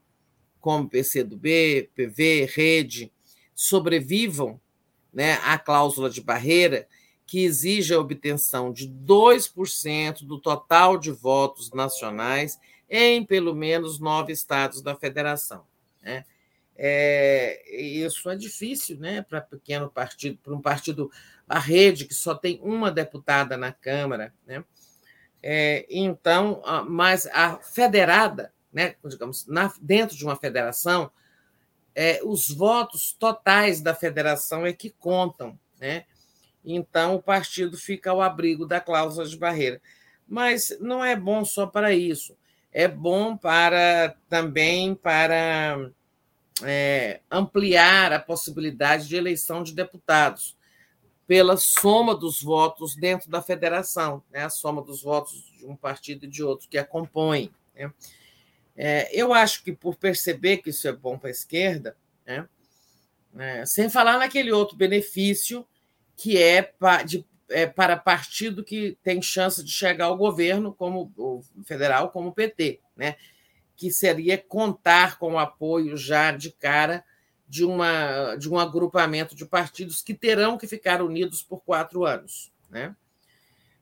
como 0.62 0.90
PCdoB, 0.90 1.90
PV, 1.94 2.50
Rede, 2.54 3.12
sobrevivam 3.54 4.60
né, 5.14 5.34
à 5.44 5.60
cláusula 5.60 6.10
de 6.10 6.22
barreira 6.22 6.88
que 7.28 7.44
exige 7.44 7.94
a 7.94 8.00
obtenção 8.00 8.72
de 8.72 8.88
2% 8.88 10.24
do 10.24 10.40
total 10.40 10.98
de 10.98 11.12
votos 11.12 11.72
nacionais 11.72 12.58
em 12.90 13.26
pelo 13.26 13.54
menos 13.54 14.00
nove 14.00 14.32
estados 14.32 14.82
da 14.82 14.96
federação. 14.96 15.66
Né? 16.02 16.24
É, 16.82 17.62
isso 17.78 18.30
é 18.30 18.38
difícil 18.38 18.98
né, 18.98 19.22
para 19.22 19.42
pequeno 19.42 19.90
partido, 19.90 20.40
para 20.42 20.56
um 20.56 20.62
partido, 20.62 21.12
a 21.50 21.58
rede, 21.58 22.06
que 22.06 22.14
só 22.14 22.36
tem 22.36 22.60
uma 22.62 22.92
deputada 22.92 23.58
na 23.58 23.74
Câmara. 23.74 24.32
Né? 24.46 24.64
É, 25.42 25.88
então, 25.90 26.62
mas 26.88 27.26
a 27.34 27.58
federada, 27.58 28.54
né, 28.72 28.96
digamos, 29.04 29.48
na, 29.48 29.74
dentro 29.82 30.16
de 30.16 30.24
uma 30.24 30.36
federação, 30.36 31.12
é, 31.96 32.22
os 32.24 32.50
votos 32.50 33.14
totais 33.14 33.82
da 33.82 33.96
federação 33.96 34.64
é 34.64 34.72
que 34.72 34.92
contam, 34.92 35.60
né? 35.80 36.06
Então 36.64 37.16
o 37.16 37.22
partido 37.22 37.78
fica 37.78 38.12
ao 38.12 38.22
abrigo 38.22 38.66
da 38.66 38.80
cláusula 38.80 39.26
de 39.26 39.36
barreira. 39.36 39.82
Mas 40.28 40.78
não 40.80 41.04
é 41.04 41.16
bom 41.16 41.44
só 41.44 41.66
para 41.66 41.94
isso, 41.94 42.38
é 42.72 42.88
bom 42.88 43.36
para 43.36 44.16
também 44.30 44.94
para 44.94 45.90
é, 46.64 47.22
ampliar 47.32 48.14
a 48.14 48.20
possibilidade 48.20 49.08
de 49.08 49.16
eleição 49.16 49.64
de 49.64 49.74
deputados 49.74 50.59
pela 51.30 51.58
soma 51.58 52.16
dos 52.16 52.42
votos 52.42 52.96
dentro 52.96 53.30
da 53.30 53.40
federação, 53.40 54.24
né? 54.32 54.46
a 54.46 54.50
soma 54.50 54.82
dos 54.82 55.04
votos 55.04 55.44
de 55.56 55.64
um 55.64 55.76
partido 55.76 56.26
e 56.26 56.28
de 56.28 56.42
outro 56.42 56.68
que 56.68 56.76
a 56.76 56.84
compõem. 56.84 57.52
Né? 57.76 57.94
É, 58.76 59.10
eu 59.14 59.32
acho 59.32 59.64
que 59.64 59.72
por 59.72 59.96
perceber 59.96 60.58
que 60.58 60.72
isso 60.72 60.88
é 60.88 60.92
bom 60.92 61.20
para 61.20 61.30
a 61.30 61.32
esquerda, 61.32 61.96
né? 62.26 62.50
É, 63.38 63.64
sem 63.64 63.92
falar 63.92 64.18
naquele 64.18 64.52
outro 64.52 64.76
benefício 64.76 65.64
que 66.18 66.42
é, 66.42 66.64
pa, 66.64 67.04
de, 67.04 67.24
é, 67.48 67.68
para 67.68 67.96
partido 67.96 68.64
que 68.64 68.98
tem 69.04 69.22
chance 69.22 69.64
de 69.64 69.72
chegar 69.72 70.06
ao 70.06 70.18
governo, 70.18 70.74
como 70.74 71.14
o 71.16 71.44
federal, 71.64 72.10
como 72.10 72.30
o 72.30 72.34
PT, 72.34 72.80
né? 72.98 73.18
que 73.76 73.92
seria 73.92 74.36
contar 74.36 75.20
com 75.20 75.34
o 75.34 75.38
apoio 75.38 75.96
já 75.96 76.32
de 76.32 76.50
cara 76.50 77.06
de, 77.50 77.66
uma, 77.66 78.36
de 78.36 78.48
um 78.48 78.60
agrupamento 78.60 79.36
de 79.36 79.44
partidos 79.44 80.04
que 80.04 80.14
terão 80.14 80.58
que 80.58 80.68
ficar 80.68 81.02
unidos 81.02 81.42
por 81.42 81.62
quatro 81.62 82.06
anos. 82.06 82.54
Né? 82.70 82.96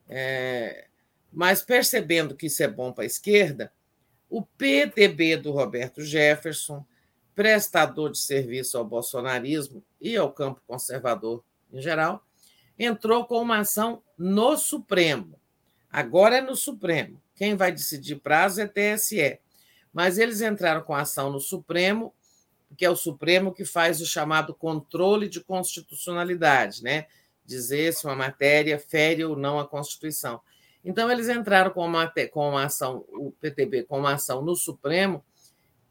É, 0.07 0.87
mas 1.31 1.61
percebendo 1.61 2.33
que 2.33 2.45
isso 2.45 2.63
é 2.63 2.67
bom 2.67 2.93
para 2.93 3.03
a 3.03 3.07
esquerda, 3.07 3.71
o 4.29 4.41
PTB 4.41 5.37
do 5.37 5.51
Roberto 5.51 6.01
Jefferson, 6.01 6.85
prestador 7.35 8.11
de 8.11 8.19
serviço 8.19 8.77
ao 8.77 8.85
bolsonarismo 8.85 9.83
e 9.99 10.15
ao 10.15 10.31
campo 10.31 10.61
conservador 10.65 11.43
em 11.71 11.81
geral, 11.81 12.25
entrou 12.79 13.25
com 13.25 13.41
uma 13.41 13.59
ação 13.59 14.01
no 14.17 14.55
Supremo. 14.57 15.39
Agora 15.91 16.37
é 16.37 16.41
no 16.41 16.55
Supremo. 16.55 17.21
Quem 17.35 17.55
vai 17.55 17.71
decidir 17.71 18.15
prazo 18.15 18.61
é 18.61 18.67
TSE. 18.67 19.39
Mas 19.91 20.17
eles 20.17 20.41
entraram 20.41 20.81
com 20.81 20.95
ação 20.95 21.31
no 21.31 21.39
Supremo 21.39 22.13
que 22.75 22.85
é 22.85 22.89
o 22.89 22.95
Supremo 22.95 23.53
que 23.53 23.63
faz 23.63 24.01
o 24.01 24.05
chamado 24.05 24.53
controle 24.53 25.29
de 25.29 25.39
constitucionalidade, 25.39 26.83
né? 26.83 27.05
dizer 27.45 27.93
se 27.93 28.05
uma 28.05 28.15
matéria 28.15 28.77
fere 28.77 29.23
ou 29.23 29.35
não 29.35 29.57
a 29.57 29.67
Constituição. 29.67 30.41
Então, 30.83 31.09
eles 31.09 31.29
entraram 31.29 31.71
com 31.71 31.85
uma, 31.85 32.11
com 32.31 32.49
uma 32.49 32.65
ação, 32.65 33.05
o 33.09 33.31
PTB, 33.39 33.83
com 33.83 33.99
uma 33.99 34.13
ação 34.13 34.41
no 34.41 34.55
Supremo, 34.55 35.23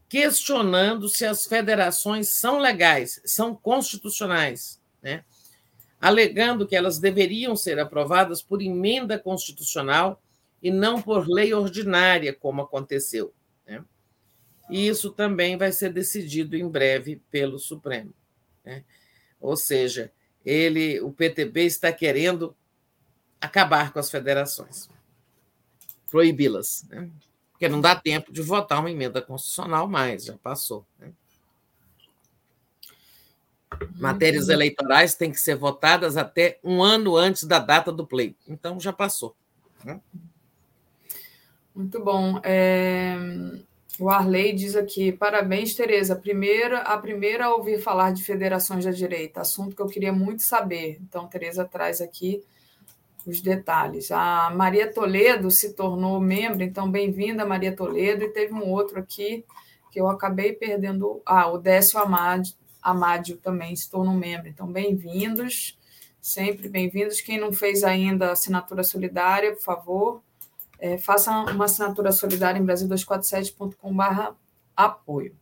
questionando 0.08 1.08
se 1.08 1.24
as 1.24 1.46
federações 1.46 2.28
são 2.28 2.58
legais, 2.58 3.20
são 3.24 3.54
constitucionais, 3.54 4.80
né? 5.02 5.24
alegando 6.00 6.66
que 6.66 6.76
elas 6.76 6.98
deveriam 6.98 7.56
ser 7.56 7.78
aprovadas 7.78 8.42
por 8.42 8.60
emenda 8.62 9.18
constitucional 9.18 10.22
e 10.62 10.70
não 10.70 11.00
por 11.00 11.26
lei 11.26 11.52
ordinária, 11.52 12.34
como 12.34 12.62
aconteceu. 12.62 13.32
E 14.68 14.88
isso 14.88 15.10
também 15.10 15.56
vai 15.56 15.72
ser 15.72 15.92
decidido 15.92 16.56
em 16.56 16.68
breve 16.68 17.22
pelo 17.30 17.58
Supremo. 17.58 18.12
Né? 18.64 18.84
Ou 19.40 19.56
seja, 19.56 20.12
ele, 20.44 21.00
o 21.00 21.12
PTB 21.12 21.64
está 21.64 21.92
querendo 21.92 22.54
acabar 23.40 23.92
com 23.92 23.98
as 23.98 24.10
federações, 24.10 24.88
proibi-las, 26.10 26.84
né? 26.88 27.10
porque 27.50 27.68
não 27.68 27.80
dá 27.80 27.94
tempo 27.94 28.32
de 28.32 28.42
votar 28.42 28.80
uma 28.80 28.90
emenda 28.90 29.22
constitucional 29.22 29.86
mais, 29.88 30.24
já 30.24 30.36
passou. 30.36 30.84
Né? 30.98 31.12
Matérias 33.96 34.48
eleitorais 34.48 35.14
têm 35.14 35.30
que 35.30 35.40
ser 35.40 35.56
votadas 35.56 36.16
até 36.16 36.58
um 36.62 36.82
ano 36.82 37.16
antes 37.16 37.44
da 37.44 37.58
data 37.58 37.92
do 37.92 38.06
pleito, 38.06 38.38
então 38.48 38.80
já 38.80 38.92
passou. 38.92 39.36
Né? 39.84 40.00
Muito 41.74 42.02
bom. 42.02 42.40
É... 42.42 43.16
O 43.98 44.10
Arley 44.10 44.52
diz 44.52 44.76
aqui: 44.76 45.10
parabéns, 45.10 45.74
Tereza. 45.74 46.14
Primeira, 46.14 46.80
a 46.80 46.98
primeira 46.98 47.46
a 47.46 47.54
ouvir 47.54 47.80
falar 47.80 48.12
de 48.12 48.22
federações 48.22 48.84
da 48.84 48.90
direita, 48.90 49.40
assunto 49.40 49.74
que 49.74 49.80
eu 49.80 49.86
queria 49.86 50.12
muito 50.12 50.42
saber. 50.42 50.98
Então, 51.00 51.26
Tereza 51.26 51.64
traz 51.64 52.00
aqui 52.00 52.42
os 53.26 53.40
detalhes. 53.40 54.10
A 54.12 54.50
Maria 54.50 54.92
Toledo 54.92 55.50
se 55.50 55.72
tornou 55.72 56.20
membro, 56.20 56.62
então 56.62 56.90
bem-vinda, 56.90 57.44
Maria 57.44 57.74
Toledo. 57.74 58.24
E 58.24 58.28
teve 58.28 58.52
um 58.52 58.70
outro 58.70 59.00
aqui 59.00 59.44
que 59.90 59.98
eu 60.00 60.08
acabei 60.08 60.52
perdendo. 60.52 61.22
Ah, 61.24 61.48
o 61.48 61.58
Décio 61.58 61.98
Amádio 62.82 63.36
também 63.38 63.74
se 63.74 63.90
tornou 63.90 64.14
membro. 64.14 64.48
Então, 64.48 64.66
bem-vindos, 64.70 65.78
sempre 66.20 66.68
bem-vindos. 66.68 67.22
Quem 67.22 67.40
não 67.40 67.52
fez 67.52 67.82
ainda 67.82 68.30
assinatura 68.30 68.84
solidária, 68.84 69.52
por 69.52 69.62
favor, 69.62 70.22
é, 70.78 70.98
faça 70.98 71.30
uma 71.30 71.64
assinatura 71.64 72.12
solidária 72.12 72.58
em 72.58 72.64
Brasil247.com.br 72.64 74.34
apoio. 74.76 75.34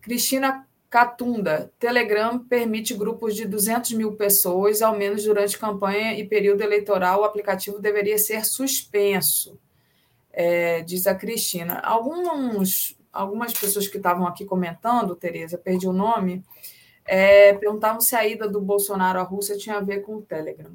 Cristina 0.00 0.66
Catunda, 0.88 1.72
Telegram 1.78 2.38
permite 2.38 2.92
grupos 2.94 3.34
de 3.34 3.46
200 3.46 3.92
mil 3.92 4.12
pessoas, 4.12 4.82
ao 4.82 4.96
menos 4.96 5.24
durante 5.24 5.58
campanha 5.58 6.18
e 6.18 6.26
período 6.26 6.60
eleitoral, 6.60 7.20
o 7.20 7.24
aplicativo 7.24 7.78
deveria 7.78 8.18
ser 8.18 8.44
suspenso, 8.44 9.58
é, 10.30 10.82
diz 10.82 11.06
a 11.06 11.14
Cristina. 11.14 11.78
Alguns, 11.78 12.94
algumas 13.10 13.52
pessoas 13.54 13.88
que 13.88 13.96
estavam 13.96 14.26
aqui 14.26 14.44
comentando, 14.44 15.16
Tereza, 15.16 15.56
perdi 15.56 15.88
o 15.88 15.94
nome, 15.94 16.44
é, 17.06 17.54
perguntavam 17.54 18.00
se 18.00 18.14
a 18.14 18.26
ida 18.26 18.46
do 18.46 18.60
Bolsonaro 18.60 19.18
à 19.18 19.22
Rússia 19.22 19.56
tinha 19.56 19.76
a 19.76 19.80
ver 19.80 20.00
com 20.00 20.16
o 20.16 20.22
Telegram 20.22 20.72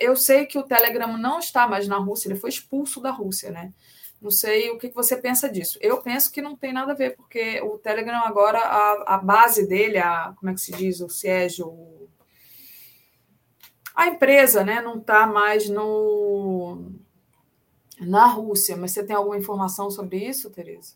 eu 0.00 0.16
sei 0.16 0.46
que 0.46 0.58
o 0.58 0.62
Telegram 0.62 1.16
não 1.16 1.38
está 1.38 1.66
mais 1.66 1.86
na 1.88 1.98
Rússia, 1.98 2.28
ele 2.28 2.38
foi 2.38 2.50
expulso 2.50 3.00
da 3.00 3.10
Rússia, 3.10 3.50
né? 3.50 3.72
Não 4.20 4.30
sei 4.30 4.70
o 4.70 4.78
que 4.78 4.88
você 4.88 5.16
pensa 5.16 5.48
disso. 5.48 5.78
Eu 5.80 6.02
penso 6.02 6.32
que 6.32 6.40
não 6.40 6.56
tem 6.56 6.72
nada 6.72 6.92
a 6.92 6.94
ver, 6.94 7.16
porque 7.16 7.60
o 7.60 7.78
Telegram 7.78 8.24
agora, 8.24 8.58
a, 8.58 9.14
a 9.14 9.18
base 9.18 9.66
dele, 9.66 9.98
a, 9.98 10.32
como 10.36 10.50
é 10.50 10.54
que 10.54 10.60
se 10.60 10.72
diz, 10.72 11.00
o 11.00 11.08
SIEG, 11.08 11.62
o, 11.62 12.08
a 13.94 14.08
empresa 14.08 14.64
né, 14.64 14.80
não 14.80 14.98
está 14.98 15.26
mais 15.26 15.68
no, 15.68 16.92
na 18.00 18.26
Rússia. 18.26 18.76
Mas 18.76 18.92
você 18.92 19.04
tem 19.04 19.14
alguma 19.14 19.38
informação 19.38 19.90
sobre 19.90 20.18
isso, 20.18 20.50
Tereza? 20.50 20.94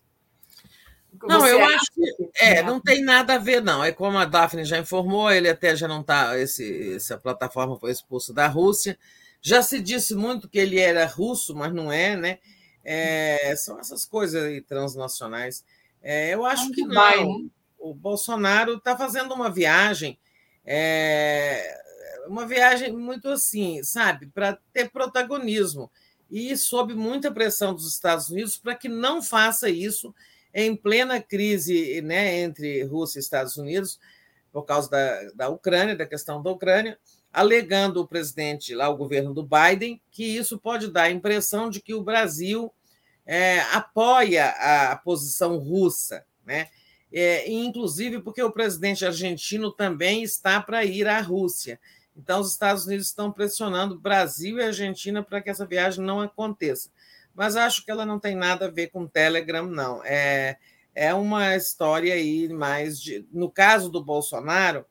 Não, 1.22 1.46
eu 1.46 1.62
acho 1.64 1.92
que 1.92 2.30
é, 2.36 2.62
não 2.62 2.80
tem 2.80 3.02
nada 3.02 3.34
a 3.34 3.38
ver, 3.38 3.62
não. 3.62 3.84
É 3.84 3.92
como 3.92 4.16
a 4.16 4.24
Daphne 4.24 4.64
já 4.64 4.78
informou, 4.78 5.30
ele 5.30 5.48
até 5.48 5.76
já 5.76 5.86
não 5.86 6.00
está. 6.00 6.38
Essa 6.38 7.18
plataforma 7.18 7.78
foi 7.78 7.90
expulsa 7.90 8.32
da 8.32 8.46
Rússia. 8.46 8.98
Já 9.42 9.62
se 9.62 9.80
disse 9.80 10.14
muito 10.14 10.48
que 10.48 10.58
ele 10.58 10.78
era 10.78 11.06
russo, 11.06 11.54
mas 11.54 11.72
não 11.72 11.92
é, 11.92 12.16
né? 12.16 12.38
É, 12.84 13.54
são 13.56 13.78
essas 13.78 14.04
coisas 14.04 14.44
aí 14.44 14.60
transnacionais. 14.60 15.64
É, 16.02 16.32
eu 16.34 16.44
acho 16.44 16.70
que 16.72 16.82
não. 16.82 17.38
Né? 17.38 17.50
O 17.78 17.94
Bolsonaro 17.94 18.74
está 18.74 18.96
fazendo 18.96 19.32
uma 19.32 19.50
viagem, 19.50 20.18
é, 20.66 21.78
uma 22.26 22.46
viagem 22.46 22.92
muito 22.92 23.28
assim, 23.28 23.82
sabe, 23.82 24.26
para 24.26 24.58
ter 24.72 24.90
protagonismo. 24.90 25.90
E 26.30 26.56
sob 26.56 26.94
muita 26.94 27.32
pressão 27.32 27.74
dos 27.74 27.90
Estados 27.90 28.28
Unidos 28.28 28.56
para 28.56 28.74
que 28.74 28.88
não 28.88 29.22
faça 29.22 29.68
isso 29.68 30.14
em 30.52 30.74
plena 30.74 31.20
crise 31.20 32.00
né, 32.02 32.40
entre 32.40 32.82
Rússia 32.84 33.18
e 33.18 33.22
Estados 33.22 33.56
Unidos, 33.56 33.98
por 34.52 34.64
causa 34.64 34.90
da, 34.90 35.30
da 35.34 35.48
Ucrânia, 35.48 35.96
da 35.96 36.06
questão 36.06 36.42
da 36.42 36.50
Ucrânia, 36.50 36.98
alegando 37.32 38.00
o 38.00 38.06
presidente, 38.06 38.74
lá 38.74 38.88
o 38.88 38.96
governo 38.96 39.32
do 39.32 39.46
Biden, 39.46 40.00
que 40.10 40.24
isso 40.24 40.58
pode 40.58 40.88
dar 40.88 41.04
a 41.04 41.10
impressão 41.10 41.70
de 41.70 41.80
que 41.80 41.94
o 41.94 42.02
Brasil 42.02 42.72
é, 43.24 43.60
apoia 43.72 44.46
a, 44.48 44.96
posição 44.96 45.56
russa, 45.56 46.24
né? 46.44 46.68
É, 47.12 47.50
inclusive 47.50 48.20
porque 48.20 48.42
o 48.42 48.52
presidente 48.52 49.04
argentino 49.04 49.72
também 49.72 50.22
está 50.22 50.60
para 50.60 50.84
ir 50.84 51.08
à 51.08 51.20
Rússia. 51.20 51.80
Então, 52.16 52.40
os 52.40 52.52
Estados 52.52 52.86
Unidos 52.86 53.06
estão 53.06 53.32
pressionando 53.32 53.98
Brasil 53.98 54.58
e 54.58 54.62
Argentina 54.62 55.22
para 55.22 55.40
que 55.40 55.50
essa 55.50 55.66
viagem 55.66 56.04
não 56.04 56.20
aconteça 56.20 56.90
mas 57.40 57.56
acho 57.56 57.82
que 57.82 57.90
ela 57.90 58.04
não 58.04 58.20
tem 58.20 58.36
nada 58.36 58.66
a 58.66 58.70
ver 58.70 58.88
com 58.88 59.06
Telegram, 59.06 59.64
não. 59.64 60.04
É, 60.04 60.58
é 60.94 61.14
uma 61.14 61.56
história 61.56 62.12
aí 62.12 62.50
mais 62.50 63.00
de. 63.00 63.26
No 63.32 63.50
caso 63.50 63.88
do 63.88 64.04
Bolsonaro, 64.04 64.84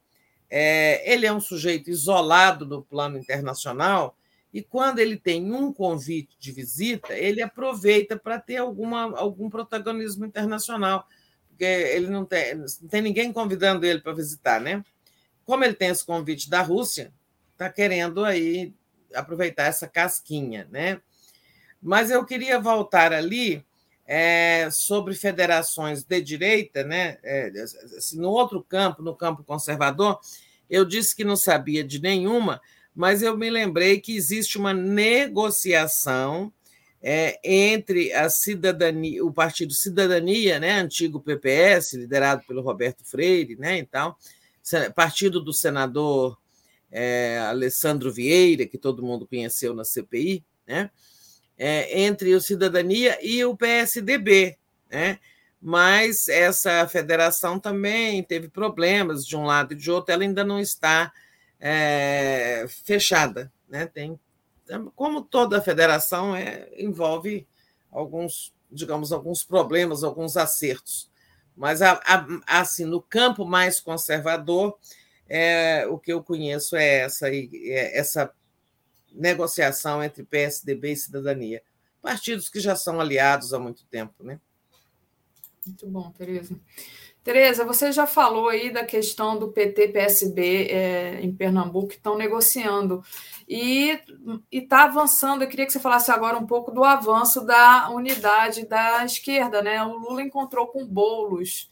é, 0.50 1.14
ele 1.14 1.28
é 1.28 1.32
um 1.32 1.40
sujeito 1.40 1.92
isolado 1.92 2.66
no 2.66 2.82
plano 2.82 3.19
internacional 3.19 4.18
e 4.52 4.64
quando 4.64 4.98
ele 4.98 5.16
tem 5.16 5.53
um 5.53 5.72
convite 5.72 6.36
de 6.40 6.52
visita, 6.52 7.14
ele 7.14 7.40
aproveita 7.40 8.18
para 8.18 8.40
ter 8.40 8.58
alguma, 8.58 9.16
algum 9.16 9.48
protagonismo 9.48 10.26
internacional, 10.26 11.06
porque 11.50 11.64
ele 11.64 12.08
não 12.08 12.26
tem, 12.26 12.56
não 12.56 12.90
tem 12.90 13.03
ninguém 13.03 13.32
convidando 13.32 13.86
ele 13.86 14.02
para 14.02 14.14
visitar, 14.14 14.60
né? 14.60 14.84
Como 15.45 15.64
ele 15.64 15.76
tem 15.76 15.90
esse 15.90 16.03
convite 16.03 16.50
da 16.50 16.64
Rússia, 16.64 17.14
está 17.52 17.69
querendo 17.69 18.26
aí 18.26 18.74
aproveitar 19.14 19.66
essa 19.66 19.88
casquinha, 19.88 20.68
né? 20.72 21.00
Mas 21.82 22.11
eu 22.11 22.25
queria 22.25 22.59
voltar 22.59 23.14
ali 23.14 23.64
é, 24.06 24.69
sobre 24.72 25.14
federações 25.14 26.03
de 26.03 26.19
direita, 26.22 26.83
né? 26.83 27.19
É, 27.24 27.51
assim, 27.98 28.19
no 28.19 28.30
outro 28.30 28.64
campo, 28.64 29.03
no 29.03 29.16
campo 29.16 29.43
conservador, 29.43 30.19
eu 30.69 30.83
disse 30.83 31.16
que 31.16 31.24
não 31.24 31.35
sabia 31.35 31.83
de 31.83 32.01
nenhuma, 32.01 32.59
mas 32.95 33.22
eu 33.22 33.38
me 33.38 33.49
lembrei 33.49 33.99
que 33.99 34.16
existe 34.16 34.58
uma 34.58 34.74
negociação 34.74 36.51
é, 37.01 37.40
entre 37.43 38.11
a 38.14 38.30
cidadania, 38.30 39.24
o 39.24 39.32
Partido 39.32 39.74
Cidadania, 39.74 40.59
né, 40.59 40.80
antigo 40.80 41.19
PPS, 41.19 41.93
liderado 41.93 42.43
pelo 42.48 42.61
Roberto 42.61 43.06
Freire, 43.06 43.56
né, 43.56 43.77
então, 43.77 44.16
partido 44.95 45.40
do 45.40 45.53
senador 45.53 46.38
é, 46.91 47.40
Alessandro 47.48 48.11
Vieira, 48.11 48.66
que 48.66 48.77
todo 48.77 49.03
mundo 49.03 49.25
conheceu 49.27 49.74
na 49.74 49.85
CPI, 49.85 50.43
né, 50.67 50.90
é, 51.59 52.01
entre 52.03 52.33
o 52.33 52.39
Cidadania 52.39 53.19
e 53.21 53.43
o 53.43 53.55
PSDB, 53.55 54.57
né? 54.89 55.19
mas 55.61 56.29
essa 56.29 56.88
federação 56.88 57.59
também 57.59 58.23
teve 58.23 58.47
problemas 58.47 59.25
de 59.25 59.35
um 59.35 59.43
lado 59.43 59.73
e 59.73 59.75
de 59.75 59.91
outro, 59.91 60.13
ela 60.13 60.23
ainda 60.23 60.41
não 60.41 60.57
está 60.57 61.11
é, 61.59 62.65
fechada. 62.85 63.51
Né? 63.67 63.85
Tem, 63.88 64.17
como 64.95 65.21
toda 65.21 65.61
federação, 65.61 66.33
é, 66.33 66.69
envolve 66.77 67.45
alguns, 67.91 68.53
digamos, 68.71 69.11
alguns 69.11 69.43
problemas, 69.43 70.01
alguns 70.01 70.38
acertos. 70.38 71.09
Mas, 71.57 71.81
a, 71.81 71.99
a, 72.05 72.61
assim, 72.61 72.85
no 72.85 73.01
campo 73.01 73.43
mais 73.43 73.81
conservador, 73.81 74.77
é, 75.27 75.85
o 75.89 75.97
que 75.97 76.13
eu 76.13 76.23
conheço 76.23 76.77
é 76.77 76.99
essa, 76.99 77.27
é 77.29 77.99
essa 77.99 78.31
negociação 79.13 80.03
entre 80.03 80.23
PSDB 80.23 80.91
e 80.91 80.97
cidadania. 80.97 81.61
Partidos 82.01 82.49
que 82.49 82.59
já 82.59 82.75
são 82.75 82.99
aliados 82.99 83.53
há 83.53 83.59
muito 83.59 83.85
tempo, 83.85 84.23
né? 84.23 84.39
Muito 85.65 85.88
bom, 85.88 86.11
Tereza. 86.11 86.55
Tereza, 87.23 87.65
você 87.65 87.91
já 87.91 88.07
falou 88.07 88.47
aí 88.47 88.71
da 88.71 88.83
questão 88.85 89.38
do 89.38 89.49
PT 89.49 89.89
PSB 89.89 90.67
é, 90.71 91.19
em 91.21 91.31
Pernambuco 91.31 91.89
que 91.89 91.95
estão 91.95 92.17
negociando 92.17 93.03
e 93.47 93.99
está 94.51 94.85
avançando. 94.85 95.43
Eu 95.43 95.49
queria 95.49 95.65
que 95.65 95.73
você 95.73 95.79
falasse 95.79 96.09
agora 96.09 96.38
um 96.38 96.47
pouco 96.47 96.71
do 96.71 96.83
avanço 96.83 97.45
da 97.45 97.89
unidade 97.89 98.65
da 98.65 99.03
esquerda, 99.03 99.61
né? 99.61 99.83
O 99.83 99.97
Lula 99.99 100.21
encontrou 100.21 100.67
com 100.67 100.85
bolos 100.88 101.69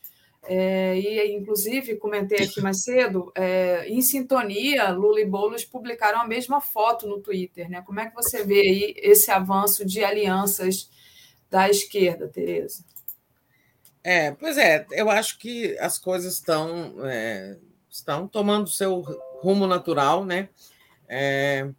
é, 0.50 0.98
e, 0.98 1.36
inclusive, 1.36 1.98
comentei 1.98 2.46
aqui 2.46 2.62
mais 2.62 2.82
cedo, 2.84 3.32
é, 3.36 3.86
em 3.88 4.02
sintonia, 4.02 4.90
Lula 4.92 5.20
e 5.20 5.26
Boulos 5.26 5.66
publicaram 5.66 6.22
a 6.22 6.28
mesma 6.28 6.62
foto 6.62 7.06
no 7.06 7.20
Twitter. 7.20 7.70
Né? 7.70 7.82
Como 7.86 8.00
é 8.00 8.10
que 8.10 8.16
você 8.16 8.46
vê 8.46 8.62
aí 8.62 8.94
esse 8.98 9.30
avanço 9.30 9.86
de 9.86 10.04
alianças 10.04 10.90
da 11.50 11.70
esquerda, 11.70 12.30
Tereza? 12.30 12.84
É, 14.02 14.32
pois 14.32 14.58
é, 14.58 14.86
eu 14.92 15.10
acho 15.10 15.38
que 15.38 15.78
as 15.80 15.98
coisas 15.98 16.36
estão, 16.36 17.06
é, 17.06 17.58
estão 17.90 18.26
tomando 18.26 18.70
seu 18.70 19.02
rumo 19.42 19.68
natural, 19.68 20.24
né? 20.24 20.48
É, 21.10 21.70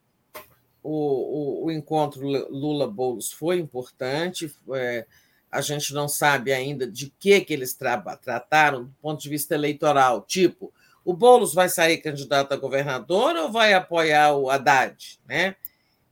o, 0.82 0.90
o, 0.90 1.64
o, 1.66 1.70
encontro 1.70 2.26
Lula-Boulos 2.26 3.32
foi 3.32 3.58
importante, 3.58 4.55
é, 4.74 5.06
a 5.51 5.60
gente 5.60 5.94
não 5.94 6.09
sabe 6.09 6.52
ainda 6.52 6.86
de 6.86 7.12
que, 7.18 7.41
que 7.41 7.52
eles 7.52 7.75
tra 7.75 7.99
trataram 8.17 8.85
do 8.85 8.94
ponto 9.01 9.23
de 9.23 9.28
vista 9.28 9.55
eleitoral. 9.55 10.23
Tipo, 10.23 10.73
o 11.05 11.15
Boulos 11.15 11.55
vai 11.55 11.68
sair 11.68 11.99
candidato 11.99 12.52
a 12.52 12.57
governador 12.57 13.35
ou 13.36 13.51
vai 13.51 13.73
apoiar 13.73 14.35
o 14.35 14.51
Haddad? 14.51 15.18
Né? 15.27 15.57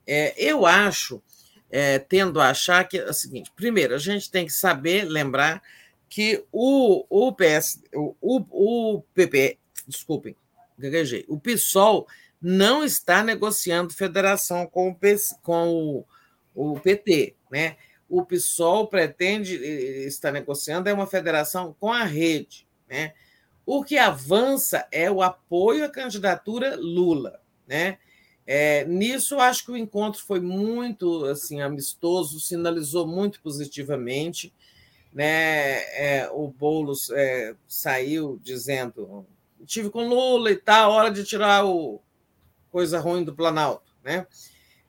É, 0.06 0.34
eu 0.36 0.64
acho, 0.64 1.22
é, 1.70 1.98
tendo 1.98 2.40
a 2.40 2.50
achar 2.50 2.88
que 2.88 2.98
é 2.98 3.10
o 3.10 3.12
seguinte: 3.12 3.52
primeiro, 3.54 3.94
a 3.94 3.98
gente 3.98 4.30
tem 4.30 4.46
que 4.46 4.52
saber, 4.52 5.04
lembrar 5.04 5.62
que 6.08 6.44
o, 6.50 7.04
o 7.10 7.32
PS, 7.32 7.82
o, 7.94 8.14
o, 8.20 8.96
o 8.96 9.02
PP, 9.12 9.58
desculpem, 9.86 10.34
gaguejei, 10.78 11.24
o 11.28 11.38
PSOL 11.38 12.06
não 12.40 12.84
está 12.84 13.22
negociando 13.22 13.92
federação 13.92 14.66
com 14.66 14.90
o, 14.90 14.96
com 15.42 16.04
o, 16.54 16.72
o 16.74 16.80
PT, 16.80 17.34
né? 17.50 17.76
O 18.08 18.24
PSOL 18.24 18.86
pretende 18.86 19.54
estar 20.06 20.30
negociando 20.30 20.88
é 20.88 20.92
uma 20.92 21.06
federação 21.06 21.74
com 21.78 21.92
a 21.92 22.04
rede. 22.04 22.66
Né? 22.88 23.12
O 23.64 23.82
que 23.82 23.98
avança 23.98 24.86
é 24.92 25.10
o 25.10 25.22
apoio 25.22 25.84
à 25.84 25.88
candidatura 25.88 26.76
Lula. 26.76 27.40
Né? 27.66 27.98
É, 28.46 28.84
nisso, 28.84 29.40
acho 29.40 29.64
que 29.64 29.72
o 29.72 29.76
encontro 29.76 30.22
foi 30.22 30.40
muito 30.40 31.24
assim 31.24 31.60
amistoso, 31.60 32.38
sinalizou 32.38 33.06
muito 33.06 33.40
positivamente. 33.40 34.54
Né? 35.12 35.78
É, 35.94 36.30
o 36.32 36.48
Boulos 36.48 37.10
é, 37.10 37.56
saiu 37.66 38.38
dizendo: 38.42 39.26
tive 39.64 39.90
com 39.90 40.06
Lula 40.06 40.50
e 40.52 40.56
tal, 40.56 40.92
hora 40.92 41.10
de 41.10 41.24
tirar 41.24 41.66
o 41.66 42.00
coisa 42.70 43.00
ruim 43.00 43.24
do 43.24 43.34
Planalto. 43.34 43.90
Né? 44.04 44.26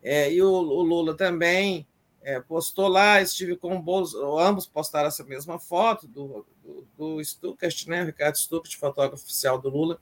É, 0.04 0.32
e 0.32 0.42
o, 0.42 0.52
o 0.52 0.84
Lula 0.84 1.16
também 1.16 1.88
é, 2.28 2.42
postou 2.42 2.90
lá, 2.90 3.22
estive 3.22 3.56
com 3.56 3.74
o 3.74 3.82
Bolsonaro, 3.82 4.38
ambos 4.38 4.68
postaram 4.68 5.08
essa 5.08 5.24
mesma 5.24 5.58
foto 5.58 6.06
do, 6.10 6.46
do, 6.62 6.88
do 6.98 7.24
Stuckert, 7.24 7.88
né, 7.88 8.04
Ricardo 8.04 8.38
Stuckert, 8.38 8.78
fotógrafo 8.78 9.24
oficial 9.24 9.58
do 9.58 9.70
Lula, 9.70 9.98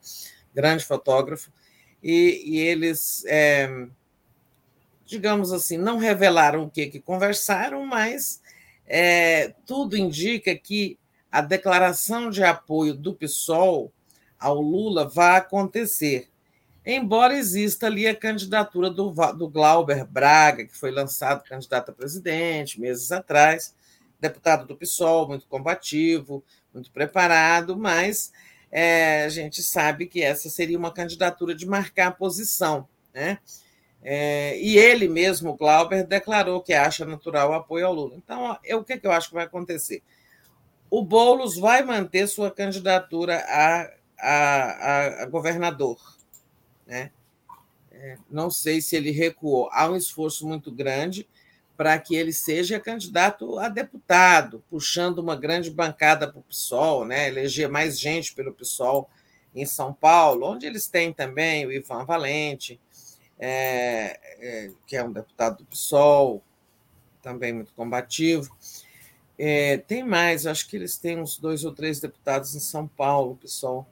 grande 0.52 0.84
fotógrafo, 0.84 1.52
e, 2.02 2.42
e 2.44 2.58
eles, 2.58 3.24
é, 3.28 3.70
digamos 5.06 5.54
assim, 5.54 5.78
não 5.78 6.00
revelaram 6.00 6.64
o 6.64 6.70
que, 6.70 6.88
que 6.88 7.00
conversaram, 7.00 7.86
mas 7.86 8.42
é, 8.88 9.54
tudo 9.64 9.96
indica 9.96 10.56
que 10.56 10.98
a 11.32 11.42
declaração 11.42 12.32
de 12.32 12.44
apoio 12.44 12.96
do 12.96 13.14
PSOL 13.14 13.94
ao 14.40 14.60
Lula 14.60 15.08
vai 15.08 15.38
acontecer. 15.38 16.28
Embora 16.86 17.38
exista 17.38 17.88
ali 17.88 18.08
a 18.08 18.16
candidatura 18.16 18.90
do, 18.90 19.12
do 19.34 19.50
Glauber 19.50 20.06
Braga, 20.06 20.66
que 20.66 20.78
foi 20.78 20.92
lançado 20.92 21.44
candidato 21.44 21.90
a 21.90 21.94
presidente 21.94 22.80
meses 22.80 23.12
atrás, 23.12 23.76
deputado 24.20 24.66
do 24.66 24.76
PSOL, 24.76 25.28
muito 25.28 25.48
combativo, 25.48 26.44
muito 26.74 26.92
preparado, 26.92 27.78
mas 27.78 28.32
é, 28.72 29.24
a 29.24 29.30
gente 29.30 29.62
sabe 29.62 30.06
que 30.06 30.22
essa 30.22 30.50
seria 30.50 30.78
uma 30.78 30.92
candidatura 30.92 31.56
de 31.56 31.66
marcar 31.66 32.08
a 32.08 32.12
posição. 32.12 32.88
Né? 33.14 33.40
É, 34.04 34.60
e 34.60 34.78
ele 34.78 35.08
mesmo, 35.08 35.56
Glauber, 35.56 36.06
declarou 36.06 36.62
que 36.62 36.74
acha 36.74 37.06
natural 37.06 37.50
o 37.50 37.54
apoio 37.54 37.88
ao 37.88 37.94
Lula. 37.94 38.16
Então, 38.18 38.58
eu, 38.64 38.80
o 38.80 38.84
que, 38.84 38.94
é 38.94 38.98
que 38.98 39.08
eu 39.08 39.12
acho 39.12 39.30
que 39.30 39.34
vai 39.34 39.46
acontecer? 39.46 40.04
O 40.90 41.04
Boulos 41.04 41.58
vai 41.58 41.84
manter 41.84 42.28
sua 42.28 42.52
candidatura 42.52 43.44
a, 43.48 43.92
a, 44.20 45.24
a 45.24 45.26
governador. 45.26 45.98
Né? 46.86 47.12
É, 47.92 48.18
não 48.30 48.50
sei 48.50 48.82
se 48.82 48.96
ele 48.96 49.12
recuou. 49.12 49.70
Há 49.72 49.90
um 49.90 49.96
esforço 49.96 50.48
muito 50.48 50.72
grande 50.72 51.28
para 51.78 51.98
que 52.00 52.16
ele 52.16 52.32
seja 52.32 52.80
candidato 52.80 53.60
a 53.60 53.68
deputado, 53.68 54.64
puxando 54.70 55.20
uma 55.20 55.36
grande 55.36 55.70
bancada 55.70 56.28
para 56.28 56.40
o 56.40 56.44
PSOL, 56.44 57.06
né? 57.06 57.28
eleger 57.28 57.70
mais 57.70 58.00
gente 58.00 58.34
pelo 58.34 58.54
PSOL 58.54 59.10
em 59.54 59.66
São 59.66 59.94
Paulo, 59.94 60.46
onde 60.48 60.66
eles 60.66 60.88
têm 60.88 61.14
também 61.14 61.66
o 61.66 61.72
Ivan 61.72 62.06
Valente, 62.06 62.80
é, 63.40 64.20
é, 64.40 64.72
que 64.86 64.96
é 64.96 65.04
um 65.04 65.12
deputado 65.12 65.60
do 65.60 65.66
PSOL, 65.66 66.44
também 67.22 67.54
muito 67.54 67.74
combativo. 67.74 68.56
É, 69.38 69.78
tem 69.78 70.04
mais, 70.04 70.46
acho 70.46 70.68
que 70.70 70.78
eles 70.78 70.98
têm 70.98 71.20
uns 71.20 71.38
dois 71.38 71.66
ou 71.66 71.74
três 71.74 72.00
deputados 72.00 72.56
em 72.56 72.60
São 72.60 72.88
Paulo, 72.88 73.38
PSOL. 73.38 73.86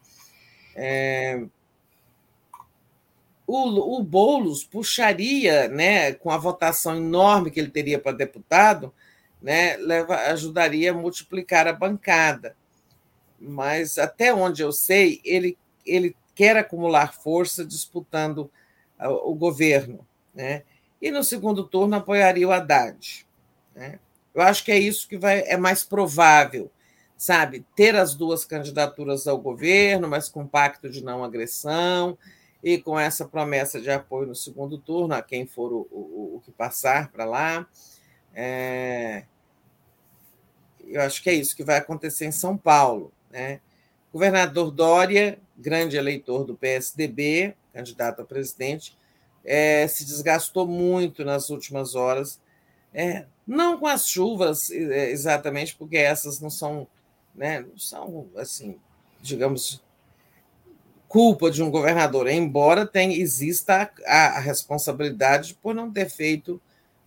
O, 3.46 3.98
o 3.98 4.04
Boulos 4.04 4.64
puxaria, 4.64 5.68
né, 5.68 6.14
com 6.14 6.32
a 6.32 6.38
votação 6.38 6.96
enorme 6.96 7.52
que 7.52 7.60
ele 7.60 7.70
teria 7.70 8.00
para 8.00 8.14
deputado, 8.14 8.94
né, 9.42 9.76
leva, 9.78 10.16
ajudaria 10.16 10.92
a 10.92 10.94
multiplicar 10.94 11.68
a 11.68 11.74
bancada. 11.74 12.56
Mas 13.38 13.98
até 13.98 14.34
onde 14.34 14.62
eu 14.62 14.72
sei, 14.72 15.20
ele, 15.26 15.58
ele 15.86 16.16
quer 16.34 16.56
acumular 16.56 17.14
força 17.14 17.66
disputando 17.66 18.50
o 18.98 19.36
governo. 19.36 20.08
Né? 20.34 20.64
E 21.02 21.12
no 21.12 21.24
segundo 21.24 21.66
turno 21.66 21.98
apoiaria 21.98 22.48
o 22.48 22.52
Haddad. 22.52 23.28
Né? 23.76 24.00
Eu 24.34 24.42
acho 24.42 24.64
que 24.64 24.72
é 24.72 24.80
isso 24.80 25.08
que 25.08 25.18
vai, 25.18 25.42
é 25.42 25.58
mais 25.58 25.84
provável, 25.84 26.72
sabe? 27.18 27.66
Ter 27.76 27.96
as 27.96 28.16
duas 28.16 28.46
candidaturas 28.46 29.28
ao 29.28 29.38
governo, 29.38 30.08
mas 30.08 30.30
com 30.30 30.48
pacto 30.48 30.90
de 30.90 31.04
não 31.04 31.24
agressão 31.24 32.18
e 32.64 32.78
com 32.78 32.98
essa 32.98 33.26
promessa 33.26 33.82
de 33.82 33.92
apoio 33.92 34.28
no 34.28 34.36
segundo 34.36 34.78
turno 34.78 35.14
a 35.14 35.22
quem 35.22 35.46
for 35.46 35.74
o, 35.74 35.88
o, 35.92 36.36
o 36.38 36.42
que 36.44 36.52
passar 36.52 37.12
para 37.12 37.26
lá. 37.26 37.68
É... 38.34 39.26
Eu 40.88 41.02
acho 41.02 41.22
que 41.22 41.30
é 41.30 41.34
isso 41.34 41.56
que 41.56 41.64
vai 41.64 41.78
acontecer 41.78 42.26
em 42.26 42.32
São 42.32 42.58
Paulo. 42.58 43.12
Né? 43.30 43.60
Governador 44.12 44.72
Dória, 44.72 45.40
grande 45.58 45.98
eleitor 45.98 46.46
do 46.46 46.56
PSDB, 46.56 47.56
candidato 47.74 48.22
a 48.22 48.26
presidente, 48.26 48.98
é, 49.44 49.88
se 49.88 50.06
desgastou 50.06 50.66
muito 50.66 51.26
nas 51.26 51.50
últimas 51.50 51.96
horas. 51.96 52.40
É, 52.94 53.26
não 53.46 53.78
com 53.78 53.88
as 53.88 54.08
chuvas 54.08 54.70
é, 54.70 55.10
exatamente, 55.10 55.76
porque 55.76 55.98
essas 55.98 56.40
não 56.40 56.50
são, 56.50 56.88
né, 57.36 57.60
não 57.62 57.78
são 57.78 58.30
assim, 58.38 58.80
digamos, 59.22 59.82
culpa 61.14 61.52
de 61.52 61.62
um 61.62 61.70
governador, 61.70 62.28
embora 62.28 62.88
tenha, 62.88 63.16
exista 63.16 63.88
a, 64.04 64.26
a, 64.30 64.40
responsabilidade 64.40 65.54
por 65.62 65.76
não 65.76 65.94
ter 65.94 66.10
feito 66.10 66.60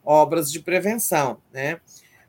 obras 0.04 0.52
de 0.52 0.60
prevenção, 0.60 1.38
né? 1.52 1.80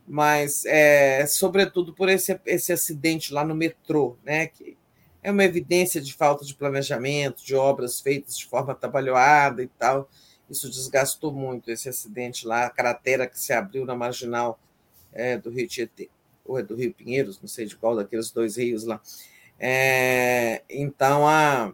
Mas, 0.07 0.65
é, 0.65 1.23
sobretudo 1.27 1.93
por 1.93 2.09
esse, 2.09 2.41
esse 2.47 2.73
acidente 2.73 3.31
lá 3.31 3.43
no 3.45 3.53
metrô, 3.53 4.17
né? 4.25 4.47
Que 4.47 4.75
é 5.21 5.29
uma 5.29 5.43
evidência 5.43 6.01
de 6.01 6.15
falta 6.15 6.43
de 6.43 6.55
planejamento, 6.55 7.45
de 7.45 7.53
obras 7.53 7.99
feitas 7.99 8.35
de 8.35 8.47
forma 8.47 8.73
trabalhada 8.73 9.61
e 9.61 9.67
tal. 9.67 10.09
Isso 10.49 10.67
desgastou 10.71 11.31
muito 11.31 11.69
esse 11.69 11.87
acidente 11.87 12.47
lá, 12.47 12.65
a 12.65 12.71
cratera 12.71 13.27
que 13.27 13.39
se 13.39 13.53
abriu 13.53 13.85
na 13.85 13.95
marginal 13.95 14.59
é, 15.13 15.37
do 15.37 15.51
Rio 15.51 15.67
Tietê, 15.67 16.09
ou 16.43 16.57
é 16.57 16.63
do 16.63 16.75
Rio 16.75 16.91
Pinheiros, 16.91 17.39
não 17.39 17.47
sei 17.47 17.67
de 17.67 17.75
qual 17.75 17.95
daqueles 17.95 18.31
dois 18.31 18.57
rios 18.57 18.83
lá. 18.83 18.99
É, 19.59 20.61
então, 20.69 21.27
a, 21.27 21.73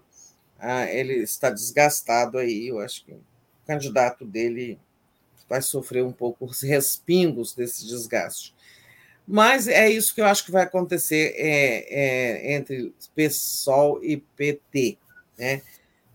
a, 0.60 0.86
ele 0.92 1.16
está 1.16 1.50
desgastado 1.50 2.38
aí. 2.38 2.68
Eu 2.68 2.80
acho 2.80 3.03
que 3.06 3.12
o 3.12 3.22
candidato 3.66 4.26
dele 4.26 4.80
vai 5.50 5.62
sofrer 5.62 6.03
um 6.03 6.12
pouco 6.12 6.45
os 6.45 6.62
respingos 6.62 7.53
desse 7.53 7.86
desgaste. 7.86 8.53
Mas 9.28 9.68
é 9.68 9.90
isso 9.90 10.14
que 10.14 10.22
eu 10.22 10.26
acho 10.26 10.45
que 10.45 10.52
vai 10.52 10.64
acontecer 10.64 11.34
é, 11.38 11.86
é, 11.90 12.53
entre 12.56 12.94
PSOL 13.16 14.03
e 14.03 14.18
PT. 14.18 14.98
Né? 15.38 15.62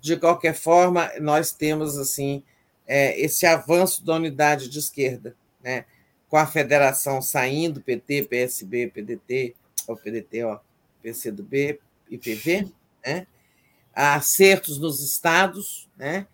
De 0.00 0.16
qualquer 0.16 0.54
forma, 0.54 1.10
nós 1.20 1.52
temos 1.52 1.96
assim 1.96 2.42
é, 2.86 3.18
esse 3.20 3.46
avanço 3.46 4.04
da 4.04 4.14
unidade 4.14 4.68
de 4.68 4.78
esquerda, 4.78 5.34
né? 5.62 5.84
com 6.28 6.36
a 6.36 6.46
federação 6.46 7.22
saindo, 7.22 7.80
PT, 7.80 8.24
PSB, 8.24 8.88
PDT, 8.88 9.54
o 9.86 9.96
PDT, 9.96 10.44
ó, 10.44 10.58
PCdoB 11.02 11.80
e 12.10 12.18
PV, 12.18 12.68
né? 13.04 13.26
Há 13.94 14.14
acertos 14.14 14.78
nos 14.78 15.02
estados, 15.02 15.88
né? 15.96 16.26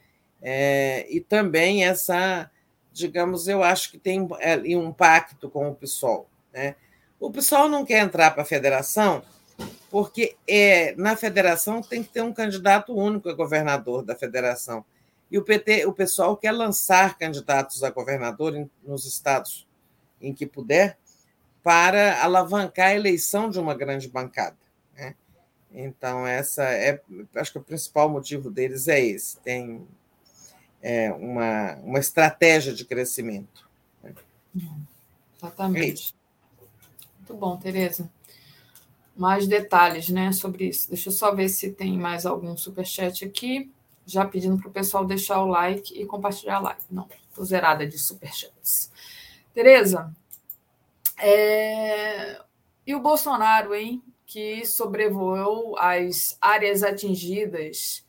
É, 0.42 1.06
e 1.08 1.20
também 1.20 1.84
essa, 1.84 2.50
digamos, 2.92 3.48
eu 3.48 3.62
acho 3.62 3.90
que 3.90 3.98
tem 3.98 4.28
é, 4.40 4.56
um 4.76 4.92
pacto 4.92 5.48
com 5.48 5.70
o 5.70 5.74
PSOL. 5.74 6.28
Né? 6.52 6.76
O 7.18 7.30
PSOL 7.30 7.66
não 7.66 7.84
quer 7.84 8.00
entrar 8.00 8.30
para 8.32 8.42
a 8.42 8.46
federação 8.46 9.22
porque 9.90 10.36
é, 10.46 10.94
na 10.96 11.16
federação 11.16 11.80
tem 11.80 12.02
que 12.02 12.08
ter 12.10 12.20
um 12.20 12.32
candidato 12.32 12.92
único 12.92 13.28
a 13.28 13.32
governador 13.32 14.02
da 14.02 14.16
federação. 14.16 14.84
E 15.30 15.38
o 15.38 15.42
PT, 15.42 15.86
o 15.86 15.92
pessoal 15.92 16.36
quer 16.36 16.50
lançar 16.50 17.16
candidatos 17.16 17.82
a 17.84 17.90
governador 17.90 18.68
nos 18.82 19.06
estados 19.06 19.66
em 20.20 20.34
que 20.34 20.46
puder 20.46 20.98
para 21.64 22.22
alavancar 22.22 22.88
a 22.88 22.94
eleição 22.94 23.48
de 23.48 23.58
uma 23.58 23.74
grande 23.74 24.06
bancada. 24.06 24.56
Né? 24.94 25.14
Então, 25.72 26.26
essa 26.26 26.62
é, 26.62 27.00
acho 27.34 27.52
que 27.52 27.58
o 27.58 27.62
principal 27.62 28.10
motivo 28.10 28.50
deles 28.50 28.86
é 28.86 29.00
esse, 29.00 29.38
tem 29.38 29.88
é, 30.82 31.10
uma, 31.10 31.76
uma 31.76 31.98
estratégia 31.98 32.74
de 32.74 32.84
crescimento. 32.84 33.66
Né? 34.02 34.14
Exatamente. 35.38 36.14
É 36.60 36.64
Muito 37.20 37.34
bom, 37.34 37.56
Tereza. 37.56 38.10
Mais 39.16 39.46
detalhes 39.46 40.10
né, 40.10 40.32
sobre 40.32 40.66
isso. 40.66 40.88
Deixa 40.88 41.08
eu 41.08 41.12
só 41.14 41.34
ver 41.34 41.48
se 41.48 41.72
tem 41.72 41.96
mais 41.96 42.26
algum 42.26 42.54
superchat 42.58 43.24
aqui. 43.24 43.72
Já 44.06 44.26
pedindo 44.26 44.58
para 44.58 44.68
o 44.68 44.72
pessoal 44.72 45.06
deixar 45.06 45.40
o 45.40 45.46
like 45.46 45.98
e 45.98 46.04
compartilhar 46.04 46.56
a 46.56 46.60
live. 46.60 46.82
Não, 46.90 47.08
estou 47.30 47.42
zerada 47.42 47.86
de 47.86 47.98
superchats. 47.98 48.92
Tereza, 49.54 50.14
é... 51.18 52.40
e 52.86 52.94
o 52.94 53.00
Bolsonaro, 53.00 53.74
hein? 53.74 54.02
que 54.26 54.64
sobrevoou 54.66 55.76
as 55.78 56.36
áreas 56.40 56.82
atingidas 56.82 58.04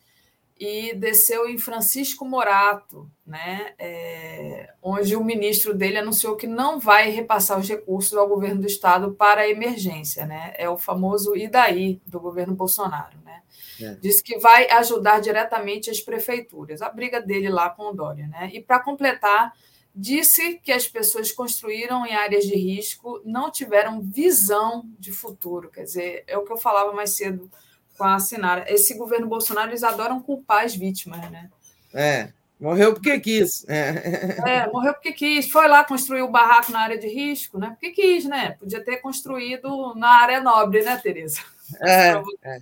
e 0.58 0.94
desceu 0.94 1.46
em 1.48 1.58
Francisco 1.58 2.24
Morato, 2.24 3.10
né, 3.26 3.74
é, 3.78 4.72
onde 4.82 5.14
o 5.14 5.22
ministro 5.22 5.74
dele 5.74 5.98
anunciou 5.98 6.34
que 6.34 6.46
não 6.46 6.80
vai 6.80 7.10
repassar 7.10 7.60
os 7.60 7.68
recursos 7.68 8.14
ao 8.14 8.26
governo 8.26 8.62
do 8.62 8.66
estado 8.66 9.12
para 9.12 9.42
a 9.42 9.48
emergência, 9.48 10.24
né? 10.24 10.54
É 10.56 10.68
o 10.68 10.78
famoso 10.78 11.36
IDAI 11.36 12.00
do 12.06 12.18
governo 12.18 12.54
Bolsonaro, 12.54 13.18
né? 13.22 13.42
É. 13.80 13.94
Diz 14.00 14.22
que 14.22 14.38
vai 14.38 14.68
ajudar 14.70 15.20
diretamente 15.20 15.90
as 15.90 16.00
prefeituras. 16.00 16.80
A 16.80 16.88
briga 16.88 17.20
dele 17.20 17.50
lá 17.50 17.68
com 17.68 17.90
o 17.90 17.92
Dória, 17.92 18.26
né? 18.26 18.50
E 18.52 18.62
para 18.62 18.80
completar, 18.80 19.52
disse 19.96 20.60
que 20.62 20.70
as 20.70 20.86
pessoas 20.86 21.32
construíram 21.32 22.04
em 22.04 22.14
áreas 22.14 22.44
de 22.44 22.54
risco 22.54 23.22
não 23.24 23.50
tiveram 23.50 24.02
visão 24.02 24.84
de 24.98 25.10
futuro. 25.10 25.70
Quer 25.70 25.84
dizer, 25.84 26.24
é 26.26 26.36
o 26.36 26.44
que 26.44 26.52
eu 26.52 26.58
falava 26.58 26.92
mais 26.92 27.16
cedo 27.16 27.50
com 27.96 28.04
a 28.04 28.18
Sinara. 28.18 28.70
Esse 28.70 28.94
governo 28.94 29.26
Bolsonaro, 29.26 29.70
eles 29.70 29.82
adoram 29.82 30.20
culpar 30.20 30.66
as 30.66 30.76
vítimas, 30.76 31.30
né? 31.30 31.50
É, 31.94 32.30
morreu 32.60 32.92
porque 32.92 33.18
quis. 33.18 33.66
É. 33.66 34.42
é, 34.46 34.70
morreu 34.70 34.92
porque 34.92 35.12
quis. 35.12 35.48
Foi 35.48 35.66
lá 35.66 35.82
construir 35.82 36.20
o 36.20 36.30
barraco 36.30 36.70
na 36.70 36.80
área 36.80 36.98
de 36.98 37.08
risco, 37.08 37.58
né? 37.58 37.70
Porque 37.70 37.90
quis, 37.90 38.26
né? 38.26 38.50
Podia 38.60 38.84
ter 38.84 38.98
construído 38.98 39.94
na 39.94 40.10
área 40.10 40.42
nobre, 40.42 40.82
né, 40.82 40.98
Tereza? 40.98 41.40
É, 41.80 42.12
é. 42.44 42.60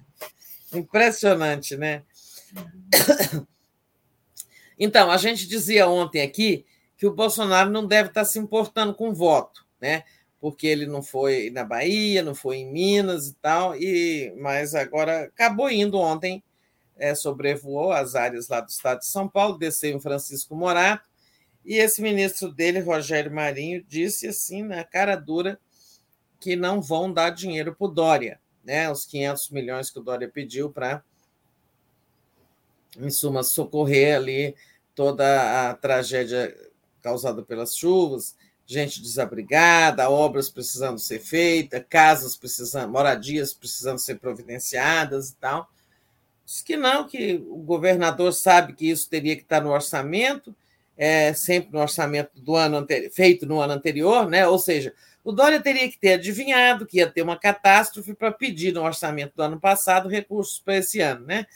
Impressionante, 0.72 1.76
né? 1.76 2.02
Então, 4.78 5.10
a 5.10 5.16
gente 5.16 5.48
dizia 5.48 5.88
ontem 5.88 6.22
aqui 6.22 6.64
que 7.04 7.08
o 7.08 7.14
Bolsonaro 7.14 7.68
não 7.68 7.86
deve 7.86 8.08
estar 8.08 8.24
se 8.24 8.38
importando 8.38 8.94
com 8.94 9.12
voto, 9.12 9.66
né? 9.78 10.04
Porque 10.40 10.66
ele 10.66 10.86
não 10.86 11.02
foi 11.02 11.50
na 11.50 11.62
Bahia, 11.62 12.22
não 12.22 12.34
foi 12.34 12.56
em 12.56 12.72
Minas 12.72 13.28
e 13.28 13.34
tal, 13.34 13.76
e 13.76 14.34
mas 14.38 14.74
agora 14.74 15.24
acabou 15.24 15.68
indo 15.70 15.98
ontem 15.98 16.42
é, 16.96 17.14
sobrevoou 17.14 17.92
as 17.92 18.14
áreas 18.14 18.48
lá 18.48 18.62
do 18.62 18.70
estado 18.70 19.00
de 19.00 19.06
São 19.06 19.28
Paulo, 19.28 19.58
desceu 19.58 19.94
em 19.94 20.00
Francisco 20.00 20.56
Morato, 20.56 21.06
e 21.62 21.74
esse 21.74 22.00
ministro 22.00 22.50
dele, 22.50 22.80
Rogério 22.80 23.30
Marinho, 23.30 23.84
disse 23.86 24.26
assim, 24.26 24.62
na 24.62 24.82
cara 24.82 25.14
dura, 25.14 25.60
que 26.40 26.56
não 26.56 26.80
vão 26.80 27.12
dar 27.12 27.28
dinheiro 27.28 27.74
para 27.74 27.86
o 27.86 27.90
Dória, 27.90 28.40
né? 28.64 28.90
os 28.90 29.04
500 29.04 29.50
milhões 29.50 29.90
que 29.90 29.98
o 29.98 30.02
Dória 30.02 30.26
pediu 30.26 30.70
para, 30.70 31.04
em 32.98 33.10
suma, 33.10 33.42
socorrer 33.42 34.16
ali 34.16 34.56
toda 34.94 35.68
a 35.68 35.74
tragédia 35.74 36.54
causada 37.04 37.42
pelas 37.42 37.76
chuvas, 37.76 38.34
gente 38.66 39.02
desabrigada, 39.02 40.08
obras 40.08 40.48
precisando 40.48 40.98
ser 40.98 41.18
feitas, 41.18 41.84
casas 41.86 42.34
precisando, 42.34 42.90
moradias 42.90 43.52
precisando 43.52 43.98
ser 43.98 44.14
providenciadas 44.14 45.30
e 45.30 45.36
tal. 45.36 45.68
Diz 46.46 46.62
que 46.62 46.76
não, 46.76 47.06
que 47.06 47.44
o 47.46 47.58
governador 47.58 48.32
sabe 48.32 48.72
que 48.72 48.88
isso 48.88 49.08
teria 49.08 49.36
que 49.36 49.42
estar 49.42 49.60
no 49.60 49.70
orçamento, 49.70 50.56
é, 50.96 51.34
sempre 51.34 51.72
no 51.72 51.80
orçamento 51.80 52.40
do 52.40 52.56
ano 52.56 52.78
anterior, 52.78 53.10
feito 53.12 53.44
no 53.44 53.60
ano 53.60 53.74
anterior, 53.74 54.28
né? 54.28 54.46
ou 54.48 54.58
seja, 54.58 54.94
o 55.22 55.32
Dória 55.32 55.60
teria 55.60 55.90
que 55.90 55.98
ter 55.98 56.14
adivinhado 56.14 56.86
que 56.86 56.98
ia 56.98 57.10
ter 57.10 57.22
uma 57.22 57.38
catástrofe 57.38 58.14
para 58.14 58.32
pedir 58.32 58.72
no 58.72 58.82
orçamento 58.82 59.34
do 59.36 59.42
ano 59.42 59.60
passado 59.60 60.08
recursos 60.08 60.58
para 60.58 60.76
esse 60.76 61.00
ano. 61.00 61.26
Né? 61.26 61.46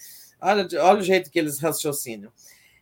Olha, 0.41 0.67
olha 0.83 1.01
o 1.01 1.05
jeito 1.05 1.31
que 1.31 1.39
eles 1.39 1.59
raciocinam. 1.59 2.31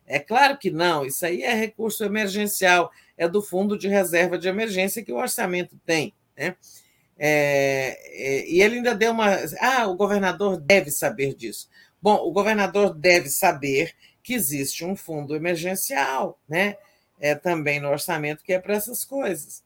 É 0.07 0.18
claro 0.18 0.57
que 0.57 0.70
não, 0.70 1.05
isso 1.05 1.26
aí 1.26 1.43
é 1.43 1.52
recurso 1.52 2.05
emergencial, 2.05 2.91
é 3.17 3.28
do 3.28 3.43
fundo 3.43 3.76
de 3.76 3.89
reserva 3.89 4.39
de 4.39 4.49
emergência 4.49 5.02
que 5.05 5.12
o 5.12 5.17
orçamento 5.17 5.76
tem. 5.85 6.15
Né? 6.36 6.55
É, 7.18 7.99
é, 8.05 8.49
e 8.49 8.62
ele 8.62 8.76
ainda 8.76 8.94
deu 8.94 9.12
uma. 9.12 9.36
Ah, 9.60 9.86
o 9.86 9.97
governador 9.97 10.59
deve 10.59 10.91
saber 10.91 11.35
disso. 11.35 11.68
Bom, 12.01 12.17
o 12.17 12.31
governador 12.31 12.94
deve 12.94 13.28
saber 13.28 13.94
que 14.23 14.35
existe 14.35 14.85
um 14.85 14.94
fundo 14.94 15.35
emergencial, 15.35 16.39
né? 16.49 16.76
É 17.18 17.35
também 17.35 17.81
no 17.81 17.89
orçamento 17.89 18.44
que 18.44 18.52
é 18.52 18.59
para 18.59 18.75
essas 18.75 19.05
coisas. 19.05 19.65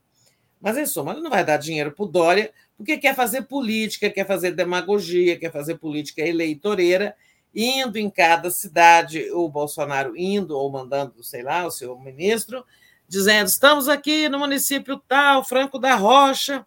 Mas, 0.60 0.76
em 0.76 0.86
suma, 0.86 1.12
ele 1.12 1.22
não 1.22 1.30
vai 1.30 1.44
dar 1.44 1.56
dinheiro 1.56 1.90
para 1.90 2.04
o 2.04 2.08
Dória, 2.08 2.52
porque 2.76 2.98
quer 2.98 3.16
fazer 3.16 3.42
política, 3.42 4.10
quer 4.10 4.26
fazer 4.26 4.52
demagogia, 4.52 5.38
quer 5.38 5.50
fazer 5.50 5.78
política 5.78 6.20
eleitoreira, 6.20 7.16
indo 7.54 7.98
em 7.98 8.08
cada 8.08 8.50
cidade, 8.50 9.30
o 9.32 9.48
Bolsonaro 9.48 10.16
indo 10.16 10.56
ou 10.56 10.70
mandando, 10.70 11.22
sei 11.22 11.42
lá, 11.42 11.66
o 11.66 11.70
seu 11.70 11.98
ministro, 11.98 12.64
dizendo: 13.08 13.48
estamos 13.48 13.88
aqui 13.88 14.28
no 14.28 14.38
município 14.38 14.98
tal, 15.08 15.44
Franco 15.44 15.78
da 15.78 15.94
Rocha, 15.94 16.64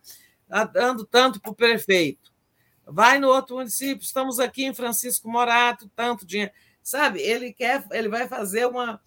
dando 0.74 1.06
tanto 1.06 1.40
para 1.40 1.52
o 1.52 1.56
prefeito. 1.56 2.32
Vai 2.86 3.18
no 3.18 3.30
outro 3.30 3.56
município, 3.56 4.04
estamos 4.04 4.40
aqui 4.40 4.66
em 4.66 4.74
Francisco 4.74 5.30
Morato, 5.30 5.90
tanto 5.96 6.26
dinheiro 6.26 6.52
sabe? 6.84 7.22
Ele 7.22 7.54
quer, 7.54 7.86
ele 7.92 8.10
vai 8.10 8.28
fazer 8.28 8.68
uma, 8.68 9.00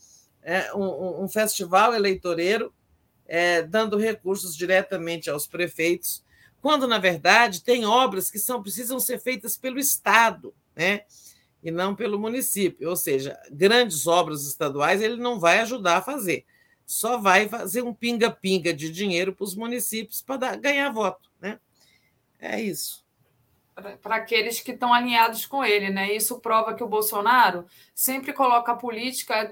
é, 0.42 0.72
um, 0.74 1.24
um, 1.24 1.28
festival 1.28 1.94
eleitoreiro 1.94 2.72
é, 3.26 3.62
dando 3.62 3.98
recursos 3.98 4.56
diretamente 4.56 5.28
aos 5.28 5.46
prefeitos, 5.46 6.24
quando 6.62 6.88
na 6.88 6.98
verdade 6.98 7.62
tem 7.62 7.84
obras 7.84 8.30
que 8.30 8.38
são 8.38 8.62
precisam 8.62 8.98
ser 8.98 9.20
feitas 9.20 9.56
pelo 9.56 9.78
Estado, 9.78 10.54
né? 10.74 11.02
E 11.66 11.70
não 11.72 11.96
pelo 11.96 12.16
município. 12.16 12.88
Ou 12.88 12.94
seja, 12.94 13.36
grandes 13.50 14.06
obras 14.06 14.46
estaduais 14.46 15.02
ele 15.02 15.16
não 15.16 15.40
vai 15.40 15.58
ajudar 15.58 15.96
a 15.96 16.02
fazer, 16.02 16.44
só 16.86 17.18
vai 17.18 17.48
fazer 17.48 17.82
um 17.82 17.92
pinga-pinga 17.92 18.72
de 18.72 18.88
dinheiro 18.88 19.34
para 19.34 19.42
os 19.42 19.56
municípios 19.56 20.22
para 20.22 20.54
ganhar 20.54 20.90
voto, 20.90 21.28
né? 21.40 21.58
É 22.38 22.60
isso 22.60 23.04
para 24.00 24.16
aqueles 24.16 24.60
que 24.60 24.72
estão 24.72 24.92
alinhados 24.92 25.44
com 25.44 25.62
ele, 25.62 25.90
né? 25.90 26.10
Isso 26.10 26.40
prova 26.40 26.72
que 26.72 26.82
o 26.82 26.88
Bolsonaro 26.88 27.66
sempre 27.94 28.32
coloca 28.32 28.72
a 28.72 28.76
política 28.76 29.50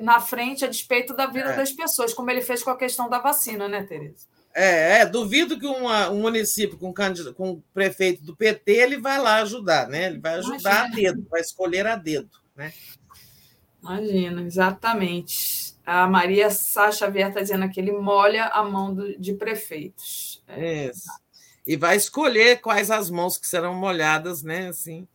na 0.00 0.20
frente 0.20 0.64
a 0.64 0.68
despeito 0.68 1.12
da 1.12 1.26
vida 1.26 1.50
é. 1.50 1.56
das 1.56 1.72
pessoas, 1.72 2.14
como 2.14 2.30
ele 2.30 2.40
fez 2.40 2.62
com 2.62 2.70
a 2.70 2.76
questão 2.76 3.08
da 3.08 3.18
vacina, 3.18 3.66
né, 3.66 3.82
Tereza? 3.82 4.28
É, 4.54 5.00
é 5.00 5.06
duvido 5.06 5.58
que 5.58 5.66
uma, 5.66 6.10
um 6.10 6.20
município 6.20 6.78
com, 6.78 6.94
com 7.34 7.50
um 7.50 7.62
prefeito 7.72 8.22
do 8.22 8.36
PT 8.36 8.72
ele 8.72 8.98
vai 8.98 9.18
lá 9.18 9.36
ajudar, 9.42 9.88
né? 9.88 10.06
Ele 10.06 10.18
vai 10.18 10.34
ajudar 10.34 10.86
Imagina. 10.86 10.86
a 10.86 10.88
dedo, 10.88 11.26
vai 11.28 11.40
escolher 11.40 11.86
a 11.86 11.96
dedo, 11.96 12.30
né? 12.54 12.72
Imagina, 13.82 14.42
exatamente. 14.42 15.74
A 15.84 16.06
Maria 16.06 16.50
Sá 16.50 16.90
Xavier 16.90 17.28
está 17.28 17.40
dizendo 17.40 17.68
que 17.68 17.78
ele 17.78 17.92
molha 17.92 18.46
a 18.46 18.62
mão 18.62 18.94
do, 18.94 19.18
de 19.18 19.34
prefeitos. 19.34 20.42
É, 20.46 20.86
Isso 20.86 21.24
e 21.66 21.76
vai 21.76 21.96
escolher 21.96 22.60
quais 22.60 22.90
as 22.90 23.10
mãos 23.10 23.38
que 23.38 23.46
serão 23.46 23.74
molhadas, 23.74 24.42
né? 24.42 24.68
Assim, 24.68 25.08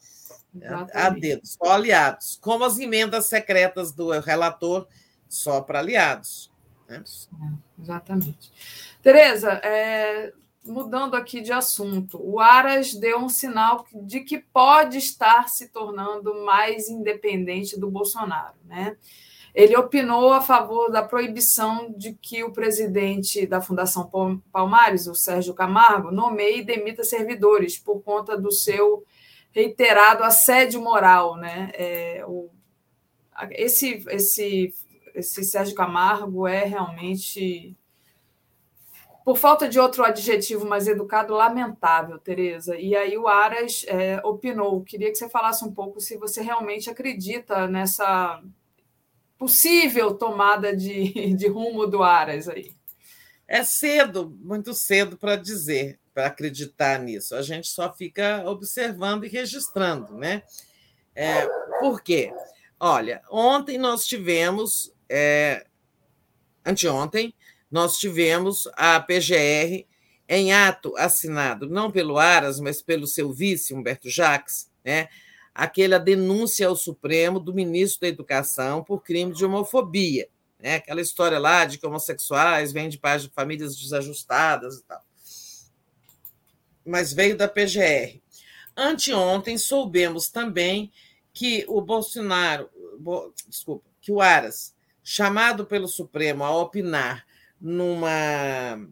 a 0.94 1.10
dedo, 1.10 1.42
só 1.46 1.74
aliados, 1.74 2.40
como 2.42 2.64
as 2.64 2.80
emendas 2.80 3.28
secretas 3.28 3.92
do 3.92 4.10
relator, 4.20 4.88
só 5.28 5.62
para 5.62 5.80
aliados. 5.80 6.49
Né? 6.90 7.04
É, 7.42 7.82
exatamente. 7.82 8.52
Tereza, 9.02 9.52
é, 9.64 10.34
mudando 10.66 11.16
aqui 11.16 11.42
de 11.42 11.52
assunto, 11.52 12.20
o 12.22 12.40
Aras 12.40 12.94
deu 12.94 13.20
um 13.20 13.30
sinal 13.30 13.86
de 13.94 14.22
que 14.22 14.40
pode 14.40 14.98
estar 14.98 15.48
se 15.48 15.70
tornando 15.70 16.44
mais 16.44 16.90
independente 16.90 17.80
do 17.80 17.90
Bolsonaro, 17.90 18.56
né? 18.66 18.98
Ele 19.54 19.76
opinou 19.76 20.32
a 20.32 20.42
favor 20.42 20.92
da 20.92 21.02
proibição 21.02 21.92
de 21.98 22.14
que 22.14 22.44
o 22.44 22.52
presidente 22.52 23.48
da 23.48 23.60
Fundação 23.60 24.10
Palmares, 24.52 25.08
o 25.08 25.16
Sérgio 25.16 25.56
Camargo, 25.56 26.12
nomeie 26.12 26.60
e 26.60 26.64
demita 26.64 27.04
servidores 27.04 27.78
por 27.78 28.02
conta 28.02 28.38
do 28.38 28.52
seu 28.52 29.04
reiterado 29.52 30.24
assédio 30.24 30.80
moral. 30.82 31.36
Né? 31.36 31.72
É, 31.74 32.24
o, 32.28 32.50
esse, 33.52 34.06
esse, 34.10 34.72
esse 35.14 35.44
Sérgio 35.44 35.76
Camargo 35.76 36.48
é 36.48 36.66
realmente, 36.66 37.76
por 39.26 39.38
falta 39.38 39.68
de 39.68 39.80
outro 39.80 40.04
adjetivo 40.04 40.66
mais 40.66 40.88
educado, 40.88 41.34
lamentável, 41.34 42.18
Tereza. 42.20 42.78
E 42.78 42.96
aí 42.96 43.18
o 43.18 43.28
Aras 43.28 43.86
é, 43.88 44.22
opinou. 44.24 44.84
Queria 44.84 45.10
que 45.10 45.18
você 45.18 45.30
falasse 45.30 45.64
um 45.64 45.72
pouco 45.72 46.00
se 46.00 46.18
você 46.18 46.42
realmente 46.42 46.90
acredita 46.90 47.68
nessa 47.68 48.42
possível 49.38 50.14
tomada 50.14 50.76
de, 50.76 51.34
de 51.34 51.48
rumo 51.48 51.88
do 51.88 52.04
Aras 52.04 52.48
aí? 52.48 52.74
É 53.48 53.64
cedo, 53.64 54.38
muito 54.42 54.76
cedo 54.76 55.18
para 55.18 55.36
dizer, 55.36 56.00
para 56.14 56.28
acreditar 56.28 57.00
nisso. 57.00 57.34
A 57.34 57.42
gente 57.42 57.68
só 57.68 57.92
fica 57.92 58.44
observando 58.48 59.26
e 59.26 59.28
registrando, 59.28 60.16
né? 60.16 60.44
É, 61.16 61.48
por 61.80 62.02
quê? 62.04 62.32
Olha, 62.80 63.22
ontem 63.30 63.78
nós 63.78 64.06
tivemos, 64.06 64.94
é, 65.10 65.66
anteontem, 66.66 67.34
nós 67.70 67.98
tivemos 67.98 68.68
a 68.74 69.00
PGR 69.00 69.86
em 70.28 70.54
ato 70.54 70.96
assinado 70.96 71.68
não 71.68 71.90
pelo 71.90 72.20
Aras, 72.20 72.60
mas 72.60 72.82
pelo 72.82 73.08
seu 73.08 73.34
vice, 73.34 73.74
Humberto 73.74 74.10
Jacques, 74.10 74.70
né? 74.84 75.10
aquela 75.54 76.00
denúncia 76.00 76.68
ao 76.68 76.76
Supremo 76.76 77.40
do 77.40 77.54
ministro 77.54 78.02
da 78.02 78.08
Educação 78.08 78.84
por 78.84 79.02
crime 79.02 79.34
de 79.34 79.44
homofobia. 79.44 80.30
Né? 80.60 80.76
Aquela 80.76 81.02
história 81.02 81.40
lá 81.40 81.66
de 81.66 81.78
que 81.78 81.86
homossexuais 81.86 82.72
vêm 82.72 82.90
de 82.90 83.00
famílias 83.34 83.76
desajustadas 83.76 84.78
e 84.78 84.84
tal. 84.84 85.02
Mas 86.86 87.12
veio 87.12 87.36
da 87.36 87.48
PGR. 87.48 88.22
Anteontem 88.76 89.58
soubemos 89.58 90.30
também 90.30 90.92
que 91.34 91.66
o 91.68 91.82
Bolsonaro, 91.82 92.70
desculpa, 93.48 93.90
que 94.02 94.12
o 94.12 94.22
Aras, 94.22 94.74
chamado 95.04 95.66
pelo 95.66 95.88
Supremo 95.88 96.44
a 96.44 96.56
opinar 96.56 97.26
numa, 97.60 98.88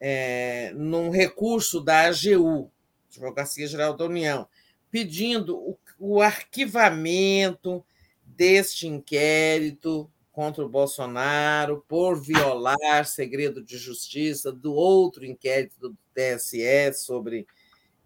é, 0.00 0.72
num 0.74 1.10
recurso 1.10 1.80
da 1.80 2.08
AGU, 2.08 2.70
Advocacia 3.10 3.66
Geral 3.66 3.96
da 3.96 4.04
União, 4.04 4.48
pedindo 4.90 5.56
o 5.56 5.78
o 5.98 6.22
arquivamento 6.22 7.84
deste 8.24 8.86
inquérito 8.86 10.10
contra 10.30 10.64
o 10.64 10.68
Bolsonaro 10.68 11.84
por 11.88 12.20
violar 12.22 13.04
segredo 13.04 13.62
de 13.62 13.76
justiça 13.76 14.52
do 14.52 14.72
outro 14.72 15.26
inquérito 15.26 15.76
do 15.80 15.96
TSE 16.14 16.92
sobre 16.94 17.46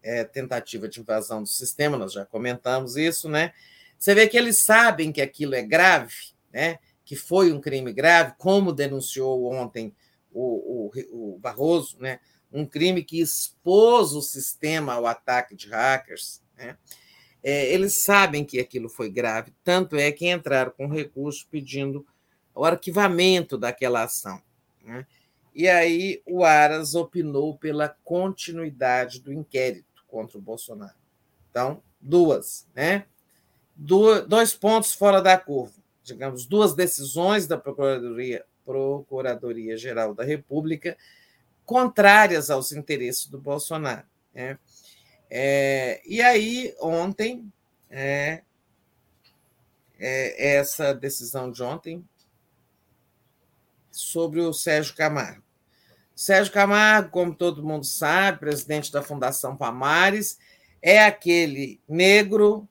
é, 0.03 0.25
tentativa 0.25 0.89
de 0.89 1.01
invasão 1.01 1.43
do 1.43 1.49
sistema, 1.49 1.99
nós 1.99 2.15
já 2.15 2.25
comentamos 2.25 2.97
isso, 2.97 3.29
né? 3.29 3.53
Você 3.99 4.15
vê 4.15 4.27
que 4.27 4.37
eles 4.37 4.61
sabem 4.63 5.13
que 5.13 5.21
aquilo 5.21 5.55
é 5.55 5.63
grave, 5.63 6.33
né? 6.51 6.79
Que 7.05 7.17
foi 7.17 7.53
um 7.53 7.61
crime 7.61 7.93
grave, 7.93 8.35
como 8.39 8.73
denunciou 8.73 9.53
ontem 9.53 9.95
o, 10.33 10.91
o, 10.91 11.35
o 11.35 11.39
Barroso, 11.39 11.99
né? 12.01 12.21
um 12.53 12.67
crime 12.67 13.03
que 13.03 13.21
expôs 13.21 14.13
o 14.13 14.23
sistema 14.23 14.95
ao 14.95 15.07
ataque 15.07 15.55
de 15.55 15.69
hackers. 15.69 16.43
Né? 16.57 16.77
é, 17.43 17.73
eles 17.73 18.03
sabem 18.03 18.45
que 18.45 18.61
aquilo 18.61 18.89
foi 18.89 19.11
grave, 19.11 19.53
tanto 19.65 19.97
é 19.97 20.13
que 20.13 20.31
entraram 20.31 20.71
com 20.71 20.87
recurso 20.87 21.47
pedindo 21.51 22.07
o 22.55 22.65
arquivamento 22.65 23.59
daquela 23.59 24.05
ação. 24.05 24.41
Né? 24.85 25.07
E 25.55 25.69
aí 25.69 26.23
o 26.25 26.45
Aras 26.45 26.95
opinou 26.95 27.59
pela 27.59 27.89
continuidade 28.05 29.21
do 29.21 29.33
inquérito 29.33 30.05
contra 30.07 30.39
o 30.39 30.43
Bolsonaro. 30.43 30.95
Então, 31.51 31.83
duas, 32.01 32.69
né? 32.75 33.07
dois 33.77 34.55
pontos 34.55 34.95
fora 34.95 35.21
da 35.21 35.37
curva, 35.37 35.82
digamos, 36.03 36.47
duas 36.47 36.75
decisões 36.75 37.47
da 37.47 37.57
Procuradoria, 37.57 38.45
Procuradoria 38.65 39.77
Geral 39.77 40.15
da 40.15 40.25
República 40.25 40.97
contrárias 41.65 42.51
aos 42.51 42.73
interesses 42.73 43.27
do 43.27 43.39
Bolsonaro. 43.39 44.07
Né? 44.35 44.59
É, 45.31 46.03
e 46.05 46.21
aí, 46.21 46.75
ontem, 46.81 47.51
é, 47.89 48.43
é, 49.99 50.57
essa 50.57 50.93
decisão 50.93 51.51
de 51.51 51.63
ontem 51.63 52.05
sobre 53.91 54.41
o 54.41 54.53
Sérgio 54.53 54.95
Camargo. 54.95 55.43
Sérgio 56.15 56.53
Camargo, 56.53 57.11
como 57.11 57.35
todo 57.35 57.65
mundo 57.65 57.85
sabe, 57.85 58.41
presidente 58.41 58.93
da 58.93 59.03
Fundação 59.03 59.57
Palmares, 59.57 60.39
é 60.81 61.05
aquele 61.05 61.81
negro 61.89 62.69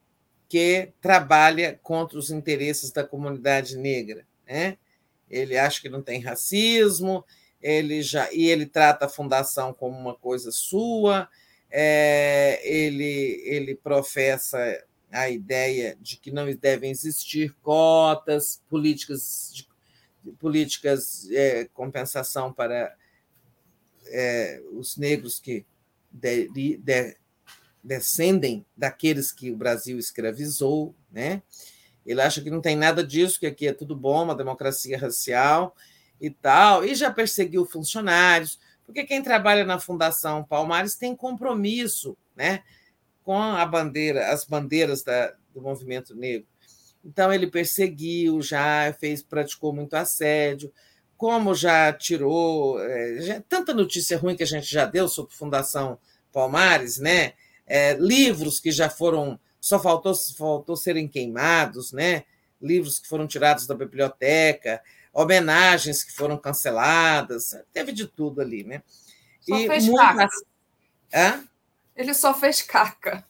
que 0.52 0.92
trabalha 1.00 1.80
contra 1.82 2.20
os 2.20 2.30
interesses 2.30 2.92
da 2.92 3.06
comunidade 3.06 3.78
negra. 3.78 4.28
Né? 4.46 4.78
Ele 5.30 5.58
acha 5.58 5.80
que 5.82 5.88
não 5.88 6.02
tem 6.02 6.20
racismo, 6.20 7.24
ele 7.62 8.02
já 8.02 8.30
e 8.34 8.50
ele 8.50 8.66
trata 8.66 9.06
a 9.06 9.10
fundação 9.10 9.74
como 9.74 9.98
uma 9.98 10.14
coisa 10.14 10.52
sua, 10.52 11.30
é, 11.70 12.60
ele, 12.66 13.42
ele 13.46 13.76
professa 13.76 14.60
a 15.10 15.30
ideia 15.30 15.98
de 16.02 16.18
que 16.18 16.32
não 16.32 16.54
devem 16.54 16.92
existir 16.92 17.56
cotas, 17.62 18.62
políticas 18.68 19.54
de 19.54 19.66
políticas 20.38 21.32
é, 21.32 21.64
compensação 21.74 22.52
para 22.52 22.94
é, 24.08 24.62
os 24.74 24.98
negros 24.98 25.40
que 25.40 25.66
de, 26.12 26.50
de, 26.50 27.16
descendem 27.84 28.66
daqueles 28.76 29.32
que 29.32 29.52
o 29.52 29.58
Brasil 29.58 29.98
escravizou, 29.98 30.96
né? 31.12 31.42
Ele 32.06 32.22
acha 32.22 32.42
que 32.42 32.50
não 32.50 32.62
tem 32.62 32.76
nada 32.76 33.04
disso, 33.04 33.40
que 33.40 33.46
aqui 33.46 33.68
é 33.68 33.74
tudo 33.74 33.96
bom, 33.96 34.24
uma 34.24 34.36
democracia 34.36 34.98
racial 34.98 35.76
e 36.20 36.30
tal, 36.30 36.84
e 36.84 36.94
já 36.96 37.12
perseguiu 37.12 37.66
funcionários, 37.66 38.60
porque 38.86 39.04
quem 39.04 39.24
trabalha 39.24 39.64
na 39.64 39.80
Fundação 39.80 40.44
Palmares 40.44 40.96
tem 40.96 41.16
compromisso, 41.16 42.18
né, 42.36 42.64
com 43.24 43.40
a 43.40 43.66
bandeira, 43.66 44.32
as 44.32 44.46
bandeiras 44.46 45.04
da, 45.04 45.34
do 45.54 45.62
movimento 45.62 46.16
negro. 46.16 46.48
Então 47.04 47.34
ele 47.34 47.48
perseguiu, 47.48 48.42
já 48.42 48.94
fez, 49.00 49.24
praticou 49.24 49.74
muito 49.74 49.96
assédio, 49.96 50.72
como 51.18 51.54
já 51.54 51.94
tirou 51.94 52.80
é, 52.80 53.22
já, 53.22 53.42
tanta 53.42 53.74
notícia 53.74 54.18
ruim 54.18 54.36
que 54.36 54.44
a 54.44 54.48
gente 54.48 54.72
já 54.72 54.86
deu 54.86 55.08
sobre 55.08 55.36
Fundação 55.36 56.00
Palmares, 56.32 56.98
né? 56.98 57.34
É, 57.74 57.94
livros 57.94 58.60
que 58.60 58.70
já 58.70 58.90
foram 58.90 59.40
só 59.58 59.80
faltou 59.80 60.14
faltou 60.38 60.76
serem 60.76 61.08
queimados, 61.08 61.94
né? 61.94 62.26
Livros 62.62 63.00
que 63.00 63.08
foram 63.08 63.26
tirados 63.26 63.66
da 63.66 63.74
biblioteca, 63.74 64.84
homenagens 65.14 66.04
que 66.04 66.12
foram 66.12 66.38
canceladas, 66.38 67.56
teve 67.72 67.94
de 67.94 68.08
tudo 68.08 68.42
ali, 68.42 68.66
né? 68.66 68.84
Só 69.40 69.58
e 69.58 69.68
fez 69.68 69.86
muito... 69.86 70.02
caca. 70.02 70.30
Hã? 71.14 71.44
Ele 71.96 72.14
só 72.14 72.34
fez 72.34 72.62
caca. 72.62 73.26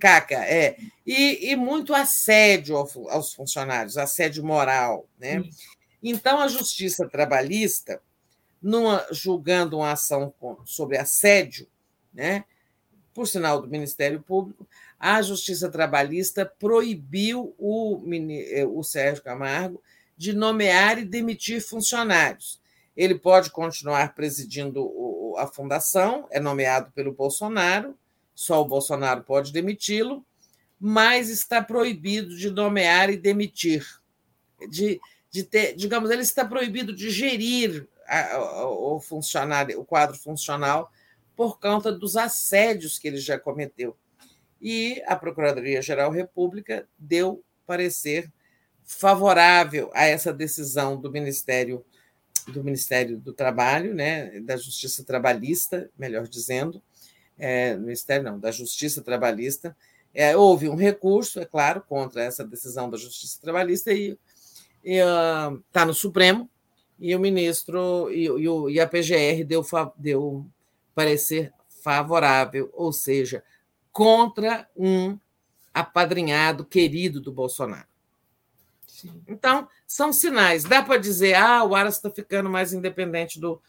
Caca, 0.00 0.36
é. 0.36 0.78
E, 1.06 1.50
e 1.50 1.56
muito 1.56 1.94
assédio 1.94 2.76
aos 2.76 3.34
funcionários, 3.34 3.98
assédio 3.98 4.42
moral, 4.42 5.06
né? 5.18 5.40
Hum. 5.40 5.50
Então, 6.02 6.40
a 6.40 6.48
Justiça 6.48 7.06
Trabalhista, 7.06 8.00
numa, 8.62 9.06
julgando 9.10 9.76
uma 9.76 9.92
ação 9.92 10.32
sobre 10.64 10.96
assédio, 10.96 11.68
né, 12.12 12.44
por 13.14 13.26
sinal 13.28 13.60
do 13.60 13.68
Ministério 13.68 14.20
Público, 14.22 14.66
a 14.98 15.20
Justiça 15.20 15.70
Trabalhista 15.70 16.46
proibiu 16.58 17.54
o, 17.58 18.02
eh, 18.30 18.64
o 18.66 18.82
Sérgio 18.82 19.22
Camargo 19.22 19.82
de 20.16 20.32
nomear 20.32 20.98
e 20.98 21.04
demitir 21.04 21.60
funcionários. 21.60 22.60
Ele 22.96 23.14
pode 23.14 23.50
continuar 23.50 24.14
presidindo 24.14 25.34
a 25.38 25.46
fundação, 25.46 26.26
é 26.30 26.38
nomeado 26.38 26.92
pelo 26.92 27.12
Bolsonaro, 27.12 27.96
só 28.34 28.60
o 28.60 28.68
Bolsonaro 28.68 29.22
pode 29.22 29.52
demiti-lo, 29.52 30.24
mas 30.78 31.28
está 31.30 31.62
proibido 31.62 32.36
de 32.36 32.50
nomear 32.50 33.10
e 33.10 33.16
demitir, 33.16 33.86
de 34.68 35.00
de 35.32 35.42
ter, 35.42 35.74
digamos, 35.74 36.10
ele 36.10 36.20
está 36.20 36.44
proibido 36.44 36.94
de 36.94 37.10
gerir 37.10 37.88
a, 38.06 38.66
o 38.68 39.00
funcionário, 39.00 39.80
o 39.80 39.84
quadro 39.84 40.16
funcional 40.16 40.92
por 41.42 41.58
conta 41.58 41.90
dos 41.90 42.16
assédios 42.16 43.00
que 43.00 43.08
ele 43.08 43.16
já 43.16 43.36
cometeu. 43.36 43.96
E 44.60 45.02
a 45.06 45.16
Procuradoria-Geral 45.16 46.08
República 46.12 46.88
deu 46.96 47.42
parecer 47.66 48.32
favorável 48.84 49.90
a 49.92 50.04
essa 50.04 50.32
decisão 50.32 50.96
do 51.00 51.10
Ministério 51.10 51.84
do 52.46 52.62
Ministério 52.62 53.18
do 53.18 53.32
Trabalho, 53.32 53.92
né, 53.92 54.38
da 54.42 54.56
Justiça 54.56 55.02
Trabalhista, 55.02 55.90
melhor 55.98 56.28
dizendo, 56.28 56.80
é, 57.36 57.76
Ministério 57.76 58.22
não, 58.24 58.38
da 58.38 58.52
Justiça 58.52 59.02
Trabalhista. 59.02 59.76
É, 60.14 60.36
houve 60.36 60.68
um 60.68 60.76
recurso, 60.76 61.40
é 61.40 61.44
claro, 61.44 61.82
contra 61.82 62.22
essa 62.22 62.44
decisão 62.44 62.88
da 62.88 62.96
Justiça 62.96 63.40
Trabalhista 63.40 63.92
e 63.92 64.16
está 64.84 65.50
uh, 65.50 65.64
tá 65.72 65.84
no 65.84 65.92
Supremo, 65.92 66.48
e 67.00 67.16
o 67.16 67.18
ministro 67.18 68.08
e, 68.12 68.28
e, 68.28 68.74
e 68.74 68.80
a 68.80 68.86
PGR 68.86 69.44
deu, 69.44 69.66
deu 69.96 70.46
parecer 70.94 71.52
favorável, 71.82 72.70
ou 72.72 72.92
seja, 72.92 73.42
contra 73.92 74.68
um 74.76 75.18
apadrinhado 75.72 76.64
querido 76.64 77.20
do 77.20 77.32
Bolsonaro. 77.32 77.86
Sim. 78.86 79.22
Então, 79.26 79.68
são 79.86 80.12
sinais. 80.12 80.64
Dá 80.64 80.82
para 80.82 80.98
dizer, 80.98 81.34
ah, 81.34 81.64
o 81.64 81.74
Aras 81.74 81.96
está 81.96 82.10
ficando 82.10 82.48
mais 82.48 82.72
independente 82.72 83.40
do, 83.40 83.60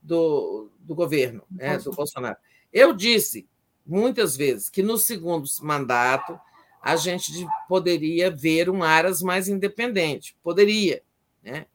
do, 0.00 0.70
do 0.78 0.94
governo, 0.94 1.42
né, 1.50 1.78
do 1.78 1.90
Bolsonaro. 1.90 2.36
Eu 2.72 2.92
disse 2.92 3.48
muitas 3.84 4.36
vezes 4.36 4.68
que 4.68 4.82
no 4.82 4.98
segundo 4.98 5.48
mandato 5.62 6.38
a 6.80 6.94
gente 6.94 7.32
poderia 7.68 8.30
ver 8.30 8.70
um 8.70 8.82
Aras 8.82 9.22
mais 9.22 9.48
independente. 9.48 10.36
Poderia. 10.42 11.02
Né? 11.42 11.66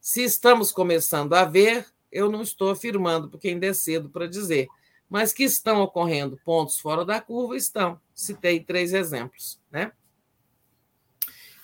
Se 0.00 0.22
estamos 0.22 0.72
começando 0.72 1.32
a 1.34 1.44
ver, 1.44 1.86
eu 2.10 2.30
não 2.30 2.42
estou 2.42 2.70
afirmando, 2.70 3.28
porque 3.28 3.48
ainda 3.48 3.66
é 3.66 3.72
cedo 3.72 4.08
para 4.10 4.26
dizer. 4.26 4.68
Mas 5.08 5.32
que 5.32 5.44
estão 5.44 5.80
ocorrendo 5.80 6.38
pontos 6.44 6.78
fora 6.78 7.04
da 7.04 7.20
curva, 7.20 7.56
estão. 7.56 7.98
Citei 8.14 8.60
três 8.60 8.92
exemplos. 8.92 9.58
Né? 9.70 9.92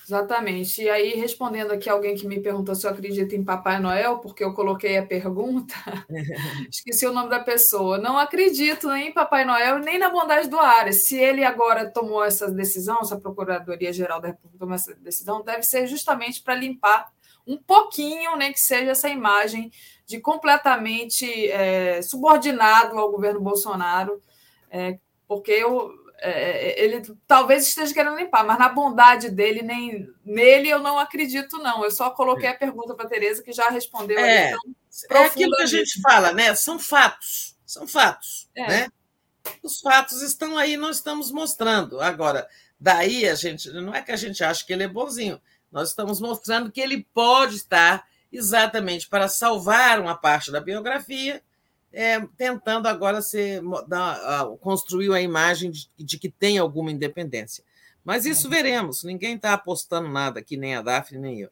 Exatamente. 0.05 0.83
E 0.83 0.89
aí, 0.89 1.15
respondendo 1.15 1.71
aqui 1.71 1.89
alguém 1.89 2.15
que 2.15 2.27
me 2.27 2.39
perguntou 2.39 2.75
se 2.75 2.85
eu 2.85 2.91
acredito 2.91 3.33
em 3.33 3.43
Papai 3.43 3.79
Noel, 3.79 4.19
porque 4.19 4.43
eu 4.43 4.53
coloquei 4.53 4.97
a 4.97 5.05
pergunta, 5.05 5.73
esqueci 6.69 7.07
o 7.07 7.13
nome 7.13 7.29
da 7.29 7.39
pessoa. 7.39 7.97
Não 7.97 8.15
acredito 8.15 8.87
nem 8.87 9.09
em 9.09 9.13
Papai 9.13 9.45
Noel, 9.45 9.79
nem 9.79 9.97
na 9.97 10.09
bondade 10.09 10.47
do 10.47 10.59
Ares. 10.59 11.07
Se 11.07 11.17
ele 11.17 11.43
agora 11.43 11.89
tomou 11.89 12.23
essa 12.23 12.51
decisão, 12.51 13.03
se 13.03 13.15
a 13.15 13.19
Procuradoria-Geral 13.19 14.21
da 14.21 14.27
República 14.27 14.59
tomou 14.59 14.75
essa 14.75 14.93
decisão, 14.93 15.43
deve 15.43 15.63
ser 15.63 15.87
justamente 15.87 16.41
para 16.43 16.53
limpar 16.53 17.11
um 17.47 17.57
pouquinho, 17.57 18.35
nem 18.35 18.53
que 18.53 18.59
seja 18.59 18.91
essa 18.91 19.09
imagem 19.09 19.71
de 20.05 20.19
completamente 20.19 21.49
é, 21.49 22.01
subordinado 22.01 22.97
ao 22.97 23.11
governo 23.11 23.41
Bolsonaro, 23.41 24.21
é, 24.69 24.99
porque 25.27 25.51
eu 25.51 25.93
é, 26.19 26.29
é, 26.29 26.83
ele 26.83 27.01
talvez 27.27 27.67
esteja 27.67 27.93
querendo 27.93 28.15
limpar, 28.15 28.45
mas 28.45 28.57
na 28.57 28.69
bondade 28.69 29.29
dele, 29.29 29.61
nem 29.61 30.09
nele 30.23 30.69
eu 30.69 30.79
não 30.79 30.97
acredito, 30.97 31.57
não. 31.57 31.83
Eu 31.83 31.91
só 31.91 32.09
coloquei 32.09 32.49
a 32.49 32.57
pergunta 32.57 32.93
para 32.93 33.05
a 33.05 33.09
Tereza, 33.09 33.43
que 33.43 33.51
já 33.51 33.69
respondeu. 33.69 34.17
É, 34.19 34.55
é 35.11 35.17
aquilo 35.25 35.55
que 35.55 35.63
a 35.63 35.67
gente 35.67 36.01
fala, 36.01 36.31
né? 36.31 36.55
São 36.55 36.79
fatos, 36.79 37.57
são 37.65 37.87
fatos. 37.87 38.49
É. 38.55 38.67
Né? 38.67 38.87
Os 39.61 39.81
fatos 39.81 40.21
estão 40.21 40.57
aí, 40.57 40.77
nós 40.77 40.97
estamos 40.97 41.31
mostrando. 41.31 41.99
Agora, 41.99 42.47
daí 42.79 43.27
a 43.27 43.35
gente, 43.35 43.69
não 43.71 43.93
é 43.93 44.01
que 44.01 44.11
a 44.11 44.17
gente 44.17 44.43
acha 44.43 44.65
que 44.65 44.73
ele 44.73 44.83
é 44.83 44.87
bonzinho, 44.87 45.39
nós 45.71 45.89
estamos 45.89 46.21
mostrando 46.21 46.71
que 46.71 46.81
ele 46.81 47.05
pode 47.13 47.57
estar 47.57 48.07
exatamente 48.35 49.07
para 49.07 49.27
salvar 49.27 49.99
uma 49.99 50.15
parte 50.15 50.51
da 50.51 50.59
biografia 50.59 51.41
é, 51.91 52.19
tentando 52.37 52.87
agora 52.87 53.21
ser, 53.21 53.61
dar, 53.87 54.47
construir 54.59 55.13
a 55.13 55.21
imagem 55.21 55.71
de, 55.71 55.89
de, 55.97 56.19
que 56.19 56.29
tem 56.29 56.57
alguma 56.57 56.91
independência. 56.91 57.63
Mas 58.03 58.25
isso 58.25 58.47
uhum. 58.47 58.53
veremos. 58.53 59.03
Ninguém 59.03 59.35
está 59.35 59.53
apostando 59.53 60.09
nada 60.09 60.39
aqui, 60.39 60.57
nem 60.57 60.75
a 60.75 60.81
Daphne, 60.81 61.19
nem 61.19 61.39
eu. 61.39 61.49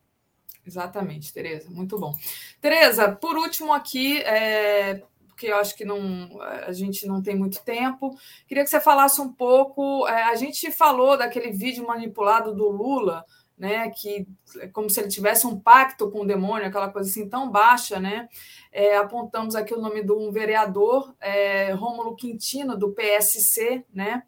Exatamente, 0.66 1.34
Tereza. 1.34 1.70
Muito 1.70 1.98
bom. 1.98 2.14
Tereza, 2.62 3.12
por 3.16 3.38
último 3.38 3.74
aqui, 3.74 4.22
é, 4.22 5.02
porque 5.28 5.48
eu 5.48 5.58
acho 5.58 5.76
que 5.76 5.84
não, 5.84 6.42
a 6.42 6.72
gente 6.72 7.08
não 7.08 7.22
tem 7.22 7.36
muito 7.36 7.62
tempo, 7.64 8.18
queria 8.48 8.64
que 8.64 8.70
você 8.70 8.80
falasse 8.80 9.20
um 9.20 9.32
pouco. 9.32 10.08
É, 10.08 10.24
a 10.24 10.36
gente 10.36 10.72
falou 10.72 11.18
daquele 11.18 11.52
vídeo 11.52 11.88
manipulado 11.88 12.54
do 12.54 12.70
Lula 12.70 13.26
né, 13.64 13.90
que 13.92 14.28
é 14.60 14.68
como 14.68 14.90
se 14.90 15.00
ele 15.00 15.08
tivesse 15.08 15.48
um 15.48 15.58
pacto 15.58 16.12
com 16.12 16.24
o 16.24 16.28
demônio, 16.28 16.68
aquela 16.68 16.90
coisa 16.90 17.10
assim 17.10 17.30
tão 17.30 17.50
baixa, 17.50 17.98
né? 17.98 18.28
É, 18.74 18.98
apontamos 18.98 19.56
aqui 19.56 19.74
o 19.74 19.80
nome 19.80 20.04
de 20.04 20.12
um 20.12 20.34
vereador, 20.34 21.16
é, 21.22 21.72
Rômulo 21.72 22.14
Quintino, 22.14 22.78
do 22.78 22.92
PSC, 22.92 23.86
né? 23.94 24.24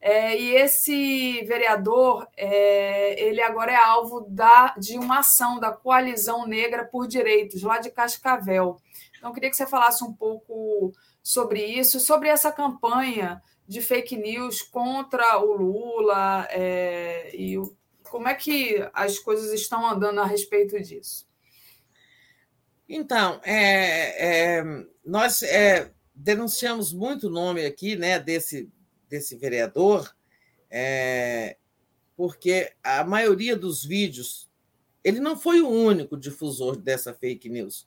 É, 0.00 0.40
e 0.40 0.54
esse 0.54 1.44
vereador, 1.44 2.26
é, 2.34 3.22
ele 3.22 3.42
agora 3.42 3.72
é 3.72 3.76
alvo 3.76 4.22
da, 4.26 4.74
de 4.78 4.96
uma 4.96 5.18
ação 5.18 5.60
da 5.60 5.70
Coalizão 5.70 6.46
Negra 6.46 6.82
por 6.82 7.06
Direitos, 7.06 7.62
lá 7.62 7.78
de 7.80 7.90
Cascavel. 7.90 8.78
Então, 9.18 9.34
queria 9.34 9.50
que 9.50 9.56
você 9.56 9.66
falasse 9.66 10.02
um 10.02 10.14
pouco 10.14 10.92
sobre 11.22 11.62
isso, 11.62 12.00
sobre 12.00 12.30
essa 12.30 12.50
campanha 12.50 13.42
de 13.66 13.82
fake 13.82 14.16
news 14.16 14.62
contra 14.62 15.38
o 15.40 15.52
Lula 15.52 16.48
é, 16.48 17.36
e 17.36 17.58
como 18.10 18.28
é 18.28 18.34
que 18.34 18.76
as 18.92 19.18
coisas 19.18 19.52
estão 19.52 19.88
andando 19.88 20.20
a 20.20 20.26
respeito 20.26 20.80
disso. 20.80 21.26
Então, 22.88 23.40
é, 23.44 24.56
é, 24.58 24.64
nós 25.04 25.42
é, 25.42 25.92
denunciamos 26.14 26.92
muito 26.92 27.26
o 27.26 27.30
nome 27.30 27.64
aqui 27.66 27.96
né, 27.96 28.18
desse, 28.18 28.70
desse 29.08 29.36
vereador, 29.36 30.10
é, 30.70 31.56
porque 32.16 32.72
a 32.82 33.04
maioria 33.04 33.54
dos 33.56 33.84
vídeos, 33.84 34.50
ele 35.04 35.20
não 35.20 35.38
foi 35.38 35.60
o 35.60 35.68
único 35.68 36.16
difusor 36.16 36.76
dessa 36.76 37.12
fake 37.12 37.48
news, 37.48 37.86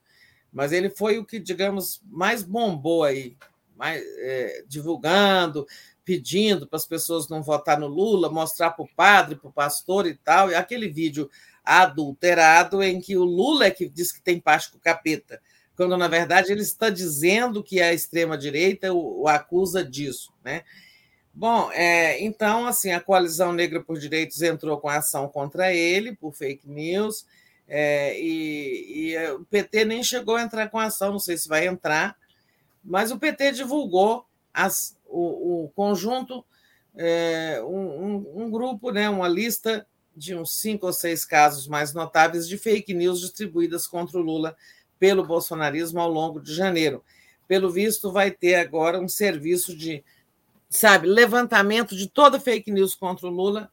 mas 0.52 0.72
ele 0.72 0.90
foi 0.90 1.18
o 1.18 1.26
que, 1.26 1.40
digamos, 1.40 2.02
mais 2.06 2.44
bombou 2.44 3.04
aí, 3.04 3.36
mais, 3.76 4.04
é, 4.20 4.64
divulgando, 4.68 5.66
pedindo 6.12 6.68
para 6.68 6.76
as 6.76 6.86
pessoas 6.86 7.30
não 7.30 7.42
votar 7.42 7.80
no 7.80 7.88
Lula, 7.88 8.30
mostrar 8.30 8.72
para 8.72 8.84
o 8.84 8.90
padre, 8.96 9.36
para 9.36 9.50
o 9.50 9.54
pastor 9.54 10.06
e 10.06 10.16
tal, 10.16 10.52
e 10.52 10.56
aquele 10.56 10.90
vídeo 10.90 11.30
adulterado 11.64 12.84
em 12.84 13.00
que 13.00 13.16
o 13.16 13.24
Lula 13.24 13.66
é 13.66 13.72
que 13.72 13.88
diz 13.88 14.12
que 14.12 14.22
tem 14.22 14.40
parte 14.40 14.72
com 14.72 14.78
o 14.78 14.82
capeta 14.82 15.40
quando 15.76 15.98
na 15.98 16.08
verdade 16.08 16.52
ele 16.52 16.62
está 16.62 16.92
dizendo 16.92 17.64
que 17.64 17.82
a 17.82 17.92
extrema-direita 17.92 18.94
o, 18.94 19.22
o, 19.22 19.28
acusa 19.28 19.84
disso. 19.84 20.32
Né? 20.44 20.64
Bom, 21.34 21.72
é, 21.72 22.22
então, 22.22 22.68
assim, 22.68 22.92
a 22.92 23.00
Coalizão 23.00 23.52
Negra 23.54 23.82
por 23.82 23.98
Direitos 23.98 24.42
entrou 24.42 24.78
com 24.80 24.90
ação 24.90 25.28
contra 25.28 25.74
ele 25.74 26.16
por 26.16 26.34
fake 26.34 26.70
news, 26.70 27.26
é, 27.68 28.20
e, 28.20 29.14
e, 29.14 29.32
o 29.32 29.46
PT 29.46 29.86
nem 29.86 30.04
chegou 30.04 30.36
a 30.36 30.44
entrar 30.44 30.70
com 30.70 30.78
ação, 30.78 31.14
não 31.14 31.20
sei 31.20 31.38
se 31.38 31.48
vai 31.48 31.66
entrar, 31.66 32.18
mas 32.84 33.12
o 33.12 33.18
PT 33.18 33.54
divulgou 33.54 34.26
as, 34.54 34.96
o, 35.12 35.66
o 35.66 35.70
conjunto, 35.70 36.46
é, 36.96 37.62
um, 37.64 38.44
um, 38.44 38.52
grupo, 38.52 38.92
né, 38.92 39.10
uma 39.10 39.28
lista 39.28 39.86
de 40.16 40.36
uns 40.36 40.54
cinco 40.60 40.88
ou 40.88 40.94
seis 40.94 41.24
casos 41.24 41.68
mais 41.68 41.94
notáveis 41.94 42.48
de 42.48 42.58
fake 42.58 42.94
news 42.94 43.20
distribuídas 43.20 43.88
contra 43.88 44.18
o 44.18 44.22
Lula 44.22 44.56
pelo 45.00 45.26
bolsonarismo 45.26 46.00
ao 46.00 46.12
longo 46.12 46.40
de 46.40 46.54
janeiro. 46.54 47.04
Pelo 47.48 47.70
visto, 47.70 48.12
vai 48.12 48.32
ter 48.32 48.56
agora 48.56 49.00
um 49.00 49.08
serviço 49.08 49.76
de, 49.76 50.04
sabe, 50.70 51.08
levantamento 51.08 51.96
de 51.96 52.08
toda 52.08 52.40
fake 52.40 52.72
news 52.72 52.96
contra 52.96 53.28
o 53.28 53.32
Lula 53.32 53.72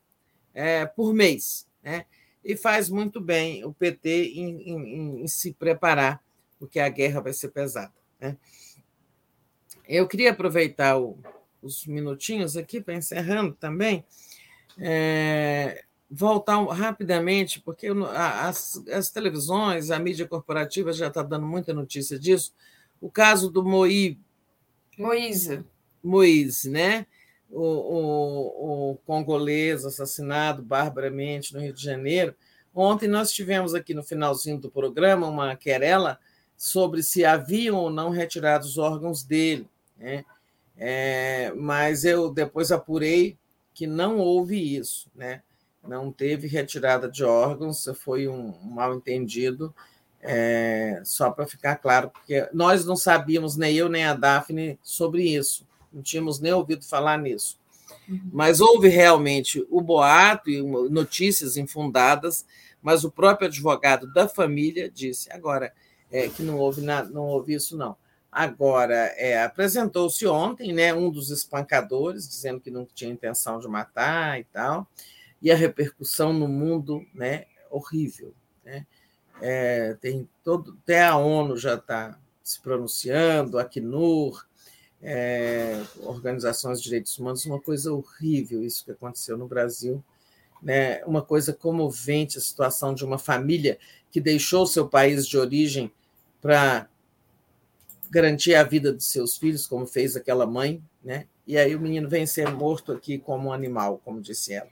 é, 0.55 0.87
por 0.87 1.13
mês. 1.13 1.67
Né? 1.83 2.07
E 2.45 2.57
faz 2.57 2.89
muito 2.89 3.21
bem 3.21 3.65
o 3.65 3.73
PT 3.73 4.33
em, 4.35 4.71
em, 4.71 5.23
em 5.23 5.29
se 5.29 5.53
preparar, 5.53 6.23
porque 6.59 6.81
a 6.81 6.89
guerra 6.89 7.21
vai 7.21 7.33
ser 7.33 7.49
pesada. 7.49 7.93
Né? 8.21 8.37
Eu 9.89 10.07
queria 10.07 10.33
aproveitar 10.33 10.99
o, 10.99 11.19
os 11.63 11.87
minutinhos 11.87 12.57
aqui 12.57 12.79
para 12.79 12.95
encerrando 12.95 13.55
também. 13.55 14.05
É, 14.79 15.83
voltar 16.11 16.63
rapidamente, 16.67 17.61
porque 17.61 17.89
as, 18.15 18.83
as 18.93 19.11
televisões, 19.11 19.91
a 19.91 19.99
mídia 19.99 20.29
corporativa 20.29 20.93
já 20.93 21.09
está 21.09 21.23
dando 21.23 21.47
muita 21.47 21.73
notícia 21.73 22.19
disso. 22.19 22.53
O 23.01 23.11
caso 23.11 23.51
do 23.51 23.65
Moí. 23.65 24.19
Moise. 24.99 25.65
Moise, 26.03 26.71
né? 26.71 27.07
O, 27.51 27.63
o, 27.63 28.91
o 28.91 28.97
congolês 29.07 29.87
assassinado 29.87 30.63
barbaramente 30.63 31.55
no 31.55 31.61
Rio 31.61 31.73
de 31.73 31.83
Janeiro. 31.83 32.35
Ontem 32.75 33.09
nós 33.09 33.33
tivemos 33.33 33.75
aqui 33.75 33.95
no 33.95 34.03
finalzinho 34.03 34.59
do 34.59 34.71
programa 34.71 35.27
uma 35.27 35.57
querela 35.57 36.19
sobre 36.57 37.03
se 37.03 37.25
haviam 37.25 37.77
ou 37.77 37.89
não 37.89 38.11
retirado 38.11 38.67
os 38.67 38.77
órgãos 38.77 39.23
dele. 39.23 39.67
Né? 39.99 40.25
É, 40.77 41.53
mas 41.57 42.05
eu 42.05 42.33
depois 42.33 42.71
apurei 42.71 43.37
que 43.75 43.87
não 43.87 44.19
houve 44.19 44.77
isso. 44.77 45.11
Né? 45.15 45.43
não 45.89 46.13
teve 46.13 46.47
retirada 46.47 47.09
de 47.11 47.25
órgãos, 47.25 47.89
foi 47.95 48.29
um 48.29 48.55
mal 48.63 48.95
entendido, 48.95 49.75
é, 50.21 51.01
só 51.05 51.31
para 51.31 51.47
ficar 51.47 51.77
claro, 51.77 52.11
porque 52.11 52.49
nós 52.53 52.85
não 52.85 52.97
sabíamos, 52.97 53.57
nem 53.57 53.75
eu 53.75 53.89
nem 53.89 54.05
a 54.05 54.15
Daphne, 54.15 54.79
sobre 54.83 55.23
isso, 55.23 55.67
não 55.93 56.03
tínhamos 56.03 56.39
nem 56.39 56.53
ouvido 56.53 56.85
falar 56.85 57.19
nisso. 57.19 57.59
Uhum. 58.09 58.21
Mas 58.33 58.61
houve 58.61 58.89
realmente 58.89 59.65
o 59.71 59.81
boato 59.81 60.51
e 60.51 60.63
notícias 60.63 61.57
infundadas, 61.57 62.45
mas 62.83 63.05
o 63.05 63.11
próprio 63.11 63.49
advogado 63.49 64.13
da 64.13 64.29
família 64.29 64.91
disse 64.91 65.33
agora 65.33 65.73
é, 66.11 66.29
que 66.29 66.43
não 66.43 66.59
houve, 66.59 66.81
na, 66.81 67.03
não 67.05 67.23
houve 67.23 67.55
isso, 67.55 67.77
não. 67.77 67.97
Agora, 68.41 68.95
é, 69.17 69.43
apresentou-se 69.43 70.27
ontem 70.27 70.73
né, 70.73 70.95
um 70.95 71.11
dos 71.11 71.31
espancadores, 71.31 72.29
dizendo 72.29 72.61
que 72.61 72.71
não 72.71 72.87
tinha 72.87 73.11
intenção 73.11 73.59
de 73.59 73.67
matar 73.67 74.39
e 74.39 74.45
tal 74.45 74.87
e 75.41 75.51
a 75.51 75.57
repercussão 75.57 76.33
no 76.33 76.49
mundo 76.49 77.05
né, 77.15 77.47
horrível. 77.71 78.35
Né? 78.65 78.87
É, 79.41 79.95
tem 80.01 80.29
todo, 80.43 80.77
até 80.83 81.05
a 81.05 81.17
ONU 81.17 81.57
já 81.57 81.75
está 81.75 82.19
se 82.43 82.61
pronunciando, 82.61 83.59
a 83.59 83.63
Acnur, 83.63 84.47
é, 85.01 85.81
organizações 86.01 86.79
de 86.79 86.85
direitos 86.85 87.17
humanos, 87.19 87.47
uma 87.47 87.61
coisa 87.61 87.93
horrível 87.93 88.65
isso 88.65 88.85
que 88.85 88.91
aconteceu 88.91 89.39
no 89.39 89.47
Brasil, 89.47 90.03
né? 90.61 91.05
uma 91.05 91.23
coisa 91.23 91.53
comovente 91.53 92.39
a 92.39 92.41
situação 92.41 92.95
de 92.95 93.05
uma 93.05 93.19
família 93.19 93.79
que 94.11 94.21
deixou 94.21 94.67
seu 94.67 94.89
país 94.89 95.27
de 95.27 95.39
origem 95.39 95.93
para 96.41 96.89
garantir 98.11 98.55
a 98.55 98.63
vida 98.63 98.93
de 98.93 99.05
seus 99.05 99.37
filhos, 99.37 99.67
como 99.67 99.87
fez 99.87 100.17
aquela 100.17 100.47
mãe, 100.47 100.83
né? 101.03 101.27
e 101.49 101.57
aí 101.57 101.75
o 101.75 101.81
menino 101.81 102.09
vem 102.09 102.27
ser 102.27 102.51
morto 102.51 102.93
aqui 102.93 103.19
como 103.19 103.49
um 103.49 103.53
animal, 103.53 104.01
como 104.05 104.21
disse 104.21 104.53
ela. 104.53 104.69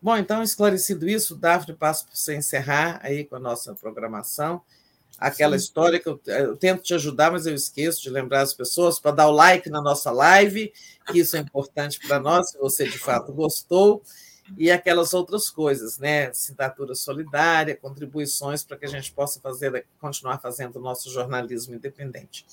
Bom, 0.00 0.16
então, 0.16 0.42
esclarecido 0.42 1.08
isso, 1.08 1.34
Daphne, 1.34 1.74
passo 1.74 2.06
para 2.06 2.14
você 2.14 2.36
encerrar 2.36 3.00
aí 3.02 3.24
com 3.24 3.34
a 3.34 3.40
nossa 3.40 3.74
programação. 3.74 4.62
Aquela 5.18 5.58
Sim. 5.58 5.64
história 5.64 5.98
que 5.98 6.08
eu, 6.08 6.20
eu, 6.26 6.56
tento 6.56 6.82
te 6.82 6.94
ajudar, 6.94 7.32
mas 7.32 7.46
eu 7.46 7.54
esqueço 7.54 8.02
de 8.02 8.10
lembrar 8.10 8.42
as 8.42 8.52
pessoas 8.52 9.00
para 9.00 9.12
dar 9.12 9.28
o 9.28 9.32
like 9.32 9.68
na 9.70 9.80
nossa 9.80 10.10
live, 10.10 10.72
que 11.06 11.18
isso 11.18 11.36
é 11.36 11.40
importante 11.40 11.98
para 12.06 12.20
nós, 12.20 12.50
se 12.50 12.58
você 12.58 12.84
de 12.84 12.98
fato 12.98 13.32
gostou, 13.32 14.02
e 14.56 14.70
aquelas 14.70 15.14
outras 15.14 15.50
coisas, 15.50 15.98
né? 15.98 16.26
Assinatura 16.26 16.94
solidária, 16.94 17.76
contribuições 17.76 18.62
para 18.62 18.76
que 18.76 18.84
a 18.84 18.88
gente 18.88 19.12
possa 19.12 19.40
fazer, 19.40 19.86
continuar 20.00 20.38
fazendo 20.38 20.76
o 20.76 20.82
nosso 20.82 21.10
jornalismo 21.10 21.74
independente. 21.74 22.46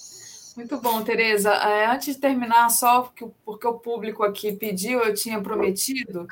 Muito 0.56 0.78
bom, 0.82 1.02
Tereza. 1.02 1.50
É, 1.50 1.86
antes 1.86 2.16
de 2.16 2.22
terminar, 2.22 2.70
só 2.70 3.04
porque, 3.04 3.68
o 3.68 3.74
público 3.80 4.22
aqui 4.22 4.52
pediu, 4.52 5.00
eu 5.00 5.14
tinha 5.14 5.42
prometido, 5.42 6.28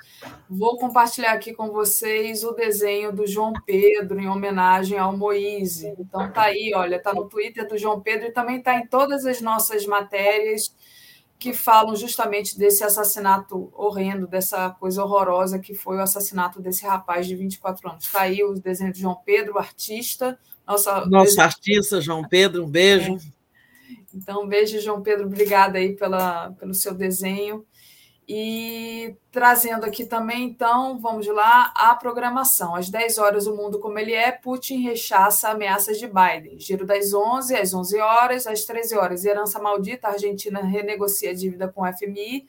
vou 0.49 0.77
compartilhar 0.77 1.31
aqui 1.31 1.53
com 1.53 1.69
vocês 1.69 2.43
o 2.43 2.51
desenho 2.51 3.13
do 3.13 3.25
João 3.25 3.53
Pedro 3.65 4.19
em 4.19 4.27
homenagem 4.27 4.97
ao 4.97 5.15
Moise. 5.15 5.93
Então 5.97 6.29
tá 6.31 6.43
aí, 6.43 6.73
olha, 6.75 7.01
tá 7.01 7.13
no 7.13 7.29
Twitter 7.29 7.67
do 7.67 7.77
João 7.77 8.01
Pedro 8.01 8.27
e 8.27 8.31
também 8.31 8.61
tá 8.61 8.75
em 8.75 8.85
todas 8.87 9.25
as 9.25 9.39
nossas 9.39 9.85
matérias 9.85 10.73
que 11.39 11.53
falam 11.53 11.95
justamente 11.95 12.57
desse 12.57 12.83
assassinato 12.83 13.71
horrendo, 13.73 14.27
dessa 14.27 14.71
coisa 14.71 15.01
horrorosa 15.01 15.57
que 15.57 15.73
foi 15.73 15.95
o 15.95 16.01
assassinato 16.01 16.61
desse 16.61 16.85
rapaz 16.85 17.25
de 17.25 17.33
24 17.33 17.89
anos. 17.89 18.05
Está 18.05 18.21
aí 18.21 18.43
o 18.43 18.55
desenho 18.55 18.91
de 18.91 18.99
João 18.99 19.15
Pedro, 19.25 19.57
artista. 19.57 20.37
Nossa, 20.67 21.05
Nosso 21.05 21.39
artista, 21.39 22.01
João 22.01 22.27
Pedro, 22.27 22.65
um 22.65 22.69
beijo. 22.69 23.13
É. 23.13 23.19
Então, 24.13 24.45
beijo, 24.45 24.81
João 24.81 25.01
Pedro, 25.01 25.27
obrigada 25.27 25.77
aí 25.77 25.95
pela, 25.95 26.51
pelo 26.59 26.73
seu 26.73 26.93
desenho. 26.93 27.65
E 28.31 29.15
trazendo 29.31 29.85
aqui 29.85 30.05
também, 30.05 30.43
então, 30.43 30.99
vamos 30.99 31.25
lá, 31.25 31.73
a 31.75 31.95
programação. 31.95 32.75
Às 32.75 32.87
10 32.87 33.17
horas, 33.17 33.47
o 33.47 33.55
mundo 33.55 33.79
como 33.79 33.97
ele 33.97 34.13
é, 34.13 34.31
Putin 34.31 34.83
rechaça 34.83 35.49
ameaças 35.49 35.97
de 35.97 36.05
Biden. 36.05 36.59
Giro 36.59 36.85
das 36.85 37.11
11 37.11 37.55
às 37.55 37.73
11 37.73 37.99
horas, 37.99 38.45
às 38.45 38.65
13 38.65 38.95
horas, 38.95 39.25
herança 39.25 39.59
maldita, 39.59 40.07
a 40.07 40.11
Argentina 40.11 40.61
renegocia 40.61 41.31
a 41.31 41.33
dívida 41.33 41.67
com 41.69 41.81
o 41.81 41.91
FMI, 41.91 42.45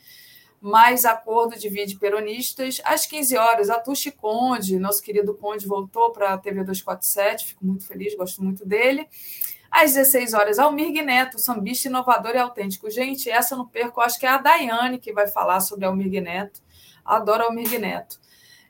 mais 0.60 1.06
acordo 1.06 1.58
divide 1.58 1.96
peronistas. 1.98 2.82
Às 2.84 3.06
15 3.06 3.38
horas, 3.38 3.70
Atushi 3.70 4.10
Conde, 4.10 4.78
nosso 4.78 5.02
querido 5.02 5.32
Conde, 5.32 5.66
voltou 5.66 6.12
para 6.12 6.34
a 6.34 6.38
TV 6.38 6.62
247, 6.62 7.46
fico 7.46 7.64
muito 7.64 7.86
feliz, 7.86 8.14
gosto 8.14 8.44
muito 8.44 8.66
dele. 8.66 9.08
Às 9.70 9.94
16 9.94 10.34
horas, 10.34 10.58
Almir 10.58 10.90
Neto, 11.04 11.38
sambista 11.38 11.88
inovador 11.88 12.34
e 12.34 12.38
autêntico. 12.38 12.90
Gente, 12.90 13.30
essa 13.30 13.54
eu 13.54 13.58
não 13.58 13.66
perco, 13.66 14.00
acho 14.00 14.18
que 14.18 14.26
é 14.26 14.28
a 14.28 14.38
Daiane 14.38 14.98
que 14.98 15.12
vai 15.12 15.28
falar 15.28 15.60
sobre 15.60 15.84
Almir 15.84 16.20
Neto. 16.20 16.60
Adoro 17.04 17.44
Almir 17.44 17.78
Neto. 17.78 18.18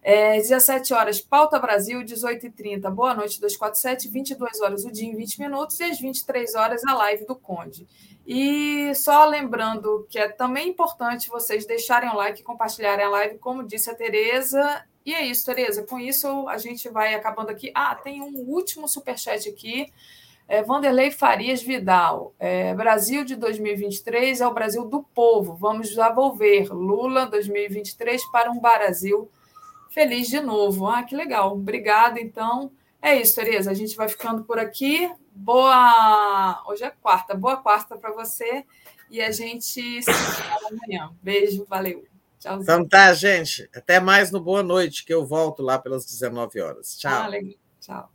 É, 0.02 0.36
17 0.36 0.94
horas, 0.94 1.20
Pauta 1.20 1.58
Brasil, 1.58 2.00
18h30, 2.00 2.90
Boa 2.90 3.14
Noite 3.14 3.38
247, 3.38 4.08
22 4.08 4.60
horas 4.60 4.84
o 4.84 4.90
dia 4.90 5.06
em 5.06 5.14
20 5.14 5.40
minutos 5.40 5.78
e 5.78 5.84
às 5.84 6.00
23 6.00 6.54
horas 6.54 6.82
a 6.84 6.94
live 6.94 7.26
do 7.26 7.36
Conde. 7.36 7.86
E 8.26 8.94
só 8.94 9.26
lembrando 9.26 10.06
que 10.08 10.18
é 10.18 10.28
também 10.28 10.68
importante 10.68 11.28
vocês 11.28 11.66
deixarem 11.66 12.08
o 12.08 12.14
like 12.14 12.40
e 12.40 12.44
compartilharem 12.44 13.04
a 13.04 13.10
live, 13.10 13.38
como 13.38 13.66
disse 13.66 13.90
a 13.90 13.94
Tereza. 13.94 14.84
E 15.04 15.14
é 15.14 15.26
isso, 15.26 15.44
Tereza. 15.44 15.82
Com 15.82 15.98
isso, 15.98 16.48
a 16.48 16.56
gente 16.56 16.88
vai 16.88 17.14
acabando 17.14 17.50
aqui. 17.50 17.70
Ah, 17.74 17.94
tem 17.94 18.22
um 18.22 18.36
último 18.48 18.88
superchat 18.88 19.48
aqui. 19.48 19.92
É, 20.50 20.64
Vanderlei 20.64 21.12
Farias 21.12 21.62
Vidal. 21.62 22.34
É, 22.36 22.74
Brasil 22.74 23.24
de 23.24 23.36
2023 23.36 24.40
é 24.40 24.46
o 24.48 24.52
Brasil 24.52 24.84
do 24.84 25.00
povo. 25.00 25.54
Vamos 25.54 25.90
desenvolver 25.90 26.72
Lula 26.72 27.24
2023 27.26 28.20
para 28.32 28.50
um 28.50 28.58
Brasil 28.58 29.30
feliz 29.90 30.26
de 30.26 30.40
novo. 30.40 30.88
Ah, 30.88 31.04
que 31.04 31.14
legal. 31.14 31.52
Obrigada, 31.52 32.20
então. 32.20 32.72
É 33.00 33.14
isso, 33.14 33.36
Tereza. 33.36 33.70
A 33.70 33.74
gente 33.74 33.94
vai 33.94 34.08
ficando 34.08 34.42
por 34.42 34.58
aqui. 34.58 35.08
Boa. 35.32 36.64
Hoje 36.66 36.82
é 36.82 36.90
quarta. 36.90 37.32
Boa 37.32 37.56
quarta 37.58 37.96
para 37.96 38.10
você. 38.10 38.64
E 39.08 39.22
a 39.22 39.30
gente 39.30 40.02
se 40.02 40.02
vê 40.02 40.66
amanhã. 40.66 41.12
Beijo, 41.22 41.64
valeu. 41.70 42.04
Tchauzinho. 42.40 42.62
Então 42.64 42.88
tá, 42.88 43.14
gente. 43.14 43.70
Até 43.72 44.00
mais 44.00 44.32
no 44.32 44.40
Boa 44.40 44.64
Noite, 44.64 45.04
que 45.04 45.14
eu 45.14 45.24
volto 45.24 45.62
lá 45.62 45.78
pelas 45.78 46.04
19 46.04 46.60
horas. 46.60 46.98
Tchau. 46.98 47.12
Ah. 47.12 47.30
Tchau. 47.80 48.10